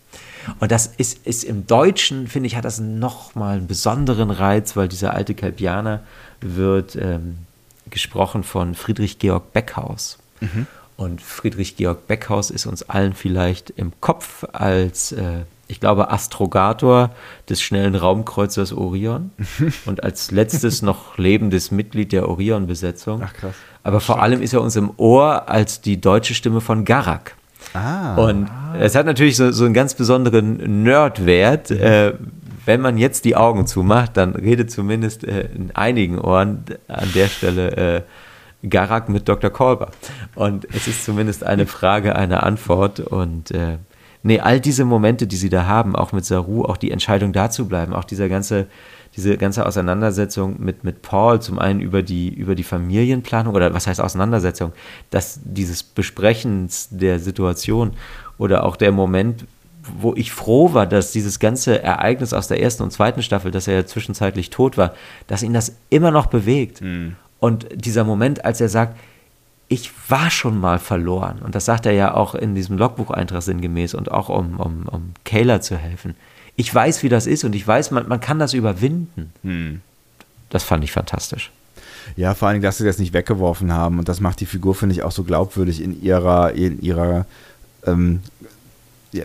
und 0.59 0.73
das 0.73 0.87
ist, 0.87 1.25
ist 1.27 1.45
im 1.45 1.67
Deutschen, 1.67 2.27
finde 2.27 2.49
ich, 2.49 2.57
hat 2.57 2.65
das 2.65 2.81
nochmal 2.81 3.59
einen 3.59 3.67
besonderen 3.67 4.31
Reiz, 4.31 4.77
weil 4.77 4.89
dieser 4.89 5.15
alte 5.15 5.35
Kelpianer 5.35 6.01
wird 6.41 6.97
ähm, 6.97 7.39
gesprochen 7.93 8.43
von 8.43 8.75
Friedrich 8.75 9.21
Georg 9.21 9.53
Beckhaus. 9.53 10.19
Mhm. 10.41 10.67
Und 10.97 11.23
Friedrich 11.23 11.77
Georg 11.77 12.07
Beckhaus 12.09 12.51
ist 12.51 12.67
uns 12.67 12.83
allen 12.83 13.15
vielleicht 13.15 13.71
im 13.71 13.93
Kopf 14.01 14.45
als 14.53 15.13
äh, 15.13 15.43
ich 15.73 15.81
glaube, 15.81 16.11
Astrogator 16.11 17.11
des 17.49 17.63
schnellen 17.63 17.95
Raumkreuzers 17.95 18.73
Orion 18.75 19.31
und 19.87 20.05
als 20.05 20.31
letztes 20.31 20.83
noch 20.83 21.17
lebendes 21.17 21.71
Mitglied 21.71 22.13
der 22.13 22.29
Orion-Besetzung. 22.29 23.23
Ach 23.25 23.33
krass. 23.33 23.55
Aber 23.83 24.01
vor 24.01 24.23
allem 24.23 24.43
ist 24.43 24.53
er 24.53 24.61
uns 24.61 24.77
im 24.77 24.91
Ohr 24.99 25.49
als 25.49 25.81
die 25.81 26.01
deutsche 26.01 26.35
Stimme 26.35 26.61
von 26.61 26.85
Garak. 26.85 27.37
Ah. 27.75 28.17
Und 28.17 28.51
es 28.79 28.95
hat 28.95 29.07
natürlich 29.07 29.37
so, 29.37 29.51
so 29.51 29.65
einen 29.65 29.73
ganz 29.73 29.95
besonderen 29.95 30.83
Nerdwert. 30.83 31.71
Mhm. 31.71 31.77
Äh, 31.81 32.13
wenn 32.65 32.81
man 32.81 32.99
jetzt 32.99 33.25
die 33.25 33.37
Augen 33.37 33.67
zumacht, 33.67 34.17
dann 34.17 34.35
redet 34.35 34.71
zumindest 34.71 35.25
äh, 35.25 35.49
in 35.55 35.71
einigen 35.75 36.19
Ohren 36.19 36.65
an 36.89 37.11
der 37.15 37.29
Stelle 37.29 37.77
äh, 37.77 38.03
Garak 38.69 39.09
mit 39.09 39.29
Dr. 39.29 39.51
Kolber. 39.51 39.91
Und 40.35 40.67
es 40.73 40.87
ist 40.87 41.05
zumindest 41.05 41.45
eine 41.45 41.67
Frage, 41.67 42.15
eine 42.15 42.43
Antwort. 42.43 43.01
Und 43.01 43.51
äh, 43.51 43.79
nee, 44.23 44.41
all 44.41 44.61
diese 44.61 44.85
Momente, 44.85 45.27
die 45.27 45.37
sie 45.37 45.49
da 45.49 45.67
haben, 45.67 45.97
auch 45.97 46.13
mit 46.13 46.25
Saru, 46.25 46.65
auch 46.65 46.77
die 46.77 46.93
Entscheidung 46.93 47.33
da 47.33 47.51
zu 47.51 47.67
bleiben, 47.67 47.93
auch 47.93 48.05
dieser 48.05 48.29
ganze, 48.29 48.67
diese 49.17 49.37
ganze 49.37 49.67
Auseinandersetzung 49.67 50.57
mit, 50.63 50.85
mit 50.85 51.03
Paul, 51.03 51.41
zum 51.41 51.59
einen 51.59 51.81
über 51.81 52.03
die, 52.03 52.33
über 52.33 52.55
die 52.55 52.63
Familienplanung 52.63 53.55
oder 53.55 53.75
was 53.75 53.89
heißt 53.89 54.01
Auseinandersetzung, 54.01 54.73
dass 55.11 55.41
dieses 55.43 55.83
Besprechens 55.83 56.89
der 56.91 57.19
Situation 57.19 57.93
oder 58.39 58.65
auch 58.65 58.77
der 58.77 58.93
Moment, 58.93 59.45
wo 60.01 60.15
ich 60.15 60.33
froh 60.33 60.75
war, 60.75 60.87
dass 60.87 61.13
dieses 61.13 61.39
ganze 61.39 61.83
Ereignis 61.83 62.33
aus 62.33 62.49
der 62.49 62.63
ersten 62.63 62.83
und 62.83 62.93
zweiten 62.93 63.23
Staffel, 63.23 63.51
dass 63.51 63.69
er 63.69 63.75
ja 63.75 63.87
zwischenzeitlich 63.87 64.51
tot 64.51 64.77
war, 64.77 64.95
dass 65.27 65.43
ihn 65.43 65.53
das 65.53 65.75
immer 65.91 66.11
noch 66.11 66.27
bewegt. 66.27 66.81
Mhm. 66.81 67.17
Und 67.41 67.67
dieser 67.75 68.05
Moment, 68.05 68.45
als 68.45 68.61
er 68.61 68.69
sagt, 68.69 68.97
ich 69.69 69.91
war 70.09 70.31
schon 70.31 70.61
mal 70.61 70.79
verloren, 70.79 71.41
und 71.43 71.55
das 71.55 71.65
sagt 71.65 71.87
er 71.87 71.93
ja 71.93 72.15
auch 72.15 72.35
in 72.35 72.55
diesem 72.55 72.77
Logbucheintrag 72.77 73.43
sinngemäß 73.43 73.95
und 73.95 74.11
auch 74.11 74.29
um, 74.29 74.61
um, 74.61 74.87
um 74.87 75.13
Kayla 75.25 75.61
zu 75.61 75.77
helfen. 75.77 76.15
Ich 76.57 76.73
weiß, 76.73 77.03
wie 77.03 77.09
das 77.09 77.27
ist 77.27 77.45
und 77.45 77.55
ich 77.55 77.67
weiß, 77.67 77.91
man, 77.91 78.07
man 78.07 78.21
kann 78.21 78.39
das 78.39 78.53
überwinden. 78.53 79.33
Hm. 79.43 79.81
Das 80.51 80.63
fand 80.63 80.85
ich 80.85 80.93
fantastisch. 80.93 81.51
Ja, 82.17 82.35
vor 82.35 82.49
allem, 82.49 82.61
dass 82.61 82.79
sie 82.79 82.85
das 82.85 82.99
nicht 82.99 83.15
weggeworfen 83.15 83.73
haben. 83.73 83.99
Und 83.99 84.09
das 84.09 84.21
macht 84.21 84.41
die 84.41 84.47
Figur, 84.47 84.75
finde 84.75 84.95
ich, 84.95 85.03
auch 85.03 85.13
so 85.13 85.25
glaubwürdig 85.25 85.83
in 85.83 86.03
ihrer, 86.03 86.53
in 86.53 86.83
ihrer 86.83 87.25
ähm, 87.87 88.21
ja, 89.13 89.25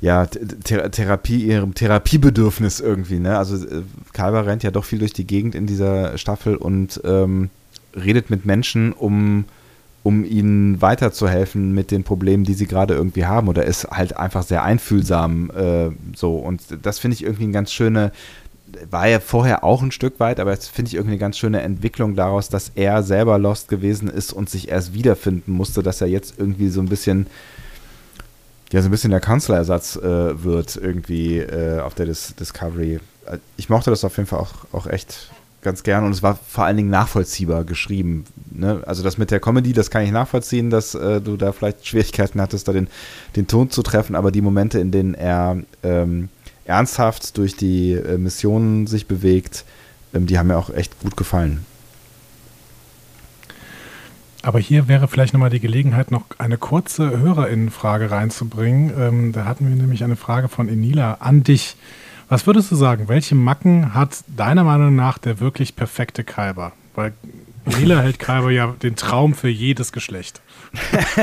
ja, 0.00 0.26
Therapie, 0.26 1.44
ihrem 1.44 1.74
Therapiebedürfnis 1.74 2.80
irgendwie. 2.80 3.18
Ne? 3.18 3.38
Also 3.38 3.56
äh, 3.64 3.82
Kalber 4.12 4.46
rennt 4.46 4.62
ja 4.62 4.70
doch 4.70 4.84
viel 4.84 4.98
durch 4.98 5.12
die 5.12 5.26
Gegend 5.26 5.54
in 5.54 5.66
dieser 5.66 6.18
Staffel 6.18 6.56
und 6.56 7.00
ähm, 7.04 7.50
redet 7.94 8.30
mit 8.30 8.44
Menschen, 8.44 8.92
um, 8.92 9.44
um 10.02 10.24
ihnen 10.24 10.82
weiterzuhelfen 10.82 11.72
mit 11.72 11.90
den 11.90 12.02
Problemen, 12.02 12.44
die 12.44 12.54
sie 12.54 12.66
gerade 12.66 12.94
irgendwie 12.94 13.26
haben. 13.26 13.48
Oder 13.48 13.64
ist 13.64 13.84
halt 13.90 14.16
einfach 14.16 14.42
sehr 14.42 14.64
einfühlsam 14.64 15.50
äh, 15.50 15.90
so. 16.16 16.36
Und 16.36 16.62
das 16.82 16.98
finde 16.98 17.14
ich 17.14 17.22
irgendwie 17.22 17.44
eine 17.44 17.52
ganz 17.52 17.72
schöne, 17.72 18.10
war 18.90 19.06
ja 19.06 19.20
vorher 19.20 19.62
auch 19.62 19.82
ein 19.82 19.92
Stück 19.92 20.18
weit, 20.18 20.40
aber 20.40 20.50
das 20.54 20.66
finde 20.66 20.88
ich 20.88 20.94
irgendwie 20.94 21.12
eine 21.12 21.20
ganz 21.20 21.38
schöne 21.38 21.60
Entwicklung 21.62 22.16
daraus, 22.16 22.48
dass 22.48 22.72
er 22.74 23.02
selber 23.02 23.38
lost 23.38 23.68
gewesen 23.68 24.08
ist 24.08 24.32
und 24.32 24.50
sich 24.50 24.68
erst 24.68 24.94
wiederfinden 24.94 25.52
musste, 25.52 25.82
dass 25.82 26.00
er 26.00 26.08
jetzt 26.08 26.34
irgendwie 26.38 26.70
so 26.70 26.80
ein 26.80 26.88
bisschen 26.88 27.26
ja 28.72 28.82
so 28.82 28.88
ein 28.88 28.90
bisschen 28.90 29.10
der 29.10 29.20
Kanzlerersatz 29.20 29.96
äh, 29.96 30.42
wird 30.42 30.76
irgendwie 30.76 31.38
äh, 31.38 31.80
auf 31.80 31.94
der 31.94 32.06
Dis 32.06 32.34
Discovery. 32.34 33.00
Ich 33.56 33.68
mochte 33.68 33.90
das 33.90 34.04
auf 34.04 34.16
jeden 34.16 34.28
Fall 34.28 34.40
auch, 34.40 34.52
auch 34.72 34.86
echt 34.86 35.30
ganz 35.62 35.84
gern 35.84 36.04
und 36.04 36.10
es 36.10 36.22
war 36.22 36.38
vor 36.48 36.64
allen 36.64 36.76
Dingen 36.76 36.90
nachvollziehbar 36.90 37.64
geschrieben. 37.64 38.24
Ne? 38.50 38.82
Also 38.84 39.02
das 39.02 39.16
mit 39.16 39.30
der 39.30 39.40
Comedy, 39.40 39.72
das 39.72 39.90
kann 39.90 40.02
ich 40.02 40.10
nachvollziehen, 40.10 40.70
dass 40.70 40.94
äh, 40.94 41.20
du 41.20 41.36
da 41.36 41.52
vielleicht 41.52 41.86
Schwierigkeiten 41.86 42.40
hattest, 42.40 42.66
da 42.66 42.72
den, 42.72 42.88
den 43.36 43.46
Ton 43.46 43.70
zu 43.70 43.82
treffen, 43.82 44.16
aber 44.16 44.32
die 44.32 44.40
Momente, 44.40 44.80
in 44.80 44.90
denen 44.90 45.14
er 45.14 45.58
ähm, 45.84 46.28
ernsthaft 46.64 47.38
durch 47.38 47.56
die 47.56 47.92
äh, 47.92 48.18
Missionen 48.18 48.88
sich 48.88 49.06
bewegt, 49.06 49.64
ähm, 50.14 50.26
die 50.26 50.38
haben 50.38 50.48
mir 50.48 50.58
auch 50.58 50.70
echt 50.70 50.98
gut 51.00 51.16
gefallen. 51.16 51.64
Aber 54.42 54.58
hier 54.58 54.88
wäre 54.88 55.06
vielleicht 55.06 55.32
nochmal 55.32 55.50
die 55.50 55.60
Gelegenheit, 55.60 56.10
noch 56.10 56.24
eine 56.38 56.58
kurze 56.58 57.16
Hörerinnenfrage 57.16 58.10
reinzubringen. 58.10 58.92
Ähm, 58.98 59.32
da 59.32 59.44
hatten 59.44 59.68
wir 59.68 59.76
nämlich 59.76 60.02
eine 60.02 60.16
Frage 60.16 60.48
von 60.48 60.68
Enila 60.68 61.18
an 61.20 61.44
dich. 61.44 61.76
Was 62.28 62.46
würdest 62.46 62.70
du 62.72 62.76
sagen, 62.76 63.08
welche 63.08 63.36
Macken 63.36 63.94
hat 63.94 64.24
deiner 64.26 64.64
Meinung 64.64 64.96
nach 64.96 65.18
der 65.18 65.38
wirklich 65.38 65.76
perfekte 65.76 66.24
Kalber? 66.24 66.72
Weil 66.96 67.12
Enila 67.66 68.00
hält 68.00 68.18
Kalber 68.18 68.50
ja 68.50 68.74
den 68.82 68.96
Traum 68.96 69.34
für 69.34 69.48
jedes 69.48 69.92
Geschlecht. 69.92 70.40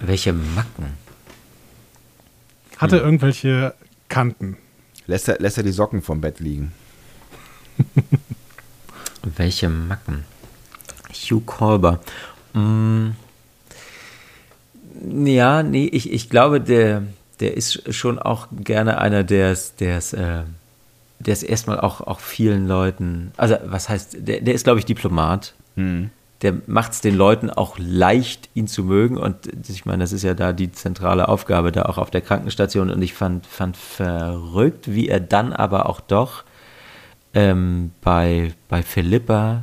welche 0.00 0.32
Macken? 0.32 0.86
Hatte 2.78 2.96
hm. 2.96 3.04
irgendwelche 3.04 3.74
Kanten? 4.08 4.56
Lässt 5.06 5.28
er, 5.28 5.38
lässt 5.38 5.58
er 5.58 5.62
die 5.62 5.70
Socken 5.70 6.02
vom 6.02 6.20
Bett 6.20 6.40
liegen? 6.40 6.72
welche 9.22 9.68
Macken? 9.68 10.24
Hugh 11.12 11.42
Colber. 11.44 12.00
Mm, 12.54 13.10
ja, 15.26 15.62
nee, 15.62 15.86
ich, 15.86 16.12
ich 16.12 16.30
glaube, 16.30 16.60
der, 16.60 17.02
der 17.40 17.56
ist 17.56 17.92
schon 17.94 18.18
auch 18.18 18.48
gerne 18.52 18.98
einer, 18.98 19.24
der 19.24 19.50
es, 19.50 19.74
der 19.76 19.98
es, 19.98 20.12
äh, 20.12 20.42
der 21.18 21.32
es 21.32 21.42
erstmal 21.42 21.80
auch, 21.80 22.00
auch 22.00 22.20
vielen 22.20 22.66
Leuten, 22.66 23.32
also 23.36 23.56
was 23.64 23.88
heißt, 23.88 24.16
der, 24.20 24.40
der 24.40 24.54
ist, 24.54 24.64
glaube 24.64 24.78
ich, 24.78 24.84
Diplomat. 24.84 25.54
Mhm. 25.76 26.10
Der 26.42 26.54
macht 26.66 26.92
es 26.92 27.00
den 27.00 27.16
Leuten 27.16 27.50
auch 27.50 27.78
leicht, 27.78 28.48
ihn 28.54 28.66
zu 28.66 28.82
mögen. 28.82 29.16
Und 29.16 29.36
ich 29.68 29.86
meine, 29.86 30.02
das 30.02 30.12
ist 30.12 30.24
ja 30.24 30.34
da 30.34 30.52
die 30.52 30.72
zentrale 30.72 31.28
Aufgabe, 31.28 31.70
da 31.70 31.84
auch 31.84 31.98
auf 31.98 32.10
der 32.10 32.20
Krankenstation. 32.20 32.90
Und 32.90 33.00
ich 33.00 33.14
fand, 33.14 33.46
fand 33.46 33.76
verrückt, 33.76 34.92
wie 34.92 35.08
er 35.08 35.20
dann 35.20 35.52
aber 35.52 35.88
auch 35.88 36.00
doch 36.00 36.42
ähm, 37.32 37.92
bei, 38.00 38.54
bei 38.68 38.82
Philippa 38.82 39.62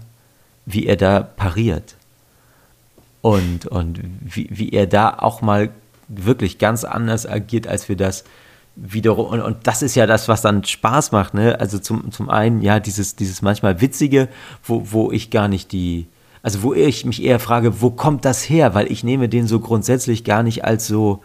wie 0.70 0.86
er 0.86 0.98
da 0.98 1.22
pariert. 1.22 1.96
Und, 3.22 3.66
und 3.66 4.00
wie, 4.22 4.48
wie 4.52 4.70
er 4.70 4.88
da 4.88 5.18
auch 5.18 5.41
mal 5.41 5.70
wirklich 6.08 6.58
ganz 6.58 6.84
anders 6.84 7.28
agiert, 7.28 7.68
als 7.68 7.90
wir 7.90 7.96
das 7.96 8.24
wiederum. 8.76 9.26
Und, 9.28 9.41
und 9.41 9.68
das 9.68 9.82
ist 9.82 9.96
ja 9.96 10.06
das, 10.06 10.28
was 10.28 10.41
dann 10.41 10.64
Spaß 10.64 11.12
macht, 11.12 11.34
ne? 11.34 11.60
Also 11.60 11.80
zum, 11.80 12.12
zum 12.12 12.30
einen, 12.30 12.62
ja, 12.62 12.80
dieses, 12.80 13.16
dieses 13.16 13.41
manchmal 13.41 13.82
Witzige, 13.82 14.30
wo, 14.64 14.84
wo 14.91 15.12
ich 15.12 15.32
gar 15.32 15.48
nicht 15.48 15.72
die, 15.72 16.08
also 16.41 16.62
wo 16.64 16.74
ich 16.74 17.04
mich 17.04 17.22
eher 17.24 17.40
frage, 17.40 17.82
wo 17.82 17.90
kommt 17.90 18.24
das 18.24 18.48
her? 18.48 18.74
Weil 18.74 18.91
ich 18.91 19.04
nehme 19.04 19.28
den 19.28 19.48
so 19.48 19.60
grundsätzlich 19.60 20.24
gar 20.24 20.44
nicht 20.44 20.64
als 20.64 20.88
so, 20.88 21.22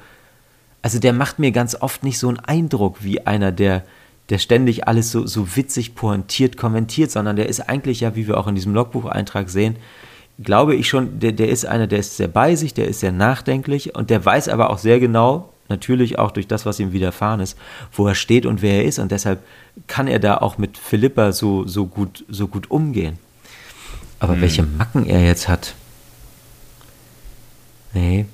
also 0.82 0.98
der 0.98 1.12
macht 1.12 1.38
mir 1.38 1.52
ganz 1.52 1.76
oft 1.80 2.02
nicht 2.02 2.18
so 2.18 2.28
einen 2.28 2.40
Eindruck 2.40 3.04
wie 3.04 3.24
einer, 3.26 3.52
der, 3.52 3.84
der 4.30 4.38
ständig 4.38 4.88
alles 4.88 5.10
so, 5.10 5.26
so 5.26 5.56
witzig 5.56 5.94
pointiert 5.94 6.56
kommentiert, 6.56 7.10
sondern 7.10 7.36
der 7.36 7.48
ist 7.48 7.60
eigentlich 7.60 8.00
ja, 8.00 8.16
wie 8.16 8.26
wir 8.26 8.38
auch 8.38 8.46
in 8.46 8.54
diesem 8.54 8.74
Logbucheintrag 8.74 9.50
sehen, 9.50 9.76
glaube 10.42 10.74
ich 10.74 10.88
schon, 10.88 11.20
der, 11.20 11.32
der 11.32 11.48
ist 11.48 11.66
einer, 11.66 11.86
der 11.86 11.98
ist 11.98 12.16
sehr 12.16 12.28
bei 12.28 12.56
sich, 12.56 12.74
der 12.74 12.88
ist 12.88 13.00
sehr 13.00 13.12
nachdenklich 13.12 13.94
und 13.94 14.10
der 14.10 14.24
weiß 14.24 14.48
aber 14.48 14.70
auch 14.70 14.78
sehr 14.78 14.98
genau, 14.98 15.52
natürlich 15.68 16.18
auch 16.18 16.30
durch 16.30 16.48
das, 16.48 16.66
was 16.66 16.80
ihm 16.80 16.92
widerfahren 16.92 17.40
ist, 17.40 17.56
wo 17.92 18.06
er 18.06 18.14
steht 18.14 18.46
und 18.46 18.62
wer 18.62 18.76
er 18.76 18.84
ist 18.84 18.98
und 18.98 19.12
deshalb 19.12 19.42
kann 19.86 20.08
er 20.08 20.18
da 20.18 20.38
auch 20.38 20.58
mit 20.58 20.78
Philippa 20.78 21.32
so, 21.32 21.66
so, 21.66 21.86
gut, 21.86 22.24
so 22.28 22.48
gut 22.48 22.70
umgehen. 22.70 23.18
Aber 24.18 24.34
hm. 24.34 24.40
welche 24.40 24.62
Macken 24.62 25.06
er 25.06 25.24
jetzt 25.24 25.48
hat, 25.48 25.74
nee. 27.92 28.26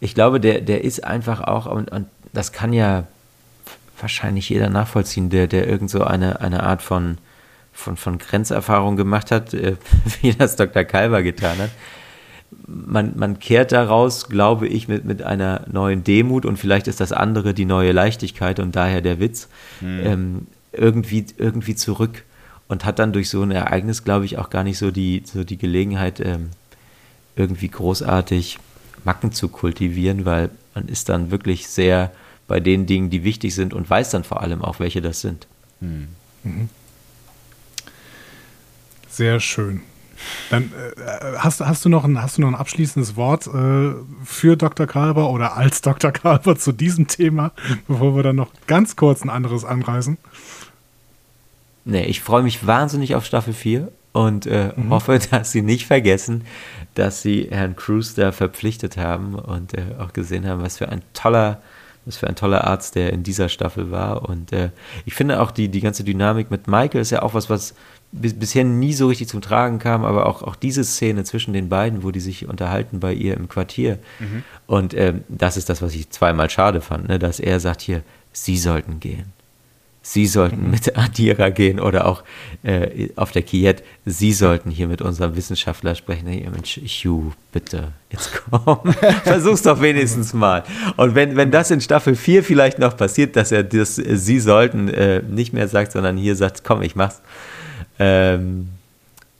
Ich 0.00 0.14
glaube, 0.14 0.38
der, 0.38 0.60
der 0.60 0.84
ist 0.84 1.02
einfach 1.02 1.40
auch, 1.40 1.66
und, 1.66 1.90
und 1.90 2.06
das 2.32 2.52
kann 2.52 2.72
ja 2.72 3.06
wahrscheinlich 4.00 4.48
jeder 4.48 4.70
nachvollziehen, 4.70 5.30
der, 5.30 5.46
der 5.46 5.68
irgend 5.68 5.90
so 5.90 6.02
eine, 6.02 6.40
eine 6.40 6.62
Art 6.62 6.82
von, 6.82 7.18
von, 7.72 7.96
von 7.96 8.18
Grenzerfahrung 8.18 8.96
gemacht 8.96 9.30
hat, 9.30 9.54
äh, 9.54 9.76
wie 10.20 10.32
das 10.32 10.56
Dr. 10.56 10.84
Kalber 10.84 11.22
getan 11.22 11.58
hat. 11.58 11.70
Man, 12.66 13.12
man 13.16 13.38
kehrt 13.38 13.72
daraus, 13.72 14.28
glaube 14.28 14.66
ich, 14.68 14.88
mit, 14.88 15.04
mit 15.04 15.22
einer 15.22 15.66
neuen 15.70 16.02
Demut 16.02 16.46
und 16.46 16.58
vielleicht 16.58 16.88
ist 16.88 17.00
das 17.00 17.12
andere 17.12 17.52
die 17.52 17.66
neue 17.66 17.92
Leichtigkeit 17.92 18.58
und 18.58 18.74
daher 18.74 19.02
der 19.02 19.20
Witz, 19.20 19.48
hm. 19.80 20.00
ähm, 20.06 20.46
irgendwie, 20.72 21.26
irgendwie 21.36 21.74
zurück 21.74 22.24
und 22.68 22.84
hat 22.84 22.98
dann 22.98 23.12
durch 23.12 23.28
so 23.28 23.42
ein 23.42 23.50
Ereignis, 23.50 24.04
glaube 24.04 24.24
ich, 24.24 24.38
auch 24.38 24.50
gar 24.50 24.64
nicht 24.64 24.78
so 24.78 24.90
die, 24.90 25.22
so 25.26 25.44
die 25.44 25.58
Gelegenheit, 25.58 26.20
ähm, 26.20 26.50
irgendwie 27.36 27.68
großartig 27.68 28.58
Macken 29.04 29.32
zu 29.32 29.48
kultivieren, 29.48 30.24
weil 30.24 30.50
man 30.74 30.88
ist 30.88 31.08
dann 31.08 31.30
wirklich 31.30 31.68
sehr 31.68 32.10
bei 32.48 32.60
den 32.60 32.86
Dingen, 32.86 33.10
die 33.10 33.22
wichtig 33.22 33.54
sind 33.54 33.72
und 33.72 33.88
weiß 33.88 34.10
dann 34.10 34.24
vor 34.24 34.42
allem 34.42 34.62
auch, 34.62 34.80
welche 34.80 35.00
das 35.00 35.20
sind. 35.20 35.46
Hm. 35.80 36.08
Mhm. 36.42 36.68
Sehr 39.08 39.38
schön. 39.38 39.82
Dann 40.50 40.72
äh, 40.96 41.36
hast, 41.38 41.60
hast, 41.60 41.84
du 41.84 41.88
noch 41.88 42.04
ein, 42.04 42.20
hast 42.20 42.38
du 42.38 42.42
noch 42.42 42.48
ein 42.48 42.54
abschließendes 42.54 43.16
Wort 43.16 43.46
äh, 43.46 43.94
für 44.24 44.56
Dr. 44.56 44.86
Kalber 44.86 45.30
oder 45.30 45.56
als 45.56 45.80
Dr. 45.82 46.10
Kalber 46.10 46.56
zu 46.56 46.72
diesem 46.72 47.06
Thema, 47.06 47.52
bevor 47.86 48.16
wir 48.16 48.22
dann 48.22 48.36
noch 48.36 48.50
ganz 48.66 48.96
kurz 48.96 49.22
ein 49.22 49.30
anderes 49.30 49.64
anreißen? 49.64 50.18
Nee, 51.84 52.04
ich 52.04 52.20
freue 52.20 52.42
mich 52.42 52.66
wahnsinnig 52.66 53.14
auf 53.14 53.24
Staffel 53.24 53.54
4 53.54 53.90
und 54.12 54.46
äh, 54.46 54.72
mhm. 54.76 54.90
hoffe, 54.90 55.18
dass 55.30 55.52
sie 55.52 55.62
nicht 55.62 55.86
vergessen, 55.86 56.44
dass 56.94 57.22
sie 57.22 57.48
Herrn 57.50 57.76
Cruz 57.76 58.14
da 58.14 58.32
verpflichtet 58.32 58.96
haben 58.96 59.34
und 59.34 59.74
äh, 59.74 59.82
auch 59.98 60.12
gesehen 60.12 60.46
haben, 60.46 60.62
was 60.62 60.78
für 60.78 60.88
ein 60.88 61.02
toller, 61.14 61.62
was 62.08 62.16
für 62.16 62.26
ein 62.26 62.34
toller 62.34 62.64
Arzt 62.64 62.94
der 62.94 63.12
in 63.12 63.22
dieser 63.22 63.48
Staffel 63.48 63.90
war. 63.90 64.28
Und 64.28 64.52
äh, 64.52 64.70
ich 65.04 65.14
finde 65.14 65.40
auch 65.40 65.50
die, 65.50 65.68
die 65.68 65.80
ganze 65.80 66.02
Dynamik 66.02 66.50
mit 66.50 66.66
Michael 66.66 67.02
ist 67.02 67.10
ja 67.10 67.22
auch 67.22 67.34
was, 67.34 67.50
was 67.50 67.74
bisher 68.10 68.64
nie 68.64 68.94
so 68.94 69.08
richtig 69.08 69.28
zum 69.28 69.42
Tragen 69.42 69.78
kam, 69.78 70.04
aber 70.04 70.26
auch, 70.26 70.42
auch 70.42 70.56
diese 70.56 70.82
Szene 70.82 71.24
zwischen 71.24 71.52
den 71.52 71.68
beiden, 71.68 72.02
wo 72.02 72.10
die 72.10 72.20
sich 72.20 72.48
unterhalten 72.48 73.00
bei 73.00 73.12
ihr 73.12 73.36
im 73.36 73.48
Quartier. 73.48 73.98
Mhm. 74.18 74.44
Und 74.66 74.94
ähm, 74.94 75.24
das 75.28 75.58
ist 75.58 75.68
das, 75.68 75.82
was 75.82 75.94
ich 75.94 76.08
zweimal 76.08 76.48
schade 76.48 76.80
fand, 76.80 77.08
ne? 77.08 77.18
dass 77.18 77.38
er 77.38 77.60
sagt 77.60 77.82
hier, 77.82 78.02
sie 78.32 78.56
sollten 78.56 78.98
gehen. 78.98 79.32
Sie 80.10 80.26
sollten 80.26 80.64
mhm. 80.64 80.70
mit 80.70 80.96
Adira 80.96 81.50
gehen 81.50 81.78
oder 81.78 82.06
auch 82.06 82.24
äh, 82.62 83.10
auf 83.16 83.30
der 83.30 83.42
Kiet, 83.42 83.82
Sie 84.06 84.32
sollten 84.32 84.70
hier 84.70 84.88
mit 84.88 85.02
unserem 85.02 85.36
Wissenschaftler 85.36 85.94
sprechen. 85.94 86.26
Hey, 86.26 86.48
Mensch, 86.50 86.80
Hugh, 86.82 87.32
bitte, 87.52 87.88
jetzt 88.10 88.32
komm, 88.32 88.90
versuch's 89.24 89.60
doch 89.60 89.82
wenigstens 89.82 90.32
mal. 90.32 90.64
Und 90.96 91.14
wenn, 91.14 91.36
wenn 91.36 91.50
das 91.50 91.70
in 91.70 91.82
Staffel 91.82 92.16
4 92.16 92.42
vielleicht 92.42 92.78
noch 92.78 92.96
passiert, 92.96 93.36
dass 93.36 93.52
er 93.52 93.62
das 93.64 93.98
äh, 93.98 94.16
Sie 94.16 94.40
sollten 94.40 94.88
äh, 94.88 95.20
nicht 95.22 95.52
mehr 95.52 95.68
sagt, 95.68 95.92
sondern 95.92 96.16
hier 96.16 96.36
sagt, 96.36 96.64
komm, 96.64 96.80
ich 96.80 96.96
mach's, 96.96 97.20
ähm, 97.98 98.68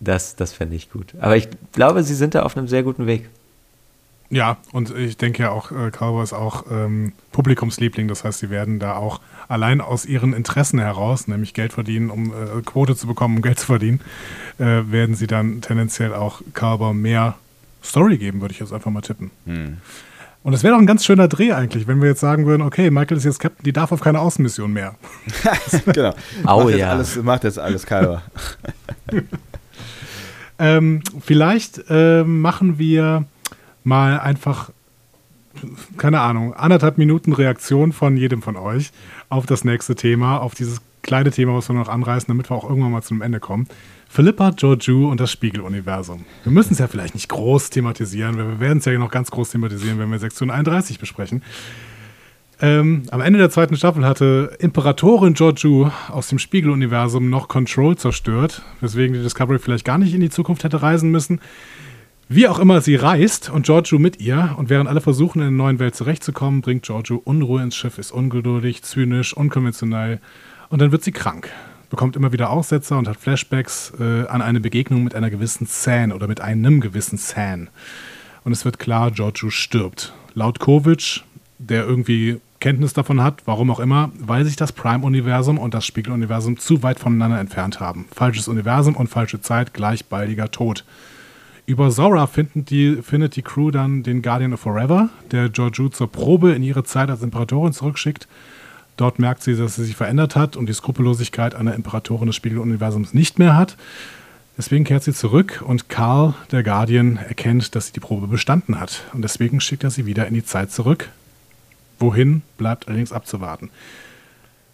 das, 0.00 0.36
das 0.36 0.52
fände 0.52 0.76
ich 0.76 0.90
gut. 0.90 1.14
Aber 1.18 1.38
ich 1.38 1.48
glaube, 1.72 2.02
Sie 2.02 2.14
sind 2.14 2.34
da 2.34 2.42
auf 2.42 2.58
einem 2.58 2.68
sehr 2.68 2.82
guten 2.82 3.06
Weg. 3.06 3.30
Ja, 4.30 4.58
und 4.72 4.94
ich 4.94 5.16
denke 5.16 5.42
ja 5.42 5.50
auch, 5.50 5.72
äh, 5.72 5.90
Carver 5.90 6.22
ist 6.22 6.34
auch 6.34 6.64
ähm, 6.70 7.12
Publikumsliebling. 7.32 8.08
Das 8.08 8.24
heißt, 8.24 8.40
sie 8.40 8.50
werden 8.50 8.78
da 8.78 8.96
auch 8.96 9.20
allein 9.48 9.80
aus 9.80 10.04
ihren 10.04 10.34
Interessen 10.34 10.78
heraus, 10.78 11.28
nämlich 11.28 11.54
Geld 11.54 11.72
verdienen, 11.72 12.10
um 12.10 12.32
äh, 12.32 12.60
Quote 12.64 12.94
zu 12.94 13.06
bekommen, 13.06 13.36
um 13.36 13.42
Geld 13.42 13.58
zu 13.58 13.66
verdienen, 13.66 14.00
äh, 14.58 14.82
werden 14.90 15.14
sie 15.14 15.26
dann 15.26 15.62
tendenziell 15.62 16.12
auch 16.12 16.42
Carver 16.52 16.92
mehr 16.92 17.36
Story 17.82 18.18
geben, 18.18 18.42
würde 18.42 18.52
ich 18.52 18.60
jetzt 18.60 18.72
einfach 18.72 18.90
mal 18.90 19.00
tippen. 19.00 19.30
Hm. 19.46 19.78
Und 20.42 20.52
es 20.52 20.62
wäre 20.62 20.74
doch 20.74 20.80
ein 20.80 20.86
ganz 20.86 21.04
schöner 21.04 21.26
Dreh 21.28 21.52
eigentlich, 21.52 21.86
wenn 21.88 22.00
wir 22.00 22.08
jetzt 22.08 22.20
sagen 22.20 22.46
würden, 22.46 22.62
okay, 22.62 22.90
Michael 22.90 23.16
ist 23.16 23.24
jetzt 23.24 23.40
Captain, 23.40 23.64
die 23.64 23.72
darf 23.72 23.92
auf 23.92 24.00
keine 24.00 24.20
Außenmission 24.20 24.72
mehr. 24.72 24.94
genau. 25.86 26.14
Oh, 26.46 26.64
macht, 26.64 26.70
ja. 26.70 26.76
jetzt 26.76 26.86
alles, 26.86 27.22
macht 27.22 27.44
jetzt 27.44 27.58
alles 27.58 27.86
Carver. 27.86 28.22
ähm, 30.58 31.02
vielleicht 31.20 31.82
äh, 31.88 32.24
machen 32.24 32.78
wir 32.78 33.24
mal 33.88 34.20
einfach, 34.20 34.70
keine 35.96 36.20
Ahnung, 36.20 36.54
anderthalb 36.54 36.98
Minuten 36.98 37.32
Reaktion 37.32 37.92
von 37.92 38.16
jedem 38.16 38.42
von 38.42 38.56
euch 38.56 38.90
auf 39.28 39.46
das 39.46 39.64
nächste 39.64 39.96
Thema, 39.96 40.38
auf 40.38 40.54
dieses 40.54 40.80
kleine 41.02 41.30
Thema, 41.30 41.54
was 41.54 41.68
wir 41.68 41.74
noch 41.74 41.88
anreißen, 41.88 42.28
damit 42.28 42.50
wir 42.50 42.56
auch 42.56 42.68
irgendwann 42.68 42.92
mal 42.92 43.02
zum 43.02 43.22
Ende 43.22 43.40
kommen. 43.40 43.66
Philippa, 44.08 44.50
Joju 44.50 45.10
und 45.10 45.20
das 45.20 45.30
Spiegeluniversum. 45.30 46.24
Wir 46.44 46.52
müssen 46.52 46.74
es 46.74 46.78
ja 46.78 46.86
vielleicht 46.86 47.14
nicht 47.14 47.28
groß 47.28 47.70
thematisieren, 47.70 48.38
weil 48.38 48.48
wir 48.48 48.60
werden 48.60 48.78
es 48.78 48.84
ja 48.84 48.96
noch 48.98 49.10
ganz 49.10 49.30
groß 49.30 49.50
thematisieren, 49.50 49.98
wenn 49.98 50.10
wir 50.10 50.18
Sektion 50.18 50.50
31 50.50 50.98
besprechen. 50.98 51.42
Ähm, 52.60 53.04
am 53.10 53.20
Ende 53.20 53.38
der 53.38 53.50
zweiten 53.50 53.76
Staffel 53.76 54.04
hatte 54.04 54.56
Imperatorin 54.58 55.34
Joju 55.34 55.90
aus 56.08 56.28
dem 56.28 56.38
Spiegeluniversum 56.38 57.30
noch 57.30 57.48
Control 57.48 57.96
zerstört, 57.96 58.62
weswegen 58.80 59.14
die 59.14 59.22
Discovery 59.22 59.58
vielleicht 59.60 59.84
gar 59.84 59.98
nicht 59.98 60.12
in 60.12 60.20
die 60.20 60.30
Zukunft 60.30 60.64
hätte 60.64 60.82
reisen 60.82 61.10
müssen. 61.10 61.40
Wie 62.30 62.46
auch 62.46 62.58
immer 62.58 62.82
sie 62.82 62.94
reist 62.94 63.48
und 63.48 63.64
Giorgio 63.64 63.98
mit 63.98 64.20
ihr 64.20 64.54
und 64.58 64.68
während 64.68 64.86
alle 64.86 65.00
versuchen, 65.00 65.38
in 65.38 65.46
der 65.46 65.50
neuen 65.50 65.78
Welt 65.78 65.94
zurechtzukommen, 65.94 66.60
bringt 66.60 66.82
Giorgio 66.82 67.22
Unruhe 67.24 67.62
ins 67.62 67.74
Schiff, 67.74 67.96
ist 67.96 68.12
ungeduldig, 68.12 68.82
zynisch, 68.82 69.32
unkonventionell 69.32 70.20
und 70.68 70.82
dann 70.82 70.92
wird 70.92 71.02
sie 71.02 71.12
krank, 71.12 71.48
bekommt 71.88 72.16
immer 72.16 72.30
wieder 72.30 72.50
Aussetzer 72.50 72.98
und 72.98 73.08
hat 73.08 73.16
Flashbacks 73.16 73.94
äh, 73.98 74.26
an 74.26 74.42
eine 74.42 74.60
Begegnung 74.60 75.04
mit 75.04 75.14
einer 75.14 75.30
gewissen 75.30 75.66
San 75.66 76.12
oder 76.12 76.28
mit 76.28 76.42
einem 76.42 76.82
gewissen 76.82 77.16
San. 77.16 77.70
Und 78.44 78.52
es 78.52 78.66
wird 78.66 78.78
klar, 78.78 79.10
Giorgio 79.10 79.48
stirbt. 79.48 80.12
Laut 80.34 80.58
Kovic, 80.58 81.22
der 81.58 81.86
irgendwie 81.86 82.40
Kenntnis 82.60 82.92
davon 82.92 83.22
hat, 83.22 83.40
warum 83.46 83.70
auch 83.70 83.80
immer, 83.80 84.10
weil 84.18 84.44
sich 84.44 84.56
das 84.56 84.72
Prime-Universum 84.72 85.58
und 85.58 85.72
das 85.72 85.86
Spiegeluniversum 85.86 86.58
zu 86.58 86.82
weit 86.82 86.98
voneinander 86.98 87.40
entfernt 87.40 87.80
haben. 87.80 88.04
Falsches 88.14 88.48
Universum 88.48 88.96
und 88.96 89.08
falsche 89.08 89.40
Zeit 89.40 89.72
gleich 89.72 90.04
baldiger 90.04 90.50
Tod. 90.50 90.84
Über 91.68 91.90
Zora 91.90 92.26
die, 92.54 93.02
findet 93.02 93.36
die 93.36 93.42
Crew 93.42 93.70
dann 93.70 94.02
den 94.02 94.22
Guardian 94.22 94.54
of 94.54 94.60
Forever, 94.60 95.10
der 95.30 95.50
Georgiou 95.50 95.90
zur 95.90 96.10
Probe 96.10 96.52
in 96.52 96.62
ihre 96.62 96.82
Zeit 96.82 97.10
als 97.10 97.20
Imperatorin 97.20 97.74
zurückschickt. 97.74 98.26
Dort 98.96 99.18
merkt 99.18 99.42
sie, 99.42 99.54
dass 99.54 99.74
sie 99.74 99.84
sich 99.84 99.94
verändert 99.94 100.34
hat 100.34 100.56
und 100.56 100.66
die 100.66 100.72
Skrupellosigkeit 100.72 101.54
einer 101.54 101.74
Imperatorin 101.74 102.28
des 102.28 102.36
Spiegeluniversums 102.36 103.12
nicht 103.12 103.38
mehr 103.38 103.54
hat. 103.54 103.76
Deswegen 104.56 104.84
kehrt 104.84 105.02
sie 105.02 105.12
zurück 105.12 105.62
und 105.62 105.90
Karl, 105.90 106.32
der 106.52 106.62
Guardian, 106.62 107.18
erkennt, 107.18 107.74
dass 107.74 107.88
sie 107.88 107.92
die 107.92 108.00
Probe 108.00 108.28
bestanden 108.28 108.80
hat. 108.80 109.02
Und 109.12 109.20
deswegen 109.20 109.60
schickt 109.60 109.84
er 109.84 109.90
sie 109.90 110.06
wieder 110.06 110.26
in 110.26 110.32
die 110.32 110.46
Zeit 110.46 110.72
zurück. 110.72 111.10
Wohin, 111.98 112.40
bleibt 112.56 112.88
allerdings 112.88 113.12
abzuwarten. 113.12 113.68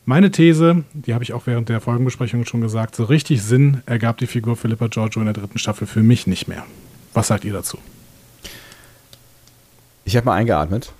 Meine 0.06 0.30
These, 0.30 0.84
die 0.92 1.14
habe 1.14 1.24
ich 1.24 1.32
auch 1.32 1.46
während 1.46 1.70
der 1.70 1.80
Folgenbesprechung 1.80 2.44
schon 2.44 2.60
gesagt, 2.60 2.94
so 2.94 3.04
richtig 3.04 3.42
Sinn 3.42 3.82
ergab 3.86 4.18
die 4.18 4.26
Figur 4.26 4.54
Philippa 4.54 4.88
Giorgio 4.88 5.20
in 5.20 5.26
der 5.26 5.34
dritten 5.34 5.56
Staffel 5.58 5.86
für 5.86 6.02
mich 6.02 6.26
nicht 6.26 6.46
mehr. 6.46 6.64
Was 7.14 7.28
sagt 7.28 7.44
ihr 7.44 7.54
dazu? 7.54 7.78
Ich 10.04 10.16
habe 10.16 10.26
mal 10.26 10.34
eingeatmet. 10.34 10.92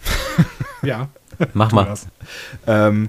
Ja. 0.82 1.08
Mach 1.52 1.72
mal. 1.72 1.94
Ähm, 2.66 3.08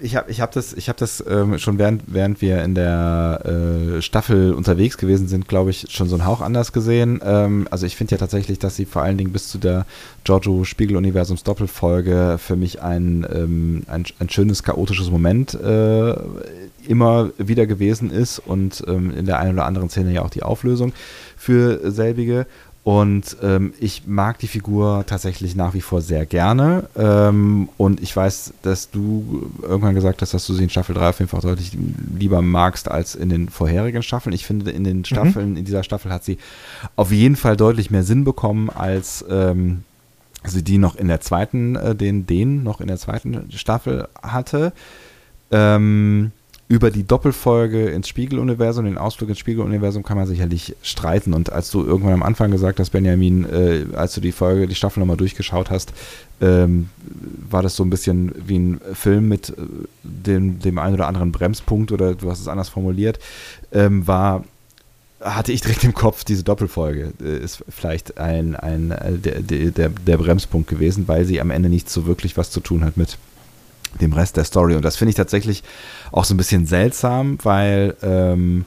ich 0.00 0.16
habe 0.16 0.30
ich 0.30 0.40
hab 0.40 0.52
das, 0.52 0.72
ich 0.72 0.88
hab 0.88 0.96
das 0.96 1.22
ähm, 1.28 1.58
schon 1.58 1.78
während, 1.78 2.02
während 2.06 2.40
wir 2.40 2.62
in 2.62 2.74
der 2.74 3.42
äh, 3.96 4.02
Staffel 4.02 4.52
unterwegs 4.52 4.98
gewesen 4.98 5.28
sind, 5.28 5.48
glaube 5.48 5.70
ich, 5.70 5.86
schon 5.90 6.08
so 6.08 6.16
einen 6.16 6.26
Hauch 6.26 6.40
anders 6.40 6.72
gesehen. 6.72 7.20
Ähm, 7.24 7.66
also 7.70 7.86
ich 7.86 7.96
finde 7.96 8.12
ja 8.12 8.18
tatsächlich, 8.18 8.58
dass 8.58 8.76
sie 8.76 8.84
vor 8.84 9.02
allen 9.02 9.18
Dingen 9.18 9.32
bis 9.32 9.48
zu 9.48 9.58
der 9.58 9.86
Giorgio 10.24 10.64
Spiegel-Universums 10.64 11.42
Doppelfolge 11.42 12.36
für 12.38 12.56
mich 12.56 12.82
ein, 12.82 13.26
ähm, 13.32 13.82
ein, 13.88 14.04
ein, 14.18 14.28
schönes, 14.28 14.62
chaotisches 14.62 15.10
Moment 15.10 15.54
äh, 15.54 16.14
immer 16.86 17.30
wieder 17.38 17.66
gewesen 17.66 18.10
ist 18.10 18.38
und 18.38 18.82
ähm, 18.86 19.12
in 19.16 19.26
der 19.26 19.38
einen 19.38 19.54
oder 19.54 19.66
anderen 19.66 19.88
Szene 19.88 20.12
ja 20.12 20.22
auch 20.22 20.30
die 20.30 20.42
Auflösung 20.42 20.92
für 21.36 21.90
selbige. 21.90 22.46
Und 22.84 23.36
ähm, 23.42 23.74
ich 23.78 24.08
mag 24.08 24.40
die 24.40 24.48
Figur 24.48 25.04
tatsächlich 25.06 25.54
nach 25.54 25.72
wie 25.72 25.80
vor 25.80 26.00
sehr 26.00 26.26
gerne. 26.26 26.88
Ähm, 26.96 27.68
und 27.76 28.00
ich 28.02 28.14
weiß, 28.14 28.54
dass 28.62 28.90
du 28.90 29.50
irgendwann 29.62 29.94
gesagt 29.94 30.20
hast, 30.20 30.34
dass 30.34 30.46
du 30.46 30.54
sie 30.54 30.64
in 30.64 30.70
Staffel 30.70 30.96
3 30.96 31.10
auf 31.10 31.18
jeden 31.20 31.28
Fall 31.28 31.42
deutlich 31.42 31.76
lieber 32.18 32.42
magst 32.42 32.90
als 32.90 33.14
in 33.14 33.28
den 33.28 33.48
vorherigen 33.50 34.02
Staffeln. 34.02 34.34
Ich 34.34 34.46
finde, 34.46 34.72
in 34.72 34.82
den 34.82 34.98
mhm. 34.98 35.04
Staffeln, 35.04 35.50
mhm. 35.50 35.56
in 35.58 35.64
dieser 35.64 35.84
Staffel 35.84 36.12
hat 36.12 36.24
sie 36.24 36.38
auf 36.96 37.12
jeden 37.12 37.36
Fall 37.36 37.56
deutlich 37.56 37.92
mehr 37.92 38.02
Sinn 38.02 38.24
bekommen, 38.24 38.68
als 38.68 39.24
ähm, 39.30 39.84
sie 40.44 40.64
die 40.64 40.78
noch 40.78 40.96
in 40.96 41.06
der 41.06 41.20
zweiten, 41.20 41.76
äh, 41.76 41.94
den, 41.94 42.26
den 42.26 42.64
noch 42.64 42.80
in 42.80 42.88
der 42.88 42.98
zweiten 42.98 43.48
Staffel 43.52 44.08
hatte. 44.24 44.72
Ähm, 45.52 46.32
über 46.72 46.90
die 46.90 47.06
Doppelfolge 47.06 47.90
ins 47.90 48.08
Spiegeluniversum, 48.08 48.86
den 48.86 48.96
Ausflug 48.96 49.28
ins 49.28 49.38
Spiegeluniversum 49.38 50.02
kann 50.02 50.16
man 50.16 50.26
sicherlich 50.26 50.74
streiten. 50.80 51.34
Und 51.34 51.52
als 51.52 51.70
du 51.70 51.84
irgendwann 51.84 52.14
am 52.14 52.22
Anfang 52.22 52.50
gesagt 52.50 52.80
hast, 52.80 52.88
Benjamin, 52.88 53.44
äh, 53.44 53.84
als 53.94 54.14
du 54.14 54.22
die 54.22 54.32
Folge, 54.32 54.66
die 54.66 54.74
Staffel 54.74 55.00
nochmal 55.00 55.18
durchgeschaut 55.18 55.70
hast, 55.70 55.92
ähm, 56.40 56.88
war 57.50 57.60
das 57.60 57.76
so 57.76 57.84
ein 57.84 57.90
bisschen 57.90 58.32
wie 58.46 58.58
ein 58.58 58.80
Film 58.94 59.28
mit 59.28 59.50
äh, 59.50 59.54
dem, 60.02 60.60
dem 60.60 60.78
einen 60.78 60.94
oder 60.94 61.08
anderen 61.08 61.30
Bremspunkt 61.30 61.92
oder 61.92 62.14
du 62.14 62.30
hast 62.30 62.40
es 62.40 62.48
anders 62.48 62.70
formuliert, 62.70 63.18
ähm, 63.72 64.06
war 64.06 64.42
hatte 65.20 65.52
ich 65.52 65.60
direkt 65.60 65.84
im 65.84 65.92
Kopf, 65.92 66.24
diese 66.24 66.42
Doppelfolge 66.42 67.12
äh, 67.22 67.36
ist 67.36 67.62
vielleicht 67.68 68.16
ein, 68.16 68.56
ein 68.56 68.92
äh, 68.92 69.12
der, 69.12 69.70
der, 69.70 69.90
der 69.90 70.16
Bremspunkt 70.16 70.70
gewesen, 70.70 71.06
weil 71.06 71.26
sie 71.26 71.38
am 71.38 71.50
Ende 71.50 71.68
nicht 71.68 71.90
so 71.90 72.06
wirklich 72.06 72.38
was 72.38 72.50
zu 72.50 72.60
tun 72.60 72.82
hat 72.82 72.96
mit 72.96 73.18
dem 74.00 74.12
Rest 74.12 74.36
der 74.36 74.44
Story. 74.44 74.74
Und 74.74 74.84
das 74.84 74.96
finde 74.96 75.10
ich 75.10 75.16
tatsächlich 75.16 75.62
auch 76.10 76.24
so 76.24 76.34
ein 76.34 76.38
bisschen 76.38 76.66
seltsam, 76.66 77.38
weil 77.42 77.96
ähm, 78.02 78.64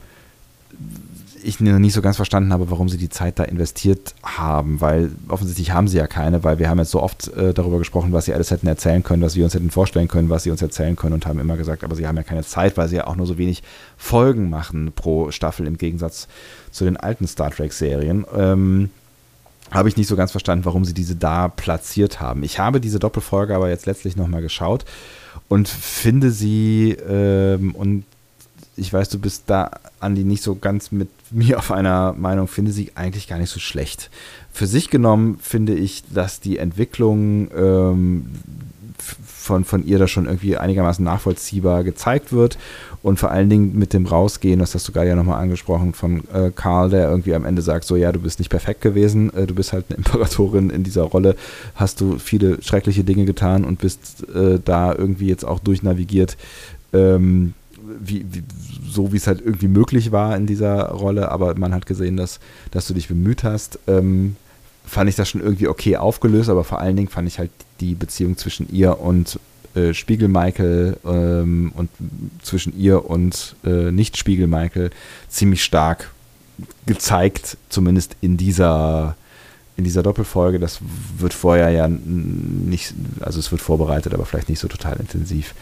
ich 1.46 1.60
nicht 1.60 1.92
so 1.92 2.02
ganz 2.02 2.16
verstanden 2.16 2.52
habe, 2.52 2.70
warum 2.70 2.88
sie 2.88 2.96
die 2.96 3.08
Zeit 3.08 3.38
da 3.38 3.44
investiert 3.44 4.14
haben, 4.24 4.80
weil 4.80 5.12
offensichtlich 5.28 5.70
haben 5.70 5.86
sie 5.86 5.96
ja 5.96 6.06
keine, 6.06 6.42
weil 6.42 6.58
wir 6.58 6.68
haben 6.68 6.78
jetzt 6.78 6.90
so 6.90 7.00
oft 7.00 7.28
äh, 7.28 7.54
darüber 7.54 7.78
gesprochen, 7.78 8.12
was 8.12 8.24
sie 8.24 8.34
alles 8.34 8.50
hätten 8.50 8.66
erzählen 8.66 9.02
können, 9.02 9.22
was 9.22 9.36
wir 9.36 9.44
uns 9.44 9.54
hätten 9.54 9.70
vorstellen 9.70 10.08
können, 10.08 10.28
was 10.28 10.42
sie 10.42 10.50
uns 10.50 10.60
erzählen 10.60 10.96
können 10.96 11.14
und 11.14 11.26
haben 11.26 11.38
immer 11.38 11.56
gesagt, 11.56 11.84
aber 11.84 11.94
sie 11.94 12.06
haben 12.06 12.16
ja 12.16 12.24
keine 12.24 12.42
Zeit, 12.42 12.76
weil 12.76 12.88
sie 12.88 12.96
ja 12.96 13.06
auch 13.06 13.16
nur 13.16 13.26
so 13.26 13.38
wenig 13.38 13.62
Folgen 13.96 14.50
machen 14.50 14.92
pro 14.94 15.30
Staffel 15.30 15.66
im 15.66 15.78
Gegensatz 15.78 16.26
zu 16.72 16.84
den 16.84 16.96
alten 16.96 17.28
Star 17.28 17.50
Trek-Serien. 17.50 18.26
Ähm, 18.36 18.90
habe 19.70 19.88
ich 19.88 19.96
nicht 19.96 20.06
so 20.08 20.16
ganz 20.16 20.30
verstanden, 20.30 20.64
warum 20.64 20.84
sie 20.84 20.94
diese 20.94 21.16
da 21.16 21.48
platziert 21.48 22.20
haben. 22.20 22.42
Ich 22.42 22.58
habe 22.58 22.80
diese 22.80 22.98
Doppelfolge 22.98 23.54
aber 23.54 23.68
jetzt 23.68 23.86
letztlich 23.86 24.16
nochmal 24.16 24.42
geschaut 24.42 24.84
und 25.48 25.68
finde 25.68 26.30
sie, 26.30 26.96
ähm, 27.08 27.74
und 27.74 28.04
ich 28.76 28.92
weiß, 28.92 29.08
du 29.08 29.18
bist 29.18 29.44
da, 29.46 29.70
Andi, 30.00 30.24
nicht 30.24 30.42
so 30.42 30.54
ganz 30.56 30.92
mit 30.92 31.08
mir 31.30 31.58
auf 31.58 31.72
einer 31.72 32.12
Meinung, 32.12 32.48
finde 32.48 32.72
sie 32.72 32.92
eigentlich 32.94 33.28
gar 33.28 33.38
nicht 33.38 33.50
so 33.50 33.60
schlecht. 33.60 34.10
Für 34.52 34.66
sich 34.66 34.90
genommen 34.90 35.38
finde 35.40 35.74
ich, 35.74 36.04
dass 36.12 36.40
die 36.40 36.58
Entwicklung 36.58 37.50
ähm, 37.56 38.26
von, 39.46 39.64
von 39.64 39.86
ihr 39.86 39.98
da 39.98 40.08
schon 40.08 40.26
irgendwie 40.26 40.56
einigermaßen 40.56 41.04
nachvollziehbar 41.04 41.84
gezeigt 41.84 42.32
wird. 42.32 42.58
Und 43.02 43.18
vor 43.18 43.30
allen 43.30 43.48
Dingen 43.48 43.78
mit 43.78 43.92
dem 43.92 44.04
Rausgehen, 44.04 44.58
das 44.58 44.74
hast 44.74 44.88
du 44.88 44.92
gerade 44.92 45.08
ja 45.08 45.14
nochmal 45.14 45.40
angesprochen, 45.40 45.94
von 45.94 46.24
äh, 46.34 46.50
Karl, 46.54 46.90
der 46.90 47.08
irgendwie 47.08 47.34
am 47.34 47.44
Ende 47.44 47.62
sagt, 47.62 47.84
so 47.84 47.94
ja, 47.96 48.10
du 48.10 48.18
bist 48.18 48.40
nicht 48.40 48.48
perfekt 48.48 48.80
gewesen, 48.80 49.32
äh, 49.32 49.46
du 49.46 49.54
bist 49.54 49.72
halt 49.72 49.86
eine 49.88 49.96
Imperatorin 49.98 50.70
in 50.70 50.82
dieser 50.82 51.04
Rolle, 51.04 51.36
hast 51.76 52.00
du 52.00 52.18
viele 52.18 52.60
schreckliche 52.62 53.04
Dinge 53.04 53.24
getan 53.24 53.64
und 53.64 53.78
bist 53.78 54.28
äh, 54.34 54.58
da 54.62 54.92
irgendwie 54.92 55.28
jetzt 55.28 55.44
auch 55.44 55.60
durchnavigiert. 55.60 56.36
Ähm, 56.92 57.54
wie, 58.00 58.26
wie, 58.32 58.42
so 58.90 59.12
wie 59.12 59.16
es 59.16 59.28
halt 59.28 59.40
irgendwie 59.40 59.68
möglich 59.68 60.10
war 60.10 60.36
in 60.36 60.46
dieser 60.46 60.88
Rolle, 60.90 61.30
aber 61.30 61.56
man 61.56 61.72
hat 61.72 61.86
gesehen, 61.86 62.16
dass, 62.16 62.40
dass 62.72 62.88
du 62.88 62.94
dich 62.94 63.06
bemüht 63.06 63.44
hast. 63.44 63.78
Ähm, 63.86 64.34
fand 64.84 65.08
ich 65.08 65.16
das 65.16 65.28
schon 65.28 65.40
irgendwie 65.40 65.68
okay 65.68 65.96
aufgelöst, 65.96 66.48
aber 66.48 66.64
vor 66.64 66.80
allen 66.80 66.96
Dingen 66.96 67.08
fand 67.08 67.28
ich 67.28 67.38
halt 67.38 67.50
die 67.80 67.94
Beziehung 67.94 68.36
zwischen 68.36 68.72
ihr 68.72 69.00
und 69.00 69.38
äh, 69.74 69.94
Spiegel 69.94 70.28
Michael 70.28 70.96
ähm, 71.04 71.72
und 71.74 71.90
zwischen 72.42 72.78
ihr 72.78 73.08
und 73.08 73.56
äh, 73.64 73.90
nicht 73.90 74.16
Spiegel 74.16 74.46
Michael 74.46 74.90
ziemlich 75.28 75.62
stark 75.64 76.12
gezeigt, 76.86 77.58
zumindest 77.68 78.16
in 78.20 78.36
dieser 78.36 79.16
in 79.76 79.84
dieser 79.84 80.02
Doppelfolge. 80.02 80.58
Das 80.58 80.80
wird 81.18 81.34
vorher 81.34 81.70
ja 81.70 81.86
nicht, 81.88 82.94
also 83.20 83.38
es 83.38 83.50
wird 83.50 83.60
vorbereitet, 83.60 84.14
aber 84.14 84.24
vielleicht 84.24 84.48
nicht 84.48 84.58
so 84.58 84.68
total 84.68 84.96
intensiv. 84.98 85.54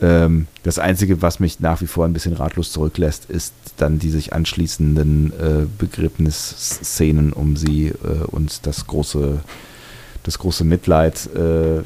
Ähm, 0.00 0.46
das 0.62 0.78
Einzige, 0.78 1.20
was 1.20 1.40
mich 1.40 1.60
nach 1.60 1.80
wie 1.80 1.86
vor 1.86 2.04
ein 2.04 2.12
bisschen 2.12 2.32
ratlos 2.32 2.72
zurücklässt, 2.72 3.26
ist 3.28 3.52
dann 3.76 3.98
die 3.98 4.10
sich 4.10 4.32
anschließenden 4.32 5.32
äh, 5.32 5.66
Begräbnisszenen 5.78 7.32
um 7.32 7.56
sie 7.56 7.88
äh, 7.88 8.24
und 8.26 8.66
das 8.66 8.86
große, 8.86 9.40
das 10.22 10.38
große 10.38 10.64
Mitleid. 10.64 11.28
Äh, 11.34 11.82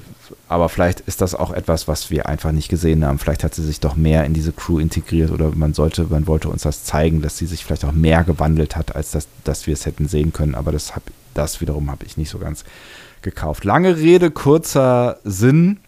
aber 0.49 0.69
vielleicht 0.69 1.01
ist 1.01 1.21
das 1.21 1.35
auch 1.35 1.53
etwas, 1.53 1.89
was 1.89 2.11
wir 2.11 2.27
einfach 2.27 2.53
nicht 2.53 2.69
gesehen 2.69 3.05
haben. 3.05 3.19
Vielleicht 3.19 3.45
hat 3.45 3.55
sie 3.55 3.65
sich 3.65 3.81
doch 3.81 3.97
mehr 3.97 4.25
in 4.25 4.35
diese 4.35 4.53
Crew 4.53 4.79
integriert 4.79 5.31
oder 5.31 5.51
man 5.55 5.75
sollte, 5.75 6.05
man 6.05 6.27
wollte 6.27 6.49
uns 6.49 6.63
das 6.63 6.85
zeigen, 6.85 7.23
dass 7.23 7.39
sie 7.39 7.47
sich 7.47 7.65
vielleicht 7.65 7.85
auch 7.85 7.93
mehr 7.93 8.25
gewandelt 8.25 8.77
hat, 8.77 8.95
als 8.97 9.11
das, 9.11 9.29
dass 9.45 9.67
wir 9.67 9.75
es 9.75 9.87
hätten 9.87 10.09
sehen 10.09 10.33
können. 10.33 10.55
Aber 10.55 10.73
das, 10.73 10.95
hab, 10.97 11.03
das 11.35 11.61
wiederum 11.61 11.91
habe 11.91 12.05
ich 12.07 12.17
nicht 12.17 12.31
so 12.31 12.39
ganz 12.39 12.65
gekauft. 13.23 13.65
Lange 13.65 13.97
Rede, 13.97 14.31
kurzer 14.31 15.19
Sinn. 15.25 15.79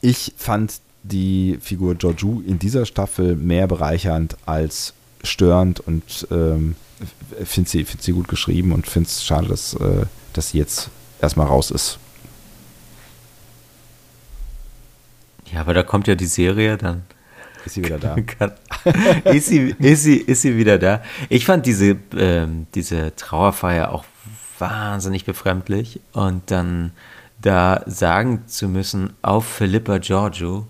Ich 0.00 0.34
fand 0.36 0.80
die 1.02 1.58
Figur 1.60 1.94
Georgiou 1.94 2.42
in 2.46 2.58
dieser 2.58 2.86
Staffel 2.86 3.36
mehr 3.36 3.66
bereichernd 3.66 4.36
als 4.46 4.94
störend 5.22 5.80
und 5.80 6.26
ähm, 6.30 6.74
finde 7.44 7.70
sie, 7.70 7.84
find 7.84 8.02
sie 8.02 8.12
gut 8.12 8.28
geschrieben 8.28 8.72
und 8.72 8.86
finde 8.86 9.08
es 9.08 9.24
schade, 9.24 9.48
dass, 9.48 9.74
äh, 9.74 10.06
dass 10.32 10.50
sie 10.50 10.58
jetzt 10.58 10.90
erstmal 11.20 11.46
raus 11.46 11.70
ist. 11.70 11.98
Ja, 15.52 15.60
aber 15.60 15.74
da 15.74 15.82
kommt 15.82 16.06
ja 16.06 16.14
die 16.14 16.26
Serie, 16.26 16.76
dann 16.76 17.04
ist 17.64 17.74
sie 17.74 17.84
wieder 17.84 17.98
da. 17.98 18.16
ist, 19.30 19.46
sie, 19.46 19.74
ist, 19.78 20.02
sie, 20.02 20.16
ist 20.16 20.42
sie 20.42 20.56
wieder 20.56 20.78
da? 20.78 21.02
Ich 21.28 21.46
fand 21.46 21.66
diese, 21.66 21.96
ähm, 22.16 22.66
diese 22.74 23.14
Trauerfeier 23.16 23.92
auch 23.92 24.04
wahnsinnig 24.58 25.24
befremdlich 25.24 26.00
und 26.12 26.50
dann 26.50 26.92
da 27.40 27.82
sagen 27.86 28.44
zu 28.46 28.68
müssen, 28.68 29.12
auf 29.22 29.46
Philippa 29.46 29.98
Giorgio, 29.98 30.66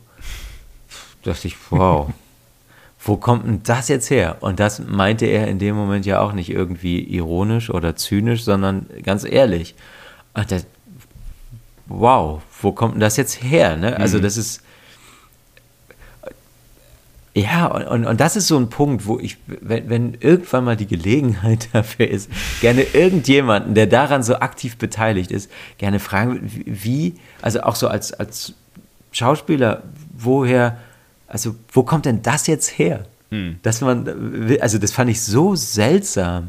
dachte 1.22 1.48
ich, 1.48 1.56
wow, 1.70 2.10
wo 3.00 3.16
kommt 3.16 3.46
denn 3.46 3.62
das 3.62 3.88
jetzt 3.88 4.10
her? 4.10 4.36
Und 4.40 4.60
das 4.60 4.80
meinte 4.80 5.26
er 5.26 5.48
in 5.48 5.58
dem 5.58 5.76
Moment 5.76 6.04
ja 6.06 6.20
auch 6.20 6.32
nicht 6.32 6.50
irgendwie 6.50 7.02
ironisch 7.02 7.70
oder 7.70 7.96
zynisch, 7.96 8.44
sondern 8.44 8.86
ganz 9.02 9.24
ehrlich. 9.24 9.74
Das, 10.34 10.66
wow, 11.86 12.40
wo 12.62 12.72
kommt 12.72 12.94
denn 12.94 13.00
das 13.00 13.16
jetzt 13.16 13.42
her? 13.42 13.76
Ne? 13.76 13.96
Also 13.96 14.18
mhm. 14.18 14.22
das 14.22 14.36
ist, 14.36 14.62
ja, 17.34 17.66
und, 17.66 18.04
und 18.04 18.20
das 18.20 18.36
ist 18.36 18.48
so 18.48 18.56
ein 18.56 18.68
Punkt, 18.68 19.06
wo 19.06 19.18
ich, 19.18 19.36
wenn, 19.46 19.88
wenn 19.88 20.14
irgendwann 20.20 20.64
mal 20.64 20.76
die 20.76 20.86
Gelegenheit 20.86 21.68
dafür 21.72 22.08
ist, 22.08 22.30
gerne 22.60 22.82
irgendjemanden, 22.82 23.74
der 23.74 23.86
daran 23.86 24.22
so 24.22 24.36
aktiv 24.36 24.76
beteiligt 24.76 25.30
ist, 25.30 25.50
gerne 25.78 25.98
fragen, 25.98 26.50
wie, 26.66 27.14
also 27.42 27.62
auch 27.62 27.74
so 27.76 27.88
als, 27.88 28.12
als 28.12 28.54
Schauspieler, 29.12 29.82
woher 30.16 30.78
also 31.28 31.54
wo 31.70 31.82
kommt 31.82 32.06
denn 32.06 32.22
das 32.22 32.46
jetzt 32.46 32.78
her? 32.78 33.04
Hm. 33.30 33.58
Dass 33.62 33.82
man, 33.82 34.56
also 34.60 34.78
das 34.78 34.90
fand 34.90 35.10
ich 35.10 35.20
so 35.20 35.54
seltsam. 35.54 36.48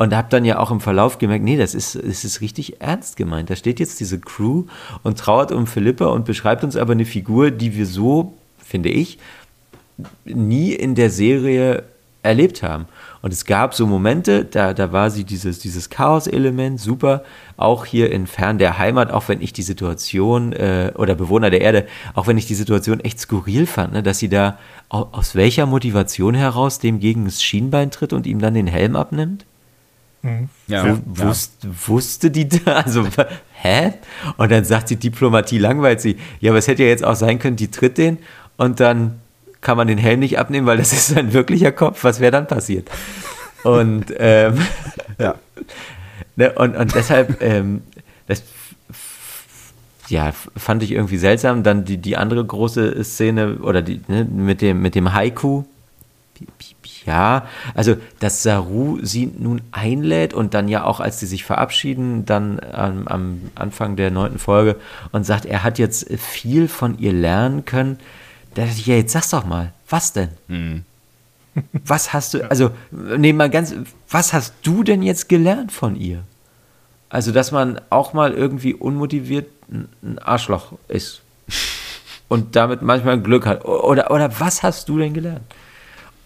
Und 0.00 0.16
habe 0.16 0.28
dann 0.30 0.46
ja 0.46 0.58
auch 0.58 0.70
im 0.70 0.80
Verlauf 0.80 1.18
gemerkt, 1.18 1.44
nee, 1.44 1.58
das 1.58 1.74
ist, 1.74 1.94
das 1.94 2.24
ist 2.24 2.40
richtig 2.40 2.80
ernst 2.80 3.18
gemeint. 3.18 3.50
Da 3.50 3.54
steht 3.54 3.78
jetzt 3.80 4.00
diese 4.00 4.18
Crew 4.18 4.64
und 5.02 5.18
trauert 5.18 5.52
um 5.52 5.66
Philippa 5.66 6.06
und 6.06 6.24
beschreibt 6.24 6.64
uns 6.64 6.74
aber 6.74 6.92
eine 6.92 7.04
Figur, 7.04 7.50
die 7.50 7.76
wir 7.76 7.84
so, 7.84 8.32
finde 8.64 8.88
ich, 8.88 9.18
nie 10.24 10.72
in 10.72 10.94
der 10.94 11.10
Serie 11.10 11.84
erlebt 12.22 12.62
haben. 12.62 12.86
Und 13.20 13.34
es 13.34 13.44
gab 13.44 13.74
so 13.74 13.86
Momente, 13.86 14.46
da, 14.46 14.72
da 14.72 14.90
war 14.90 15.10
sie 15.10 15.24
dieses, 15.24 15.58
dieses 15.58 15.90
Chaos-Element, 15.90 16.80
super. 16.80 17.22
Auch 17.58 17.84
hier 17.84 18.10
in 18.10 18.26
Fern 18.26 18.56
der 18.56 18.78
Heimat, 18.78 19.10
auch 19.10 19.28
wenn 19.28 19.42
ich 19.42 19.52
die 19.52 19.60
Situation, 19.60 20.54
äh, 20.54 20.92
oder 20.96 21.14
Bewohner 21.14 21.50
der 21.50 21.60
Erde, 21.60 21.86
auch 22.14 22.26
wenn 22.26 22.38
ich 22.38 22.46
die 22.46 22.54
Situation 22.54 23.00
echt 23.00 23.20
skurril 23.20 23.66
fand, 23.66 23.92
ne, 23.92 24.02
dass 24.02 24.18
sie 24.18 24.30
da 24.30 24.58
aus 24.88 25.34
welcher 25.34 25.66
Motivation 25.66 26.34
heraus 26.34 26.78
dem 26.78 27.00
gegen 27.00 27.26
das 27.26 27.42
Schienbein 27.42 27.90
tritt 27.90 28.14
und 28.14 28.26
ihm 28.26 28.38
dann 28.38 28.54
den 28.54 28.66
Helm 28.66 28.96
abnimmt? 28.96 29.44
Mhm. 30.22 30.48
Ja, 30.66 30.98
Wo, 31.04 31.24
ja. 31.24 31.34
wusste 31.86 32.30
die 32.30 32.48
da? 32.48 32.82
Also, 32.84 33.06
hä? 33.54 33.94
Und 34.36 34.50
dann 34.50 34.64
sagt 34.64 34.88
sie, 34.88 34.96
Diplomatie 34.96 35.58
langweilt 35.58 36.00
sie. 36.00 36.16
Ja, 36.40 36.50
aber 36.50 36.58
es 36.58 36.68
hätte 36.68 36.82
ja 36.82 36.88
jetzt 36.88 37.04
auch 37.04 37.16
sein 37.16 37.38
können, 37.38 37.56
die 37.56 37.70
tritt 37.70 37.98
den 37.98 38.18
und 38.56 38.80
dann 38.80 39.20
kann 39.60 39.76
man 39.76 39.88
den 39.88 39.98
Helm 39.98 40.20
nicht 40.20 40.38
abnehmen, 40.38 40.66
weil 40.66 40.78
das 40.78 40.92
ist 40.92 41.08
sein 41.08 41.32
wirklicher 41.32 41.72
Kopf. 41.72 42.04
Was 42.04 42.20
wäre 42.20 42.32
dann 42.32 42.46
passiert? 42.46 42.90
Und, 43.62 44.06
ähm, 44.18 44.58
ja. 45.18 45.34
ne, 46.36 46.52
und, 46.52 46.76
und 46.76 46.94
deshalb, 46.94 47.42
ähm, 47.42 47.82
das 48.26 48.42
ja, 50.08 50.32
fand 50.56 50.82
ich 50.82 50.92
irgendwie 50.92 51.18
seltsam. 51.18 51.62
Dann 51.62 51.84
die, 51.84 51.98
die 51.98 52.16
andere 52.16 52.44
große 52.44 53.02
Szene 53.04 53.58
oder 53.58 53.80
die, 53.80 54.00
ne, 54.08 54.24
mit, 54.24 54.60
dem, 54.60 54.82
mit 54.82 54.94
dem 54.94 55.12
Haiku. 55.12 55.64
Ja, 57.06 57.46
also 57.74 57.96
dass 58.18 58.42
Saru 58.42 58.98
sie 59.02 59.32
nun 59.38 59.62
einlädt 59.72 60.34
und 60.34 60.52
dann 60.54 60.68
ja 60.68 60.84
auch, 60.84 61.00
als 61.00 61.18
sie 61.18 61.26
sich 61.26 61.44
verabschieden, 61.44 62.26
dann 62.26 62.60
am, 62.60 63.08
am 63.08 63.40
Anfang 63.54 63.96
der 63.96 64.10
neunten 64.10 64.38
Folge 64.38 64.76
und 65.12 65.24
sagt, 65.24 65.46
er 65.46 65.62
hat 65.62 65.78
jetzt 65.78 66.12
viel 66.18 66.68
von 66.68 66.98
ihr 66.98 67.12
lernen 67.12 67.64
können 67.64 67.98
da 68.54 68.62
dachte 68.62 68.78
ich, 68.78 68.86
ja, 68.86 68.96
jetzt 68.96 69.12
sag's 69.12 69.30
doch 69.30 69.44
mal, 69.44 69.72
was 69.88 70.12
denn? 70.12 70.30
Hm. 70.48 70.84
Was 71.84 72.12
hast 72.12 72.34
du, 72.34 72.48
also, 72.48 72.70
nee, 72.90 73.32
mal 73.32 73.50
ganz, 73.50 73.74
was 74.08 74.32
hast 74.32 74.54
du 74.62 74.82
denn 74.82 75.02
jetzt 75.02 75.28
gelernt 75.28 75.72
von 75.72 75.96
ihr? 75.96 76.22
Also, 77.08 77.32
dass 77.32 77.50
man 77.50 77.80
auch 77.90 78.12
mal 78.12 78.32
irgendwie 78.32 78.72
unmotiviert 78.72 79.48
ein 79.68 80.18
Arschloch 80.20 80.72
ist 80.88 81.22
und 82.28 82.54
damit 82.56 82.82
manchmal 82.82 83.20
Glück 83.20 83.46
hat. 83.46 83.64
Oder, 83.64 84.10
oder 84.10 84.40
was 84.40 84.62
hast 84.62 84.88
du 84.88 84.98
denn 84.98 85.12
gelernt? 85.12 85.42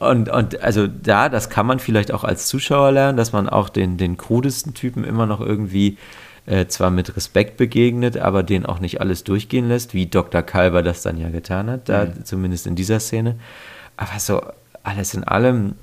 Und, 0.09 0.29
und 0.29 0.61
also 0.63 0.87
da, 0.87 1.29
das 1.29 1.51
kann 1.51 1.67
man 1.67 1.79
vielleicht 1.79 2.13
auch 2.13 2.25
als 2.25 2.47
Zuschauer 2.47 2.93
lernen, 2.93 3.17
dass 3.17 3.33
man 3.33 3.49
auch 3.49 3.69
den, 3.69 3.97
den 3.97 4.17
krudesten 4.17 4.75
Typen 4.75 5.05
immer 5.05 5.27
noch 5.27 5.41
irgendwie 5.41 5.99
äh, 6.47 6.67
zwar 6.67 6.91
mit 6.91 7.17
Respekt 7.17 7.57
begegnet, 7.57 8.17
aber 8.19 8.43
den 8.43 8.67
auch 8.67 8.79
nicht 8.79 9.01
alles 9.01 9.25
durchgehen 9.25 9.69
lässt, 9.69 9.95
wie 9.95 10.07
Dr. 10.07 10.43
Kalber 10.43 10.83
das 10.83 11.03
dann 11.03 11.19
ja 11.19 11.31
getan 11.31 11.71
hat, 11.71 11.89
da 11.89 12.07
mhm. 12.07 12.25
zumindest 12.25 12.67
in 12.67 12.77
dieser 12.77 13.01
Szene. 13.01 13.37
Aber 13.97 14.19
so 14.19 14.43
alles 14.83 15.15
in 15.15 15.25
allem 15.25 15.75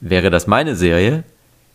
wäre 0.00 0.30
das 0.30 0.46
meine 0.46 0.76
Serie, 0.76 1.24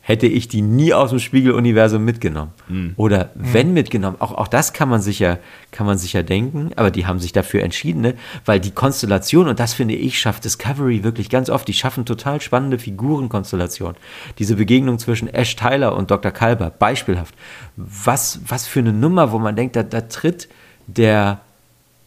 hätte 0.05 0.27
ich 0.27 0.49
die 0.49 0.61
nie 0.61 0.93
aus 0.93 1.11
dem 1.11 1.19
Spiegeluniversum 1.19 2.03
mitgenommen. 2.03 2.51
Mhm. 2.67 2.93
Oder 2.97 3.29
wenn 3.35 3.69
mhm. 3.69 3.73
mitgenommen, 3.73 4.17
auch, 4.19 4.33
auch 4.33 4.49
das 4.49 4.73
kann 4.73 4.89
man 4.89 5.01
sicher, 5.01 5.39
kann 5.71 5.87
man 5.87 5.97
sicher 5.97 6.23
denken, 6.23 6.71
aber 6.75 6.91
die 6.91 7.05
haben 7.05 7.19
sich 7.19 7.31
dafür 7.31 7.63
entschieden, 7.63 8.01
ne? 8.01 8.15
weil 8.43 8.59
die 8.59 8.71
Konstellation, 8.71 9.47
und 9.47 9.61
das 9.61 9.73
finde 9.73 9.95
ich, 9.95 10.19
schafft 10.19 10.43
Discovery 10.43 11.05
wirklich 11.05 11.29
ganz 11.29 11.49
oft, 11.49 11.65
die 11.69 11.73
schaffen 11.73 12.05
total 12.05 12.41
spannende 12.41 12.79
Figurenkonstellationen. 12.79 13.95
Diese 14.39 14.57
Begegnung 14.57 14.99
zwischen 14.99 15.33
Ash 15.33 15.55
Tyler 15.55 15.95
und 15.95 16.11
Dr. 16.11 16.31
Kalber, 16.31 16.69
beispielhaft. 16.69 17.33
Was, 17.77 18.41
was 18.45 18.67
für 18.67 18.79
eine 18.79 18.91
Nummer, 18.91 19.31
wo 19.31 19.39
man 19.39 19.55
denkt, 19.55 19.77
da, 19.77 19.83
da 19.83 20.01
tritt 20.01 20.49
der 20.87 21.39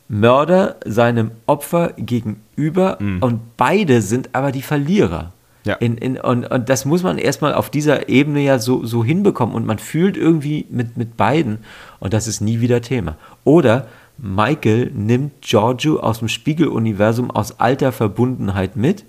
Mörder 0.08 0.76
seinem 0.84 1.30
Opfer 1.46 1.94
gegenüber 1.96 2.98
mhm. 3.00 3.22
und 3.22 3.56
beide 3.56 4.02
sind 4.02 4.34
aber 4.34 4.52
die 4.52 4.62
Verlierer. 4.62 5.32
Ja. 5.66 5.74
In, 5.74 5.98
in, 5.98 6.18
und, 6.18 6.46
und 6.46 6.68
das 6.68 6.84
muss 6.84 7.02
man 7.02 7.18
erstmal 7.18 7.54
auf 7.54 7.70
dieser 7.70 8.08
Ebene 8.08 8.40
ja 8.40 8.58
so, 8.58 8.84
so 8.84 9.04
hinbekommen. 9.04 9.54
Und 9.54 9.66
man 9.66 9.78
fühlt 9.78 10.16
irgendwie 10.16 10.66
mit, 10.70 10.96
mit 10.96 11.16
beiden. 11.16 11.58
Und 11.98 12.12
das 12.12 12.28
ist 12.28 12.40
nie 12.40 12.60
wieder 12.60 12.80
Thema. 12.80 13.16
Oder 13.44 13.88
Michael 14.16 14.90
nimmt 14.94 15.42
Giorgio 15.42 16.00
aus 16.00 16.20
dem 16.20 16.28
Spiegeluniversum 16.28 17.30
aus 17.30 17.60
alter 17.60 17.92
Verbundenheit 17.92 18.76
mit. 18.76 19.04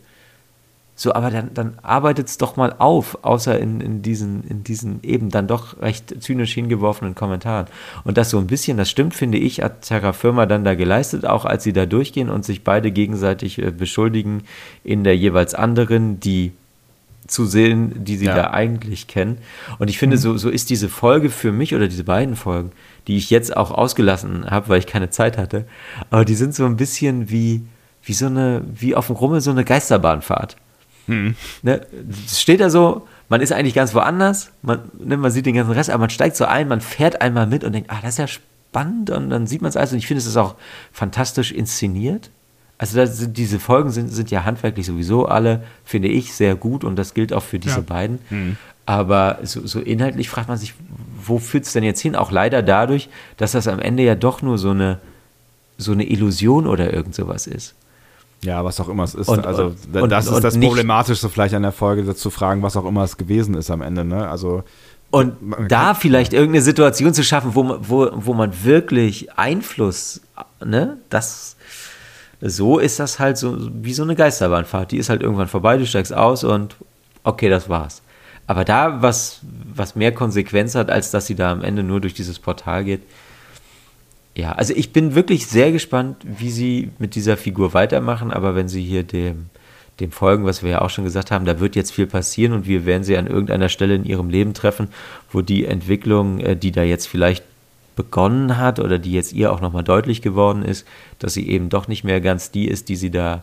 So, 0.99 1.13
aber 1.13 1.29
dann, 1.29 1.53
dann 1.53 1.77
arbeitet 1.83 2.27
es 2.27 2.39
doch 2.39 2.55
mal 2.55 2.73
auf, 2.79 3.19
außer 3.21 3.59
in, 3.59 3.81
in, 3.81 4.01
diesen, 4.01 4.43
in 4.45 4.63
diesen 4.63 5.03
eben 5.03 5.29
dann 5.29 5.45
doch 5.45 5.79
recht 5.79 6.23
zynisch 6.23 6.55
hingeworfenen 6.55 7.13
Kommentaren. 7.13 7.67
Und 8.03 8.17
das 8.17 8.31
so 8.31 8.39
ein 8.39 8.47
bisschen, 8.47 8.77
das 8.77 8.89
stimmt, 8.89 9.13
finde 9.13 9.37
ich, 9.37 9.61
hat 9.61 9.83
Terra 9.83 10.11
Firma 10.11 10.47
dann 10.47 10.63
da 10.63 10.73
geleistet, 10.73 11.23
auch 11.23 11.45
als 11.45 11.63
sie 11.63 11.71
da 11.71 11.85
durchgehen 11.85 12.31
und 12.31 12.43
sich 12.43 12.63
beide 12.63 12.89
gegenseitig 12.89 13.61
äh, 13.61 13.69
beschuldigen 13.69 14.41
in 14.83 15.03
der 15.03 15.15
jeweils 15.15 15.53
anderen, 15.53 16.19
die 16.19 16.51
zu 17.27 17.45
sehen, 17.45 18.03
die 18.03 18.17
sie 18.17 18.25
ja. 18.25 18.35
da 18.35 18.51
eigentlich 18.51 19.05
kennen. 19.05 19.37
Und 19.77 19.91
ich 19.91 19.99
finde, 19.99 20.15
mhm. 20.15 20.21
so, 20.21 20.37
so 20.37 20.49
ist 20.49 20.71
diese 20.71 20.89
Folge 20.89 21.29
für 21.29 21.51
mich 21.51 21.75
oder 21.75 21.87
diese 21.87 22.05
beiden 22.05 22.35
Folgen, 22.35 22.71
die 23.05 23.17
ich 23.17 23.29
jetzt 23.29 23.55
auch 23.55 23.69
ausgelassen 23.69 24.49
habe, 24.49 24.69
weil 24.69 24.79
ich 24.79 24.87
keine 24.87 25.11
Zeit 25.11 25.37
hatte, 25.37 25.67
aber 26.09 26.25
die 26.25 26.33
sind 26.33 26.55
so 26.55 26.65
ein 26.65 26.75
bisschen 26.75 27.29
wie, 27.29 27.61
wie 28.01 28.13
so 28.13 28.25
eine, 28.25 28.63
wie 28.73 28.95
auf 28.95 29.07
dem 29.07 29.15
Rummel 29.15 29.41
so 29.41 29.51
eine 29.51 29.63
Geisterbahnfahrt. 29.63 30.57
Hm. 31.07 31.35
Ne, 31.63 31.81
steht 32.29 32.59
da 32.59 32.69
so, 32.69 33.07
man 33.29 33.41
ist 33.41 33.51
eigentlich 33.51 33.73
ganz 33.73 33.93
woanders, 33.93 34.51
man, 34.61 34.79
ne, 34.99 35.17
man 35.17 35.31
sieht 35.31 35.45
den 35.45 35.55
ganzen 35.55 35.71
Rest, 35.71 35.89
aber 35.89 36.01
man 36.01 36.09
steigt 36.09 36.35
so 36.35 36.45
ein, 36.45 36.67
man 36.67 36.81
fährt 36.81 37.21
einmal 37.21 37.47
mit 37.47 37.63
und 37.63 37.73
denkt, 37.73 37.89
ah, 37.89 37.99
das 38.01 38.11
ist 38.11 38.19
ja 38.19 38.27
spannend 38.27 39.09
und 39.09 39.29
dann 39.29 39.47
sieht 39.47 39.61
man 39.61 39.69
es 39.69 39.77
alles 39.77 39.91
und 39.91 39.97
ich 39.97 40.07
finde, 40.07 40.19
es 40.19 40.27
ist 40.27 40.37
auch 40.37 40.55
fantastisch 40.91 41.51
inszeniert. 41.51 42.29
Also 42.77 43.03
sind, 43.05 43.37
diese 43.37 43.59
Folgen 43.59 43.89
sind, 43.89 44.09
sind 44.09 44.29
ja 44.29 44.45
handwerklich 44.45 44.85
sowieso 44.85 45.25
alle, 45.25 45.63
finde 45.83 46.09
ich, 46.09 46.33
sehr 46.33 46.55
gut 46.55 46.83
und 46.83 46.95
das 46.95 47.15
gilt 47.15 47.33
auch 47.33 47.43
für 47.43 47.57
diese 47.57 47.77
ja. 47.77 47.81
beiden. 47.81 48.19
Hm. 48.29 48.57
Aber 48.85 49.39
so, 49.43 49.65
so, 49.65 49.79
inhaltlich 49.81 50.29
fragt 50.29 50.47
man 50.47 50.57
sich, 50.57 50.73
wo 51.21 51.39
führt 51.39 51.65
es 51.65 51.73
denn 51.73 51.83
jetzt 51.83 51.99
hin? 51.99 52.15
Auch 52.15 52.31
leider 52.31 52.61
dadurch, 52.61 53.09
dass 53.35 53.51
das 53.51 53.67
am 53.67 53.79
Ende 53.79 54.03
ja 54.03 54.15
doch 54.15 54.41
nur 54.41 54.57
so 54.57 54.69
eine, 54.69 54.99
so 55.77 55.91
eine 55.91 56.07
Illusion 56.07 56.67
oder 56.67 56.93
irgend 56.93 57.15
sowas 57.15 57.47
ist. 57.47 57.75
Ja, 58.43 58.63
was 58.63 58.79
auch 58.79 58.87
immer 58.87 59.03
es 59.03 59.15
ist. 59.15 59.29
Und, 59.29 59.45
also 59.45 59.73
und, 59.93 60.09
das 60.09 60.27
und, 60.27 60.35
ist 60.35 60.43
das 60.43 60.59
Problematische 60.59 61.29
vielleicht 61.29 61.55
an 61.55 61.63
der 61.63 61.71
Folge, 61.71 62.13
zu 62.15 62.29
fragen, 62.29 62.61
was 62.61 62.77
auch 62.77 62.85
immer 62.85 63.03
es 63.03 63.17
gewesen 63.17 63.55
ist 63.55 63.71
am 63.71 63.81
Ende. 63.81 64.05
Ne? 64.05 64.27
Also 64.27 64.63
und 65.09 65.37
da 65.69 65.93
vielleicht 65.93 66.33
irgendeine 66.33 66.61
Situation 66.61 67.13
zu 67.13 67.23
schaffen, 67.23 67.55
wo 67.55 67.63
man, 67.63 67.79
wo, 67.81 68.09
wo 68.13 68.33
man 68.33 68.63
wirklich 68.63 69.31
Einfluss, 69.37 70.21
ne, 70.63 70.97
das, 71.09 71.55
so 72.41 72.77
ist 72.77 72.99
das 72.99 73.17
halt 73.17 73.37
so 73.37 73.57
wie 73.81 73.93
so 73.93 74.03
eine 74.03 74.15
Geisterbahnfahrt. 74.15 74.91
Die 74.91 74.97
ist 74.97 75.09
halt 75.09 75.21
irgendwann 75.21 75.47
vorbei, 75.47 75.77
du 75.77 75.85
steigst 75.85 76.13
aus 76.13 76.43
und 76.43 76.75
okay, 77.23 77.49
das 77.49 77.69
war's. 77.69 78.01
Aber 78.47 78.65
da 78.65 79.01
was, 79.01 79.39
was 79.73 79.95
mehr 79.95 80.13
Konsequenz 80.13 80.75
hat, 80.75 80.89
als 80.89 81.09
dass 81.11 81.25
sie 81.25 81.35
da 81.35 81.51
am 81.51 81.63
Ende 81.63 81.83
nur 81.83 82.01
durch 82.01 82.13
dieses 82.13 82.39
Portal 82.39 82.83
geht, 82.83 83.01
ja, 84.37 84.51
also 84.51 84.71
ich 84.75 84.93
bin 84.93 85.15
wirklich 85.15 85.47
sehr 85.47 85.71
gespannt, 85.71 86.17
wie 86.23 86.51
sie 86.51 86.91
mit 86.99 87.15
dieser 87.15 87.37
Figur 87.37 87.73
weitermachen, 87.73 88.31
aber 88.31 88.53
wenn 88.55 88.67
sie 88.67 88.83
hier 88.83 89.01
dem, 89.01 89.47
dem 89.99 90.11
folgen, 90.11 90.45
was 90.45 90.61
wir 90.61 90.69
ja 90.69 90.81
auch 90.81 90.91
schon 90.91 91.05
gesagt 91.05 91.31
haben, 91.31 91.45
da 91.45 91.59
wird 91.59 91.75
jetzt 91.75 91.91
viel 91.91 92.05
passieren 92.05 92.53
und 92.53 92.67
wir 92.67 92.85
werden 92.85 93.03
sie 93.03 93.17
an 93.17 93.25
irgendeiner 93.25 93.67
Stelle 93.67 93.95
in 93.95 94.05
ihrem 94.05 94.29
Leben 94.29 94.53
treffen, 94.53 94.89
wo 95.31 95.41
die 95.41 95.65
Entwicklung, 95.65 96.39
äh, 96.39 96.55
die 96.55 96.71
da 96.71 96.83
jetzt 96.83 97.07
vielleicht 97.07 97.43
begonnen 97.95 98.57
hat 98.57 98.79
oder 98.79 98.99
die 98.99 99.11
jetzt 99.11 99.33
ihr 99.33 99.51
auch 99.51 99.59
nochmal 99.59 99.83
deutlich 99.83 100.21
geworden 100.21 100.61
ist, 100.63 100.85
dass 101.17 101.33
sie 101.33 101.49
eben 101.49 101.69
doch 101.69 101.87
nicht 101.87 102.03
mehr 102.03 102.21
ganz 102.21 102.51
die 102.51 102.67
ist, 102.67 102.89
die 102.89 102.95
sie 102.95 103.09
da 103.09 103.41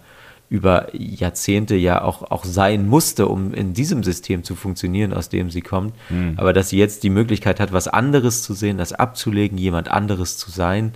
über 0.51 0.89
Jahrzehnte 0.95 1.75
ja 1.75 2.03
auch, 2.03 2.31
auch 2.31 2.45
sein 2.45 2.87
musste, 2.87 3.27
um 3.29 3.55
in 3.55 3.75
diesem 3.75 4.05
System 4.05 4.45
zu 4.45 4.55
funktionieren, 4.55 5.13
aus 5.13 5.29
dem 5.29 5.51
sie 5.51 5.63
kommt. 5.63 5.95
Mhm. 6.11 6.35
Aber 6.37 6.53
dass 6.53 6.69
sie 6.69 6.79
jetzt 6.79 7.03
die 7.03 7.11
Möglichkeit 7.11 7.61
hat, 7.61 7.73
was 7.73 7.89
anderes 7.89 8.43
zu 8.43 8.55
sehen, 8.55 8.79
das 8.79 8.93
abzulegen, 8.93 9.59
jemand 9.59 9.89
anderes 9.91 10.37
zu 10.37 10.51
sein. 10.51 10.93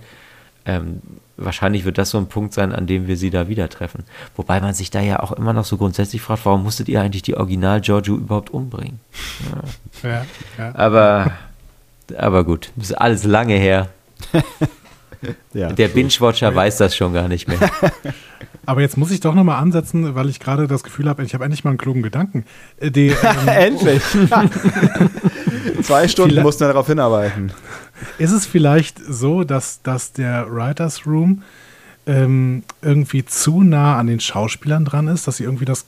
Ähm, 0.65 1.01
wahrscheinlich 1.35 1.85
wird 1.85 1.97
das 1.97 2.11
so 2.11 2.17
ein 2.17 2.27
Punkt 2.27 2.53
sein, 2.53 2.73
an 2.73 2.85
dem 2.85 3.07
wir 3.07 3.17
sie 3.17 3.29
da 3.31 3.47
wieder 3.47 3.69
treffen. 3.69 4.03
Wobei 4.35 4.59
man 4.61 4.73
sich 4.73 4.91
da 4.91 5.01
ja 5.01 5.19
auch 5.19 5.31
immer 5.31 5.53
noch 5.53 5.65
so 5.65 5.77
grundsätzlich 5.77 6.21
fragt, 6.21 6.45
warum 6.45 6.63
musstet 6.63 6.89
ihr 6.89 7.01
eigentlich 7.01 7.23
die 7.23 7.35
Original 7.35 7.81
Giorgio 7.81 8.15
überhaupt 8.15 8.51
umbringen? 8.51 8.99
Ja. 9.51 9.61
Ja, 10.09 10.25
ja. 10.57 10.75
Aber, 10.75 11.33
aber 12.17 12.45
gut, 12.45 12.71
das 12.77 12.91
ist 12.91 12.95
alles 12.95 13.25
lange 13.25 13.55
her. 13.55 13.89
Ja, 15.53 15.73
Der 15.73 15.89
Binge-Watcher 15.89 16.55
weiß 16.55 16.77
das 16.77 16.95
schon 16.95 17.13
gar 17.13 17.27
nicht 17.27 17.45
mehr. 17.47 17.59
Aber 18.69 18.81
jetzt 18.81 18.97
muss 18.97 19.09
ich 19.09 19.19
doch 19.19 19.33
nochmal 19.33 19.59
ansetzen, 19.59 20.13
weil 20.13 20.29
ich 20.29 20.39
gerade 20.39 20.67
das 20.67 20.83
Gefühl 20.83 21.09
habe, 21.09 21.23
ich 21.23 21.33
habe 21.33 21.43
endlich 21.43 21.63
mal 21.63 21.71
einen 21.71 21.79
klugen 21.79 22.03
Gedanken. 22.03 22.45
Äh, 22.79 22.91
die, 22.91 23.07
ähm, 23.47 23.47
endlich! 23.47 24.03
Zwei 25.81 26.07
Stunden 26.07 26.39
mussten 26.43 26.61
wir 26.61 26.67
darauf 26.67 26.85
hinarbeiten. 26.85 27.51
Ist 28.19 28.29
es 28.29 28.45
vielleicht 28.45 28.99
so, 29.03 29.43
dass, 29.43 29.81
dass 29.81 30.13
der 30.13 30.45
Writers 30.51 31.07
Room 31.07 31.41
ähm, 32.05 32.61
irgendwie 32.83 33.25
zu 33.25 33.63
nah 33.63 33.97
an 33.97 34.05
den 34.05 34.19
Schauspielern 34.19 34.85
dran 34.85 35.07
ist, 35.07 35.27
dass 35.27 35.37
sie 35.37 35.45
irgendwie 35.45 35.65
das 35.65 35.87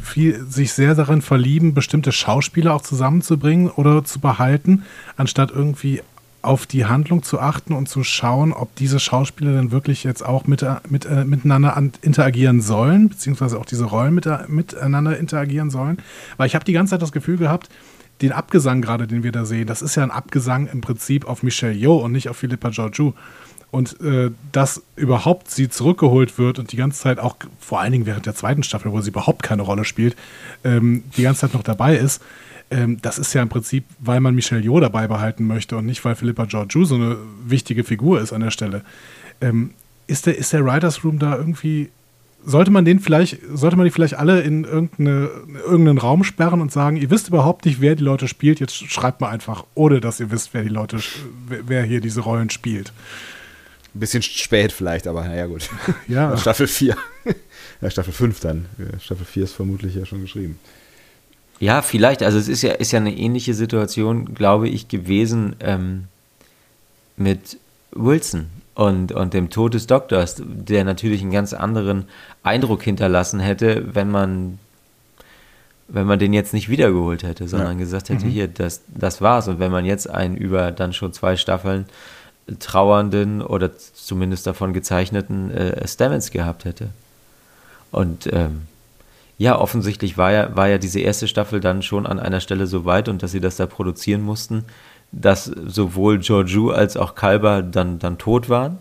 viel, 0.00 0.44
sich 0.48 0.74
sehr 0.74 0.94
darin 0.94 1.20
verlieben, 1.20 1.74
bestimmte 1.74 2.12
Schauspieler 2.12 2.74
auch 2.74 2.82
zusammenzubringen 2.82 3.70
oder 3.70 4.04
zu 4.04 4.20
behalten, 4.20 4.84
anstatt 5.16 5.50
irgendwie 5.50 6.02
auf 6.42 6.66
die 6.66 6.86
Handlung 6.86 7.22
zu 7.22 7.40
achten 7.40 7.72
und 7.72 7.88
zu 7.88 8.04
schauen, 8.04 8.52
ob 8.52 8.74
diese 8.76 9.00
Schauspieler 9.00 9.52
denn 9.52 9.70
wirklich 9.72 10.04
jetzt 10.04 10.24
auch 10.24 10.46
mit, 10.46 10.64
mit, 10.88 11.04
äh, 11.04 11.24
miteinander 11.24 11.76
an, 11.76 11.92
interagieren 12.02 12.60
sollen, 12.60 13.08
beziehungsweise 13.08 13.58
auch 13.58 13.66
diese 13.66 13.84
Rollen 13.84 14.14
mit, 14.14 14.28
miteinander 14.48 15.18
interagieren 15.18 15.70
sollen. 15.70 15.98
Weil 16.36 16.46
ich 16.46 16.54
habe 16.54 16.64
die 16.64 16.72
ganze 16.72 16.92
Zeit 16.92 17.02
das 17.02 17.12
Gefühl 17.12 17.38
gehabt, 17.38 17.68
den 18.22 18.32
Abgesang 18.32 18.82
gerade, 18.82 19.06
den 19.06 19.22
wir 19.22 19.32
da 19.32 19.44
sehen, 19.44 19.66
das 19.66 19.82
ist 19.82 19.94
ja 19.94 20.02
ein 20.02 20.10
Abgesang 20.10 20.66
im 20.68 20.80
Prinzip 20.80 21.26
auf 21.26 21.42
Michelle 21.42 21.74
Yeoh 21.74 21.98
und 21.98 22.12
nicht 22.12 22.28
auf 22.28 22.36
Philippa 22.36 22.70
Georgiou. 22.70 23.14
Und 23.70 24.00
äh, 24.00 24.30
dass 24.50 24.82
überhaupt 24.96 25.50
sie 25.50 25.68
zurückgeholt 25.68 26.38
wird 26.38 26.58
und 26.58 26.72
die 26.72 26.76
ganze 26.76 27.00
Zeit 27.00 27.18
auch, 27.18 27.36
vor 27.60 27.80
allen 27.80 27.92
Dingen 27.92 28.06
während 28.06 28.24
der 28.24 28.34
zweiten 28.34 28.62
Staffel, 28.62 28.92
wo 28.92 29.02
sie 29.02 29.10
überhaupt 29.10 29.42
keine 29.42 29.60
Rolle 29.62 29.84
spielt, 29.84 30.16
ähm, 30.64 31.04
die 31.16 31.22
ganze 31.22 31.42
Zeit 31.42 31.54
noch 31.54 31.62
dabei 31.62 31.96
ist, 31.96 32.22
ähm, 32.70 32.98
das 33.00 33.18
ist 33.18 33.32
ja 33.34 33.42
im 33.42 33.48
Prinzip, 33.48 33.84
weil 33.98 34.20
man 34.20 34.34
Michelle 34.34 34.62
Yeoh 34.62 34.80
dabei 34.80 35.06
behalten 35.08 35.46
möchte 35.46 35.76
und 35.76 35.86
nicht, 35.86 36.04
weil 36.04 36.14
Philippa 36.14 36.44
Georgiou 36.44 36.84
so 36.84 36.94
eine 36.96 37.16
wichtige 37.44 37.84
Figur 37.84 38.20
ist 38.20 38.32
an 38.32 38.42
der 38.42 38.50
Stelle. 38.50 38.82
Ähm, 39.40 39.70
ist, 40.06 40.26
der, 40.26 40.36
ist 40.36 40.52
der 40.52 40.64
Writers 40.64 41.04
Room 41.04 41.18
da 41.18 41.36
irgendwie 41.36 41.90
sollte 42.44 42.70
man 42.70 42.84
den 42.84 43.00
vielleicht, 43.00 43.38
sollte 43.52 43.76
man 43.76 43.84
die 43.84 43.90
vielleicht 43.90 44.14
alle 44.14 44.40
in 44.40 44.64
irgendeine, 44.64 45.28
irgendeinen 45.66 45.98
Raum 45.98 46.24
sperren 46.24 46.60
und 46.60 46.72
sagen, 46.72 46.96
ihr 46.96 47.10
wisst 47.10 47.28
überhaupt 47.28 47.66
nicht, 47.66 47.80
wer 47.80 47.96
die 47.96 48.04
Leute 48.04 48.28
spielt, 48.28 48.60
jetzt 48.60 48.74
schreibt 48.74 49.20
mal 49.20 49.28
einfach, 49.28 49.64
ohne 49.74 50.00
dass 50.00 50.20
ihr 50.20 50.30
wisst, 50.30 50.54
wer 50.54 50.62
die 50.62 50.68
Leute, 50.68 50.98
wer 51.46 51.82
hier 51.82 52.00
diese 52.00 52.20
Rollen 52.20 52.50
spielt. 52.50 52.92
Ein 53.94 54.00
bisschen 54.00 54.22
spät 54.22 54.72
vielleicht, 54.72 55.06
aber 55.06 55.24
naja 55.24 55.46
gut. 55.46 55.68
Ja. 56.06 56.36
Staffel 56.38 56.68
4. 56.68 56.96
ja, 57.80 57.90
Staffel 57.90 58.12
5 58.12 58.40
dann. 58.40 58.66
Staffel 59.00 59.26
4 59.26 59.44
ist 59.44 59.52
vermutlich 59.52 59.94
ja 59.94 60.06
schon 60.06 60.20
geschrieben. 60.20 60.58
Ja, 61.60 61.82
vielleicht. 61.82 62.22
Also 62.22 62.38
es 62.38 62.48
ist 62.48 62.62
ja, 62.62 62.72
ist 62.72 62.92
ja 62.92 63.00
eine 63.00 63.16
ähnliche 63.16 63.54
Situation, 63.54 64.34
glaube 64.34 64.68
ich, 64.68 64.88
gewesen 64.88 65.56
ähm, 65.60 66.04
mit 67.16 67.58
Wilson 67.92 68.46
und, 68.74 69.12
und 69.12 69.34
dem 69.34 69.50
Tod 69.50 69.74
des 69.74 69.86
Doktors, 69.86 70.36
der 70.38 70.84
natürlich 70.84 71.20
einen 71.20 71.32
ganz 71.32 71.52
anderen 71.52 72.04
Eindruck 72.44 72.82
hinterlassen 72.82 73.40
hätte, 73.40 73.92
wenn 73.92 74.10
man, 74.10 74.60
wenn 75.88 76.06
man 76.06 76.20
den 76.20 76.32
jetzt 76.32 76.54
nicht 76.54 76.68
wiedergeholt 76.68 77.24
hätte, 77.24 77.48
sondern 77.48 77.72
ja. 77.72 77.78
gesagt 77.78 78.08
hätte, 78.08 78.26
mhm. 78.26 78.30
hier, 78.30 78.46
das, 78.46 78.82
das 78.86 79.20
war's. 79.20 79.48
Und 79.48 79.58
wenn 79.58 79.72
man 79.72 79.84
jetzt 79.84 80.08
einen 80.08 80.36
über 80.36 80.70
dann 80.70 80.92
schon 80.92 81.12
zwei 81.12 81.36
Staffeln 81.36 81.86
trauernden 82.60 83.42
oder 83.42 83.76
zumindest 83.76 84.46
davon 84.46 84.72
gezeichneten 84.72 85.50
äh, 85.50 85.86
Stamens 85.86 86.30
gehabt 86.30 86.64
hätte. 86.64 86.90
Und 87.90 88.28
ähm, 88.32 88.62
ja, 89.38 89.56
offensichtlich 89.56 90.18
war 90.18 90.32
ja, 90.32 90.56
war 90.56 90.68
ja 90.68 90.78
diese 90.78 90.98
erste 90.98 91.28
Staffel 91.28 91.60
dann 91.60 91.82
schon 91.82 92.06
an 92.06 92.18
einer 92.18 92.40
Stelle 92.40 92.66
so 92.66 92.84
weit 92.84 93.08
und 93.08 93.22
dass 93.22 93.30
sie 93.30 93.40
das 93.40 93.56
da 93.56 93.66
produzieren 93.66 94.20
mussten, 94.20 94.64
dass 95.12 95.44
sowohl 95.44 96.18
Georgiou 96.18 96.70
als 96.70 96.96
auch 96.96 97.14
Kalber 97.14 97.62
dann, 97.62 98.00
dann 98.00 98.18
tot 98.18 98.48
waren. 98.48 98.78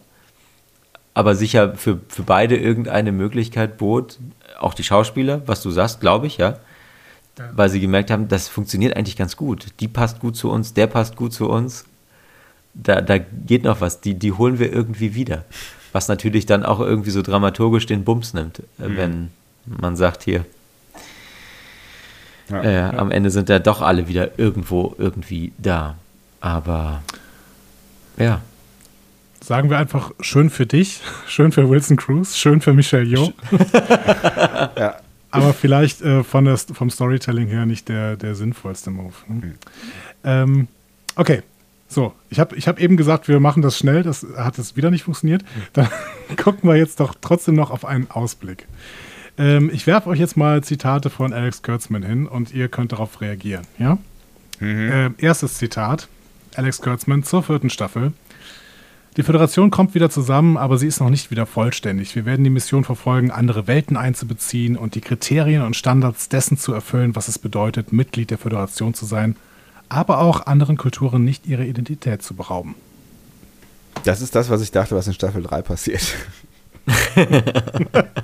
Aber 1.14 1.36
sicher 1.36 1.76
für, 1.76 2.00
für 2.10 2.24
beide 2.24 2.58
irgendeine 2.58 3.12
Möglichkeit 3.12 3.78
bot, 3.78 4.18
auch 4.60 4.74
die 4.74 4.84
Schauspieler, 4.84 5.44
was 5.46 5.62
du 5.62 5.70
sagst, 5.70 6.02
glaube 6.02 6.26
ich, 6.26 6.38
ja. 6.38 6.58
ja. 7.38 7.50
Weil 7.56 7.70
sie 7.70 7.80
gemerkt 7.80 8.10
haben, 8.10 8.28
das 8.28 8.48
funktioniert 8.48 8.98
eigentlich 8.98 9.16
ganz 9.16 9.38
gut. 9.38 9.68
Die 9.80 9.88
passt 9.88 10.20
gut 10.20 10.36
zu 10.36 10.50
uns, 10.50 10.74
der 10.74 10.88
passt 10.88 11.16
gut 11.16 11.34
zu 11.34 11.50
uns. 11.50 11.86
Da, 12.74 13.02
da 13.02 13.20
geht 13.20 13.64
noch 13.64 13.80
was, 13.80 14.02
die, 14.02 14.16
die 14.16 14.32
holen 14.32 14.58
wir 14.58 14.74
irgendwie 14.74 15.14
wieder. 15.14 15.46
Was 15.92 16.08
natürlich 16.08 16.48
dann 16.48 16.64
auch 16.64 16.80
irgendwie 16.80 17.12
so 17.12 17.22
dramaturgisch 17.22 17.86
den 17.86 18.04
Bums 18.04 18.34
nimmt, 18.34 18.62
mhm. 18.78 18.98
wenn 18.98 19.30
man 19.68 19.95
sagt 19.95 20.23
hier, 20.23 20.45
ja, 22.49 22.61
äh, 22.61 22.73
ja. 22.73 22.94
am 22.94 23.11
Ende 23.11 23.30
sind 23.30 23.49
ja 23.49 23.60
doch 23.60 23.81
alle 23.81 24.07
wieder 24.07 24.39
irgendwo 24.39 24.95
irgendwie 24.98 25.52
da. 25.57 25.95
Aber 26.39 27.03
ja. 28.18 28.41
Sagen 29.41 29.69
wir 29.69 29.77
einfach 29.77 30.11
schön 30.19 30.49
für 30.49 30.65
dich, 30.65 31.02
schön 31.27 31.52
für 31.52 31.69
Wilson 31.69 31.98
Cruz, 31.98 32.35
schön 32.35 32.61
für 32.61 32.73
Michelle 32.73 33.06
Yeoh. 33.06 33.34
ja. 34.77 34.95
Aber 35.30 35.53
vielleicht 35.53 36.02
äh, 36.02 36.23
von 36.23 36.45
der, 36.45 36.57
vom 36.57 36.89
Storytelling 36.89 37.48
her 37.48 37.65
nicht 37.65 37.89
der, 37.89 38.15
der 38.15 38.34
sinnvollste 38.34 38.91
Move. 38.91 39.14
Ne? 39.27 39.35
Mhm. 39.35 39.53
Ähm, 40.23 40.68
okay, 41.15 41.44
so, 41.89 42.14
ich 42.30 42.39
habe 42.39 42.56
ich 42.56 42.68
hab 42.68 42.80
eben 42.80 42.98
gesagt, 42.98 43.27
wir 43.27 43.39
machen 43.39 43.61
das 43.61 43.77
schnell, 43.77 44.03
das 44.03 44.26
hat 44.35 44.57
jetzt 44.57 44.76
wieder 44.76 44.91
nicht 44.91 45.03
funktioniert. 45.03 45.44
Dann 45.73 45.88
gucken 46.41 46.69
wir 46.69 46.76
jetzt 46.76 46.99
doch 46.99 47.15
trotzdem 47.19 47.56
noch 47.56 47.72
auf 47.72 47.85
einen 47.85 48.10
Ausblick. 48.10 48.68
Ähm, 49.38 49.69
ich 49.73 49.88
werfe 49.88 50.09
euch 50.09 50.19
jetzt 50.19 50.38
mal 50.38 50.64
Zitate 50.64 51.09
von 51.09 51.34
Alex 51.34 51.61
Kurtzman 51.61 52.03
hin 52.03 52.27
und 52.27 52.53
ihr 52.53 52.69
könnt 52.69 52.91
darauf 52.91 53.22
reagieren. 53.22 53.65
Ja? 53.77 53.97
Ähm, 54.59 55.15
erstes 55.18 55.55
Zitat: 55.55 56.07
Alex 56.55 56.81
Kurtzman 56.81 57.23
zur 57.23 57.43
vierten 57.43 57.69
Staffel. 57.69 58.14
Die 59.18 59.23
Föderation 59.23 59.72
kommt 59.72 59.95
wieder 59.95 60.11
zusammen, 60.11 60.57
aber 60.57 60.77
sie 60.77 60.85
ist 60.85 60.99
noch 60.99 61.09
nicht 61.09 61.31
wieder 61.31 61.47
vollständig. 61.47 62.15
Wir 62.15 62.26
werden 62.26 62.43
die 62.43 62.51
Mission 62.51 62.84
verfolgen, 62.84 63.31
andere 63.31 63.65
Welten 63.65 63.97
einzubeziehen 63.97 64.77
und 64.77 64.93
die 64.93 65.01
Kriterien 65.01 65.64
und 65.64 65.76
Standards 65.76 66.30
dessen 66.30 66.55
zu 66.59 66.72
erfüllen, 66.72 67.15
was 67.15 67.27
es 67.27 67.39
bedeutet, 67.39 67.91
Mitglied 67.91 68.30
der 68.30 68.38
Föderation 68.38 68.93
zu 68.93 69.05
sein, 69.05 69.35
aber 69.89 70.19
auch 70.19 70.45
anderen 70.45 70.77
Kulturen 70.77 71.23
nicht 71.23 71.47
ihre 71.47 71.65
Identität 71.65 72.22
zu 72.22 72.35
berauben. 72.35 72.76
Das 74.03 74.22
ist 74.22 74.35
das, 74.35 74.51
was 74.51 74.61
ich 74.61 74.72
dachte, 74.72 74.95
was 74.95 75.07
in 75.07 75.14
Staffel 75.14 75.41
3 75.41 75.64
passiert. 75.64 76.15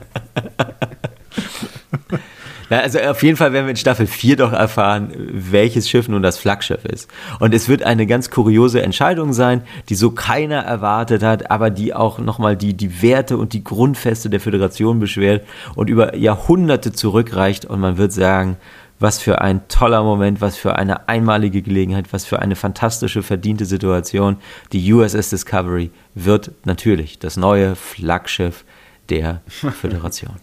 Na, 2.70 2.80
also 2.80 3.00
auf 3.00 3.22
jeden 3.22 3.38
Fall 3.38 3.54
werden 3.54 3.66
wir 3.66 3.72
in 3.72 3.78
Staffel 3.78 4.08
4 4.08 4.38
doch 4.38 4.52
erfahren, 4.52 5.12
welches 5.16 5.90
Schiff 5.90 6.08
nun 6.08 6.24
das 6.24 6.38
Flaggschiff 6.38 6.86
ist. 6.86 7.08
Und 7.40 7.54
es 7.54 7.70
wird 7.70 7.84
eine 7.84 8.08
ganz 8.08 8.32
kuriose 8.32 8.82
Entscheidung 8.82 9.34
sein, 9.34 9.62
die 9.90 9.96
so 9.96 10.10
keiner 10.12 10.62
erwartet 10.62 11.22
hat, 11.22 11.52
aber 11.52 11.70
die 11.70 11.94
auch 11.94 12.18
nochmal 12.20 12.56
die, 12.58 12.74
die 12.74 13.02
Werte 13.02 13.38
und 13.38 13.54
die 13.54 13.64
Grundfeste 13.64 14.30
der 14.30 14.40
Föderation 14.40 15.00
beschwert 15.00 15.46
und 15.76 15.90
über 15.90 16.16
Jahrhunderte 16.16 16.94
zurückreicht. 16.94 17.66
Und 17.66 17.80
man 17.80 17.98
wird 17.98 18.12
sagen, 18.12 18.58
was 19.04 19.20
für 19.20 19.42
ein 19.42 19.68
toller 19.68 20.02
Moment, 20.02 20.40
was 20.40 20.56
für 20.56 20.78
eine 20.78 21.10
einmalige 21.10 21.62
Gelegenheit, 21.62 22.14
was 22.14 22.24
für 22.24 22.40
eine 22.40 22.56
fantastische, 22.56 23.22
verdiente 23.22 23.66
Situation. 23.66 24.38
Die 24.72 24.94
USS 24.94 25.30
Discovery 25.30 25.92
wird 26.16 26.52
natürlich 26.64 27.20
das 27.20 27.36
neue 27.36 27.76
Flaggschiff 27.76 28.64
der 29.10 29.42
Föderation. 29.48 30.38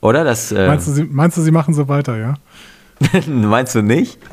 Oder? 0.00 0.22
Das, 0.22 0.52
äh, 0.52 0.68
Meinst 0.68 0.86
du, 0.86 0.92
sie, 0.92 1.02
meinst 1.02 1.36
du, 1.36 1.42
sie 1.42 1.50
machen 1.50 1.74
so 1.74 1.88
weiter, 1.88 2.16
ja? 2.16 2.34
meinst 3.26 3.74
du 3.74 3.82
nicht? 3.82 4.18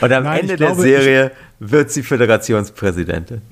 Und 0.00 0.12
am 0.12 0.24
Nein, 0.24 0.40
Ende 0.40 0.54
ich 0.54 0.58
der 0.58 0.66
glaube, 0.68 0.82
Serie 0.82 1.30
wird 1.60 1.90
sie 1.90 2.02
Föderationspräsidentin. 2.02 3.42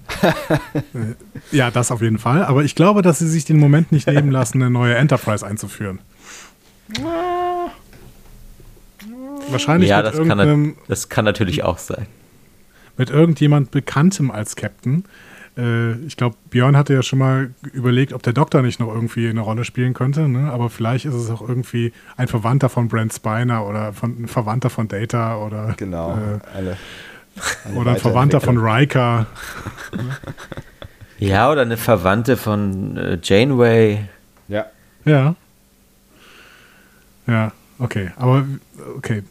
Ja, 1.52 1.70
das 1.70 1.90
auf 1.90 2.02
jeden 2.02 2.18
Fall. 2.18 2.44
Aber 2.44 2.64
ich 2.64 2.74
glaube, 2.74 3.02
dass 3.02 3.20
sie 3.20 3.28
sich 3.28 3.44
den 3.44 3.58
Moment 3.58 3.92
nicht 3.92 4.06
nehmen 4.06 4.30
lassen, 4.30 4.60
eine 4.60 4.70
neue 4.70 4.94
Enterprise 4.94 5.46
einzuführen. 5.46 6.00
Wahrscheinlich 9.50 9.90
ja, 9.90 9.98
mit, 9.98 10.06
das 10.06 10.14
kann, 10.16 10.38
irgendeinem, 10.38 10.76
das 10.88 11.08
kann 11.08 11.24
natürlich 11.24 11.62
auch 11.62 11.78
sein. 11.78 12.06
mit 12.96 13.10
irgendjemand 13.10 13.70
Bekanntem 13.70 14.30
als 14.30 14.56
Captain. 14.56 15.04
Äh, 15.56 15.92
ich 16.06 16.16
glaube, 16.16 16.36
Björn 16.50 16.76
hatte 16.76 16.94
ja 16.94 17.02
schon 17.02 17.18
mal 17.18 17.50
überlegt, 17.72 18.12
ob 18.12 18.22
der 18.22 18.32
Doktor 18.32 18.62
nicht 18.62 18.80
noch 18.80 18.92
irgendwie 18.92 19.28
eine 19.28 19.40
Rolle 19.40 19.64
spielen 19.64 19.94
könnte. 19.94 20.28
Ne? 20.28 20.50
Aber 20.50 20.70
vielleicht 20.70 21.04
ist 21.04 21.14
es 21.14 21.30
auch 21.30 21.46
irgendwie 21.46 21.92
ein 22.16 22.28
Verwandter 22.28 22.68
von 22.68 22.88
Brent 22.88 23.12
Spiner 23.14 23.66
oder 23.66 23.92
von, 23.92 24.22
ein 24.22 24.28
Verwandter 24.28 24.70
von 24.70 24.88
Data 24.88 25.36
oder, 25.38 25.74
Genau. 25.76 26.10
äh, 26.12 26.38
alle, 26.56 26.76
alle 27.64 27.76
oder 27.76 27.90
ein 27.92 27.96
Verwandter 27.98 28.40
von 28.40 28.58
Riker. 28.58 29.26
Ja, 31.18 31.50
oder 31.50 31.62
eine 31.62 31.76
Verwandte 31.76 32.36
von 32.36 32.96
äh, 32.96 33.18
Janeway. 33.22 34.00
Ja. 34.48 34.66
Ja. 35.04 35.34
Ja, 37.26 37.52
okay. 37.78 38.10
Aber 38.16 38.46
okay. 38.96 39.22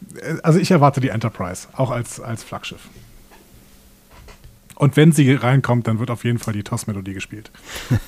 Also 0.42 0.58
ich 0.58 0.70
erwarte 0.70 1.00
die 1.00 1.08
Enterprise, 1.08 1.68
auch 1.74 1.90
als, 1.90 2.20
als 2.20 2.42
Flaggschiff. 2.42 2.88
Und 4.74 4.96
wenn 4.96 5.12
sie 5.12 5.32
reinkommt, 5.32 5.86
dann 5.88 5.98
wird 5.98 6.10
auf 6.10 6.24
jeden 6.24 6.38
Fall 6.38 6.52
die 6.52 6.62
TOS-Melodie 6.62 7.14
gespielt. 7.14 7.50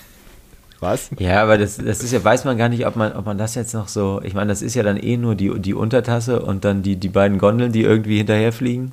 Was? 0.81 1.11
Ja, 1.19 1.43
aber 1.43 1.59
das, 1.59 1.79
das 1.79 2.05
ist 2.05 2.13
ja, 2.13 2.23
weiß 2.23 2.45
man 2.45 2.57
gar 2.57 2.69
nicht, 2.69 2.87
ob 2.87 2.95
man, 2.95 3.13
ob 3.15 3.27
man 3.27 3.37
das 3.37 3.57
jetzt 3.57 3.75
noch 3.75 3.89
so. 3.89 4.21
Ich 4.23 4.35
meine, 4.35 4.49
das 4.51 4.63
ist 4.63 4.75
ja 4.75 4.85
dann 4.85 4.97
eh 4.97 5.17
nur 5.17 5.35
die, 5.35 5.59
die 5.59 5.75
Untertasse 5.75 6.41
und 6.41 6.65
dann 6.65 6.83
die, 6.83 6.95
die 6.97 7.09
beiden 7.09 7.39
Gondeln, 7.39 7.73
die 7.73 7.83
irgendwie 7.83 8.19
hinterherfliegen. 8.19 8.93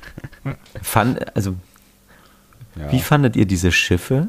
Fand, 0.82 1.34
also, 1.36 1.56
Ja. 2.76 2.92
wie 2.92 3.00
fandet 3.00 3.34
ihr 3.36 3.46
diese 3.46 3.72
Schiffe? 3.72 4.28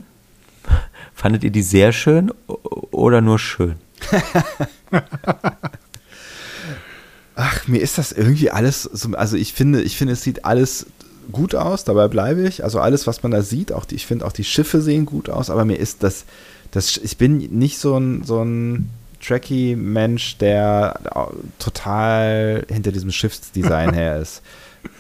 Fandet 1.14 1.44
ihr 1.44 1.52
die 1.52 1.62
sehr 1.62 1.92
schön 1.92 2.32
oder 2.48 3.22
nur 3.22 3.38
schön? 3.38 3.76
Ach, 7.36 7.68
mir 7.68 7.82
ist 7.82 7.98
das 7.98 8.12
irgendwie 8.12 8.52
alles, 8.52 8.84
so, 8.84 9.10
also 9.14 9.38
ich 9.38 9.54
finde, 9.54 9.82
ich 9.82 9.98
finde, 9.98 10.14
es 10.14 10.22
sieht 10.22 10.46
alles 10.46 10.86
gut 11.32 11.56
aus, 11.56 11.84
dabei 11.84 12.08
bleibe 12.08 12.48
ich. 12.48 12.64
Also 12.64 12.80
alles, 12.80 13.08
was 13.08 13.24
man 13.24 13.32
da 13.32 13.42
sieht, 13.42 13.72
auch 13.72 13.86
die, 13.86 13.96
ich 13.96 14.06
finde 14.06 14.26
auch 14.26 14.32
die 14.32 14.44
Schiffe 14.44 14.82
sehen 14.82 15.06
gut 15.06 15.30
aus, 15.30 15.50
aber 15.50 15.66
mir 15.66 15.78
ist 15.78 16.04
das, 16.04 16.26
das 16.72 16.98
ich 16.98 17.18
bin 17.18 17.38
nicht 17.38 17.80
so 17.80 17.98
ein, 17.98 18.24
so 18.24 18.44
ein 18.44 18.90
Tracky-Mensch, 19.22 20.38
der 20.38 21.00
total 21.58 22.66
hinter 22.70 22.92
diesem 22.92 23.12
Schiffsdesign 23.12 23.94
her 23.96 24.20
ist. 24.20 24.42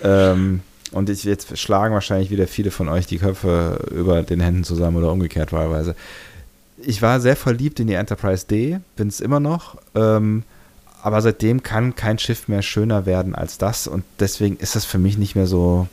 Ähm, 0.01 0.61
und 0.91 1.09
ich, 1.09 1.23
jetzt 1.23 1.57
schlagen 1.57 1.93
wahrscheinlich 1.93 2.30
wieder 2.30 2.47
viele 2.47 2.71
von 2.71 2.88
euch 2.88 3.05
die 3.05 3.17
Köpfe 3.17 3.85
über 3.91 4.23
den 4.23 4.39
Händen 4.39 4.63
zusammen 4.63 4.97
oder 4.97 5.11
umgekehrt 5.11 5.51
wahlweise. 5.51 5.95
Ich 6.85 7.01
war 7.01 7.19
sehr 7.19 7.35
verliebt 7.35 7.80
in 7.80 7.88
die 7.88 7.93
Enterprise 7.93 8.45
D, 8.47 8.80
bin 8.95 9.07
es 9.07 9.19
immer 9.19 9.39
noch. 9.39 9.77
Ähm, 9.95 10.43
aber 11.01 11.22
seitdem 11.22 11.64
kann 11.64 11.95
kein 11.95 12.18
Schiff 12.18 12.47
mehr 12.47 12.61
schöner 12.61 13.05
werden 13.05 13.35
als 13.35 13.57
das 13.57 13.88
und 13.88 14.05
deswegen 14.19 14.55
ist 14.57 14.76
das 14.76 14.85
für 14.85 14.97
mich 14.97 15.18
nicht 15.18 15.35
mehr 15.35 15.47
so 15.47 15.88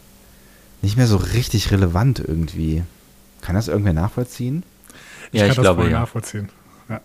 nicht 0.83 0.97
mehr 0.97 1.09
so 1.09 1.17
richtig 1.17 1.73
relevant 1.73 2.21
irgendwie. 2.21 2.85
Kann 3.41 3.55
das 3.55 3.69
irgendwer 3.69 3.93
nachvollziehen? 3.93 4.63
Ja, 5.33 5.47
ich 5.47 5.55
kann 5.55 5.63
glaube, 5.63 5.77
das 5.77 5.85
voll 5.85 5.93
ja. 5.93 6.01
nachvollziehen. 6.01 6.49
Ja. 6.89 7.01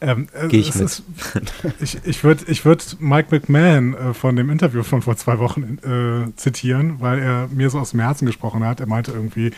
Ähm, 0.00 0.28
äh, 0.32 0.48
Geh 0.48 0.58
ich 0.58 0.74
mit. 0.74 0.84
Ist, 0.84 1.02
ich 1.80 1.98
ich 2.04 2.24
würde 2.24 2.44
ich 2.46 2.64
würd 2.64 2.96
Mike 3.00 3.28
McMahon 3.30 3.94
äh, 3.94 4.14
von 4.14 4.36
dem 4.36 4.50
Interview 4.50 4.82
von 4.82 5.02
vor 5.02 5.16
zwei 5.16 5.38
Wochen 5.38 5.78
äh, 5.82 6.36
zitieren, 6.36 7.00
weil 7.00 7.18
er 7.18 7.48
mir 7.48 7.68
so 7.70 7.78
aus 7.78 7.90
dem 7.90 8.00
Herzen 8.00 8.26
gesprochen 8.26 8.64
hat. 8.64 8.80
Er 8.80 8.86
meinte 8.86 9.12
irgendwie, 9.12 9.52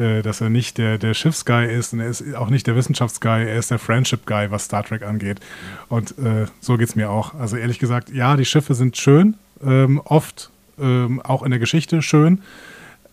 äh, 0.00 0.22
dass 0.22 0.40
er 0.40 0.50
nicht 0.50 0.78
der, 0.78 0.98
der 0.98 1.14
Schiffsguy 1.14 1.72
ist 1.72 1.92
und 1.92 2.00
er 2.00 2.08
ist 2.08 2.34
auch 2.34 2.50
nicht 2.50 2.66
der 2.66 2.74
Wissenschaftsguy, 2.74 3.46
er 3.46 3.56
ist 3.56 3.70
der 3.70 3.78
Friendship-Guy, 3.78 4.50
was 4.50 4.64
Star 4.64 4.82
Trek 4.82 5.02
angeht. 5.02 5.40
Und 5.88 6.18
äh, 6.18 6.46
so 6.60 6.76
geht 6.76 6.88
es 6.88 6.96
mir 6.96 7.10
auch. 7.10 7.34
Also 7.34 7.56
ehrlich 7.56 7.78
gesagt, 7.78 8.10
ja, 8.10 8.36
die 8.36 8.44
Schiffe 8.44 8.74
sind 8.74 8.96
schön, 8.96 9.36
ähm, 9.62 10.00
oft 10.04 10.50
ähm, 10.80 11.20
auch 11.20 11.42
in 11.42 11.50
der 11.50 11.60
Geschichte 11.60 12.02
schön, 12.02 12.42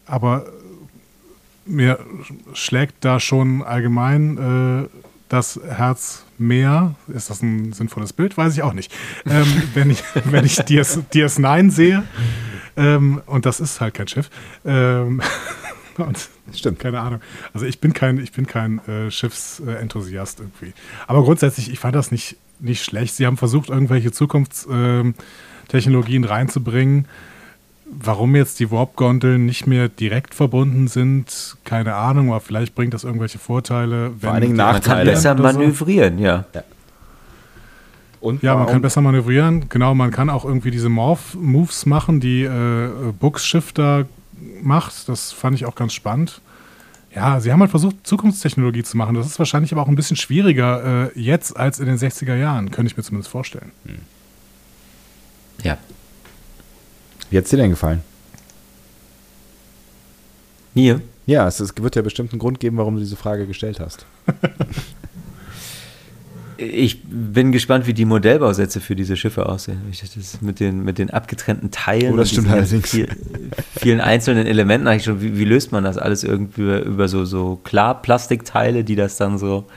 aber 0.05 0.45
mir 1.65 1.99
schlägt 2.53 3.03
da 3.03 3.19
schon 3.19 3.61
allgemein 3.61 4.85
äh, 4.85 4.89
das 5.29 5.59
Herz 5.67 6.23
mehr. 6.37 6.95
Ist 7.07 7.29
das 7.29 7.41
ein 7.41 7.73
sinnvolles 7.73 8.13
Bild? 8.13 8.37
Weiß 8.37 8.53
ich 8.53 8.63
auch 8.63 8.73
nicht. 8.73 8.93
Ähm, 9.25 9.45
wenn 9.73 9.89
ich, 9.89 10.03
wenn 10.25 10.45
ich 10.45 10.55
DS, 10.55 10.99
DS9 11.13 11.71
sehe, 11.71 12.03
ähm, 12.77 13.21
und 13.25 13.45
das 13.45 13.59
ist 13.59 13.81
halt 13.81 13.95
kein 13.95 14.07
Schiff, 14.07 14.29
ähm, 14.65 15.21
und 15.97 16.29
Stimmt. 16.53 16.79
keine 16.79 16.99
Ahnung. 16.99 17.21
Also 17.53 17.65
ich 17.65 17.79
bin 17.79 17.93
kein, 17.93 18.17
ich 18.19 18.31
bin 18.31 18.47
kein 18.47 18.79
äh, 18.87 19.11
Schiffsenthusiast 19.11 20.39
irgendwie. 20.39 20.73
Aber 21.07 21.23
grundsätzlich, 21.23 21.71
ich 21.71 21.79
fand 21.79 21.95
das 21.95 22.11
nicht, 22.11 22.37
nicht 22.59 22.83
schlecht. 22.83 23.15
Sie 23.15 23.25
haben 23.25 23.37
versucht, 23.37 23.69
irgendwelche 23.69 24.11
Zukunftstechnologien 24.11 26.23
reinzubringen. 26.23 27.05
Warum 27.89 28.35
jetzt 28.35 28.59
die 28.59 28.69
Warp-Gondeln 28.69 29.45
nicht 29.45 29.65
mehr 29.65 29.87
direkt 29.87 30.35
verbunden 30.35 30.89
sind, 30.89 31.55
keine 31.63 31.95
Ahnung, 31.95 32.31
aber 32.31 32.41
vielleicht 32.41 32.75
bringt 32.75 32.93
das 32.93 33.05
irgendwelche 33.05 33.39
Vorteile. 33.39 34.11
Vor 34.19 34.31
allen 34.33 34.41
Dingen 34.41 34.55
die 34.55 34.57
Man 34.57 34.73
kann 34.73 34.81
Nachteile. 34.81 35.11
besser 35.11 35.37
so. 35.37 35.43
manövrieren, 35.43 36.19
ja. 36.19 36.43
Und 38.19 38.43
Ja, 38.43 38.55
man 38.55 38.67
kann 38.67 38.81
besser 38.81 38.99
manövrieren. 38.99 39.69
Genau, 39.69 39.95
man 39.95 40.11
kann 40.11 40.29
auch 40.29 40.43
irgendwie 40.43 40.71
diese 40.71 40.89
Morph-Moves 40.89 41.85
machen, 41.85 42.19
die 42.19 42.43
äh, 42.43 42.89
Books 43.19 43.45
Shifter 43.45 44.05
macht. 44.61 45.09
Das 45.09 45.31
fand 45.31 45.55
ich 45.55 45.65
auch 45.65 45.75
ganz 45.75 45.93
spannend. 45.93 46.41
Ja, 47.15 47.39
sie 47.39 47.51
haben 47.51 47.61
halt 47.61 47.71
versucht, 47.71 48.05
Zukunftstechnologie 48.05 48.83
zu 48.83 48.97
machen. 48.97 49.15
Das 49.15 49.25
ist 49.25 49.39
wahrscheinlich 49.39 49.71
aber 49.71 49.81
auch 49.81 49.87
ein 49.87 49.95
bisschen 49.95 50.17
schwieriger 50.17 51.07
äh, 51.15 51.19
jetzt 51.19 51.57
als 51.57 51.79
in 51.79 51.87
den 51.87 51.97
60er 51.97 52.35
Jahren, 52.35 52.69
könnte 52.69 52.91
ich 52.91 52.97
mir 52.97 53.03
zumindest 53.03 53.31
vorstellen. 53.31 53.71
Ja. 55.63 55.77
Wie 57.29 57.37
hat's 57.37 57.49
dir 57.49 57.57
denn 57.57 57.71
gefallen? 57.71 58.03
Mir? 60.73 61.01
Ja, 61.25 61.47
es, 61.47 61.59
es 61.59 61.73
wird 61.75 61.95
ja 61.95 62.01
bestimmt 62.01 62.31
einen 62.31 62.39
Grund 62.39 62.59
geben, 62.59 62.77
warum 62.77 62.95
du 62.95 62.99
diese 62.99 63.15
Frage 63.15 63.47
gestellt 63.47 63.79
hast. 63.79 64.05
Ich 66.57 67.03
bin 67.03 67.51
gespannt, 67.51 67.85
wie 67.85 67.93
die 67.93 68.05
Modellbausätze 68.05 68.81
für 68.81 68.95
diese 68.95 69.15
Schiffe 69.15 69.47
aussehen. 69.47 69.81
Ich 69.91 70.01
dachte, 70.01 70.19
Das 70.19 70.41
mit 70.41 70.59
den, 70.59 70.83
mit 70.83 70.97
den 70.97 71.11
abgetrennten 71.11 71.69
Teilen. 71.71 72.13
Oh, 72.13 72.17
das 72.17 72.31
stimmt 72.31 72.49
allerdings. 72.49 72.89
Viel, 72.89 73.07
vielen 73.79 74.01
einzelnen 74.01 74.47
Elementen. 74.47 74.87
Eigentlich 74.87 75.03
schon, 75.03 75.21
wie, 75.21 75.37
wie 75.37 75.45
löst 75.45 75.71
man 75.71 75.83
das 75.83 75.97
alles 75.97 76.23
irgendwie 76.23 76.79
über, 76.79 77.07
so, 77.07 77.25
so 77.25 77.59
Klarplastikteile, 77.63 78.83
die 78.83 78.95
das 78.95 79.17
dann 79.17 79.37
so, 79.37 79.67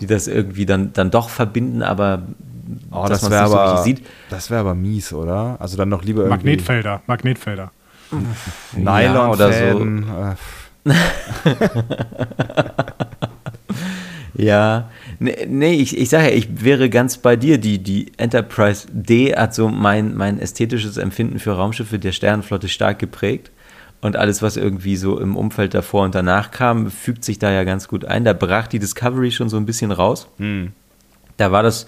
die 0.00 0.06
das 0.06 0.26
irgendwie 0.26 0.64
dann, 0.64 0.92
dann 0.94 1.10
doch 1.10 1.28
verbinden, 1.28 1.82
aber 1.82 2.22
Oh, 2.90 3.06
dass 3.06 3.20
das 3.20 3.22
man's 3.22 3.32
wäre 3.32 3.42
nicht 3.42 3.50
so 3.52 3.58
aber, 3.58 3.72
richtig 3.84 3.98
sieht. 3.98 4.06
das 4.28 4.50
wäre 4.50 4.60
aber 4.60 4.74
mies, 4.74 5.12
oder? 5.12 5.56
Also 5.60 5.76
dann 5.76 5.88
noch 5.88 6.02
lieber 6.02 6.24
irgendwie 6.24 6.48
Magnetfelder, 6.48 7.00
Magnetfelder. 7.06 7.70
Ja, 8.84 9.30
oder 9.30 9.52
so. 9.52 9.86
Ja, 14.36 14.90
nee, 15.18 15.46
nee 15.48 15.74
ich, 15.74 15.96
ich 15.96 16.08
sage 16.08 16.28
ja, 16.28 16.34
ich 16.34 16.62
wäre 16.64 16.90
ganz 16.90 17.18
bei 17.18 17.36
dir. 17.36 17.58
Die, 17.58 17.82
die 17.82 18.12
Enterprise 18.16 18.86
D 18.90 19.34
hat 19.34 19.54
so 19.54 19.68
mein, 19.68 20.14
mein 20.14 20.38
ästhetisches 20.38 20.96
Empfinden 20.96 21.38
für 21.38 21.52
Raumschiffe 21.52 21.98
der 21.98 22.12
Sternenflotte 22.12 22.68
stark 22.68 22.98
geprägt. 22.98 23.50
Und 24.02 24.16
alles, 24.16 24.42
was 24.42 24.58
irgendwie 24.58 24.96
so 24.96 25.18
im 25.18 25.36
Umfeld 25.36 25.72
davor 25.72 26.04
und 26.04 26.14
danach 26.14 26.50
kam, 26.50 26.90
fügt 26.90 27.24
sich 27.24 27.38
da 27.38 27.50
ja 27.50 27.64
ganz 27.64 27.88
gut 27.88 28.04
ein. 28.04 28.24
Da 28.24 28.34
brach 28.34 28.66
die 28.66 28.78
Discovery 28.78 29.30
schon 29.30 29.48
so 29.48 29.56
ein 29.56 29.66
bisschen 29.66 29.90
raus. 29.90 30.28
Hm 30.38 30.72
da 31.36 31.52
war 31.52 31.62
das 31.62 31.86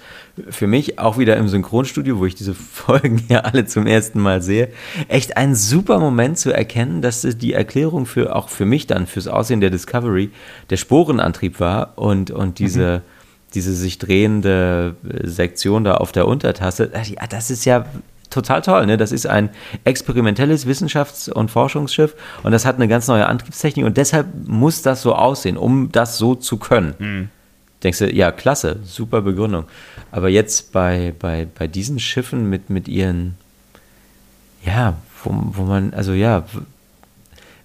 für 0.50 0.66
mich 0.66 0.98
auch 0.98 1.18
wieder 1.18 1.36
im 1.36 1.48
Synchronstudio, 1.48 2.18
wo 2.18 2.26
ich 2.26 2.34
diese 2.34 2.54
Folgen 2.54 3.24
ja 3.28 3.40
alle 3.40 3.66
zum 3.66 3.86
ersten 3.86 4.20
Mal 4.20 4.42
sehe, 4.42 4.68
echt 5.08 5.36
ein 5.36 5.54
super 5.54 5.98
Moment 5.98 6.38
zu 6.38 6.52
erkennen, 6.52 7.02
dass 7.02 7.22
die 7.22 7.52
Erklärung 7.52 8.06
für 8.06 8.34
auch 8.34 8.48
für 8.48 8.64
mich 8.64 8.86
dann 8.86 9.06
fürs 9.06 9.28
Aussehen 9.28 9.60
der 9.60 9.70
Discovery 9.70 10.30
der 10.70 10.76
Sporenantrieb 10.76 11.60
war 11.60 11.92
und, 11.96 12.30
und 12.30 12.58
diese, 12.58 12.98
mhm. 12.98 13.52
diese 13.54 13.74
sich 13.74 13.98
drehende 13.98 14.96
Sektion 15.22 15.84
da 15.84 15.96
auf 15.96 16.12
der 16.12 16.26
Untertasse. 16.26 16.90
Ja, 16.92 17.26
das 17.26 17.50
ist 17.50 17.64
ja 17.64 17.86
total 18.30 18.60
toll. 18.60 18.84
Ne? 18.84 18.98
Das 18.98 19.10
ist 19.10 19.26
ein 19.26 19.48
experimentelles 19.84 20.66
Wissenschafts- 20.66 21.30
und 21.30 21.50
Forschungsschiff 21.50 22.14
und 22.42 22.52
das 22.52 22.66
hat 22.66 22.76
eine 22.76 22.86
ganz 22.86 23.08
neue 23.08 23.26
Antriebstechnik 23.26 23.86
und 23.86 23.96
deshalb 23.96 24.26
muss 24.46 24.82
das 24.82 25.00
so 25.00 25.14
aussehen, 25.14 25.56
um 25.56 25.90
das 25.90 26.18
so 26.18 26.34
zu 26.34 26.58
können. 26.58 26.94
Mhm 26.98 27.28
denkst 27.82 27.98
du, 27.98 28.12
ja, 28.12 28.32
klasse, 28.32 28.80
super 28.84 29.22
Begründung. 29.22 29.64
Aber 30.10 30.28
jetzt 30.28 30.72
bei, 30.72 31.14
bei, 31.18 31.46
bei 31.58 31.66
diesen 31.66 31.98
Schiffen 31.98 32.48
mit, 32.48 32.70
mit 32.70 32.88
ihren, 32.88 33.36
ja, 34.64 34.96
wo, 35.22 35.30
wo 35.52 35.62
man, 35.62 35.92
also 35.94 36.12
ja, 36.12 36.44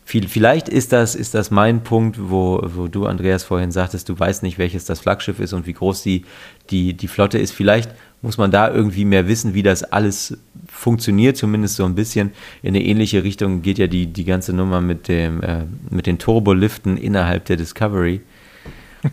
viel, 0.05 0.27
vielleicht 0.27 0.69
ist 0.69 0.91
das, 0.91 1.15
ist 1.15 1.33
das 1.33 1.49
mein 1.49 1.83
Punkt, 1.83 2.17
wo, 2.19 2.61
wo 2.63 2.87
du, 2.87 3.05
Andreas, 3.05 3.43
vorhin 3.43 3.71
sagtest, 3.71 4.09
du 4.09 4.19
weißt 4.19 4.43
nicht, 4.43 4.57
welches 4.57 4.85
das 4.85 4.99
Flaggschiff 4.99 5.39
ist 5.39 5.53
und 5.53 5.65
wie 5.65 5.73
groß 5.73 6.03
die, 6.03 6.25
die, 6.69 6.93
die 6.93 7.07
Flotte 7.07 7.39
ist. 7.39 7.51
Vielleicht 7.51 7.89
muss 8.21 8.37
man 8.37 8.51
da 8.51 8.71
irgendwie 8.73 9.05
mehr 9.05 9.27
wissen, 9.27 9.53
wie 9.53 9.63
das 9.63 9.83
alles 9.83 10.37
funktioniert, 10.67 11.37
zumindest 11.37 11.75
so 11.75 11.85
ein 11.85 11.95
bisschen. 11.95 12.31
In 12.61 12.69
eine 12.69 12.83
ähnliche 12.83 13.23
Richtung 13.23 13.61
geht 13.61 13.77
ja 13.77 13.87
die, 13.87 14.07
die 14.07 14.25
ganze 14.25 14.53
Nummer 14.53 14.81
mit, 14.81 15.07
dem, 15.07 15.41
äh, 15.41 15.63
mit 15.89 16.07
den 16.07 16.19
Turboliften 16.19 16.97
innerhalb 16.97 17.45
der 17.45 17.57
Discovery. 17.57 18.21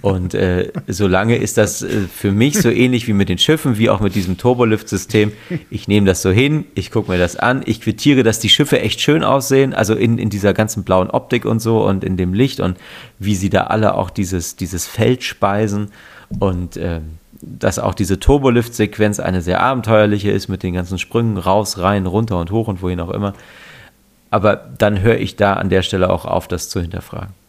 Und 0.02 0.34
äh, 0.34 0.72
solange 0.86 1.36
ist 1.36 1.58
das 1.58 1.82
äh, 1.82 2.02
für 2.02 2.30
mich 2.30 2.58
so 2.58 2.70
ähnlich 2.70 3.08
wie 3.08 3.12
mit 3.12 3.28
den 3.28 3.38
Schiffen, 3.38 3.76
wie 3.76 3.90
auch 3.90 4.00
mit 4.00 4.14
diesem 4.14 4.38
Turbolift-System. 4.38 5.32
Ich 5.70 5.88
nehme 5.88 6.06
das 6.06 6.22
so 6.22 6.30
hin, 6.30 6.64
ich 6.74 6.90
gucke 6.90 7.10
mir 7.10 7.18
das 7.18 7.36
an, 7.36 7.62
ich 7.64 7.80
quittiere, 7.80 8.22
dass 8.22 8.38
die 8.38 8.48
Schiffe 8.48 8.80
echt 8.80 9.00
schön 9.00 9.24
aussehen, 9.24 9.74
also 9.74 9.94
in, 9.94 10.18
in 10.18 10.30
dieser 10.30 10.54
ganzen 10.54 10.84
blauen 10.84 11.10
Optik 11.10 11.44
und 11.44 11.60
so 11.60 11.84
und 11.84 12.04
in 12.04 12.16
dem 12.16 12.34
Licht 12.34 12.60
und 12.60 12.78
wie 13.18 13.34
sie 13.34 13.50
da 13.50 13.64
alle 13.64 13.94
auch 13.94 14.10
dieses, 14.10 14.56
dieses 14.56 14.86
Feld 14.86 15.22
speisen 15.24 15.90
und 16.38 16.76
äh, 16.76 17.00
dass 17.42 17.78
auch 17.78 17.94
diese 17.94 18.20
Turbolift-Sequenz 18.20 19.18
eine 19.18 19.42
sehr 19.42 19.60
abenteuerliche 19.60 20.30
ist 20.30 20.48
mit 20.48 20.62
den 20.62 20.74
ganzen 20.74 20.98
Sprüngen 20.98 21.38
raus, 21.38 21.78
rein, 21.78 22.06
runter 22.06 22.38
und 22.38 22.50
hoch 22.50 22.68
und 22.68 22.82
wohin 22.82 23.00
auch 23.00 23.10
immer. 23.10 23.32
Aber 24.30 24.56
dann 24.56 25.00
höre 25.00 25.18
ich 25.18 25.36
da 25.36 25.54
an 25.54 25.70
der 25.70 25.82
Stelle 25.82 26.10
auch 26.10 26.24
auf, 26.24 26.46
das 26.46 26.68
zu 26.68 26.80
hinterfragen. 26.80 27.39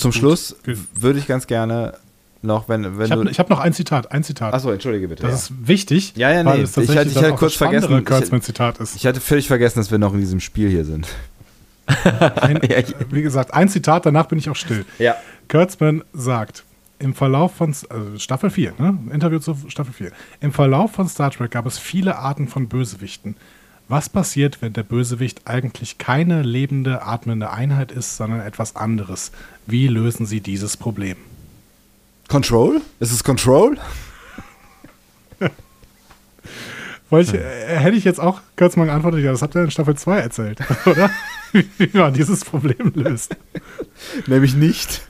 Zum 0.00 0.12
Schluss 0.12 0.56
würde 0.94 1.18
ich 1.18 1.26
ganz 1.26 1.46
gerne 1.46 1.94
noch, 2.42 2.68
wenn, 2.68 2.98
wenn 2.98 3.04
ich 3.04 3.10
habe 3.12 3.30
hab 3.30 3.50
noch 3.50 3.58
ein 3.58 3.72
Zitat, 3.72 4.12
ein 4.12 4.24
Zitat. 4.24 4.54
Achso, 4.54 4.70
entschuldige 4.70 5.08
bitte. 5.08 5.22
Das 5.22 5.30
ja. 5.30 5.36
ist 5.36 5.68
wichtig. 5.68 6.14
Ja, 6.16 6.30
ja, 6.30 6.42
nee. 6.42 6.62
ich 6.62 6.76
hatte, 6.76 7.08
ich 7.08 7.16
hatte 7.16 7.34
kurz 7.34 7.54
vergessen. 7.54 8.40
Zitat 8.40 8.78
ist. 8.78 8.96
Ich 8.96 9.06
hatte 9.06 9.20
völlig 9.20 9.46
vergessen, 9.46 9.78
dass 9.78 9.90
wir 9.90 9.98
noch 9.98 10.14
in 10.14 10.20
diesem 10.20 10.40
Spiel 10.40 10.70
hier 10.70 10.84
sind. 10.84 11.06
ein, 12.40 12.60
wie 13.10 13.22
gesagt, 13.22 13.52
ein 13.52 13.68
Zitat, 13.68 14.06
danach 14.06 14.26
bin 14.26 14.38
ich 14.38 14.48
auch 14.48 14.56
still. 14.56 14.84
Ja. 14.98 15.16
Kurtzman 15.48 16.02
sagt, 16.12 16.64
im 16.98 17.14
Verlauf 17.14 17.54
von 17.54 17.74
also 17.88 18.18
Staffel 18.18 18.50
4, 18.50 18.74
ne? 18.78 18.98
Interview 19.12 19.38
zu 19.38 19.56
Staffel 19.68 19.92
4. 19.92 20.12
Im 20.40 20.52
Verlauf 20.52 20.92
von 20.92 21.08
Star 21.08 21.30
Trek 21.30 21.50
gab 21.50 21.66
es 21.66 21.78
viele 21.78 22.16
Arten 22.16 22.46
von 22.46 22.68
Bösewichten. 22.68 23.36
Was 23.88 24.08
passiert, 24.08 24.62
wenn 24.62 24.72
der 24.72 24.84
Bösewicht 24.84 25.46
eigentlich 25.46 25.98
keine 25.98 26.42
lebende, 26.42 27.02
atmende 27.02 27.50
Einheit 27.50 27.90
ist, 27.90 28.16
sondern 28.16 28.40
etwas 28.40 28.76
anderes? 28.76 29.32
Wie 29.70 29.86
lösen 29.86 30.26
Sie 30.26 30.40
dieses 30.40 30.76
Problem? 30.76 31.16
Control? 32.26 32.80
Ist 32.98 33.12
es 33.12 33.22
Control? 33.22 33.78
ich, 37.12 37.34
äh, 37.34 37.78
hätte 37.78 37.96
ich 37.96 38.02
jetzt 38.02 38.18
auch 38.18 38.40
kurz 38.56 38.74
mal 38.74 38.86
geantwortet, 38.86 39.22
ja, 39.22 39.30
das 39.30 39.42
habt 39.42 39.54
ihr 39.54 39.62
in 39.62 39.70
Staffel 39.70 39.96
2 39.96 40.18
erzählt, 40.18 40.58
oder? 40.86 41.08
Wie 41.52 41.96
man 41.96 42.12
dieses 42.12 42.44
Problem 42.44 42.92
löst. 42.94 43.36
Nämlich 44.26 44.54
nicht. 44.54 45.02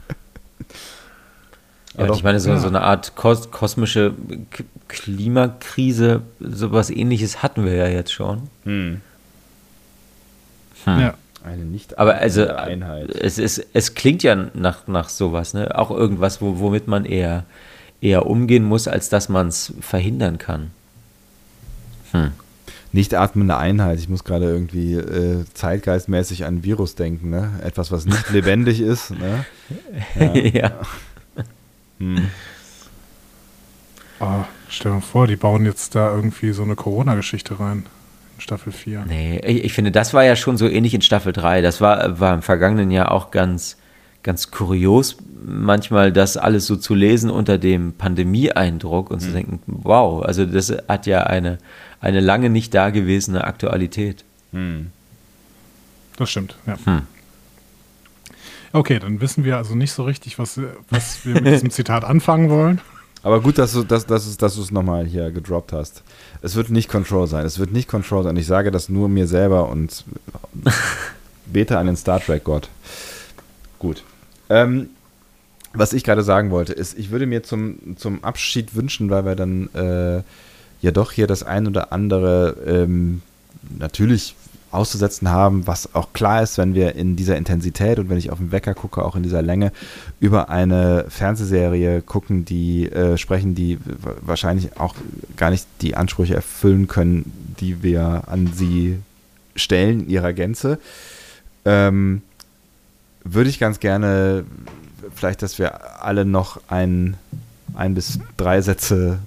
Ja, 1.97 2.12
ich 2.12 2.22
meine, 2.22 2.39
so, 2.39 2.50
ja. 2.50 2.58
so 2.58 2.68
eine 2.68 2.82
Art 2.82 3.16
kos 3.16 3.50
kosmische 3.50 4.14
K 4.50 4.64
Klimakrise, 4.89 6.22
sowas 6.39 6.90
ähnliches 6.90 7.42
hatten 7.42 7.64
wir 7.64 7.74
ja 7.74 7.89
jetzt 7.89 8.12
schon. 8.12 8.48
Hm. 8.64 9.00
Hm. 10.84 11.00
Ja. 11.00 11.14
Eine 11.43 11.65
nicht 11.65 11.99
Aber 11.99 12.17
also, 12.17 12.47
Einheit. 12.49 13.10
Es, 13.10 13.39
ist, 13.39 13.65
es 13.73 13.94
klingt 13.94 14.23
ja 14.23 14.35
nach, 14.55 14.86
nach 14.86 15.09
sowas, 15.09 15.55
ne? 15.55 15.77
Auch 15.78 15.91
irgendwas, 15.91 16.43
wo, 16.43 16.59
womit 16.59 16.86
man 16.86 17.05
eher, 17.05 17.44
eher 18.01 18.27
umgehen 18.27 18.65
muss, 18.65 18.89
als 18.89 19.09
dass 19.09 19.28
man 19.28 19.49
es 19.49 19.73
verhindern 19.81 20.39
kann. 20.39 20.70
Hm. 22.12 22.33
Nicht 22.93 23.15
atmende 23.15 23.57
Einheit. 23.57 24.01
Ich 24.01 24.09
muss 24.09 24.25
gerade 24.25 24.47
irgendwie 24.47 24.94
äh, 24.94 25.44
zeitgeistmäßig 25.55 26.44
an 26.44 26.57
ein 26.57 26.65
Virus 26.65 26.97
denken, 26.97 27.31
ne? 27.31 27.52
Etwas, 27.62 27.91
was 27.91 28.05
nicht 28.05 28.31
lebendig 28.33 28.81
ist. 28.81 29.10
Ne? 29.10 29.44
Ja. 30.19 30.35
ja. 30.35 30.73
Hm. 31.99 32.28
Oh, 34.19 34.44
stell 34.69 34.91
dir 34.91 34.97
mal 34.97 35.01
vor, 35.01 35.27
die 35.27 35.36
bauen 35.36 35.65
jetzt 35.65 35.94
da 35.94 36.15
irgendwie 36.15 36.52
so 36.52 36.62
eine 36.62 36.75
Corona-Geschichte 36.75 37.60
rein. 37.60 37.86
Staffel 38.41 38.73
4. 38.73 39.05
Nee, 39.07 39.41
ich, 39.44 39.65
ich, 39.65 39.73
finde, 39.73 39.91
das 39.91 40.15
war 40.15 40.25
ja 40.25 40.36
schon 40.36 40.57
so 40.57 40.69
ähnlich 40.69 40.94
in 40.94 41.02
Staffel 41.02 41.33
3. 41.33 41.62
Das 41.62 41.81
war, 41.81 42.20
war 42.20 42.35
im 42.35 42.43
vergangenen 42.43 42.91
Jahr 42.91 43.12
auch 43.12 43.31
ganz, 43.31 43.77
ganz 44.23 44.51
kurios, 44.51 45.17
manchmal 45.44 46.12
das 46.12 46.36
alles 46.36 46.67
so 46.67 46.77
zu 46.77 46.94
lesen 46.94 47.31
unter 47.31 47.59
dem 47.59 47.93
Pandemie-Eindruck 47.94 49.10
und 49.10 49.20
hm. 49.20 49.27
zu 49.27 49.33
denken, 49.33 49.60
wow, 49.67 50.23
also 50.25 50.44
das 50.47 50.75
hat 50.89 51.07
ja 51.07 51.25
eine, 51.25 51.59
eine 52.01 52.20
lange 52.20 52.51
nicht 52.51 52.75
dagewesene 52.75 53.44
Aktualität. 53.44 54.25
Hm. 54.52 54.89
Das 56.17 56.31
stimmt, 56.31 56.57
ja. 56.67 56.77
Hm. 56.85 57.02
Okay, 58.73 58.99
dann 59.01 59.20
wissen 59.20 59.44
wir 59.44 59.57
also 59.57 59.75
nicht 59.75 59.93
so 59.93 60.05
richtig, 60.05 60.39
was, 60.39 60.60
was 60.91 61.25
wir 61.27 61.35
mit 61.35 61.47
diesem 61.47 61.70
Zitat 61.70 62.05
anfangen 62.05 62.51
wollen. 62.51 62.81
Aber 63.23 63.40
gut, 63.40 63.58
dass 63.58 63.73
du, 63.73 63.84
dass, 63.84 64.07
dass, 64.07 64.36
dass 64.36 64.55
du 64.55 64.62
es 64.62 64.70
nochmal 64.70 65.05
hier 65.05 65.31
gedroppt 65.31 65.73
hast. 65.73 66.02
Es 66.42 66.57
wird 66.57 66.70
nicht 66.70 66.89
Control 66.89 67.26
sein. 67.26 67.44
Es 67.44 67.58
wird 67.58 67.73
nicht 67.73 67.89
Control 67.89 68.23
sein. 68.23 68.36
Ich 68.36 68.47
sage 68.47 68.70
das 68.70 68.89
nur 68.89 69.08
mir 69.08 69.26
selber 69.26 69.68
und 69.68 70.05
bete 71.47 71.78
an 71.78 71.86
den 71.86 71.97
Star 71.97 72.20
Trek-Gott. 72.20 72.68
Gut. 73.78 74.02
Ähm, 74.49 74.89
was 75.73 75.92
ich 75.92 76.02
gerade 76.02 76.23
sagen 76.23 76.50
wollte, 76.50 76.73
ist, 76.73 76.99
ich 76.99 77.10
würde 77.10 77.26
mir 77.26 77.42
zum, 77.42 77.97
zum 77.97 78.24
Abschied 78.24 78.74
wünschen, 78.74 79.10
weil 79.10 79.24
wir 79.24 79.36
dann 79.36 79.68
äh, 79.74 80.23
ja 80.81 80.90
doch 80.90 81.12
hier 81.12 81.26
das 81.26 81.42
ein 81.42 81.66
oder 81.66 81.92
andere 81.92 82.57
ähm, 82.66 83.23
natürlich 83.78 84.34
auszusetzen 84.70 85.28
haben, 85.28 85.66
was 85.66 85.94
auch 85.94 86.12
klar 86.12 86.42
ist, 86.42 86.58
wenn 86.58 86.74
wir 86.74 86.94
in 86.94 87.16
dieser 87.16 87.36
Intensität 87.36 87.99
und 87.99 88.08
wenn 88.08 88.18
ich 88.18 88.31
auf 88.31 88.39
den 88.39 88.52
Wecker 88.52 88.74
gucke, 88.74 89.05
auch 89.05 89.16
in 89.16 89.23
dieser 89.23 89.42
Länge, 89.42 89.73
über 90.20 90.49
eine 90.49 91.07
Fernsehserie 91.08 92.02
gucken, 92.02 92.44
die 92.44 92.90
äh, 92.90 93.16
sprechen, 93.16 93.55
die 93.55 93.78
wahrscheinlich 94.23 94.78
auch 94.78 94.94
gar 95.36 95.50
nicht 95.50 95.66
die 95.81 95.97
Ansprüche 95.97 96.34
erfüllen 96.34 96.86
können, 96.86 97.57
die 97.60 97.82
wir 97.82 98.23
an 98.26 98.52
sie 98.55 98.99
stellen 99.57 100.08
ihrer 100.08 100.32
Gänze. 100.32 100.78
Ähm, 101.65 102.23
würde 103.24 103.50
ich 103.50 103.58
ganz 103.58 103.81
gerne 103.81 104.44
vielleicht, 105.15 105.42
dass 105.42 105.58
wir 105.58 106.02
alle 106.05 106.24
noch 106.24 106.60
ein, 106.68 107.16
ein 107.74 107.94
bis 107.94 108.18
drei 108.36 108.60
Sätze 108.62 109.18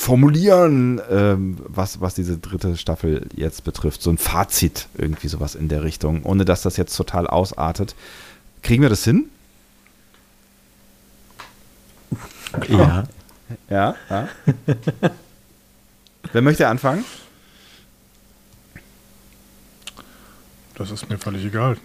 formulieren, 0.00 0.98
ähm, 1.10 1.58
was, 1.68 2.00
was 2.00 2.14
diese 2.14 2.38
dritte 2.38 2.78
Staffel 2.78 3.28
jetzt 3.36 3.64
betrifft. 3.64 4.00
So 4.00 4.08
ein 4.08 4.16
Fazit, 4.16 4.88
irgendwie 4.96 5.28
sowas 5.28 5.54
in 5.54 5.68
der 5.68 5.84
Richtung, 5.84 6.22
ohne 6.22 6.46
dass 6.46 6.62
das 6.62 6.78
jetzt 6.78 6.96
total 6.96 7.26
ausartet. 7.26 7.94
Kriegen 8.62 8.80
wir 8.80 8.88
das 8.88 9.04
hin? 9.04 9.28
Ja. 12.66 13.04
Ja, 13.68 13.94
ja. 14.08 14.28
Wer 16.32 16.42
möchte 16.42 16.66
anfangen? 16.66 17.04
Das 20.76 20.90
ist 20.90 21.10
mir 21.10 21.18
völlig 21.18 21.44
egal. 21.44 21.76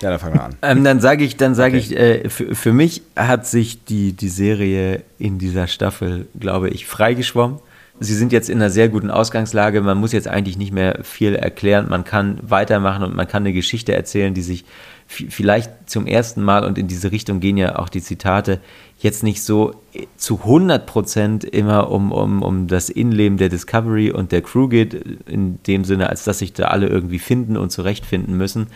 Ja, 0.00 0.10
dann 0.10 0.18
fangen 0.18 0.34
wir 0.34 0.44
an. 0.44 0.56
Ähm, 0.62 0.84
dann 0.84 1.00
sage 1.00 1.24
ich, 1.24 1.36
dann 1.36 1.54
sage 1.54 1.76
okay. 1.76 1.86
ich, 1.86 1.96
äh, 1.96 2.28
für, 2.28 2.54
für 2.54 2.72
mich 2.72 3.02
hat 3.16 3.46
sich 3.46 3.84
die, 3.84 4.12
die 4.12 4.28
Serie 4.28 5.02
in 5.18 5.38
dieser 5.38 5.66
Staffel, 5.66 6.26
glaube 6.38 6.70
ich, 6.70 6.86
freigeschwommen. 6.86 7.58
sie 8.00 8.14
sind 8.14 8.32
jetzt 8.32 8.48
in 8.48 8.58
einer 8.58 8.70
sehr 8.70 8.88
guten 8.88 9.10
Ausgangslage. 9.10 9.80
Man 9.80 9.98
muss 9.98 10.12
jetzt 10.12 10.28
eigentlich 10.28 10.56
nicht 10.56 10.72
mehr 10.72 11.00
viel 11.02 11.34
erklären. 11.34 11.86
Man 11.88 12.04
kann 12.04 12.38
weitermachen 12.42 13.02
und 13.04 13.16
man 13.16 13.26
kann 13.26 13.42
eine 13.42 13.52
Geschichte 13.52 13.92
erzählen, 13.92 14.34
die 14.34 14.42
sich 14.42 14.64
vielleicht 15.08 15.70
zum 15.88 16.06
ersten 16.06 16.42
Mal 16.42 16.64
und 16.64 16.76
in 16.76 16.86
diese 16.86 17.10
Richtung 17.10 17.40
gehen 17.40 17.56
ja 17.56 17.78
auch 17.78 17.88
die 17.88 18.02
Zitate 18.02 18.60
jetzt 18.98 19.22
nicht 19.22 19.42
so 19.42 19.74
zu 20.16 20.40
100 20.40 20.84
Prozent 20.84 21.44
immer 21.44 21.90
um, 21.90 22.12
um, 22.12 22.42
um 22.42 22.66
das 22.66 22.90
Innenleben 22.90 23.38
der 23.38 23.48
Discovery 23.48 24.10
und 24.10 24.32
der 24.32 24.42
Crew 24.42 24.68
geht, 24.68 24.94
in 25.26 25.62
dem 25.62 25.84
Sinne, 25.84 26.10
als 26.10 26.24
dass 26.24 26.40
sich 26.40 26.52
da 26.52 26.64
alle 26.64 26.88
irgendwie 26.88 27.18
finden 27.18 27.56
und 27.56 27.70
zurechtfinden 27.70 28.36
müssen, 28.36 28.66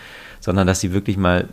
sondern 0.43 0.67
dass 0.67 0.81
sie 0.81 0.93
wirklich 0.93 1.17
mal 1.17 1.49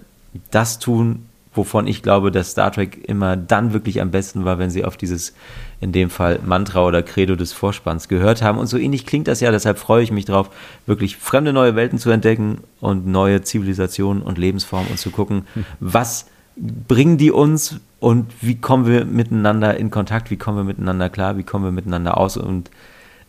das 0.51 0.79
tun, 0.79 1.25
wovon 1.53 1.87
ich 1.87 2.03
glaube, 2.03 2.31
dass 2.31 2.51
Star 2.51 2.71
Trek 2.71 3.07
immer 3.07 3.37
dann 3.37 3.73
wirklich 3.73 4.01
am 4.01 4.11
besten 4.11 4.45
war, 4.45 4.59
wenn 4.59 4.69
sie 4.69 4.83
auf 4.83 4.97
dieses, 4.97 5.33
in 5.79 5.91
dem 5.91 6.09
Fall 6.09 6.39
Mantra 6.45 6.85
oder 6.85 7.01
Credo 7.01 7.35
des 7.35 7.53
Vorspanns 7.53 8.07
gehört 8.07 8.41
haben. 8.41 8.57
Und 8.57 8.67
so 8.67 8.77
ähnlich 8.77 9.05
klingt 9.05 9.27
das 9.27 9.39
ja, 9.39 9.51
deshalb 9.51 9.79
freue 9.79 10.03
ich 10.03 10.11
mich 10.11 10.25
drauf, 10.25 10.49
wirklich 10.85 11.17
fremde 11.17 11.53
neue 11.53 11.75
Welten 11.75 11.97
zu 11.97 12.09
entdecken 12.09 12.59
und 12.81 13.07
neue 13.07 13.41
Zivilisationen 13.41 14.21
und 14.21 14.37
Lebensformen 14.37 14.89
und 14.89 14.99
zu 14.99 15.11
gucken, 15.11 15.45
was 15.79 16.27
bringen 16.55 17.17
die 17.17 17.31
uns 17.31 17.79
und 17.99 18.31
wie 18.41 18.55
kommen 18.55 18.85
wir 18.85 19.05
miteinander 19.05 19.77
in 19.77 19.91
Kontakt, 19.91 20.29
wie 20.31 20.37
kommen 20.37 20.57
wir 20.57 20.63
miteinander 20.63 21.09
klar, 21.09 21.37
wie 21.37 21.43
kommen 21.43 21.65
wir 21.65 21.71
miteinander 21.71 22.17
aus 22.17 22.37
und 22.37 22.69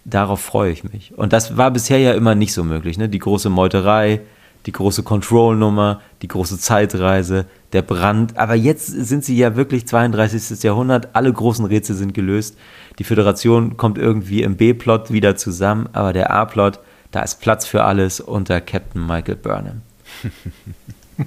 darauf 0.04 0.40
freue 0.40 0.72
ich 0.72 0.84
mich. 0.84 1.16
Und 1.16 1.32
das 1.32 1.56
war 1.56 1.70
bisher 1.70 1.98
ja 1.98 2.12
immer 2.12 2.34
nicht 2.34 2.52
so 2.52 2.64
möglich, 2.64 2.98
ne? 2.98 3.08
Die 3.08 3.18
große 3.18 3.50
Meuterei, 3.50 4.20
die 4.66 4.72
große 4.72 5.02
Control-Nummer, 5.02 6.00
die 6.22 6.28
große 6.28 6.58
Zeitreise, 6.58 7.46
der 7.72 7.82
Brand. 7.82 8.36
Aber 8.36 8.54
jetzt 8.54 8.86
sind 8.86 9.24
sie 9.24 9.36
ja 9.36 9.56
wirklich 9.56 9.86
32. 9.86 10.62
Jahrhundert, 10.62 11.08
alle 11.14 11.32
großen 11.32 11.64
Rätsel 11.64 11.96
sind 11.96 12.14
gelöst. 12.14 12.56
Die 12.98 13.04
Föderation 13.04 13.76
kommt 13.76 13.98
irgendwie 13.98 14.42
im 14.42 14.56
B-Plot 14.56 15.10
wieder 15.10 15.36
zusammen, 15.36 15.88
aber 15.92 16.12
der 16.12 16.30
A-Plot, 16.30 16.80
da 17.10 17.22
ist 17.22 17.40
Platz 17.40 17.66
für 17.66 17.84
alles 17.84 18.20
unter 18.20 18.60
Captain 18.60 19.06
Michael 19.06 19.36
Burnham. 19.36 19.82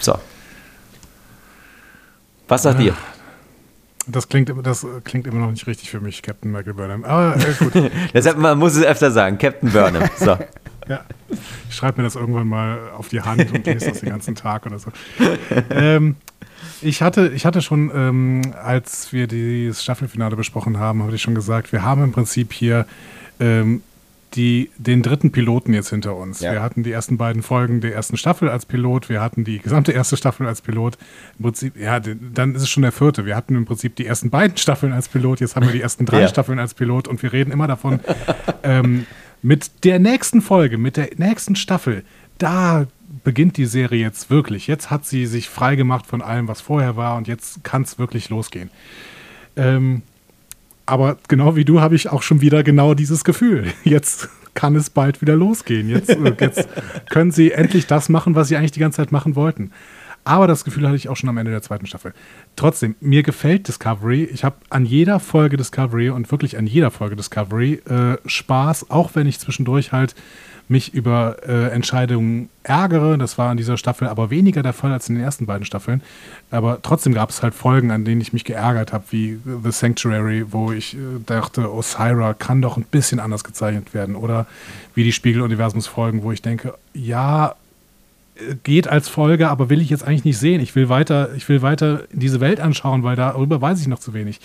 so. 0.00 0.16
Was 2.48 2.62
sagt 2.62 2.80
ihr? 2.80 2.94
Das 4.08 4.28
klingt, 4.28 4.52
das 4.62 4.86
klingt 5.02 5.26
immer 5.26 5.40
noch 5.40 5.50
nicht 5.50 5.66
richtig 5.66 5.90
für 5.90 6.00
mich, 6.00 6.22
Captain 6.22 6.52
Michael 6.52 6.74
Burnham. 6.74 7.04
Aber 7.04 7.36
äh, 7.36 7.54
gut. 7.58 7.72
Deshalb 8.14 8.38
man 8.38 8.56
muss 8.56 8.76
es 8.76 8.84
öfter 8.84 9.10
sagen, 9.10 9.36
Captain 9.38 9.72
Burnham. 9.72 10.08
So. 10.16 10.38
Ja. 10.88 11.04
Ich 11.68 11.74
schreibe 11.74 12.00
mir 12.00 12.04
das 12.04 12.16
irgendwann 12.16 12.48
mal 12.48 12.90
auf 12.96 13.08
die 13.08 13.20
Hand 13.20 13.52
und 13.52 13.66
lese 13.66 13.90
das 13.90 14.00
den 14.00 14.10
ganzen 14.10 14.34
Tag 14.34 14.66
oder 14.66 14.78
so. 14.78 14.90
Ähm, 15.70 16.16
ich 16.82 17.02
hatte, 17.02 17.28
ich 17.34 17.46
hatte 17.46 17.62
schon, 17.62 17.90
ähm, 17.94 18.42
als 18.62 19.12
wir 19.12 19.26
das 19.26 19.82
Staffelfinale 19.82 20.36
besprochen 20.36 20.78
haben, 20.78 21.02
habe 21.02 21.14
ich 21.14 21.22
schon 21.22 21.34
gesagt, 21.34 21.72
wir 21.72 21.82
haben 21.82 22.02
im 22.02 22.12
Prinzip 22.12 22.52
hier 22.52 22.86
ähm, 23.40 23.82
die, 24.34 24.70
den 24.76 25.02
dritten 25.02 25.32
Piloten 25.32 25.72
jetzt 25.72 25.90
hinter 25.90 26.16
uns. 26.16 26.40
Ja. 26.40 26.52
Wir 26.52 26.62
hatten 26.62 26.82
die 26.82 26.92
ersten 26.92 27.16
beiden 27.16 27.42
Folgen 27.42 27.80
der 27.80 27.94
ersten 27.94 28.16
Staffel 28.16 28.48
als 28.48 28.66
Pilot, 28.66 29.08
wir 29.08 29.22
hatten 29.22 29.44
die 29.44 29.58
gesamte 29.58 29.92
erste 29.92 30.16
Staffel 30.16 30.46
als 30.46 30.60
Pilot. 30.60 30.98
Im 31.38 31.44
Prinzip, 31.44 31.76
ja, 31.76 32.00
dann 32.00 32.54
ist 32.54 32.62
es 32.62 32.68
schon 32.68 32.82
der 32.82 32.92
vierte. 32.92 33.24
Wir 33.24 33.36
hatten 33.36 33.54
im 33.56 33.64
Prinzip 33.64 33.96
die 33.96 34.06
ersten 34.06 34.30
beiden 34.30 34.56
Staffeln 34.56 34.92
als 34.92 35.08
Pilot, 35.08 35.40
jetzt 35.40 35.56
haben 35.56 35.66
wir 35.66 35.72
die 35.72 35.80
ersten 35.80 36.04
drei 36.04 36.22
ja. 36.22 36.28
Staffeln 36.28 36.58
als 36.58 36.74
Pilot 36.74 37.08
und 37.08 37.22
wir 37.22 37.32
reden 37.32 37.50
immer 37.50 37.66
davon, 37.66 38.00
ähm, 38.62 39.06
mit 39.46 39.84
der 39.84 40.00
nächsten 40.00 40.42
Folge, 40.42 40.76
mit 40.76 40.96
der 40.96 41.10
nächsten 41.18 41.54
Staffel, 41.54 42.02
da 42.38 42.88
beginnt 43.22 43.56
die 43.56 43.66
Serie 43.66 44.00
jetzt 44.00 44.28
wirklich. 44.28 44.66
Jetzt 44.66 44.90
hat 44.90 45.06
sie 45.06 45.24
sich 45.26 45.48
frei 45.48 45.76
gemacht 45.76 46.04
von 46.04 46.20
allem, 46.20 46.48
was 46.48 46.60
vorher 46.60 46.96
war 46.96 47.16
und 47.16 47.28
jetzt 47.28 47.62
kann 47.62 47.82
es 47.82 47.96
wirklich 47.96 48.28
losgehen. 48.28 48.70
Ähm, 49.54 50.02
aber 50.84 51.16
genau 51.28 51.54
wie 51.54 51.64
du 51.64 51.80
habe 51.80 51.94
ich 51.94 52.08
auch 52.08 52.22
schon 52.22 52.40
wieder 52.40 52.64
genau 52.64 52.94
dieses 52.94 53.22
Gefühl. 53.22 53.72
Jetzt 53.84 54.28
kann 54.54 54.74
es 54.74 54.90
bald 54.90 55.20
wieder 55.20 55.36
losgehen. 55.36 55.88
Jetzt, 55.90 56.10
äh, 56.10 56.34
jetzt 56.40 56.68
können 57.10 57.30
sie 57.30 57.52
endlich 57.52 57.86
das 57.86 58.08
machen, 58.08 58.34
was 58.34 58.48
sie 58.48 58.56
eigentlich 58.56 58.72
die 58.72 58.80
ganze 58.80 58.96
Zeit 58.96 59.12
machen 59.12 59.36
wollten. 59.36 59.70
Aber 60.26 60.48
das 60.48 60.64
Gefühl 60.64 60.84
hatte 60.86 60.96
ich 60.96 61.08
auch 61.08 61.14
schon 61.14 61.28
am 61.28 61.38
Ende 61.38 61.52
der 61.52 61.62
zweiten 61.62 61.86
Staffel. 61.86 62.12
Trotzdem, 62.56 62.96
mir 63.00 63.22
gefällt 63.22 63.68
Discovery. 63.68 64.24
Ich 64.24 64.42
habe 64.42 64.56
an 64.70 64.84
jeder 64.84 65.20
Folge 65.20 65.56
Discovery 65.56 66.10
und 66.10 66.32
wirklich 66.32 66.58
an 66.58 66.66
jeder 66.66 66.90
Folge 66.90 67.14
Discovery 67.14 67.74
äh, 67.88 68.16
Spaß, 68.26 68.90
auch 68.90 69.10
wenn 69.14 69.28
ich 69.28 69.38
zwischendurch 69.38 69.92
halt 69.92 70.16
mich 70.66 70.92
über 70.92 71.36
äh, 71.46 71.68
Entscheidungen 71.68 72.48
ärgere. 72.64 73.16
Das 73.18 73.38
war 73.38 73.52
in 73.52 73.56
dieser 73.56 73.76
Staffel 73.76 74.08
aber 74.08 74.30
weniger 74.30 74.64
der 74.64 74.72
Fall 74.72 74.90
als 74.90 75.08
in 75.08 75.14
den 75.14 75.22
ersten 75.22 75.46
beiden 75.46 75.64
Staffeln. 75.64 76.02
Aber 76.50 76.82
trotzdem 76.82 77.14
gab 77.14 77.30
es 77.30 77.44
halt 77.44 77.54
Folgen, 77.54 77.92
an 77.92 78.04
denen 78.04 78.20
ich 78.20 78.32
mich 78.32 78.42
geärgert 78.42 78.92
habe, 78.92 79.04
wie 79.10 79.38
The 79.44 79.70
Sanctuary, 79.70 80.46
wo 80.50 80.72
ich 80.72 80.94
äh, 80.94 80.98
dachte, 81.24 81.72
Osira 81.72 82.34
kann 82.34 82.62
doch 82.62 82.76
ein 82.76 82.84
bisschen 82.90 83.20
anders 83.20 83.44
gezeichnet 83.44 83.94
werden. 83.94 84.16
Oder 84.16 84.48
wie 84.96 85.04
die 85.04 85.12
Spiegeluniversums-Folgen, 85.12 86.24
wo 86.24 86.32
ich 86.32 86.42
denke, 86.42 86.74
ja, 86.94 87.54
geht 88.64 88.88
als 88.88 89.08
Folge, 89.08 89.48
aber 89.48 89.70
will 89.70 89.80
ich 89.80 89.90
jetzt 89.90 90.04
eigentlich 90.04 90.24
nicht 90.24 90.38
sehen. 90.38 90.60
Ich 90.60 90.74
will 90.74 90.88
weiter, 90.88 91.34
ich 91.34 91.48
will 91.48 91.62
weiter 91.62 92.04
diese 92.12 92.40
Welt 92.40 92.60
anschauen, 92.60 93.02
weil 93.02 93.16
darüber 93.16 93.60
weiß 93.60 93.80
ich 93.80 93.86
noch 93.86 93.98
zu 93.98 94.14
wenig. 94.14 94.40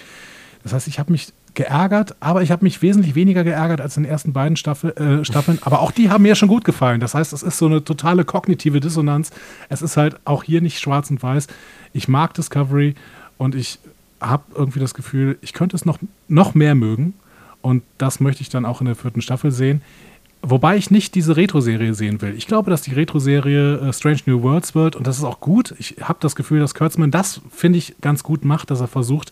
Das 0.64 0.74
heißt, 0.74 0.88
ich 0.88 1.00
habe 1.00 1.12
mich 1.12 1.34
geärgert, 1.54 2.16
aber 2.20 2.44
ich 2.44 2.52
habe 2.52 2.64
mich 2.64 2.82
wesentlich 2.82 3.16
weniger 3.16 3.44
geärgert 3.44 3.82
als 3.82 3.98
in 3.98 4.04
den 4.04 4.12
ersten 4.12 4.32
beiden 4.32 4.56
Staffel, 4.56 4.92
äh, 4.92 5.26
Staffeln. 5.26 5.60
Aber 5.62 5.82
auch 5.82 5.92
die 5.92 6.10
haben 6.10 6.22
mir 6.22 6.36
schon 6.36 6.48
gut 6.48 6.64
gefallen. 6.64 7.00
Das 7.00 7.14
heißt, 7.14 7.34
es 7.34 7.44
ist 7.44 7.58
so 7.58 7.66
eine 7.66 7.84
totale 7.84 8.24
kognitive 8.24 8.80
Dissonanz. 8.80 9.32
Es 9.70 9.82
ist 9.82 9.98
halt 9.98 10.18
auch 10.24 10.44
hier 10.44 10.62
nicht 10.62 10.80
schwarz 10.80 11.10
und 11.10 11.22
weiß. 11.22 11.48
Ich 11.94 12.08
mag 12.08 12.34
Discovery 12.36 12.96
und 13.38 13.56
ich 13.56 13.80
habe 14.22 14.44
irgendwie 14.56 14.80
das 14.80 14.94
Gefühl, 14.94 15.38
ich 15.42 15.54
könnte 15.54 15.76
es 15.76 15.84
noch, 15.84 16.00
noch 16.28 16.54
mehr 16.54 16.76
mögen. 16.76 17.16
Und 17.62 17.84
das 17.98 18.20
möchte 18.20 18.42
ich 18.42 18.50
dann 18.50 18.66
auch 18.66 18.82
in 18.82 18.86
der 18.86 18.96
vierten 18.96 19.22
Staffel 19.22 19.52
sehen. 19.52 19.82
Wobei 20.44 20.76
ich 20.76 20.90
nicht 20.90 21.14
diese 21.14 21.38
Retro-Serie 21.38 21.94
sehen 21.94 22.22
will. 22.22 22.34
Ich 22.36 22.48
glaube, 22.48 22.72
dass 22.72 22.82
die 22.82 22.94
Retro-Serie 22.94 23.78
äh, 23.78 23.94
Strange 23.94 24.22
New 24.26 24.42
Worlds 24.42 24.74
wird 24.74 24.96
und 24.96 25.06
das 25.06 25.18
ist 25.18 25.24
auch 25.24 25.40
gut. 25.40 25.76
Ich 25.78 25.98
habe 26.02 26.18
das 26.20 26.36
Gefühl, 26.36 26.60
dass 26.60 26.74
Kurtzman 26.74 27.12
das, 27.12 27.42
finde 27.52 27.78
ich, 27.78 27.96
ganz 28.02 28.24
gut 28.24 28.44
macht, 28.44 28.72
dass 28.72 28.82
er 28.82 28.88
versucht, 28.88 29.32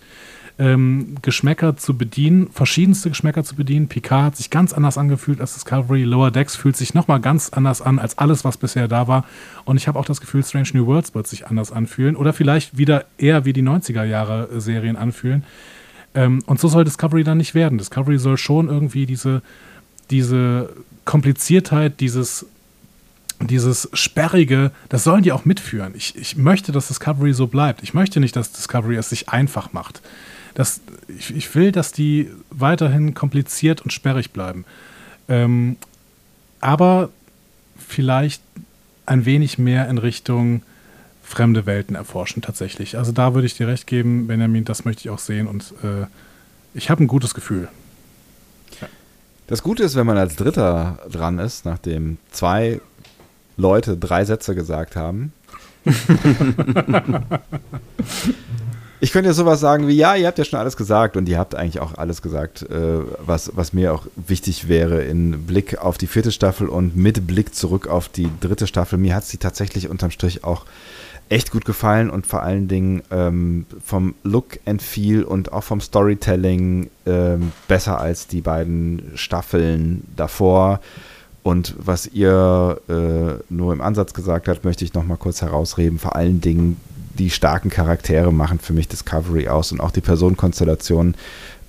ähm, 0.60 1.16
Geschmäcker 1.22 1.78
zu 1.78 1.98
bedienen, 1.98 2.50
verschiedenste 2.52 3.10
Geschmäcker 3.10 3.44
zu 3.44 3.56
bedienen. 3.56 3.88
Picard 3.88 4.26
hat 4.26 4.36
sich 4.36 4.50
ganz 4.50 4.74
anders 4.74 4.98
angefühlt 4.98 5.40
als 5.40 5.54
Discovery. 5.54 6.04
Lower 6.04 6.32
Decks 6.32 6.58
fühlt 6.58 6.76
sich 6.76 6.94
nochmal 6.94 7.22
ganz 7.22 7.50
anders 7.50 7.82
an 7.82 7.98
als 7.98 8.18
alles, 8.18 8.44
was 8.44 8.58
bisher 8.58 8.90
da 8.90 9.08
war. 9.08 9.26
Und 9.64 9.78
ich 9.78 9.88
habe 9.88 9.98
auch 9.98 10.06
das 10.06 10.20
Gefühl, 10.20 10.44
Strange 10.44 10.70
New 10.74 10.86
Worlds 10.86 11.16
wird 11.16 11.28
sich 11.28 11.48
anders 11.48 11.72
anfühlen 11.72 12.18
oder 12.18 12.34
vielleicht 12.34 12.78
wieder 12.78 13.06
eher 13.18 13.46
wie 13.46 13.54
die 13.54 13.64
90er 13.64 14.04
Jahre 14.04 14.50
äh, 14.54 14.60
Serien 14.60 14.98
anfühlen. 14.98 15.44
Ähm, 16.14 16.44
und 16.46 16.60
so 16.60 16.68
soll 16.68 16.84
Discovery 16.84 17.24
dann 17.24 17.38
nicht 17.38 17.56
werden. 17.56 17.78
Discovery 17.78 18.20
soll 18.20 18.38
schon 18.38 18.68
irgendwie 18.68 19.06
diese, 19.06 19.42
diese 20.12 20.72
Kompliziertheit, 21.10 22.00
dieses 22.00 22.46
dieses 23.42 23.88
Sperrige, 23.94 24.72
das 24.90 25.06
sollen 25.06 25.24
die 25.24 25.32
auch 25.32 25.46
mitführen. 25.46 25.94
Ich, 25.96 26.14
ich 26.18 26.36
möchte, 26.36 26.74
dass 26.74 26.90
Discovery 26.90 27.32
so 27.32 27.48
bleibt. 27.48 27.82
Ich 27.84 27.94
möchte 27.94 28.20
nicht, 28.20 28.36
dass 28.36 28.52
Discovery 28.52 28.98
es 28.98 29.10
sich 29.10 29.30
einfach 29.30 29.72
macht 29.72 30.02
das, 30.60 30.82
ich, 31.08 31.34
ich 31.34 31.56
will, 31.56 31.72
dass 31.72 31.94
die 31.94 32.30
weiterhin 32.50 33.14
kompliziert 33.14 33.82
und 33.82 33.92
sperrig 33.92 34.32
bleiben. 34.32 34.66
Ähm, 35.30 35.78
aber 36.60 37.10
vielleicht 37.78 38.42
ein 39.06 39.24
wenig 39.24 39.58
mehr 39.58 39.88
in 39.88 39.98
Richtung 39.98 40.62
fremde 41.24 41.66
Welten 41.66 41.96
erforschen 41.96 42.42
tatsächlich. 42.42 42.98
Also 42.98 43.14
da 43.14 43.34
würde 43.34 43.48
ich 43.48 43.56
dir 43.56 43.70
recht 43.70 43.88
geben, 43.88 44.28
Benjamin, 44.28 44.66
das 44.66 44.84
möchte 44.84 45.02
ich 45.02 45.10
auch 45.10 45.20
sehen 45.20 45.48
und 45.48 45.74
äh, 45.82 46.08
ich 46.74 46.90
habe 46.90 47.04
ein 47.04 47.08
gutes 47.08 47.34
Gefühl. 47.34 47.70
Das 49.50 49.64
Gute 49.64 49.82
ist, 49.82 49.96
wenn 49.96 50.06
man 50.06 50.18
als 50.18 50.36
Dritter 50.36 51.00
dran 51.12 51.40
ist, 51.40 51.66
nachdem 51.66 52.20
zwei 52.30 52.80
Leute 53.58 53.98
drei 53.98 54.24
Sätze 54.24 54.54
gesagt 54.54 54.96
haben. 54.96 55.34
Ich 59.02 59.14
könnte 59.14 59.30
ja 59.30 59.34
sowas 59.34 59.62
sagen 59.62 59.88
wie, 59.88 59.96
ja, 59.96 60.16
ihr 60.16 60.28
habt 60.28 60.38
ja 60.40 60.44
schon 60.44 60.60
alles 60.60 60.76
gesagt 60.76 61.16
und 61.16 61.30
ihr 61.30 61.40
habt 61.40 61.56
eigentlich 61.56 61.80
auch 61.80 61.98
alles 61.98 62.22
gesagt, 62.22 62.64
äh, 62.64 63.00
was, 63.26 63.52
was 63.56 63.72
mir 63.72 63.94
auch 63.94 64.08
wichtig 64.18 64.68
wäre 64.68 65.02
in 65.04 65.46
Blick 65.46 65.78
auf 65.78 65.98
die 65.98 66.08
vierte 66.08 66.34
Staffel 66.34 66.68
und 66.68 66.98
mit 66.98 67.26
Blick 67.26 67.56
zurück 67.56 67.88
auf 67.88 68.10
die 68.10 68.28
dritte 68.42 68.68
Staffel. 68.68 69.00
Mir 69.00 69.16
hat 69.16 69.24
sie 69.24 69.38
tatsächlich 69.38 69.88
unterm 69.88 70.12
Strich 70.12 70.44
auch 70.44 70.66
echt 71.30 71.52
gut 71.52 71.64
gefallen 71.64 72.10
und 72.10 72.26
vor 72.26 72.42
allen 72.44 72.68
Dingen 72.68 73.04
ähm, 73.12 73.66
vom 73.84 74.16
Look 74.24 74.60
and 74.66 74.82
Feel 74.82 75.24
und 75.24 75.54
auch 75.54 75.64
vom 75.64 75.80
Storytelling 75.80 76.90
ähm, 77.06 77.52
besser 77.68 78.00
als 78.00 78.28
die 78.28 78.42
beiden 78.42 79.12
Staffeln 79.16 80.04
davor. 80.16 80.80
Und 81.44 81.76
was 81.78 82.08
ihr 82.08 82.82
äh, 82.90 83.54
nur 83.54 83.74
im 83.74 83.82
Ansatz 83.82 84.14
gesagt 84.14 84.48
habt, 84.48 84.66
möchte 84.66 84.84
ich 84.84 84.94
nochmal 84.94 85.18
kurz 85.18 85.42
herausheben. 85.42 86.00
Vor 86.00 86.16
allen 86.16 86.42
Dingen 86.42 86.78
die 87.18 87.30
starken 87.30 87.70
Charaktere 87.70 88.34
machen 88.34 88.60
für 88.60 88.74
mich 88.74 88.88
Discovery 88.88 89.48
aus 89.48 89.72
und 89.72 89.82
auch 89.82 89.92
die 89.92 90.02
Personenkonstellationen, 90.02 91.16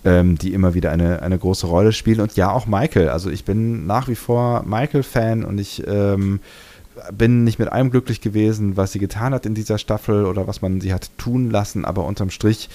ähm, 0.04 0.38
die 0.38 0.54
immer 0.54 0.74
wieder 0.74 0.90
eine, 0.90 1.22
eine 1.22 1.38
große 1.38 1.66
Rolle 1.66 1.92
spielen. 1.92 2.20
Und 2.20 2.36
ja, 2.36 2.50
auch 2.50 2.66
Michael. 2.66 3.10
Also 3.10 3.30
ich 3.30 3.44
bin 3.44 3.86
nach 3.86 4.08
wie 4.08 4.14
vor 4.14 4.64
Michael-Fan 4.64 5.44
und 5.44 5.58
ich 5.58 5.86
ähm, 5.86 6.40
bin 7.12 7.44
nicht 7.44 7.58
mit 7.58 7.68
allem 7.68 7.90
glücklich 7.90 8.20
gewesen, 8.20 8.76
was 8.76 8.92
sie 8.92 8.98
getan 8.98 9.34
hat 9.34 9.46
in 9.46 9.54
dieser 9.54 9.78
Staffel 9.78 10.26
oder 10.26 10.46
was 10.46 10.62
man 10.62 10.80
sie 10.80 10.92
hat 10.92 11.10
tun 11.18 11.50
lassen, 11.50 11.84
aber 11.84 12.04
unterm 12.04 12.30
Strich 12.30 12.68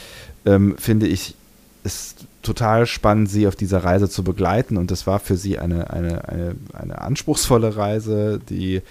ähm, 0.45 0.75
finde 0.77 1.07
ich 1.07 1.35
ist 1.83 2.25
total 2.41 2.88
spannend, 2.88 3.30
sie 3.30 3.47
auf 3.47 3.55
dieser 3.55 3.83
Reise 3.83 4.09
zu 4.09 4.23
begleiten. 4.23 4.77
Und 4.77 4.91
das 4.91 5.05
war 5.05 5.19
für 5.19 5.38
sie 5.38 5.59
eine, 5.59 5.91
eine, 5.91 6.27
eine, 6.27 6.55
eine 6.73 7.01
anspruchsvolle 7.01 7.77
Reise, 7.77 8.41
die 8.49 8.81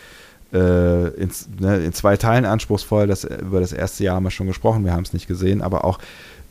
äh, 0.52 1.08
in, 1.08 1.30
ne, 1.58 1.78
in, 1.84 1.92
zwei 1.92 2.16
Teilen 2.16 2.44
anspruchsvoll. 2.44 3.06
Das, 3.08 3.24
über 3.24 3.60
das 3.60 3.72
erste 3.72 4.04
Jahr 4.04 4.16
haben 4.16 4.24
wir 4.24 4.30
schon 4.30 4.46
gesprochen, 4.46 4.84
wir 4.84 4.92
haben 4.92 5.02
es 5.02 5.12
nicht 5.12 5.26
gesehen, 5.26 5.60
aber 5.60 5.84
auch 5.84 5.98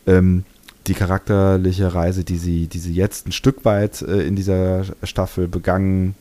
ähm, 0.06 0.44
die 0.88 0.94
charakterliche 0.94 1.94
Reise, 1.94 2.26
die 2.26 2.38
sie, 2.38 2.68
die 2.68 2.80
sie 2.80 2.94
jetzt 2.94 3.26
ein 3.26 3.32
Stück 3.32 3.64
weit 3.64 4.02
äh, 4.02 4.28
in 4.28 4.36
dieser 4.36 4.84
Staffel 5.04 5.48
begangen 5.48 6.16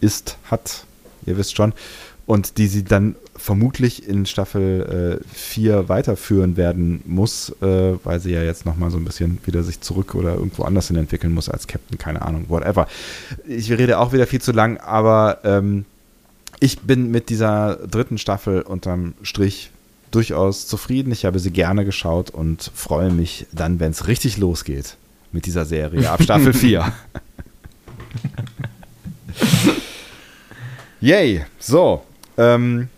ist, 0.00 0.36
hat, 0.50 0.84
ihr 1.26 1.36
wisst 1.36 1.56
schon, 1.56 1.72
und 2.30 2.58
die 2.58 2.68
sie 2.68 2.84
dann 2.84 3.16
vermutlich 3.34 4.06
in 4.06 4.24
Staffel 4.24 5.20
4 5.34 5.74
äh, 5.74 5.88
weiterführen 5.88 6.56
werden 6.56 7.02
muss, 7.04 7.50
äh, 7.60 7.94
weil 8.04 8.20
sie 8.20 8.30
ja 8.30 8.44
jetzt 8.44 8.64
nochmal 8.64 8.92
so 8.92 8.98
ein 8.98 9.04
bisschen 9.04 9.40
wieder 9.44 9.64
sich 9.64 9.80
zurück 9.80 10.14
oder 10.14 10.34
irgendwo 10.34 10.62
anders 10.62 10.86
hin 10.86 10.96
entwickeln 10.96 11.34
muss 11.34 11.48
als 11.48 11.66
Captain, 11.66 11.98
keine 11.98 12.22
Ahnung, 12.22 12.44
whatever. 12.46 12.86
Ich 13.48 13.72
rede 13.72 13.98
auch 13.98 14.12
wieder 14.12 14.28
viel 14.28 14.40
zu 14.40 14.52
lang, 14.52 14.76
aber 14.76 15.38
ähm, 15.42 15.86
ich 16.60 16.78
bin 16.78 17.10
mit 17.10 17.30
dieser 17.30 17.84
dritten 17.88 18.16
Staffel 18.16 18.62
unterm 18.62 19.14
Strich 19.22 19.72
durchaus 20.12 20.68
zufrieden. 20.68 21.10
Ich 21.10 21.24
habe 21.24 21.40
sie 21.40 21.50
gerne 21.50 21.84
geschaut 21.84 22.30
und 22.30 22.70
freue 22.76 23.10
mich 23.10 23.48
dann, 23.50 23.80
wenn 23.80 23.90
es 23.90 24.06
richtig 24.06 24.36
losgeht 24.36 24.98
mit 25.32 25.46
dieser 25.46 25.64
Serie 25.64 26.08
ab 26.08 26.22
Staffel 26.22 26.52
4. 26.52 26.92
Yay, 31.00 31.44
so. 31.58 32.04
Ähm, 32.40 32.88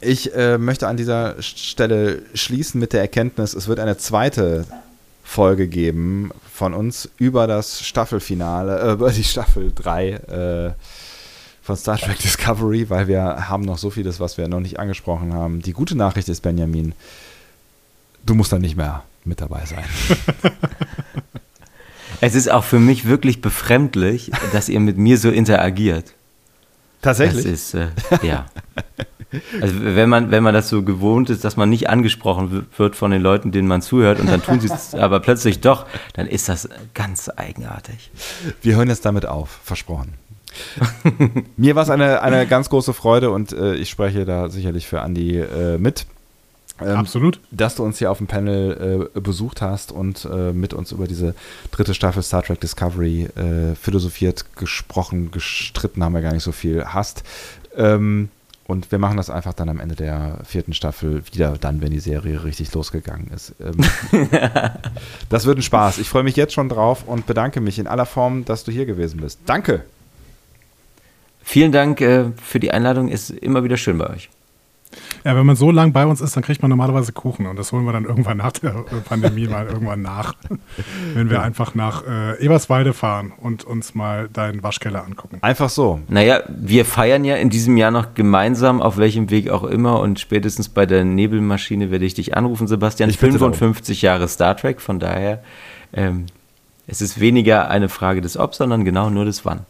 ich 0.00 0.34
äh, 0.34 0.58
möchte 0.58 0.86
an 0.86 0.96
dieser 0.96 1.40
Stelle 1.42 2.22
schließen 2.34 2.80
mit 2.80 2.92
der 2.92 3.00
Erkenntnis, 3.00 3.54
es 3.54 3.68
wird 3.68 3.80
eine 3.80 3.96
zweite 3.96 4.66
Folge 5.22 5.66
geben 5.66 6.30
von 6.52 6.74
uns 6.74 7.08
über 7.18 7.46
das 7.46 7.84
Staffelfinale, 7.84 8.80
äh, 8.80 8.92
über 8.92 9.10
die 9.10 9.24
Staffel 9.24 9.72
3 9.74 10.10
äh, 10.10 10.72
von 11.62 11.76
Star 11.76 11.98
Trek 11.98 12.18
Discovery, 12.18 12.90
weil 12.90 13.08
wir 13.08 13.48
haben 13.48 13.64
noch 13.64 13.78
so 13.78 13.90
vieles, 13.90 14.20
was 14.20 14.36
wir 14.36 14.46
noch 14.48 14.60
nicht 14.60 14.78
angesprochen 14.78 15.32
haben. 15.32 15.62
Die 15.62 15.72
gute 15.72 15.96
Nachricht 15.96 16.28
ist, 16.28 16.42
Benjamin, 16.42 16.94
du 18.24 18.34
musst 18.34 18.52
dann 18.52 18.60
nicht 18.60 18.76
mehr 18.76 19.02
mit 19.24 19.40
dabei 19.40 19.64
sein. 19.64 19.84
Es 22.20 22.34
ist 22.34 22.50
auch 22.50 22.64
für 22.64 22.78
mich 22.78 23.06
wirklich 23.06 23.42
befremdlich, 23.42 24.30
dass 24.52 24.70
ihr 24.70 24.80
mit 24.80 24.96
mir 24.96 25.18
so 25.18 25.30
interagiert. 25.30 26.14
Tatsächlich? 27.04 27.44
Das 27.44 27.52
ist, 27.52 27.74
äh, 27.74 27.88
ja. 28.22 28.46
Also 29.60 29.74
wenn 29.80 30.08
man, 30.08 30.30
wenn 30.30 30.42
man 30.42 30.54
das 30.54 30.68
so 30.68 30.82
gewohnt 30.82 31.28
ist, 31.28 31.44
dass 31.44 31.56
man 31.56 31.68
nicht 31.68 31.90
angesprochen 31.90 32.66
wird 32.76 32.96
von 32.96 33.10
den 33.10 33.20
Leuten, 33.20 33.52
denen 33.52 33.68
man 33.68 33.82
zuhört 33.82 34.20
und 34.20 34.28
dann 34.28 34.42
tun 34.42 34.60
sie 34.60 34.68
es 34.68 34.94
aber 34.94 35.20
plötzlich 35.20 35.60
doch, 35.60 35.86
dann 36.14 36.26
ist 36.26 36.48
das 36.48 36.68
ganz 36.94 37.28
eigenartig. 37.28 38.10
Wir 38.62 38.76
hören 38.76 38.88
jetzt 38.88 39.04
damit 39.04 39.26
auf, 39.26 39.60
versprochen. 39.64 40.14
Mir 41.56 41.74
war 41.74 41.82
es 41.82 41.90
eine, 41.90 42.22
eine 42.22 42.46
ganz 42.46 42.70
große 42.70 42.94
Freude 42.94 43.30
und 43.30 43.52
äh, 43.52 43.74
ich 43.74 43.90
spreche 43.90 44.24
da 44.24 44.48
sicherlich 44.48 44.86
für 44.86 45.02
Andi 45.02 45.40
äh, 45.40 45.78
mit. 45.78 46.06
Ähm, 46.80 46.96
Absolut. 46.96 47.40
Dass 47.50 47.76
du 47.76 47.84
uns 47.84 47.98
hier 47.98 48.10
auf 48.10 48.18
dem 48.18 48.26
Panel 48.26 49.10
äh, 49.14 49.20
besucht 49.20 49.62
hast 49.62 49.92
und 49.92 50.24
äh, 50.24 50.52
mit 50.52 50.74
uns 50.74 50.92
über 50.92 51.06
diese 51.06 51.34
dritte 51.70 51.94
Staffel 51.94 52.22
Star 52.22 52.42
Trek 52.42 52.60
Discovery 52.60 53.28
äh, 53.36 53.74
philosophiert, 53.76 54.56
gesprochen, 54.56 55.30
gestritten 55.30 56.02
haben 56.02 56.14
wir 56.14 56.22
gar 56.22 56.32
nicht 56.32 56.42
so 56.42 56.52
viel 56.52 56.84
hast. 56.86 57.22
Ähm, 57.76 58.28
und 58.66 58.90
wir 58.90 58.98
machen 58.98 59.18
das 59.18 59.28
einfach 59.28 59.52
dann 59.52 59.68
am 59.68 59.78
Ende 59.78 59.94
der 59.94 60.38
vierten 60.44 60.72
Staffel 60.72 61.22
wieder, 61.30 61.56
dann, 61.60 61.82
wenn 61.82 61.90
die 61.90 62.00
Serie 62.00 62.44
richtig 62.44 62.72
losgegangen 62.72 63.28
ist. 63.28 63.54
Ähm, 63.60 63.76
das 65.28 65.44
wird 65.44 65.58
ein 65.58 65.62
Spaß. 65.62 65.98
Ich 65.98 66.08
freue 66.08 66.22
mich 66.22 66.34
jetzt 66.36 66.54
schon 66.54 66.70
drauf 66.70 67.04
und 67.06 67.26
bedanke 67.26 67.60
mich 67.60 67.78
in 67.78 67.86
aller 67.86 68.06
Form, 68.06 68.44
dass 68.46 68.64
du 68.64 68.72
hier 68.72 68.86
gewesen 68.86 69.20
bist. 69.20 69.38
Danke. 69.44 69.84
Vielen 71.42 71.72
Dank 71.72 72.00
äh, 72.00 72.30
für 72.42 72.58
die 72.58 72.70
Einladung. 72.70 73.08
Ist 73.08 73.30
immer 73.30 73.64
wieder 73.64 73.76
schön 73.76 73.98
bei 73.98 74.08
euch. 74.08 74.30
Ja, 75.24 75.34
wenn 75.36 75.46
man 75.46 75.56
so 75.56 75.70
lang 75.70 75.92
bei 75.92 76.04
uns 76.04 76.20
ist, 76.20 76.36
dann 76.36 76.42
kriegt 76.42 76.60
man 76.60 76.68
normalerweise 76.68 77.12
Kuchen 77.12 77.46
und 77.46 77.58
das 77.58 77.72
holen 77.72 77.86
wir 77.86 77.92
dann 77.92 78.04
irgendwann 78.04 78.36
nach 78.36 78.52
der 78.52 78.70
Pandemie 79.08 79.48
mal 79.48 79.66
irgendwann 79.66 80.02
nach. 80.02 80.34
wenn 81.14 81.30
wir 81.30 81.42
einfach 81.42 81.74
nach 81.74 82.06
äh, 82.06 82.44
Eberswalde 82.44 82.92
fahren 82.92 83.32
und 83.36 83.64
uns 83.64 83.94
mal 83.94 84.28
deinen 84.28 84.62
Waschkeller 84.62 85.04
angucken. 85.04 85.38
Einfach 85.40 85.70
so. 85.70 86.00
Naja, 86.08 86.40
wir 86.48 86.84
feiern 86.84 87.24
ja 87.24 87.36
in 87.36 87.48
diesem 87.48 87.76
Jahr 87.76 87.90
noch 87.90 88.14
gemeinsam, 88.14 88.82
auf 88.82 88.98
welchem 88.98 89.30
Weg 89.30 89.48
auch 89.48 89.64
immer 89.64 90.00
und 90.00 90.20
spätestens 90.20 90.68
bei 90.68 90.84
der 90.84 91.04
Nebelmaschine 91.04 91.90
werde 91.90 92.04
ich 92.04 92.14
dich 92.14 92.36
anrufen, 92.36 92.66
Sebastian. 92.66 93.08
Ich 93.08 93.18
55 93.18 94.02
Jahre 94.02 94.28
Star 94.28 94.56
Trek, 94.56 94.80
von 94.80 94.98
daher 94.98 95.42
ähm, 95.94 96.26
es 96.86 97.00
ist 97.00 97.18
weniger 97.18 97.70
eine 97.70 97.88
Frage 97.88 98.20
des 98.20 98.36
Ob, 98.36 98.54
sondern 98.54 98.84
genau 98.84 99.08
nur 99.08 99.24
des 99.24 99.44
Wann. 99.44 99.60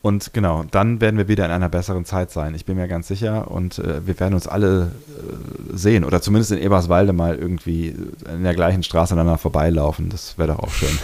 Und 0.00 0.32
genau, 0.32 0.64
dann 0.70 1.00
werden 1.00 1.16
wir 1.16 1.26
wieder 1.26 1.44
in 1.44 1.50
einer 1.50 1.68
besseren 1.68 2.04
Zeit 2.04 2.30
sein. 2.30 2.54
Ich 2.54 2.64
bin 2.64 2.76
mir 2.76 2.86
ganz 2.86 3.08
sicher. 3.08 3.50
Und 3.50 3.78
äh, 3.78 4.06
wir 4.06 4.18
werden 4.20 4.34
uns 4.34 4.46
alle 4.46 4.92
äh, 5.08 5.76
sehen. 5.76 6.04
Oder 6.04 6.22
zumindest 6.22 6.52
in 6.52 6.58
Eberswalde 6.58 7.12
mal 7.12 7.34
irgendwie 7.34 7.94
in 8.32 8.44
der 8.44 8.54
gleichen 8.54 8.82
Straße 8.82 9.14
aneinander 9.14 9.38
vorbeilaufen. 9.38 10.08
Das 10.08 10.38
wäre 10.38 10.48
doch 10.48 10.60
auch 10.60 10.70
schön. 10.70 10.96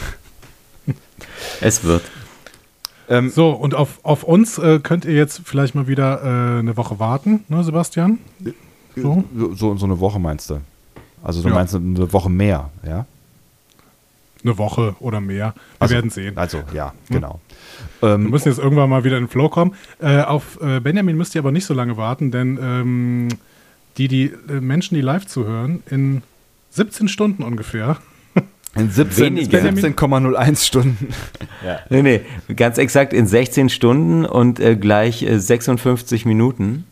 es 1.60 1.82
wird. 1.82 2.02
Ähm, 3.08 3.30
so, 3.30 3.50
und 3.50 3.74
auf, 3.74 3.98
auf 4.02 4.22
uns 4.22 4.58
äh, 4.58 4.78
könnt 4.78 5.04
ihr 5.04 5.14
jetzt 5.14 5.42
vielleicht 5.44 5.74
mal 5.74 5.86
wieder 5.86 6.22
äh, 6.22 6.58
eine 6.60 6.76
Woche 6.76 6.98
warten, 6.98 7.44
ne, 7.48 7.62
Sebastian? 7.62 8.18
So? 8.96 9.24
so? 9.54 9.76
So, 9.76 9.84
eine 9.84 10.00
Woche 10.00 10.18
meinst 10.18 10.48
du? 10.50 10.60
Also 11.22 11.42
du 11.42 11.48
ja. 11.48 11.54
meinst 11.54 11.74
eine 11.74 12.12
Woche 12.12 12.30
mehr, 12.30 12.70
ja? 12.86 13.06
Eine 14.42 14.58
Woche 14.58 14.94
oder 15.00 15.20
mehr. 15.20 15.54
Wir 15.54 15.62
also, 15.80 15.94
werden 15.94 16.10
sehen. 16.10 16.36
Also, 16.36 16.62
ja, 16.72 16.92
hm? 17.08 17.24
Ähm, 18.04 18.24
Wir 18.24 18.30
müssen 18.30 18.48
jetzt 18.48 18.58
irgendwann 18.58 18.90
mal 18.90 19.04
wieder 19.04 19.16
in 19.16 19.24
den 19.24 19.30
Flow 19.30 19.48
kommen. 19.48 19.74
Äh, 20.00 20.20
auf 20.20 20.58
äh, 20.60 20.80
Benjamin 20.80 21.16
müsst 21.16 21.34
ihr 21.34 21.40
aber 21.40 21.52
nicht 21.52 21.66
so 21.66 21.74
lange 21.74 21.96
warten, 21.96 22.30
denn 22.30 22.58
ähm, 22.62 23.28
die, 23.96 24.08
die 24.08 24.32
äh, 24.48 24.60
Menschen, 24.60 24.94
die 24.94 25.00
live 25.00 25.26
zuhören, 25.26 25.82
in 25.90 26.22
17 26.70 27.08
Stunden 27.08 27.42
ungefähr. 27.42 27.98
In 28.76 28.90
17,01 28.90 30.66
Stunden. 30.66 31.08
ja. 31.64 31.78
Nee, 31.90 32.02
nee, 32.02 32.20
ganz 32.56 32.76
exakt 32.76 33.12
in 33.12 33.26
16 33.26 33.68
Stunden 33.68 34.24
und 34.24 34.58
äh, 34.58 34.74
gleich 34.74 35.24
56 35.28 36.24
äh, 36.24 36.28
Minuten. 36.28 36.84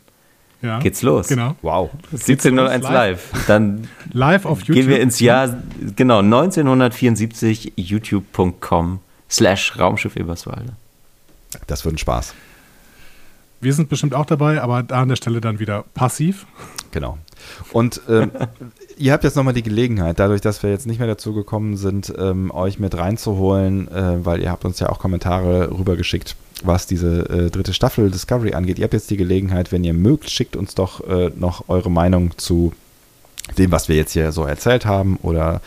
Ja, 0.63 0.79
geht's 0.79 1.03
los. 1.03 1.27
Genau. 1.27 1.57
Wow. 1.63 1.91
1701 2.13 2.85
live. 2.85 2.93
live. 3.33 3.47
Dann 3.49 3.89
live 4.13 4.45
auf 4.45 4.61
YouTube. 4.61 4.77
Gehen 4.77 4.89
wir 4.89 5.01
ins 5.01 5.19
Jahr, 5.19 5.61
genau, 5.97 6.21
1974, 6.21 7.73
youtube.com 7.75 9.01
slash 9.29 9.77
Raumschiff 9.77 10.15
Eberswalde. 10.15 10.75
Das 11.67 11.85
wird 11.85 11.95
ein 11.95 11.99
Spaß. 11.99 12.35
Wir 13.61 13.73
sind 13.73 13.89
bestimmt 13.89 14.15
auch 14.15 14.27
dabei, 14.27 14.61
aber 14.61 14.83
da 14.83 15.03
an 15.03 15.09
der 15.09 15.17
Stelle 15.17 15.41
dann 15.41 15.61
wieder 15.61 15.85
passiv. 15.95 16.47
Genau. 16.91 17.17
Und 17.73 18.01
ähm, 18.09 18.33
ihr 18.97 19.13
habt 19.13 19.23
jetzt 19.23 19.37
nochmal 19.37 19.55
die 19.55 19.63
Gelegenheit, 19.63 20.19
dadurch, 20.19 20.41
dass 20.41 20.65
wir 20.65 20.71
jetzt 20.71 20.87
nicht 20.87 20.99
mehr 20.99 21.07
dazu 21.07 21.33
gekommen 21.33 21.77
sind, 21.77 22.13
ähm, 22.19 22.51
euch 22.51 22.81
mit 22.81 22.97
reinzuholen, 22.97 23.87
äh, 23.89 24.25
weil 24.25 24.43
ihr 24.43 24.51
habt 24.51 24.65
uns 24.65 24.81
ja 24.81 24.89
auch 24.89 24.99
Kommentare 24.99 25.71
rübergeschickt, 25.71 26.35
was 26.65 26.89
diese 26.89 27.29
äh, 27.29 27.51
dritte 27.51 27.73
Staffel 27.73 28.11
Discovery 28.11 28.55
angeht. 28.55 28.81
Ihr 28.81 28.85
habt 28.85 28.95
jetzt 28.95 29.11
die 29.11 29.17
Gelegenheit, 29.17 29.71
wenn 29.71 29.85
ihr 29.85 29.95
mögt, 29.95 30.29
schickt 30.29 30.57
uns 30.57 30.75
doch 30.75 31.07
äh, 31.09 31.31
noch 31.37 31.69
eure 31.69 31.91
Meinung 31.91 32.37
zu 32.39 32.73
dem, 33.59 33.71
was 33.71 33.89
wir 33.89 33.95
jetzt 33.95 34.13
hier 34.13 34.33
so 34.33 34.45
erzählt 34.45 34.87
haben 34.87 35.19
oder 35.23 35.61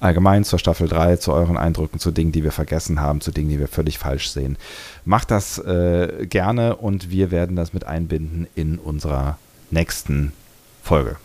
allgemein 0.00 0.44
zur 0.44 0.58
Staffel 0.58 0.88
3, 0.88 1.16
zu 1.16 1.32
euren 1.32 1.56
Eindrücken, 1.56 2.00
zu 2.00 2.10
Dingen, 2.10 2.32
die 2.32 2.42
wir 2.42 2.52
vergessen 2.52 3.00
haben, 3.00 3.20
zu 3.20 3.30
Dingen, 3.30 3.50
die 3.50 3.58
wir 3.58 3.68
völlig 3.68 3.98
falsch 3.98 4.30
sehen. 4.30 4.56
Macht 5.04 5.30
das 5.30 5.58
äh, 5.58 6.26
gerne 6.26 6.76
und 6.76 7.10
wir 7.10 7.30
werden 7.30 7.56
das 7.56 7.72
mit 7.72 7.86
einbinden 7.86 8.46
in 8.54 8.78
unserer 8.78 9.38
nächsten 9.70 10.32
Folge. 10.82 11.16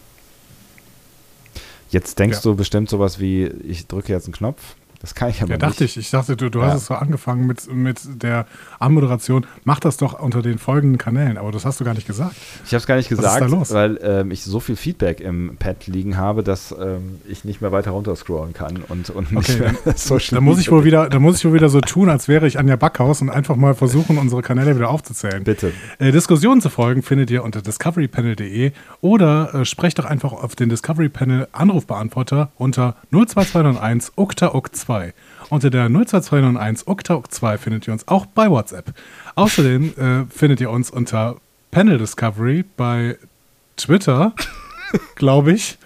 Jetzt 1.90 2.20
denkst 2.20 2.38
ja. 2.38 2.44
du 2.44 2.56
bestimmt 2.56 2.90
sowas 2.90 3.20
wie, 3.20 3.46
ich 3.46 3.88
drücke 3.88 4.12
jetzt 4.12 4.26
einen 4.26 4.34
Knopf 4.34 4.76
das 5.06 5.14
kann 5.14 5.30
ich 5.30 5.44
aber 5.44 5.52
ja, 5.52 5.58
dachte 5.58 5.84
nicht. 5.84 5.98
ich. 5.98 6.06
Ich 6.06 6.10
dachte, 6.10 6.36
du, 6.36 6.50
du 6.50 6.62
ja. 6.62 6.66
hast 6.66 6.78
es 6.78 6.86
so 6.88 6.96
angefangen 6.96 7.46
mit, 7.46 7.72
mit 7.72 8.24
der 8.24 8.48
Anmoderation. 8.80 9.46
Mach 9.64 9.80
das 9.80 9.98
doch 9.98 10.20
unter 10.20 10.42
den 10.42 10.58
folgenden 10.58 10.98
Kanälen, 10.98 11.38
aber 11.38 11.52
das 11.52 11.64
hast 11.64 11.80
du 11.80 11.86
gar 11.86 11.94
nicht 11.94 12.08
gesagt. 12.08 12.36
Ich 12.66 12.72
habe 12.72 12.78
es 12.78 12.88
gar 12.88 12.96
nicht 12.96 13.10
gesagt, 13.10 13.52
weil 13.72 14.00
ähm, 14.02 14.32
ich 14.32 14.44
so 14.44 14.60
viel 14.60 14.76
Feedback 14.76 15.20
im 15.20 15.58
Pad 15.60 15.86
liegen 15.86 16.18
habe, 16.18 16.42
dass 16.42 16.72
ähm, 16.72 17.20
ich 17.30 17.46
nicht 17.46 17.62
mehr 17.62 17.72
weiter 17.72 17.92
runterscrollen 17.92 18.54
kann 18.54 18.78
und, 18.90 19.12
und 19.12 19.32
nicht 19.32 19.48
okay, 19.48 19.74
mehr 19.84 19.96
so 19.96 20.18
Da 20.18 20.42
muss 20.42 20.60
ich 20.60 20.72
wohl 20.72 20.84
wieder, 20.84 21.08
da 21.08 21.20
muss 21.20 21.38
ich 21.38 21.46
wohl 21.46 21.54
wieder 21.54 21.70
so 21.70 21.82
tun, 21.82 22.10
als 22.10 22.28
wäre 22.28 22.48
ich 22.48 22.58
Anja 22.58 22.76
Backhaus 22.76 23.22
und 23.22 23.30
einfach 23.30 23.58
mal 23.58 23.76
versuchen, 23.76 24.18
unsere 24.18 24.42
Kanäle 24.42 24.76
wieder 24.76 24.90
aufzuzählen. 24.90 25.44
Bitte. 25.44 25.72
Äh, 26.00 26.14
Diskussionen 26.14 26.62
zu 26.62 26.72
folgen 26.72 27.04
findet 27.04 27.30
ihr 27.30 27.44
unter 27.44 27.62
discoverypanel.de 27.62 28.72
oder 29.02 29.54
äh, 29.54 29.66
sprecht 29.66 30.00
doch 30.00 30.06
einfach 30.06 30.34
auf 30.34 30.56
den 30.56 30.70
Discovery 30.70 31.10
Panel 31.10 31.48
Anrufbeantworter 31.52 32.50
unter 32.58 32.96
02291 33.12 34.14
ukta 34.16 34.52
2 34.72 34.95
2. 34.96 35.14
Unter 35.50 35.70
der 35.70 35.88
02291 35.90 36.88
Oktaok 36.88 37.32
2 37.32 37.58
findet 37.58 37.88
ihr 37.88 37.94
uns 37.94 38.08
auch 38.08 38.26
bei 38.26 38.50
WhatsApp. 38.50 38.94
Außerdem 39.36 39.94
äh, 39.98 40.26
findet 40.34 40.62
ihr 40.62 40.70
uns 40.70 40.90
unter 40.90 41.36
Panel 41.72 41.98
Discovery 41.98 42.64
bei 42.78 43.18
Twitter, 43.76 44.34
glaube 45.16 45.52
ich. 45.52 45.78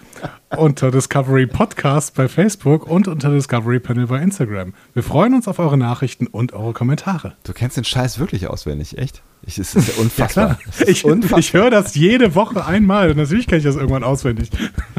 unter 0.56 0.90
Discovery 0.90 1.46
Podcast 1.46 2.14
bei 2.14 2.28
Facebook 2.28 2.86
und 2.86 3.08
unter 3.08 3.30
Discovery 3.30 3.80
Panel 3.80 4.06
bei 4.06 4.20
Instagram. 4.20 4.74
Wir 4.94 5.02
freuen 5.02 5.34
uns 5.34 5.48
auf 5.48 5.58
eure 5.58 5.76
Nachrichten 5.78 6.26
und 6.28 6.52
eure 6.52 6.72
Kommentare. 6.72 7.34
Du 7.42 7.52
kennst 7.52 7.76
den 7.76 7.84
Scheiß 7.84 8.18
wirklich 8.18 8.46
auswendig, 8.48 8.96
echt? 8.98 9.22
Ich, 9.42 9.58
es 9.58 9.74
ist 9.74 9.88
ja 9.88 9.94
unfassbar. 10.02 10.58
Ja, 10.64 10.70
ist 10.70 10.88
ich 10.88 11.04
ich 11.04 11.52
höre 11.52 11.70
das 11.70 11.94
jede 11.96 12.34
Woche 12.36 12.64
einmal. 12.64 13.14
Natürlich 13.14 13.46
kenne 13.48 13.58
ich 13.58 13.64
das 13.64 13.76
irgendwann 13.76 14.04
auswendig. 14.04 14.50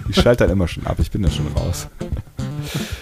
Ich 0.10 0.16
schalte 0.18 0.46
dann 0.46 0.52
immer 0.52 0.68
schon 0.68 0.86
ab, 0.88 0.98
ich 1.00 1.12
bin 1.12 1.22
da 1.22 1.30
schon 1.30 1.48
raus. 1.56 1.88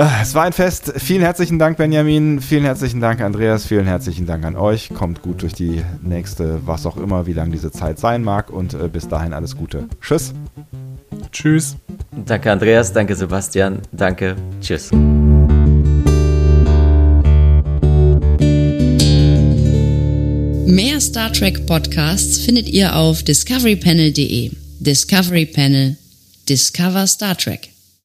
Ah, 0.00 0.20
Es 0.22 0.32
war 0.36 0.44
ein 0.44 0.52
Fest. 0.52 0.92
Vielen 0.98 1.22
herzlichen 1.22 1.58
Dank, 1.58 1.76
Benjamin. 1.76 2.40
Vielen 2.40 2.62
herzlichen 2.62 3.00
Dank, 3.00 3.20
Andreas. 3.20 3.66
Vielen 3.66 3.84
herzlichen 3.86 4.26
Dank 4.26 4.44
an 4.44 4.54
euch. 4.54 4.90
Kommt 4.94 5.22
gut 5.22 5.42
durch 5.42 5.54
die 5.54 5.82
nächste, 6.02 6.64
was 6.64 6.86
auch 6.86 6.96
immer, 6.96 7.26
wie 7.26 7.32
lang 7.32 7.50
diese 7.50 7.72
Zeit 7.72 7.98
sein 7.98 8.22
mag. 8.22 8.50
Und 8.50 8.74
äh, 8.74 8.86
bis 8.86 9.08
dahin 9.08 9.32
alles 9.32 9.56
Gute. 9.56 9.88
Tschüss. 10.00 10.34
Tschüss. 11.32 11.74
Danke 12.26 12.52
Andreas, 12.52 12.92
danke 12.92 13.16
Sebastian, 13.16 13.80
danke, 13.90 14.36
tschüss. 14.60 14.92
Mehr 20.64 21.00
Star 21.00 21.32
Trek 21.32 21.66
Podcasts 21.66 22.38
findet 22.38 22.68
ihr 22.68 22.94
auf 22.94 23.24
discoverypanel.de. 23.24 24.52
Discovery 24.78 25.46
Panel. 25.46 25.96
Discover 26.48 27.08
Star 27.08 27.36
Trek. 27.36 27.70